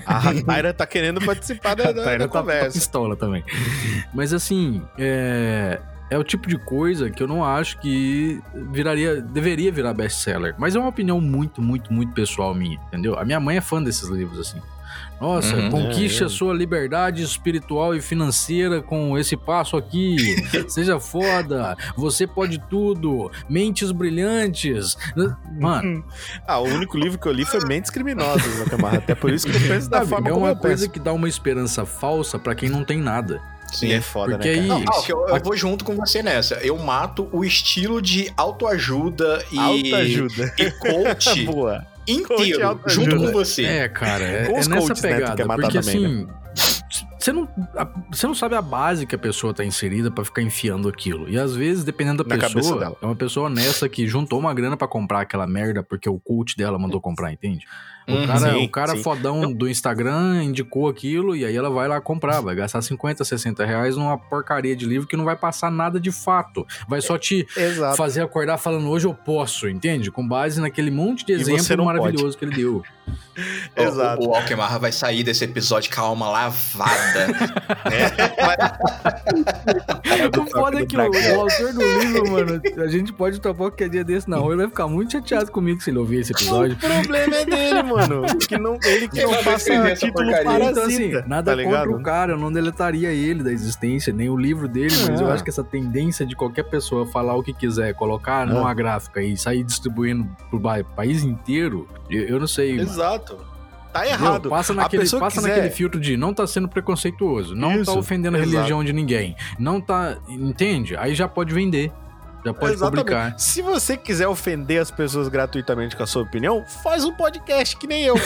A 0.06 0.32
Taira 0.44 0.72
tá 0.74 0.86
querendo 0.86 1.24
participar 1.24 1.74
da, 1.74 1.92
da, 1.92 2.04
da 2.04 2.04
tá, 2.04 2.18
tá 2.18 2.28
conversa. 2.28 2.78
pistola 2.78 3.16
também. 3.16 3.44
Mas 4.12 4.32
assim, 4.32 4.82
é. 4.98 5.80
É 6.10 6.16
o 6.16 6.24
tipo 6.24 6.48
de 6.48 6.56
coisa 6.56 7.10
que 7.10 7.22
eu 7.22 7.28
não 7.28 7.44
acho 7.44 7.78
que 7.80 8.40
viraria, 8.72 9.20
deveria 9.20 9.70
virar 9.70 9.92
best-seller. 9.92 10.54
Mas 10.56 10.74
é 10.74 10.78
uma 10.78 10.88
opinião 10.88 11.20
muito, 11.20 11.60
muito, 11.60 11.92
muito 11.92 12.14
pessoal 12.14 12.54
minha, 12.54 12.80
entendeu? 12.86 13.18
A 13.18 13.26
minha 13.26 13.38
mãe 13.38 13.58
é 13.58 13.60
fã 13.60 13.82
desses 13.82 14.08
livros, 14.08 14.38
assim. 14.40 14.58
Nossa, 15.20 15.56
Uhum. 15.56 15.70
conquiste 15.70 16.20
É, 16.20 16.22
é. 16.22 16.26
a 16.26 16.28
sua 16.28 16.54
liberdade 16.54 17.22
espiritual 17.22 17.94
e 17.94 18.00
financeira 18.00 18.80
com 18.80 19.18
esse 19.18 19.36
passo 19.36 19.76
aqui. 19.76 20.16
Seja 20.68 21.00
foda, 21.00 21.76
você 21.96 22.26
pode 22.26 22.58
tudo. 22.70 23.30
Mentes 23.48 23.90
brilhantes. 23.90 24.96
Mano, 25.60 26.04
Ah, 26.46 26.58
o 26.60 26.64
único 26.64 26.96
livro 26.96 27.18
que 27.18 27.26
eu 27.26 27.32
li 27.32 27.44
foi 27.44 27.64
Mentes 27.66 27.90
Criminosas, 27.90 28.60
Alcamarra. 28.60 28.98
Até 28.98 29.14
por 29.14 29.30
isso 29.32 29.46
que 29.48 29.56
eu 29.56 29.60
penso 29.68 29.90
da 29.90 29.98
sabe, 29.98 30.10
forma 30.10 30.28
é 30.28 30.32
como 30.32 30.44
uma 30.44 30.52
eu 30.52 30.56
coisa 30.56 30.82
penso. 30.82 30.90
que 30.92 31.00
dá 31.00 31.12
uma 31.12 31.28
esperança 31.28 31.84
falsa 31.84 32.38
pra 32.38 32.54
quem 32.54 32.68
não 32.68 32.84
tem 32.84 32.98
nada. 32.98 33.40
E 33.82 33.92
é 33.92 34.00
foda, 34.00 34.32
Porque 34.38 34.48
né, 34.50 34.60
aí- 34.60 34.68
cara? 34.68 34.80
Não, 34.80 34.92
ok, 34.98 35.14
eu, 35.14 35.28
eu 35.28 35.42
vou 35.44 35.54
junto 35.56 35.84
com 35.84 35.94
você 35.94 36.22
nessa. 36.22 36.54
Eu 36.56 36.78
mato 36.78 37.28
o 37.32 37.44
estilo 37.44 38.00
de 38.00 38.32
autoajuda 38.34 39.44
e, 39.52 39.58
Autoajuda. 39.58 40.54
e 40.58 40.70
coach 40.70 41.44
Boa. 41.50 41.84
Inteiro, 42.12 42.80
junto 42.86 43.16
com 43.16 43.32
você. 43.32 43.64
É, 43.64 43.88
cara, 43.88 44.24
é, 44.24 44.46
Com 44.46 44.56
é 44.56 44.60
os 44.60 44.68
nessa 44.68 44.86
coaches, 44.88 45.02
né, 45.02 45.10
tu 45.10 45.14
pegada. 45.14 45.36
quer 45.36 45.46
matar 45.46 45.62
porque 45.70 45.78
também, 45.80 46.06
assim, 46.06 46.26
você 47.18 47.32
não, 47.32 47.48
a- 47.76 47.88
você 48.12 48.26
não 48.26 48.34
sabe 48.34 48.54
a 48.54 48.62
base 48.62 49.06
que 49.06 49.14
a 49.14 49.18
pessoa 49.18 49.52
tá 49.52 49.64
inserida 49.64 50.10
pra 50.10 50.24
ficar 50.24 50.42
enfiando 50.42 50.88
aquilo. 50.88 51.28
E 51.28 51.38
às 51.38 51.54
vezes, 51.54 51.84
dependendo 51.84 52.24
da 52.24 52.36
Na 52.36 52.48
pessoa, 52.50 52.78
dela. 52.80 52.96
é 53.02 53.04
uma 53.06 53.16
pessoa 53.16 53.46
honesta 53.46 53.88
que 53.88 54.06
juntou 54.06 54.38
uma 54.38 54.54
grana 54.54 54.76
pra 54.76 54.88
comprar 54.88 55.20
aquela 55.20 55.46
merda 55.46 55.82
porque 55.82 56.08
o 56.08 56.18
coach 56.18 56.56
dela 56.56 56.78
mandou 56.78 57.00
comprar, 57.00 57.32
entende? 57.32 57.66
O 58.08 58.12
Uhum. 58.12 58.26
cara, 58.26 58.52
Sim, 58.52 58.64
o 58.64 58.68
cara 58.70 58.96
sim. 58.96 59.02
fodão 59.02 59.52
do 59.52 59.68
Instagram 59.68 60.42
indicou 60.44 60.88
aquilo 60.88 61.36
e 61.36 61.44
aí 61.44 61.54
ela 61.54 61.68
vai 61.68 61.86
lá 61.86 62.00
comprar. 62.00 62.40
Vai 62.40 62.54
gastar 62.54 62.80
50, 62.80 63.22
60 63.24 63.64
reais 63.66 63.96
numa 63.96 64.16
porcaria 64.16 64.74
de 64.74 64.86
livro 64.86 65.06
que 65.06 65.16
não 65.16 65.24
vai 65.24 65.36
passar 65.36 65.70
nada 65.70 66.00
de 66.00 66.10
fato. 66.10 66.66
Vai 66.88 67.00
só 67.02 67.18
te 67.18 67.46
Exato. 67.56 67.96
fazer 67.96 68.22
acordar 68.22 68.56
falando 68.56 68.88
hoje 68.88 69.06
eu 69.06 69.12
posso, 69.14 69.68
entende? 69.68 70.10
Com 70.10 70.26
base 70.26 70.60
naquele 70.60 70.90
monte 70.90 71.26
de 71.26 71.32
exemplo 71.32 71.84
maravilhoso 71.84 72.36
que 72.38 72.44
ele 72.44 72.54
deu. 72.56 72.82
O- 73.76 73.82
Exato. 73.82 74.22
O, 74.22 74.30
o 74.30 74.34
Alquemarra 74.34 74.78
vai 74.78 74.92
sair 74.92 75.22
desse 75.22 75.44
episódio 75.44 75.94
com 75.94 76.00
a 76.00 76.04
alma 76.04 76.28
lavada. 76.28 77.26
O 80.38 80.46
foda 80.50 80.80
é 80.82 80.86
que 80.86 80.96
o, 80.96 81.00
o 81.00 81.40
autor 81.40 81.72
do 81.72 81.98
livro, 81.98 82.30
mano, 82.32 82.60
a 82.82 82.86
gente 82.88 83.12
pode 83.12 83.40
topar 83.40 83.68
qualquer 83.68 83.88
dia 83.88 84.04
desse 84.04 84.28
na 84.28 84.36
rua, 84.36 84.52
ele 84.52 84.62
vai 84.62 84.68
ficar 84.68 84.88
muito 84.88 85.12
chateado 85.12 85.50
comigo 85.50 85.80
se 85.80 85.90
ele 85.90 85.98
ouvir 85.98 86.20
esse 86.20 86.32
O 86.32 86.36
episódio. 86.36 86.76
problema 86.76 87.36
é 87.36 87.44
dele, 87.44 87.82
mano. 87.82 87.97
Que 88.48 88.58
não, 88.58 88.78
ele 88.84 89.08
que 89.08 89.18
Ele 89.20 89.32
não 89.32 89.42
faça 89.42 89.94
título 89.94 90.12
porcaria. 90.12 90.44
parasita. 90.44 90.70
Então, 90.70 90.84
assim, 90.84 91.28
nada 91.28 91.56
tá 91.56 91.62
contra 91.62 91.90
o 91.90 92.02
cara, 92.02 92.32
eu 92.32 92.38
não 92.38 92.52
deletaria 92.52 93.10
ele 93.10 93.42
da 93.42 93.52
existência, 93.52 94.12
nem 94.12 94.28
o 94.28 94.36
livro 94.36 94.68
dele, 94.68 94.94
mas 95.08 95.20
Ah. 95.20 95.24
eu 95.24 95.30
acho 95.30 95.42
que 95.44 95.50
essa 95.50 95.64
tendência 95.64 96.24
de 96.26 96.34
qualquer 96.36 96.64
pessoa 96.64 97.06
falar 97.06 97.34
o 97.34 97.42
que 97.42 97.52
quiser, 97.52 97.94
colocar 97.94 98.46
numa 98.46 98.72
gráfica 98.74 99.22
e 99.22 99.36
sair 99.36 99.62
distribuindo 99.64 100.26
pro 100.50 100.60
país 100.96 101.22
inteiro, 101.24 101.88
eu, 102.10 102.22
eu 102.24 102.40
não 102.40 102.46
sei. 102.46 102.76
mano. 102.76 102.82
Exato. 102.88 103.36
Tá 103.92 104.06
Entendeu? 104.06 104.26
errado. 104.26 104.50
Passa 104.50 104.72
A 104.72 104.76
naquele, 104.76 105.08
passa 105.08 105.36
quiser- 105.40 105.48
naquele 105.48 105.70
filtro 105.70 105.98
de 105.98 106.14
não 106.16 106.34
tá 106.34 106.46
sendo 106.46 106.68
preconceituoso, 106.68 107.54
não 107.54 107.70
tá 107.76 107.80
Isso, 107.80 107.98
ofendendo 107.98 108.36
a 108.36 108.40
religião 108.40 108.84
de 108.84 108.92
ninguém, 108.92 109.34
não 109.58 109.80
tá. 109.80 110.18
Entende? 110.28 110.94
Aí 110.96 111.14
já 111.14 111.26
pode 111.26 111.54
vender. 111.54 111.90
Já 112.44 112.54
pode 112.54 112.72
Exatamente. 112.74 113.04
publicar. 113.04 113.38
Se 113.38 113.60
você 113.62 113.96
quiser 113.96 114.28
ofender 114.28 114.80
as 114.80 114.90
pessoas 114.90 115.28
gratuitamente 115.28 115.96
com 115.96 116.02
a 116.02 116.06
sua 116.06 116.22
opinião, 116.22 116.64
faz 116.82 117.04
um 117.04 117.12
podcast 117.12 117.76
que 117.76 117.86
nem 117.86 118.04
eu. 118.04 118.14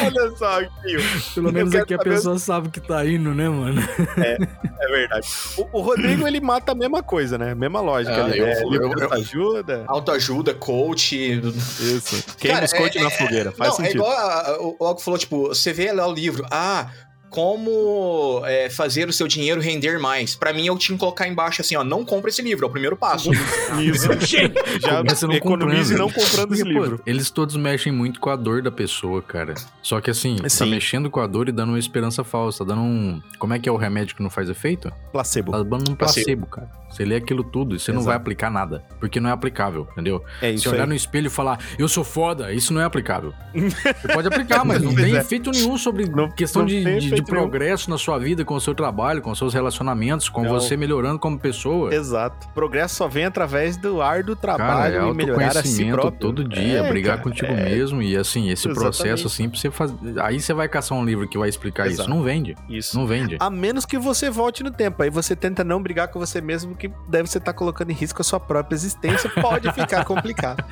Olha 0.00 0.30
só 0.36 0.60
aqui, 0.60 0.96
ó. 0.96 1.34
Pelo 1.34 1.52
menos 1.52 1.74
aqui 1.74 1.94
a 1.94 1.98
saber- 1.98 2.10
pessoa 2.10 2.38
sabe 2.38 2.68
que 2.68 2.80
tá 2.80 3.04
indo, 3.06 3.34
né, 3.34 3.48
mano? 3.48 3.80
é 4.16 4.86
verdade. 4.88 5.28
O, 5.56 5.78
o 5.78 5.82
Rodrigo, 5.82 6.26
ele 6.26 6.40
mata 6.40 6.72
a 6.72 6.74
mesma 6.74 7.02
coisa, 7.02 7.38
né? 7.38 7.54
Mesma 7.54 7.80
lógica. 7.80 8.16
Ah, 8.16 8.24
ali, 8.26 8.38
eu- 8.38 8.46
né? 8.46 8.60
eu- 8.62 8.92
eu- 8.98 9.12
ajuda. 9.12 9.84
Autoajuda, 9.86 10.54
coach. 10.54 11.16
Isso. 11.16 12.22
Queima 12.38 12.62
os 12.64 12.72
Cara, 12.72 12.82
coach 12.84 12.98
é- 12.98 13.02
na 13.02 13.10
fogueira. 13.10 13.52
Faz 13.52 13.70
não, 13.70 13.76
sentido. 13.76 13.92
é 13.92 13.96
igual 13.96 14.12
a- 14.12 14.40
a- 14.50 14.58
o 14.60 14.76
Alco 14.84 15.00
falou, 15.00 15.18
tipo, 15.18 15.48
você 15.48 15.72
vê 15.72 15.92
lá 15.92 16.06
o 16.06 16.12
livro, 16.12 16.44
ah, 16.50 16.88
como 17.30 18.42
é, 18.46 18.68
fazer 18.70 19.08
o 19.08 19.12
seu 19.12 19.26
dinheiro 19.28 19.60
render 19.60 19.98
mais. 19.98 20.34
Pra 20.34 20.52
mim, 20.52 20.66
eu 20.66 20.76
tinha 20.78 20.96
que 20.96 21.00
colocar 21.00 21.26
embaixo 21.28 21.60
assim, 21.60 21.76
ó, 21.76 21.84
não 21.84 22.04
compra 22.04 22.30
esse 22.30 22.42
livro, 22.42 22.64
é 22.66 22.68
o 22.68 22.70
primeiro 22.72 22.96
passo. 22.96 23.30
Isso. 23.80 24.06
Já 24.80 24.98
Começa 24.98 25.26
não 25.26 25.34
economize 25.34 25.92
comprando. 25.94 25.98
não 25.98 26.08
comprando 26.10 26.54
esse 26.54 26.62
Porque, 26.64 26.74
pô, 26.78 26.84
livro. 26.84 27.02
eles 27.06 27.30
todos 27.30 27.56
mexem 27.56 27.92
muito 27.92 28.20
com 28.20 28.30
a 28.30 28.36
dor 28.36 28.62
da 28.62 28.70
pessoa, 28.70 29.20
cara. 29.22 29.54
Só 29.82 30.00
que 30.00 30.10
assim, 30.10 30.36
tá 30.36 30.48
Sim. 30.48 30.70
mexendo 30.70 31.10
com 31.10 31.20
a 31.20 31.26
dor 31.26 31.48
e 31.48 31.52
dando 31.52 31.70
uma 31.70 31.78
esperança 31.78 32.24
falsa, 32.24 32.64
dando 32.64 32.80
um. 32.82 33.20
Como 33.38 33.52
é 33.54 33.58
que 33.58 33.68
é 33.68 33.72
o 33.72 33.76
remédio 33.76 34.16
que 34.16 34.22
não 34.22 34.30
faz 34.30 34.48
efeito? 34.48 34.92
Placebo. 35.12 35.52
Tá 35.52 35.62
dando 35.62 35.90
um 35.90 35.94
placebo, 35.94 36.46
cara. 36.46 36.70
Você 36.90 37.04
lê 37.04 37.16
aquilo 37.16 37.44
tudo 37.44 37.74
e 37.74 37.78
você 37.78 37.90
não 37.92 37.98
Exato. 37.98 38.06
vai 38.08 38.16
aplicar 38.16 38.50
nada. 38.50 38.82
Porque 38.98 39.20
não 39.20 39.28
é 39.28 39.32
aplicável, 39.32 39.86
entendeu? 39.92 40.24
É 40.40 40.48
Se 40.50 40.54
isso 40.54 40.70
olhar 40.70 40.84
aí. 40.84 40.88
no 40.88 40.94
espelho 40.94 41.26
e 41.26 41.30
falar, 41.30 41.58
eu 41.78 41.88
sou 41.88 42.02
foda, 42.04 42.52
isso 42.54 42.72
não 42.72 42.80
é 42.80 42.84
aplicável. 42.84 43.34
Você 43.54 44.08
pode 44.12 44.28
aplicar, 44.28 44.64
mas 44.64 44.80
não 44.82 44.94
tem 44.94 45.14
é. 45.14 45.18
efeito 45.18 45.50
nenhum 45.50 45.76
sobre 45.76 46.06
Não- 46.08 46.30
questão 46.30 46.62
não 46.62 46.66
de, 46.68 47.15
de- 47.22 47.30
progresso 47.30 47.88
na 47.90 47.98
sua 47.98 48.18
vida, 48.18 48.44
com 48.44 48.54
o 48.54 48.60
seu 48.60 48.74
trabalho, 48.74 49.20
com 49.22 49.30
os 49.30 49.38
seus 49.38 49.52
relacionamentos, 49.54 50.28
com 50.28 50.42
Não. 50.42 50.50
você 50.50 50.76
melhorando 50.76 51.18
como 51.18 51.38
pessoa. 51.38 51.94
Exato. 51.94 52.48
Progresso 52.54 52.96
só 52.96 53.08
vem 53.08 53.24
através 53.24 53.76
do 53.76 54.00
árduo 54.02 54.36
Cara, 54.36 54.56
trabalho 54.56 55.06
é 55.06 55.10
e 55.10 55.14
melhorar 55.14 55.56
a 55.56 55.62
si 55.62 55.84
próprio. 55.86 56.20
todo 56.20 56.44
dia, 56.44 56.78
É, 56.80 56.88
brigar 56.88 57.16
cara, 57.18 57.22
contigo 57.28 57.52
é 57.52 57.64
mesmo 57.64 58.02
e 58.02 58.16
assim, 58.16 58.48
esse 58.50 58.68
Exatamente. 58.68 58.96
processo 58.96 59.26
assim, 59.26 59.48
você 59.48 59.70
fazer. 59.70 59.96
Aí 60.20 60.40
você 60.40 60.52
vai 60.54 60.68
caçar 60.68 60.96
um 60.96 61.04
livro 61.04 61.26
que 61.28 61.38
vai 61.38 61.48
explicar 61.48 61.86
Exato. 61.86 62.02
isso. 62.02 62.10
Não 62.10 62.22
vende. 62.22 62.56
Isso. 62.68 62.98
Não 62.98 63.06
vende. 63.06 63.36
A 63.40 63.50
menos 63.50 63.84
que 63.86 63.98
você 63.98 64.30
volte 64.30 64.62
no 64.62 64.70
tempo. 64.70 65.02
Aí 65.02 65.10
você 65.10 65.34
tenta 65.36 65.62
não 65.64 65.82
brigar 65.82 66.08
com 66.08 66.18
você 66.18 66.40
mesmo, 66.40 66.74
que 66.74 66.90
deve 67.08 67.28
você 67.28 67.38
estar 67.38 67.52
colocando 67.52 67.90
em 67.90 67.94
risco 67.94 68.20
a 68.20 68.24
sua 68.24 68.40
própria 68.40 68.74
existência. 68.74 69.30
Pode 69.30 69.70
ficar 69.72 70.04
complicado. 70.06 70.64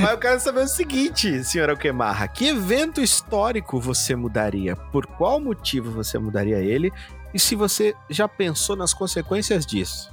Mas 0.00 0.10
eu 0.10 0.18
quero 0.18 0.40
saber 0.40 0.60
o 0.60 0.68
seguinte, 0.68 1.42
senhora 1.44 1.72
Alquemarra: 1.72 2.26
que 2.28 2.46
evento 2.48 3.00
histórico 3.00 3.80
você 3.80 4.14
mudaria? 4.16 4.74
Por 4.76 5.06
qual 5.06 5.40
motivo 5.40 5.57
você 5.80 6.18
mudaria 6.18 6.58
ele? 6.58 6.92
E 7.34 7.38
se 7.38 7.54
você 7.54 7.94
já 8.08 8.26
pensou 8.26 8.74
nas 8.76 8.94
consequências 8.94 9.66
disso? 9.66 10.10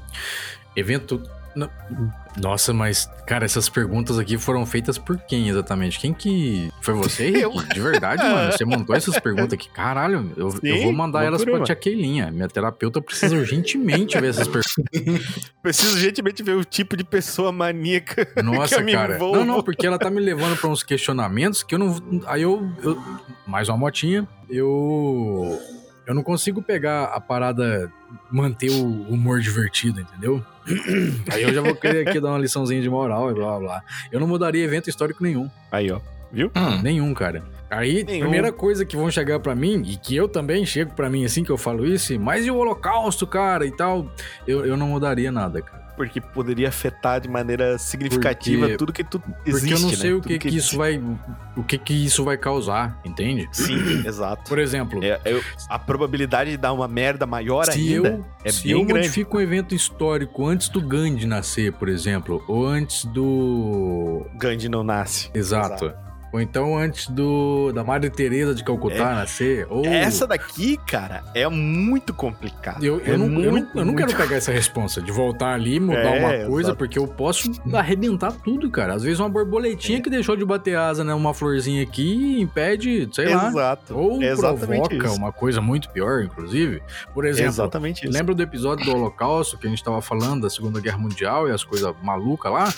Evento. 0.76 1.22
Não- 1.55 1.69
Nossa, 2.38 2.74
mas, 2.74 3.10
cara, 3.26 3.45
essas 3.45 3.70
perguntas 3.70 4.20
aqui 4.20 4.38
foram 4.38 4.66
feitas 4.66 4.98
por 4.98 5.18
quem 5.18 5.48
exatamente? 5.49 5.99
Quem 5.99 6.14
que. 6.14 6.70
Foi 6.82 6.94
você? 6.94 7.30
Eu. 7.36 7.52
De 7.74 7.80
verdade, 7.80 8.22
mano. 8.24 8.52
Você 8.52 8.66
montou 8.66 8.95
essas 8.95 9.18
perguntas 9.20 9.53
aqui. 9.53 9.70
Caralho, 9.70 10.32
eu, 10.36 10.48
eu 10.64 10.76
Sim, 10.78 10.84
vou 10.84 10.94
mandar 10.94 11.24
elas 11.24 11.44
pra 11.44 11.64
tia 11.64 11.76
Keilinha. 11.76 12.32
Minha 12.32 12.48
terapeuta 12.48 13.02
precisa 13.02 13.36
urgentemente 13.36 14.20
ver 14.20 14.30
essas 14.30 14.48
perguntas. 14.48 15.45
Preciso 15.62 15.98
gentilmente 15.98 16.44
ver 16.44 16.56
o 16.56 16.64
tipo 16.64 16.95
de 16.95 17.03
pessoa 17.03 17.52
maníaca. 17.52 18.28
Nossa, 18.44 18.82
eu 18.82 18.91
cara. 18.91 19.16
envolvo. 19.16 19.38
Não, 19.38 19.45
não, 19.45 19.64
porque 19.64 19.88
ela 19.88 19.98
tá 19.98 20.10
me 20.10 20.20
levando 20.20 20.57
pra 20.57 20.70
uns 20.70 20.84
questionamentos 20.84 21.64
que 21.64 21.74
eu 21.76 21.80
não. 21.80 22.22
Aí 22.28 22.41
eu. 22.44 22.70
eu- 22.84 23.02
mais 23.48 23.70
uma 23.70 23.78
motinha. 23.78 24.28
Eu. 24.49 25.60
Eu 26.06 26.14
não 26.14 26.22
consigo 26.23 26.61
pegar 26.61 27.06
a 27.06 27.19
parada, 27.19 27.91
manter 28.32 28.69
o 28.69 28.86
humor 29.10 29.40
divertido, 29.40 30.02
entendeu? 30.02 30.44
Aí 31.34 31.44
eu 31.44 31.53
já 31.53 31.61
vou 31.61 31.76
querer 31.76 32.07
aqui 32.07 32.19
dar 32.19 32.30
uma 32.30 32.38
liçãozinha 32.40 32.82
de 32.82 32.90
moral 32.90 33.32
e 33.32 33.34
blá 33.34 33.45
blá 33.52 33.60
blá. 33.60 33.84
Eu 34.11 34.19
não 34.19 34.27
mudaria 34.27 34.64
evento 34.64 34.90
histórico 34.90 35.23
nenhum. 35.23 35.49
Aí, 35.72 35.91
ó. 35.91 35.99
Viu? 36.32 36.52
Hum, 36.56 36.82
Nenhum, 36.82 37.14
cara. 37.14 37.44
Aí, 37.69 38.03
Nenhum. 38.03 38.22
primeira 38.22 38.52
coisa 38.52 38.86
que 38.86 38.95
vão 38.95 39.10
chegar 39.10 39.40
pra 39.40 39.56
mim, 39.56 39.82
e 39.86 39.95
que 39.95 40.15
eu 40.15 40.27
também 40.27 40.65
chego 40.65 40.94
pra 40.94 41.10
mim 41.10 41.23
assim 41.26 41.44
que 41.44 41.49
eu 41.52 41.57
falo 41.57 41.86
isso, 41.86 42.19
mas 42.19 42.45
e 42.45 42.52
o 42.52 42.57
holocausto, 42.57 43.26
cara, 43.26 43.65
e 43.65 43.72
tal, 43.72 44.07
eu, 44.48 44.65
eu 44.65 44.76
não 44.77 44.88
mudaria 44.90 45.32
nada, 45.32 45.61
cara. 45.61 45.85
Porque 45.95 46.19
poderia 46.19 46.67
afetar 46.69 47.22
de 47.22 47.30
maneira 47.30 47.77
significativa 47.77 48.61
Porque- 48.63 48.77
tudo 48.77 48.91
que 48.93 49.03
tu 49.03 49.22
existe, 49.45 49.59
Porque 49.69 49.73
eu 49.73 49.80
não 49.80 49.89
né? 49.89 49.95
sei 49.95 50.11
o 50.13 50.15
Tudo 50.22 50.27
que, 50.27 50.39
que 50.39 50.55
isso 50.57 50.77
vai. 50.77 51.01
O 51.55 51.63
que 51.63 51.77
que 51.77 51.93
isso 52.05 52.23
vai 52.26 52.38
causar, 52.38 52.99
entende? 53.05 53.47
Sim, 53.53 53.77
exato. 54.05 54.49
Por 54.49 54.59
exemplo, 54.59 55.01
É, 55.03 55.19
eu- 55.26 55.41
a 55.69 55.80
probabilidade 55.80 56.51
de 56.51 56.57
dar 56.57 56.73
uma 56.73 56.88
merda 56.88 57.26
maior 57.26 57.65
se 57.65 57.80
ainda 57.80 58.09
eu, 58.09 58.26
é 58.43 58.51
se 58.51 58.63
bem 58.63 58.72
eu 58.73 58.80
grande. 58.80 58.93
modifico 58.93 59.38
um 59.38 59.41
evento 59.41 59.73
histórico 59.73 60.45
antes 60.45 60.67
do 60.67 60.81
Gandhi 60.81 61.26
nascer, 61.26 61.72
por 61.73 61.88
exemplo, 61.88 62.43
ou 62.47 62.65
antes 62.67 63.05
do. 63.05 64.26
Gandhi 64.35 64.67
não 64.69 64.84
nasce. 64.84 65.30
Exato. 65.34 65.93
Ou 66.36 66.41
então 66.41 66.78
antes 66.78 67.07
do 67.07 67.72
da 67.72 67.82
Madre 67.82 68.10
Teresa 68.10 68.53
de 68.53 68.62
Calcutá 68.64 69.16
nascer, 69.16 69.66
ou 69.70 69.86
Essa 69.86 70.28
daqui, 70.28 70.76
cara, 70.86 71.24
é 71.34 71.48
muito 71.48 72.14
complicado. 72.14 72.84
Eu, 72.84 72.99
eu, 72.99 73.14
É 73.14 73.18
não, 73.18 73.26
eu, 73.26 73.30
não, 73.30 73.52
muito, 73.52 73.78
eu 73.80 73.86
não 73.86 73.95
quero 73.95 74.07
muito- 74.10 74.18
pegar 74.22 74.36
essa 74.36 74.52
responsa 74.52 75.02
de 75.02 75.12
voltar 75.14 75.53
ali 75.53 75.76
e 75.76 75.80
mudar 75.80 75.99
É, 76.02 76.20
uma 76.20 76.48
coisa, 76.49 76.68
exato. 76.70 76.78
porque 76.78 76.99
eu 76.99 77.07
posso 77.07 77.49
arrebentar 77.74 78.34
tudo, 78.34 78.70
cara. 78.70 78.94
Às 78.95 79.03
vezes 79.03 79.20
uma 79.20 79.30
borboletinha 79.30 79.99
É. 79.99 80.02
que 80.02 80.10
deixou 80.10 80.36
de 80.36 80.44
bater 80.44 80.76
asa, 80.78 81.03
né? 81.06 81.14
Uma 81.14 81.34
florzinha 81.34 81.82
aqui 81.84 82.41
impede, 82.41 83.07
sei 83.14 83.34
lá. 83.34 83.48
Exato. 83.48 83.98
Ou 83.98 84.22
É 84.22 84.36
provoca 84.36 84.94
isso. 85.07 85.16
uma 85.16 85.32
coisa 85.32 85.62
muito 85.62 85.90
pior, 85.90 86.22
inclusive. 86.22 86.84
Por 87.14 87.26
exemplo, 87.26 87.49
Exatamente 87.52 88.03
isso. 88.06 88.14
lembra 88.14 88.36
do 88.36 88.44
episódio 88.44 88.84
do 88.84 88.91
Holocausto 88.91 89.57
que 89.57 89.68
a 89.68 89.70
gente 89.70 89.82
tava 89.84 90.02
falando 90.02 90.41
da 90.41 90.49
Segunda 90.49 90.82
Guerra 90.82 90.98
Mundial 90.98 91.48
e 91.48 91.52
as 91.52 91.64
coisas 91.64 91.94
malucas 92.03 92.52
lá? 92.52 92.74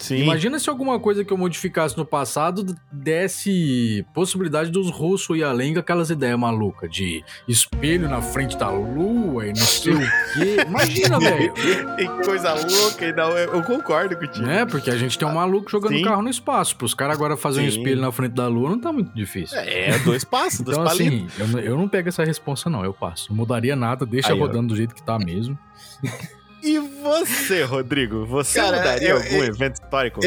Sim. 0.00 0.16
Imagina 0.22 0.58
se 0.58 0.68
alguma 0.70 0.98
coisa 0.98 1.24
que 1.24 1.32
eu 1.32 1.36
modificasse 1.36 1.96
no 1.96 2.04
passado 2.06 2.64
desse 2.90 4.04
possibilidade 4.14 4.70
dos 4.70 4.90
russos 4.90 5.36
ir 5.36 5.44
além 5.44 5.74
com 5.74 5.80
aquelas 5.80 6.08
ideias 6.10 6.38
malucas 6.38 6.90
de 6.90 7.22
espelho 7.46 8.08
na 8.08 8.22
frente 8.22 8.56
da 8.56 8.70
lua 8.70 9.44
e 9.46 9.48
não 9.50 9.56
sei 9.56 9.92
o 9.92 9.98
quê. 9.98 10.56
Imagina, 10.66 11.18
velho. 11.20 11.52
Que 11.52 12.24
coisa 12.24 12.54
louca, 12.54 13.04
e 13.06 13.12
não, 13.12 13.30
eu 13.36 13.62
concordo 13.62 14.16
contigo. 14.16 14.46
Né? 14.46 14.64
Porque 14.64 14.90
a 14.90 14.96
gente 14.96 15.18
tem 15.18 15.28
um 15.28 15.34
maluco 15.34 15.70
jogando 15.70 15.96
Sim. 15.96 16.02
carro 16.02 16.22
no 16.22 16.30
espaço. 16.30 16.74
Pros 16.76 16.94
caras 16.94 17.14
agora 17.16 17.36
fazer 17.36 17.60
um 17.60 17.66
espelho 17.66 18.00
na 18.00 18.10
frente 18.10 18.32
da 18.32 18.48
lua 18.48 18.70
não 18.70 18.80
tá 18.80 18.90
muito 18.92 19.14
difícil. 19.14 19.58
É, 19.58 19.98
dois 19.98 20.24
passos, 20.24 20.60
dois 20.62 20.78
Então, 20.78 20.88
palitos. 20.88 21.32
assim, 21.34 21.42
eu, 21.42 21.48
não- 21.48 21.60
eu 21.60 21.76
não 21.76 21.88
pego 21.88 22.08
essa 22.08 22.24
responsa, 22.24 22.70
não. 22.70 22.82
Eu 22.84 22.94
passo. 22.94 23.28
Não 23.30 23.36
mudaria 23.36 23.76
nada, 23.76 24.06
deixa 24.06 24.32
Aí, 24.32 24.38
ó. 24.38 24.46
rodando 24.46 24.68
do 24.68 24.76
jeito 24.76 24.94
que 24.94 25.02
tá 25.02 25.18
mesmo. 25.18 25.58
E 26.62 26.78
você, 26.78 27.62
Rodrigo? 27.64 28.26
Você 28.26 28.60
Cara, 28.60 28.76
mudaria 28.78 29.08
eu- 29.10 29.16
algum 29.16 29.36
eu- 29.36 29.44
evento 29.44 29.74
histórico? 29.82 30.20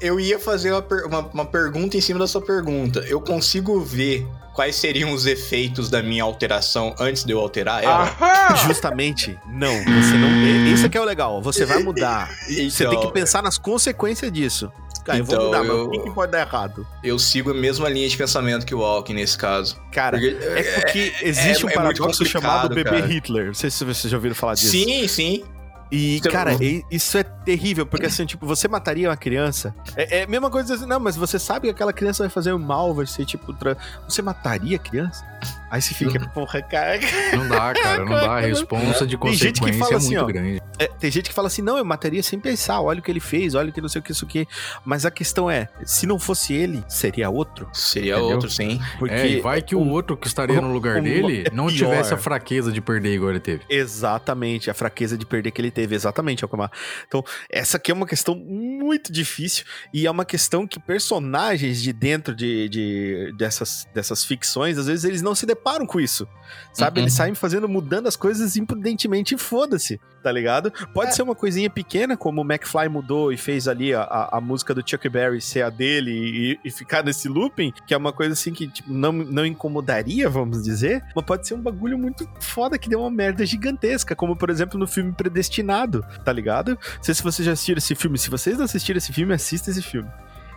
Eu 0.00 0.20
ia 0.20 0.38
fazer 0.38 0.72
uma, 0.72 0.84
uma- 1.06 1.20
uma 1.32 1.44
pergunta 1.46 1.96
em 1.96 2.00
cima 2.00 2.18
da 2.18 2.26
sua 2.26 2.42
pergunta. 2.42 3.00
Eu 3.08 3.20
consigo 3.20 3.80
ver 3.80 4.26
quais 4.54 4.76
seriam 4.76 5.12
os 5.12 5.26
efeitos 5.26 5.88
da 5.88 6.02
minha 6.02 6.22
alteração 6.24 6.94
antes 6.98 7.24
de 7.24 7.32
eu 7.32 7.38
alterar 7.38 7.82
ela? 7.82 8.56
Justamente, 8.66 9.38
não. 9.48 9.72
Você 9.74 10.14
não. 10.18 10.28
e- 10.28 10.72
Isso 10.72 10.88
que 10.90 10.98
é 10.98 11.00
o 11.00 11.04
legal. 11.04 11.40
Você 11.40 11.64
vai 11.64 11.82
mudar. 11.82 12.28
Você 12.46 12.54
tem 12.84 12.90
que 12.90 12.96
Então, 12.96 13.10
pensar 13.10 13.42
nas 13.42 13.56
consequências 13.58 14.30
disso. 14.32 14.70
Cara, 15.04 15.18
eu 15.18 15.24
vou 15.24 15.34
Então, 15.36 15.46
mudar, 15.46 15.58
mas 15.60 15.68
eu- 15.68 15.84
o 15.84 16.02
que, 16.02 16.10
pode 16.10 16.32
dar 16.32 16.40
errado? 16.40 16.84
Eu 17.02 17.16
sigo 17.16 17.52
a 17.52 17.54
mesma 17.54 17.88
linha 17.88 18.08
de 18.08 18.16
pensamento 18.16 18.66
que 18.66 18.74
o 18.74 18.82
Alckmin 18.82 19.20
nesse 19.20 19.38
caso. 19.38 19.76
Cara, 19.92 20.18
Porque- 20.18 20.36
é 20.44 20.62
porque 20.80 21.12
existe 21.22 21.64
é 21.64 21.68
um 21.68 21.70
paradoxo 21.72 22.18
complicado, 22.24 22.42
chamado 22.42 22.74
bebê 22.74 22.90
cara. 22.90 23.06
Hitler. 23.06 23.46
Não 23.46 23.54
sei 23.54 23.70
se 23.70 23.84
vocês 23.84 24.10
já 24.10 24.16
ouviram 24.16 24.34
falar 24.34 24.54
disso. 24.54 24.68
Sim, 24.72 25.06
sim. 25.06 25.44
E, 25.90 26.18
Você- 26.20 26.30
cara, 26.30 26.52
e- 26.62 26.84
isso 26.90 27.16
é 27.16 27.22
terrível, 27.22 27.86
porque 27.86 28.06
assim, 28.06 28.26
tipo, 28.26 28.44
você 28.46 28.66
mataria 28.66 29.08
uma 29.08 29.16
criança. 29.16 29.74
É, 29.96 30.18
é 30.20 30.22
a 30.24 30.26
mesma 30.26 30.50
coisa 30.50 30.74
assim, 30.74 30.86
não, 30.86 30.98
mas 30.98 31.16
você 31.16 31.38
sabe 31.38 31.68
que 31.68 31.70
aquela 31.70 31.92
criança 31.92 32.24
vai 32.24 32.30
fazer 32.30 32.52
mal, 32.56 32.92
vai 32.94 33.06
ser 33.06 33.24
tipo. 33.24 33.52
Tra... 33.52 33.76
Você 34.08 34.20
mataria 34.20 34.76
a 34.76 34.80
criança? 34.80 35.24
Aí 35.70 35.82
você 35.82 35.94
fica, 35.94 36.18
porra, 36.30 36.62
cara. 36.62 36.98
Não 37.36 37.48
dá, 37.48 37.72
cara. 37.74 38.04
Não 38.04 38.10
dá. 38.12 38.36
A 38.36 38.40
responsa 38.40 39.06
de 39.06 39.16
Tem 39.18 39.32
gente 39.34 39.54
que 39.60 39.66
consequência 39.66 39.94
é 39.94 39.96
assim, 39.96 40.06
muito 40.16 40.22
ó, 40.22 40.26
grande. 40.26 40.62
É, 40.78 40.86
tem 40.86 41.10
gente 41.10 41.28
que 41.28 41.34
fala 41.34 41.48
assim, 41.48 41.62
não, 41.62 41.76
eu 41.78 41.84
mataria 41.84 42.22
sem 42.22 42.38
pensar, 42.38 42.80
olha 42.80 43.00
o 43.00 43.02
que 43.02 43.10
ele 43.10 43.20
fez, 43.20 43.54
olha 43.54 43.70
o 43.70 43.72
que 43.72 43.80
não 43.80 43.88
sei 43.88 44.00
o 44.00 44.02
que, 44.02 44.12
isso 44.12 44.24
aqui. 44.24 44.46
Mas 44.84 45.04
a 45.04 45.10
questão 45.10 45.50
é, 45.50 45.68
se 45.84 46.06
não 46.06 46.18
fosse 46.18 46.52
ele, 46.54 46.84
seria 46.88 47.28
outro? 47.30 47.68
Seria 47.72 48.14
Entendeu? 48.16 48.34
outro, 48.34 48.50
sim. 48.50 48.80
Porque 48.98 49.14
É, 49.14 49.40
vai 49.40 49.60
que 49.62 49.74
o 49.74 49.80
um- 49.80 49.90
outro 49.90 50.16
que 50.16 50.26
estaria 50.26 50.60
no 50.60 50.72
lugar 50.72 50.98
um- 50.98 51.02
dele 51.02 51.44
é 51.46 51.50
não 51.54 51.66
pior. 51.66 51.76
tivesse 51.76 52.14
a 52.14 52.16
fraqueza 52.16 52.70
de 52.70 52.80
perder 52.80 53.14
igual 53.14 53.30
ele 53.30 53.40
teve. 53.40 53.62
Exatamente, 53.68 54.70
a 54.70 54.74
fraqueza 54.74 55.16
de 55.18 55.26
perder 55.26 55.50
que 55.50 55.60
ele 55.60 55.70
teve, 55.70 55.94
exatamente, 55.94 56.44
Alcomar. 56.44 56.70
Então, 57.08 57.24
essa 57.50 57.76
aqui 57.76 57.90
é 57.90 57.94
uma 57.94 58.06
questão 58.06 58.34
muito 58.36 59.10
difícil 59.12 59.64
e 59.92 60.06
é 60.06 60.10
uma 60.10 60.24
questão 60.24 60.66
que 60.66 60.78
personagens 60.78 61.82
de 61.82 61.92
dentro 61.92 62.34
de, 62.34 62.68
de- 62.68 63.34
dessas, 63.36 63.86
dessas 63.94 64.24
ficções, 64.24 64.78
às 64.78 64.86
vezes 64.86 65.04
eles 65.04 65.22
não 65.26 65.34
se 65.34 65.44
deparam 65.44 65.84
com 65.84 66.00
isso, 66.00 66.26
sabe? 66.72 67.00
Uhum. 67.00 67.04
Eles 67.04 67.14
saem 67.14 67.34
fazendo, 67.34 67.68
mudando 67.68 68.06
as 68.06 68.16
coisas 68.16 68.56
imprudentemente 68.56 69.34
e 69.34 69.38
foda-se, 69.38 70.00
tá 70.22 70.30
ligado? 70.30 70.72
Pode 70.94 71.14
ser 71.14 71.22
uma 71.22 71.34
coisinha 71.34 71.68
pequena, 71.68 72.16
como 72.16 72.40
o 72.40 72.44
McFly 72.44 72.88
mudou 72.88 73.32
e 73.32 73.36
fez 73.36 73.66
ali 73.66 73.92
a, 73.92 74.02
a, 74.02 74.38
a 74.38 74.40
música 74.40 74.72
do 74.72 74.88
Chuck 74.88 75.08
Berry 75.08 75.40
ser 75.40 75.62
a 75.62 75.70
dele 75.70 76.12
e, 76.12 76.60
e 76.64 76.70
ficar 76.70 77.04
nesse 77.04 77.28
looping, 77.28 77.72
que 77.86 77.92
é 77.92 77.96
uma 77.96 78.12
coisa 78.12 78.34
assim 78.34 78.52
que 78.52 78.68
tipo, 78.68 78.92
não, 78.92 79.12
não 79.12 79.44
incomodaria, 79.44 80.30
vamos 80.30 80.62
dizer, 80.62 81.04
mas 81.14 81.24
pode 81.24 81.46
ser 81.46 81.54
um 81.54 81.60
bagulho 81.60 81.98
muito 81.98 82.28
foda 82.40 82.78
que 82.78 82.88
deu 82.88 83.00
uma 83.00 83.10
merda 83.10 83.44
gigantesca, 83.44 84.14
como 84.14 84.36
por 84.36 84.48
exemplo 84.48 84.78
no 84.78 84.86
filme 84.86 85.12
Predestinado, 85.12 86.04
tá 86.24 86.32
ligado? 86.32 86.78
Não 86.96 87.02
sei 87.02 87.14
se 87.14 87.22
vocês 87.22 87.44
já 87.44 87.52
assistiram 87.52 87.78
esse 87.78 87.94
filme, 87.94 88.16
se 88.16 88.30
vocês 88.30 88.56
não 88.56 88.64
assistiram 88.64 88.98
esse 88.98 89.12
filme, 89.12 89.34
assista 89.34 89.70
esse 89.70 89.82
filme. 89.82 90.08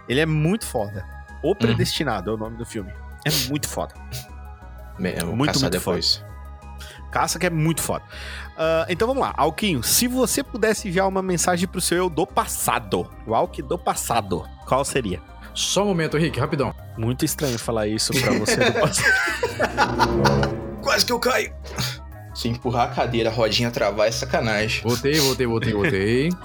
Ele 0.08 0.20
é 0.20 0.26
muito 0.26 0.66
foda. 0.66 1.04
O 1.42 1.56
Predestinado 1.56 2.30
é 2.30 2.34
o 2.34 2.38
nome 2.38 2.58
do 2.58 2.66
filme. 2.66 2.92
É 3.26 3.50
muito 3.50 3.68
foda. 3.68 3.94
Muito, 5.00 5.48
caçar 5.48 5.64
muito 5.64 5.78
depois. 5.80 6.24
Caça 7.12 7.40
que 7.40 7.46
é 7.46 7.50
muito 7.50 7.82
foda. 7.82 8.04
Ah, 8.58 8.86
então 8.90 9.08
vamos 9.08 9.22
lá, 9.24 9.34
Alquinho, 9.38 9.82
se 9.82 10.08
você 10.08 10.44
pudesse 10.44 10.90
enviar 10.90 11.08
uma 11.08 11.22
mensagem 11.22 11.68
pro 11.68 11.80
seu 11.80 11.98
eu 11.98 12.10
do 12.10 12.28
passado, 12.28 13.10
o 13.26 13.34
Alck 13.34 13.62
do 13.62 13.80
passado, 13.80 14.46
qual 14.68 14.84
seria? 14.84 15.22
Só 15.54 15.84
um 15.84 15.88
momento, 15.88 16.18
Rick, 16.18 16.40
rapidão. 16.40 16.74
Muito 16.98 17.26
estranho 17.26 17.58
falar 17.58 17.88
isso 17.88 18.14
pra 18.14 18.32
você 18.34 18.58
do 18.58 18.74
passado. 18.80 19.14
Quase 20.82 21.06
que 21.06 21.12
eu 21.12 21.20
caio. 21.20 21.54
Se 22.34 22.48
empurrar 22.48 22.92
a 22.92 22.94
cadeira, 22.94 23.30
a 23.30 23.34
rodinha 23.34 23.72
travar 23.72 24.08
é 24.08 24.12
sacanagem. 24.12 24.84
Voltei, 24.84 25.20
voltei, 25.20 25.48
voltei, 25.48 25.74
voltei. 25.74 26.30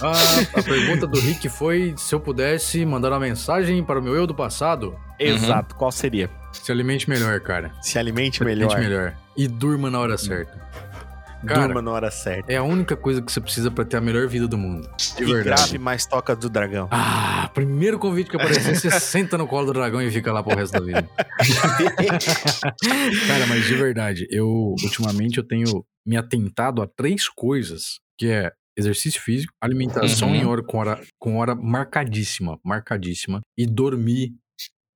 Ah, 0.00 0.58
a 0.58 0.62
pergunta 0.62 1.06
do 1.06 1.20
Rick 1.20 1.46
foi 1.50 1.94
se 1.98 2.14
eu 2.14 2.18
pudesse 2.18 2.84
mandar 2.86 3.12
uma 3.12 3.20
mensagem 3.20 3.84
para 3.84 4.00
o 4.00 4.02
meu 4.02 4.16
eu 4.16 4.26
do 4.26 4.34
passado. 4.34 4.98
Exato, 5.18 5.76
qual 5.76 5.92
seria? 5.92 6.30
Se 6.62 6.72
alimente 6.72 7.08
melhor, 7.08 7.38
cara. 7.40 7.72
Se 7.82 7.98
alimente 7.98 8.38
Se 8.38 8.44
melhor. 8.44 8.70
alimente 8.72 8.88
melhor. 8.90 9.14
E 9.36 9.46
durma 9.48 9.90
na 9.90 9.98
hora 10.00 10.16
certa. 10.16 10.64
Cara, 11.46 11.66
Durma 11.66 11.82
na 11.82 11.90
hora 11.90 12.10
certa. 12.10 12.50
é 12.50 12.56
a 12.56 12.62
única 12.62 12.96
coisa 12.96 13.20
que 13.20 13.30
você 13.30 13.38
precisa 13.38 13.70
pra 13.70 13.84
ter 13.84 13.98
a 13.98 14.00
melhor 14.00 14.26
vida 14.26 14.48
do 14.48 14.56
mundo. 14.56 14.88
De 15.14 15.24
E 15.24 15.26
verdade. 15.26 15.44
grave 15.44 15.78
mais 15.78 16.06
toca 16.06 16.34
do 16.34 16.48
dragão. 16.48 16.88
Ah, 16.90 17.50
primeiro 17.52 17.98
convite 17.98 18.30
que 18.30 18.36
aparecer, 18.36 18.74
você 18.74 18.90
senta 18.98 19.36
no 19.36 19.46
colo 19.46 19.66
do 19.66 19.74
dragão 19.74 20.00
e 20.00 20.10
fica 20.10 20.32
lá 20.32 20.42
pro 20.42 20.56
resto 20.56 20.72
da 20.72 20.80
vida. 20.80 21.06
Cara, 23.26 23.46
mas 23.46 23.64
de 23.66 23.74
verdade, 23.74 24.26
eu 24.30 24.46
ultimamente 24.82 25.38
eu 25.38 25.44
tenho 25.46 25.84
me 26.06 26.16
atentado 26.16 26.82
a 26.82 26.86
três 26.86 27.28
coisas, 27.28 27.98
que 28.18 28.28
é 28.28 28.52
exercício 28.76 29.20
físico, 29.20 29.52
alimentação 29.60 30.28
Uhum. 30.28 30.34
em 30.34 30.44
hora 30.46 30.62
com 30.62 30.78
hora 30.78 31.00
com 31.18 31.36
hora 31.36 31.54
marcadíssima, 31.54 32.58
marcadíssima 32.64 33.40
e 33.56 33.66
dormir 33.66 34.32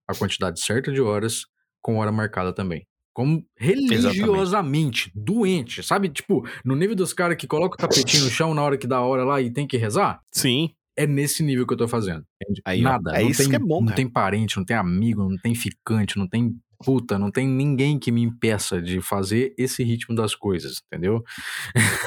a 0.08 0.14
quantidade 0.14 0.60
certa 0.60 0.90
de 0.90 1.00
horas 1.00 1.42
com 1.82 1.98
hora 1.98 2.10
marcada 2.10 2.52
também. 2.52 2.86
Como 3.12 3.44
religiosamente, 3.56 5.10
doente, 5.14 5.82
sabe? 5.82 6.08
Tipo, 6.08 6.46
no 6.64 6.74
nível 6.74 6.94
dos 6.94 7.12
caras 7.12 7.36
que 7.36 7.46
colocam 7.46 7.74
o 7.74 7.88
tapetinho 7.88 8.24
no 8.24 8.30
chão 8.30 8.54
na 8.54 8.62
hora 8.62 8.78
que 8.78 8.86
dá 8.86 8.96
a 8.98 9.04
hora 9.04 9.24
lá 9.24 9.40
e 9.40 9.52
tem 9.52 9.66
que 9.66 9.76
rezar. 9.76 10.20
Sim. 10.32 10.70
É 10.96 11.06
nesse 11.06 11.42
nível 11.42 11.66
que 11.66 11.72
eu 11.72 11.76
tô 11.76 11.88
fazendo. 11.88 12.24
Aí. 12.64 12.80
Nada. 12.80 13.12
É 13.12 13.22
não 13.22 13.30
isso 13.30 13.42
tem, 13.42 13.50
que 13.50 13.56
é 13.56 13.58
bom, 13.58 13.82
Não 13.82 13.92
tem 13.92 14.08
parente, 14.08 14.56
não 14.56 14.64
tem 14.64 14.76
amigo, 14.76 15.28
não 15.28 15.36
tem 15.36 15.54
ficante, 15.54 16.16
não 16.16 16.28
tem 16.28 16.56
puta, 16.84 17.18
não 17.18 17.30
tem 17.30 17.46
ninguém 17.48 17.98
que 17.98 18.12
me 18.12 18.22
impeça 18.22 18.80
de 18.80 19.00
fazer 19.00 19.52
esse 19.58 19.82
ritmo 19.82 20.14
das 20.14 20.34
coisas, 20.34 20.80
entendeu? 20.86 21.22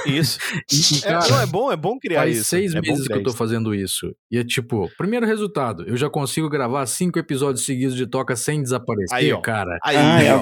Isso. 0.05 0.39
E, 0.71 0.97
É, 1.05 1.11
cara, 1.11 1.27
não, 1.29 1.39
é 1.41 1.45
bom, 1.45 1.71
é 1.71 1.75
bom 1.75 1.99
criar 1.99 2.21
faz 2.21 2.37
isso. 2.37 2.45
seis 2.49 2.73
é 2.73 2.81
meses 2.81 3.07
que 3.07 3.13
eu 3.13 3.23
tô 3.23 3.33
fazendo 3.33 3.75
isso. 3.75 4.15
E 4.31 4.37
é 4.37 4.43
tipo, 4.43 4.89
primeiro 4.97 5.25
resultado, 5.25 5.83
eu 5.87 5.97
já 5.97 6.09
consigo 6.09 6.49
gravar 6.49 6.85
cinco 6.85 7.19
episódios 7.19 7.65
seguidos 7.65 7.95
de 7.95 8.07
toca 8.07 8.35
sem 8.35 8.61
desaparecer, 8.61 9.17
Aí, 9.17 9.33
ó. 9.33 9.41
cara. 9.41 9.77
Aí, 9.83 9.95
Ai, 9.97 10.25
ó. 10.33 10.41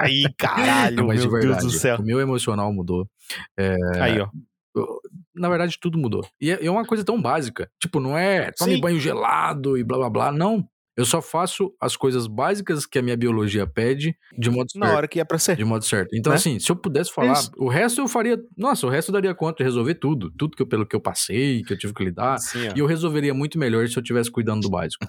Aí, 0.00 0.24
caralho, 0.38 0.96
Não, 0.96 1.06
mas 1.06 1.20
meu 1.20 1.26
de 1.26 1.32
verdade, 1.32 1.60
Deus 1.62 1.72
do 1.72 1.78
céu. 1.78 1.98
o 1.98 2.02
meu 2.02 2.20
emocional 2.20 2.72
mudou. 2.72 3.08
Aí, 4.00 4.20
ó. 4.20 4.28
Na 5.34 5.48
verdade, 5.48 5.76
tudo 5.80 5.98
mudou. 5.98 6.24
E 6.40 6.50
é 6.50 6.64
é 6.64 6.70
uma 6.70 6.84
coisa 6.84 7.04
tão 7.04 7.20
básica. 7.20 7.68
Tipo, 7.80 7.98
não 8.00 8.16
é 8.16 8.52
tome 8.52 8.74
Sim. 8.76 8.80
banho 8.80 9.00
gelado 9.00 9.76
e 9.76 9.82
blá 9.82 9.98
blá 9.98 10.10
blá. 10.10 10.32
Não. 10.32 10.64
Eu 10.98 11.04
só 11.04 11.22
faço 11.22 11.72
as 11.80 11.96
coisas 11.96 12.26
básicas 12.26 12.84
que 12.84 12.98
a 12.98 13.02
minha 13.02 13.16
biologia 13.16 13.66
pede 13.68 14.16
de 14.36 14.50
modo 14.50 14.70
certo. 14.70 14.84
Na 14.84 14.96
hora 14.96 15.06
que 15.06 15.20
é 15.20 15.24
pra 15.24 15.38
ser. 15.38 15.56
De 15.56 15.64
modo 15.64 15.84
certo. 15.84 16.14
Então, 16.14 16.30
Né? 16.30 16.36
assim, 16.36 16.58
se 16.58 16.70
eu 16.72 16.74
pudesse 16.76 17.12
falar, 17.12 17.34
Isso. 17.34 17.52
o 17.56 17.68
resto 17.68 18.00
eu 18.00 18.08
faria. 18.08 18.36
Nossa, 18.56 18.84
o 18.84 18.90
resto 18.90 19.10
eu 19.10 19.12
daria 19.12 19.32
conta 19.32 19.58
de 19.58 19.62
resolver 19.64 19.94
tudo. 19.94 20.30
Tudo 20.36 20.56
que 20.56 20.62
eu, 20.62 20.66
pelo 20.66 20.84
que 20.84 20.96
eu 20.96 21.00
passei, 21.00 21.62
que 21.62 21.72
eu 21.72 21.78
tive 21.78 21.94
que 21.94 22.04
lidar. 22.04 22.36
Ó. 22.36 22.74
E 22.76 22.80
eu 22.80 22.86
resolveria 22.86 23.32
muito 23.32 23.58
melhor 23.60 23.86
se 23.88 23.96
eu 23.96 24.00
estivesse 24.02 24.28
cuidando 24.30 24.62
do 24.62 24.70
básico. 24.70 25.06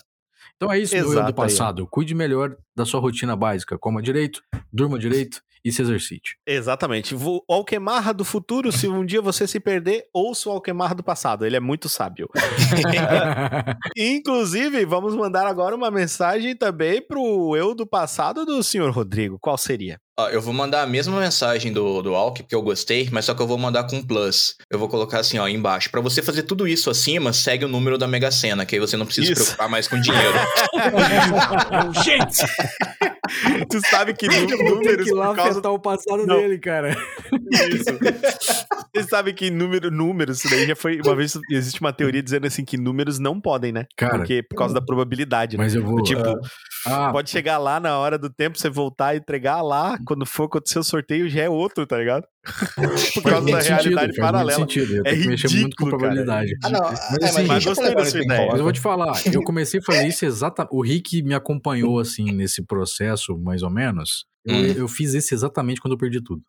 Então 0.55 0.71
é 0.71 0.77
isso, 0.77 0.95
Exato, 0.95 1.13
do 1.15 1.19
aí, 1.21 1.29
ó. 1.29 1.33
passado. 1.33 1.87
Cuide 1.87 2.13
melhor 2.13 2.55
da 2.75 2.85
sua 2.85 2.99
rotina 2.99 3.35
básica. 3.35 3.77
Coma 3.77 4.01
direito, 4.01 4.43
durma 4.71 4.99
direito 4.99 5.41
e 5.63 5.71
se 5.71 5.81
exercite. 5.81 6.37
Exatamente. 6.47 7.15
O 7.15 7.43
Alquemarra 7.47 8.13
do 8.13 8.23
futuro, 8.25 8.71
se 8.71 8.87
um 8.87 9.05
dia 9.05 9.21
você 9.21 9.47
se 9.47 9.59
perder, 9.59 10.05
ouça 10.13 10.49
o 10.49 10.51
Alquemarra 10.51 10.95
do 10.95 11.03
passado. 11.03 11.45
Ele 11.45 11.55
é 11.55 11.59
muito 11.59 11.89
sábio. 11.89 12.29
Inclusive, 13.97 14.85
vamos 14.85 15.15
mandar 15.15 15.47
agora 15.47 15.75
uma 15.75 15.91
mensagem 15.91 16.55
também 16.55 17.01
pro 17.01 17.55
eu 17.55 17.75
do 17.75 17.85
passado 17.85 18.45
do 18.45 18.63
senhor 18.63 18.91
Rodrigo. 18.91 19.37
Qual 19.39 19.57
seria? 19.57 19.99
Eu 20.31 20.41
vou 20.41 20.53
mandar 20.53 20.81
a 20.81 20.85
mesma 20.85 21.17
mensagem 21.17 21.71
do, 21.71 22.01
do 22.01 22.13
Alck, 22.13 22.43
porque 22.43 22.55
eu 22.55 22.61
gostei, 22.61 23.07
mas 23.09 23.23
só 23.23 23.33
que 23.33 23.41
eu 23.41 23.47
vou 23.47 23.57
mandar 23.57 23.85
com 23.85 23.95
um 23.95 24.05
plus. 24.05 24.55
Eu 24.69 24.77
vou 24.77 24.89
colocar 24.89 25.19
assim, 25.19 25.39
ó, 25.39 25.47
embaixo. 25.47 25.89
Pra 25.89 26.01
você 26.01 26.21
fazer 26.21 26.43
tudo 26.43 26.67
isso 26.67 26.89
acima, 26.89 27.31
segue 27.31 27.63
o 27.63 27.69
número 27.69 27.97
da 27.97 28.05
Mega 28.05 28.29
Sena, 28.29 28.65
que 28.65 28.75
aí 28.75 28.81
você 28.81 28.97
não 28.97 29.05
precisa 29.05 29.27
se 29.27 29.33
Isso. 29.33 29.43
preocupar 29.43 29.69
mais 29.69 29.87
com 29.87 29.99
dinheiro. 29.99 30.33
Gente! 32.03 32.43
Tu 33.69 33.79
sabe 33.89 34.13
que 34.13 34.27
números 34.27 35.05
que 35.05 35.15
por 35.15 35.35
causa 35.35 35.48
afetar 35.51 35.73
o 35.73 35.79
passado 35.79 36.25
Não. 36.25 36.35
dele, 36.35 36.57
cara. 36.57 36.95
Isso. 37.51 37.97
Você 38.95 39.03
sabe 39.03 39.33
que 39.33 39.49
número, 39.51 39.91
números, 39.91 40.39
isso 40.39 40.49
daí 40.49 40.65
já 40.65 40.75
foi. 40.75 40.99
Uma 41.05 41.15
vez 41.15 41.37
existe 41.51 41.79
uma 41.79 41.93
teoria 41.93 42.23
dizendo 42.23 42.47
assim 42.47 42.65
que 42.65 42.77
números 42.77 43.19
não 43.19 43.39
podem, 43.39 43.71
né? 43.71 43.85
Cara, 43.95 44.17
Porque 44.17 44.43
por 44.43 44.55
causa 44.55 44.73
da 44.73 44.81
probabilidade, 44.81 45.57
né? 45.57 45.63
mas 45.63 45.75
eu 45.75 45.83
vou. 45.83 46.01
Tipo, 46.01 46.23
ah, 46.85 47.11
pode 47.11 47.29
chegar 47.29 47.57
lá 47.57 47.79
na 47.79 47.97
hora 47.97 48.17
do 48.17 48.29
tempo, 48.29 48.57
você 48.57 48.69
voltar 48.69 49.13
e 49.13 49.19
entregar 49.19 49.61
lá, 49.61 49.97
quando 50.05 50.25
for 50.25 50.45
acontecer 50.45 50.79
o 50.79 50.83
sorteio, 50.83 51.29
já 51.29 51.43
é 51.43 51.49
outro, 51.49 51.85
tá 51.85 51.97
ligado? 51.97 52.25
Por 53.13 53.23
causa 53.23 53.51
da 53.51 53.61
sentido, 53.61 53.75
realidade 53.75 54.15
faz 54.15 54.17
paralela. 54.17 54.59
sentido. 54.59 54.95
Eu 54.95 55.01
É 55.05 55.09
tenho 55.11 55.21
que 55.23 55.27
mexer 55.29 55.49
muito 55.49 55.75
com 55.75 55.85
ridículo, 55.85 55.89
cara. 55.91 55.97
probabilidade. 55.99 56.51
ah, 56.63 56.69
não. 56.69 56.79
Mas 56.81 57.17
é, 57.21 57.25
assim, 57.25 57.43
mas 57.47 57.65
gostei 57.65 57.95
da 57.95 58.05
sua 58.05 58.19
em 58.19 58.23
ideia. 58.23 58.47
Mas 58.47 58.57
eu 58.57 58.63
vou 58.63 58.71
te 58.73 58.79
falar, 58.79 59.21
eu 59.33 59.43
comecei 59.43 59.79
a 59.79 59.83
fazer 59.83 60.07
isso 60.07 60.25
exatamente. 60.25 60.73
O 60.73 60.81
Rick 60.81 61.21
me 61.23 61.33
acompanhou 61.33 61.99
assim 61.99 62.31
nesse 62.31 62.63
processo, 62.65 63.37
mais 63.37 63.61
ou 63.63 63.69
menos. 63.69 64.25
Eu, 64.45 64.55
Hum. 64.55 64.65
eu 64.77 64.87
fiz 64.87 65.13
isso 65.13 65.33
exatamente 65.33 65.81
quando 65.81 65.93
eu 65.93 65.97
perdi 65.97 66.21
tudo. 66.23 66.41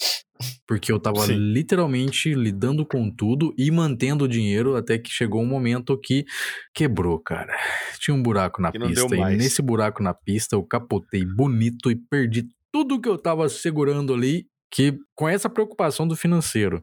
Porque 0.67 0.91
eu 0.93 0.99
tava 0.99 1.27
Sim. 1.27 1.35
literalmente 1.35 2.33
lidando 2.33 2.87
com 2.87 3.11
tudo 3.11 3.53
e 3.59 3.71
mantendo 3.71 4.25
o 4.25 4.29
dinheiro 4.29 4.77
até 4.77 4.97
que 4.97 5.11
chegou 5.11 5.43
um 5.43 5.47
momento 5.47 5.99
que 5.99 6.25
quebrou, 6.73 7.19
cara. 7.19 7.53
Tinha 7.99 8.15
um 8.15 8.23
buraco 8.23 8.63
na 8.63 8.71
Que 8.73 8.79
pista. 8.79 9.15
E 9.17 9.37
nesse 9.37 9.61
buraco 9.61 10.03
na 10.03 10.15
pista 10.15 10.55
eu 10.57 10.63
capotei 10.63 11.27
bonito 11.27 11.91
e 11.91 11.97
perdi 11.97 12.47
tudo 12.73 13.01
que 13.01 13.09
eu 13.09 13.19
tava 13.19 13.49
segurando 13.49 14.15
ali, 14.15 14.47
que 14.71 14.99
com 15.15 15.29
essa 15.29 15.49
preocupação 15.49 16.07
do 16.07 16.17
financeiro. 16.17 16.83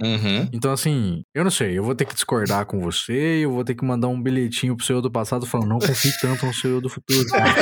Uhum. 0.00 0.46
Então, 0.52 0.72
assim, 0.72 1.24
eu 1.34 1.42
não 1.42 1.50
sei, 1.50 1.78
eu 1.78 1.82
vou 1.82 1.94
ter 1.94 2.04
que 2.04 2.12
discordar 2.12 2.66
com 2.66 2.80
você, 2.80 3.38
eu 3.42 3.50
vou 3.50 3.64
ter 3.64 3.74
que 3.74 3.82
mandar 3.82 4.08
um 4.08 4.22
bilhetinho 4.22 4.76
pro 4.76 4.84
seu 4.84 4.96
eu 4.96 5.02
do 5.02 5.10
passado 5.10 5.46
falando, 5.46 5.68
não 5.68 5.78
confie 5.78 6.12
tanto 6.20 6.44
no 6.44 6.52
seu 6.52 6.72
eu 6.72 6.80
do 6.82 6.90
futuro. 6.90 7.26
cara." 7.28 7.54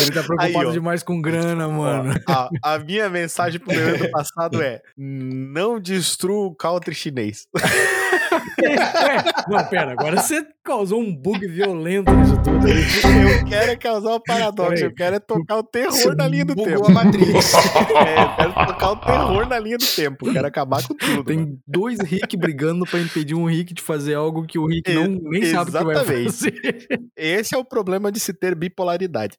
Ele 0.00 0.12
tá 0.12 0.22
preocupado 0.22 0.68
aí, 0.68 0.72
demais 0.72 1.02
com 1.02 1.20
grana, 1.20 1.66
mano. 1.66 2.14
Ó, 2.28 2.48
a, 2.62 2.74
a 2.74 2.78
minha 2.78 3.10
mensagem 3.10 3.58
pro 3.58 3.74
meu 3.74 3.88
eu 3.88 3.98
do 3.98 4.10
passado 4.10 4.62
é: 4.62 4.80
não 4.96 5.80
destrua 5.80 6.46
o 6.46 6.54
country 6.54 6.94
chinês. 6.94 7.46
É, 8.62 9.48
não, 9.48 9.64
pera, 9.68 9.92
agora 9.92 10.20
você 10.20 10.46
causou 10.64 11.00
um 11.00 11.14
bug 11.14 11.46
violento 11.46 12.10
nisso 12.12 12.36
tudo. 12.42 12.60
Eu 12.70 13.44
quero 13.46 13.70
é 13.72 13.76
causar 13.76 14.14
um 14.16 14.20
paradoxo, 14.20 14.84
eu 14.84 14.94
quero 14.94 15.16
é 15.16 15.18
tocar 15.18 15.58
o 15.58 15.62
terror 15.62 16.14
na 16.16 16.26
linha 16.28 16.44
do 16.44 16.54
tempo. 16.54 16.86
a 16.86 16.90
Matrix. 16.90 17.52
É, 18.00 18.22
eu 18.22 18.52
quero 18.52 18.66
tocar 18.66 18.90
o 18.92 18.96
terror 18.96 19.48
na 19.48 19.58
linha 19.58 19.76
do 19.78 19.86
tempo. 19.86 20.32
Quero 20.32 20.46
acabar 20.46 20.82
com 20.86 20.94
tudo. 20.94 21.10
mano. 21.10 21.24
Tem 21.24 21.58
dois 21.66 21.98
Rick 22.00 22.36
brigando 22.36 22.84
pra 22.86 22.98
impedir 23.00 23.34
um 23.34 23.44
Rick 23.46 23.74
de 23.74 23.82
fazer 23.82 24.14
algo 24.14 24.46
que 24.46 24.58
o 24.58 24.66
Rick 24.66 24.92
não, 24.92 25.06
nem 25.08 25.44
sabe 25.46 25.70
o 25.70 25.74
que 25.74 25.84
vai 25.84 25.94
exatamente. 25.96 26.32
fazer. 26.32 26.82
Esse 27.16 27.54
é 27.54 27.58
o 27.58 27.64
problema 27.64 28.10
de 28.12 28.20
se 28.20 28.32
ter 28.32 28.54
bipolaridade. 28.54 29.36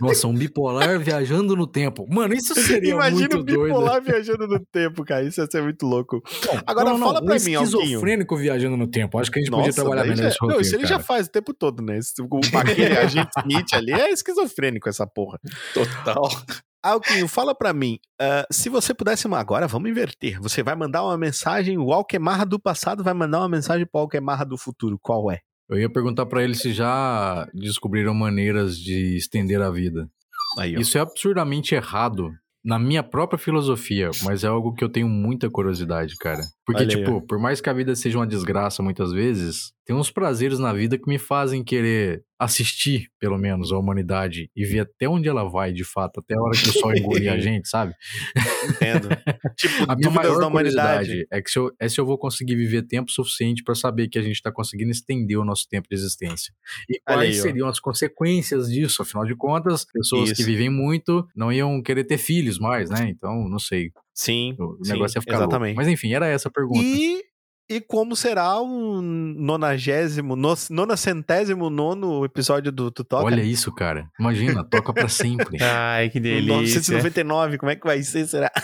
Nossa, 0.00 0.26
um 0.28 0.34
bipolar 0.34 0.98
viajando 1.00 1.56
no 1.56 1.66
tempo. 1.66 2.06
Mano, 2.08 2.34
isso 2.34 2.54
seria 2.54 2.92
Imagina 2.92 3.20
muito 3.34 3.42
doido. 3.42 3.64
bipolar 3.64 4.02
viajando 4.02 4.46
no 4.46 4.60
tempo, 4.72 5.04
cara. 5.04 5.24
Isso 5.24 5.40
ia 5.40 5.46
ser 5.50 5.62
muito 5.62 5.84
louco. 5.86 6.22
Agora 6.66 6.90
Não, 6.90 6.98
não, 6.98 7.06
fala 7.06 7.20
não, 7.20 7.26
pra 7.26 7.36
um 7.36 7.44
mim, 7.44 7.54
Alquinho. 7.54 7.80
esquizofrênico 7.80 8.36
viajando 8.36 8.76
no 8.76 8.86
tempo. 8.86 9.18
Acho 9.18 9.30
que 9.30 9.38
a 9.40 9.42
gente 9.42 9.50
podia 9.50 9.72
trabalhar 9.72 9.93
daí 10.02 10.08
melhor 10.10 10.28
esse 10.28 10.36
Não, 10.40 10.46
roteiro, 10.48 10.62
isso 10.62 10.74
ele 10.76 10.82
cara. 10.84 10.94
já 10.96 11.00
faz 11.00 11.26
o 11.26 11.30
tempo 11.30 11.54
todo, 11.54 11.82
né? 11.82 11.98
Esse- 11.98 12.20
o- 12.22 12.40
Aquele 12.58 12.96
agente 12.98 13.30
Smith 13.38 13.66
ali 13.74 13.92
é 13.92 14.10
esquizofrênico, 14.10 14.88
essa 14.88 15.06
porra. 15.06 15.38
Total. 15.72 16.28
Alquinho, 16.82 17.26
fala 17.26 17.54
pra 17.54 17.72
mim, 17.72 17.98
ah, 18.20 18.46
se 18.52 18.68
você 18.68 18.92
pudesse. 18.92 19.26
Agora 19.32 19.66
vamos 19.66 19.90
inverter. 19.90 20.38
Você 20.42 20.62
vai 20.62 20.74
mandar 20.74 21.02
uma 21.02 21.16
mensagem, 21.16 21.78
o 21.78 21.92
Alquemarra 21.92 22.44
do 22.44 22.60
passado 22.60 23.02
vai 23.02 23.14
mandar 23.14 23.38
uma 23.38 23.48
mensagem 23.48 23.86
pro 23.86 24.02
Alquemarra 24.02 24.44
do 24.44 24.58
futuro. 24.58 24.98
Qual 25.00 25.30
é? 25.30 25.38
Eu 25.70 25.78
ia 25.78 25.88
perguntar 25.90 26.26
pra 26.26 26.42
ele 26.44 26.54
se 26.54 26.74
já 26.74 27.48
descobriram 27.54 28.12
maneiras 28.12 28.76
de 28.78 29.16
estender 29.16 29.62
a 29.62 29.70
vida. 29.70 30.06
Aí. 30.58 30.74
Isso 30.74 30.98
é 30.98 31.00
absurdamente 31.00 31.74
errado 31.74 32.30
na 32.62 32.78
minha 32.78 33.02
própria 33.02 33.38
filosofia, 33.38 34.10
mas 34.22 34.44
é 34.44 34.46
algo 34.48 34.74
que 34.74 34.84
eu 34.84 34.88
tenho 34.90 35.08
muita 35.08 35.48
curiosidade, 35.48 36.16
cara. 36.16 36.42
Porque, 36.66 36.82
Olha 36.82 36.96
aí, 36.96 37.04
tipo, 37.04 37.20
por 37.20 37.38
mais 37.38 37.60
que 37.60 37.68
a 37.68 37.72
vida 37.74 37.94
seja 37.94 38.18
uma 38.18 38.26
desgraça 38.26 38.82
muitas 38.82 39.12
vezes, 39.12 39.74
tem 39.84 39.94
uns 39.94 40.10
prazeres 40.10 40.58
na 40.58 40.72
vida 40.72 40.96
que 40.96 41.06
me 41.06 41.18
fazem 41.18 41.62
querer 41.62 42.24
assistir, 42.38 43.08
pelo 43.20 43.36
menos, 43.36 43.70
a 43.70 43.76
humanidade 43.78 44.50
e 44.56 44.64
ver 44.64 44.80
até 44.80 45.06
onde 45.06 45.28
ela 45.28 45.44
vai, 45.44 45.72
de 45.72 45.84
fato, 45.84 46.20
até 46.20 46.34
a 46.34 46.40
hora 46.40 46.56
que 46.56 46.70
o 46.70 46.72
sol 46.72 46.94
engolir 46.96 47.30
a 47.30 47.36
gente, 47.38 47.68
sabe? 47.68 47.94
Entendo. 48.66 49.08
tipo, 49.58 49.74
A 49.86 49.94
minha 49.94 50.10
maior 50.10 50.38
da 50.38 50.46
humanidade. 50.46 51.06
curiosidade 51.08 51.26
é, 51.30 51.42
que 51.42 51.50
se 51.50 51.58
eu, 51.58 51.70
é 51.78 51.88
se 51.88 52.00
eu 52.00 52.06
vou 52.06 52.16
conseguir 52.16 52.56
viver 52.56 52.82
tempo 52.82 53.10
suficiente 53.10 53.62
pra 53.62 53.74
saber 53.74 54.08
que 54.08 54.18
a 54.18 54.22
gente 54.22 54.40
tá 54.40 54.50
conseguindo 54.50 54.90
estender 54.90 55.38
o 55.38 55.44
nosso 55.44 55.68
tempo 55.68 55.86
de 55.88 55.94
existência. 55.94 56.54
E 56.88 56.94
Olha 57.06 57.18
quais 57.18 57.36
aí, 57.36 57.42
seriam 57.42 57.68
as 57.68 57.78
consequências 57.78 58.70
disso? 58.70 59.02
Afinal 59.02 59.26
de 59.26 59.36
contas, 59.36 59.84
pessoas 59.84 60.32
que 60.32 60.40
Isso. 60.40 60.46
vivem 60.46 60.70
muito 60.70 61.28
não 61.36 61.52
iam 61.52 61.82
querer 61.82 62.04
ter 62.04 62.16
filhos 62.16 62.58
mais, 62.58 62.88
né? 62.88 63.08
Então, 63.10 63.48
não 63.48 63.58
sei. 63.58 63.90
Sim. 64.14 64.54
O 64.58 64.84
Sim, 64.84 64.92
negócio 64.92 65.18
ia 65.18 65.22
ficar 65.22 65.38
louco. 65.38 65.50
exatamente. 65.50 65.76
Mas 65.76 65.88
enfim, 65.88 66.12
era 66.14 66.26
essa 66.26 66.48
a 66.48 66.52
pergunta. 66.52 66.80
E, 66.82 67.22
e 67.68 67.80
como 67.80 68.14
será 68.14 68.60
o 68.60 69.00
nonagésimo, 69.02 70.36
no, 70.36 70.54
nonacentésimo 70.70 71.68
nono 71.70 72.24
episódio 72.24 72.70
do 72.70 72.90
Tutoca? 72.90 73.24
Olha 73.24 73.42
isso, 73.42 73.72
cara. 73.74 74.08
Imagina, 74.20 74.62
toca 74.62 74.92
pra 74.92 75.08
sempre. 75.08 75.58
Ai, 75.64 76.10
que 76.10 76.20
delícia. 76.20 76.54
999, 76.80 77.58
como 77.58 77.70
é 77.70 77.76
que 77.76 77.84
vai 77.86 78.02
ser, 78.02 78.26
será? 78.28 78.50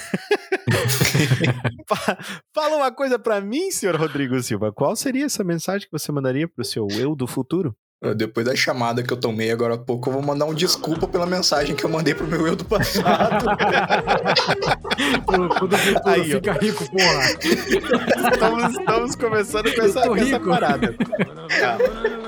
Fa- 1.88 2.18
Fala 2.54 2.76
uma 2.76 2.92
coisa 2.92 3.18
pra 3.18 3.40
mim, 3.40 3.70
senhor 3.70 3.96
Rodrigo 3.96 4.40
Silva. 4.42 4.72
Qual 4.72 4.94
seria 4.94 5.24
essa 5.26 5.42
mensagem 5.42 5.86
que 5.88 5.92
você 5.98 6.12
mandaria 6.12 6.46
pro 6.48 6.64
seu 6.64 6.86
eu 6.98 7.14
do 7.16 7.26
futuro? 7.26 7.74
Depois 8.16 8.46
da 8.46 8.56
chamada 8.56 9.02
que 9.02 9.12
eu 9.12 9.16
tomei 9.20 9.50
agora 9.50 9.74
há 9.74 9.78
pouco, 9.78 10.08
eu 10.08 10.14
vou 10.14 10.22
mandar 10.22 10.46
um 10.46 10.54
desculpa 10.54 11.06
pela 11.06 11.26
mensagem 11.26 11.76
que 11.76 11.84
eu 11.84 11.90
mandei 11.90 12.14
pro 12.14 12.26
meu 12.26 12.46
eu 12.46 12.56
do 12.56 12.64
passado. 12.64 13.44
Quando 15.26 15.50
o 15.50 15.54
futuro 15.54 16.00
Aí, 16.06 16.20
ó. 16.34 16.36
fica 16.36 16.52
rico, 16.54 16.84
porra. 16.90 18.32
Estamos, 18.32 18.78
estamos 18.78 19.14
começando 19.16 19.74
com 19.74 19.82
Eu 19.82 19.84
essa, 19.84 20.08
com 20.08 20.16
essa 20.16 20.40
parada. 20.40 20.96
Tá. 20.96 21.78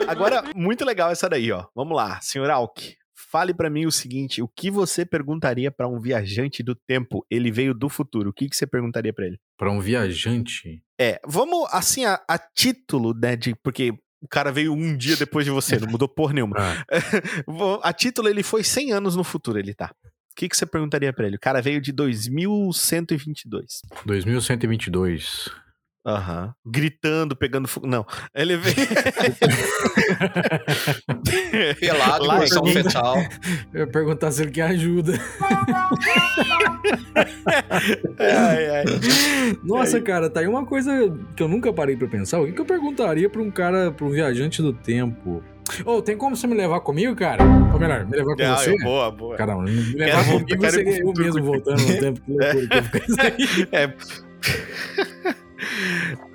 Agora, 0.08 0.44
muito 0.54 0.84
legal 0.84 1.10
essa 1.10 1.26
daí, 1.26 1.50
ó. 1.50 1.64
Vamos 1.74 1.96
lá, 1.96 2.20
senhor 2.20 2.50
Alck. 2.50 2.94
Fale 3.30 3.54
pra 3.54 3.70
mim 3.70 3.86
o 3.86 3.90
seguinte: 3.90 4.42
o 4.42 4.48
que 4.48 4.70
você 4.70 5.06
perguntaria 5.06 5.70
pra 5.70 5.88
um 5.88 5.98
viajante 5.98 6.62
do 6.62 6.74
tempo? 6.74 7.24
Ele 7.30 7.50
veio 7.50 7.72
do 7.72 7.88
futuro. 7.88 8.28
O 8.28 8.32
que, 8.32 8.46
que 8.46 8.54
você 8.54 8.66
perguntaria 8.66 9.12
pra 9.12 9.24
ele? 9.24 9.38
Pra 9.56 9.70
um 9.70 9.80
viajante. 9.80 10.82
É, 11.00 11.18
vamos 11.26 11.66
assim 11.72 12.04
a, 12.04 12.20
a 12.28 12.38
título, 12.38 13.14
né? 13.14 13.36
De, 13.36 13.54
porque 13.62 13.94
o 14.22 14.28
cara 14.28 14.52
veio 14.52 14.72
um 14.72 14.96
dia 14.96 15.16
depois 15.16 15.44
de 15.44 15.50
você, 15.50 15.78
não 15.78 15.88
mudou 15.88 16.08
porra 16.08 16.32
nenhuma. 16.32 16.56
Ah, 16.58 16.84
A 17.82 17.92
título, 17.92 18.28
ele 18.28 18.42
foi 18.44 18.62
100 18.62 18.92
anos 18.92 19.16
no 19.16 19.24
futuro, 19.24 19.58
ele 19.58 19.74
tá. 19.74 19.92
O 20.04 20.34
que, 20.34 20.48
que 20.48 20.56
você 20.56 20.64
perguntaria 20.64 21.12
pra 21.12 21.26
ele? 21.26 21.36
O 21.36 21.40
cara 21.40 21.60
veio 21.60 21.80
de 21.80 21.92
2122. 21.92 23.82
2122. 24.06 25.50
Aham. 26.04 26.52
Gritando, 26.66 27.36
pegando 27.36 27.68
fogo. 27.68 27.86
Não. 27.86 28.04
Ele 28.34 28.56
veio. 28.56 28.74
Pelado, 31.78 32.24
Lá- 32.24 32.38
posição 32.40 32.64
fetal. 32.66 33.16
Eu 33.72 33.80
ia 33.80 33.86
perguntar 33.86 34.32
se 34.32 34.42
ele 34.42 34.50
quer 34.50 34.62
ajuda. 34.62 35.12
ai, 38.18 38.70
ai. 38.70 38.84
Nossa, 39.64 40.00
cara, 40.00 40.28
tá 40.28 40.40
aí 40.40 40.46
uma 40.48 40.66
coisa 40.66 40.90
que 41.36 41.42
eu 41.42 41.48
nunca 41.48 41.72
parei 41.72 41.96
pra 41.96 42.08
pensar. 42.08 42.40
O 42.40 42.46
que, 42.46 42.52
que 42.52 42.60
eu 42.60 42.64
perguntaria 42.66 43.30
pra 43.30 43.40
um 43.42 43.50
cara, 43.50 43.90
pra 43.92 44.04
um 44.06 44.10
viajante 44.10 44.60
do 44.60 44.72
tempo? 44.72 45.42
Ô, 45.84 46.02
tem 46.02 46.16
como 46.16 46.34
você 46.36 46.46
me 46.46 46.54
levar 46.54 46.80
comigo, 46.80 47.14
cara? 47.14 47.42
Ou 47.72 47.78
melhor, 47.78 48.04
me 48.06 48.16
levar 48.16 48.34
com 48.36 48.42
Ah, 48.42 48.56
você? 48.56 48.76
boa, 48.82 49.10
boa. 49.10 49.36
Caramba, 49.36 49.62
me 49.62 49.84
Quero 49.94 49.98
levar 49.98 50.22
voltar- 50.24 50.56
comigo 50.56 50.60
quero 50.62 50.80
ir 50.80 50.84
seria 50.84 51.00
eu 51.02 51.12
mesmo 51.16 51.44
voltando 51.44 51.80
no 51.80 51.98
tempo. 52.00 52.20
Que 52.20 52.32
loucura 52.32 52.66
que 52.66 52.76
eu. 53.62 53.68
É. 53.72 53.94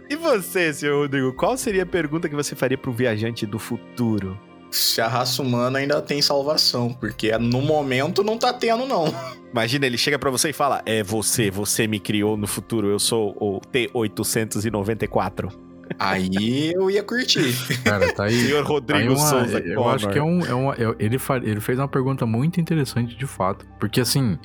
E 0.09 0.15
você, 0.15 0.73
senhor 0.73 1.01
Rodrigo, 1.01 1.33
qual 1.33 1.57
seria 1.57 1.83
a 1.83 1.85
pergunta 1.85 2.29
que 2.29 2.35
você 2.35 2.55
faria 2.55 2.77
para 2.77 2.89
um 2.89 2.93
viajante 2.93 3.45
do 3.45 3.59
futuro? 3.59 4.39
Se 4.71 4.99
a 5.01 5.07
raça 5.07 5.41
humana 5.41 5.79
ainda 5.79 6.01
tem 6.01 6.21
salvação, 6.21 6.93
porque 6.93 7.35
no 7.37 7.61
momento 7.61 8.23
não 8.23 8.37
tá 8.37 8.51
tendo, 8.53 8.85
não. 8.85 9.05
Imagina, 9.51 9.85
ele 9.85 9.97
chega 9.97 10.19
pra 10.19 10.29
você 10.29 10.49
e 10.49 10.53
fala: 10.53 10.81
É 10.85 11.01
você, 11.03 11.49
você 11.49 11.87
me 11.87 11.99
criou 11.99 12.35
no 12.37 12.47
futuro, 12.47 12.89
eu 12.89 12.99
sou 12.99 13.35
o 13.39 13.61
T894. 13.71 15.51
Aí 15.97 16.73
eu 16.75 16.91
ia 16.91 17.01
curtir. 17.01 17.53
Cara, 17.83 18.11
tá 18.13 18.25
aí. 18.25 18.33
Senhor 18.47 18.57
tá 18.61 18.63
aí 18.63 18.67
Rodrigo 19.07 19.13
uma- 19.13 19.27
Souza 19.29 19.59
eu 19.59 19.75
Connor. 19.75 19.95
acho 19.95 20.09
que 20.09 20.19
é 20.19 20.23
um. 20.23 20.45
É 20.45 20.53
uma, 20.53 20.73
é- 20.73 20.95
ele, 20.99 21.17
fa- 21.17 21.37
ele 21.37 21.61
fez 21.61 21.79
uma 21.79 21.87
pergunta 21.87 22.25
muito 22.25 22.59
interessante 22.59 23.15
de 23.15 23.25
fato. 23.25 23.65
Porque 23.79 24.01
assim. 24.01 24.37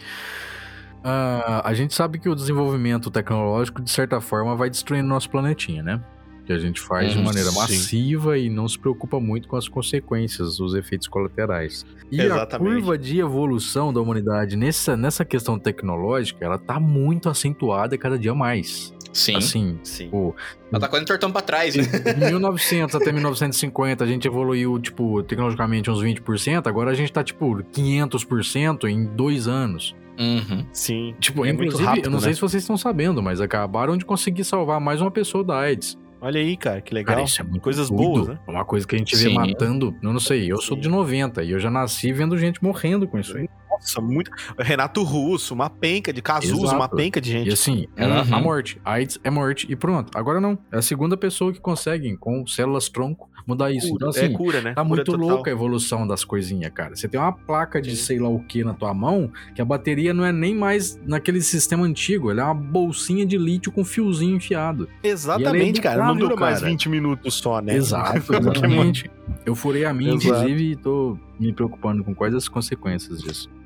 Ah, 1.05 1.63
a 1.65 1.75
gente 1.75 1.95
sabe 1.95 2.19
que 2.19 2.29
o 2.29 2.35
desenvolvimento 2.35 3.11
tecnológico, 3.11 3.83
de 3.83 3.91
certa 3.91 4.21
forma, 4.21 4.55
vai 4.57 4.71
destruindo 4.71 5.09
nosso 5.09 5.29
planetinha, 5.31 5.83
né? 5.83 6.01
Que 6.45 6.53
a 6.53 6.59
gente 6.59 6.81
faz 6.81 7.13
de 7.13 7.19
Hum, 7.19 7.23
maneira 7.25 7.51
sim. 7.51 7.59
massiva 7.59 8.37
e 8.37 8.51
não 8.51 8.67
se 8.67 8.77
preocupa 8.79 9.21
muito 9.21 9.47
com 9.47 9.57
as 9.57 9.69
consequências, 9.69 10.59
os 10.59 10.75
efeitos 10.75 11.07
colaterais. 11.07 11.87
E 12.11 12.21
Exatamente. 12.21 12.55
a 12.55 12.75
curva 12.75 12.99
de 12.99 13.21
evolução 13.21 13.93
da 13.93 14.01
humanidade 14.01 14.57
nessa, 14.57 14.97
nessa 14.97 15.25
questão 15.25 15.57
tecnológica, 15.59 16.45
ela 16.45 16.59
tá 16.59 16.81
muito 16.81 17.29
acentuada 17.29 17.97
cada 17.97 18.19
dia 18.19 18.35
mais. 18.35 18.93
Sim. 19.13 19.37
Assim, 19.37 19.79
Sim. 19.85 20.09
o, 20.11 20.35
Ela 20.71 20.81
tá 20.81 20.89
quase 20.89 21.05
tortando 21.05 21.33
pra 21.35 21.43
trás, 21.43 21.77
né? 21.77 21.83
de 21.85 22.25
1900 22.25 22.95
até 22.97 23.13
1950 23.13 24.03
a 24.03 24.07
gente 24.07 24.27
evoluiu, 24.27 24.79
tipo, 24.81 25.23
tecnologicamente 25.23 25.91
uns 25.91 26.03
20%, 26.03 26.67
agora 26.67 26.91
a 26.91 26.95
gente 26.95 27.13
tá, 27.13 27.23
tipo, 27.23 27.63
500% 27.73 28.89
em 28.89 29.05
dois 29.05 29.47
anos. 29.47 29.95
Uhum. 30.23 30.67
Sim. 30.73 31.15
Tipo, 31.19 31.45
É 31.45 31.49
muito 31.53 31.65
inclusive, 31.65 31.85
rápido, 31.89 32.05
eu 32.07 32.11
não 32.11 32.19
né? 32.19 32.25
sei 32.25 32.35
se 32.35 32.41
vocês 32.41 32.63
estão 32.63 32.77
sabendo, 32.77 33.23
mas 33.23 33.41
acabaram 33.41 33.97
de 33.97 34.05
conseguir 34.05 34.45
salvar 34.45 34.81
mais 34.81 35.01
uma 35.01 35.11
pessoa 35.11 35.43
da 35.43 35.59
AIDS. 35.59 35.99
Olha 36.21 36.41
aí, 36.41 36.57
cara, 36.57 36.81
que 36.81 36.95
legal. 36.95 37.17
Cara, 37.17 37.27
isso 37.27 37.41
é 37.41 37.45
muito 37.45 37.63
Coisas 37.63 37.91
doido. 37.91 38.03
boas, 38.03 38.29
né? 38.29 38.39
É 38.47 38.51
uma 38.51 38.65
coisa 38.65 38.87
que 38.87 38.95
a 38.95 38.99
gente 38.99 39.17
vê 39.17 39.29
Sim. 39.29 39.35
matando, 39.35 39.93
eu 40.01 40.13
não 40.13 40.21
sei, 40.21 40.51
eu 40.53 40.59
sou 40.63 40.77
de 40.77 40.89
90 40.89 41.43
e 41.43 41.51
eu 41.51 41.59
já 41.59 41.69
nasci 41.69 42.13
vendo 42.13 42.39
gente 42.39 42.63
morrendo 42.63 43.09
com 43.09 43.19
isso 43.19 43.37
aí. 43.37 43.49
Nossa, 43.83 44.01
muito. 44.01 44.31
Renato 44.59 45.03
Russo, 45.03 45.53
uma 45.55 45.69
penca 45.69 46.13
de 46.13 46.23
Cazuza, 46.23 46.55
Exato. 46.55 46.77
uma 46.77 46.89
penca 46.89 47.21
de 47.21 47.31
E 47.31 47.33
gente. 47.33 47.53
assim, 47.53 47.87
era 47.97 48.23
Uhum. 48.23 48.35
a 48.35 48.41
morte. 48.41 48.81
AIDS 48.85 49.19
é 49.25 49.31
morte 49.31 49.67
e 49.71 49.77
pronto. 49.77 50.11
Agora 50.17 50.41
não. 50.41 50.59
É 50.71 50.79
a 50.79 50.83
segunda 50.83 51.17
pessoa 51.17 51.53
que 51.53 51.61
consegue, 51.61 52.17
com 52.17 52.47
células 52.47 52.89
tronco, 52.89 53.29
mudar 53.47 53.73
isso. 53.73 53.89
Então, 53.93 54.09
assim, 54.11 54.27
é 54.27 54.29
cura, 54.29 54.61
né? 54.61 54.71
Tá 54.73 54.83
Cura 54.83 54.85
muito 54.85 55.05
total. 55.05 55.29
louca 55.29 55.51
a 55.51 55.53
evolução 55.53 56.07
das 56.07 56.25
coisinhas, 56.25 56.71
cara. 56.73 56.95
Você 56.95 57.09
tem 57.09 57.19
uma 57.19 57.33
placa 57.33 57.83
de 57.83 57.97
sei 57.97 58.19
lá 58.21 58.29
o 58.29 58.39
que 58.41 58.63
na 58.63 58.73
tua 58.73 58.95
mão, 58.95 59.31
que 59.55 59.61
a 59.61 59.65
bateria 59.65 60.15
não 60.15 60.25
é 60.25 60.31
nem 60.33 60.55
mais 60.55 60.97
naquele 61.05 61.41
sistema 61.43 61.85
antigo, 61.85 62.31
ela 62.31 62.43
é 62.43 62.45
uma 62.45 62.55
bolsinha 62.55 63.27
de 63.27 63.37
lítio 63.37 63.73
com 63.73 63.85
fiozinho 63.85 64.37
enfiado. 64.37 64.89
Exatamente, 65.03 65.79
E 65.79 65.81
é 65.81 65.83
cara. 65.83 66.07
Não 66.07 66.17
dura 66.17 66.37
mais 66.37 66.61
cara. 66.61 66.71
20 66.71 66.89
minutos 66.89 67.35
só, 67.35 67.61
né? 67.61 67.75
Exato, 67.75 68.17
exatamente. 68.33 69.11
Eu 69.45 69.55
furei 69.57 69.85
a 69.85 69.93
minha, 69.93 70.15
Exato. 70.15 70.29
inclusive, 70.29 70.71
e 70.73 70.77
tô 70.77 71.19
me 71.43 71.53
preocupando 71.53 72.05
com 72.05 72.15
quais 72.15 72.35
as 72.35 72.49
consequências 72.49 73.21
disso. 73.23 73.51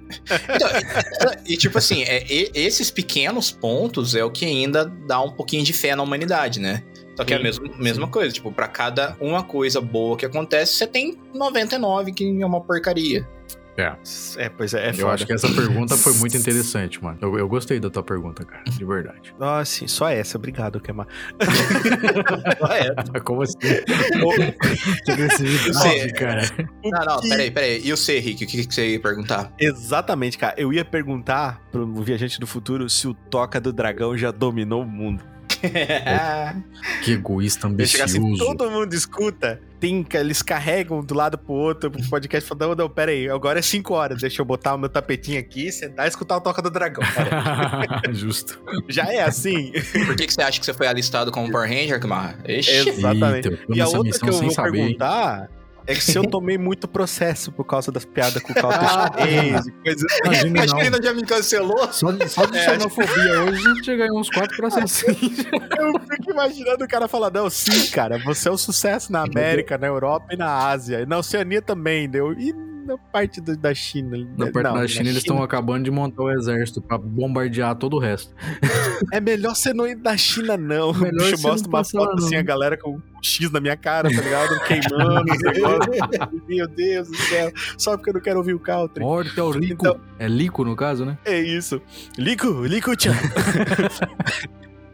Então, 0.55 1.33
e, 1.45 1.57
tipo 1.57 1.79
assim, 1.79 2.05
é, 2.05 2.25
esses 2.55 2.93
pequenos 2.93 3.51
pontos 3.51 4.15
é 4.15 4.25
o 4.25 4.31
que 4.31 4.45
ainda 4.45 4.85
dá 4.85 5.21
um 5.21 5.33
pouquinho 5.33 5.65
de 5.65 5.73
fé 5.73 5.97
na 5.97 6.03
humanidade, 6.03 6.61
né? 6.61 6.85
Só 7.17 7.25
que 7.25 7.33
é 7.33 7.37
a 7.37 7.39
Sim, 7.39 7.45
mesma, 7.45 7.69
mesma 7.79 8.09
coisa, 8.09 8.33
tipo, 8.33 8.53
pra 8.53 8.69
cada 8.69 9.17
uma 9.21 9.43
coisa 9.43 9.81
boa 9.81 10.17
que 10.17 10.27
acontece, 10.27 10.75
você 10.75 10.87
tem 10.87 11.19
99 11.35 12.13
que 12.13 12.43
é 12.43 12.47
uma 12.47 12.61
porcaria. 12.61 13.27
É, 14.39 14.49
pois 14.49 14.73
é, 14.75 14.87
é 14.87 14.91
eu 14.91 14.95
foda. 14.95 15.13
acho 15.13 15.27
que 15.27 15.33
essa 15.33 15.49
pergunta 15.49 15.97
foi 15.97 16.13
muito 16.21 16.37
interessante, 16.37 17.03
mano. 17.03 17.19
Eu, 17.21 17.39
eu 17.39 17.49
gostei 17.49 17.79
da 17.79 17.91
tua 17.91 18.03
pergunta, 18.03 18.45
cara, 18.45 18.63
de 18.65 18.85
verdade. 18.85 19.35
Ah, 19.41 19.65
sim, 19.65 19.87
só 19.87 20.09
essa. 20.09 20.39
Obrigado, 20.39 20.81
Kemar. 20.81 21.07
Como 23.25 23.43
assim? 23.43 23.59
que 23.59 25.11
agressividade, 25.11 25.73
Você- 25.73 26.13
cara. 26.13 26.43
Não, 26.85 27.05
não, 27.05 27.21
peraí, 27.21 27.51
peraí. 27.51 27.81
E 27.85 27.93
o 27.93 27.97
C, 27.97 28.19
Rick, 28.19 28.45
o 28.45 28.47
que, 28.47 28.67
que 28.67 28.75
você 28.75 28.89
ia 28.93 29.01
perguntar? 29.01 29.53
Exatamente, 29.59 30.39
cara. 30.39 30.55
Eu 30.57 30.73
ia 30.73 30.85
perguntar 30.85 31.61
pro 31.71 31.87
viajante 32.03 32.39
do 32.41 32.47
futuro 32.47 32.89
se 32.89 33.07
o 33.07 33.15
Toca 33.15 33.61
do 33.61 33.73
Dragão 33.73 34.17
já 34.17 34.31
dominou 34.31 34.83
o 34.83 34.87
mundo. 34.89 35.23
Que 37.03 37.13
egoísta 37.13 37.67
assim, 37.67 37.73
ambicioso. 37.75 38.37
todo 38.39 38.71
mundo 38.71 38.93
escuta, 38.95 39.61
tem, 39.87 40.07
eles 40.21 40.43
carregam 40.43 41.01
do 41.03 41.15
lado 41.15 41.39
pro 41.39 41.55
outro 41.55 41.91
pro 41.91 42.03
podcast 42.09 42.49
falando, 42.49 42.77
não, 42.77 42.85
não, 42.85 42.91
pera 42.91 43.13
aí, 43.13 43.29
agora 43.29 43.59
é 43.61 43.63
5 43.63 43.95
horas, 43.95 44.21
deixa 44.21 44.43
eu 44.43 44.45
botar 44.45 44.75
o 44.75 44.79
meu 44.79 44.89
tapetinho 44.89 45.39
aqui, 45.39 45.71
sentar 45.71 46.07
e 46.07 46.09
escutar 46.09 46.37
o 46.37 46.41
Toca 46.41 46.61
do 46.61 46.71
Dragão. 46.71 47.05
Justo. 48.13 48.61
Já 48.89 49.13
é 49.13 49.23
assim? 49.23 49.73
Por 50.07 50.17
que, 50.17 50.27
que 50.27 50.33
você 50.33 50.43
acha 50.43 50.59
que 50.59 50.67
você 50.67 50.75
foi 50.75 50.87
alistado 50.87 51.31
como 51.31 51.51
Power 51.51 51.69
Ranger, 51.69 52.01
Kamar? 52.01 52.39
Exatamente. 52.45 53.49
Eita, 53.49 53.65
E 53.69 53.81
a 53.81 53.89
outra 53.89 54.19
que 54.19 54.29
eu 54.29 54.33
vou 54.33 54.51
saber, 54.51 54.79
hein? 54.79 54.85
perguntar 54.85 55.49
é 55.87 55.95
que 55.95 56.03
se 56.03 56.19
eu 56.19 56.25
tomei 56.25 56.59
muito 56.59 56.89
processo 56.89 57.53
por 57.53 57.65
causa 57.65 57.93
das 57.93 58.05
piadas 58.05 58.43
com 58.43 58.53
o 58.53 58.57
e 58.57 59.73
coisas 59.83 60.19
Imagina, 60.25 60.63
Acho 60.63 60.75
que 60.75 60.81
ele 60.81 60.91
não. 60.91 60.97
ainda 60.97 61.03
já 61.03 61.15
me 61.15 61.23
cancelou. 61.25 61.93
Só 61.93 62.11
de, 62.11 62.29
só 62.29 62.45
de 62.47 62.59
É, 62.59 62.65
xenofobia 62.65 63.43
hoje 63.45 63.67
a 63.69 63.75
gente 63.75 63.87
já 63.87 63.97
ganhou 63.97 64.19
uns 64.19 64.31
quatro 64.31 64.57
processinhos. 64.57 65.39
Eu 65.79 66.01
fico 66.01 66.31
imaginando 66.31 66.85
o 66.85 66.89
cara 66.89 67.07
falar, 67.07 67.31
não, 67.31 67.49
sim, 67.49 67.87
cara, 67.91 68.19
você 68.25 68.49
é 68.49 68.53
um 68.53 68.59
sucesso 68.59 69.13
na 69.13 69.23
América, 69.23 69.79
na 69.79 69.87
Europa 69.87 70.27
e 70.33 70.37
na 70.37 70.69
Ásia. 70.69 71.01
E 71.03 71.07
na 71.07 71.19
Oceania 71.19 71.63
também, 71.63 72.09
deu. 72.09 72.33
E 72.33 72.53
na 72.87 72.97
parte 72.97 73.41
do- 73.41 73.57
da 73.57 73.75
China? 73.75 74.17
Na 74.39 74.47
parte 74.51 74.65
Não, 74.65 74.75
da 74.75 74.81
na 74.81 74.89
China, 74.89 75.09
eles 75.09 75.19
estão 75.19 75.43
acabando 75.43 75.85
de 75.85 75.91
montar 75.91 76.23
o 76.23 76.31
exército 76.31 76.81
pra 76.81 76.97
bombardear 76.97 77.75
todo 77.77 77.97
o 77.97 77.99
resto. 77.99 78.35
É 79.13 79.21
melhor 79.21 79.55
você 79.55 79.75
não 79.75 79.87
ir 79.87 79.97
na 79.97 80.17
China, 80.17 80.57
não. 80.57 80.91
Melhor 80.95 81.29
O 81.29 81.31
bicho 81.31 81.43
mostra 81.43 81.69
uma 81.69 81.85
foto 81.85 82.15
assim, 82.19 82.35
não. 82.35 82.41
a 82.41 82.43
galera 82.43 82.79
com 82.79 82.97
um 82.97 83.03
X 83.23 83.51
na 83.51 83.61
minha 83.61 83.77
cara, 83.77 84.09
tá 84.09 84.23
ligado? 84.23 84.59
Queimando. 84.65 85.25
Meu 86.49 86.67
Deus 86.67 87.09
do 87.09 87.17
céu. 87.17 87.53
Só 87.77 87.95
porque 87.97 88.09
eu 88.11 88.15
não 88.15 88.21
quero 88.23 88.39
ouvir 88.39 88.55
o 88.55 88.59
Country. 88.59 89.05
Morte 89.05 89.39
ao 89.39 89.53
Lico. 89.53 89.87
Então- 89.87 90.01
É 90.19 90.27
Lico, 90.27 90.65
no 90.65 90.75
caso, 90.75 91.05
né? 91.05 91.19
É 91.27 91.39
isso. 91.39 91.81
Lico, 92.17 92.65
Lico, 92.65 92.97
tchan. 92.97 93.13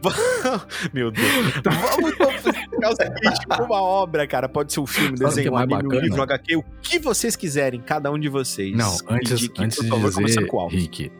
Meu 0.93 1.11
Deus. 1.11 1.27
Vamos 1.65 2.13
então 2.13 2.31
explicar 2.31 2.91
o 2.91 2.97
seguinte: 2.97 3.47
uma 3.61 3.83
obra, 3.83 4.27
cara. 4.27 4.49
Pode 4.49 4.73
ser 4.73 4.81
um 4.81 4.87
filme, 4.87 5.17
Sabe 5.17 5.25
é 5.25 5.29
desenho, 5.29 5.51
um 5.51 5.55
mais 5.55 5.73
anime, 5.73 5.97
um 5.97 6.01
livro, 6.01 6.19
um 6.19 6.23
HQ, 6.23 6.57
o 6.57 6.65
que 6.83 6.99
vocês 6.99 7.37
quiserem, 7.37 7.81
cada 7.81 8.11
um 8.11 8.19
de 8.19 8.29
vocês. 8.29 8.77
Não, 8.77 8.97
antes, 9.09 9.33
Indique, 9.33 9.63
antes 9.63 9.81
de 9.81 9.89
favor, 9.89 10.11
dizer, 10.11 10.47
com. 10.47 10.67
Rick, 10.69 11.13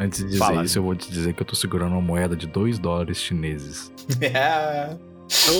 antes 0.00 0.20
de 0.20 0.26
dizer 0.26 0.38
Fala. 0.38 0.64
isso, 0.64 0.78
eu 0.78 0.82
vou 0.82 0.94
te 0.94 1.10
dizer 1.10 1.32
que 1.32 1.42
eu 1.42 1.46
tô 1.46 1.54
segurando 1.54 1.92
uma 1.92 2.02
moeda 2.02 2.36
de 2.36 2.46
2 2.46 2.78
dólares 2.78 3.18
chineses. 3.18 3.92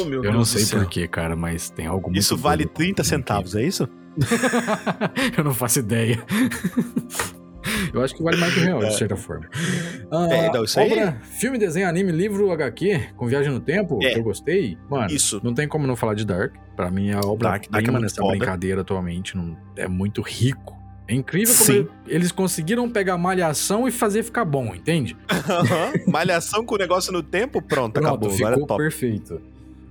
Oh, 0.01 0.05
meu 0.07 0.25
Eu 0.25 0.33
não 0.33 0.47
sei 0.47 0.65
porquê, 0.65 1.07
cara, 1.07 1.37
mas 1.37 1.69
tem 1.69 1.87
algo 1.87 2.11
Isso 2.15 2.35
vale 2.39 2.65
doido 2.65 2.75
30 2.75 3.03
aqui. 3.03 3.09
centavos, 3.09 3.55
é 3.55 3.63
isso? 3.63 3.87
eu 5.37 5.45
não 5.45 5.53
faço 5.53 5.81
ideia. 5.81 6.25
Eu 7.93 8.03
acho 8.03 8.15
que 8.15 8.23
vale 8.23 8.37
mais 8.37 8.53
que 8.55 8.61
o 8.61 8.63
real, 8.65 8.79
de 8.81 8.97
certa 8.97 9.17
forma. 9.17 9.47
Ah, 10.11 10.27
É, 10.31 10.53
não, 10.53 10.65
isso 10.65 10.79
aí- 10.81 10.91
obra, 10.93 11.21
filme, 11.23 11.59
desenho, 11.59 11.89
anime, 11.89 12.13
livro, 12.13 12.51
HQ, 12.51 13.09
com 13.17 13.27
viagem 13.27 13.53
no 13.53 13.61
tempo, 13.61 13.99
É. 14.03 14.13
que 14.13 14.19
eu 14.19 14.23
gostei. 14.23 14.77
Mano, 14.91 15.13
Isso. 15.13 15.41
não 15.43 15.53
tem 15.55 15.67
como 15.69 15.87
não 15.87 15.97
falar 15.97 16.15
de 16.15 16.25
Dark. 16.25 16.55
Pra 16.77 16.91
mim, 16.91 17.11
é 17.11 17.15
a 17.15 17.21
obra 17.21 17.51
Dark, 17.51 17.65
Dark 17.71 17.89
é 17.89 17.91
nessa 18.01 18.23
foda. 18.23 18.37
brincadeira 18.37 18.81
atualmente. 18.83 19.37
Não, 19.37 19.57
é 19.77 19.89
muito 19.89 20.23
rico. 20.23 20.77
É 21.07 21.15
incrível 21.15 21.55
como 21.55 21.67
Sim. 21.67 21.73
ele- 21.79 21.89
eles 22.07 22.31
conseguiram 22.33 22.89
pegar 22.91 23.17
malhação 23.17 23.89
e 23.89 23.91
fazer 23.91 24.23
ficar 24.23 24.45
bom, 24.45 24.75
entende? 24.75 25.17
Aham. 25.31 25.93
Malhação 26.07 26.65
com 26.65 26.75
o 26.75 26.79
negócio 26.79 27.11
no 27.13 27.23
tempo, 27.23 27.63
pronto, 27.63 27.95
Pronto, 27.95 27.99
acabou. 27.99 28.29
Agora 28.35 28.53
ficou 28.53 28.65
é 28.65 28.67
top. 28.67 28.83
perfeito. 28.83 29.41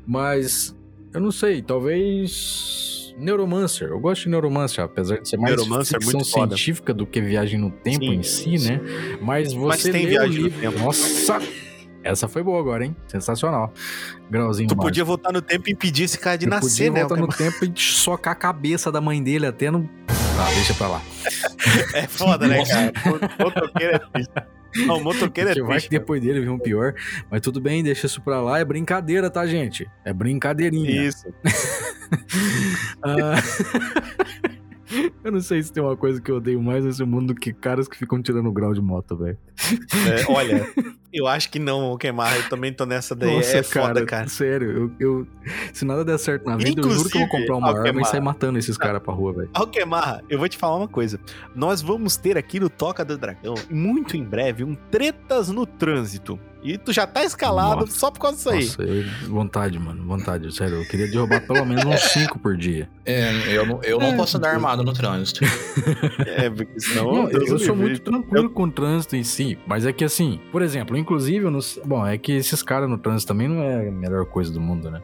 Mas, 0.05 0.75
eu 1.13 1.19
não 1.19 1.31
sei, 1.31 1.61
talvez... 1.61 2.96
Neuromancer. 3.17 3.89
Eu 3.89 3.99
gosto 3.99 4.23
de 4.23 4.29
Neuromancer, 4.29 4.83
apesar 4.83 5.17
de 5.17 5.27
ser 5.27 5.37
mais 5.37 5.55
Neuromancer 5.55 5.97
é 5.97 5.99
ficção 5.99 6.23
foda. 6.23 6.55
científica 6.55 6.93
do 6.93 7.05
que 7.05 7.19
viagem 7.21 7.59
no 7.59 7.71
tempo 7.71 8.05
Sim, 8.05 8.13
em 8.13 8.23
si, 8.23 8.57
né? 8.69 8.79
Mas 9.21 9.53
você 9.53 9.67
Mas 9.67 9.83
tem 9.83 10.07
viagem 10.07 10.43
no 10.43 10.49
tempo. 10.51 10.79
Nossa! 10.79 11.39
Essa 12.03 12.27
foi 12.27 12.41
boa 12.43 12.59
agora, 12.59 12.85
hein? 12.85 12.95
Sensacional. 13.07 13.73
Grauzinho 14.29 14.69
Tu 14.69 14.75
mágico. 14.75 14.83
podia 14.87 15.03
voltar 15.03 15.33
no 15.33 15.41
tempo 15.41 15.67
e 15.67 15.73
impedir 15.73 16.03
esse 16.03 16.17
cara 16.17 16.37
de 16.37 16.45
Eu 16.45 16.49
nascer, 16.51 16.85
podia 16.89 16.91
né? 16.91 16.99
voltar 17.01 17.17
no 17.21 17.27
tempo 17.35 17.65
e 17.65 17.71
socar 17.75 18.31
a 18.33 18.35
cabeça 18.35 18.91
da 18.91 19.01
mãe 19.01 19.21
dele 19.21 19.45
até 19.45 19.69
no... 19.71 19.89
Ah, 20.39 20.53
deixa 20.53 20.73
pra 20.75 20.87
lá. 20.87 21.01
É 21.93 22.07
foda, 22.07 22.47
né, 22.47 22.63
cara? 22.65 22.93
O 23.39 23.43
motoqueiro 23.43 23.95
é 23.95 23.99
triste. 23.99 24.33
Não, 24.85 24.97
o 24.97 25.03
motoqueiro 25.03 25.49
é 25.49 25.53
Porque 25.53 25.61
vai 25.67 25.71
triste. 25.77 25.89
que 25.89 25.97
depois 25.99 26.21
dele 26.21 26.41
vem 26.41 26.49
um 26.49 26.59
pior. 26.59 26.93
Mas 27.31 27.41
tudo 27.41 27.59
bem, 27.59 27.83
deixa 27.83 28.05
isso 28.05 28.21
pra 28.21 28.39
lá. 28.41 28.59
É 28.59 28.65
brincadeira, 28.65 29.29
tá, 29.29 29.45
gente? 29.47 29.89
É 30.05 30.13
brincadeirinha. 30.13 31.07
Isso. 31.07 31.25
Ah, 33.03 33.35
eu 35.23 35.31
não 35.31 35.41
sei 35.41 35.61
se 35.61 35.71
tem 35.71 35.81
uma 35.83 35.95
coisa 35.97 36.21
que 36.21 36.31
eu 36.31 36.37
odeio 36.37 36.61
mais 36.61 36.83
nesse 36.85 37.03
mundo 37.03 37.33
do 37.33 37.39
que 37.39 37.51
caras 37.53 37.87
que 37.87 37.97
ficam 37.97 38.21
tirando 38.21 38.51
grau 38.51 38.73
de 38.73 38.81
moto, 38.81 39.15
velho. 39.17 39.37
É, 40.07 40.25
olha, 40.31 40.67
eu 41.11 41.27
acho 41.27 41.49
que 41.51 41.59
não, 41.59 41.91
o 41.91 41.97
queimar. 41.97 42.35
Eu 42.35 42.47
também 42.49 42.71
tô 42.73 42.85
nessa 42.85 43.15
daí. 43.15 43.37
é 43.37 43.63
foda, 43.63 44.05
cara. 44.05 44.27
Sério, 44.27 44.91
eu, 44.99 45.17
eu- 45.19 45.27
se 45.73 45.83
nada 45.85 46.03
der 46.05 46.17
certo 46.17 46.45
na 46.45 46.57
vida, 46.57 46.81
eu 46.81 46.89
juro 46.89 47.09
que 47.09 47.17
eu 47.17 47.21
vou 47.21 47.27
Inclusive, 47.27 47.47
comprar 47.47 47.55
uma 47.57 47.67
arma 47.69 47.79
e 47.79 47.87
Alquemar. 47.89 48.05
sair 48.05 48.21
matando 48.21 48.59
esses 48.59 48.77
caras 48.77 49.01
pra 49.01 49.13
rua, 49.13 49.33
velho. 49.33 49.49
Alquemarra, 49.53 50.23
eu 50.29 50.37
vou 50.39 50.47
te 50.47 50.57
falar 50.57 50.77
uma 50.77 50.87
coisa. 50.87 51.19
Nós 51.55 51.81
vamos 51.81 52.15
ter 52.17 52.37
aqui 52.37 52.59
no 52.59 52.69
Toca 52.69 53.03
do 53.03 53.17
Dragão, 53.17 53.55
muito 53.69 54.15
em 54.15 54.23
breve, 54.23 54.63
um 54.63 54.75
Tretas 54.75 55.49
no 55.49 55.65
Trânsito. 55.65 56.39
E 56.73 56.77
tu 56.77 56.91
já 56.91 57.07
tá 57.07 57.23
escalado 57.23 57.81
Nossa. 57.81 57.97
só 57.97 58.11
por 58.11 58.19
causa 58.19 58.37
disso 58.37 58.49
aí. 58.51 58.65
Nossa, 58.65 59.23
eu- 59.23 59.29
vontade, 59.29 59.79
mano, 59.79 60.03
vontade. 60.05 60.53
Sério, 60.55 60.81
eu 60.81 60.87
queria 60.87 61.07
derrubar 61.07 61.41
pelo 61.47 61.65
menos 61.65 61.85
uns 61.85 62.01
5 62.11 62.39
por 62.39 62.55
dia. 62.57 62.89
É, 63.05 63.31
eu 63.55 63.65
não, 63.65 63.81
eu 63.83 63.99
não 63.99 64.15
posso 64.17 64.37
andar 64.37 64.49
armado 64.51 64.83
no 64.83 64.93
trânsito. 64.93 65.41
É, 66.25 66.49
porque 66.49 66.79
senão. 66.79 67.11
Não, 67.11 67.29
eu, 67.29 67.45
eu 67.47 67.59
sou 67.59 67.75
muito 67.75 67.99
tranquilo 68.01 68.49
com 68.49 68.63
o 68.63 68.71
trânsito 68.71 69.15
em 69.15 69.23
si, 69.23 69.57
mas 69.65 69.85
é 69.85 69.93
que 69.93 70.03
assim, 70.03 70.39
por 70.51 70.61
exemplo, 70.61 70.95
inclusive, 70.97 71.45
eu 71.45 71.51
não 71.51 71.59
bom, 71.85 72.05
é 72.05 72.17
que 72.17 72.31
esses 72.33 72.61
caras 72.61 72.89
no 72.89 72.97
trânsito 72.97 73.27
também 73.33 73.47
não 73.47 73.61
é 73.63 73.87
a 73.87 73.91
melhor 73.91 74.25
coisa 74.25 74.51
do 74.51 74.59
mundo, 74.61 74.91
né? 74.91 75.01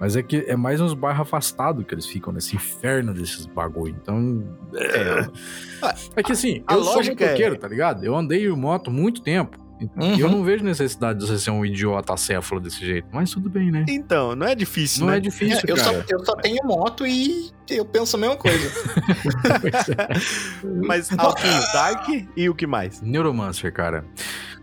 Mas 0.00 0.14
é 0.16 0.22
que 0.22 0.44
é 0.46 0.54
mais 0.56 0.80
uns 0.80 0.94
bairros 0.94 1.22
afastados 1.22 1.84
que 1.84 1.92
eles 1.94 2.06
ficam 2.06 2.32
nesse 2.32 2.54
inferno 2.54 3.12
desses 3.12 3.44
bagulho. 3.46 3.96
Então. 4.00 4.44
É. 4.74 5.28
É 6.16 6.22
que 6.22 6.32
assim, 6.32 6.62
A 6.66 6.74
eu 6.74 6.84
sou 6.84 6.94
lógica 6.96 7.24
é- 7.24 7.26
motoqueiro, 7.26 7.56
tá 7.58 7.66
ligado? 7.68 8.04
Eu 8.04 8.14
andei 8.16 8.46
em 8.46 8.50
moto 8.56 8.90
muito 8.90 9.20
tempo. 9.20 9.58
E 9.96 10.00
Uhum. 10.00 10.18
eu 10.18 10.28
não 10.30 10.44
vejo 10.44 10.64
necessidade 10.64 11.18
de 11.20 11.26
você 11.26 11.38
ser 11.38 11.50
um 11.50 11.64
idiota 11.64 12.12
acéfalo 12.14 12.60
desse 12.60 12.84
jeito. 12.84 13.06
Mas 13.12 13.30
tudo 13.30 13.48
bem, 13.50 13.70
né? 13.70 13.84
Então, 13.88 14.34
não 14.36 14.46
é 14.46 14.54
difícil, 14.54 15.02
Não 15.04 15.10
né? 15.12 15.18
é 15.18 15.20
difícil, 15.20 15.60
eu, 15.66 15.76
só, 15.76 15.92
cara. 15.92 16.06
eu 16.08 16.24
só 16.24 16.34
tenho 16.36 16.64
moto 16.64 17.06
e 17.06 17.50
eu 17.70 17.84
penso 17.84 18.16
a 18.16 18.18
mesma 18.18 18.36
coisa. 18.36 18.70
Mas 20.86 21.10
Alquinho, 21.18 21.60
Dark 21.72 22.08
e 22.36 22.48
o 22.48 22.54
que 22.54 22.66
mais? 22.66 23.00
Neuromancer, 23.00 23.72
cara. 23.72 24.04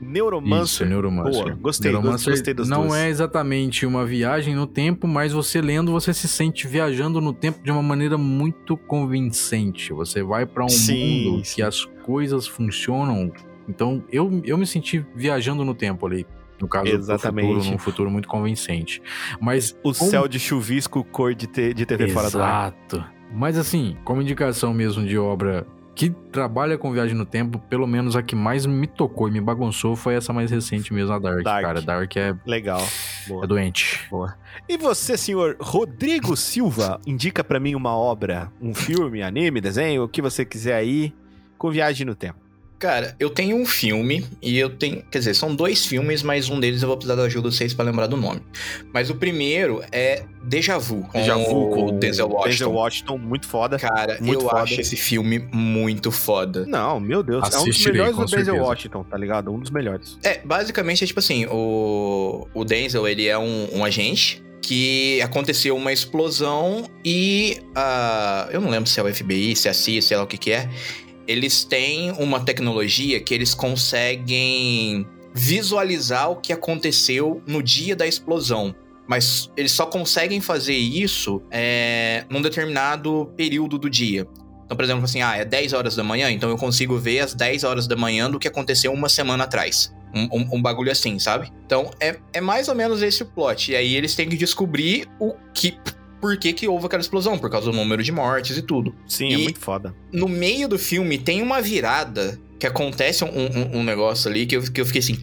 Neuromancer. 0.01 0.63
Isso, 0.65 0.85
Neuromancer. 0.85 1.43
Boa, 1.43 1.55
gostei, 1.61 1.91
Neuromancer 1.91 2.33
gostei 2.33 2.53
das 2.53 2.67
não 2.67 2.87
duas. 2.87 2.99
é 2.99 3.09
exatamente 3.09 3.85
uma 3.85 4.05
viagem 4.05 4.55
no 4.55 4.65
tempo, 4.65 5.07
mas 5.07 5.31
você 5.31 5.61
lendo, 5.61 5.91
você 5.91 6.13
se 6.13 6.27
sente 6.27 6.67
viajando 6.67 7.21
no 7.21 7.33
tempo 7.33 7.63
de 7.63 7.71
uma 7.71 7.83
maneira 7.83 8.17
muito 8.17 8.75
convincente. 8.75 9.93
Você 9.93 10.23
vai 10.23 10.45
pra 10.45 10.65
um 10.65 10.69
Sim, 10.69 11.25
mundo 11.29 11.45
sim. 11.45 11.55
que 11.55 11.61
as 11.61 11.85
coisas 12.03 12.47
funcionam. 12.47 13.31
Então, 13.67 14.03
eu, 14.11 14.41
eu 14.43 14.57
me 14.57 14.65
senti 14.65 15.05
viajando 15.15 15.63
no 15.63 15.73
tempo 15.73 16.05
ali. 16.07 16.25
No 16.59 16.67
caso, 16.67 16.87
Exatamente. 16.89 17.47
futuro, 17.47 17.71
num 17.71 17.77
futuro 17.79 18.11
muito 18.11 18.27
convincente. 18.27 19.01
Mas 19.39 19.71
O 19.83 19.93
como- 19.93 20.11
céu 20.11 20.27
de 20.27 20.37
chuvisco, 20.39 21.03
cor 21.03 21.33
de, 21.33 21.47
te- 21.47 21.73
de 21.73 21.85
TV 21.85 22.09
fora 22.09 22.29
do 22.29 22.41
ar. 22.41 22.67
Exato. 22.67 23.03
Mas 23.33 23.57
assim, 23.57 23.97
como 24.03 24.21
indicação 24.21 24.71
mesmo 24.73 25.03
de 25.05 25.17
obra 25.17 25.65
que 25.95 26.09
trabalha 26.31 26.77
com 26.77 26.91
viagem 26.91 27.15
no 27.15 27.25
tempo, 27.25 27.57
pelo 27.67 27.87
menos 27.87 28.15
a 28.15 28.21
que 28.21 28.35
mais 28.35 28.65
me 28.67 28.85
tocou 28.87 29.27
e 29.27 29.31
me 29.31 29.41
bagunçou 29.41 29.95
foi 29.95 30.13
essa 30.13 30.31
mais 30.31 30.51
recente 30.51 30.93
mesmo, 30.93 31.11
a 31.13 31.19
Dark. 31.19 31.43
Dark. 31.43 31.61
Cara, 31.63 31.81
Dark 31.81 32.15
é, 32.15 32.35
Legal. 32.45 32.79
é 32.81 33.27
Boa. 33.29 33.47
doente. 33.47 34.07
E 34.69 34.77
você, 34.77 35.17
senhor 35.17 35.57
Rodrigo 35.59 36.37
Silva, 36.37 36.99
indica 37.07 37.43
pra 37.43 37.59
mim 37.59 37.73
uma 37.73 37.95
obra, 37.95 38.51
um 38.61 38.73
filme, 38.73 39.21
anime, 39.23 39.59
desenho, 39.59 40.03
o 40.03 40.07
que 40.07 40.21
você 40.21 40.45
quiser 40.45 40.75
aí, 40.75 41.13
com 41.57 41.71
viagem 41.71 42.05
no 42.05 42.13
tempo. 42.15 42.39
Cara, 42.81 43.15
eu 43.19 43.29
tenho 43.29 43.57
um 43.57 43.63
filme 43.63 44.25
e 44.41 44.57
eu 44.57 44.67
tenho. 44.67 45.03
Quer 45.11 45.19
dizer, 45.19 45.35
são 45.35 45.53
dois 45.53 45.85
filmes, 45.85 46.23
mas 46.23 46.49
um 46.49 46.59
deles 46.59 46.81
eu 46.81 46.87
vou 46.87 46.97
precisar 46.97 47.15
da 47.15 47.21
ajuda 47.25 47.47
de 47.47 47.55
vocês 47.55 47.75
pra 47.75 47.85
lembrar 47.85 48.07
do 48.07 48.17
nome. 48.17 48.41
Mas 48.91 49.11
o 49.11 49.15
primeiro 49.15 49.83
é 49.91 50.23
Deja 50.41 50.79
Vu. 50.79 51.07
Já 51.13 51.35
Vu 51.35 51.69
com 51.69 51.85
o 51.85 51.91
Denzel 51.91 52.27
Washington. 52.27 52.49
Denzel 52.49 52.71
Washington, 52.71 53.17
muito 53.19 53.47
foda. 53.47 53.77
Cara, 53.77 54.17
Muito 54.19 54.33
eu 54.33 54.49
foda. 54.49 54.63
acho 54.63 54.81
esse 54.81 54.95
filme 54.95 55.47
muito 55.53 56.11
foda. 56.11 56.65
Não, 56.65 56.99
meu 56.99 57.21
Deus, 57.21 57.43
é 57.43 57.45
um 57.45 57.49
dos 57.49 57.55
Assistirei, 57.69 57.91
melhores 57.93 58.15
do 58.15 58.25
Denzel 58.25 58.45
certeza. 58.45 58.63
Washington, 58.63 59.03
tá 59.03 59.15
ligado? 59.15 59.53
Um 59.53 59.59
dos 59.59 59.69
melhores. 59.69 60.17
É, 60.23 60.39
basicamente 60.43 61.03
é 61.03 61.07
tipo 61.07 61.19
assim, 61.19 61.45
o, 61.51 62.47
o 62.51 62.65
Denzel, 62.65 63.07
ele 63.07 63.27
é 63.27 63.37
um, 63.37 63.67
um 63.73 63.85
agente 63.85 64.41
que 64.59 65.21
aconteceu 65.21 65.75
uma 65.75 65.93
explosão 65.93 66.89
e 67.05 67.57
a 67.75 68.47
eu 68.51 68.59
não 68.59 68.71
lembro 68.71 68.89
se 68.89 68.99
é 68.99 69.03
o 69.03 69.13
FBI, 69.13 69.55
se 69.55 69.67
é 69.67 69.71
a 69.71 69.73
CIA, 69.73 70.01
sei 70.01 70.17
lá 70.17 70.23
o 70.23 70.27
que 70.27 70.37
que 70.39 70.51
é. 70.51 70.67
Eles 71.31 71.63
têm 71.63 72.11
uma 72.13 72.39
tecnologia 72.41 73.19
que 73.19 73.33
eles 73.33 73.53
conseguem 73.53 75.05
visualizar 75.33 76.29
o 76.29 76.35
que 76.35 76.51
aconteceu 76.53 77.41
no 77.47 77.63
dia 77.63 77.95
da 77.95 78.05
explosão. 78.05 78.75
Mas 79.07 79.49
eles 79.57 79.71
só 79.71 79.85
conseguem 79.85 80.39
fazer 80.39 80.75
isso 80.75 81.41
é, 81.51 82.25
num 82.29 82.41
determinado 82.41 83.31
período 83.35 83.77
do 83.77 83.89
dia. 83.89 84.25
Então, 84.65 84.77
por 84.77 84.83
exemplo, 84.85 85.03
assim, 85.03 85.21
ah, 85.21 85.35
é 85.35 85.43
10 85.43 85.73
horas 85.73 85.95
da 85.97 86.03
manhã, 86.03 86.31
então 86.31 86.49
eu 86.49 86.57
consigo 86.57 86.97
ver 86.97 87.19
às 87.19 87.33
10 87.33 87.63
horas 87.65 87.87
da 87.87 87.95
manhã 87.95 88.29
do 88.31 88.39
que 88.39 88.47
aconteceu 88.47 88.93
uma 88.93 89.09
semana 89.09 89.43
atrás. 89.43 89.93
Um, 90.13 90.23
um- 90.31 90.47
um 90.57 90.61
bagulho 90.61 90.91
assim, 90.91 91.19
sabe? 91.19 91.51
Então, 91.65 91.91
é, 91.99 92.17
é 92.33 92.39
mais 92.41 92.67
ou 92.69 92.75
menos 92.75 93.01
esse 93.01 93.23
o 93.23 93.25
plot. 93.25 93.71
E 93.71 93.75
aí 93.75 93.95
eles 93.95 94.15
têm 94.15 94.29
que 94.29 94.37
descobrir 94.37 95.07
o 95.19 95.33
que. 95.53 95.77
Por 96.21 96.37
que, 96.37 96.53
que 96.53 96.67
houve 96.67 96.85
aquela 96.85 97.01
explosão? 97.01 97.37
Por 97.37 97.49
causa 97.49 97.71
do 97.71 97.75
número 97.75 98.03
de 98.03 98.11
mortes 98.11 98.55
e 98.57 98.61
tudo. 98.61 98.93
Sim, 99.07 99.33
é 99.33 99.37
E- 99.39 99.43
muito 99.43 99.59
foda. 99.59 99.93
No 100.13 100.27
meio 100.29 100.67
do 100.69 100.77
filme 100.77 101.17
tem 101.17 101.41
uma 101.41 101.59
virada 101.61 102.39
que 102.59 102.67
acontece 102.67 103.23
um, 103.23 103.27
um- 103.27 103.79
um 103.79 103.83
negócio 103.83 104.29
ali 104.29 104.45
que 104.45 104.55
eu, 104.55 104.61
que 104.61 104.79
eu 104.79 104.85
fiquei 104.85 104.99
assim, 104.99 105.17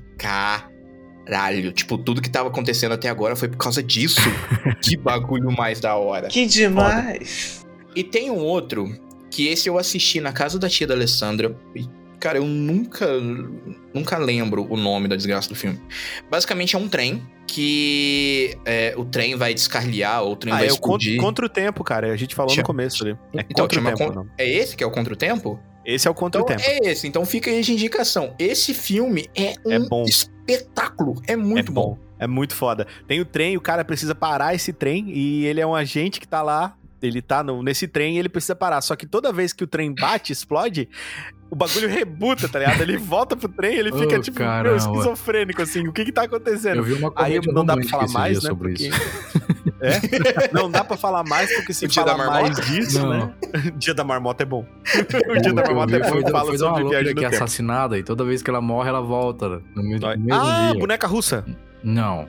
caralho. 1.27 1.73
Tipo, 1.73 1.97
tudo 1.99 2.20
que 2.20 2.29
tava 2.31 2.49
acontecendo 2.49 2.93
até 2.93 3.09
agora 3.09 3.37
foi 3.37 3.49
por 3.49 3.57
causa 3.59 3.83
disso. 3.83 4.20
que 4.83 4.97
bagulho 4.97 5.51
mais 5.53 5.81
da 5.81 5.95
hora. 5.97 6.29
Que 6.29 6.47
demais! 6.47 7.65
E 7.95 8.03
tem 8.05 8.31
um 8.31 8.39
outro 8.39 8.89
que 9.31 9.47
esse 9.49 9.69
eu 9.69 9.79
assisti 9.79 10.20
na 10.20 10.33
casa 10.33 10.59
da 10.59 10.69
tia 10.69 10.87
da 10.87 10.95
Alessandra. 10.95 11.57
E, 11.75 11.85
cara, 12.19 12.39
eu 12.39 12.45
nunca 12.45 13.07
nunca 13.95 14.19
lembro 14.19 14.66
o 14.70 14.77
nome 14.77 15.09
da 15.09 15.16
desgraça 15.16 15.49
do 15.49 15.55
filme. 15.55 15.81
Basicamente 16.31 16.77
é 16.77 16.78
um 16.78 16.89
trem 16.89 17.23
que 17.47 18.57
é, 18.65 18.95
o 18.97 19.05
trem 19.05 19.35
vai 19.36 19.55
descarrilhar, 19.55 20.23
ou 20.23 20.32
o 20.32 20.36
trem 20.36 20.53
Ah, 20.53 20.59
vai 20.59 20.69
é 20.69 20.73
o 20.73 20.77
contra, 20.78 21.09
explodir. 21.09 21.20
contra 21.20 21.47
o 21.47 21.49
tempo, 21.49 21.82
cara. 21.82 22.12
A 22.12 22.16
gente 22.16 22.35
falou 22.35 22.55
no 22.55 22.62
começo 22.62 23.03
ali. 23.05 23.16
É 23.35 23.40
Então, 23.49 23.66
contra 23.66 23.81
o 23.81 23.85
tempo, 23.85 23.99
con- 23.99 24.12
não. 24.15 24.28
É 24.36 24.49
esse 24.49 24.77
que 24.77 24.85
é 24.85 24.86
o 24.86 24.90
contra 24.90 25.12
o 25.12 25.16
tempo? 25.16 25.59
Esse 25.85 26.07
é 26.07 26.11
o 26.11 26.15
contra 26.15 26.40
Então 26.43 26.55
o 26.57 26.59
tempo. 26.59 26.70
é 26.70 26.90
esse. 26.90 27.07
Então 27.09 27.24
fica 27.24 27.51
aí 27.51 27.62
de 27.62 27.73
indicação. 27.73 28.35
Esse 28.39 28.74
filme 28.74 29.28
é 29.35 29.55
um 29.65 29.73
É 29.73 29.78
bom. 29.78 30.05
espetáculo. 30.05 31.20
É 31.27 31.35
muito 31.36 31.70
é 31.70 31.74
bom. 31.74 31.99
É 32.19 32.27
muito 32.27 32.55
foda. 32.55 32.86
Tem 33.07 33.20
o 33.20 33.24
trem, 33.24 33.57
o 33.57 33.61
cara 33.61 33.85
precisa 33.85 34.15
parar 34.15 34.55
esse 34.55 34.73
trem 34.73 35.09
e 35.11 35.47
ele 35.47 35.61
é 35.61 35.66
um 35.66 35.74
agente 35.74 36.20
que 36.20 36.28
tá 36.28 36.43
lá. 36.43 36.74
Ele 37.01 37.23
tá 37.23 37.43
no- 37.45 37.62
nesse 37.62 37.86
trem 37.89 38.16
e 38.16 38.19
ele 38.19 38.28
precisa 38.28 38.57
parar. 38.57 38.81
Só 38.82 38.97
que 38.97 39.07
toda 39.07 39.32
vez 39.32 39.53
que 39.53 39.62
o 39.62 39.66
trem 39.69 39.95
bate, 39.95 40.32
explode, 40.32 40.89
o 41.51 41.57
bagulho 41.57 41.89
rebuta, 41.89 42.49
tá 42.49 42.59
ligado? 42.59 42.81
Ele 42.83 42.97
volta 42.97 43.35
pro 43.37 43.49
trem 43.49 43.77
ele 43.77 43.91
fica, 43.93 44.19
tipo, 44.20 44.39
caramba. 44.39 44.69
meu, 44.69 44.77
esquizofrênico, 44.77 45.62
assim. 45.62 45.87
O 45.89 45.93
que 45.93 46.05
que 46.05 46.12
tá 46.12 46.23
acontecendo? 46.23 46.77
Eu 46.77 46.85
vi 46.85 46.93
uma 46.95 47.12
Aí 47.16 47.41
não 47.53 47.65
dá 47.65 47.75
pra 47.77 47.85
falar 47.89 48.09
mais, 48.09 48.43
né? 48.43 48.49
sobre 48.51 48.69
Porque... 48.70 48.89
isso. 48.89 48.99
É? 49.81 50.51
Não 50.53 50.69
dá 50.69 50.83
pra 50.83 50.97
falar 50.97 51.23
mais, 51.23 51.55
porque 51.55 51.73
se 51.73 51.85
O 51.85 51.89
Dia 51.89 52.03
da 52.05 52.16
Marmota? 52.16 52.41
mais 52.43 52.66
disso, 52.66 52.99
Não. 52.99 53.11
né? 53.11 53.33
Dia 53.79 53.95
da 53.95 54.03
Marmota 54.03 54.43
é 54.43 54.47
bom. 54.47 54.66
o 55.37 55.41
Dia 55.41 55.53
da 55.53 55.62
Marmota 55.62 55.95
é 55.97 56.01
bom 56.01 56.09
foi, 56.09 56.20
e 56.23 56.31
fala 56.33 56.47
foi 56.47 56.59
sobre 56.59 56.85
viagem 56.89 57.15
que 57.15 57.25
é 57.25 57.29
assassinada 57.29 57.97
e 57.97 58.03
toda 58.03 58.25
vez 58.25 58.43
que 58.43 58.51
ela 58.51 58.61
morre, 58.61 58.89
ela 58.89 59.01
volta 59.01 59.62
no 59.77 59.83
mesmo, 59.85 60.01
no 60.09 60.19
mesmo 60.19 60.33
Ah, 60.35 60.70
dia. 60.73 60.81
boneca 60.81 61.07
russa. 61.07 61.45
Não. 61.85 62.29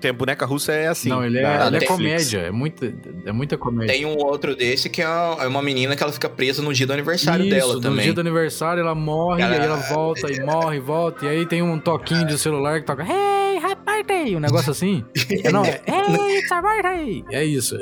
Tem 0.00 0.10
a 0.10 0.14
boneca 0.14 0.46
russa 0.46 0.72
é 0.72 0.86
assim. 0.88 1.08
não, 1.08 1.24
ele 1.24 1.38
é, 1.38 1.66
ele 1.66 1.76
é 1.76 1.80
comédia. 1.80 2.38
É 2.40 2.50
muita, 2.50 2.92
é 3.26 3.32
muita 3.32 3.56
comédia. 3.58 3.92
Tem 3.94 4.06
um 4.06 4.16
outro 4.16 4.54
desse 4.54 4.88
que 4.88 5.02
é 5.02 5.04
é 5.04 5.46
uma 5.46 5.60
menina 5.62 5.96
que 5.96 6.02
ela 6.02 6.12
fica 6.12 6.28
presa 6.28 6.62
no 6.62 6.72
dia 6.72 6.86
do 6.86 6.92
aniversário 6.92 7.44
Isso, 7.44 7.54
dela 7.54 7.74
no 7.74 7.80
também. 7.80 8.04
dia 8.04 8.12
do 8.14 8.20
aniversário 8.20 8.80
ela 8.80 8.94
morre, 8.94 9.42
Ela- 9.42 9.56
e 9.56 9.58
aí 9.58 9.64
ela 9.66 9.76
volta 9.76 10.32
e 10.32 10.40
morre, 10.44 10.78
volta, 10.80 11.24
e 11.26 11.28
aí 11.28 11.46
tem 11.46 11.62
um 11.62 11.78
toquinho 11.78 12.26
de 12.26 12.38
celular 12.38 12.80
que 12.80 12.86
toca 12.86 13.02
Hey, 13.02 13.58
happy 13.58 13.82
birthday! 13.84 14.36
Um 14.36 14.40
negócio 14.40 14.70
assim. 14.70 15.04
É, 15.44 15.50
não, 15.50 15.64
é 15.64 15.80
Hey, 15.86 16.38
it's 16.38 16.52
a 16.52 16.62
birthday! 16.62 17.24
É 17.30 17.44
isso. 17.44 17.76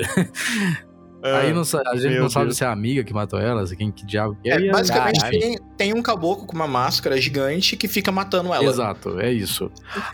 Ah, 1.23 1.39
aí 1.39 1.53
não 1.53 1.63
sa- 1.63 1.81
a 1.87 1.95
gente 1.95 2.11
meu 2.13 2.21
não 2.23 2.29
sabe 2.29 2.45
Deus. 2.47 2.57
se 2.57 2.63
é 2.63 2.67
a 2.67 2.71
amiga 2.71 3.03
que 3.03 3.13
matou 3.13 3.39
ela, 3.39 3.65
se 3.65 3.75
quem 3.75 3.91
que 3.91 4.05
diabo 4.05 4.37
que 4.41 4.49
é. 4.49 4.55
É, 4.67 4.71
basicamente 4.71 5.19
tem, 5.29 5.57
tem 5.77 5.93
um 5.93 6.01
caboclo 6.01 6.45
com 6.45 6.55
uma 6.55 6.67
máscara 6.67 7.19
gigante 7.19 7.75
que 7.75 7.87
fica 7.87 8.11
matando 8.11 8.53
ela. 8.53 8.63
Exato, 8.63 9.19
é 9.19 9.31
isso. 9.31 9.71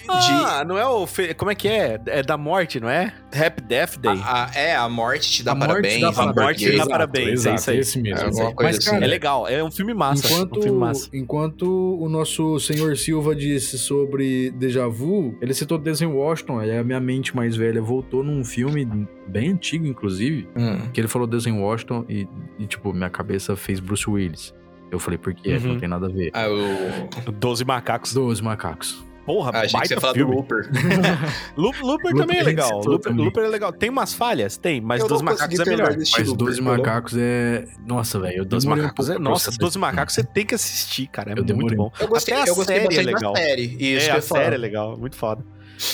Ah, 0.08 0.64
não 0.66 0.78
é 0.78 0.86
o. 0.88 1.06
fe- 1.06 1.34
Como 1.34 1.52
é 1.52 1.56
que 1.56 1.68
é? 1.68 2.00
É 2.08 2.24
da 2.24 2.38
morte, 2.38 2.80
não 2.80 2.90
é? 2.90 3.14
Happy 3.34 3.62
Death 3.62 3.98
Day. 3.98 4.20
A- 4.24 4.46
a- 4.46 4.52
é, 4.58 4.76
a 4.76 4.88
morte 4.90 5.32
te 5.32 5.44
dá 5.44 5.52
A 5.52 5.56
morte 5.56 5.68
parabéns. 5.70 6.02
dá 6.02 6.10
em 6.10 6.14
parabéns. 6.14 6.36
português. 6.36 6.46
morte 6.46 6.60
te 6.60 6.66
dá 6.70 6.74
Exato, 6.76 6.90
parabéns, 6.90 7.28
é 7.28 7.32
exato, 7.34 7.56
isso 7.56 7.70
aí. 7.72 7.78
esse 7.80 8.02
mesmo. 8.02 8.20
É 8.20 8.24
alguma 8.26 8.46
Mas, 8.46 8.56
coisa 8.56 8.80
cara, 8.86 8.98
assim. 8.98 9.06
é 9.06 9.08
legal, 9.08 9.48
é 9.48 9.64
um 9.64 9.72
filme 9.72 9.94
massa. 9.94 10.28
Enquanto, 10.28 10.60
um 10.60 10.62
filme 10.62 10.80
massa. 10.80 11.10
enquanto 11.14 11.98
o 12.00 12.10
nosso 12.10 12.60
senhor 12.60 12.96
Silva 12.98 13.36
disse 13.36 13.78
sobre 13.78 14.52
Deja 14.52 14.88
Vu, 14.88 15.38
ele 15.42 15.54
citou 15.54 15.78
Denzel 15.78 16.12
Washington, 16.16 16.60
aí 16.60 16.78
a 16.78 16.84
minha 16.84 17.00
mente 17.00 17.36
mais 17.36 17.56
velha 17.56 17.82
voltou 17.82 18.24
num 18.24 18.44
filme 18.44 18.86
bem 19.28 19.50
antigo, 19.52 19.86
inclusive, 19.86 20.48
Hum. 20.56 20.90
que 20.94 21.00
ele 21.02 21.08
falou 21.08 21.28
Denzel 21.28 21.56
Washington 21.58 22.06
e, 22.10 22.28
e, 22.60 22.66
tipo, 22.68 22.94
minha 22.94 23.10
cabeça 23.10 23.56
fez 23.56 23.80
Bruce 23.80 24.10
Willis. 24.10 24.54
Eu 24.92 25.00
falei, 25.00 25.18
por 25.18 25.34
quê? 25.34 25.56
Uhum. 25.56 25.74
Não 25.74 25.80
tem 25.80 25.90
nada 25.90 26.06
a 26.06 26.10
ver. 26.10 26.30
Ah, 26.34 26.46
o... 26.50 27.32
Doze 27.32 27.66
macacos. 27.66 28.14
Doze 28.14 28.44
macacos. 28.44 29.04
Porra, 29.26 29.52
ah, 29.54 29.60
achei 29.62 29.68
que 29.70 29.74
baita 29.74 29.88
você 29.88 29.94
ia 29.94 30.02
falar 30.02 30.14
do 30.14 30.18
filme. 30.20 30.36
Looper. 30.36 30.70
Loop- 31.56 31.82
Looper 31.82 31.84
Looper 32.12 32.14
também 32.18 32.38
é 32.40 32.44
legal. 32.44 32.82
Looper, 32.86 33.00
também. 33.00 33.26
Looper 33.26 33.44
é 33.46 33.48
legal. 33.48 33.72
Tem 33.72 33.90
umas 33.90 34.14
falhas? 34.14 34.58
Tem, 34.58 34.82
mas 34.82 35.00
Eu 35.00 35.06
não 35.06 35.10
Doze 35.16 35.24
macacos 35.24 35.58
consegui 35.58 35.70
é 35.70 35.76
melhor. 35.78 35.96
Mas 35.98 36.10
Looper, 36.28 36.36
Doze 36.36 36.62
perdão. 36.62 36.78
macacos 36.78 37.14
é. 37.18 37.66
Nossa, 37.88 38.20
velho. 38.20 38.38
Eu 38.40 38.46
Doze 38.46 38.66
demorei 38.66 38.84
um 38.84 38.88
macacos 38.88 39.08
pouco 39.08 39.22
é. 39.22 39.24
Nossa, 39.24 39.44
processar 39.46 39.60
Doze 39.62 39.70
esse 39.72 39.80
macacos 39.80 40.14
você 40.16 40.24
tem 40.26 40.46
que 40.46 40.54
assistir, 40.56 41.08
cara. 41.08 41.30
É 41.30 41.32
Eu 41.32 41.36
muito 41.38 41.48
demorei. 41.48 41.78
bom. 41.78 41.92
Eu 42.02 42.08
gostei, 42.10 42.34
Até 42.34 42.44
a 42.44 42.52
eu 42.52 42.56
gostei 42.56 42.82
série 42.82 42.96
é 42.98 43.02
legal. 43.02 43.34
da 43.34 43.40
série. 43.40 43.62
Isso 43.80 44.10
é, 44.10 44.12
que 44.12 44.18
a 44.18 44.22
série 44.22 44.56
é 44.56 44.58
legal, 44.58 44.98
muito 44.98 45.16
foda. 45.16 45.44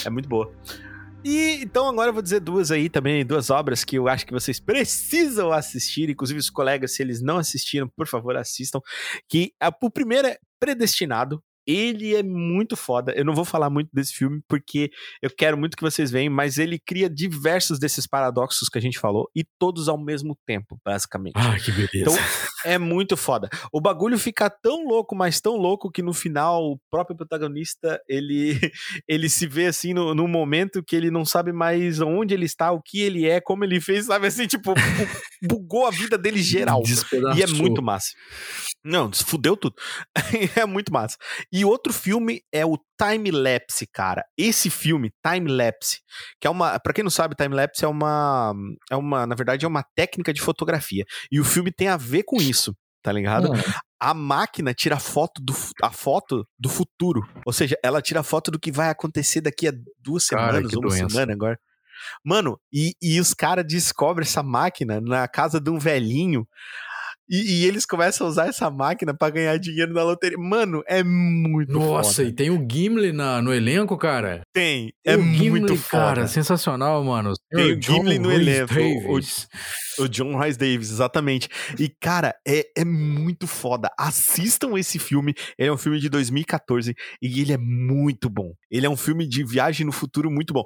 É 0.04 0.10
muito 0.10 0.28
boa. 0.28 0.52
E 1.24 1.62
então 1.62 1.88
agora 1.88 2.10
eu 2.10 2.14
vou 2.14 2.22
dizer 2.22 2.40
duas 2.40 2.72
aí 2.72 2.90
também, 2.90 3.26
duas 3.26 3.50
obras 3.50 3.84
que 3.84 3.98
eu 3.98 4.08
acho 4.08 4.26
que 4.26 4.32
vocês 4.32 4.60
precisam 4.60 5.52
assistir, 5.52 6.10
inclusive 6.10 6.40
os 6.40 6.50
colegas, 6.50 6.96
se 6.96 7.04
eles 7.04 7.22
não 7.22 7.38
assistiram, 7.38 7.90
por 7.90 8.08
favor, 8.08 8.38
assistam. 8.38 8.80
Que 9.28 9.54
a, 9.60 9.70
o 9.82 9.90
primeiro 9.90 10.28
é 10.28 10.38
Predestinado. 10.60 11.42
Ele 11.72 12.16
é 12.16 12.24
muito 12.24 12.76
foda. 12.76 13.14
Eu 13.16 13.24
não 13.24 13.36
vou 13.36 13.46
falar 13.46 13.70
muito 13.70 13.90
desse 13.94 14.14
filme 14.14 14.42
porque 14.48 14.90
eu 15.22 15.30
quero 15.30 15.56
muito 15.56 15.78
que 15.78 15.84
vocês 15.84 16.10
vejam, 16.10 16.34
mas 16.34 16.58
ele 16.58 16.80
cria 16.80 17.08
diversos 17.08 17.78
desses 17.78 18.08
paradoxos 18.08 18.68
que 18.70 18.78
a 18.80 18.82
gente 18.82 18.98
falou 18.98 19.30
e 19.36 19.44
todos 19.60 19.88
ao 19.88 19.98
mesmo 19.98 20.36
tempo, 20.48 20.80
basicamente. 20.84 21.34
Ah, 21.36 21.58
que 21.60 21.72
beleza. 21.72 21.90
Então, 21.96 22.16
é 22.66 22.78
muito 22.80 23.16
foda. 23.16 23.48
O 23.72 23.80
bagulho 23.80 24.18
fica 24.18 24.50
tão 24.50 24.88
louco, 24.88 25.16
mas 25.16 25.40
tão 25.40 25.56
louco 25.58 25.92
que 25.92 26.02
no 26.02 26.14
final 26.14 26.64
o 26.64 26.80
próprio 26.90 27.16
protagonista 27.16 28.02
ele 28.08 28.58
ele 29.08 29.30
se 29.30 29.46
vê 29.46 29.68
assim 29.68 29.94
no, 29.94 30.16
num 30.16 30.28
momento 30.28 30.84
que 30.84 30.96
ele 30.96 31.12
não 31.12 31.24
sabe 31.24 31.52
mais 31.52 32.02
onde 32.02 32.34
ele 32.34 32.46
está, 32.46 32.72
o 32.72 32.82
que 32.82 33.00
ele 33.02 33.28
é, 33.28 33.40
como 33.40 33.64
ele 33.64 33.80
fez, 33.80 34.08
sabe 34.08 34.26
assim, 34.28 34.48
tipo, 34.48 34.74
bu- 34.74 35.48
bugou 35.48 35.86
a 35.86 35.92
vida 35.92 36.18
dele 36.18 36.42
geral. 36.42 36.82
E 37.38 37.44
é 37.44 37.48
muito 37.48 37.82
massa. 37.82 38.08
Não, 38.84 39.12
fudeu 39.14 39.56
tudo. 39.56 39.76
é 40.56 40.66
muito 40.66 40.92
massa. 40.92 41.18
E 41.52 41.59
outro 41.66 41.94
filme 41.94 42.42
é 42.52 42.66
o 42.66 42.78
Time 43.02 43.32
Lapse, 43.32 43.88
cara. 43.88 44.24
Esse 44.38 44.70
filme, 44.70 45.12
Time 45.26 45.50
Lapse, 45.52 46.00
que 46.40 46.48
é 46.48 46.50
uma, 46.50 46.80
Pra 46.80 46.94
quem 46.94 47.04
não 47.04 47.12
sabe, 47.12 47.36
Time 47.36 47.56
Lapse 47.56 47.84
é 47.84 47.88
uma 47.88 48.54
é 48.92 48.96
uma, 48.96 49.26
na 49.26 49.36
verdade 49.36 49.66
é 49.66 49.68
uma 49.68 49.84
técnica 49.96 50.34
de 50.34 50.42
fotografia. 50.42 51.04
E 51.32 51.40
o 51.40 51.44
filme 51.46 51.72
tem 51.72 51.88
a 51.88 51.98
ver 51.98 52.24
com 52.24 52.38
isso, 52.38 52.76
tá 53.02 53.12
ligado? 53.12 53.50
A 54.00 54.14
máquina 54.14 54.74
tira 54.74 54.98
foto 55.00 55.42
do 55.42 55.54
a 55.84 55.92
foto 55.92 56.48
do 56.58 56.70
futuro. 56.70 57.22
Ou 57.46 57.52
seja, 57.52 57.76
ela 57.84 58.02
tira 58.02 58.24
foto 58.24 58.50
do 58.52 58.60
que 58.60 58.72
vai 58.72 58.90
acontecer 58.90 59.42
daqui 59.42 59.68
a 59.68 59.74
duas 60.00 60.26
Cara, 60.28 60.54
semanas, 60.54 60.74
uma 60.74 60.82
doença. 60.90 61.10
semana 61.10 61.34
agora. 61.34 61.60
Mano, 62.24 62.58
e, 62.72 62.94
e 63.02 63.20
os 63.20 63.34
caras 63.34 63.66
descobrem 63.68 64.26
essa 64.26 64.42
máquina 64.42 65.02
na 65.02 65.28
casa 65.28 65.60
de 65.60 65.70
um 65.70 65.78
velhinho. 65.78 66.48
E, 67.30 67.62
e 67.62 67.66
eles 67.66 67.86
começam 67.86 68.26
a 68.26 68.30
usar 68.30 68.48
essa 68.48 68.70
máquina 68.72 69.14
pra 69.14 69.30
ganhar 69.30 69.58
dinheiro 69.58 69.94
na 69.94 70.04
loteria. 70.04 70.38
Mano, 70.38 70.82
é 70.88 71.04
muito 71.04 71.72
Nossa, 71.72 72.16
foda. 72.24 72.30
e 72.30 72.34
tem 72.34 72.50
o 72.50 72.66
Gimli 72.70 73.12
na, 73.12 73.42
no 73.42 73.54
elenco, 73.54 73.98
cara. 73.98 74.42
Tem. 74.54 74.92
É 75.06 75.16
o 75.16 75.22
Gimli, 75.22 75.50
muito 75.52 75.76
foda. 75.76 76.04
cara, 76.06 76.28
sensacional, 76.28 77.04
mano. 77.04 77.34
Tem 77.52 77.64
Senhor 77.64 77.78
o 77.78 77.82
Gimli 77.82 78.16
John 78.18 78.22
no 78.24 78.30
Rhys 78.30 78.48
elenco, 78.48 78.74
o- 78.74 78.76
Davis. 79.20 79.48
O 80.00 80.08
John 80.08 80.40
Rice 80.42 80.58
Davis, 80.58 80.90
exatamente. 80.92 81.50
E, 81.78 81.90
cara, 81.90 82.34
é, 82.48 82.66
é 82.78 82.86
muito 82.86 83.46
foda. 83.46 83.92
Assistam 84.00 84.78
esse 84.80 84.98
filme. 84.98 85.34
Ele 85.58 85.68
é 85.68 85.74
um 85.74 85.78
filme 85.78 86.00
de 86.00 86.08
2014 86.10 86.96
e 87.22 87.42
ele 87.42 87.52
é 87.52 87.58
muito 87.58 88.30
bom. 88.30 88.54
Ele 88.72 88.86
é 88.86 88.90
um 88.90 88.96
filme 88.96 89.28
de 89.28 89.44
viagem 89.44 89.86
no 89.86 89.92
futuro 89.92 90.32
muito 90.32 90.54
bom. 90.54 90.64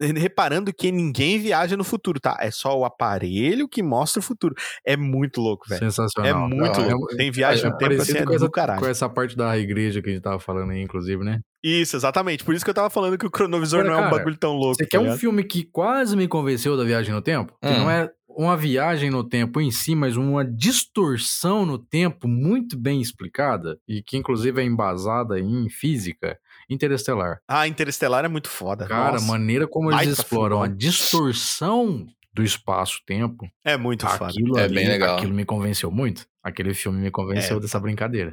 Reparando 0.00 0.72
que 0.74 0.90
ninguém 0.90 1.38
viaja 1.38 1.76
no 1.76 1.84
futuro, 1.84 2.18
tá? 2.18 2.36
É 2.40 2.50
só 2.50 2.76
o 2.76 2.84
aparelho 2.84 3.68
que 3.68 3.82
mostra 3.84 4.18
o 4.18 4.22
futuro. 4.22 4.54
É 4.84 4.96
muito 4.96 5.40
louco, 5.40 5.68
velho. 5.68 5.84
É 5.86 5.90
Sensacional. 6.08 6.48
muito 6.48 6.80
Não, 6.80 6.88
louco. 6.98 7.16
Tem 7.16 7.30
viagem 7.30 7.66
é 7.66 7.68
no 7.70 7.76
tempo 7.76 7.94
assim, 8.02 8.16
é 8.18 8.24
com, 8.24 8.32
essa, 8.34 8.44
do 8.44 8.50
caralho. 8.50 8.80
com 8.80 8.86
essa 8.86 9.08
parte 9.08 9.36
da 9.36 9.56
igreja 9.58 10.00
que 10.02 10.08
a 10.10 10.12
gente 10.12 10.22
tava 10.22 10.38
falando 10.38 10.70
aí, 10.72 10.80
inclusive, 10.82 11.22
né? 11.24 11.40
Isso, 11.62 11.96
exatamente. 11.96 12.44
Por 12.44 12.54
isso 12.54 12.64
que 12.64 12.70
eu 12.70 12.74
tava 12.74 12.90
falando 12.90 13.16
que 13.18 13.26
o 13.26 13.30
cronovisor 13.30 13.80
Agora, 13.80 13.94
não 13.94 13.98
é 14.02 14.06
um 14.06 14.08
cara, 14.10 14.18
bagulho 14.18 14.36
tão 14.36 14.52
louco. 14.54 14.76
Você 14.76 14.84
tá 14.84 14.88
quer 14.90 14.98
um 14.98 15.02
ligado? 15.04 15.18
filme 15.18 15.44
que 15.44 15.62
quase 15.64 16.16
me 16.16 16.26
convenceu 16.26 16.76
da 16.76 16.84
viagem 16.84 17.14
no 17.14 17.22
tempo? 17.22 17.54
Que 17.62 17.68
Hum. 17.68 17.78
não 17.78 17.90
é 17.90 18.10
uma 18.34 18.56
viagem 18.56 19.10
no 19.10 19.22
tempo 19.22 19.60
em 19.60 19.70
si, 19.70 19.94
mas 19.94 20.16
uma 20.16 20.42
distorção 20.44 21.66
no 21.66 21.78
tempo 21.78 22.26
muito 22.26 22.78
bem 22.78 23.00
explicada 23.00 23.78
e 23.86 24.02
que 24.02 24.16
inclusive 24.16 24.60
é 24.60 24.64
embasada 24.64 25.38
em 25.38 25.68
física 25.68 26.38
interestelar. 26.70 27.38
Ah, 27.46 27.68
Interestelar 27.68 28.24
é 28.24 28.28
muito 28.28 28.48
foda. 28.48 28.86
Cara, 28.86 29.18
a 29.18 29.20
maneira 29.20 29.66
como 29.68 29.92
eles 29.92 30.18
exploram 30.18 30.62
a 30.62 30.66
distorção 30.68 32.06
do 32.34 32.42
espaço-tempo, 32.42 33.46
É 33.64 33.76
muito 33.76 34.06
foda. 34.06 34.30
aquilo 34.30 34.58
É 34.58 34.68
bem 34.68 34.88
legal. 34.88 35.16
aquilo 35.16 35.34
me 35.34 35.44
convenceu 35.44 35.90
muito. 35.90 36.24
Aquele 36.42 36.74
filme 36.74 36.98
me 37.00 37.10
convenceu 37.10 37.58
É. 37.58 37.60
dessa 37.60 37.78
brincadeira. 37.78 38.32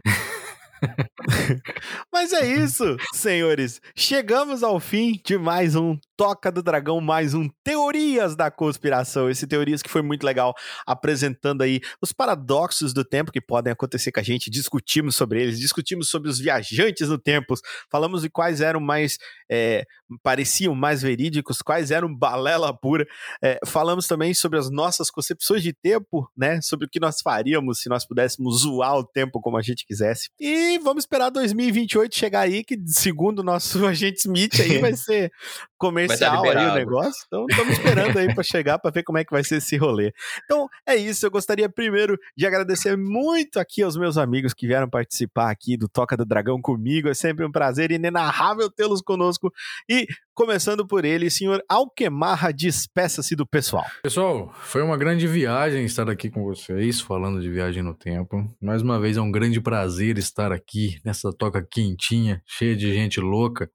Mas 2.11 2.33
é 2.33 2.45
isso, 2.45 2.97
senhores. 3.13 3.81
Chegamos 3.95 4.63
ao 4.63 4.79
fim 4.79 5.19
de 5.25 5.37
mais 5.37 5.75
um 5.75 5.97
Toca 6.17 6.51
do 6.51 6.61
Dragão, 6.61 6.99
mais 6.99 7.33
um 7.33 7.49
Teorias 7.63 8.35
da 8.35 8.51
Conspiração. 8.51 9.29
Esse 9.29 9.47
Teorias 9.47 9.81
que 9.81 9.89
foi 9.89 10.01
muito 10.01 10.25
legal, 10.25 10.53
apresentando 10.85 11.61
aí 11.61 11.79
os 12.01 12.11
paradoxos 12.11 12.93
do 12.93 13.05
tempo 13.05 13.31
que 13.31 13.39
podem 13.39 13.71
acontecer 13.71 14.11
com 14.11 14.19
a 14.19 14.23
gente. 14.23 14.49
Discutimos 14.49 15.15
sobre 15.15 15.41
eles, 15.41 15.59
discutimos 15.59 16.09
sobre 16.09 16.29
os 16.29 16.39
viajantes 16.39 17.07
no 17.07 17.17
tempo, 17.17 17.55
falamos 17.89 18.21
de 18.21 18.29
quais 18.29 18.59
eram 18.59 18.81
mais, 18.81 19.17
é, 19.49 19.85
pareciam 20.21 20.75
mais 20.75 21.01
verídicos, 21.01 21.61
quais 21.61 21.89
eram 21.89 22.13
balela 22.13 22.77
pura. 22.77 23.07
É, 23.41 23.57
falamos 23.65 24.07
também 24.07 24.33
sobre 24.33 24.59
as 24.59 24.69
nossas 24.69 25.09
concepções 25.09 25.63
de 25.63 25.73
tempo, 25.73 26.29
né? 26.37 26.59
Sobre 26.61 26.85
o 26.85 26.89
que 26.89 26.99
nós 26.99 27.21
faríamos 27.21 27.79
se 27.79 27.89
nós 27.89 28.05
pudéssemos 28.05 28.61
zoar 28.61 28.97
o 28.97 29.05
tempo 29.05 29.39
como 29.39 29.57
a 29.57 29.61
gente 29.61 29.85
quisesse. 29.85 30.29
E 30.39 30.68
vamos 30.77 31.03
esperar 31.03 31.29
2028 31.29 32.15
chegar 32.15 32.41
aí, 32.41 32.63
que 32.63 32.77
segundo 32.85 33.39
o 33.39 33.43
nosso 33.43 33.83
agente 33.87 34.19
Smith 34.19 34.59
aí 34.59 34.77
vai 34.77 34.93
ser 34.93 35.31
comercial 35.79 36.43
aí 36.43 36.69
o 36.69 36.75
negócio. 36.75 37.23
Então 37.25 37.45
estamos 37.49 37.73
esperando 37.73 38.19
aí 38.19 38.33
para 38.33 38.43
chegar 38.43 38.77
para 38.77 38.91
ver 38.91 39.03
como 39.03 39.17
é 39.17 39.23
que 39.23 39.31
vai 39.31 39.43
ser 39.43 39.55
esse 39.55 39.77
rolê. 39.77 40.13
Então 40.43 40.67
é 40.85 40.95
isso, 40.95 41.25
eu 41.25 41.31
gostaria 41.31 41.69
primeiro 41.69 42.19
de 42.35 42.45
agradecer 42.45 42.95
muito 42.97 43.59
aqui 43.59 43.81
aos 43.81 43.97
meus 43.97 44.17
amigos 44.17 44.53
que 44.53 44.67
vieram 44.67 44.89
participar 44.89 45.49
aqui 45.49 45.77
do 45.77 45.87
Toca 45.87 46.17
do 46.17 46.25
Dragão 46.25 46.61
comigo. 46.61 47.07
É 47.07 47.13
sempre 47.13 47.45
um 47.45 47.51
prazer 47.51 47.91
inenarrável 47.91 48.69
tê-los 48.69 49.01
conosco. 49.01 49.51
E 49.89 50.05
começando 50.33 50.85
por 50.85 51.05
ele, 51.05 51.29
senhor 51.29 51.63
Alquemarra, 51.67 52.51
despeça-se 52.51 53.35
do 53.35 53.47
pessoal. 53.47 53.85
Pessoal, 54.03 54.53
foi 54.61 54.81
uma 54.81 54.97
grande 54.97 55.27
viagem 55.27 55.85
estar 55.85 56.09
aqui 56.09 56.29
com 56.29 56.43
vocês, 56.43 56.99
falando 56.99 57.41
de 57.41 57.49
viagem 57.49 57.81
no 57.81 57.93
tempo. 57.93 58.49
Mais 58.61 58.81
uma 58.81 58.99
vez 58.99 59.17
é 59.17 59.21
um 59.21 59.31
grande 59.31 59.61
prazer 59.61 60.17
estar 60.17 60.51
aqui 60.51 60.99
nessa 61.05 61.31
toca 61.31 61.65
quentinha, 61.65 62.41
cheia 62.45 62.75
de 62.75 62.93
gente 62.93 63.19
louca, 63.19 63.69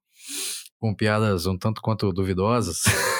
com 0.79 0.93
piadas 0.93 1.45
um 1.45 1.57
tanto 1.57 1.81
quanto 1.81 2.11
duvidosas. 2.11 2.83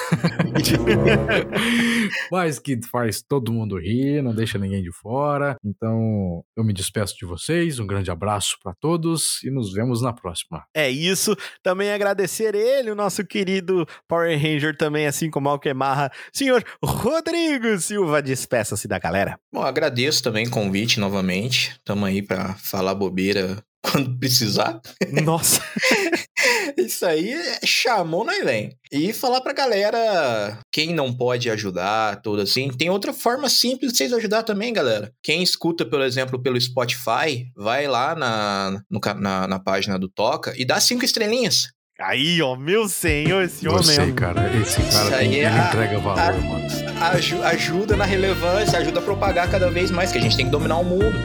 Mas 2.31 2.59
que 2.59 2.79
faz 2.89 3.21
todo 3.21 3.51
mundo 3.51 3.79
rir, 3.79 4.21
não 4.21 4.33
deixa 4.33 4.57
ninguém 4.57 4.83
de 4.83 4.91
fora. 4.91 5.55
Então, 5.63 6.43
eu 6.55 6.63
me 6.63 6.73
despeço 6.73 7.15
de 7.17 7.25
vocês, 7.25 7.79
um 7.79 7.87
grande 7.87 8.11
abraço 8.11 8.57
para 8.61 8.73
todos 8.73 9.41
e 9.43 9.49
nos 9.49 9.73
vemos 9.73 10.01
na 10.01 10.13
próxima. 10.13 10.63
É 10.73 10.89
isso. 10.89 11.35
Também 11.63 11.91
agradecer 11.91 12.55
ele, 12.55 12.91
o 12.91 12.95
nosso 12.95 13.25
querido 13.25 13.85
Power 14.07 14.39
Ranger, 14.39 14.77
também, 14.77 15.07
assim 15.07 15.29
como 15.29 15.49
Alquemarra, 15.49 16.11
senhor 16.31 16.63
Rodrigo 16.83 17.77
Silva. 17.79 18.21
Despeça-se 18.21 18.87
da 18.87 18.99
galera. 18.99 19.39
Bom, 19.51 19.63
agradeço 19.63 20.23
também 20.23 20.47
o 20.47 20.51
convite 20.51 20.99
novamente. 20.99 21.79
Tamo 21.83 22.05
aí 22.05 22.21
pra 22.21 22.53
falar 22.55 22.95
bobeira 22.95 23.63
quando 23.91 24.17
precisar. 24.17 24.79
Nossa. 25.23 25.61
Isso 26.77 27.05
aí 27.05 27.31
é- 27.33 27.59
chamou, 27.65 28.23
nós 28.25 28.43
vem. 28.43 28.75
E 28.91 29.11
falar 29.13 29.41
pra 29.41 29.53
galera, 29.53 30.59
quem 30.71 30.93
não 30.93 31.13
pode 31.13 31.49
ajudar, 31.49 32.21
tudo 32.21 32.41
assim, 32.41 32.69
tem 32.69 32.89
outra 32.89 33.13
forma 33.13 33.49
simples 33.49 33.91
de 33.91 33.97
vocês 33.97 34.13
ajudar 34.13 34.43
também, 34.43 34.71
galera. 34.73 35.11
Quem 35.23 35.41
escuta, 35.41 35.85
por 35.85 36.01
exemplo, 36.01 36.41
pelo 36.41 36.59
Spotify, 36.59 37.47
vai 37.55 37.87
lá 37.87 38.15
na, 38.15 38.79
no 38.89 38.99
na, 39.19 39.47
na 39.47 39.59
página 39.59 39.97
do 39.97 40.07
Toca 40.09 40.53
e 40.57 40.65
dá 40.65 40.79
cinco 40.79 41.03
estrelinhas. 41.05 41.69
Aí, 41.99 42.41
ó, 42.41 42.57
meu 42.57 42.89
senhor, 42.89 43.43
esse 43.43 43.67
homem. 43.67 43.97
É- 43.97 44.11
cara, 44.11 44.53
esse 44.57 44.81
Isso 44.81 44.91
cara 44.91 45.15
aí 45.17 45.29
tem, 45.29 45.35
é 45.39 45.45
ele 45.47 45.57
a- 45.59 45.67
entrega 45.67 45.99
valor, 45.99 46.19
a- 46.19 46.33
mano. 46.33 46.65
Aju- 47.13 47.43
ajuda 47.43 47.95
na 47.95 48.05
relevância, 48.05 48.79
ajuda 48.79 48.99
a 48.99 49.03
propagar 49.03 49.49
cada 49.49 49.69
vez 49.71 49.91
mais, 49.91 50.11
que 50.11 50.17
a 50.17 50.21
gente 50.21 50.35
tem 50.35 50.45
que 50.45 50.51
dominar 50.51 50.77
o 50.77 50.83
mundo. 50.83 51.15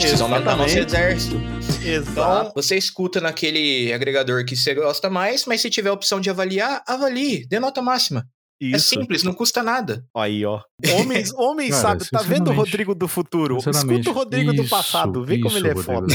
Gente 0.00 0.08
precisa 0.08 0.24
aumentar 0.24 0.56
nosso 0.56 0.78
exército. 0.78 1.36
Então, 1.36 1.92
Exato. 1.92 2.52
você 2.54 2.76
escuta 2.76 3.20
naquele 3.20 3.92
agregador 3.92 4.44
que 4.46 4.56
você 4.56 4.74
gosta 4.74 5.10
mais, 5.10 5.44
mas 5.44 5.60
se 5.60 5.68
tiver 5.68 5.90
a 5.90 5.92
opção 5.92 6.20
de 6.20 6.30
avaliar, 6.30 6.82
avalie, 6.86 7.46
dê 7.46 7.60
nota 7.60 7.82
máxima. 7.82 8.24
É 8.62 8.76
Isso. 8.76 8.88
simples, 8.90 9.22
não 9.22 9.32
custa 9.32 9.62
nada. 9.62 10.04
Aí, 10.14 10.44
ó. 10.44 10.60
Homens, 10.98 11.32
homens 11.36 11.70
Cara, 11.70 11.80
sábios. 11.82 12.08
Tá 12.10 12.20
vendo 12.22 12.50
o 12.50 12.54
Rodrigo 12.54 12.94
do 12.94 13.08
futuro? 13.08 13.56
Escuta 13.56 14.10
o 14.10 14.12
Rodrigo 14.12 14.52
do 14.52 14.62
isso, 14.62 14.70
passado. 14.70 15.24
Vê 15.24 15.38
como 15.38 15.48
isso, 15.48 15.58
ele 15.58 15.68
é 15.68 15.72
Rodrigo 15.72 15.82
foda. 15.82 16.06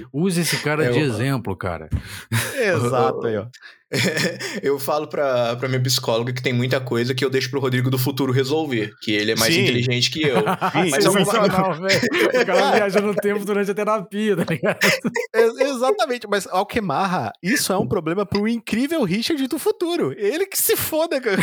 do. 0.00 0.08
Use 0.12 0.40
esse 0.40 0.56
cara 0.58 0.84
É, 0.86 0.90
de 0.90 0.98
eu- 1.00 1.06
exemplo, 1.06 1.54
cara. 1.56 1.88
Exato 2.58 3.26
aí, 3.26 3.36
ó. 3.36 3.46
eu 4.62 4.78
falo 4.78 5.06
pra, 5.06 5.56
pra 5.56 5.68
minha 5.68 5.80
psicóloga 5.82 6.32
que 6.32 6.42
tem 6.42 6.52
muita 6.52 6.80
coisa 6.80 7.14
que 7.14 7.24
eu 7.24 7.30
deixo 7.30 7.50
pro 7.50 7.60
Rodrigo 7.60 7.90
do 7.90 7.98
futuro 7.98 8.32
resolver, 8.32 8.92
que 9.00 9.12
ele 9.12 9.32
é 9.32 9.36
mais 9.36 9.54
Sim. 9.54 9.62
inteligente 9.62 10.10
que 10.10 10.22
eu. 10.26 10.36
Sim, 10.72 10.90
Mas 10.90 11.04
Sensacional, 11.04 11.74
velho. 11.80 12.00
O 12.42 12.46
cara 12.46 12.70
viaja 12.72 13.00
no 13.00 13.14
tempo 13.14 13.44
durante 13.44 13.70
a 13.70 13.74
terapia, 13.74 14.36
tá 14.36 14.44
ligado? 14.48 14.78
Ex- 15.34 15.60
Exatamente, 15.74 16.26
mas 16.28 16.46
Alquemarra, 16.46 17.32
isso 17.42 17.72
é 17.72 17.76
um 17.78 17.86
problema 17.86 18.24
pro 18.24 18.46
incrível 18.48 19.02
Richard 19.04 19.46
do 19.48 19.58
futuro. 19.58 20.14
Ele 20.16 20.46
que 20.46 20.58
se 20.58 20.76
foda, 20.76 21.20
cara. 21.20 21.40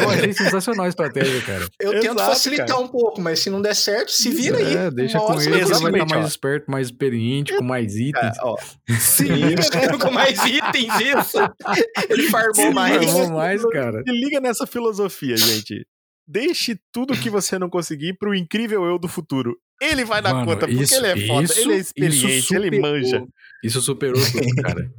Eu 0.00 0.10
achei 0.10 0.32
sensacional 0.32 0.86
a 0.86 0.88
estratégia, 0.88 1.40
cara. 1.42 1.66
Eu 1.80 1.92
tento 1.92 2.04
Exato, 2.18 2.30
facilitar 2.30 2.66
cara. 2.68 2.80
um 2.80 2.88
pouco, 2.88 3.20
mas 3.20 3.40
se 3.40 3.50
não 3.50 3.60
der 3.60 3.74
certo, 3.74 4.10
se 4.12 4.30
vira 4.30 4.58
aí. 4.58 4.76
É, 4.76 4.90
deixa 4.90 5.18
Uma 5.18 5.26
com 5.34 5.40
ele, 5.40 5.54
ele 5.56 5.64
vai 5.64 5.90
estar 5.92 6.06
mais 6.06 6.24
ó. 6.24 6.28
esperto, 6.28 6.70
mais 6.70 6.86
experiente, 6.88 7.56
com 7.56 7.64
mais 7.64 7.96
itens. 7.96 8.36
ó, 8.40 8.56
Se 8.98 9.24
liga, 9.24 9.62
né? 9.62 9.98
com 9.98 10.10
mais 10.10 10.38
itens, 10.44 11.00
isso. 11.00 11.27
Ele 12.08 12.22
farmou 12.24 12.72
mais. 12.72 13.04
Farmou 13.04 13.30
mais, 13.32 13.64
cara. 13.70 14.02
Se 14.06 14.12
liga 14.12 14.40
nessa 14.40 14.66
filosofia, 14.66 15.36
gente. 15.36 15.86
Deixe 16.26 16.78
tudo 16.92 17.16
que 17.16 17.30
você 17.30 17.58
não 17.58 17.70
conseguir 17.70 18.14
pro 18.18 18.34
incrível 18.34 18.84
eu 18.84 18.98
do 18.98 19.08
futuro. 19.08 19.56
Ele 19.80 20.04
vai 20.04 20.20
dar 20.20 20.34
Mano, 20.34 20.46
conta, 20.46 20.66
porque 20.66 20.82
isso- 20.82 20.94
ele 20.96 21.06
é 21.06 21.26
foda, 21.26 21.44
isso- 21.44 21.60
ele 21.60 21.72
é 21.72 21.76
experiente, 21.76 22.26
ele 22.26 22.42
superou. 22.42 22.80
manja. 22.80 23.24
Isso 23.64 23.80
superou 23.80 24.20
tudo, 24.32 24.62
cara. 24.62 24.90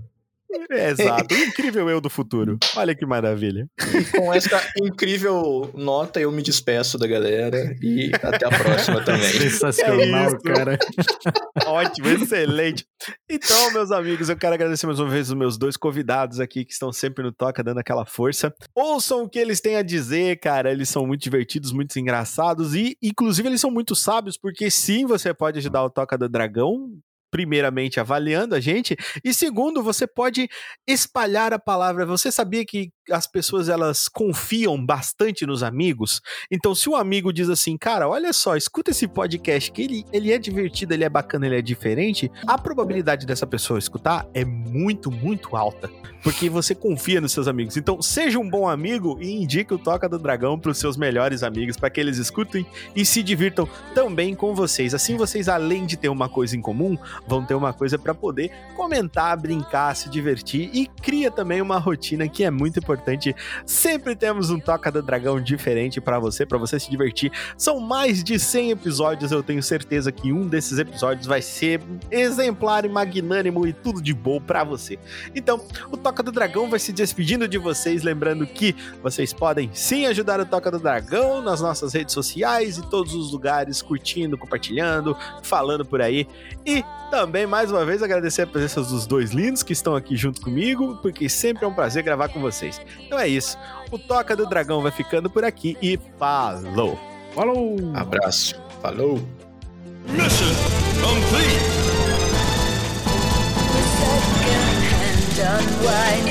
É, 0.71 0.89
exato, 0.89 1.33
incrível 1.35 1.89
eu 1.89 2.01
do 2.01 2.09
futuro. 2.09 2.57
Olha 2.75 2.95
que 2.95 3.05
maravilha. 3.05 3.67
Com 4.15 4.33
essa 4.33 4.61
incrível 4.81 5.69
nota, 5.75 6.19
eu 6.19 6.31
me 6.31 6.41
despeço 6.41 6.97
da 6.97 7.07
galera 7.07 7.75
e 7.81 8.11
até 8.15 8.45
a 8.45 8.49
próxima 8.49 9.03
também. 9.03 9.29
Sensacional, 9.39 10.31
É 10.31 10.53
cara. 10.53 10.79
Ótimo, 11.67 12.07
excelente. 12.09 12.85
Então, 13.29 13.71
meus 13.73 13.91
amigos, 13.91 14.29
eu 14.29 14.37
quero 14.37 14.55
agradecer 14.55 14.87
mais 14.87 14.99
uma 14.99 15.09
vez 15.09 15.29
os 15.29 15.35
meus 15.35 15.57
dois 15.57 15.77
convidados 15.77 16.39
aqui 16.39 16.65
que 16.65 16.73
estão 16.73 16.91
sempre 16.91 17.23
no 17.23 17.31
Toca, 17.31 17.63
dando 17.63 17.79
aquela 17.79 18.05
força. 18.05 18.53
Ouçam 18.75 19.23
o 19.23 19.29
que 19.29 19.39
eles 19.39 19.61
têm 19.61 19.75
a 19.75 19.83
dizer, 19.83 20.39
cara. 20.39 20.71
Eles 20.71 20.89
são 20.89 21.05
muito 21.05 21.21
divertidos, 21.21 21.71
muito 21.71 21.97
engraçados 21.99 22.73
e, 22.73 22.97
inclusive, 23.01 23.47
eles 23.47 23.61
são 23.61 23.71
muito 23.71 23.95
sábios, 23.95 24.37
porque 24.37 24.69
sim, 24.71 25.05
você 25.05 25.33
pode 25.33 25.59
ajudar 25.59 25.83
o 25.83 25.89
Toca 25.89 26.17
do 26.17 26.27
Dragão. 26.27 26.89
Primeiramente, 27.31 27.99
avaliando 27.99 28.55
a 28.55 28.59
gente, 28.59 28.97
e 29.23 29.33
segundo, 29.33 29.83
você 29.83 30.07
pode 30.07 30.49
espalhar 30.87 31.53
a 31.53 31.59
palavra. 31.59 32.05
Você 32.05 32.31
sabia 32.31 32.65
que 32.65 32.91
as 33.11 33.27
pessoas 33.27 33.69
elas 33.69 34.07
confiam 34.07 34.83
bastante 34.83 35.45
nos 35.45 35.63
amigos? 35.63 36.21
Então, 36.51 36.73
se 36.73 36.89
um 36.89 36.95
amigo 36.95 37.31
diz 37.31 37.49
assim, 37.49 37.77
cara, 37.77 38.07
olha 38.07 38.33
só, 38.33 38.55
escuta 38.55 38.91
esse 38.91 39.07
podcast 39.07 39.71
que 39.71 39.81
ele, 39.81 40.05
ele 40.11 40.31
é 40.31 40.37
divertido, 40.37 40.93
ele 40.93 41.03
é 41.03 41.09
bacana, 41.09 41.45
ele 41.45 41.57
é 41.57 41.61
diferente, 41.61 42.31
a 42.47 42.57
probabilidade 42.57 43.25
dessa 43.25 43.45
pessoa 43.45 43.79
escutar 43.79 44.27
é 44.33 44.43
muito, 44.43 45.11
muito 45.11 45.55
alta. 45.55 45.89
Porque 46.21 46.49
você 46.49 46.75
confia 46.75 47.21
nos 47.21 47.31
seus 47.31 47.47
amigos. 47.47 47.77
Então, 47.77 48.01
seja 48.01 48.37
um 48.39 48.49
bom 48.49 48.67
amigo 48.67 49.17
e 49.21 49.31
indique 49.31 49.73
o 49.73 49.77
Toca 49.77 50.09
do 50.09 50.19
Dragão 50.19 50.59
para 50.59 50.71
os 50.71 50.77
seus 50.77 50.97
melhores 50.97 51.43
amigos, 51.43 51.77
para 51.77 51.89
que 51.89 51.99
eles 51.99 52.17
escutem 52.17 52.65
e 52.95 53.05
se 53.05 53.23
divirtam 53.23 53.67
também 53.95 54.35
com 54.35 54.53
vocês. 54.53 54.93
Assim, 54.93 55.15
vocês, 55.15 55.47
além 55.47 55.85
de 55.85 55.95
ter 55.95 56.09
uma 56.09 56.27
coisa 56.27 56.57
em 56.57 56.61
comum, 56.61 56.97
vão 57.29 57.45
ter 57.45 57.53
uma 57.53 57.71
coisa 57.71 57.97
para 57.97 58.13
poder 58.13 58.51
comentar, 58.75 59.37
brincar, 59.37 59.95
se 59.95 60.09
divertir 60.09 60.71
e 60.73 60.87
cria 60.87 61.29
também 61.29 61.61
uma 61.61 61.77
rotina 61.77 62.27
que 62.27 62.43
é 62.43 62.49
muito 62.49 62.79
importante. 62.79 63.35
Sempre 63.65 64.15
temos 64.15 64.49
um 64.49 64.59
Toca 64.59 64.91
do 64.91 65.03
Dragão 65.03 65.39
diferente 65.39 66.01
para 66.01 66.19
você, 66.19 66.45
para 66.45 66.57
você 66.57 66.79
se 66.79 66.89
divertir. 66.89 67.31
São 67.55 67.79
mais 67.79 68.23
de 68.23 68.39
100 68.39 68.71
episódios, 68.71 69.31
eu 69.31 69.43
tenho 69.43 69.61
certeza 69.61 70.11
que 70.11 70.33
um 70.33 70.47
desses 70.47 70.79
episódios 70.79 71.27
vai 71.27 71.41
ser 71.41 71.79
exemplar 72.09 72.83
e 72.83 72.89
magnânimo 72.89 73.67
e 73.67 73.73
tudo 73.73 74.01
de 74.01 74.13
bom 74.13 74.41
para 74.41 74.63
você. 74.63 74.97
Então, 75.35 75.61
o 75.91 75.97
Toca 75.97 76.23
do 76.23 76.31
Dragão 76.31 76.67
vai 76.67 76.79
se 76.79 76.91
despedindo 76.91 77.47
de 77.47 77.59
vocês, 77.59 78.01
lembrando 78.01 78.47
que 78.47 78.75
vocês 79.03 79.31
podem 79.31 79.69
sim 79.71 80.07
ajudar 80.07 80.39
o 80.39 80.45
Toca 80.45 80.71
do 80.71 80.79
Dragão 80.79 81.41
nas 81.43 81.61
nossas 81.61 81.93
redes 81.93 82.13
sociais 82.13 82.79
e 82.79 82.89
todos 82.89 83.13
os 83.13 83.31
lugares, 83.31 83.83
curtindo, 83.83 84.35
compartilhando, 84.35 85.15
falando 85.43 85.85
por 85.85 86.01
aí. 86.01 86.27
E 86.65 86.83
também, 87.09 87.18
mais 87.25 87.71
uma 87.71 87.83
vez, 87.85 88.01
agradecer 88.01 88.43
a 88.43 88.47
presença 88.47 88.81
dos 88.81 89.05
dois 89.05 89.31
lindos 89.31 89.63
que 89.63 89.73
estão 89.73 89.95
aqui 89.95 90.15
junto 90.15 90.41
comigo, 90.41 90.97
porque 91.01 91.27
sempre 91.27 91.65
é 91.65 91.67
um 91.67 91.73
prazer 91.73 92.03
gravar 92.03 92.29
com 92.29 92.39
vocês. 92.39 92.79
Então 92.99 93.19
é 93.19 93.27
isso. 93.27 93.57
O 93.91 93.99
Toca 93.99 94.35
do 94.35 94.47
Dragão 94.47 94.81
vai 94.81 94.91
ficando 94.91 95.29
por 95.29 95.43
aqui 95.43 95.77
e 95.81 95.99
falou! 96.17 96.97
Falou! 97.35 97.75
Abraço. 97.93 98.55
Falou. 98.81 99.19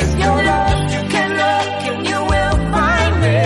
If 0.00 0.18
you're 0.18 0.44
lost, 0.44 0.94
you 0.94 1.02
can 1.08 1.30
look 1.30 1.82
and 1.90 2.06
you 2.06 2.20
will 2.32 2.56
find 2.72 3.14
me. 3.20 3.40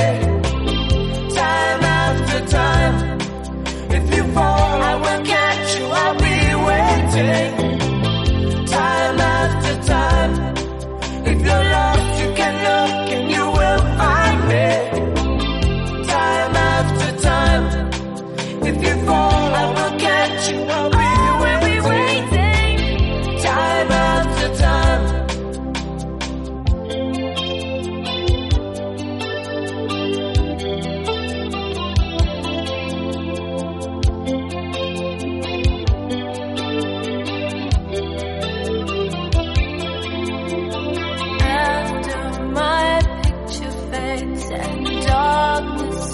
Time 1.35 1.85
after 1.85 2.47
time. 2.47 3.19
If 3.91 4.17
you 4.17 4.25
fall, 4.35 4.83
I 4.83 4.95
will 4.97 5.25
catch 5.25 5.79
you. 5.79 5.87
I'll 5.87 6.19
be 6.19 6.32
take 7.23 7.62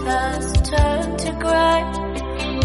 has 0.08 0.52
turned 0.70 1.18
to 1.18 1.32
gray, 1.44 1.82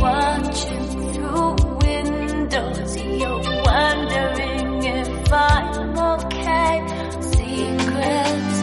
watching 0.02 0.86
through 1.14 1.56
windows, 1.86 2.92
you're 2.98 3.42
wondering 3.70 4.84
if 5.00 5.34
I'm 5.34 5.98
okay. 6.14 6.74
Secrets 7.34 8.56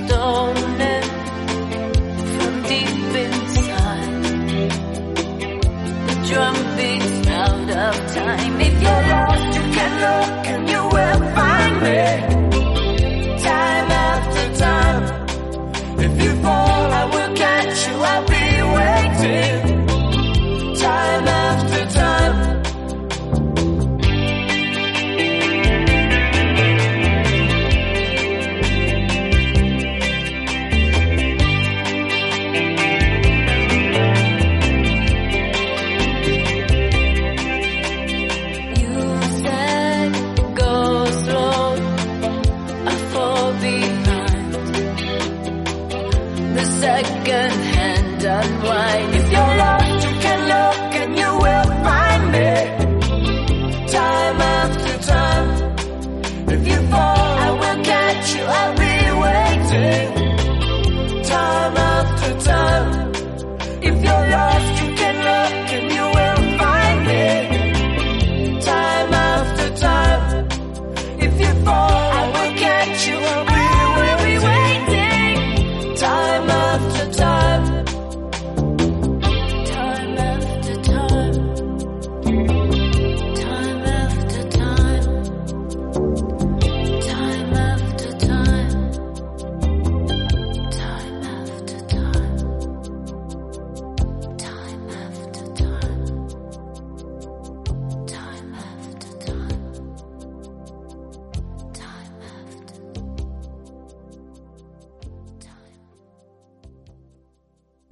stolen 0.00 1.02
from 2.34 2.54
deep 2.70 3.12
inside. 3.24 4.14
The 6.08 6.16
drum 6.28 6.56
beats 6.76 7.28
out 7.28 7.70
of 7.84 7.94
time. 8.14 8.60
If 8.68 8.76
you're 8.82 9.04
lost, 9.12 9.48
you 9.56 9.64
can 9.76 9.92
look 10.04 10.46
and 10.52 10.62
you 10.72 10.82
will 10.94 11.22
find 11.36 11.74
me 11.84 12.00
time 13.48 13.90
after 14.08 14.58
time. 14.58 15.25
If 15.98 16.22
you 16.22 16.32
fall, 16.42 16.92
I 17.00 17.04
will 17.04 17.36
catch 17.36 17.88
you. 17.88 17.94
I'll 17.94 18.26
be 18.26 18.46
waiting. 18.76 19.65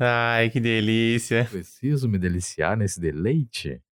Ai, 0.06 0.50
que 0.50 0.60
delícia. 0.60 1.46
Preciso 1.46 2.06
me 2.08 2.18
deliciar 2.18 2.76
nesse 2.76 3.00
deleite? 3.00 3.82